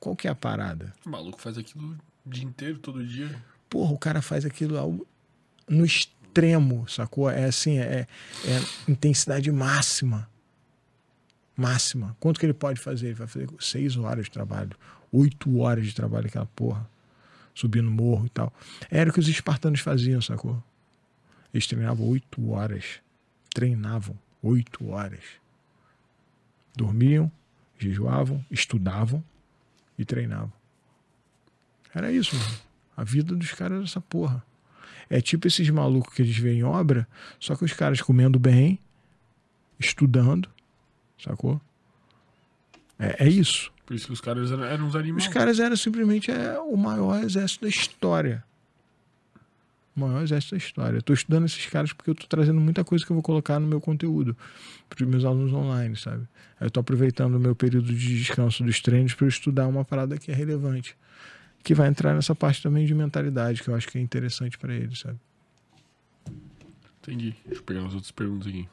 Qual 0.00 0.16
que 0.16 0.26
é 0.26 0.30
a 0.30 0.34
parada? 0.34 0.92
O 1.04 1.10
maluco 1.10 1.40
faz 1.40 1.56
aquilo 1.58 1.96
o 2.24 2.30
dia 2.30 2.44
inteiro, 2.44 2.78
todo 2.78 3.04
dia. 3.06 3.34
Porra, 3.68 3.92
o 3.92 3.98
cara 3.98 4.22
faz 4.22 4.44
aquilo 4.44 5.06
no 5.68 5.84
extremo, 5.84 6.88
sacou? 6.88 7.30
É 7.30 7.44
assim, 7.44 7.78
é, 7.78 8.06
é 8.44 8.90
intensidade 8.90 9.50
máxima. 9.50 10.28
Máxima. 11.56 12.16
Quanto 12.18 12.40
que 12.40 12.46
ele 12.46 12.54
pode 12.54 12.80
fazer? 12.80 13.06
Ele 13.08 13.14
vai 13.14 13.26
fazer 13.26 13.48
seis 13.60 13.96
horas 13.96 14.24
de 14.24 14.30
trabalho, 14.30 14.76
oito 15.12 15.58
horas 15.58 15.86
de 15.86 15.94
trabalho 15.94 16.26
aquela 16.26 16.46
porra. 16.46 16.88
Subindo 17.54 17.90
morro 17.90 18.24
e 18.26 18.30
tal. 18.30 18.50
Era 18.90 19.10
o 19.10 19.12
que 19.12 19.20
os 19.20 19.28
espartanos 19.28 19.80
faziam, 19.80 20.22
sacou? 20.22 20.62
Eles 21.52 21.66
treinavam 21.66 22.06
oito 22.08 22.50
horas 22.50 23.00
treinavam 23.52 24.18
oito 24.42 24.88
horas. 24.88 25.24
Dormiam, 26.74 27.30
jejuavam, 27.78 28.44
estudavam 28.50 29.22
e 29.98 30.04
treinavam. 30.04 30.52
Era 31.94 32.10
isso, 32.10 32.34
mano. 32.36 32.58
A 32.96 33.04
vida 33.04 33.34
dos 33.34 33.52
caras 33.52 33.76
era 33.76 33.84
essa 33.84 34.00
porra. 34.00 34.44
É 35.08 35.20
tipo 35.20 35.46
esses 35.46 35.68
malucos 35.70 36.14
que 36.14 36.22
eles 36.22 36.36
veem 36.36 36.60
em 36.60 36.64
obra, 36.64 37.06
só 37.38 37.54
que 37.54 37.64
os 37.64 37.72
caras 37.72 38.00
comendo 38.00 38.38
bem, 38.38 38.78
estudando, 39.78 40.48
sacou? 41.18 41.60
É, 42.98 43.26
é 43.26 43.28
isso. 43.28 43.70
Por 43.84 43.94
isso 43.94 44.06
que 44.06 44.12
os 44.12 44.20
caras 44.20 44.50
eram, 44.50 44.64
eram 44.64 44.86
uns 44.86 44.96
animais. 44.96 45.26
Os 45.26 45.32
caras 45.32 45.58
eram 45.58 45.76
simplesmente 45.76 46.30
é, 46.30 46.58
o 46.60 46.76
maior 46.76 47.22
exército 47.22 47.62
da 47.62 47.68
história. 47.68 48.44
O 49.94 50.00
maior 50.00 50.22
exército 50.22 50.54
da 50.54 50.58
história. 50.58 51.02
Tô 51.02 51.12
estudando 51.12 51.44
esses 51.44 51.66
caras 51.66 51.92
porque 51.92 52.10
eu 52.10 52.14
tô 52.14 52.26
trazendo 52.26 52.60
muita 52.60 52.82
coisa 52.82 53.04
que 53.04 53.12
eu 53.12 53.14
vou 53.14 53.22
colocar 53.22 53.60
no 53.60 53.66
meu 53.66 53.80
conteúdo 53.80 54.36
para 54.88 55.04
os 55.04 55.08
meus 55.08 55.24
alunos 55.24 55.52
online, 55.52 55.96
sabe? 55.96 56.26
Aí 56.58 56.66
eu 56.66 56.70
tô 56.70 56.80
aproveitando 56.80 57.34
o 57.34 57.40
meu 57.40 57.54
período 57.54 57.92
de 57.92 58.18
descanso 58.18 58.64
dos 58.64 58.80
treinos 58.80 59.12
para 59.14 59.28
estudar 59.28 59.66
uma 59.66 59.84
parada 59.84 60.16
que 60.16 60.30
é 60.30 60.34
relevante. 60.34 60.96
Que 61.62 61.74
vai 61.74 61.88
entrar 61.88 62.14
nessa 62.14 62.34
parte 62.34 62.62
também 62.62 62.86
de 62.86 62.94
mentalidade, 62.94 63.62
que 63.62 63.68
eu 63.68 63.74
acho 63.74 63.86
que 63.88 63.98
é 63.98 64.00
interessante 64.00 64.56
para 64.58 64.74
eles, 64.74 65.00
sabe? 65.00 65.18
Entendi. 67.02 67.34
Deixa 67.44 67.60
eu 67.60 67.64
pegar 67.64 67.86
as 67.86 67.94
outras 67.94 68.10
perguntas 68.10 68.48
aqui. 68.48 68.68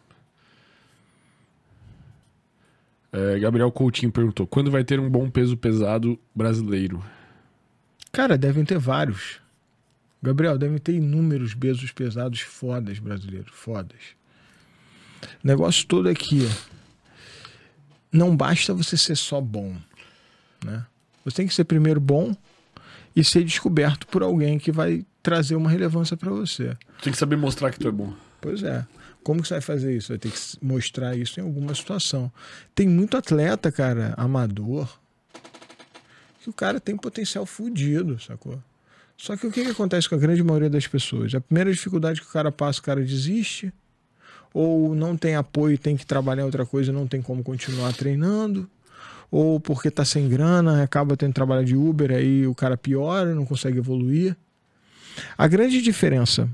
É, 3.11 3.39
Gabriel 3.39 3.72
Coutinho 3.72 4.11
perguntou: 4.11 4.45
quando 4.45 4.69
vai 4.69 4.83
ter 4.83 4.99
um 4.99 5.09
bom 5.09 5.30
peso 5.30 5.57
pesado 5.57 6.17
brasileiro? 6.33 7.03
Cara, 8.11 8.38
devem 8.38 8.64
ter 8.64 8.77
vários. 8.77 9.41
Gabriel, 10.22 10.57
devem 10.57 10.77
ter 10.77 10.93
inúmeros 10.93 11.53
pesos 11.53 11.91
pesados 11.91 12.41
fodas 12.41 12.99
brasileiros, 12.99 13.51
fodas. 13.53 13.99
O 15.43 15.48
negócio 15.48 15.85
todo 15.85 16.09
é 16.09 16.14
que 16.14 16.48
não 18.11 18.35
basta 18.35 18.73
você 18.73 18.98
ser 18.98 19.15
só 19.15 19.39
bom, 19.39 19.75
né? 20.64 20.85
Você 21.23 21.38
tem 21.38 21.48
que 21.48 21.53
ser 21.53 21.64
primeiro 21.65 21.99
bom 21.99 22.35
e 23.15 23.23
ser 23.23 23.43
descoberto 23.43 24.07
por 24.07 24.23
alguém 24.23 24.57
que 24.57 24.72
vai 24.72 25.06
trazer 25.22 25.56
uma 25.56 25.69
relevância 25.69 26.15
para 26.17 26.31
você. 26.31 26.75
Tem 27.01 27.11
que 27.11 27.19
saber 27.19 27.35
mostrar 27.35 27.72
que 27.72 27.80
tu 27.80 27.88
é 27.88 27.91
bom. 27.91 28.14
Pois 28.41 28.64
é. 28.64 28.85
Como 29.23 29.41
que 29.41 29.48
você 29.48 29.56
vai 29.56 29.61
fazer 29.61 29.95
isso? 29.95 30.09
Vai 30.09 30.17
ter 30.17 30.31
que 30.31 30.39
mostrar 30.61 31.15
isso 31.15 31.39
em 31.39 31.43
alguma 31.43 31.75
situação. 31.75 32.31
Tem 32.73 32.88
muito 32.88 33.17
atleta, 33.17 33.72
cara, 33.72 34.14
amador, 34.17 34.88
que 36.41 36.49
o 36.49 36.53
cara 36.53 36.80
tem 36.80 36.95
potencial 36.95 37.45
fudido, 37.45 38.19
sacou? 38.19 38.61
Só 39.19 39.35
que 39.35 39.45
o 39.45 39.51
que, 39.51 39.65
que 39.65 39.72
acontece 39.72 40.07
com 40.07 40.15
a 40.15 40.17
grande 40.17 40.41
maioria 40.41 40.69
das 40.69 40.88
pessoas? 40.88 41.35
A 41.35 41.41
primeira 41.41 41.69
dificuldade 41.69 42.22
que 42.22 42.27
o 42.27 42.31
cara 42.31 42.53
passa, 42.53 42.80
o 42.80 42.83
cara 42.83 43.01
desiste, 43.01 43.72
ou 44.53 44.95
não 44.95 45.17
tem 45.17 45.35
apoio, 45.35 45.77
tem 45.77 45.98
que 45.98 46.06
trabalhar 46.06 46.45
outra 46.45 46.65
coisa, 46.65 46.93
não 46.93 47.06
tem 47.06 47.22
como 47.22 47.43
continuar 47.43 47.91
treinando, 47.91 48.67
ou 49.30 49.59
porque 49.59 49.91
tá 49.91 50.06
sem 50.06 50.30
grana, 50.30 50.81
acaba 50.81 51.17
tendo 51.17 51.31
que 51.31 51.35
trabalhar 51.35 51.64
de 51.64 51.75
Uber, 51.75 52.11
aí 52.11 52.48
o 52.48 52.56
cara 52.56 52.77
piora, 52.77 53.35
não 53.35 53.45
consegue 53.45 53.77
evoluir. 53.77 54.38
A 55.38 55.49
grande 55.49 55.81
diferença 55.81 56.49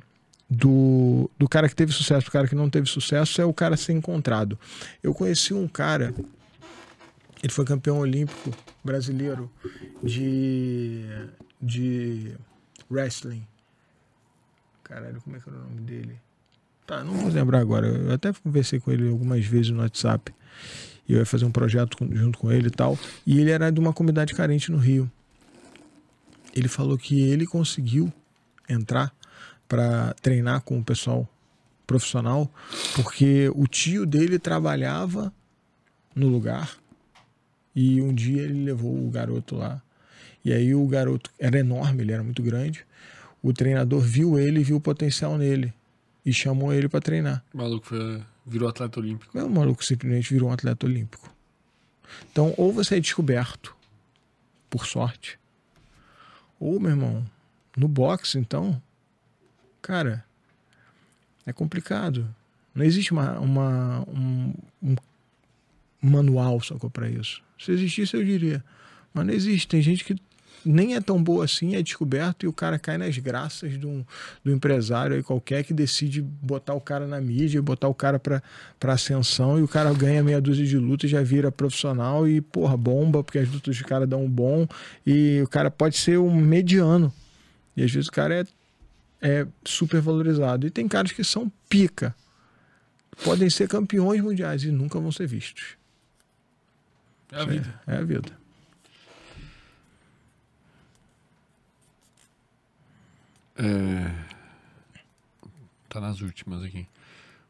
do, 0.50 1.30
do 1.38 1.48
cara 1.48 1.69
que 1.69 1.76
teve 1.76 1.92
sucesso 1.92 2.24
pro 2.24 2.32
cara 2.32 2.48
que 2.48 2.56
não 2.56 2.68
teve 2.68 2.90
sucesso 2.90 3.40
é 3.40 3.45
o 3.45 3.53
cara 3.53 3.77
ser 3.77 3.94
encontrado. 3.94 4.58
Eu 5.03 5.14
conheci 5.14 5.53
um 5.53 5.68
cara, 5.68 6.16
ele 7.44 7.53
foi 7.53 7.64
campeão 7.64 8.00
olímpico 8.00 8.50
brasileiro 8.84 9.52
de, 10.02 11.06
de 11.61 12.34
wrestling. 12.90 13.46
Caralho, 14.84 15.22
como 15.22 15.36
é 15.36 15.40
que 15.40 15.50
era 15.50 15.58
o 15.58 15.62
nome 15.62 15.82
dele? 15.82 16.20
Tá, 16.86 17.04
não 17.04 17.14
vou 17.14 17.32
lembrar 17.32 17.60
agora. 17.60 17.88
Eu 17.88 18.14
até 18.14 18.32
conversei 18.32 18.80
com 18.80 18.92
ele 18.92 19.10
algumas 19.10 19.46
vezes 19.46 19.72
no 19.72 19.82
WhatsApp. 19.82 20.34
E 21.08 21.14
eu 21.14 21.20
ia 21.20 21.26
fazer 21.26 21.46
um 21.46 21.52
projeto 21.52 21.98
junto 22.12 22.38
com 22.38 22.52
ele 22.52 22.68
e 22.68 22.72
tal. 22.72 22.98
E 23.26 23.40
ele 23.40 23.52
era 23.52 23.72
de 23.72 23.80
uma 23.80 23.94
comunidade 23.94 24.34
carente 24.34 24.72
no 24.72 24.78
Rio. 24.78 25.10
Ele 26.54 26.68
falou 26.68 26.98
que 26.98 27.20
ele 27.22 27.46
conseguiu 27.46 28.14
entrar 28.70 29.14
para 29.68 30.14
treinar 30.22 30.62
com 30.62 30.80
o 30.80 30.84
pessoal 30.84 31.28
profissional 31.86 32.52
porque 32.96 33.52
o 33.54 33.68
tio 33.68 34.06
dele 34.06 34.40
trabalhava 34.40 35.32
no 36.16 36.28
lugar 36.28 36.78
e 37.76 38.02
um 38.02 38.14
dia 38.14 38.42
ele 38.42 38.64
levou 38.64 39.06
o 39.06 39.10
garoto 39.10 39.56
lá. 39.56 39.82
E 40.45 40.53
aí 40.53 40.74
o 40.75 40.85
garoto 40.88 41.32
era 41.40 41.57
enorme, 41.59 42.03
ele 42.03 42.11
era 42.14 42.24
muito 42.24 42.41
grande. 42.43 42.85
O 43.41 43.51
treinador 43.51 43.99
viu 43.99 44.38
ele 44.40 44.59
e 44.59 44.64
viu 44.64 44.77
o 44.77 44.82
potencial 44.82 45.38
nele 45.38 45.74
e 46.25 46.32
chamou 46.32 46.72
ele 46.72 46.88
para 46.88 47.01
treinar. 47.01 47.43
O 47.53 47.57
maluco 47.57 47.88
foi- 47.88 48.24
virou 48.45 48.69
atleta 48.69 48.99
olímpico. 48.99 49.38
O 49.40 49.49
maluco 49.49 49.83
simplesmente 49.83 50.32
virou 50.32 50.49
um 50.49 50.53
atleta 50.53 50.85
olímpico. 50.85 51.33
Então, 52.32 52.53
ou 52.57 52.72
você 52.72 52.98
é 52.98 52.99
descoberto, 52.99 53.75
por 54.69 54.85
sorte, 54.85 55.40
ou, 56.59 56.80
meu 56.80 56.91
irmão, 56.91 57.25
no 57.75 57.88
boxe, 57.88 58.38
então, 58.38 58.80
cara, 59.82 60.24
é 61.45 61.51
complicado. 61.51 62.33
Não 62.74 62.85
existe 62.85 63.11
uma, 63.11 63.40
uma- 63.40 64.01
um, 64.07 64.53
um 64.83 64.95
manual 66.01 66.61
só 66.61 66.77
para 66.77 67.09
isso. 67.09 67.41
Se 67.59 67.72
existisse, 67.72 68.15
eu 68.15 68.24
diria. 68.24 68.64
Mas 69.14 69.25
não 69.25 69.33
existe. 69.33 69.67
Tem 69.67 69.82
gente 69.82 70.03
que 70.03 70.15
nem 70.66 70.95
é 70.95 71.02
tão 71.02 71.22
boa 71.22 71.45
assim, 71.45 71.76
é 71.76 71.82
descoberto 71.82 72.44
e 72.44 72.48
o 72.48 72.53
cara 72.53 72.80
cai 72.80 72.98
nas 72.98 73.18
graças 73.18 73.80
de 73.80 73.85
um, 73.85 74.03
do 74.44 74.52
empresário 74.52 75.16
aí 75.16 75.24
qualquer 75.24 75.64
que 75.64 75.74
decide 75.74 76.22
botar 76.22 76.74
o 76.74 76.82
cara 76.82 77.06
na 77.06 77.22
mídia, 77.22 77.61
botar 77.61 77.88
o 77.88 77.94
cara 77.94 78.18
pra, 78.18 78.42
pra 78.80 78.94
ascensão 78.94 79.60
e 79.60 79.61
o 79.61 79.68
cara 79.68 79.94
ganha 79.94 80.24
meia 80.24 80.42
dúzia 80.42 80.66
de 80.66 80.77
lutas, 80.77 81.10
já 81.10 81.22
vira 81.22 81.52
profissional 81.52 82.27
e, 82.27 82.42
porra, 82.42 82.76
bomba, 82.76 83.24
porque 83.24 83.40
as 83.40 83.50
lutas 83.50 83.77
do 83.77 83.84
cara 83.85 84.08
dão 84.08 84.24
um 84.24 84.30
bom 84.30 84.68
e 85.06 85.42
o 85.44 85.48
cara 85.48 85.69
pode 85.69 85.98
ser 85.98 86.18
um 86.18 86.34
mediano. 86.34 87.14
E 87.76 87.84
às 87.84 87.92
vezes 87.92 88.08
o 88.08 88.11
cara 88.11 88.34
é, 88.42 88.45
é 89.22 89.48
super 89.64 90.02
valorizado. 90.02 90.66
E 90.66 90.69
tem 90.69 90.88
caras 90.88 91.11
que 91.11 91.24
são 91.24 91.52
pica. 91.69 92.16
Podem 93.24 93.50
ser 93.50 93.68
campeões 93.68 94.22
mundiais 94.22 94.64
e 94.64 94.72
nunca 94.72 95.00
vão 95.00 95.11
ser 95.11 95.27
vistos. 95.27 95.77
É 97.32 97.42
a 97.42 97.45
vida. 97.45 97.82
É 97.88 97.98
a 97.98 98.03
vida. 98.03 98.44
É... 103.58 104.11
Tá 105.90 106.01
nas 106.01 106.22
últimas 106.22 106.64
aqui. 106.64 106.88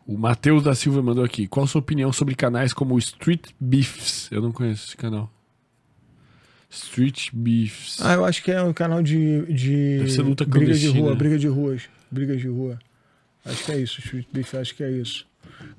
O 0.06 0.18
Matheus 0.18 0.64
da 0.64 0.76
Silva 0.76 1.02
mandou 1.02 1.24
aqui. 1.24 1.48
Qual 1.48 1.64
a 1.64 1.68
sua 1.68 1.80
opinião 1.80 2.14
sobre 2.14 2.36
canais 2.36 2.74
como 2.74 2.98
Street 3.00 3.50
Beefs? 3.60 4.30
Eu 4.32 4.42
não 4.42 4.52
conheço 4.52 4.88
esse 4.88 4.98
canal. 4.98 5.32
Street 6.70 7.30
Beefs. 7.34 7.98
Ah, 8.02 8.14
eu 8.14 8.26
acho 8.26 8.44
que 8.44 8.52
é 8.52 8.62
um 8.62 8.74
canal 8.74 9.02
de, 9.02 9.46
de 9.46 9.98
Deve 10.00 10.12
ser 10.12 10.22
luta 10.22 10.46
briga 10.46 10.74
de 10.74 10.88
rua, 10.90 11.16
briga 11.16 11.40
de 11.40 11.48
ruas, 11.48 11.84
briga 12.12 12.36
de 12.38 12.48
rua. 12.48 12.78
Acho 13.44 13.64
que 13.66 13.72
é 13.72 13.80
isso, 13.80 14.00
Street 14.00 14.28
Beef, 14.32 14.54
acho 14.56 14.76
que 14.76 14.84
é 14.84 14.92
isso. 14.92 15.26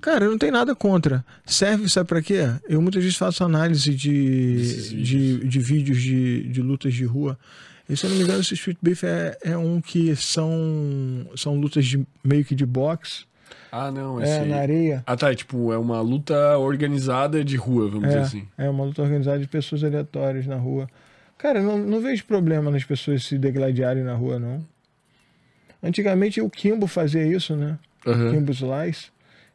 Cara, 0.01 0.25
eu 0.25 0.31
não 0.31 0.39
tenho 0.39 0.53
nada 0.53 0.75
contra. 0.75 1.25
Serve, 1.45 1.89
sabe 1.89 2.09
pra 2.09 2.23
quê? 2.23 2.49
Eu 2.69 2.81
muitas 2.81 3.03
vezes 3.03 3.19
faço 3.19 3.45
análise 3.45 3.95
de, 3.95 5.03
de, 5.03 5.49
de 5.49 5.59
vídeos 5.61 6.01
de, 6.01 6.49
de 6.49 6.63
lutas 6.63 6.95
de 6.95 7.05
rua. 7.05 7.39
E 7.89 7.97
se 7.97 8.05
eu 8.05 8.11
não 8.11 8.17
me 8.17 8.25
engano, 8.25 8.41
esse 8.41 8.55
Street 8.55 8.79
Beef 8.83 9.05
é, 9.05 9.39
é 9.43 9.57
um 9.57 9.81
que 9.81 10.15
são, 10.17 11.27
são 11.37 11.55
lutas 11.55 11.85
de, 11.87 12.05
meio 12.25 12.45
que 12.45 12.55
de 12.55 12.67
boxe. 12.67 13.25
Ah, 13.71 13.91
não. 13.91 14.21
Esse... 14.21 14.33
É, 14.33 14.45
na 14.45 14.57
areia. 14.57 15.05
Ah, 15.07 15.17
tá. 15.17 15.31
É, 15.31 15.35
tipo, 15.35 15.73
é 15.73 15.79
uma 15.79 16.01
luta 16.01 16.59
organizada 16.59 17.45
de 17.45 17.57
rua, 17.57 17.89
vamos 17.89 18.09
dizer 18.09 18.21
assim. 18.21 18.49
É, 18.59 18.67
é 18.67 18.71
uma 18.71 18.85
luta 18.85 19.03
organizada 19.03 19.39
de 19.39 19.47
pessoas 19.47 19.85
aleatórias 19.85 20.47
na 20.47 20.57
rua. 20.57 20.89
Cara, 21.39 21.63
não, 21.63 21.79
não 21.79 22.01
vejo 22.01 22.25
problema 22.25 22.71
nas 22.71 22.83
pessoas 22.83 23.25
se 23.25 23.39
degladiarem 23.39 24.03
na 24.03 24.15
rua, 24.15 24.39
não. 24.39 24.67
Antigamente 25.83 26.41
o 26.41 26.51
Kimbo 26.51 26.87
fazia 26.87 27.25
isso, 27.25 27.55
né? 27.55 27.79
Aham. 28.07 28.33
Kimbo 28.33 28.53
Slice. 28.53 29.11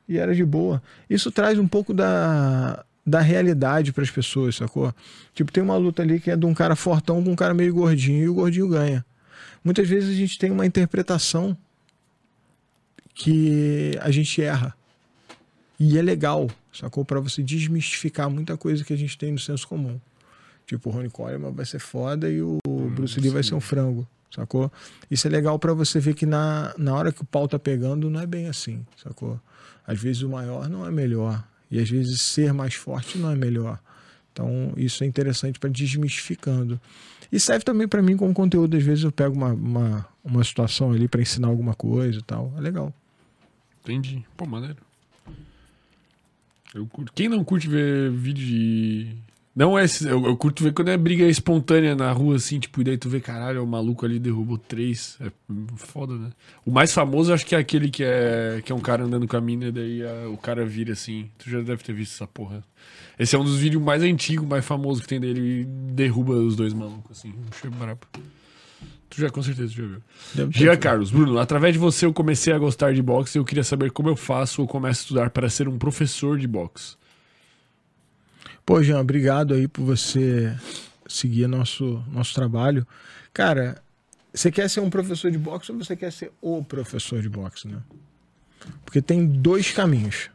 E 0.07 0.17
era 0.17 0.33
de 0.33 0.45
boa. 0.45 0.81
Isso 1.09 1.31
traz 1.31 1.57
um 1.57 1.67
pouco 1.67 1.93
da, 1.93 2.85
da 3.05 3.19
realidade 3.19 3.91
para 3.91 4.03
as 4.03 4.11
pessoas, 4.11 4.55
sacou? 4.55 4.93
Tipo, 5.33 5.51
tem 5.51 5.63
uma 5.63 5.77
luta 5.77 6.01
ali 6.01 6.19
que 6.19 6.31
é 6.31 6.35
de 6.35 6.45
um 6.45 6.53
cara 6.53 6.75
fortão 6.75 7.23
com 7.23 7.31
um 7.31 7.35
cara 7.35 7.53
meio 7.53 7.73
gordinho 7.73 8.23
e 8.23 8.29
o 8.29 8.33
gordinho 8.33 8.67
ganha. 8.67 9.05
Muitas 9.63 9.87
vezes 9.87 10.09
a 10.09 10.13
gente 10.13 10.37
tem 10.37 10.51
uma 10.51 10.65
interpretação 10.65 11.57
que 13.13 13.97
a 14.01 14.11
gente 14.11 14.41
erra. 14.41 14.75
E 15.79 15.97
é 15.97 16.01
legal, 16.01 16.49
sacou? 16.71 17.03
Para 17.03 17.19
você 17.19 17.41
desmistificar 17.41 18.29
muita 18.29 18.55
coisa 18.55 18.83
que 18.83 18.93
a 18.93 18.97
gente 18.97 19.17
tem 19.17 19.31
no 19.31 19.39
senso 19.39 19.67
comum. 19.67 19.99
Tipo, 20.65 20.89
o 20.89 20.93
Ronnie 20.93 21.09
Coleman 21.09 21.51
vai 21.51 21.65
ser 21.65 21.79
foda 21.79 22.29
e 22.29 22.41
o 22.41 22.59
Bruce 22.95 23.19
Lee 23.19 23.29
vai 23.29 23.43
ser 23.43 23.55
um 23.55 23.59
frango, 23.59 24.07
sacou? 24.33 24.71
Isso 25.09 25.27
é 25.27 25.29
legal 25.29 25.57
para 25.59 25.73
você 25.73 25.99
ver 25.99 26.13
que 26.13 26.25
na, 26.25 26.73
na 26.77 26.93
hora 26.93 27.11
que 27.11 27.21
o 27.21 27.25
pau 27.25 27.47
tá 27.47 27.59
pegando 27.59 28.09
não 28.09 28.19
é 28.19 28.27
bem 28.27 28.47
assim, 28.47 28.85
sacou? 28.95 29.39
Às 29.85 29.99
vezes 29.99 30.21
o 30.21 30.29
maior 30.29 30.69
não 30.69 30.85
é 30.85 30.91
melhor. 30.91 31.43
E 31.71 31.79
às 31.79 31.89
vezes 31.89 32.21
ser 32.21 32.53
mais 32.53 32.73
forte 32.73 33.17
não 33.17 33.31
é 33.31 33.35
melhor. 33.35 33.79
Então 34.33 34.73
isso 34.75 35.03
é 35.03 35.07
interessante 35.07 35.57
para 35.57 35.69
desmistificando. 35.69 36.79
E 37.31 37.39
serve 37.39 37.63
também 37.63 37.87
para 37.87 38.01
mim 38.01 38.17
como 38.17 38.33
conteúdo. 38.33 38.75
Às 38.75 38.83
vezes 38.83 39.03
eu 39.03 39.11
pego 39.11 39.35
uma, 39.35 39.53
uma, 39.53 40.05
uma 40.23 40.43
situação 40.43 40.91
ali 40.91 41.07
para 41.07 41.21
ensinar 41.21 41.47
alguma 41.47 41.73
coisa 41.73 42.19
e 42.19 42.23
tal. 42.23 42.53
É 42.57 42.61
legal. 42.61 42.93
Entendi. 43.81 44.23
Pô, 44.35 44.45
maneiro. 44.45 44.77
Eu 46.73 46.85
curto. 46.87 47.11
Quem 47.13 47.29
não 47.29 47.43
curte 47.43 47.67
ver 47.67 48.11
vídeo 48.11 48.45
de. 48.45 49.15
Não 49.53 49.77
é. 49.77 49.83
esse- 49.83 50.07
Eu, 50.07 50.25
eu 50.25 50.37
curto 50.37 50.63
ver 50.63 50.71
quando 50.73 50.87
é 50.89 50.97
briga 50.97 51.25
espontânea 51.25 51.93
na 51.95 52.11
rua, 52.11 52.35
assim, 52.37 52.57
tipo, 52.59 52.79
e 52.79 52.83
daí 52.85 52.97
tu 52.97 53.09
vê, 53.09 53.19
caralho, 53.19 53.61
o 53.63 53.67
maluco 53.67 54.05
ali 54.05 54.17
derrubou 54.17 54.57
três. 54.57 55.17
É 55.19 55.29
foda, 55.75 56.13
né? 56.15 56.29
O 56.65 56.71
mais 56.71 56.93
famoso 56.93 57.33
acho 57.33 57.45
que 57.45 57.53
é 57.53 57.57
aquele 57.57 57.89
que 57.89 58.01
é, 58.03 58.61
que 58.63 58.71
é 58.71 58.75
um 58.75 58.79
cara 58.79 59.03
andando 59.03 59.27
com 59.27 59.35
a 59.35 59.41
mina 59.41 59.65
e 59.65 59.71
daí 59.71 60.03
ah, 60.03 60.29
o 60.29 60.37
cara 60.37 60.65
vira 60.65 60.93
assim. 60.93 61.29
Tu 61.37 61.49
já 61.49 61.59
deve 61.61 61.83
ter 61.83 61.91
visto 61.93 62.13
essa 62.13 62.25
porra. 62.27 62.63
Esse 63.19 63.35
é 63.35 63.39
um 63.39 63.43
dos 63.43 63.57
vídeos 63.57 63.83
mais 63.83 64.01
antigos, 64.03 64.47
mais 64.47 64.63
famosos 64.65 65.01
que 65.03 65.09
tem 65.09 65.19
dele 65.19 65.61
e 65.61 65.65
derruba 65.65 66.33
os 66.33 66.55
dois 66.55 66.73
malucos, 66.73 67.19
assim. 67.19 67.33
Achei 67.51 67.69
brabo. 67.69 67.99
Tu 69.09 69.19
já 69.19 69.29
com 69.29 69.43
certeza 69.43 69.67
já 69.73 69.83
viu. 69.85 69.97
Deve 70.33 70.57
Jean. 70.57 70.77
Carlos, 70.77 71.11
Bruno, 71.11 71.37
através 71.37 71.73
de 71.73 71.79
você 71.79 72.05
eu 72.05 72.13
comecei 72.13 72.53
a 72.53 72.57
gostar 72.57 72.93
de 72.93 73.01
boxe 73.01 73.37
e 73.37 73.39
eu 73.39 73.43
queria 73.43 73.65
saber 73.65 73.91
como 73.91 74.07
eu 74.07 74.15
faço 74.15 74.61
ou 74.61 74.67
começo 74.69 75.01
a 75.01 75.03
estudar 75.03 75.29
para 75.31 75.49
ser 75.49 75.67
um 75.67 75.77
professor 75.77 76.37
de 76.39 76.47
boxe. 76.47 76.95
Pô, 78.65 78.81
Jean, 78.81 78.99
obrigado 78.99 79.53
aí 79.53 79.67
por 79.67 79.83
você 79.83 80.55
seguir 81.07 81.47
nosso, 81.47 82.03
nosso 82.11 82.33
trabalho. 82.33 82.85
Cara, 83.33 83.81
você 84.33 84.51
quer 84.51 84.69
ser 84.69 84.79
um 84.79 84.89
professor 84.89 85.29
de 85.29 85.37
boxe 85.37 85.71
ou 85.71 85.77
você 85.77 85.95
quer 85.95 86.11
ser 86.11 86.31
o 86.41 86.63
professor 86.63 87.21
de 87.21 87.29
boxe, 87.29 87.67
né? 87.67 87.81
Porque 88.85 89.01
tem 89.01 89.25
dois 89.25 89.71
caminhos. 89.71 90.29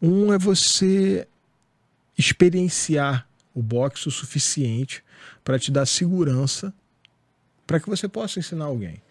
Um 0.00 0.32
é 0.32 0.38
você 0.38 1.26
experienciar 2.16 3.26
o 3.54 3.62
boxe 3.62 4.08
o 4.08 4.10
suficiente 4.10 5.02
para 5.42 5.58
te 5.58 5.70
dar 5.70 5.86
segurança 5.86 6.72
para 7.66 7.80
que 7.80 7.88
você 7.88 8.06
possa 8.06 8.38
ensinar 8.38 8.66
alguém. 8.66 9.02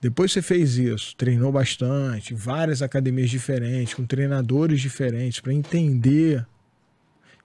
Depois 0.00 0.32
você 0.32 0.42
fez 0.42 0.76
isso, 0.76 1.14
treinou 1.16 1.52
bastante, 1.52 2.34
várias 2.34 2.82
academias 2.82 3.30
diferentes, 3.30 3.94
com 3.94 4.04
treinadores 4.04 4.80
diferentes, 4.80 5.40
para 5.40 5.52
entender 5.52 6.46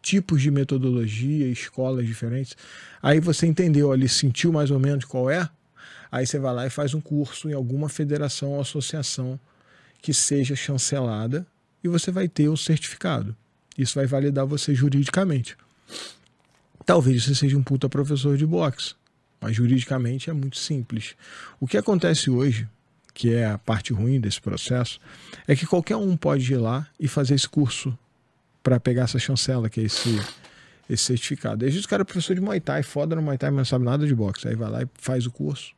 tipos 0.02 0.42
de 0.42 0.50
metodologia, 0.50 1.48
escolas 1.48 2.06
diferentes. 2.06 2.56
Aí 3.02 3.20
você 3.20 3.46
entendeu 3.46 3.92
ali, 3.92 4.10
sentiu 4.10 4.52
mais 4.52 4.72
ou 4.72 4.80
menos 4.80 5.06
qual 5.06 5.30
é. 5.30 5.48
Aí 6.12 6.26
você 6.26 6.40
vai 6.40 6.54
lá 6.54 6.68
e 6.68 6.70
faz 6.70 6.94
um 6.94 7.02
curso 7.02 7.50
em 7.50 7.54
alguma 7.54 7.88
federação 7.88 8.50
ou 8.52 8.62
associação 8.62 9.40
que 10.02 10.14
seja 10.14 10.56
chancelada 10.56 11.46
e 11.84 11.88
você 11.88 12.12
vai 12.12 12.28
ter 12.28 12.50
o 12.50 12.58
certificado. 12.58 13.36
Isso 13.78 13.96
vai 13.96 14.06
validar 14.06 14.46
você 14.46 14.74
juridicamente. 14.76 15.56
Talvez 16.86 17.24
você 17.24 17.36
seja 17.36 17.58
um 17.58 17.64
puta 17.64 17.88
professor 17.88 18.36
de 18.36 18.46
boxe, 18.46 18.96
mas 19.40 19.56
juridicamente 19.56 20.30
é 20.30 20.34
muito 20.34 20.58
simples. 20.58 21.16
O 21.60 21.68
que 21.68 21.78
acontece 21.78 22.30
hoje, 22.30 22.68
que 23.14 23.34
é 23.34 23.46
a 23.46 23.58
parte 23.58 23.94
ruim 23.94 24.20
desse 24.20 24.42
processo, 24.42 25.00
é 25.48 25.56
que 25.56 25.66
qualquer 25.66 25.96
um 25.96 26.18
pode 26.18 26.52
ir 26.52 26.58
lá 26.58 26.88
e 27.00 27.08
fazer 27.08 27.36
esse 27.36 27.48
curso 27.48 27.98
para 28.64 28.80
pegar 28.80 29.04
essa 29.04 29.20
chancela, 29.20 29.70
que 29.70 29.80
é 29.80 29.84
esse, 29.84 30.20
esse 30.90 31.04
certificado. 31.04 31.66
Vezes 31.66 31.84
o 31.84 31.88
cara 31.88 32.02
é 32.02 32.06
professor 32.06 32.36
de 32.36 32.42
Muay 32.42 32.60
Thai, 32.60 32.84
foda 32.84 33.16
no 33.16 33.22
Muay 33.22 33.38
Thai, 33.38 33.50
mas 33.50 33.58
não 33.58 33.66
sabe 33.66 33.86
nada 33.86 34.06
de 34.06 34.16
boxe. 34.16 34.48
Aí 34.48 34.56
vai 34.56 34.70
lá 34.70 34.84
e 34.84 34.88
faz 34.96 35.26
o 35.26 35.32
curso, 35.32 35.74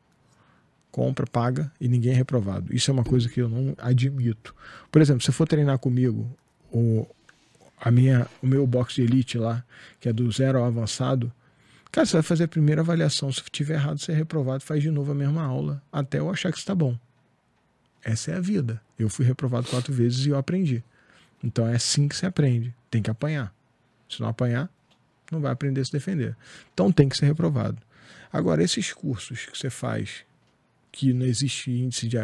compra, 0.91 1.25
paga 1.25 1.71
e 1.79 1.87
ninguém 1.87 2.11
é 2.11 2.15
reprovado. 2.15 2.73
Isso 2.75 2.91
é 2.91 2.93
uma 2.93 3.03
coisa 3.03 3.29
que 3.29 3.41
eu 3.41 3.49
não 3.49 3.73
admito. 3.77 4.53
Por 4.91 5.01
exemplo, 5.01 5.23
se 5.23 5.31
for 5.31 5.47
treinar 5.47 5.79
comigo, 5.79 6.29
o, 6.71 7.07
a 7.79 7.91
minha, 7.91 8.27
o 8.41 8.47
meu 8.47 8.65
boxe 8.67 8.95
de 8.95 9.01
elite 9.03 9.37
lá, 9.37 9.63
que 9.99 10.09
é 10.09 10.13
do 10.13 10.29
zero 10.31 10.59
ao 10.59 10.65
avançado, 10.65 11.31
cara, 11.91 12.05
você 12.05 12.13
vai 12.13 12.23
fazer 12.23 12.45
a 12.45 12.47
primeira 12.47 12.81
avaliação. 12.81 13.31
Se 13.31 13.41
tiver 13.51 13.75
errado, 13.75 13.99
você 13.99 14.11
é 14.11 14.15
reprovado, 14.15 14.63
faz 14.63 14.81
de 14.81 14.91
novo 14.91 15.11
a 15.11 15.15
mesma 15.15 15.43
aula, 15.43 15.81
até 15.91 16.19
eu 16.19 16.29
achar 16.29 16.51
que 16.51 16.57
está 16.57 16.75
bom. 16.75 16.97
Essa 18.03 18.31
é 18.31 18.35
a 18.35 18.39
vida. 18.41 18.81
Eu 18.99 19.09
fui 19.09 19.25
reprovado 19.25 19.67
quatro 19.67 19.93
vezes 19.93 20.25
e 20.25 20.29
eu 20.29 20.37
aprendi. 20.37 20.83
Então 21.43 21.67
é 21.67 21.75
assim 21.75 22.07
que 22.07 22.15
se 22.15 22.25
aprende. 22.25 22.73
Tem 22.89 23.01
que 23.01 23.09
apanhar. 23.11 23.53
Se 24.09 24.21
não 24.21 24.27
apanhar, 24.29 24.69
não 25.31 25.41
vai 25.41 25.51
aprender 25.51 25.81
a 25.81 25.85
se 25.85 25.91
defender. 25.91 26.35
Então 26.73 26.91
tem 26.91 27.09
que 27.09 27.17
ser 27.17 27.25
reprovado. 27.25 27.77
Agora, 28.31 28.63
esses 28.63 28.93
cursos 28.93 29.45
que 29.45 29.57
você 29.57 29.69
faz, 29.69 30.23
que 30.91 31.11
não 31.13 31.25
existe 31.25 31.71
índice 31.71 32.07
de, 32.07 32.17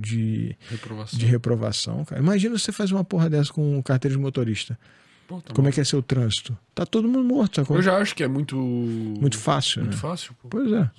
de, 0.00 0.56
Reprovação. 0.68 1.18
de 1.18 1.26
reprovação, 1.26 2.04
cara. 2.04 2.20
Imagina 2.20 2.58
você 2.58 2.72
faz 2.72 2.90
uma 2.92 3.04
porra 3.04 3.30
dessa 3.30 3.52
com 3.52 3.82
carteira 3.82 4.16
de 4.16 4.20
motorista. 4.20 4.78
Pô, 5.26 5.40
tá 5.40 5.52
Como 5.52 5.68
é 5.68 5.72
que 5.72 5.80
é 5.80 5.84
seu 5.84 6.02
trânsito? 6.02 6.56
Tá 6.74 6.86
todo 6.86 7.06
mundo 7.06 7.22
morto, 7.24 7.56
sacou? 7.56 7.76
Eu 7.76 7.82
já 7.82 7.98
acho 7.98 8.14
que 8.14 8.22
é 8.24 8.28
muito. 8.28 8.56
Muito 8.56 9.36
fácil, 9.38 9.82
Muito 9.82 9.94
né? 9.94 10.00
fácil, 10.00 10.34
pô. 10.40 10.48
Pois 10.48 10.72
é. 10.72 10.90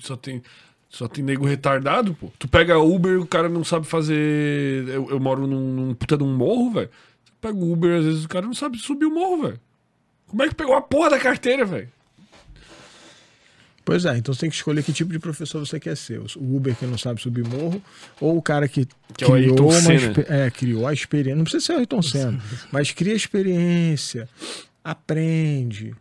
Só 0.00 0.16
tem. 0.16 0.42
Só 0.94 1.08
tem 1.08 1.24
nego 1.24 1.44
retardado, 1.44 2.14
pô. 2.14 2.30
Tu 2.38 2.46
pega 2.46 2.78
Uber, 2.78 3.20
o 3.20 3.26
cara 3.26 3.48
não 3.48 3.64
sabe 3.64 3.84
fazer. 3.84 4.86
Eu, 4.86 5.10
eu 5.10 5.18
moro 5.18 5.44
num, 5.44 5.72
num 5.72 5.92
puta 5.92 6.16
de 6.16 6.22
um 6.22 6.32
morro, 6.32 6.70
velho. 6.70 6.88
Tu 7.24 7.32
pega 7.40 7.56
o 7.56 7.72
Uber, 7.72 7.98
às 7.98 8.04
vezes 8.04 8.24
o 8.24 8.28
cara 8.28 8.46
não 8.46 8.54
sabe 8.54 8.78
subir 8.78 9.04
o 9.04 9.10
morro, 9.10 9.42
velho. 9.42 9.60
Como 10.28 10.40
é 10.44 10.48
que 10.48 10.54
pegou 10.54 10.76
a 10.76 10.80
porra 10.80 11.10
da 11.10 11.18
carteira, 11.18 11.64
velho? 11.64 11.88
Pois 13.84 14.04
é, 14.04 14.16
então 14.16 14.32
você 14.32 14.42
tem 14.42 14.50
que 14.50 14.54
escolher 14.54 14.84
que 14.84 14.92
tipo 14.92 15.12
de 15.12 15.18
professor 15.18 15.66
você 15.66 15.80
quer 15.80 15.96
ser. 15.96 16.20
O 16.20 16.56
Uber 16.56 16.76
que 16.76 16.86
não 16.86 16.96
sabe 16.96 17.20
subir 17.20 17.44
morro, 17.44 17.82
ou 18.20 18.36
o 18.36 18.42
cara 18.42 18.68
que, 18.68 18.86
Que 19.16 19.24
é 19.24 19.26
o 19.26 19.32
criou, 19.32 19.70
uma 19.72 19.92
é, 20.28 20.48
criou 20.52 20.86
a 20.86 20.92
experiência. 20.92 21.34
Não 21.34 21.42
precisa 21.42 21.66
ser 21.66 21.72
o 21.72 21.78
Ayrton 21.78 22.02
Senna, 22.02 22.40
mas 22.70 22.92
cria 22.92 23.14
experiência, 23.14 24.28
aprende, 24.84 25.92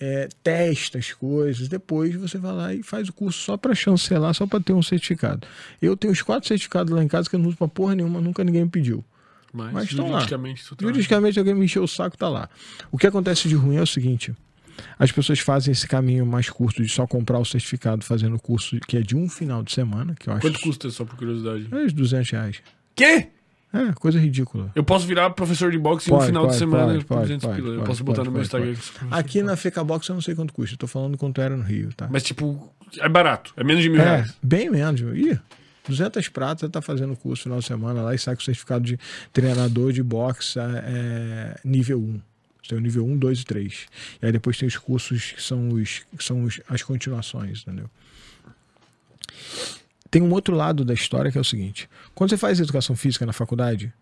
é, 0.00 0.28
testa 0.42 0.98
as 0.98 1.12
coisas. 1.12 1.68
Depois 1.68 2.14
você 2.14 2.38
vai 2.38 2.52
lá 2.52 2.74
e 2.74 2.82
faz 2.82 3.08
o 3.08 3.12
curso 3.12 3.38
só 3.40 3.56
para 3.56 3.74
chancelar, 3.74 4.34
só 4.34 4.46
para 4.46 4.60
ter 4.60 4.72
um 4.72 4.82
certificado. 4.82 5.46
Eu 5.80 5.96
tenho 5.96 6.12
os 6.12 6.22
quatro 6.22 6.46
certificados 6.48 6.92
lá 6.92 7.02
em 7.02 7.08
casa 7.08 7.28
que 7.28 7.36
eu 7.36 7.40
não 7.40 7.48
uso 7.48 7.56
pra 7.56 7.68
porra 7.68 7.94
nenhuma, 7.94 8.20
nunca 8.20 8.44
ninguém 8.44 8.64
me 8.64 8.70
pediu. 8.70 9.04
Mas, 9.52 9.72
Mas 9.72 9.84
estão 9.90 10.06
lá. 10.06 10.18
juridicamente 10.18 10.68
tá... 10.68 10.76
Juridicamente 10.78 11.38
alguém 11.38 11.54
me 11.54 11.64
encheu 11.64 11.82
o 11.82 11.88
saco, 11.88 12.16
tá 12.16 12.28
lá. 12.28 12.48
O 12.90 12.98
que 12.98 13.06
acontece 13.06 13.48
de 13.48 13.54
ruim 13.54 13.76
é 13.76 13.82
o 13.82 13.86
seguinte: 13.86 14.34
as 14.98 15.10
pessoas 15.10 15.38
fazem 15.38 15.72
esse 15.72 15.88
caminho 15.88 16.26
mais 16.26 16.50
curto 16.50 16.82
de 16.82 16.88
só 16.88 17.06
comprar 17.06 17.38
o 17.38 17.44
certificado 17.44 18.04
fazendo 18.04 18.36
o 18.36 18.40
curso 18.40 18.78
que 18.86 18.98
é 18.98 19.00
de 19.00 19.16
um 19.16 19.28
final 19.28 19.62
de 19.62 19.72
semana, 19.72 20.14
que 20.18 20.28
eu 20.28 20.34
acho. 20.34 20.42
Quanto 20.42 20.60
custa, 20.60 20.90
só 20.90 21.04
por 21.04 21.16
curiosidade? 21.16 21.68
É 21.70 21.76
uns 21.76 21.92
200 21.92 22.30
reais. 22.30 22.62
Quê? 22.94 23.28
É, 23.88 23.92
coisa 23.92 24.18
ridícula. 24.18 24.70
Eu 24.74 24.82
posso 24.84 25.06
virar 25.06 25.30
professor 25.30 25.70
de 25.70 25.78
boxe 25.78 26.08
Pode, 26.08 26.26
final 26.26 26.42
de 26.42 26.48
pode, 26.48 26.58
semana 26.58 26.86
pode, 26.92 26.98
por 27.04 27.06
pode, 27.08 27.20
200 27.22 27.46
pode, 27.46 27.62
pila. 27.62 27.74
Eu 27.74 27.82
posso 27.84 28.04
botar 28.04 28.24
no 28.24 28.30
meu 28.32 28.42
Instagram. 28.42 28.74
Aqui 29.10 29.42
na 29.42 29.56
Fecabox 29.56 30.08
eu 30.08 30.14
não 30.14 30.22
sei 30.22 30.34
quanto 30.34 30.52
custa. 30.52 30.74
Eu 30.74 30.78
tô 30.78 30.86
falando 30.86 31.16
quanto 31.18 31.40
era 31.40 31.56
no 31.56 31.62
Rio, 31.62 31.92
tá? 31.94 32.08
Mas, 32.10 32.22
tipo, 32.22 32.72
é 32.98 33.08
barato. 33.08 33.52
É 33.56 33.62
menos 33.64 33.82
de 33.82 33.88
mil 33.90 34.00
É, 34.00 34.04
reais. 34.04 34.34
bem 34.42 34.70
menos. 34.70 35.00
Ih, 35.00 35.38
200 35.88 36.28
pratas, 36.28 36.60
você 36.60 36.68
tá 36.68 36.82
fazendo 36.82 37.12
o 37.12 37.16
curso 37.16 37.48
no 37.48 37.54
final 37.54 37.58
de 37.60 37.66
semana 37.66 38.02
lá 38.02 38.14
e 38.14 38.18
sai 38.18 38.34
com 38.34 38.42
o 38.42 38.44
certificado 38.44 38.84
de 38.84 38.98
treinador 39.32 39.92
de 39.92 40.02
boxe 40.02 40.58
é, 40.58 41.58
nível 41.64 41.98
1. 42.00 42.20
Você 42.62 42.70
tem 42.70 42.78
o 42.78 42.80
nível 42.80 43.06
1, 43.06 43.16
2 43.16 43.40
e 43.40 43.44
3. 43.44 43.86
E 44.20 44.26
aí 44.26 44.32
depois 44.32 44.58
tem 44.58 44.66
os 44.66 44.76
cursos 44.76 45.32
que 45.32 45.42
são, 45.42 45.68
os, 45.68 46.02
que 46.18 46.24
são 46.24 46.42
os- 46.42 46.60
as 46.68 46.82
continuações, 46.82 47.62
entendeu? 47.62 47.88
Tem 50.10 50.22
um 50.22 50.32
outro 50.32 50.54
lado 50.54 50.84
da 50.84 50.94
história 50.94 51.30
que 51.32 51.38
é 51.38 51.40
o 51.40 51.44
seguinte: 51.44 51.88
quando 52.14 52.30
você 52.30 52.36
faz 52.36 52.60
educação 52.60 52.94
física 52.96 53.26
na 53.26 53.32
faculdade, 53.32 53.92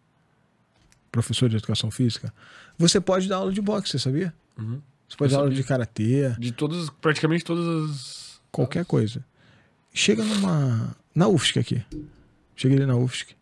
professor 1.10 1.49
de 1.49 1.57
educação 1.57 1.91
física, 1.91 2.33
você 2.78 3.00
pode 3.00 3.28
dar 3.28 3.36
aula 3.36 3.52
de 3.52 3.60
boxe, 3.60 3.92
você 3.92 3.99
sabia? 3.99 4.34
Uhum. 4.58 4.81
Você 5.08 5.16
pode 5.16 5.33
Eu 5.33 5.36
dar 5.36 5.41
aula 5.42 5.50
sabia. 5.50 5.62
de 5.62 5.68
karatê, 5.68 6.31
De 6.39 6.52
todas, 6.52 6.91
praticamente 6.91 7.44
todas 7.44 7.91
as. 7.91 8.41
qualquer 8.50 8.84
coisa. 8.84 9.24
Chega 9.92 10.24
numa. 10.24 10.97
Na 11.15 11.28
UFSC 11.28 11.58
aqui. 11.60 11.84
Chega 12.57 12.74
ali 12.74 12.86
na 12.86 12.97
UFSC. 12.97 13.34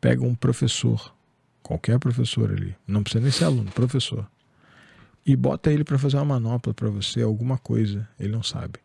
Pega 0.00 0.24
um 0.24 0.34
professor. 0.34 1.14
Qualquer 1.62 1.98
professor 1.98 2.50
ali. 2.50 2.74
Não 2.86 3.02
precisa 3.02 3.22
nem 3.22 3.30
ser 3.30 3.44
aluno, 3.44 3.70
professor. 3.72 4.26
E 5.26 5.36
bota 5.36 5.70
ele 5.70 5.84
para 5.84 5.98
fazer 5.98 6.16
uma 6.16 6.24
manopla 6.24 6.72
para 6.72 6.88
você, 6.88 7.20
alguma 7.20 7.58
coisa. 7.58 8.08
Ele 8.18 8.32
não 8.32 8.42
sabe. 8.42 8.78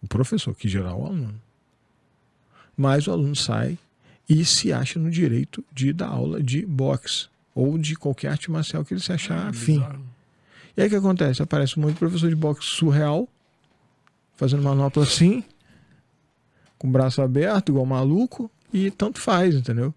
O 0.00 0.08
professor, 0.08 0.54
que 0.54 0.66
geral 0.68 1.00
é 1.00 1.02
o 1.02 1.06
aluno. 1.06 1.42
Mas 2.76 3.06
o 3.06 3.12
aluno 3.12 3.36
sai 3.36 3.78
e 4.28 4.44
se 4.44 4.72
acha 4.72 4.98
no 4.98 5.10
direito 5.10 5.64
de 5.72 5.92
dar 5.92 6.08
aula 6.08 6.42
de 6.42 6.64
boxe. 6.64 7.26
Ou 7.54 7.76
de 7.76 7.94
qualquer 7.96 8.28
arte 8.28 8.50
marcial 8.50 8.84
que 8.84 8.94
ele 8.94 9.00
se 9.00 9.12
achar 9.12 9.48
afim. 9.48 9.78
Bizarro. 9.78 10.04
E 10.76 10.80
aí 10.80 10.86
o 10.86 10.90
que 10.90 10.96
acontece? 10.96 11.42
Aparece 11.42 11.78
um 11.78 11.82
monte 11.82 11.94
de 11.94 11.98
professor 11.98 12.30
de 12.30 12.36
boxe 12.36 12.66
surreal, 12.66 13.28
fazendo 14.36 14.62
manopla 14.62 15.02
assim, 15.02 15.44
com 16.78 16.88
o 16.88 16.90
braço 16.90 17.20
aberto, 17.20 17.68
igual 17.68 17.84
maluco, 17.84 18.50
e 18.72 18.90
tanto 18.90 19.20
faz, 19.20 19.54
entendeu? 19.54 19.94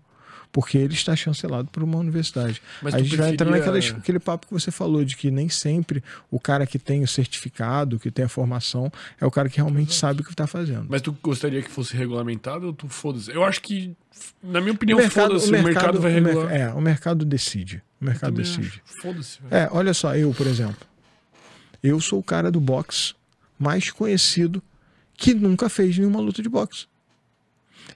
Porque 0.56 0.78
ele 0.78 0.94
está 0.94 1.14
chancelado 1.18 1.68
por 1.70 1.84
uma 1.84 1.98
universidade. 1.98 2.62
Mas 2.82 2.94
a 2.94 3.00
gente 3.00 3.18
vai 3.18 3.32
entrar 3.34 3.46
preferia- 3.46 3.74
naquela, 3.74 3.98
aquele 4.00 4.20
papo 4.20 4.48
que 4.48 4.54
você 4.54 4.72
falou, 4.72 5.04
de 5.04 5.18
que 5.18 5.30
nem 5.30 5.50
sempre 5.50 6.02
o 6.32 6.40
cara 6.40 6.66
que 6.66 6.80
tem 6.80 7.04
o 7.04 7.08
certificado, 7.10 8.00
que 8.00 8.10
tem 8.10 8.24
a 8.24 8.30
formação, 8.30 8.90
é 9.20 9.26
o 9.26 9.32
cara 9.32 9.50
que 9.50 9.58
realmente 9.58 9.94
sabe 9.94 10.22
o 10.22 10.24
que 10.24 10.32
está 10.32 10.48
fazendo. 10.48 10.86
Mas 10.88 11.02
tu 11.02 11.12
gostaria 11.22 11.62
que 11.62 11.70
fosse 11.70 11.94
regulamentado 11.98 12.68
ou 12.68 12.74
tu 12.74 12.88
foda-se? 12.88 13.30
Eu 13.32 13.44
acho 13.44 13.62
que, 13.62 13.94
na 14.42 14.62
minha 14.62 14.72
opinião, 14.72 14.98
foda-se. 15.10 15.50
O 15.50 15.52
mercado 15.52 16.00
vai 16.00 16.18
o 16.18 16.24
mer- 16.24 16.34
regular. 16.34 16.56
É, 16.56 16.74
o 16.74 16.80
mercado 16.80 17.26
decide. 17.26 17.84
O 18.02 18.06
mercado 18.06 18.36
decide. 18.36 18.82
Foda-se. 18.86 19.40
É, 19.52 19.68
olha 19.74 19.94
só, 19.94 20.16
eu, 20.16 20.34
por 20.34 20.48
exemplo. 20.48 20.88
Eu 21.84 22.00
sou 22.00 22.20
o 22.20 22.24
cara 22.24 22.50
do 22.50 22.62
boxe 22.62 23.14
mais 23.60 23.92
conhecido 23.92 24.64
que 25.16 25.34
nunca 25.34 25.68
fez 25.68 25.98
nenhuma 25.98 26.22
luta 26.22 26.42
de 26.42 26.48
boxe. 26.48 26.88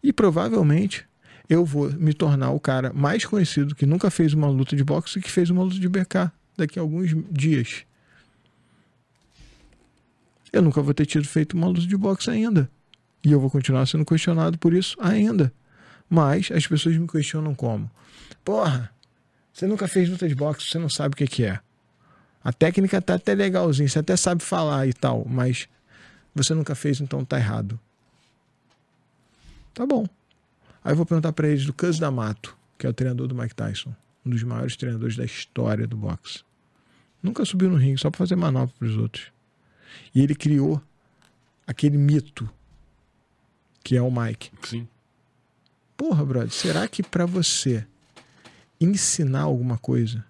E 0.03 0.11
provavelmente 0.11 1.07
eu 1.49 1.65
vou 1.65 1.91
me 1.91 2.13
tornar 2.13 2.51
o 2.51 2.59
cara 2.59 2.93
mais 2.93 3.25
conhecido 3.25 3.73
que 3.73 3.85
nunca 3.85 4.11
fez 4.11 4.33
uma 4.33 4.47
luta 4.47 4.75
de 4.75 4.83
boxe 4.83 5.17
e 5.17 5.21
que 5.21 5.31
fez 5.31 5.49
uma 5.49 5.63
luta 5.63 5.79
de 5.79 5.89
BK 5.89 6.31
daqui 6.55 6.77
a 6.77 6.81
alguns 6.81 7.11
dias. 7.31 7.85
Eu 10.53 10.61
nunca 10.61 10.81
vou 10.81 10.93
ter 10.93 11.07
tido 11.07 11.27
feito 11.27 11.57
uma 11.57 11.67
luta 11.67 11.87
de 11.87 11.97
boxe 11.97 12.29
ainda. 12.29 12.69
E 13.23 13.31
eu 13.31 13.39
vou 13.39 13.49
continuar 13.49 13.85
sendo 13.87 14.05
questionado 14.05 14.57
por 14.59 14.73
isso 14.73 14.95
ainda. 15.01 15.51
Mas 16.07 16.51
as 16.51 16.65
pessoas 16.67 16.95
me 16.97 17.07
questionam 17.07 17.55
como? 17.55 17.89
Porra, 18.45 18.91
você 19.51 19.65
nunca 19.65 19.87
fez 19.87 20.07
luta 20.07 20.27
de 20.27 20.35
boxe, 20.35 20.67
você 20.67 20.77
não 20.77 20.89
sabe 20.89 21.13
o 21.13 21.17
que, 21.17 21.27
que 21.27 21.43
é. 21.43 21.59
A 22.43 22.53
técnica 22.53 23.01
tá 23.01 23.15
até 23.15 23.33
legalzinha, 23.33 23.87
você 23.87 23.99
até 23.99 24.15
sabe 24.15 24.43
falar 24.43 24.87
e 24.87 24.93
tal, 24.93 25.25
mas 25.27 25.67
você 26.33 26.53
nunca 26.53 26.73
fez, 26.73 27.01
então 27.01 27.25
tá 27.25 27.37
errado. 27.37 27.79
Tá 29.73 29.85
bom. 29.85 30.07
Aí 30.83 30.93
eu 30.93 30.95
vou 30.95 31.05
perguntar 31.05 31.33
para 31.33 31.47
eles 31.47 31.65
do 31.65 31.73
Cus 31.73 31.99
D'Amato, 31.99 32.57
que 32.77 32.87
é 32.87 32.89
o 32.89 32.93
treinador 32.93 33.27
do 33.27 33.35
Mike 33.35 33.55
Tyson, 33.55 33.93
um 34.25 34.29
dos 34.29 34.43
maiores 34.43 34.75
treinadores 34.75 35.15
da 35.15 35.25
história 35.25 35.85
do 35.85 35.97
boxe. 35.97 36.43
Nunca 37.21 37.43
subiu 37.43 37.69
no 37.69 37.75
ringue, 37.75 37.99
só 37.99 38.09
para 38.09 38.17
fazer 38.17 38.35
manobra 38.35 38.73
para 38.77 38.87
os 38.87 38.97
outros. 38.97 39.31
E 40.15 40.21
ele 40.21 40.33
criou 40.33 40.81
aquele 41.67 41.97
mito 41.97 42.49
que 43.83 43.97
é 43.97 44.01
o 44.01 44.11
Mike. 44.11 44.51
Sim. 44.63 44.87
Porra, 45.97 46.25
brother, 46.25 46.51
será 46.51 46.87
que 46.87 47.03
para 47.03 47.25
você 47.25 47.85
ensinar 48.79 49.41
alguma 49.41 49.77
coisa, 49.77 50.23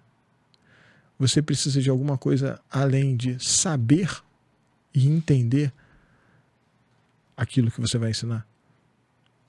você 1.18 1.40
precisa 1.40 1.80
de 1.80 1.88
alguma 1.88 2.18
coisa 2.18 2.60
além 2.70 3.16
de 3.16 3.38
saber 3.38 4.20
e 4.92 5.06
entender 5.06 5.72
aquilo 7.36 7.70
que 7.70 7.80
você 7.80 7.98
vai 7.98 8.10
ensinar? 8.10 8.49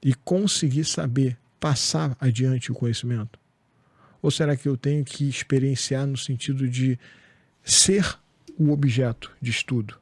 E 0.03 0.13
conseguir 0.13 0.85
saber 0.85 1.37
passar 1.59 2.15
adiante 2.19 2.71
o 2.71 2.75
conhecimento? 2.75 3.39
Ou 4.21 4.31
será 4.31 4.55
que 4.55 4.67
eu 4.67 4.77
tenho 4.77 5.03
que 5.03 5.27
experienciar 5.27 6.05
no 6.05 6.17
sentido 6.17 6.67
de 6.67 6.97
ser 7.63 8.17
o 8.57 8.71
objeto 8.71 9.31
de 9.41 9.51
estudo? 9.51 9.95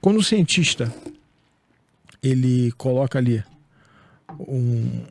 Quando 0.00 0.18
o 0.18 0.22
cientista 0.22 0.92
ele 2.22 2.70
coloca 2.72 3.18
ali 3.18 3.42
um, 4.38 5.06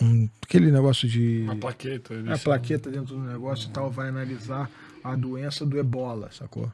um 0.00 0.28
aquele 0.42 0.70
negócio 0.70 1.08
de 1.08 1.42
Uma 1.42 1.56
plaqueta. 1.56 2.14
a 2.32 2.38
plaqueta 2.38 2.90
dentro 2.90 3.16
do 3.16 3.22
negócio 3.22 3.68
e 3.68 3.72
tal, 3.72 3.90
vai 3.90 4.08
analisar 4.08 4.70
a 5.04 5.14
doença 5.14 5.66
do 5.66 5.78
ebola, 5.78 6.30
sacou? 6.32 6.72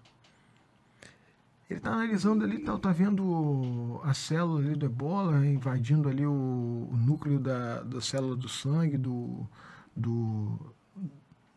Ele 1.73 1.81
tá 1.81 1.91
analisando 1.91 2.45
ali, 2.45 2.59
tá, 2.59 2.77
tá 2.77 2.93
vendo 2.93 3.99
a 4.05 4.13
célula 4.13 4.61
ali 4.61 4.77
do 4.77 4.85
ebola 4.85 5.47
invadindo 5.47 6.07
ali 6.07 6.27
o, 6.27 6.31
o 6.31 6.97
núcleo 6.99 7.41
da, 7.41 7.83
da 7.83 7.99
célula 7.99 8.37
do 8.37 8.47
sangue, 8.47 8.99
do, 8.99 9.49
do. 9.97 10.75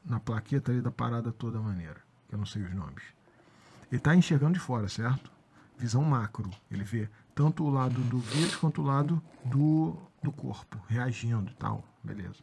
na 0.06 0.18
plaqueta 0.18 0.72
ali 0.72 0.82
da 0.82 0.90
parada 0.90 1.34
toda 1.34 1.60
maneira, 1.60 1.98
que 2.30 2.36
eu 2.36 2.40
não 2.40 2.46
sei 2.46 2.62
os 2.62 2.74
nomes. 2.74 3.04
Ele 3.92 4.00
tá 4.00 4.16
enxergando 4.16 4.54
de 4.54 4.60
fora, 4.60 4.88
certo? 4.88 5.30
Visão 5.78 6.02
macro. 6.02 6.50
Ele 6.72 6.86
vê 6.86 7.10
tanto 7.36 7.66
o 7.66 7.70
lado 7.70 8.00
do 8.04 8.20
vírus 8.20 8.56
quanto 8.56 8.82
o 8.82 8.86
lado 8.86 9.22
do, 9.44 9.98
do 10.24 10.32
corpo, 10.32 10.82
reagindo 10.88 11.52
e 11.52 11.56
tal. 11.56 11.84
Beleza. 12.02 12.40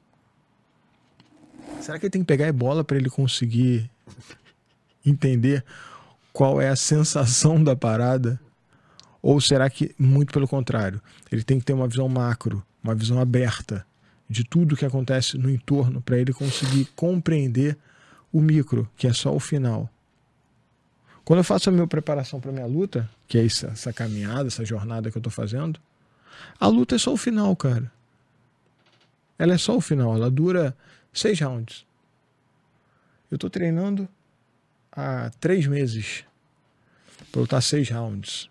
Será 1.80 1.98
que 1.98 2.04
ele 2.04 2.10
tem 2.10 2.20
que 2.22 2.26
pegar 2.26 2.48
ebola 2.48 2.84
para 2.84 2.98
ele 2.98 3.08
conseguir 3.08 3.90
entender 5.06 5.64
qual 6.32 6.60
é 6.60 6.68
a 6.68 6.76
sensação 6.76 7.62
da 7.62 7.76
parada? 7.76 8.40
Ou 9.20 9.40
será 9.40 9.68
que, 9.70 9.94
muito 9.98 10.32
pelo 10.32 10.48
contrário, 10.48 11.00
ele 11.30 11.44
tem 11.44 11.58
que 11.58 11.64
ter 11.64 11.72
uma 11.72 11.86
visão 11.86 12.08
macro, 12.08 12.64
uma 12.82 12.94
visão 12.94 13.20
aberta 13.20 13.86
de 14.28 14.42
tudo 14.42 14.76
que 14.76 14.84
acontece 14.84 15.36
no 15.36 15.50
entorno 15.50 16.00
para 16.00 16.18
ele 16.18 16.32
conseguir 16.32 16.86
compreender 16.96 17.76
o 18.32 18.40
micro, 18.40 18.90
que 18.96 19.06
é 19.06 19.12
só 19.12 19.34
o 19.34 19.38
final? 19.38 19.88
Quando 21.24 21.38
eu 21.38 21.44
faço 21.44 21.68
a 21.68 21.72
minha 21.72 21.86
preparação 21.86 22.40
para 22.40 22.50
minha 22.50 22.66
luta, 22.66 23.08
que 23.28 23.38
é 23.38 23.44
essa, 23.44 23.68
essa 23.68 23.92
caminhada, 23.92 24.48
essa 24.48 24.64
jornada 24.64 25.10
que 25.10 25.18
eu 25.18 25.22
tô 25.22 25.30
fazendo, 25.30 25.78
a 26.58 26.66
luta 26.66 26.96
é 26.96 26.98
só 26.98 27.12
o 27.12 27.16
final, 27.16 27.54
cara. 27.54 27.92
Ela 29.38 29.54
é 29.54 29.58
só 29.58 29.76
o 29.76 29.80
final, 29.80 30.14
ela 30.14 30.30
dura 30.30 30.76
seis 31.12 31.38
rounds. 31.38 31.86
Eu 33.30 33.38
tô 33.38 33.48
treinando 33.48 34.08
há 34.92 35.30
três 35.40 35.66
meses 35.66 36.24
para 37.30 37.40
lutar 37.40 37.62
seis 37.62 37.88
rounds. 37.88 38.50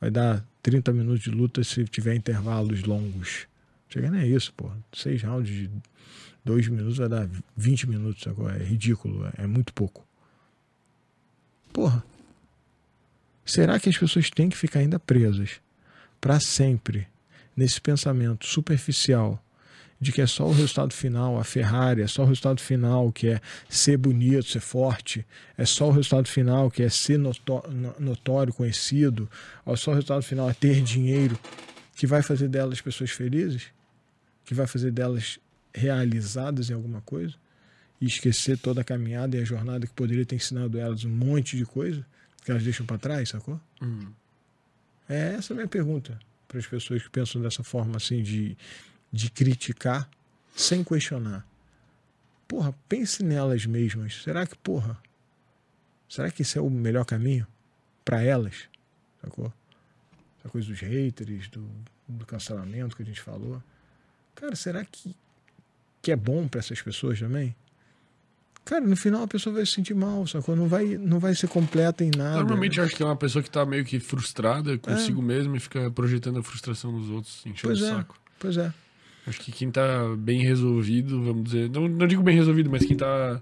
Vai 0.00 0.10
dar 0.10 0.44
30 0.62 0.92
minutos 0.92 1.22
de 1.22 1.30
luta 1.30 1.62
se 1.62 1.84
tiver 1.84 2.14
intervalos 2.14 2.82
longos. 2.82 3.46
Chega 3.88 4.10
nem 4.10 4.34
isso, 4.34 4.52
pô. 4.54 4.70
Seis 4.92 5.22
rounds 5.22 5.50
de 5.52 5.70
dois 6.44 6.66
minutos 6.68 6.96
vai 6.96 7.08
dar 7.08 7.28
20 7.56 7.88
minutos 7.88 8.26
agora. 8.26 8.62
É 8.62 8.64
ridículo, 8.64 9.30
é 9.36 9.46
muito 9.46 9.72
pouco. 9.74 10.06
Porra. 11.72 12.02
Será 13.44 13.78
que 13.78 13.88
as 13.88 13.98
pessoas 13.98 14.30
têm 14.30 14.48
que 14.48 14.56
ficar 14.56 14.80
ainda 14.80 14.98
presas 14.98 15.60
para 16.20 16.38
sempre 16.38 17.08
nesse 17.56 17.80
pensamento 17.80 18.46
superficial 18.46 19.42
de 20.00 20.12
que 20.12 20.22
é 20.22 20.26
só 20.26 20.46
o 20.46 20.52
resultado 20.52 20.94
final, 20.94 21.38
a 21.38 21.44
Ferrari, 21.44 22.00
é 22.00 22.06
só 22.06 22.22
o 22.22 22.26
resultado 22.26 22.60
final 22.60 23.12
que 23.12 23.28
é 23.28 23.40
ser 23.68 23.98
bonito, 23.98 24.44
ser 24.44 24.60
forte, 24.60 25.26
é 25.58 25.66
só 25.66 25.88
o 25.88 25.92
resultado 25.92 26.26
final 26.26 26.70
que 26.70 26.82
é 26.82 26.88
ser 26.88 27.18
notó- 27.18 27.68
no- 27.68 27.94
notório, 27.98 28.52
conhecido, 28.52 29.28
é 29.66 29.76
só 29.76 29.90
o 29.90 29.94
resultado 29.94 30.22
final 30.22 30.48
é 30.48 30.54
ter 30.54 30.80
dinheiro, 30.82 31.38
que 31.94 32.06
vai 32.06 32.22
fazer 32.22 32.48
delas 32.48 32.80
pessoas 32.80 33.10
felizes, 33.10 33.64
que 34.46 34.54
vai 34.54 34.66
fazer 34.66 34.90
delas 34.90 35.38
realizadas 35.74 36.70
em 36.70 36.72
alguma 36.74 37.02
coisa, 37.02 37.34
e 38.00 38.06
esquecer 38.06 38.56
toda 38.56 38.80
a 38.80 38.84
caminhada 38.84 39.36
e 39.36 39.40
a 39.42 39.44
jornada 39.44 39.86
que 39.86 39.92
poderia 39.92 40.24
ter 40.24 40.36
ensinado 40.36 40.78
elas 40.78 41.04
um 41.04 41.10
monte 41.10 41.58
de 41.58 41.66
coisa 41.66 42.04
que 42.42 42.50
elas 42.50 42.64
deixam 42.64 42.86
para 42.86 42.96
trás, 42.96 43.28
sacou? 43.28 43.60
Hum. 43.82 44.06
É 45.06 45.34
essa 45.34 45.52
a 45.52 45.56
minha 45.56 45.68
pergunta 45.68 46.18
para 46.48 46.58
as 46.58 46.66
pessoas 46.66 47.02
que 47.02 47.10
pensam 47.10 47.42
dessa 47.42 47.62
forma 47.62 47.98
assim 47.98 48.22
de, 48.22 48.56
de 49.12 49.30
criticar 49.30 50.08
sem 50.54 50.82
questionar. 50.84 51.46
Porra, 52.46 52.74
pense 52.88 53.22
nelas 53.22 53.64
mesmas. 53.66 54.22
Será 54.22 54.46
que, 54.46 54.56
porra, 54.58 54.98
será 56.08 56.30
que 56.30 56.42
esse 56.42 56.58
é 56.58 56.60
o 56.60 56.68
melhor 56.70 57.04
caminho 57.04 57.46
para 58.04 58.22
elas? 58.22 58.54
Sacou? 59.22 59.52
Essa 60.38 60.48
coisa 60.48 60.68
dos 60.68 60.80
haters, 60.80 61.48
do, 61.48 61.68
do 62.08 62.26
cancelamento 62.26 62.96
que 62.96 63.02
a 63.02 63.06
gente 63.06 63.20
falou. 63.20 63.62
Cara, 64.34 64.56
será 64.56 64.84
que, 64.84 65.14
que 66.02 66.10
é 66.10 66.16
bom 66.16 66.48
para 66.48 66.60
essas 66.60 66.80
pessoas 66.80 67.18
também? 67.20 67.54
Cara, 68.64 68.84
no 68.86 68.96
final 68.96 69.22
a 69.22 69.28
pessoa 69.28 69.54
vai 69.54 69.66
se 69.66 69.72
sentir 69.72 69.94
mal, 69.94 70.26
sacou? 70.26 70.54
Não 70.54 70.68
vai, 70.68 70.96
não 70.98 71.18
vai 71.18 71.34
ser 71.34 71.48
completa 71.48 72.04
em 72.04 72.10
nada. 72.16 72.36
Normalmente 72.36 72.78
eu 72.78 72.84
acho 72.84 72.94
que 72.94 73.02
é 73.02 73.06
uma 73.06 73.16
pessoa 73.16 73.42
que 73.42 73.50
tá 73.50 73.64
meio 73.66 73.84
que 73.84 73.98
frustrada 74.00 74.76
consigo 74.78 75.20
É. 75.20 75.24
mesmo 75.24 75.56
e 75.56 75.60
fica 75.60 75.90
projetando 75.90 76.38
a 76.38 76.42
frustração 76.42 76.92
nos 76.92 77.08
outros, 77.08 77.40
enchendo 77.46 77.60
Pois 77.62 77.80
o 77.80 77.84
é. 77.86 77.88
saco. 77.90 78.20
Pois 78.38 78.56
é. 78.56 78.72
Acho 79.30 79.40
que 79.40 79.52
quem 79.52 79.70
tá 79.70 80.14
bem 80.18 80.42
resolvido, 80.42 81.22
vamos 81.22 81.44
dizer, 81.44 81.70
não, 81.70 81.86
não 81.88 82.06
digo 82.06 82.22
bem 82.22 82.34
resolvido, 82.36 82.68
mas 82.68 82.84
quem 82.84 82.96
tá 82.96 83.40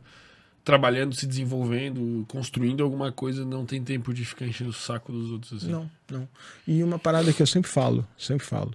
trabalhando, 0.64 1.14
se 1.14 1.26
desenvolvendo, 1.26 2.26
construindo 2.28 2.82
alguma 2.84 3.10
coisa, 3.10 3.42
não 3.44 3.64
tem 3.64 3.82
tempo 3.82 4.12
de 4.12 4.22
ficar 4.24 4.46
enchendo 4.46 4.68
o 4.70 4.72
saco 4.74 5.10
dos 5.10 5.30
outros 5.30 5.62
assim. 5.62 5.72
Não, 5.72 5.90
não. 6.10 6.28
E 6.66 6.82
uma 6.82 6.98
parada 6.98 7.32
que 7.32 7.40
eu 7.40 7.46
sempre 7.46 7.70
falo, 7.70 8.06
sempre 8.18 8.44
falo, 8.46 8.74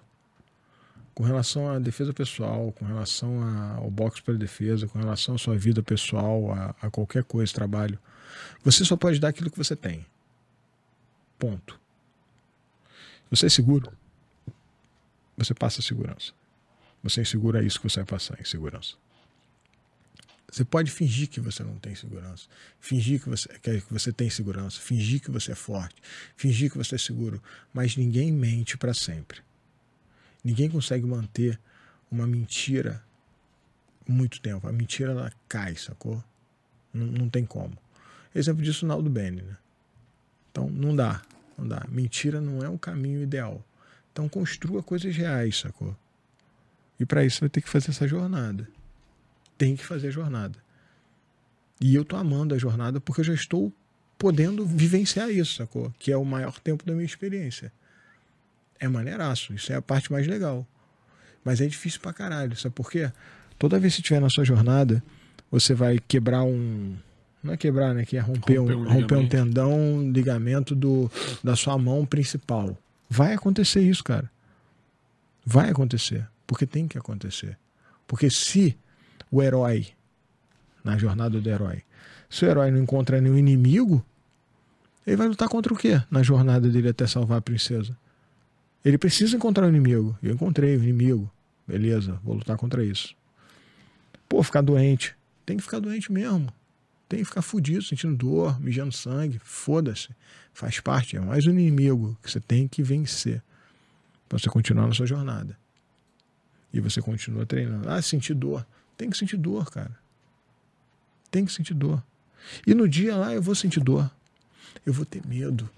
com 1.13 1.23
relação 1.23 1.69
à 1.69 1.77
defesa 1.77 2.11
pessoal, 2.11 2.71
com 2.71 2.83
relação 2.85 3.43
a- 3.43 3.75
ao 3.75 3.91
boxe 3.91 4.23
para 4.23 4.33
defesa, 4.33 4.87
com 4.87 4.97
relação 4.97 5.35
à 5.35 5.37
sua 5.37 5.55
vida 5.55 5.83
pessoal, 5.83 6.51
a, 6.51 6.75
a 6.81 6.89
qualquer 6.89 7.23
coisa, 7.23 7.53
trabalho, 7.53 7.99
você 8.63 8.83
só 8.83 8.97
pode 8.97 9.19
dar 9.19 9.27
aquilo 9.27 9.51
que 9.51 9.57
você 9.57 9.75
tem. 9.75 10.03
Ponto. 11.37 11.79
Você 13.29 13.45
é 13.45 13.49
seguro, 13.49 13.91
você 15.37 15.53
passa 15.53 15.79
segurança. 15.81 16.33
Você 17.03 17.21
inseguro, 17.21 17.57
é 17.57 17.63
isso 17.63 17.79
que 17.79 17.89
você 17.89 17.99
vai 17.99 18.05
passar, 18.05 18.39
insegurança. 18.39 18.95
Você 20.49 20.63
pode 20.63 20.91
fingir 20.91 21.27
que 21.27 21.39
você 21.39 21.63
não 21.63 21.77
tem 21.79 21.95
segurança, 21.95 22.47
fingir 22.79 23.21
que 23.21 23.27
você, 23.27 23.49
que 23.59 23.91
você 23.91 24.13
tem 24.13 24.29
segurança, 24.29 24.79
fingir 24.79 25.19
que 25.19 25.31
você 25.31 25.51
é 25.51 25.55
forte, 25.55 25.95
fingir 26.37 26.71
que 26.71 26.77
você 26.77 26.95
é 26.95 26.97
seguro, 26.97 27.41
mas 27.73 27.97
ninguém 27.97 28.31
mente 28.31 28.77
para 28.77 28.93
sempre. 28.93 29.41
Ninguém 30.43 30.69
consegue 30.69 31.05
manter 31.05 31.59
uma 32.11 32.27
mentira 32.27 33.03
muito 34.07 34.39
tempo. 34.39 34.67
A 34.67 34.71
mentira 34.71 35.11
ela 35.11 35.33
cai, 35.49 35.75
sacou? 35.75 36.23
Não, 36.93 37.07
não 37.07 37.29
tem 37.29 37.45
como. 37.45 37.75
Exemplo 38.35 38.63
disso, 38.63 38.85
Naldo 38.85 39.09
Bene, 39.09 39.41
né? 39.41 39.57
Então 40.51 40.69
não 40.69 40.95
dá, 40.95 41.23
não 41.57 41.67
dá. 41.67 41.83
Mentira 41.89 42.39
não 42.39 42.63
é 42.63 42.69
um 42.69 42.77
caminho 42.77 43.23
ideal. 43.23 43.65
Então 44.11 44.29
construa 44.29 44.83
coisas 44.83 45.15
reais, 45.15 45.57
sacou? 45.57 45.97
E 47.03 47.05
para 47.05 47.25
isso 47.25 47.41
vai 47.41 47.49
ter 47.49 47.59
que 47.59 47.67
fazer 47.67 47.89
essa 47.89 48.07
jornada. 48.07 48.65
Tem 49.57 49.75
que 49.75 49.85
fazer 49.85 50.07
a 50.07 50.11
jornada. 50.11 50.57
E 51.81 51.93
eu 51.93 52.05
tô 52.05 52.15
amando 52.15 52.55
a 52.55 52.57
jornada 52.57 53.01
porque 53.01 53.19
eu 53.19 53.25
já 53.25 53.33
estou 53.33 53.73
podendo 54.17 54.65
vivenciar 54.65 55.29
isso, 55.29 55.55
sacou? 55.55 55.93
Que 55.99 56.13
é 56.13 56.17
o 56.17 56.23
maior 56.23 56.57
tempo 56.61 56.85
da 56.85 56.93
minha 56.93 57.05
experiência. 57.05 57.73
É 58.79 58.87
maneiraço, 58.87 59.53
isso 59.53 59.73
é 59.73 59.75
a 59.75 59.81
parte 59.81 60.13
mais 60.13 60.25
legal. 60.27 60.65
Mas 61.43 61.59
é 61.59 61.67
difícil 61.67 61.99
pra 61.99 62.13
caralho. 62.13 62.55
Sabe 62.55 62.73
por 62.73 62.89
quê? 62.89 63.11
Toda 63.59 63.77
vez 63.77 63.95
que 63.95 63.99
estiver 63.99 64.21
na 64.21 64.29
sua 64.29 64.45
jornada, 64.45 65.03
você 65.51 65.73
vai 65.73 65.99
quebrar 65.99 66.43
um. 66.43 66.95
Não 67.43 67.51
é 67.51 67.57
quebrar, 67.57 67.93
né? 67.93 68.05
Que 68.05 68.15
é 68.15 68.21
romper, 68.21 68.59
Romper 68.59 68.77
um, 68.77 68.81
um 68.81 68.93
romper 68.93 69.15
um 69.17 69.27
tendão, 69.27 69.73
um 69.73 70.09
ligamento 70.09 70.73
do, 70.73 71.11
da 71.43 71.57
sua 71.57 71.77
mão 71.77 72.05
principal. 72.05 72.77
Vai 73.09 73.33
acontecer 73.33 73.81
isso, 73.81 74.05
cara. 74.05 74.31
Vai 75.45 75.69
acontecer. 75.69 76.25
Porque 76.45 76.65
tem 76.65 76.87
que 76.87 76.97
acontecer. 76.97 77.57
Porque 78.07 78.29
se 78.29 78.77
o 79.31 79.41
herói, 79.41 79.87
na 80.83 80.97
jornada 80.97 81.39
do 81.39 81.49
herói, 81.49 81.83
se 82.29 82.45
o 82.45 82.47
herói 82.47 82.71
não 82.71 82.79
encontra 82.79 83.19
nenhum 83.21 83.37
inimigo, 83.37 84.05
ele 85.05 85.15
vai 85.15 85.27
lutar 85.27 85.49
contra 85.49 85.73
o 85.73 85.77
quê 85.77 86.01
na 86.09 86.23
jornada 86.23 86.69
dele 86.69 86.89
até 86.89 87.05
salvar 87.05 87.37
a 87.37 87.41
princesa? 87.41 87.97
Ele 88.83 88.97
precisa 88.97 89.35
encontrar 89.35 89.65
um 89.65 89.69
inimigo. 89.69 90.17
Eu 90.21 90.33
encontrei 90.33 90.75
o 90.75 90.83
inimigo. 90.83 91.31
Beleza, 91.67 92.19
vou 92.23 92.35
lutar 92.35 92.57
contra 92.57 92.83
isso. 92.83 93.15
Pô, 94.27 94.43
ficar 94.43 94.61
doente. 94.61 95.15
Tem 95.45 95.57
que 95.57 95.63
ficar 95.63 95.79
doente 95.79 96.11
mesmo. 96.11 96.51
Tem 97.07 97.19
que 97.19 97.25
ficar 97.25 97.41
fudido, 97.41 97.83
sentindo 97.83 98.15
dor, 98.15 98.59
mijando 98.59 98.91
sangue. 98.91 99.39
Foda-se. 99.43 100.09
Faz 100.53 100.79
parte. 100.79 101.15
É 101.15 101.19
mais 101.19 101.47
um 101.47 101.51
inimigo 101.51 102.17
que 102.21 102.29
você 102.29 102.39
tem 102.39 102.67
que 102.67 102.83
vencer 102.83 103.41
para 104.27 104.39
você 104.39 104.49
continuar 104.49 104.87
na 104.87 104.93
sua 104.93 105.05
jornada. 105.05 105.57
E 106.73 106.79
você 106.79 107.01
continua 107.01 107.45
treinando. 107.45 107.89
Ah, 107.89 108.01
sentir 108.01 108.33
dor. 108.33 108.65
Tem 108.97 109.09
que 109.09 109.17
sentir 109.17 109.37
dor, 109.37 109.69
cara. 109.69 109.95
Tem 111.29 111.45
que 111.45 111.51
sentir 111.51 111.73
dor. 111.73 112.03
E 112.65 112.73
no 112.73 112.87
dia 112.89 113.15
lá 113.15 113.33
eu 113.33 113.41
vou 113.41 113.55
sentir 113.55 113.79
dor. 113.79 114.09
Eu 114.85 114.91
vou 114.91 115.05
ter 115.05 115.25
medo. 115.25 115.69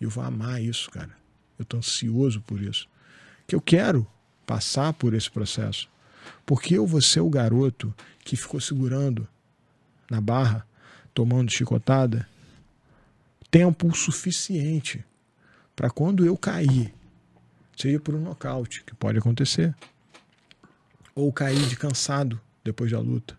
Eu 0.00 0.10
vou 0.10 0.24
amar 0.24 0.62
isso, 0.62 0.90
cara. 0.90 1.10
Eu 1.58 1.64
tô 1.64 1.76
ansioso 1.76 2.40
por 2.40 2.60
isso. 2.60 2.88
Que 3.46 3.54
eu 3.54 3.60
quero 3.60 4.06
passar 4.46 4.92
por 4.92 5.14
esse 5.14 5.30
processo. 5.30 5.88
Porque 6.46 6.76
eu 6.76 6.86
vou 6.86 7.02
ser 7.02 7.20
o 7.20 7.30
garoto 7.30 7.94
que 8.24 8.36
ficou 8.36 8.60
segurando 8.60 9.28
na 10.10 10.20
barra, 10.20 10.66
tomando 11.12 11.50
chicotada, 11.50 12.26
tempo 13.50 13.94
suficiente 13.94 15.04
para 15.76 15.90
quando 15.90 16.24
eu 16.24 16.36
cair, 16.36 16.92
seja 17.76 18.00
por 18.00 18.14
um 18.14 18.20
nocaute, 18.20 18.82
que 18.84 18.94
pode 18.94 19.18
acontecer, 19.18 19.74
ou 21.14 21.32
cair 21.32 21.66
de 21.68 21.76
cansado 21.76 22.40
depois 22.62 22.90
da 22.90 22.98
luta, 22.98 23.38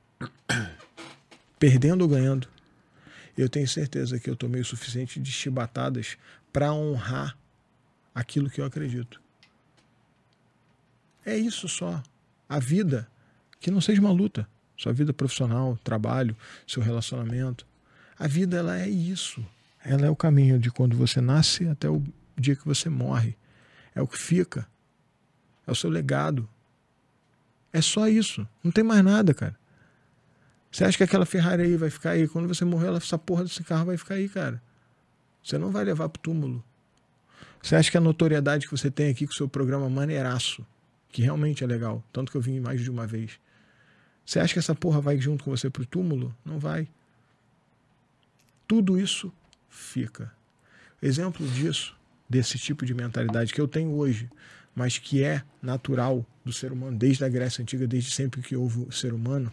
perdendo 1.60 2.04
ou 2.04 2.08
ganhando, 2.08 2.48
eu 3.38 3.50
tenho 3.50 3.68
certeza 3.68 4.20
que 4.20 4.30
eu 4.30 4.36
tomei 4.36 4.62
o 4.62 4.66
suficiente 4.66 5.20
de 5.20 5.32
chibatadas 5.32 6.18
para 6.54 6.72
honrar 6.72 7.38
aquilo 8.14 8.50
que 8.50 8.62
eu 8.62 8.66
acredito. 8.66 9.22
É 11.26 11.36
isso 11.36 11.68
só. 11.68 12.02
A 12.48 12.60
vida, 12.60 13.10
que 13.60 13.70
não 13.70 13.82
seja 13.82 14.00
uma 14.00 14.12
luta. 14.12 14.48
Sua 14.78 14.94
vida 14.94 15.12
profissional, 15.12 15.78
trabalho, 15.84 16.36
seu 16.68 16.82
relacionamento. 16.82 17.66
A 18.18 18.28
vida, 18.28 18.58
ela 18.58 18.80
é 18.80 18.88
isso. 18.88 19.45
Ela 19.84 20.06
é 20.06 20.10
o 20.10 20.16
caminho 20.16 20.60
de 20.60 20.72
quando 20.72 20.95
você 20.95 21.20
nasce 21.20 21.68
até 21.68 21.90
o 21.90 22.02
dia 22.38 22.56
que 22.56 22.66
você 22.66 22.90
morre. 22.90 23.36
É 23.94 24.02
o 24.02 24.08
que 24.08 24.18
fica. 24.18 24.68
É 25.66 25.72
o 25.72 25.76
seu 25.76 25.90
legado. 25.90 26.48
É 27.76 27.82
só 27.82 28.08
isso. 28.08 28.48
Não 28.64 28.72
tem 28.72 28.86
mais 28.86 29.04
nada, 29.04 29.34
cara. 29.34 29.54
Você 30.72 30.86
acha 30.86 30.98
que 30.98 31.04
aquela 31.04 31.26
Ferrari 31.26 31.64
aí 31.64 31.76
vai 31.76 31.90
ficar 31.90 32.12
aí? 32.12 32.26
Quando 32.26 32.48
você 32.48 32.64
morrer, 32.64 32.88
essa 32.95 33.18
porra 33.18 33.44
desse 33.44 33.62
carro 33.66 33.88
vai 33.88 33.98
ficar 33.98 34.14
aí, 34.16 34.30
cara. 34.30 34.64
Você 35.44 35.58
não 35.58 35.72
vai 35.72 35.84
levar 35.84 36.08
pro 36.08 36.22
túmulo. 36.22 36.64
Você 37.62 37.76
acha 37.76 37.92
que 37.92 37.98
a 37.98 38.00
notoriedade 38.00 38.66
que 38.66 38.72
você 38.72 38.90
tem 38.90 39.10
aqui 39.10 39.28
com 39.28 39.34
o 39.34 39.36
seu 39.36 39.50
programa 39.50 39.90
maneiraço, 39.90 40.66
que 41.10 41.22
realmente 41.22 41.66
é 41.66 41.68
legal, 41.68 42.02
tanto 42.14 42.32
que 42.32 42.38
eu 42.38 42.42
vim 42.42 42.62
mais 42.62 42.80
de 42.80 42.90
uma 42.90 43.06
vez. 43.06 43.38
Você 44.26 44.40
acha 44.40 44.54
que 44.54 44.60
essa 44.60 44.74
porra 44.74 45.02
vai 45.02 45.20
junto 45.20 45.44
com 45.44 45.52
você 45.52 45.70
pro 45.70 45.86
túmulo? 45.86 46.34
Não 46.45 46.58
vai. 46.58 46.88
Tudo 48.66 48.98
isso 48.98 49.34
fica. 49.70 50.32
Exemplo 51.02 51.45
disso, 51.45 51.94
desse 52.30 52.58
tipo 52.58 52.86
de 52.86 52.94
mentalidade 52.94 53.54
que 53.54 53.60
eu 53.60 53.68
tenho 53.68 53.92
hoje, 53.92 54.30
mas 54.76 54.98
que 54.98 55.24
é 55.24 55.42
natural 55.62 56.26
do 56.44 56.52
ser 56.52 56.72
humano 56.72 56.98
desde 56.98 57.24
a 57.24 57.30
Grécia 57.30 57.62
Antiga, 57.62 57.88
desde 57.88 58.12
sempre 58.12 58.42
que 58.42 58.56
houve 58.56 58.82
o 58.82 58.92
ser 58.92 59.14
humano. 59.14 59.52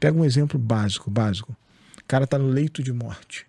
Pega 0.00 0.18
um 0.18 0.24
exemplo 0.24 0.58
básico, 0.58 1.10
básico. 1.10 1.54
O 1.98 2.04
cara 2.08 2.26
tá 2.26 2.38
no 2.38 2.48
leito 2.48 2.82
de 2.82 2.92
morte. 2.92 3.46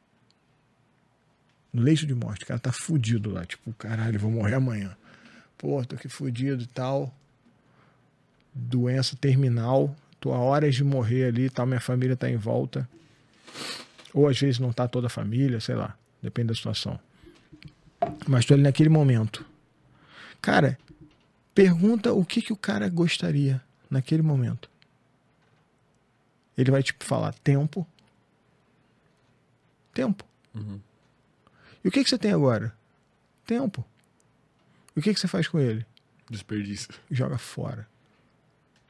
No 1.74 1.82
leito 1.82 2.06
de 2.06 2.14
morte, 2.14 2.44
o 2.44 2.48
cara 2.48 2.60
tá 2.60 2.72
fudido 2.72 3.32
lá, 3.32 3.46
tipo, 3.46 3.74
caralho, 3.74 4.20
vou 4.20 4.30
morrer 4.30 4.56
amanhã. 4.56 4.96
Pô, 5.58 5.84
tô 5.84 5.96
aqui 5.96 6.08
fudido 6.08 6.64
e 6.64 6.68
tal. 6.68 7.14
Doença 8.54 9.18
terminal, 9.20 9.96
tô 10.20 10.32
a 10.32 10.38
horas 10.38 10.76
de 10.76 10.84
morrer 10.84 11.26
ali, 11.26 11.50
tal, 11.50 11.66
minha 11.66 11.82
família 11.82 12.16
tá 12.16 12.30
em 12.30 12.38
volta. 12.38 12.88
Ou 14.14 14.28
às 14.30 14.40
vezes 14.40 14.60
não 14.60 14.72
tá 14.72 14.88
toda 14.88 15.08
a 15.08 15.10
família, 15.10 15.60
sei 15.60 15.76
lá, 15.76 15.98
depende 16.22 16.50
da 16.50 16.56
situação. 16.56 16.98
Mas 18.28 18.46
tô 18.46 18.54
ali 18.54 18.64
naquele 18.64 18.90
momento. 18.90 19.46
Cara, 20.42 20.78
pergunta 21.56 22.14
o 22.14 22.26
que 22.26 22.42
que 22.42 22.52
o 22.52 22.58
cara 22.58 22.90
gostaria 22.90 23.64
naquele 23.90 24.22
momento. 24.22 24.70
Ele 26.58 26.70
vai 26.70 26.84
tipo 26.84 27.04
falar 27.04 27.34
tempo. 27.34 27.88
Tempo. 29.94 30.26
E 31.84 31.88
o 31.88 31.92
que 31.92 32.04
que 32.04 32.10
você 32.10 32.18
tem 32.18 32.34
agora? 32.34 32.76
Tempo. 33.46 33.86
E 34.96 35.00
o 35.00 35.02
que 35.02 35.14
que 35.14 35.20
você 35.20 35.28
faz 35.28 35.48
com 35.48 35.58
ele? 35.58 35.86
Desperdício. 36.30 36.90
joga 37.10 37.38
fora. 37.38 37.88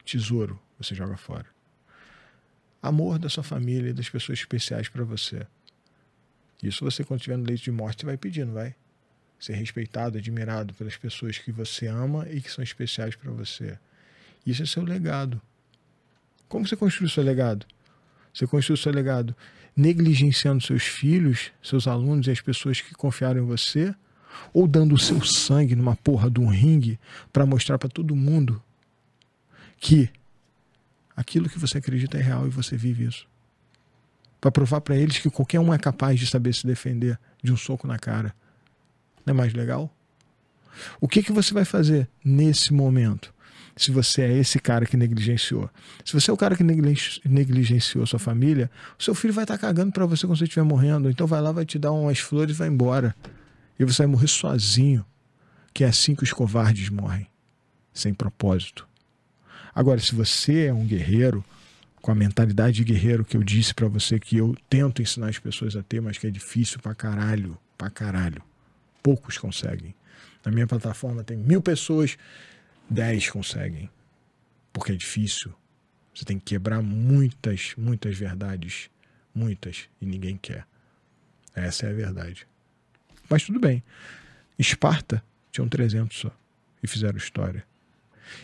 Tesouro, 0.03 0.59
você 0.79 0.95
joga 0.95 1.17
fora. 1.17 1.45
Amor 2.81 3.19
da 3.19 3.29
sua 3.29 3.43
família 3.43 3.89
e 3.89 3.93
das 3.93 4.09
pessoas 4.09 4.39
especiais 4.39 4.89
para 4.89 5.03
você. 5.03 5.45
Isso 6.63 6.83
você, 6.83 7.03
quando 7.03 7.19
estiver 7.19 7.37
no 7.37 7.45
leito 7.45 7.63
de 7.63 7.71
morte, 7.71 8.05
vai 8.05 8.17
pedir, 8.17 8.45
não 8.45 8.53
vai? 8.53 8.75
Ser 9.45 9.53
respeitado, 9.53 10.17
admirado 10.17 10.73
pelas 10.73 10.97
pessoas 10.97 11.37
que 11.37 11.51
você 11.51 11.85
ama 11.85 12.27
e 12.31 12.41
que 12.41 12.51
são 12.51 12.63
especiais 12.63 13.15
para 13.15 13.29
você. 13.29 13.77
Isso 14.43 14.63
é 14.63 14.65
seu 14.65 14.81
legado. 14.81 15.39
Como 16.49 16.67
você 16.67 16.75
construiu 16.75 17.11
seu 17.11 17.23
legado? 17.23 17.63
Você 18.33 18.47
construiu 18.47 18.75
seu 18.75 18.91
legado 18.91 19.35
negligenciando 19.75 20.63
seus 20.63 20.81
filhos, 20.81 21.51
seus 21.61 21.85
alunos 21.87 22.25
e 22.25 22.31
as 22.31 22.41
pessoas 22.41 22.81
que 22.81 22.95
confiaram 22.95 23.43
em 23.43 23.45
você? 23.45 23.93
Ou 24.51 24.67
dando 24.67 24.95
o 24.95 24.97
seu 24.97 25.23
sangue 25.23 25.75
numa 25.75 25.95
porra 25.95 26.27
de 26.27 26.39
um 26.39 26.47
ringue 26.47 26.99
para 27.31 27.45
mostrar 27.45 27.77
para 27.77 27.87
todo 27.87 28.15
mundo 28.15 28.59
que 29.77 30.09
aquilo 31.15 31.47
que 31.47 31.59
você 31.59 31.77
acredita 31.77 32.17
é 32.17 32.21
real 32.23 32.47
e 32.47 32.49
você 32.49 32.75
vive 32.75 33.05
isso? 33.05 33.27
Para 34.41 34.49
provar 34.49 34.81
para 34.81 34.95
eles 34.95 35.19
que 35.19 35.29
qualquer 35.29 35.59
um 35.59 35.71
é 35.71 35.77
capaz 35.77 36.19
de 36.19 36.25
saber 36.25 36.55
se 36.55 36.65
defender 36.65 37.19
de 37.43 37.53
um 37.53 37.57
soco 37.57 37.85
na 37.85 37.99
cara. 37.99 38.33
Não 39.25 39.33
é 39.33 39.37
mais 39.37 39.53
legal? 39.53 39.93
O 40.99 41.07
que, 41.07 41.23
que 41.23 41.31
você 41.31 41.53
vai 41.53 41.65
fazer 41.65 42.07
nesse 42.23 42.73
momento? 42.73 43.33
Se 43.77 43.91
você 43.91 44.21
é 44.21 44.37
esse 44.37 44.57
cara 44.59 44.85
que 44.85 44.95
negligenciou. 44.95 45.69
Se 46.05 46.13
você 46.13 46.31
é 46.31 46.33
o 46.33 46.37
cara 46.37 46.55
que 46.55 46.63
negli- 46.63 46.97
negligenciou 47.25 48.05
sua 48.05 48.19
família, 48.19 48.69
o 48.97 49.03
seu 49.03 49.13
filho 49.13 49.33
vai 49.33 49.43
estar 49.43 49.57
cagando 49.57 49.91
para 49.91 50.05
você 50.05 50.25
quando 50.25 50.37
você 50.37 50.45
estiver 50.45 50.63
morrendo. 50.63 51.09
Então 51.09 51.27
vai 51.27 51.41
lá, 51.41 51.51
vai 51.51 51.65
te 51.65 51.77
dar 51.77 51.91
umas 51.91 52.19
flores 52.19 52.55
e 52.55 52.59
vai 52.59 52.67
embora. 52.69 53.13
E 53.77 53.83
você 53.83 54.03
vai 54.03 54.07
morrer 54.07 54.27
sozinho. 54.27 55.05
Que 55.73 55.83
é 55.83 55.87
assim 55.87 56.15
que 56.15 56.23
os 56.23 56.31
covardes 56.31 56.89
morrem. 56.89 57.27
Sem 57.93 58.13
propósito. 58.13 58.87
Agora, 59.73 59.99
se 59.99 60.15
você 60.15 60.67
é 60.67 60.73
um 60.73 60.85
guerreiro, 60.85 61.43
com 62.01 62.11
a 62.11 62.15
mentalidade 62.15 62.77
de 62.77 62.83
guerreiro 62.85 63.25
que 63.25 63.35
eu 63.35 63.43
disse 63.43 63.73
pra 63.73 63.89
você 63.89 64.17
que 64.19 64.37
eu 64.37 64.55
tento 64.69 65.01
ensinar 65.01 65.27
as 65.27 65.39
pessoas 65.39 65.75
a 65.75 65.83
ter, 65.83 66.01
mas 66.01 66.17
que 66.17 66.27
é 66.27 66.31
difícil 66.31 66.79
pra 66.79 66.95
caralho, 66.95 67.57
pra 67.77 67.89
caralho. 67.89 68.41
Poucos 69.05 69.37
conseguem. 69.37 69.93
Na 70.43 70.51
minha 70.51 70.65
plataforma 70.65 71.23
tem 71.23 71.37
mil 71.37 71.61
pessoas, 71.61 72.17
dez 72.89 73.29
conseguem. 73.29 73.87
Porque 74.73 74.93
é 74.93 74.95
difícil. 74.95 75.53
Você 76.11 76.25
tem 76.25 76.39
que 76.39 76.45
quebrar 76.45 76.81
muitas, 76.81 77.75
muitas 77.77 78.17
verdades. 78.17 78.89
Muitas. 79.31 79.87
E 80.01 80.07
ninguém 80.07 80.37
quer. 80.37 80.65
Essa 81.53 81.85
é 81.85 81.91
a 81.91 81.93
verdade. 81.93 82.47
Mas 83.29 83.43
tudo 83.43 83.59
bem. 83.59 83.83
Esparta 84.57 85.23
tinham 85.51 85.69
300 85.69 86.17
só. 86.17 86.35
E 86.81 86.87
fizeram 86.87 87.17
história. 87.17 87.63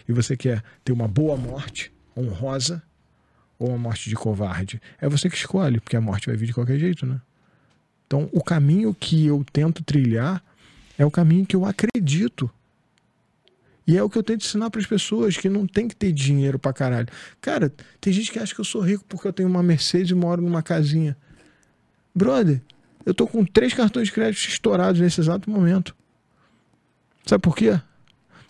E 0.08 0.14
você 0.14 0.38
quer 0.38 0.64
ter 0.86 0.92
uma 0.92 1.08
boa 1.08 1.36
morte, 1.36 1.92
honrosa, 2.16 2.84
ou 3.58 3.70
uma 3.70 3.80
morte 3.80 4.12
de 4.12 4.16
covarde? 4.16 4.80
É 5.00 5.10
você 5.10 5.28
que 5.28 5.36
escolhe, 5.36 5.80
porque 5.80 5.98
a 5.98 6.02
morte 6.02 6.28
vai 6.28 6.38
vir 6.38 6.46
de 6.46 6.54
qualquer 6.54 6.78
jeito, 6.78 7.04
né? 7.04 7.20
Então, 8.06 8.30
o 8.32 8.44
caminho 8.44 8.94
que 8.94 9.26
eu 9.26 9.44
tento 9.52 9.84
trilhar 9.84 10.44
é 10.98 11.06
o 11.06 11.12
caminho 11.12 11.46
que 11.46 11.56
eu 11.56 11.66
acredito. 11.66 12.50
E 13.86 13.98
é 13.98 14.04
o 14.04 14.10
que 14.10 14.18
eu 14.18 14.24
tento 14.24 14.46
ensinar 14.46 14.70
para 14.70 14.80
as 14.80 14.88
pessoas 14.88 15.36
que 15.36 15.50
não 15.50 15.66
tem 15.66 15.88
que 15.88 15.96
ter 15.96 16.12
dinheiro 16.12 16.60
pra 16.60 16.72
caralho. 16.72 17.08
Cara, 17.40 17.74
tem 18.00 18.14
gente 18.14 18.32
que 18.32 18.40
acha 18.40 18.54
que 18.54 18.62
eu 18.62 18.66
sou 18.66 18.82
rico 18.82 19.04
porque 19.08 19.28
eu 19.28 19.34
tenho 19.34 19.50
uma 19.50 19.64
Mercedes 19.64 20.12
e 20.12 20.16
moro 20.16 20.42
numa 20.42 20.62
casinha. 20.62 21.18
Brother, 22.14 22.62
eu 23.06 23.14
tô 23.14 23.26
com 23.26 23.44
três 23.44 23.74
cartões 23.74 24.08
de 24.08 24.14
crédito 24.14 24.48
estourados 24.48 25.02
nesse 25.02 25.20
exato 25.20 25.50
momento. 25.50 25.96
Sabe 27.26 27.42
por 27.42 27.56
quê? 27.56 27.80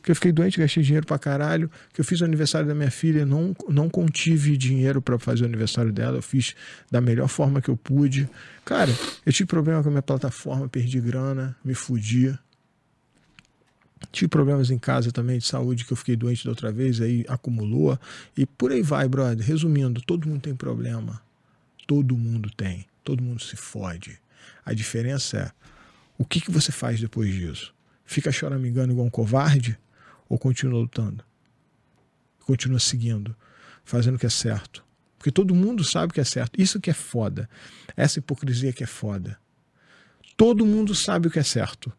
Que 0.02 0.12
eu 0.12 0.16
fiquei 0.16 0.32
doente, 0.32 0.60
gastei 0.60 0.82
dinheiro 0.84 1.06
pra 1.06 1.20
caralho, 1.20 1.70
que 1.94 2.02
eu 2.02 2.06
fiz 2.06 2.22
o 2.22 2.26
aniversário 2.26 2.68
da 2.68 2.74
minha 2.74 2.90
filha, 2.92 3.26
não, 3.26 3.56
não 3.70 3.90
contive 3.90 4.58
dinheiro 4.58 5.02
para 5.02 5.18
fazer 5.20 5.44
o 5.44 5.46
aniversário 5.46 5.92
dela, 5.92 6.18
eu 6.18 6.22
fiz 6.22 6.56
da 6.90 7.00
melhor 7.00 7.28
forma 7.28 7.62
que 7.62 7.70
eu 7.70 7.78
pude. 7.78 8.28
Cara, 8.66 8.92
eu 9.26 9.32
tive 9.32 9.48
problema 9.48 9.82
com 9.84 9.90
a 9.90 9.92
minha 9.92 10.02
plataforma, 10.02 10.68
perdi 10.68 11.00
grana, 11.00 11.56
me 11.64 11.74
fudi. 11.74 12.38
Tive 14.12 14.28
problemas 14.28 14.72
em 14.72 14.80
casa 14.80 15.12
também 15.12 15.38
de 15.38 15.46
saúde, 15.46 15.86
que 15.86 15.94
eu 15.94 15.98
fiquei 15.98 16.16
doente 16.16 16.44
da 16.44 16.50
outra 16.50 16.72
vez, 16.72 17.00
aí 17.00 17.24
acumulou. 17.28 17.98
E 18.36 18.46
por 18.46 18.72
aí 18.72 18.82
vai, 18.82 19.08
brother. 19.08 19.46
Resumindo, 19.46 20.02
todo 20.02 20.28
mundo 20.28 20.42
tem 20.42 20.56
problema. 20.56 21.22
Todo 21.86 22.18
mundo 22.18 22.50
tem. 22.50 22.86
Todo 23.04 23.22
mundo 23.22 23.42
se 23.42 23.56
fode. 23.56 24.20
A 24.66 24.74
diferença 24.74 25.38
é 25.38 25.52
o 26.18 26.26
que, 26.26 26.42
que 26.42 26.52
você 26.52 26.72
faz 26.72 27.00
depois 27.00 27.34
disso? 27.34 27.74
Fica 28.06 28.32
choramingando 28.32 28.92
igual 28.92 29.06
um 29.06 29.10
covarde 29.10 29.78
ou 30.32 30.38
continua 30.38 30.80
lutando? 30.80 31.26
Continua 32.46 32.80
seguindo, 32.80 33.36
fazendo 33.84 34.16
o 34.16 34.18
que 34.18 34.26
é 34.26 34.30
certo. 34.30 34.82
Porque 35.18 35.30
todo 35.30 35.54
mundo 35.54 35.84
sabe 35.84 36.12
o 36.12 36.14
que 36.14 36.22
é 36.22 36.24
certo. 36.24 36.60
Isso 36.60 36.80
que 36.80 36.90
é 36.90 36.94
foda. 36.94 37.50
Essa 37.98 38.20
hipocrisia 38.20 38.72
que 38.72 38.82
é 38.82 38.88
foda. 38.88 39.38
Todo 40.38 40.66
mundo 40.66 40.96
sabe 40.96 41.28
o 41.28 41.32
que 41.32 41.38
é 41.38 41.44
certo. 41.44 41.92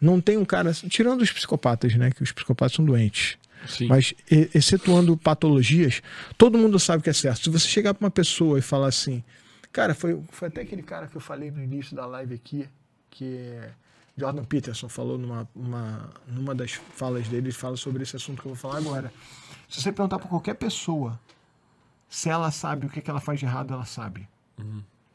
Não 0.00 0.22
tem 0.22 0.38
um 0.38 0.44
cara. 0.44 0.72
Tirando 0.72 1.20
os 1.20 1.30
psicopatas, 1.30 1.94
né? 1.96 2.10
Que 2.10 2.22
os 2.22 2.32
psicopatas 2.32 2.76
são 2.76 2.84
doentes. 2.84 3.36
Sim. 3.68 3.88
Mas, 3.88 4.14
excetuando 4.30 5.14
patologias, 5.18 6.02
todo 6.38 6.56
mundo 6.56 6.78
sabe 6.78 7.00
o 7.00 7.04
que 7.04 7.10
é 7.10 7.12
certo. 7.12 7.44
Se 7.44 7.50
você 7.50 7.68
chegar 7.68 7.92
para 7.92 8.06
uma 8.06 8.10
pessoa 8.10 8.58
e 8.58 8.62
falar 8.62 8.88
assim, 8.88 9.22
cara, 9.70 9.94
foi, 9.94 10.18
foi 10.30 10.48
até 10.48 10.62
aquele 10.62 10.82
cara 10.82 11.08
que 11.08 11.16
eu 11.16 11.20
falei 11.20 11.50
no 11.50 11.62
início 11.62 11.94
da 11.94 12.06
live 12.06 12.34
aqui, 12.34 12.66
que 13.10 13.36
é 13.36 13.70
Jordan 14.16 14.44
Peterson 14.44 14.88
falou 14.88 15.16
numa, 15.16 15.48
uma, 15.54 16.10
numa 16.26 16.54
das 16.54 16.72
falas 16.72 17.28
dele, 17.28 17.48
ele 17.48 17.52
fala 17.52 17.76
sobre 17.76 18.02
esse 18.02 18.16
assunto 18.16 18.42
que 18.42 18.48
eu 18.48 18.54
vou 18.54 18.56
falar 18.56 18.78
agora. 18.78 19.12
Se 19.68 19.80
você 19.80 19.92
perguntar 19.92 20.18
para 20.18 20.28
qualquer 20.28 20.54
pessoa 20.54 21.18
se 22.08 22.28
ela 22.28 22.50
sabe 22.50 22.86
o 22.86 22.90
que, 22.90 23.00
que 23.00 23.08
ela 23.08 23.20
faz 23.20 23.38
de 23.38 23.46
errado, 23.46 23.72
ela 23.72 23.84
sabe. 23.84 24.28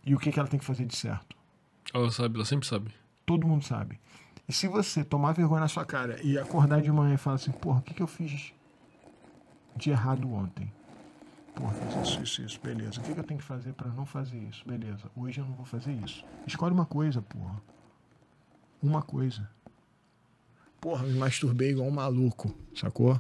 E 0.06 0.16
o 0.16 0.20
que, 0.20 0.32
que 0.32 0.40
ela 0.40 0.48
tem 0.48 0.58
que 0.58 0.66
fazer 0.66 0.86
de 0.86 0.96
certo. 0.96 1.36
Ela 1.94 2.10
sabe, 2.10 2.36
ela 2.36 2.46
sempre 2.46 2.66
sabe. 2.66 2.92
Todo 3.26 3.46
mundo 3.46 3.66
sabe. 3.66 4.00
E 4.48 4.54
se 4.54 4.68
você 4.68 5.04
tomar 5.04 5.34
vergonha 5.34 5.62
na 5.62 5.68
sua 5.68 5.84
cara 5.84 6.20
e 6.24 6.38
acordar 6.38 6.82
de 6.82 6.92
manhã 6.92 7.16
e 7.16 7.18
falar 7.18 7.36
assim, 7.36 7.52
porra, 7.52 7.80
o 7.80 7.82
que, 7.82 7.94
que 7.94 8.02
eu 8.02 8.08
fiz 8.08 8.54
de 9.76 9.90
errado 9.90 10.32
ontem? 10.32 10.72
Porra, 11.54 11.74
fiz 11.74 12.08
isso, 12.08 12.22
isso, 12.22 12.42
isso, 12.44 12.60
beleza. 12.64 13.02
O 13.02 13.04
que, 13.04 13.14
que 13.14 13.20
eu 13.20 13.24
tenho 13.24 13.40
que 13.40 13.46
fazer 13.46 13.74
pra 13.74 13.90
não 13.90 14.06
fazer 14.06 14.38
isso? 14.38 14.64
Beleza, 14.66 15.10
hoje 15.16 15.42
eu 15.42 15.46
não 15.46 15.54
vou 15.54 15.66
fazer 15.66 15.92
isso. 15.94 16.24
Escolhe 16.48 16.74
uma 16.74 16.86
coisa, 16.86 17.22
porra. 17.22 17.62
Uma 18.86 19.02
coisa. 19.02 19.50
Porra, 20.80 21.04
me 21.04 21.18
masturbei 21.18 21.72
igual 21.72 21.88
um 21.88 21.92
maluco, 21.92 22.56
sacou? 22.76 23.20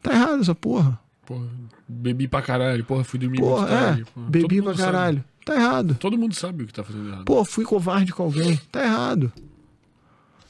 Tá 0.00 0.12
errado 0.12 0.40
essa 0.40 0.54
porra. 0.54 0.98
Porra, 1.26 1.48
bebi 1.88 2.28
pra 2.28 2.40
caralho. 2.40 2.84
Porra, 2.84 3.02
fui 3.02 3.18
dormir 3.18 3.40
muito 3.40 3.50
Porra, 3.50 3.66
tarde. 3.66 4.02
é. 4.02 4.04
porra. 4.04 4.30
Bebi 4.30 4.62
pra 4.62 4.72
sabe. 4.74 4.82
caralho. 4.84 5.24
Tá 5.44 5.54
errado. 5.56 5.94
Todo 5.96 6.16
mundo 6.16 6.34
sabe 6.34 6.62
o 6.62 6.66
que 6.66 6.72
tá 6.72 6.84
fazendo 6.84 7.08
errado. 7.08 7.24
Pô, 7.24 7.44
fui 7.44 7.64
covarde 7.64 8.12
com 8.12 8.22
alguém. 8.22 8.56
Tá 8.70 8.84
errado. 8.84 9.32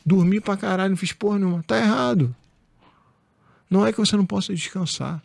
Dormi 0.05 0.41
pra 0.41 0.57
caralho, 0.57 0.91
não 0.91 0.97
fiz 0.97 1.13
porra 1.13 1.39
nenhuma. 1.39 1.63
Tá 1.63 1.79
errado. 1.79 2.35
Não 3.71 3.87
é 3.87 3.93
que 3.93 3.99
você 3.99 4.17
não 4.17 4.27
possa 4.27 4.55
descansar, 4.55 5.23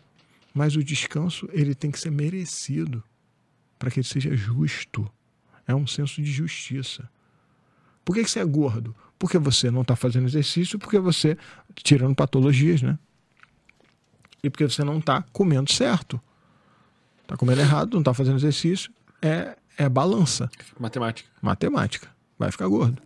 mas 0.53 0.75
o 0.75 0.83
descanso 0.83 1.49
ele 1.51 1.73
tem 1.75 1.91
que 1.91 1.99
ser 1.99 2.11
merecido 2.11 3.03
para 3.77 3.91
que 3.91 3.99
ele 3.99 4.07
seja 4.07 4.35
justo. 4.35 5.09
É 5.67 5.73
um 5.75 5.85
senso 5.87 6.21
de 6.21 6.31
justiça. 6.31 7.09
Por 8.03 8.13
que, 8.15 8.23
que 8.23 8.29
você 8.29 8.39
é 8.39 8.45
gordo? 8.45 8.95
Porque 9.17 9.37
você 9.37 9.71
não 9.71 9.81
está 9.81 9.95
fazendo 9.95 10.27
exercício, 10.27 10.77
porque 10.77 10.99
você, 10.99 11.37
tirando 11.75 12.15
patologias, 12.15 12.81
né? 12.81 12.97
E 14.43 14.49
porque 14.49 14.67
você 14.67 14.83
não 14.83 14.99
está 14.99 15.21
comendo 15.31 15.71
certo. 15.71 16.19
Está 17.21 17.37
comendo 17.37 17.61
errado, 17.61 17.93
não 17.93 17.99
está 18.01 18.13
fazendo 18.13 18.35
exercício. 18.37 18.91
É, 19.21 19.55
é 19.77 19.87
balança 19.87 20.49
Matemática. 20.77 21.29
matemática. 21.41 22.09
Vai 22.37 22.51
ficar 22.51 22.67
gordo. 22.67 23.01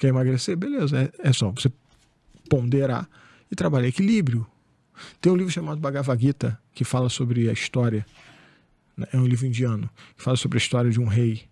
Quer 0.00 0.08
emagrecer? 0.08 0.56
Beleza. 0.56 1.00
É, 1.22 1.28
é 1.28 1.32
só 1.32 1.50
você 1.50 1.70
ponderar 2.50 3.08
e 3.50 3.54
trabalhar 3.54 3.86
equilíbrio. 3.86 4.44
Tem 5.20 5.30
um 5.30 5.36
livro 5.36 5.52
chamado 5.52 5.80
Bhagavad 5.80 6.20
Gita 6.20 6.58
que 6.74 6.82
fala 6.84 7.08
sobre 7.08 7.48
a 7.48 7.52
história. 7.52 8.04
né? 8.96 9.06
É 9.12 9.16
um 9.16 9.26
livro 9.26 9.46
indiano 9.46 9.88
que 10.16 10.22
fala 10.22 10.36
sobre 10.36 10.58
a 10.58 10.60
história 10.60 10.90
de 10.90 10.98
um 11.00 11.06
rei. 11.06 11.44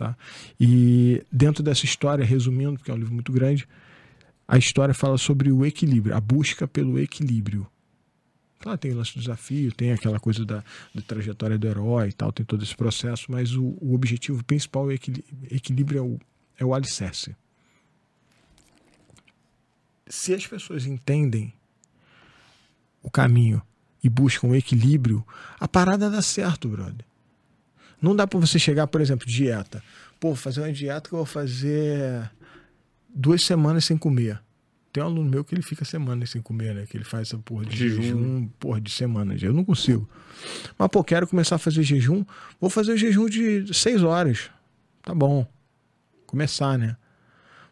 Tá? 0.00 0.16
E 0.58 1.22
dentro 1.30 1.62
dessa 1.62 1.84
história, 1.84 2.24
resumindo, 2.24 2.78
porque 2.78 2.90
é 2.90 2.94
um 2.94 2.96
livro 2.96 3.12
muito 3.12 3.30
grande, 3.30 3.68
a 4.48 4.56
história 4.56 4.94
fala 4.94 5.18
sobre 5.18 5.52
o 5.52 5.66
equilíbrio, 5.66 6.16
a 6.16 6.20
busca 6.20 6.66
pelo 6.66 6.98
equilíbrio. 6.98 7.66
Claro, 8.60 8.78
tem 8.78 8.92
o 8.92 8.96
lance 8.96 9.12
do 9.12 9.20
desafio, 9.20 9.70
tem 9.72 9.92
aquela 9.92 10.18
coisa 10.18 10.42
da, 10.46 10.64
da 10.94 11.02
trajetória 11.02 11.58
do 11.58 11.68
herói 11.68 12.08
e 12.08 12.12
tal, 12.14 12.32
tem 12.32 12.46
todo 12.46 12.62
esse 12.62 12.74
processo, 12.74 13.26
mas 13.28 13.54
o, 13.54 13.76
o 13.78 13.92
objetivo 13.92 14.42
principal 14.42 14.90
é 14.90 14.94
equilíbrio, 15.50 15.98
é 15.98 16.02
o, 16.02 16.18
é 16.60 16.64
o 16.64 16.72
alicerce. 16.72 17.36
Se 20.08 20.32
as 20.32 20.46
pessoas 20.46 20.86
entendem 20.86 21.52
o 23.02 23.10
caminho 23.10 23.60
e 24.02 24.08
buscam 24.08 24.46
o 24.46 24.56
equilíbrio, 24.56 25.22
a 25.58 25.68
parada 25.68 26.08
dá 26.08 26.22
certo, 26.22 26.70
brother. 26.70 27.09
Não 28.00 28.14
dá 28.16 28.26
pra 28.26 28.38
você 28.38 28.58
chegar, 28.58 28.86
por 28.86 29.00
exemplo, 29.00 29.26
dieta. 29.26 29.82
Pô, 30.18 30.34
fazer 30.34 30.60
uma 30.60 30.72
dieta 30.72 31.08
que 31.08 31.14
eu 31.14 31.18
vou 31.18 31.26
fazer 31.26 32.30
duas 33.08 33.42
semanas 33.42 33.84
sem 33.84 33.96
comer. 33.96 34.40
Tem 34.92 35.02
um 35.02 35.06
aluno 35.06 35.30
meu 35.30 35.44
que 35.44 35.54
ele 35.54 35.62
fica 35.62 35.84
semanas 35.84 36.30
sem 36.30 36.42
comer, 36.42 36.74
né? 36.74 36.84
Que 36.88 36.96
ele 36.96 37.04
faz 37.04 37.28
essa 37.28 37.38
porra 37.38 37.64
de 37.64 37.76
Jejum. 37.76 38.02
jejum, 38.02 38.48
porra 38.58 38.80
de 38.80 38.90
semanas. 38.90 39.40
Eu 39.42 39.52
não 39.52 39.64
consigo. 39.64 40.08
Mas, 40.76 40.88
pô, 40.88 41.04
quero 41.04 41.28
começar 41.28 41.56
a 41.56 41.58
fazer 41.58 41.82
jejum. 41.82 42.24
Vou 42.60 42.68
fazer 42.68 42.92
o 42.92 42.96
jejum 42.96 43.28
de 43.28 43.72
seis 43.72 44.02
horas. 44.02 44.50
Tá 45.02 45.14
bom. 45.14 45.46
Começar, 46.26 46.76
né? 46.76 46.96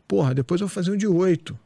Porra, 0.06 0.32
depois 0.32 0.60
eu 0.60 0.68
vou 0.68 0.74
fazer 0.74 0.92
um 0.92 0.96
de 0.96 1.08
oito. 1.08 1.58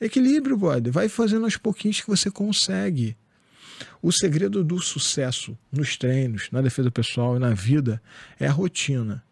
Equilíbrio, 0.00 0.56
brother. 0.56 0.92
Vai 0.92 1.08
fazendo 1.08 1.44
aos 1.44 1.56
pouquinhos 1.56 2.00
que 2.00 2.06
você 2.06 2.30
consegue. 2.30 3.16
O 4.02 4.10
segredo 4.12 4.62
do 4.64 4.78
sucesso 4.80 5.56
nos 5.72 5.96
treinos, 5.96 6.50
na 6.50 6.60
defesa 6.60 6.90
pessoal 6.90 7.36
e 7.36 7.38
na 7.38 7.50
vida 7.54 8.02
é 8.38 8.46
a 8.46 8.52
rotina. 8.52 9.22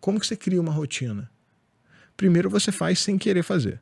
Como 0.00 0.18
que 0.20 0.26
você 0.26 0.36
cria 0.36 0.60
uma 0.60 0.72
rotina? 0.72 1.30
Primeiro 2.16 2.48
você 2.50 2.70
faz 2.72 2.98
sem 3.00 3.16
querer 3.18 3.42
fazer. 3.42 3.80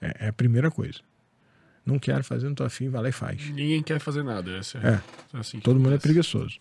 É, 0.00 0.26
é 0.26 0.28
a 0.28 0.32
primeira 0.32 0.70
coisa. 0.70 1.00
Não 1.84 1.98
quero 1.98 2.24
fazer, 2.24 2.46
não 2.46 2.54
tô 2.54 2.64
afim, 2.64 2.88
vai 2.88 3.02
lá 3.02 3.08
e 3.08 3.12
faz. 3.12 3.42
Ninguém 3.50 3.82
quer 3.82 3.98
fazer 4.00 4.22
nada. 4.22 4.50
Essa 4.56 4.78
É. 4.78 5.36
é 5.36 5.38
assim 5.38 5.58
que 5.58 5.64
Todo 5.64 5.76
mundo 5.76 5.92
é 5.92 5.94
acontece. 5.96 6.02
preguiçoso. 6.14 6.58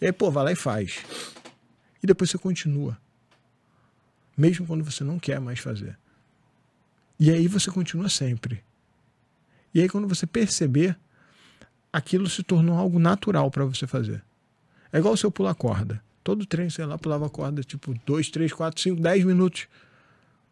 E 0.00 0.06
aí, 0.06 0.12
pô, 0.12 0.30
vai 0.30 0.44
lá 0.44 0.52
e 0.52 0.56
faz. 0.56 1.04
E 2.02 2.06
depois 2.06 2.30
você 2.30 2.38
continua. 2.38 2.96
Mesmo 4.36 4.66
quando 4.66 4.82
você 4.84 5.04
não 5.04 5.18
quer 5.18 5.40
mais 5.40 5.58
fazer. 5.60 5.96
E 7.20 7.30
aí 7.30 7.46
você 7.46 7.70
continua 7.70 8.08
sempre. 8.08 8.64
E 9.72 9.80
aí, 9.80 9.88
quando 9.88 10.08
você 10.08 10.26
perceber, 10.26 10.96
aquilo 11.94 12.28
se 12.28 12.42
tornou 12.42 12.76
algo 12.76 12.98
natural 12.98 13.48
para 13.52 13.64
você 13.64 13.86
fazer. 13.86 14.20
É 14.92 14.98
igual 14.98 15.16
se 15.16 15.24
eu 15.24 15.30
pular 15.30 15.54
corda. 15.54 16.02
Todo 16.24 16.44
treino, 16.44 16.68
sei 16.68 16.84
lá, 16.84 16.98
pulava 16.98 17.30
corda 17.30 17.62
tipo 17.62 17.94
2, 18.04 18.30
3, 18.30 18.52
4, 18.52 18.82
5, 18.82 19.00
10 19.00 19.24
minutos. 19.24 19.68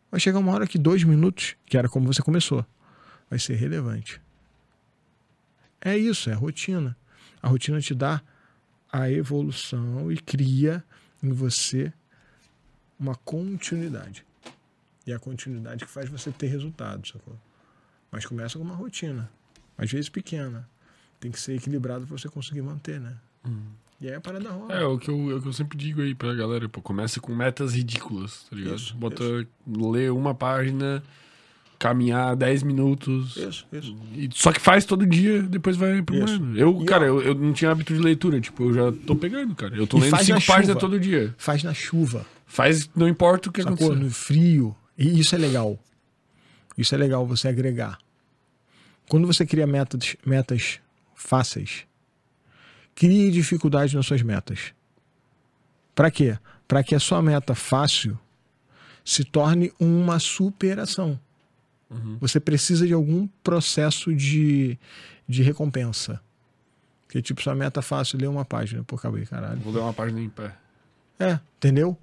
Vai 0.09 0.21
chegar 0.21 0.39
uma 0.39 0.53
hora 0.53 0.69
que 0.69 0.79
dois 0.79 1.03
minutos, 1.03 1.57
que 1.67 1.77
era 1.77 1.89
como 1.89 2.07
você 2.07 2.23
começou, 2.23 2.65
vai 3.29 3.41
ser 3.41 3.55
relevante. 3.55 4.21
É 5.81 5.99
isso, 5.99 6.31
é 6.31 6.33
a 6.33 6.37
rotina. 6.37 6.97
A 7.43 7.49
rotina 7.49 7.81
te 7.81 7.93
dá 7.93 8.23
a 8.93 9.11
evolução 9.11 10.13
e 10.13 10.19
cria 10.19 10.85
em 11.21 11.33
você 11.33 11.93
uma 13.01 13.17
continuidade. 13.17 14.25
E 15.05 15.13
a 15.13 15.19
continuidade 15.19 15.85
que 15.85 15.91
faz 15.91 16.09
você 16.09 16.31
ter 16.31 16.47
resultados, 16.47 17.11
sacou? 17.11 17.37
Mas 18.13 18.25
começa 18.25 18.57
com 18.59 18.65
uma 18.65 18.77
rotina, 18.77 19.29
às 19.77 19.91
vezes 19.91 20.09
pequena. 20.09 20.71
Tem 21.23 21.31
que 21.31 21.39
ser 21.39 21.55
equilibrado 21.55 22.05
para 22.05 22.19
você 22.19 22.29
conseguir 22.29 22.63
manter, 22.63 22.99
né? 23.01 23.15
E 24.01 24.09
aí 24.09 24.15
a 24.15 24.21
parada 24.21 24.51
rola. 24.51 24.75
É, 24.75 24.85
o 24.85 24.99
que, 24.99 25.09
eu, 25.09 25.31
é 25.31 25.35
o 25.35 25.41
que 25.41 25.47
eu 25.47 25.53
sempre 25.53 25.79
digo 25.79 26.03
aí 26.03 26.17
pra 26.17 26.35
galera, 26.35 26.69
pô, 26.69 26.83
começa 26.83 27.21
com 27.21 27.33
metas 27.33 27.75
ridículas, 27.75 28.45
tá 28.51 28.57
ligado? 28.57 28.75
Isso, 28.75 28.97
Bota, 28.97 29.23
ler 29.65 30.11
uma 30.11 30.35
página, 30.35 31.01
caminhar 31.79 32.35
10 32.35 32.65
minutos. 32.65 33.37
Isso, 33.37 33.65
isso. 33.73 33.97
E, 34.17 34.29
só 34.35 34.51
que 34.51 34.61
faz 34.61 34.85
todo 34.85 35.07
dia, 35.07 35.45
depois 35.45 35.77
vai 35.77 35.93
Isso. 35.93 36.01
aprumando. 36.01 36.59
Eu, 36.59 36.83
E, 36.83 36.87
cara, 36.87 37.07
eu, 37.07 37.23
eu 37.23 37.37
não 37.37 37.53
tinha 37.53 37.71
hábito 37.71 37.95
de 37.95 38.01
leitura, 38.01 38.41
tipo, 38.41 38.65
eu 38.65 38.75
já 38.75 38.93
tô 39.07 39.15
pegando, 39.15 39.55
cara. 39.55 39.77
Eu 39.77 39.87
tô 39.87 39.99
lendo 39.99 40.17
cinco 40.25 40.45
páginas 40.45 40.67
chuva. 40.67 40.81
todo 40.81 40.99
dia. 40.99 41.33
Faz 41.39 41.63
na 41.63 41.73
chuva. 41.73 42.27
Faz, 42.45 42.91
não 42.97 43.07
importa 43.07 43.49
o 43.49 43.53
que 43.53 43.63
sacou? 43.63 43.77
acontecer. 43.93 44.05
No 44.05 44.11
frio. 44.11 44.77
E 44.99 45.21
isso 45.21 45.37
é 45.37 45.39
legal. 45.39 45.79
Isso 46.77 46.93
é 46.93 46.99
legal 46.99 47.25
você 47.25 47.47
agregar. 47.47 47.99
Quando 49.09 49.29
você 49.29 49.47
cria 49.47 49.69
metas, 49.69 50.17
metas 50.27 50.81
fáceis, 51.23 51.87
crie 52.95 53.31
dificuldade 53.31 53.97
nas 53.97 54.07
suas 54.07 54.23
metas. 54.23 54.75
Para 55.95 56.11
quê? 56.11 56.39
Para 56.67 56.83
que 56.83 56.95
a 56.95 57.01
sua 57.01 57.23
meta 57.23 57.55
fácil 57.55 58.19
se 59.05 59.25
torne 59.25 59.73
uma 59.79 60.19
superação. 60.19 61.19
Você 62.21 62.41
precisa 62.41 62.87
de 62.87 62.95
algum 62.95 63.29
processo 63.45 64.15
de, 64.15 64.79
de 65.29 65.43
recompensa. 65.43 66.21
Porque, 67.07 67.21
tipo, 67.21 67.43
sua 67.43 67.55
meta 67.55 67.83
fácil, 67.83 68.19
ler 68.19 68.29
uma 68.29 68.47
página. 68.47 68.83
Pô, 68.85 68.97
acabei, 68.97 69.27
caralho. 69.27 69.61
Vou 69.61 69.75
ler 69.75 69.81
uma 69.81 69.93
página 69.93 70.19
em 70.19 70.31
pé. 70.31 70.57
É, 71.21 71.39
entendeu? 71.59 71.89
Vou 71.89 71.99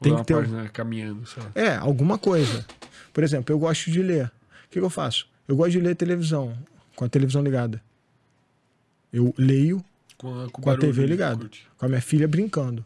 Tem 0.00 0.12
ler 0.12 0.18
que 0.18 0.24
ter 0.24 0.34
página 0.34 0.68
caminhando, 0.70 1.22
lá. 1.36 1.52
É, 1.54 1.76
alguma 1.76 2.18
coisa. 2.18 2.66
Por 3.12 3.22
exemplo, 3.22 3.54
eu 3.54 3.58
gosto 3.60 3.92
de 3.92 4.02
ler. 4.02 4.26
O 4.26 4.68
que, 4.68 4.80
que 4.80 4.84
eu 4.84 4.90
faço? 4.90 5.28
Eu 5.46 5.54
gosto 5.54 5.70
de 5.70 5.80
ler 5.80 5.94
televisão, 5.94 6.58
com 6.96 7.04
a 7.04 7.08
televisão 7.08 7.40
ligada. 7.40 7.80
Eu 9.16 9.34
leio 9.38 9.82
Com 10.18 10.42
a, 10.42 10.50
com 10.50 10.70
a 10.70 10.76
TV 10.76 11.06
ligada, 11.06 11.48
com 11.78 11.86
a 11.86 11.88
minha 11.88 12.02
filha 12.02 12.28
brincando. 12.28 12.84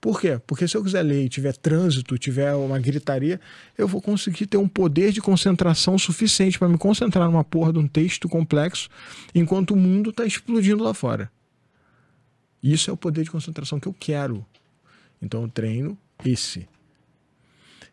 Por 0.00 0.20
quê? 0.20 0.40
Porque 0.44 0.66
se 0.66 0.76
eu 0.76 0.82
quiser 0.82 1.02
ler 1.02 1.26
e 1.26 1.28
tiver 1.28 1.56
trânsito, 1.56 2.18
tiver 2.18 2.52
uma 2.54 2.76
gritaria, 2.80 3.40
eu 3.78 3.86
vou 3.86 4.02
conseguir 4.02 4.46
ter 4.46 4.56
um 4.56 4.66
poder 4.66 5.12
de 5.12 5.20
concentração 5.20 5.96
suficiente 5.96 6.58
para 6.58 6.68
me 6.68 6.76
concentrar 6.76 7.30
numa 7.30 7.44
porra 7.44 7.72
de 7.72 7.78
um 7.78 7.86
texto 7.86 8.28
complexo 8.28 8.88
enquanto 9.32 9.74
o 9.74 9.76
mundo 9.76 10.10
está 10.10 10.26
explodindo 10.26 10.82
lá 10.82 10.92
fora. 10.92 11.30
Isso 12.60 12.90
é 12.90 12.92
o 12.92 12.96
poder 12.96 13.22
de 13.22 13.30
concentração 13.30 13.78
que 13.78 13.86
eu 13.86 13.94
quero. 13.94 14.44
Então 15.22 15.42
eu 15.42 15.48
treino 15.48 15.96
esse. 16.24 16.68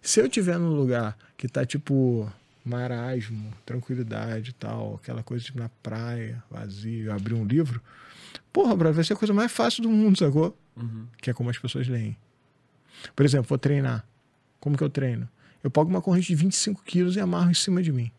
Se 0.01 0.19
eu 0.19 0.27
tiver 0.27 0.58
num 0.58 0.74
lugar 0.74 1.16
que 1.38 1.48
tá 1.48 1.64
tipo 1.64 2.27
marasmo, 2.69 3.53
tranquilidade 3.65 4.51
e 4.51 4.53
tal, 4.53 4.95
aquela 4.95 5.23
coisa 5.23 5.43
tipo 5.43 5.59
na 5.59 5.69
praia, 5.81 6.43
vazio, 6.49 7.11
abrir 7.11 7.33
um 7.33 7.45
livro, 7.45 7.81
porra, 8.53 8.75
brother, 8.75 8.95
vai 8.95 9.03
ser 9.03 9.14
a 9.14 9.15
coisa 9.15 9.33
mais 9.33 9.51
fácil 9.51 9.83
do 9.83 9.89
mundo, 9.89 10.17
sacou? 10.17 10.57
Uhum. 10.75 11.07
Que 11.17 11.30
é 11.30 11.33
como 11.33 11.49
as 11.49 11.57
pessoas 11.57 11.88
leem. 11.88 12.15
Por 13.15 13.25
exemplo, 13.25 13.48
vou 13.48 13.57
treinar. 13.57 14.06
Como 14.59 14.77
que 14.77 14.83
eu 14.83 14.89
treino? 14.89 15.27
Eu 15.64 15.69
pego 15.69 15.89
uma 15.89 16.01
corrente 16.01 16.27
de 16.27 16.35
25 16.35 16.83
quilos 16.83 17.15
e 17.15 17.19
amarro 17.19 17.51
em 17.51 17.53
cima 17.53 17.81
de 17.81 17.91
mim. 17.91 18.11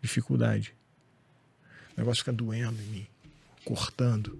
Dificuldade. 0.00 0.74
O 1.96 2.00
negócio 2.00 2.22
fica 2.22 2.32
doendo 2.32 2.80
em 2.80 2.86
mim, 2.86 3.06
cortando. 3.64 4.38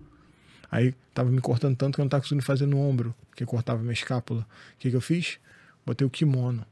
Aí 0.70 0.94
tava 1.14 1.30
me 1.30 1.40
cortando 1.40 1.76
tanto 1.76 1.94
que 1.94 2.00
eu 2.00 2.04
não 2.04 2.10
tava 2.10 2.22
conseguindo 2.22 2.44
fazer 2.44 2.66
no 2.66 2.78
ombro, 2.78 3.14
que 3.34 3.44
cortava 3.46 3.80
minha 3.80 3.92
escápula. 3.92 4.42
O 4.42 4.78
que, 4.78 4.90
que 4.90 4.96
eu 4.96 5.00
fiz? 5.00 5.38
Botei 5.84 6.06
o 6.06 6.10
kimono. 6.10 6.66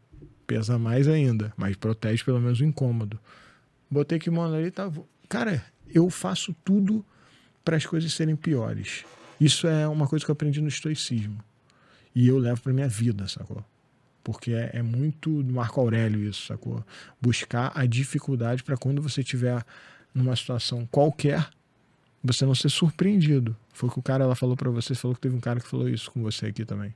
Pesa 0.46 0.78
mais 0.78 1.08
ainda, 1.08 1.52
mas 1.56 1.76
protege 1.76 2.22
pelo 2.24 2.40
menos 2.40 2.60
o 2.60 2.64
incômodo. 2.64 3.18
Botei 3.90 4.18
kimono 4.18 4.54
ali, 4.54 4.70
tá. 4.70 4.90
Cara, 5.28 5.64
eu 5.88 6.10
faço 6.10 6.54
tudo 6.64 7.04
para 7.64 7.76
as 7.76 7.86
coisas 7.86 8.12
serem 8.12 8.36
piores. 8.36 9.04
Isso 9.40 9.66
é 9.66 9.86
uma 9.88 10.06
coisa 10.06 10.24
que 10.24 10.30
eu 10.30 10.34
aprendi 10.34 10.60
no 10.60 10.68
estoicismo. 10.68 11.38
E 12.14 12.28
eu 12.28 12.38
levo 12.38 12.60
para 12.60 12.72
minha 12.72 12.88
vida, 12.88 13.26
sacou? 13.26 13.64
Porque 14.22 14.52
é, 14.52 14.70
é 14.74 14.82
muito 14.82 15.42
do 15.42 15.52
Marco 15.52 15.80
Aurélio 15.80 16.22
isso, 16.28 16.46
sacou? 16.46 16.84
Buscar 17.20 17.72
a 17.74 17.84
dificuldade 17.86 18.62
para 18.62 18.76
quando 18.76 19.02
você 19.02 19.20
estiver 19.20 19.64
numa 20.14 20.36
situação 20.36 20.86
qualquer, 20.86 21.48
você 22.22 22.46
não 22.46 22.54
ser 22.54 22.68
surpreendido. 22.70 23.56
Foi 23.72 23.88
o 23.88 23.92
que 23.92 23.98
o 23.98 24.02
cara 24.02 24.24
ela 24.24 24.34
falou 24.34 24.56
para 24.56 24.70
você, 24.70 24.94
falou 24.94 25.14
que 25.14 25.20
teve 25.20 25.34
um 25.34 25.40
cara 25.40 25.60
que 25.60 25.66
falou 25.66 25.88
isso 25.88 26.10
com 26.10 26.22
você 26.22 26.46
aqui 26.46 26.64
também. 26.64 26.94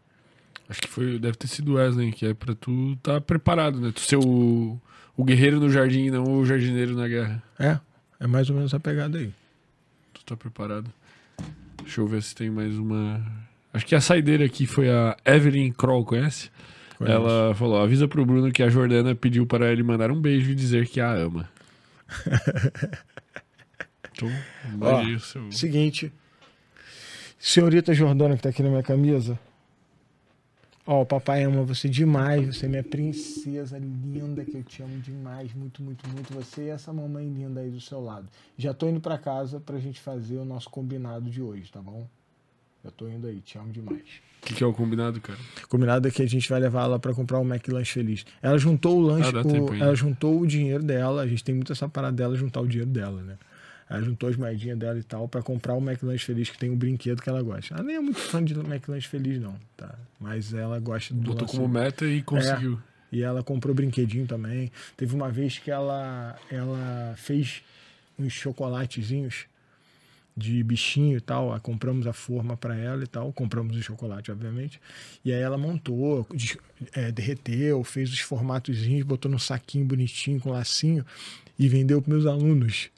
Acho 0.68 0.82
que 0.82 0.88
foi, 0.88 1.18
deve 1.18 1.36
ter 1.36 1.46
sido 1.46 1.74
Wesley, 1.74 2.12
que 2.12 2.26
é 2.26 2.34
pra 2.34 2.54
tu 2.54 2.96
tá 3.02 3.20
preparado, 3.20 3.80
né? 3.80 3.90
Tu 3.94 4.00
ser 4.00 4.16
o, 4.16 4.78
o 5.16 5.24
guerreiro 5.24 5.58
no 5.58 5.70
jardim 5.70 6.06
e 6.06 6.10
não 6.10 6.24
o 6.24 6.44
jardineiro 6.44 6.94
na 6.94 7.08
guerra. 7.08 7.42
É, 7.58 7.78
é 8.20 8.26
mais 8.26 8.50
ou 8.50 8.56
menos 8.56 8.74
a 8.74 8.80
pegada 8.80 9.18
aí. 9.18 9.32
Tu 10.12 10.24
tá 10.24 10.36
preparado. 10.36 10.92
Deixa 11.82 12.02
eu 12.02 12.06
ver 12.06 12.22
se 12.22 12.34
tem 12.34 12.50
mais 12.50 12.76
uma. 12.76 13.24
Acho 13.72 13.86
que 13.86 13.94
a 13.94 14.00
saideira 14.00 14.44
aqui 14.44 14.66
foi 14.66 14.90
a 14.90 15.16
Evelyn 15.24 15.72
Kroll, 15.72 16.04
conhece? 16.04 16.50
Conheço. 16.98 17.16
Ela 17.16 17.54
falou: 17.54 17.80
avisa 17.80 18.06
pro 18.06 18.26
Bruno 18.26 18.52
que 18.52 18.62
a 18.62 18.68
Jordana 18.68 19.14
pediu 19.14 19.46
para 19.46 19.72
ele 19.72 19.82
mandar 19.82 20.10
um 20.10 20.20
beijo 20.20 20.50
e 20.50 20.54
dizer 20.54 20.86
que 20.86 21.00
a 21.00 21.10
ama. 21.10 21.48
então, 24.12 24.30
mande 24.76 25.08
aí 25.08 25.14
o 25.14 25.20
seu. 25.20 25.50
Seguinte, 25.50 26.12
senhorita 27.38 27.94
Jordana 27.94 28.36
que 28.36 28.42
tá 28.42 28.50
aqui 28.50 28.62
na 28.62 28.68
minha 28.68 28.82
camisa. 28.82 29.38
Ó, 30.90 31.02
o 31.02 31.06
papai 31.06 31.42
ama 31.44 31.62
você 31.64 31.86
demais, 31.86 32.46
você 32.56 32.64
é 32.64 32.68
minha 32.70 32.82
princesa 32.82 33.76
linda, 33.78 34.42
que 34.42 34.56
eu 34.56 34.62
te 34.62 34.82
amo 34.82 34.98
demais, 35.00 35.52
muito, 35.52 35.82
muito, 35.82 36.08
muito. 36.08 36.32
Você 36.32 36.62
e 36.62 36.68
essa 36.70 36.90
mamãe 36.94 37.28
linda 37.28 37.60
aí 37.60 37.68
do 37.70 37.78
seu 37.78 38.00
lado. 38.00 38.26
Já 38.56 38.72
tô 38.72 38.88
indo 38.88 38.98
pra 38.98 39.18
casa 39.18 39.60
pra 39.60 39.78
gente 39.78 40.00
fazer 40.00 40.38
o 40.38 40.46
nosso 40.46 40.70
combinado 40.70 41.28
de 41.28 41.42
hoje, 41.42 41.70
tá 41.70 41.82
bom? 41.82 42.08
Eu 42.82 42.90
tô 42.90 43.06
indo 43.06 43.26
aí, 43.26 43.38
te 43.42 43.58
amo 43.58 43.70
demais. 43.70 44.00
O 44.42 44.46
que, 44.46 44.54
que 44.54 44.64
é 44.64 44.66
o 44.66 44.72
combinado, 44.72 45.20
cara? 45.20 45.38
Combinado 45.68 46.08
é 46.08 46.10
que 46.10 46.22
a 46.22 46.26
gente 46.26 46.48
vai 46.48 46.58
levar 46.58 46.84
ela 46.84 46.98
pra 46.98 47.12
comprar 47.12 47.38
o 47.38 47.44
McLanche 47.44 47.92
Feliz. 47.92 48.24
Ela 48.40 48.56
juntou 48.56 48.96
o 48.96 49.02
lanche, 49.02 49.28
Ah, 49.36 49.42
o- 49.46 49.74
ela 49.82 49.94
juntou 49.94 50.40
o 50.40 50.46
dinheiro 50.46 50.82
dela, 50.82 51.20
a 51.20 51.26
gente 51.26 51.44
tem 51.44 51.54
muito 51.54 51.70
essa 51.70 51.86
parada 51.86 52.16
dela 52.16 52.34
juntar 52.34 52.62
o 52.62 52.66
dinheiro 52.66 52.88
dela, 52.90 53.20
né? 53.20 53.36
Ela 53.88 54.02
juntou 54.02 54.28
as 54.28 54.36
moedinhas 54.36 54.78
dela 54.78 54.98
e 54.98 55.02
tal 55.02 55.26
pra 55.26 55.42
comprar 55.42 55.74
o 55.74 55.78
McLanche 55.78 56.24
Feliz, 56.24 56.50
que 56.50 56.58
tem 56.58 56.70
um 56.70 56.76
brinquedo 56.76 57.22
que 57.22 57.28
ela 57.28 57.42
gosta. 57.42 57.74
Ela 57.74 57.82
nem 57.82 57.96
é 57.96 58.00
muito 58.00 58.20
fã 58.20 58.44
de 58.44 58.52
McLanche 58.54 59.08
Feliz, 59.08 59.40
não, 59.40 59.54
tá? 59.76 59.94
Mas 60.20 60.52
ela 60.52 60.78
gosta 60.78 61.14
do 61.14 61.20
Botou 61.20 61.48
como 61.48 61.66
meta 61.66 62.06
e 62.06 62.22
conseguiu. 62.22 62.78
E 63.10 63.22
ela 63.22 63.42
comprou 63.42 63.74
brinquedinho 63.74 64.26
também. 64.26 64.70
Teve 64.96 65.14
uma 65.14 65.30
vez 65.30 65.58
que 65.58 65.70
ela, 65.70 66.38
ela 66.50 67.14
fez 67.16 67.62
uns 68.18 68.32
chocolatezinhos 68.32 69.46
de 70.36 70.62
bichinho 70.62 71.16
e 71.16 71.20
tal. 71.20 71.54
Aí 71.54 71.60
compramos 71.60 72.06
a 72.06 72.12
forma 72.12 72.56
para 72.56 72.76
ela 72.76 73.02
e 73.02 73.06
tal. 73.06 73.32
Compramos 73.32 73.74
o 73.74 73.82
chocolate, 73.82 74.30
obviamente. 74.30 74.78
E 75.24 75.32
aí 75.32 75.40
ela 75.40 75.56
montou, 75.56 76.26
é, 76.92 77.10
derreteu, 77.10 77.82
fez 77.82 78.12
os 78.12 78.20
formatozinhos, 78.20 79.06
botou 79.06 79.30
num 79.30 79.38
saquinho 79.38 79.86
bonitinho 79.86 80.38
com 80.38 80.50
lacinho 80.50 81.04
e 81.58 81.66
vendeu 81.66 82.02
para 82.02 82.12
meus 82.12 82.26
alunos. 82.26 82.90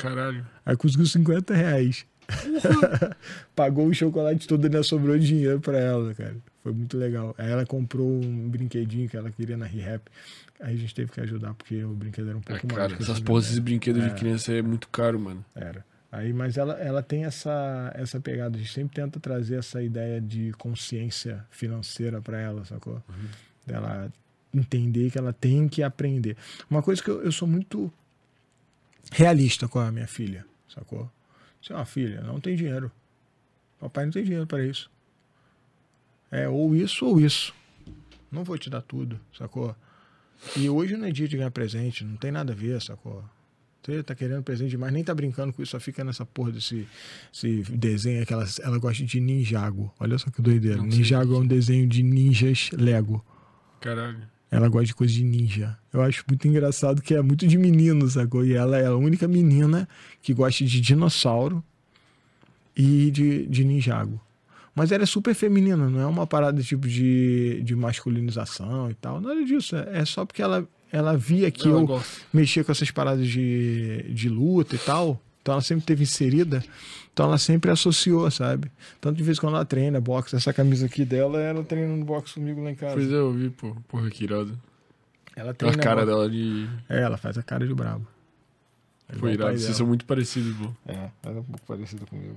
Caralho. 0.00 0.46
Aí 0.64 0.76
conseguiu 0.76 1.06
50 1.06 1.54
reais. 1.54 2.06
Pagou 3.54 3.86
o 3.86 3.94
chocolate 3.94 4.46
todo 4.46 4.62
e 4.64 4.66
ainda 4.66 4.82
sobrou 4.82 5.18
dinheiro 5.18 5.60
pra 5.60 5.78
ela, 5.78 6.14
cara. 6.14 6.36
Foi 6.62 6.72
muito 6.72 6.96
legal. 6.96 7.34
Aí 7.38 7.50
ela 7.50 7.66
comprou 7.66 8.08
um 8.08 8.48
brinquedinho 8.48 9.08
que 9.08 9.16
ela 9.16 9.30
queria 9.30 9.56
na 9.56 9.66
ReHap. 9.66 10.02
Aí 10.60 10.74
a 10.74 10.76
gente 10.76 10.94
teve 10.94 11.10
que 11.10 11.20
ajudar, 11.20 11.54
porque 11.54 11.82
o 11.82 11.90
brinquedo 11.94 12.28
era 12.28 12.38
um 12.38 12.42
pouco 12.42 12.66
mais. 12.66 12.76
cara, 12.76 12.92
essas 13.02 13.18
esses 13.18 13.56
né? 13.56 13.60
brinquedos 13.62 14.02
É. 14.04 14.08
de 14.08 14.14
criança 14.14 14.52
é 14.52 14.62
muito 14.62 14.88
caro, 14.88 15.18
mano. 15.18 15.44
Era. 15.54 15.84
Aí, 16.12 16.32
mas 16.32 16.56
ela, 16.56 16.74
ela 16.74 17.02
tem 17.02 17.24
essa, 17.24 17.92
essa 17.94 18.20
pegada. 18.20 18.56
A 18.56 18.58
gente 18.60 18.72
sempre 18.72 18.94
tenta 18.94 19.18
trazer 19.20 19.56
essa 19.56 19.82
ideia 19.82 20.20
de 20.20 20.52
consciência 20.58 21.44
financeira 21.50 22.20
pra 22.20 22.38
ela, 22.40 22.64
sacou? 22.64 23.02
Dela 23.66 24.12
entender 24.52 25.10
que 25.10 25.16
ela 25.18 25.32
tem 25.32 25.68
que 25.68 25.82
aprender. 25.82 26.36
Uma 26.68 26.82
coisa 26.82 27.02
que 27.02 27.08
eu, 27.08 27.22
eu 27.22 27.30
sou 27.32 27.46
muito 27.46 27.90
realista 29.10 29.68
com 29.68 29.78
a 29.78 29.90
minha 29.90 30.06
filha, 30.06 30.46
sacou? 30.68 31.10
Assim, 31.62 31.72
ó, 31.72 31.84
filha, 31.84 32.20
não 32.22 32.40
tem 32.40 32.56
dinheiro. 32.56 32.90
Papai 33.78 34.04
não 34.04 34.12
tem 34.12 34.24
dinheiro 34.24 34.46
para 34.46 34.64
isso. 34.64 34.90
É 36.30 36.48
ou 36.48 36.74
isso 36.74 37.06
ou 37.06 37.20
isso. 37.20 37.54
Não 38.30 38.44
vou 38.44 38.56
te 38.56 38.70
dar 38.70 38.82
tudo, 38.82 39.20
sacou? 39.36 39.74
E 40.56 40.68
hoje 40.70 40.96
não 40.96 41.06
é 41.06 41.10
dia 41.10 41.26
de 41.28 41.36
ganhar 41.36 41.50
presente, 41.50 42.04
não 42.04 42.16
tem 42.16 42.30
nada 42.30 42.52
a 42.52 42.56
ver, 42.56 42.80
sacou? 42.80 43.24
Você 43.82 44.02
tá 44.02 44.14
querendo 44.14 44.42
presente 44.42 44.70
demais, 44.70 44.92
nem 44.92 45.02
tá 45.02 45.14
brincando 45.14 45.52
com 45.52 45.62
isso, 45.62 45.72
só 45.72 45.80
fica 45.80 46.04
nessa 46.04 46.24
porra 46.24 46.52
desse 46.52 46.86
esse 47.32 47.62
desenho 47.62 48.24
que 48.26 48.32
ela, 48.32 48.44
ela 48.60 48.78
gosta 48.78 49.04
de 49.04 49.20
Ninjago. 49.20 49.92
Olha 49.98 50.18
só 50.18 50.30
que 50.30 50.42
doideira. 50.42 50.76
Não 50.76 50.90
sei 50.90 50.98
Ninjago 50.98 51.34
é 51.34 51.38
um 51.38 51.46
desenho 51.46 51.86
de 51.86 52.02
ninjas 52.02 52.70
Lego. 52.72 53.24
Caralho. 53.80 54.28
Ela 54.50 54.68
gosta 54.68 54.86
de 54.86 54.94
coisa 54.94 55.12
de 55.14 55.22
ninja. 55.22 55.78
Eu 55.92 56.02
acho 56.02 56.24
muito 56.28 56.48
engraçado 56.48 57.00
que 57.00 57.14
é 57.14 57.22
muito 57.22 57.46
de 57.46 57.56
menino, 57.56 58.08
sacou? 58.10 58.44
E 58.44 58.52
ela 58.54 58.76
é 58.78 58.86
a 58.86 58.96
única 58.96 59.28
menina 59.28 59.88
que 60.20 60.34
gosta 60.34 60.64
de 60.64 60.80
dinossauro 60.80 61.62
e 62.76 63.10
de, 63.10 63.46
de 63.46 63.64
Ninjago. 63.64 64.20
Mas 64.74 64.92
ela 64.92 65.02
é 65.02 65.06
super 65.06 65.34
feminina, 65.34 65.88
não 65.90 66.00
é 66.00 66.06
uma 66.06 66.26
parada 66.26 66.62
tipo 66.62 66.88
de, 66.88 67.60
de 67.62 67.74
masculinização 67.76 68.90
e 68.90 68.94
tal. 68.94 69.20
Nada 69.20 69.44
disso. 69.44 69.76
É 69.76 69.98
é 70.00 70.04
só 70.04 70.24
porque 70.24 70.42
ela, 70.42 70.66
ela 70.90 71.16
via 71.16 71.50
que 71.50 71.68
Ela 71.68 71.80
eu 71.80 71.86
gosta. 71.86 72.22
mexia 72.32 72.64
com 72.64 72.72
essas 72.72 72.90
paradas 72.90 73.28
de, 73.28 74.04
de 74.12 74.28
luta 74.28 74.74
e 74.74 74.78
tal. 74.78 75.20
Então 75.42 75.52
ela 75.54 75.62
sempre 75.62 75.84
teve 75.84 76.02
inserida. 76.02 76.62
Então 77.12 77.26
ela 77.26 77.38
sempre 77.38 77.70
associou, 77.70 78.30
sabe? 78.30 78.70
Tanto 79.00 79.16
de 79.16 79.22
vez 79.22 79.38
em 79.38 79.40
quando 79.40 79.54
ela 79.56 79.64
treina 79.64 80.00
boxe. 80.00 80.36
Essa 80.36 80.52
camisa 80.52 80.86
aqui 80.86 81.04
dela, 81.04 81.40
ela 81.40 81.62
treina 81.64 81.94
no 81.94 82.04
boxe 82.04 82.34
comigo 82.34 82.62
lá 82.62 82.70
em 82.70 82.74
casa. 82.74 82.94
Pois 82.94 83.10
é, 83.10 83.14
eu 83.14 83.32
vi, 83.32 83.50
pô. 83.50 83.74
Porra, 83.88 84.10
que 84.10 84.24
irado. 84.24 84.58
Ela 85.34 85.50
A 85.50 85.54
treina 85.54 85.78
cara 85.78 86.04
boxe. 86.04 86.06
dela 86.06 86.30
de. 86.30 86.68
É, 86.88 87.00
ela 87.02 87.16
faz 87.16 87.36
a 87.38 87.42
cara 87.42 87.66
de 87.66 87.74
brabo. 87.74 88.06
É 89.08 89.16
Foi 89.16 89.32
irado. 89.32 89.50
Vocês 89.52 89.62
dela. 89.64 89.74
são 89.74 89.86
muito 89.86 90.04
parecidos, 90.04 90.54
pô. 90.56 90.70
É, 90.86 91.08
ela 91.22 91.36
é 91.36 91.40
um 91.40 91.44
pouco 91.44 91.66
parecida 91.66 92.04
comigo. 92.06 92.36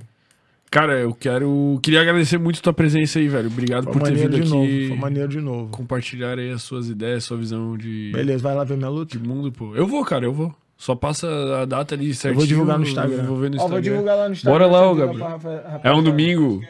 Cara, 0.72 0.98
eu 1.00 1.14
quero. 1.14 1.80
Queria 1.84 2.02
agradecer 2.02 2.40
muito 2.40 2.60
tua 2.62 2.74
presença 2.74 3.20
aí, 3.20 3.28
velho. 3.28 3.48
Obrigado 3.48 3.84
Foi 3.84 3.94
por 3.94 4.02
ter 4.04 4.16
vindo 4.16 4.32
de 4.36 4.42
aqui. 4.42 4.50
novo. 4.50 4.88
Foi 4.88 4.98
maneiro 4.98 5.30
de 5.30 5.40
novo. 5.40 5.70
Compartilhar 5.72 6.40
aí 6.40 6.50
as 6.52 6.64
suas 6.64 6.90
ideias, 6.90 7.26
sua 7.26 7.38
visão 7.38 7.78
de, 7.78 8.12
Beleza, 8.12 8.42
vai 8.42 8.56
lá 8.56 8.64
ver 8.64 8.76
minha 8.76 8.90
luta. 8.90 9.16
de 9.16 9.24
mundo, 9.24 9.52
pô. 9.52 9.76
Eu 9.76 9.86
vou, 9.86 10.04
cara, 10.04 10.26
eu 10.26 10.34
vou. 10.34 10.56
Só 10.84 10.96
passa 10.96 11.62
a 11.62 11.66
data 11.66 11.96
ali 11.96 12.10
Eu 12.10 12.14
certinho. 12.14 12.40
vou 12.40 12.46
divulgar 12.46 12.78
no 12.78 12.84
Instagram. 12.84 13.16
Eu 13.16 13.24
vou 13.24 13.38
ver 13.38 13.50
no 13.50 13.56
Ó, 13.56 13.56
Instagram. 13.56 13.70
vou 13.70 13.82
divulgar 13.82 14.18
lá 14.18 14.28
no 14.28 14.34
Instagram. 14.34 14.60
Bora 14.60 14.70
lá, 14.70 14.92
ô, 14.92 14.96
Gabriel. 14.96 15.40
É 15.82 15.94
um 15.94 16.04
domingo. 16.04 16.62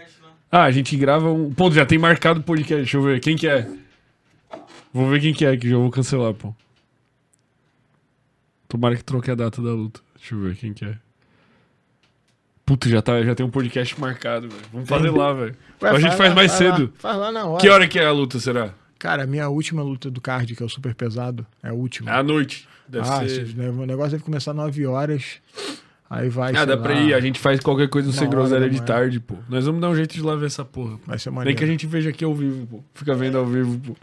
Ah, 0.52 0.66
a 0.66 0.72
gente 0.72 0.96
grava 0.96 1.32
um. 1.32 1.52
Pô, 1.52 1.72
já 1.72 1.84
tem 1.84 1.98
marcado 1.98 2.40
o 2.40 2.44
podcast. 2.44 2.76
Deixa 2.84 2.98
eu 2.98 3.02
ver. 3.02 3.20
Quem 3.20 3.36
que 3.36 3.48
é? 3.48 3.68
Vou 4.94 5.10
ver 5.10 5.20
quem 5.20 5.34
que 5.34 5.44
é, 5.44 5.58
que 5.58 5.68
já 5.68 5.78
vou 5.78 5.90
cancelar, 5.90 6.32
pô. 6.36 6.54
Tomara 8.68 8.96
que 8.96 9.04
troque 9.04 9.32
a 9.32 9.36
data 9.36 9.60
da 9.64 9.72
luta. 9.72 10.00
Deixa 10.16 10.36
eu 10.36 10.42
ver 10.42 10.58
quem 10.58 10.74
que 10.76 10.86
é. 10.86 10.96
Puta, 12.68 12.88
já, 12.88 13.02
tá, 13.02 13.20
já 13.24 13.34
tem 13.34 13.44
um 13.44 13.50
podcast 13.50 14.00
marcado, 14.00 14.48
velho. 14.48 14.62
Vamos 14.72 14.88
fazer 14.88 15.10
lá, 15.10 15.34
velho. 15.34 15.56
A 15.82 16.00
gente 16.00 16.16
faz 16.16 16.30
lá, 16.30 16.36
mais 16.36 16.52
lá, 16.52 16.58
cedo. 16.60 16.94
Faz 17.00 17.18
lá 17.18 17.32
na 17.32 17.48
hora. 17.48 17.60
Que 17.60 17.68
hora 17.68 17.88
que 17.88 17.98
é 17.98 18.06
a 18.06 18.12
luta, 18.12 18.40
será? 18.40 18.76
Cara, 19.00 19.24
a 19.24 19.28
minha 19.28 19.50
última 19.50 19.82
luta 19.82 20.12
do 20.12 20.22
card, 20.22 20.56
que 20.56 20.62
é 20.62 20.66
o 20.68 20.70
super 20.70 20.94
pesado, 20.94 21.44
é 21.64 21.70
a 21.70 21.74
última. 21.74 22.12
É 22.12 22.14
à 22.14 22.22
noite. 22.22 22.68
Deve 22.94 23.10
ah, 23.10 23.28
ser. 23.28 23.58
o 23.58 23.86
negócio 23.88 24.12
deve 24.12 24.24
começar 24.24 24.54
9 24.54 24.86
horas. 24.86 25.42
Aí 26.08 26.30
vai. 26.30 26.56
Ah, 26.56 26.64
dá 26.64 26.76
lá, 26.76 26.82
pra 26.82 26.94
ir. 26.94 27.12
A 27.16 27.20
gente 27.20 27.40
faz 27.40 27.60
qualquer 27.60 27.90
coisa 27.90 28.12
Sem 28.12 28.30
Groselha 28.30 28.70
de 28.70 28.80
tarde, 28.84 29.20
pô. 29.20 29.36
Nós 29.50 29.66
vamos 29.66 29.82
dar 29.82 29.90
um 29.90 29.96
jeito 29.96 30.14
de 30.14 30.22
lá 30.22 30.36
ver 30.36 30.46
essa 30.46 30.64
porra. 30.64 30.98
pô. 30.98 31.08
Vai 31.08 31.18
ser 31.18 31.32
Nem 31.32 31.38
maneiro. 31.38 31.58
que 31.58 31.64
a 31.64 31.68
gente 31.68 31.88
veja 31.88 32.12
aqui 32.12 32.24
ao 32.24 32.36
vivo, 32.36 32.68
pô. 32.68 32.84
Fica 32.94 33.16
vendo 33.16 33.36
ao 33.36 33.48
vivo, 33.48 33.80
pô. 33.80 33.96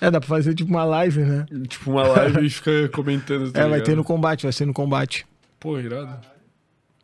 É, 0.00 0.10
dá 0.10 0.18
pra 0.18 0.28
fazer 0.28 0.54
tipo 0.54 0.70
uma 0.70 0.84
live, 0.84 1.20
né? 1.20 1.46
Tipo 1.68 1.90
uma 1.90 2.04
live 2.04 2.46
e 2.46 2.48
fica 2.48 2.88
comentando. 2.88 3.52
tá 3.52 3.60
é, 3.60 3.62
vai 3.64 3.72
ligado? 3.72 3.86
ter 3.86 3.96
no 3.96 4.04
combate, 4.04 4.44
vai 4.44 4.52
ser 4.52 4.64
no 4.64 4.72
combate. 4.72 5.26
Pô, 5.60 5.78
irado. 5.78 6.18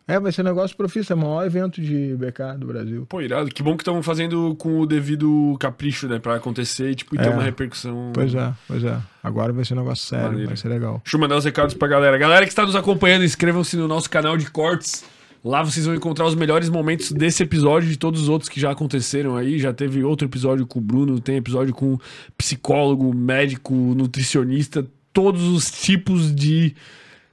É, 0.07 0.19
vai 0.19 0.33
ser 0.33 0.43
um 0.43 0.45
negócio 0.45 0.77
profissa, 0.77 1.13
é 1.13 1.17
o 1.17 1.19
maior 1.19 1.47
evento 1.47 1.81
de 1.81 2.17
BK 2.17 2.59
do 2.59 2.67
Brasil. 2.67 3.07
Pô, 3.09 3.21
irado. 3.21 3.49
Que 3.51 3.63
bom 3.63 3.77
que 3.77 3.83
estão 3.83 4.03
fazendo 4.03 4.55
com 4.57 4.81
o 4.81 4.87
devido 4.87 5.57
capricho, 5.61 6.09
né? 6.09 6.19
Pra 6.19 6.35
acontecer 6.37 6.91
e, 6.91 6.95
tipo, 6.95 7.15
e 7.15 7.19
ter 7.19 7.29
É. 7.29 7.31
uma 7.31 7.43
repercussão. 7.43 8.11
Pois 8.13 8.35
é, 8.35 8.53
pois 8.67 8.83
é. 8.85 8.99
Agora 9.23 9.53
vai 9.53 9.65
ser 9.65 9.75
um 9.75 9.79
negócio 9.79 10.05
sério, 10.05 10.27
Maneiro. 10.27 10.49
vai 10.49 10.57
ser 10.57 10.69
legal. 10.69 11.01
Deixa 11.05 11.17
eu 11.17 11.21
mandar 11.21 11.37
os 11.37 11.45
recados 11.45 11.75
pra 11.75 11.87
galera. 11.87 12.19
Galera 12.19 12.45
que 12.45 12.51
está 12.53 12.67
nos 12.67 12.75
acompanhando, 12.75 13.25
inscrevam-se 13.25 13.77
no 13.77 13.87
nosso 13.87 14.11
canal 14.11 14.37
de 14.37 14.51
cortes. 14.51 15.05
Lá 15.45 15.63
vocês 15.63 15.87
vão 15.87 15.95
encontrar 15.95 16.27
os 16.27 16.35
melhores 16.37 16.69
momentos 16.69 17.11
desse 17.11 17.43
episódio 17.43 17.89
e 17.89 17.93
de 17.93 17.99
todos 17.99 18.23
os 18.23 18.29
outros 18.29 18.49
que 18.49 18.61
já 18.61 18.71
aconteceram 18.73 19.37
aí. 19.37 19.59
Já 19.59 19.73
teve 19.73 20.03
outro 20.05 20.27
episódio 20.27 20.67
com 20.67 20.79
o 20.79 20.83
Bruno, 20.83 21.19
tem 21.21 21.37
episódio 21.37 21.75
com 21.75 21.99
psicólogo, 22.37 23.13
médico, 23.15 23.73
nutricionista, 23.75 24.85
todos 25.13 25.43
os 25.43 25.71
tipos 25.71 26.35
de 26.35 26.75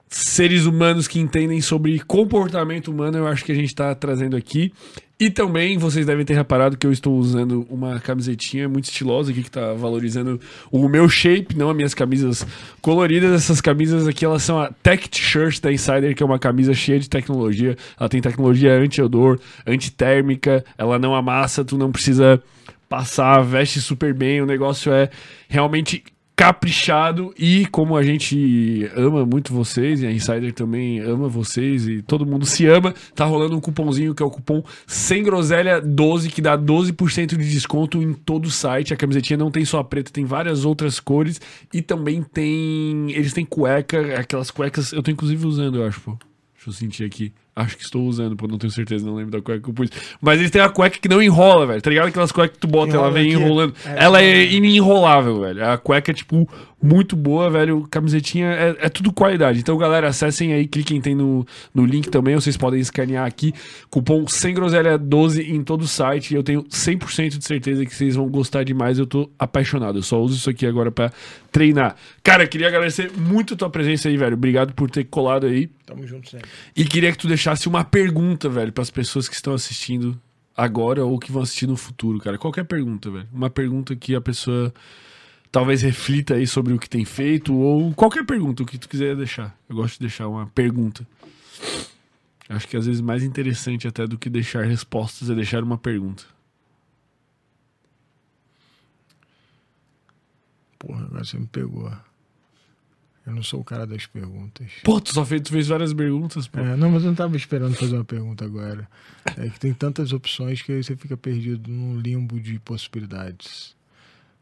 seres 0.10 0.66
humanos 0.66 1.08
que 1.08 1.20
entendem 1.20 1.62
sobre 1.62 2.00
comportamento 2.00 2.90
humano, 2.90 3.20
eu 3.20 3.28
acho 3.28 3.46
que 3.46 3.52
a 3.52 3.56
gente 3.56 3.74
tá 3.76 3.94
trazendo 3.94 4.36
aqui. 4.36 4.74
E 5.22 5.30
também 5.30 5.78
vocês 5.78 6.06
devem 6.06 6.24
ter 6.24 6.34
reparado 6.34 6.78
que 6.78 6.88
eu 6.88 6.94
estou 6.94 7.18
usando 7.18 7.68
uma 7.70 8.00
camisetinha 8.00 8.70
muito 8.70 8.86
estilosa 8.86 9.32
aqui 9.32 9.44
que 9.44 9.52
tá 9.52 9.74
valorizando 9.74 10.40
o 10.72 10.88
meu 10.88 11.10
shape, 11.10 11.58
não 11.58 11.70
as 11.70 11.76
minhas 11.76 11.94
camisas 11.94 12.48
coloridas. 12.82 13.34
Essas 13.34 13.60
camisas 13.60 14.08
aqui 14.08 14.24
elas 14.24 14.44
são 14.44 14.58
a 14.58 14.72
Tech 14.72 15.10
T-shirt 15.10 15.60
da 15.60 15.74
Insider, 15.74 16.16
que 16.16 16.24
é 16.24 16.26
uma 16.26 16.40
camisa 16.40 16.74
cheia 16.74 17.00
de 17.00 17.10
tecnologia. 17.10 17.76
Ela 18.00 18.08
tem 18.08 18.22
tecnologia 18.22 18.80
anti-odor, 18.80 19.40
antitérmica, 19.68 20.64
ela 20.78 20.98
não 20.98 21.14
amassa, 21.14 21.66
tu 21.66 21.78
não 21.78 21.92
precisa 21.92 22.42
passar, 22.88 23.42
veste 23.42 23.82
super 23.82 24.14
bem. 24.14 24.42
O 24.42 24.46
negócio 24.46 24.90
é 24.94 25.10
realmente 25.50 26.02
caprichado 26.40 27.34
e 27.38 27.66
como 27.66 27.98
a 27.98 28.02
gente 28.02 28.90
ama 28.96 29.26
muito 29.26 29.54
vocês 29.54 30.02
e 30.02 30.08
a 30.08 30.12
Insider 30.12 30.54
também 30.54 31.02
ama 31.02 31.28
vocês 31.28 31.86
e 31.86 32.02
todo 32.02 32.26
mundo 32.26 32.46
se 32.46 32.66
ama, 32.66 32.96
tá 33.14 33.26
rolando 33.26 33.58
um 33.58 33.60
cupomzinho 33.60 34.16
que 34.16 34.24
é 34.24 34.26
o 34.26 34.32
cupom 34.32 34.64
sem 34.88 35.22
groselha 35.22 35.82
12 35.82 36.30
que 36.30 36.42
dá 36.42 36.58
12% 36.58 37.36
de 37.36 37.52
desconto 37.52 38.02
em 38.02 38.14
todo 38.14 38.46
o 38.46 38.50
site. 38.50 38.94
A 38.94 38.96
camisetinha 38.96 39.36
não 39.36 39.52
tem 39.52 39.66
só 39.66 39.80
a 39.80 39.84
preta, 39.84 40.14
tem 40.14 40.24
várias 40.24 40.64
outras 40.64 40.98
cores 40.98 41.42
e 41.74 41.82
também 41.82 42.24
tem 42.24 43.12
eles 43.12 43.34
têm 43.34 43.44
cueca, 43.44 44.18
aquelas 44.18 44.50
cuecas, 44.50 44.94
eu 44.94 45.04
tô 45.04 45.12
inclusive 45.12 45.46
usando, 45.46 45.80
eu 45.80 45.86
acho, 45.86 46.00
pô. 46.00 46.18
Deixa 46.56 46.70
eu 46.70 46.74
sentir 46.74 47.04
aqui. 47.04 47.34
Acho 47.56 47.76
que 47.76 47.84
estou 47.84 48.04
usando, 48.04 48.38
pô, 48.38 48.48
não 48.48 48.58
tenho 48.58 48.72
certeza, 48.72 49.06
não 49.06 49.16
lembro 49.16 49.32
da 49.32 49.42
cueca 49.42 49.62
que 49.62 49.70
eu 49.70 49.74
pus. 49.74 49.90
Mas 50.22 50.40
eles 50.40 50.50
têm 50.50 50.62
a 50.62 50.70
cueca 50.70 50.98
que 50.98 51.10
não 51.10 51.22
enrola, 51.22 51.66
velho. 51.66 51.82
Tá 51.82 51.90
ligado? 51.90 52.08
Aquelas 52.08 52.32
cuecas 52.32 52.56
que 52.56 52.60
tu 52.62 52.68
bota, 52.68 52.94
ela 52.94 53.08
Enrola 53.08 53.12
vem 53.12 53.34
aqui. 53.34 53.42
enrolando. 53.44 53.74
É, 53.86 54.04
ela 54.04 54.22
é 54.22 54.46
inenrolável, 54.46 55.42
velho. 55.42 55.66
A 55.70 55.78
cueca 55.78 56.12
é, 56.12 56.14
tipo, 56.14 56.48
muito 56.82 57.16
boa, 57.18 57.50
velho. 57.50 57.86
Camisetinha 57.92 58.48
é, 58.48 58.78
é 58.80 58.90
tudo 58.90 59.12
qualidade. 59.12 59.60
Então, 59.60 59.78
galera, 59.78 60.08
acessem 60.08 60.54
aí, 60.54 60.68
cliquem 60.68 61.02
tem 61.02 61.14
no, 61.14 61.46
no 61.74 61.86
link 61.86 62.10
também. 62.10 62.36
Vocês 62.36 62.56
podem 62.56 62.80
escanear 62.80 63.26
aqui. 63.26 63.54
Cupom 63.90 64.26
sem 64.28 64.54
groselha 64.54 64.98
12 64.98 65.42
em 65.52 65.62
todo 65.62 65.82
o 65.82 65.88
site. 65.88 66.34
Eu 66.34 66.44
tenho 66.44 66.64
100% 66.64 67.38
de 67.38 67.46
certeza 67.46 67.86
que 67.86 67.94
vocês 67.94 68.16
vão 68.16 68.30
gostar 68.30 68.64
demais. 68.64 68.98
Eu 68.98 69.06
tô 69.06 69.30
apaixonado. 69.38 70.00
Eu 70.00 70.04
só 70.04 70.22
uso 70.22 70.36
isso 70.38 70.50
aqui 70.50 70.66
agora 70.66 70.92
pra 70.92 71.12
treinar. 71.52 71.96
Cara, 72.24 72.48
queria 72.48 72.68
agradecer 72.68 73.12
muito 73.18 73.54
a 73.56 73.58
tua 73.58 73.70
presença 73.70 74.08
aí, 74.08 74.16
velho. 74.16 74.36
Obrigado 74.36 74.74
por 74.74 74.90
ter 74.90 75.04
colado 75.06 75.46
aí. 75.48 75.70
Tamo 75.86 76.06
junto 76.06 76.30
sempre. 76.30 76.48
E 76.76 76.86
queria 76.86 77.12
que 77.12 77.18
tu 77.18 77.28
deixasse 77.28 77.49
uma 77.68 77.84
pergunta, 77.84 78.50
velho, 78.50 78.72
pras 78.72 78.90
pessoas 78.90 79.28
que 79.28 79.36
estão 79.36 79.54
assistindo 79.54 80.20
agora 80.56 81.06
ou 81.06 81.18
que 81.18 81.32
vão 81.32 81.42
assistir 81.42 81.68
no 81.68 81.78
futuro, 81.78 82.20
cara. 82.20 82.38
Qualquer 82.38 82.66
pergunta, 82.66 83.10
velho. 83.10 83.28
Uma 83.32 83.50
pergunta 83.50 83.96
que 83.96 84.14
a 84.14 84.22
pessoa 84.22 84.74
talvez 85.52 85.82
reflita 85.82 86.36
aí 86.36 86.46
sobre 86.46 86.74
o 86.74 86.80
que 86.80 86.90
tem 86.90 87.06
feito 87.06 87.56
ou 87.56 87.94
qualquer 87.94 88.26
pergunta, 88.26 88.64
o 88.64 88.66
que 88.66 88.78
tu 88.78 88.90
quiser 88.90 89.16
deixar. 89.16 89.58
Eu 89.70 89.76
gosto 89.76 89.96
de 89.96 90.02
deixar 90.02 90.28
uma 90.28 90.48
pergunta. 90.48 91.08
Acho 92.50 92.68
que 92.68 92.76
às 92.76 92.86
vezes 92.86 93.00
mais 93.00 93.24
interessante 93.24 93.88
até 93.88 94.08
do 94.08 94.18
que 94.18 94.30
deixar 94.30 94.66
respostas 94.66 95.30
é 95.30 95.36
deixar 95.36 95.64
uma 95.64 95.78
pergunta. 95.78 96.24
Porra, 100.80 101.06
agora 101.06 101.24
você 101.24 101.38
me 101.38 101.48
pegou. 101.48 101.92
Eu 103.30 103.36
não 103.36 103.44
sou 103.44 103.62
o 103.62 103.64
cara 103.64 103.86
das 103.86 104.08
perguntas. 104.08 104.72
Pô, 104.84 105.00
tu 105.00 105.14
só 105.14 105.24
fez, 105.24 105.44
tu 105.44 105.52
fez 105.52 105.68
várias 105.68 105.94
perguntas, 105.94 106.48
pô. 106.48 106.60
É, 106.60 106.76
não, 106.76 106.90
mas 106.90 107.04
eu 107.04 107.10
não 107.10 107.16
tava 107.16 107.38
esperando 107.38 107.76
fazer 107.76 107.94
uma 107.94 108.04
pergunta 108.04 108.44
agora. 108.44 108.90
É 109.38 109.48
que 109.50 109.60
tem 109.60 109.72
tantas 109.72 110.12
opções 110.12 110.64
que 110.64 110.72
aí 110.72 110.84
você 110.84 110.96
fica 110.96 111.16
perdido 111.16 111.70
num 111.70 112.00
limbo 112.00 112.40
de 112.40 112.58
possibilidades. 112.60 113.76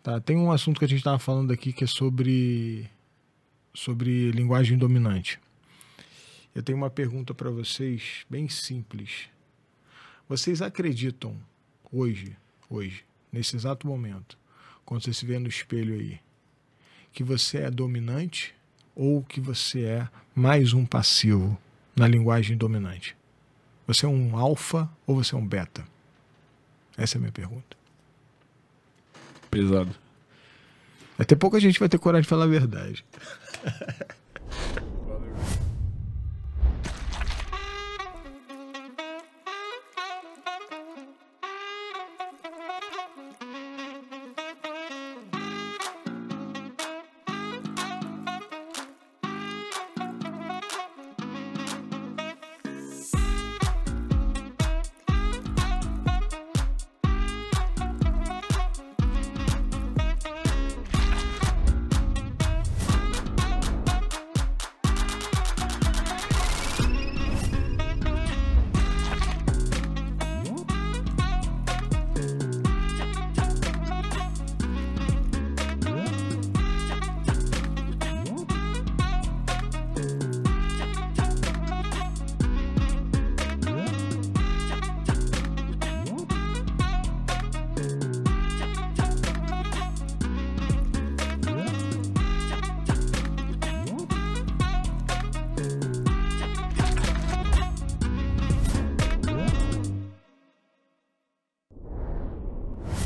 Tá, 0.02 0.22
tem 0.22 0.38
um 0.38 0.54
assunto 0.54 0.80
que 0.80 0.86
a 0.86 0.88
gente 0.88 1.04
tava 1.04 1.20
falando 1.20 1.52
aqui 1.52 1.74
que 1.74 1.84
é 1.84 1.88
sobre 1.88 2.90
sobre 3.74 4.32
linguagem 4.32 4.78
dominante. 4.78 5.38
Eu 6.56 6.64
tenho 6.64 6.78
uma 6.78 6.90
pergunta 6.90 7.34
para 7.34 7.50
vocês 7.50 8.26
bem 8.30 8.48
simples. 8.48 9.28
Vocês 10.30 10.62
acreditam 10.62 11.36
hoje, 11.92 12.38
hoje, 12.70 13.04
nesse 13.34 13.58
exato 13.58 13.86
momento, 13.86 14.38
quando 14.86 15.04
você 15.04 15.12
se 15.12 15.26
vê 15.26 15.38
no 15.40 15.50
espelho 15.50 15.94
aí, 15.94 16.22
que 17.12 17.22
você 17.22 17.58
é 17.58 17.70
dominante 17.70 18.56
ou 18.98 19.22
que 19.22 19.40
você 19.40 19.84
é 19.84 20.08
mais 20.34 20.74
um 20.74 20.84
passivo 20.84 21.56
na 21.96 22.08
linguagem 22.08 22.58
dominante? 22.58 23.16
Você 23.86 24.08
é 24.08 24.10
um 24.10 24.36
alfa 24.36 24.90
ou 25.06 25.16
você 25.16 25.36
é 25.36 25.38
um 25.38 25.48
beta? 25.48 25.86
Essa 26.98 27.16
é 27.16 27.18
a 27.20 27.22
minha 27.22 27.32
pergunta. 27.32 27.78
Pesado. 29.52 29.96
Até 31.18 31.36
pouca 31.36 31.60
gente 31.60 31.80
vai 31.80 31.88
ter 31.88 32.00
coragem 32.00 32.24
de 32.24 32.28
falar 32.28 32.46
a 32.46 32.48
verdade. 32.48 33.06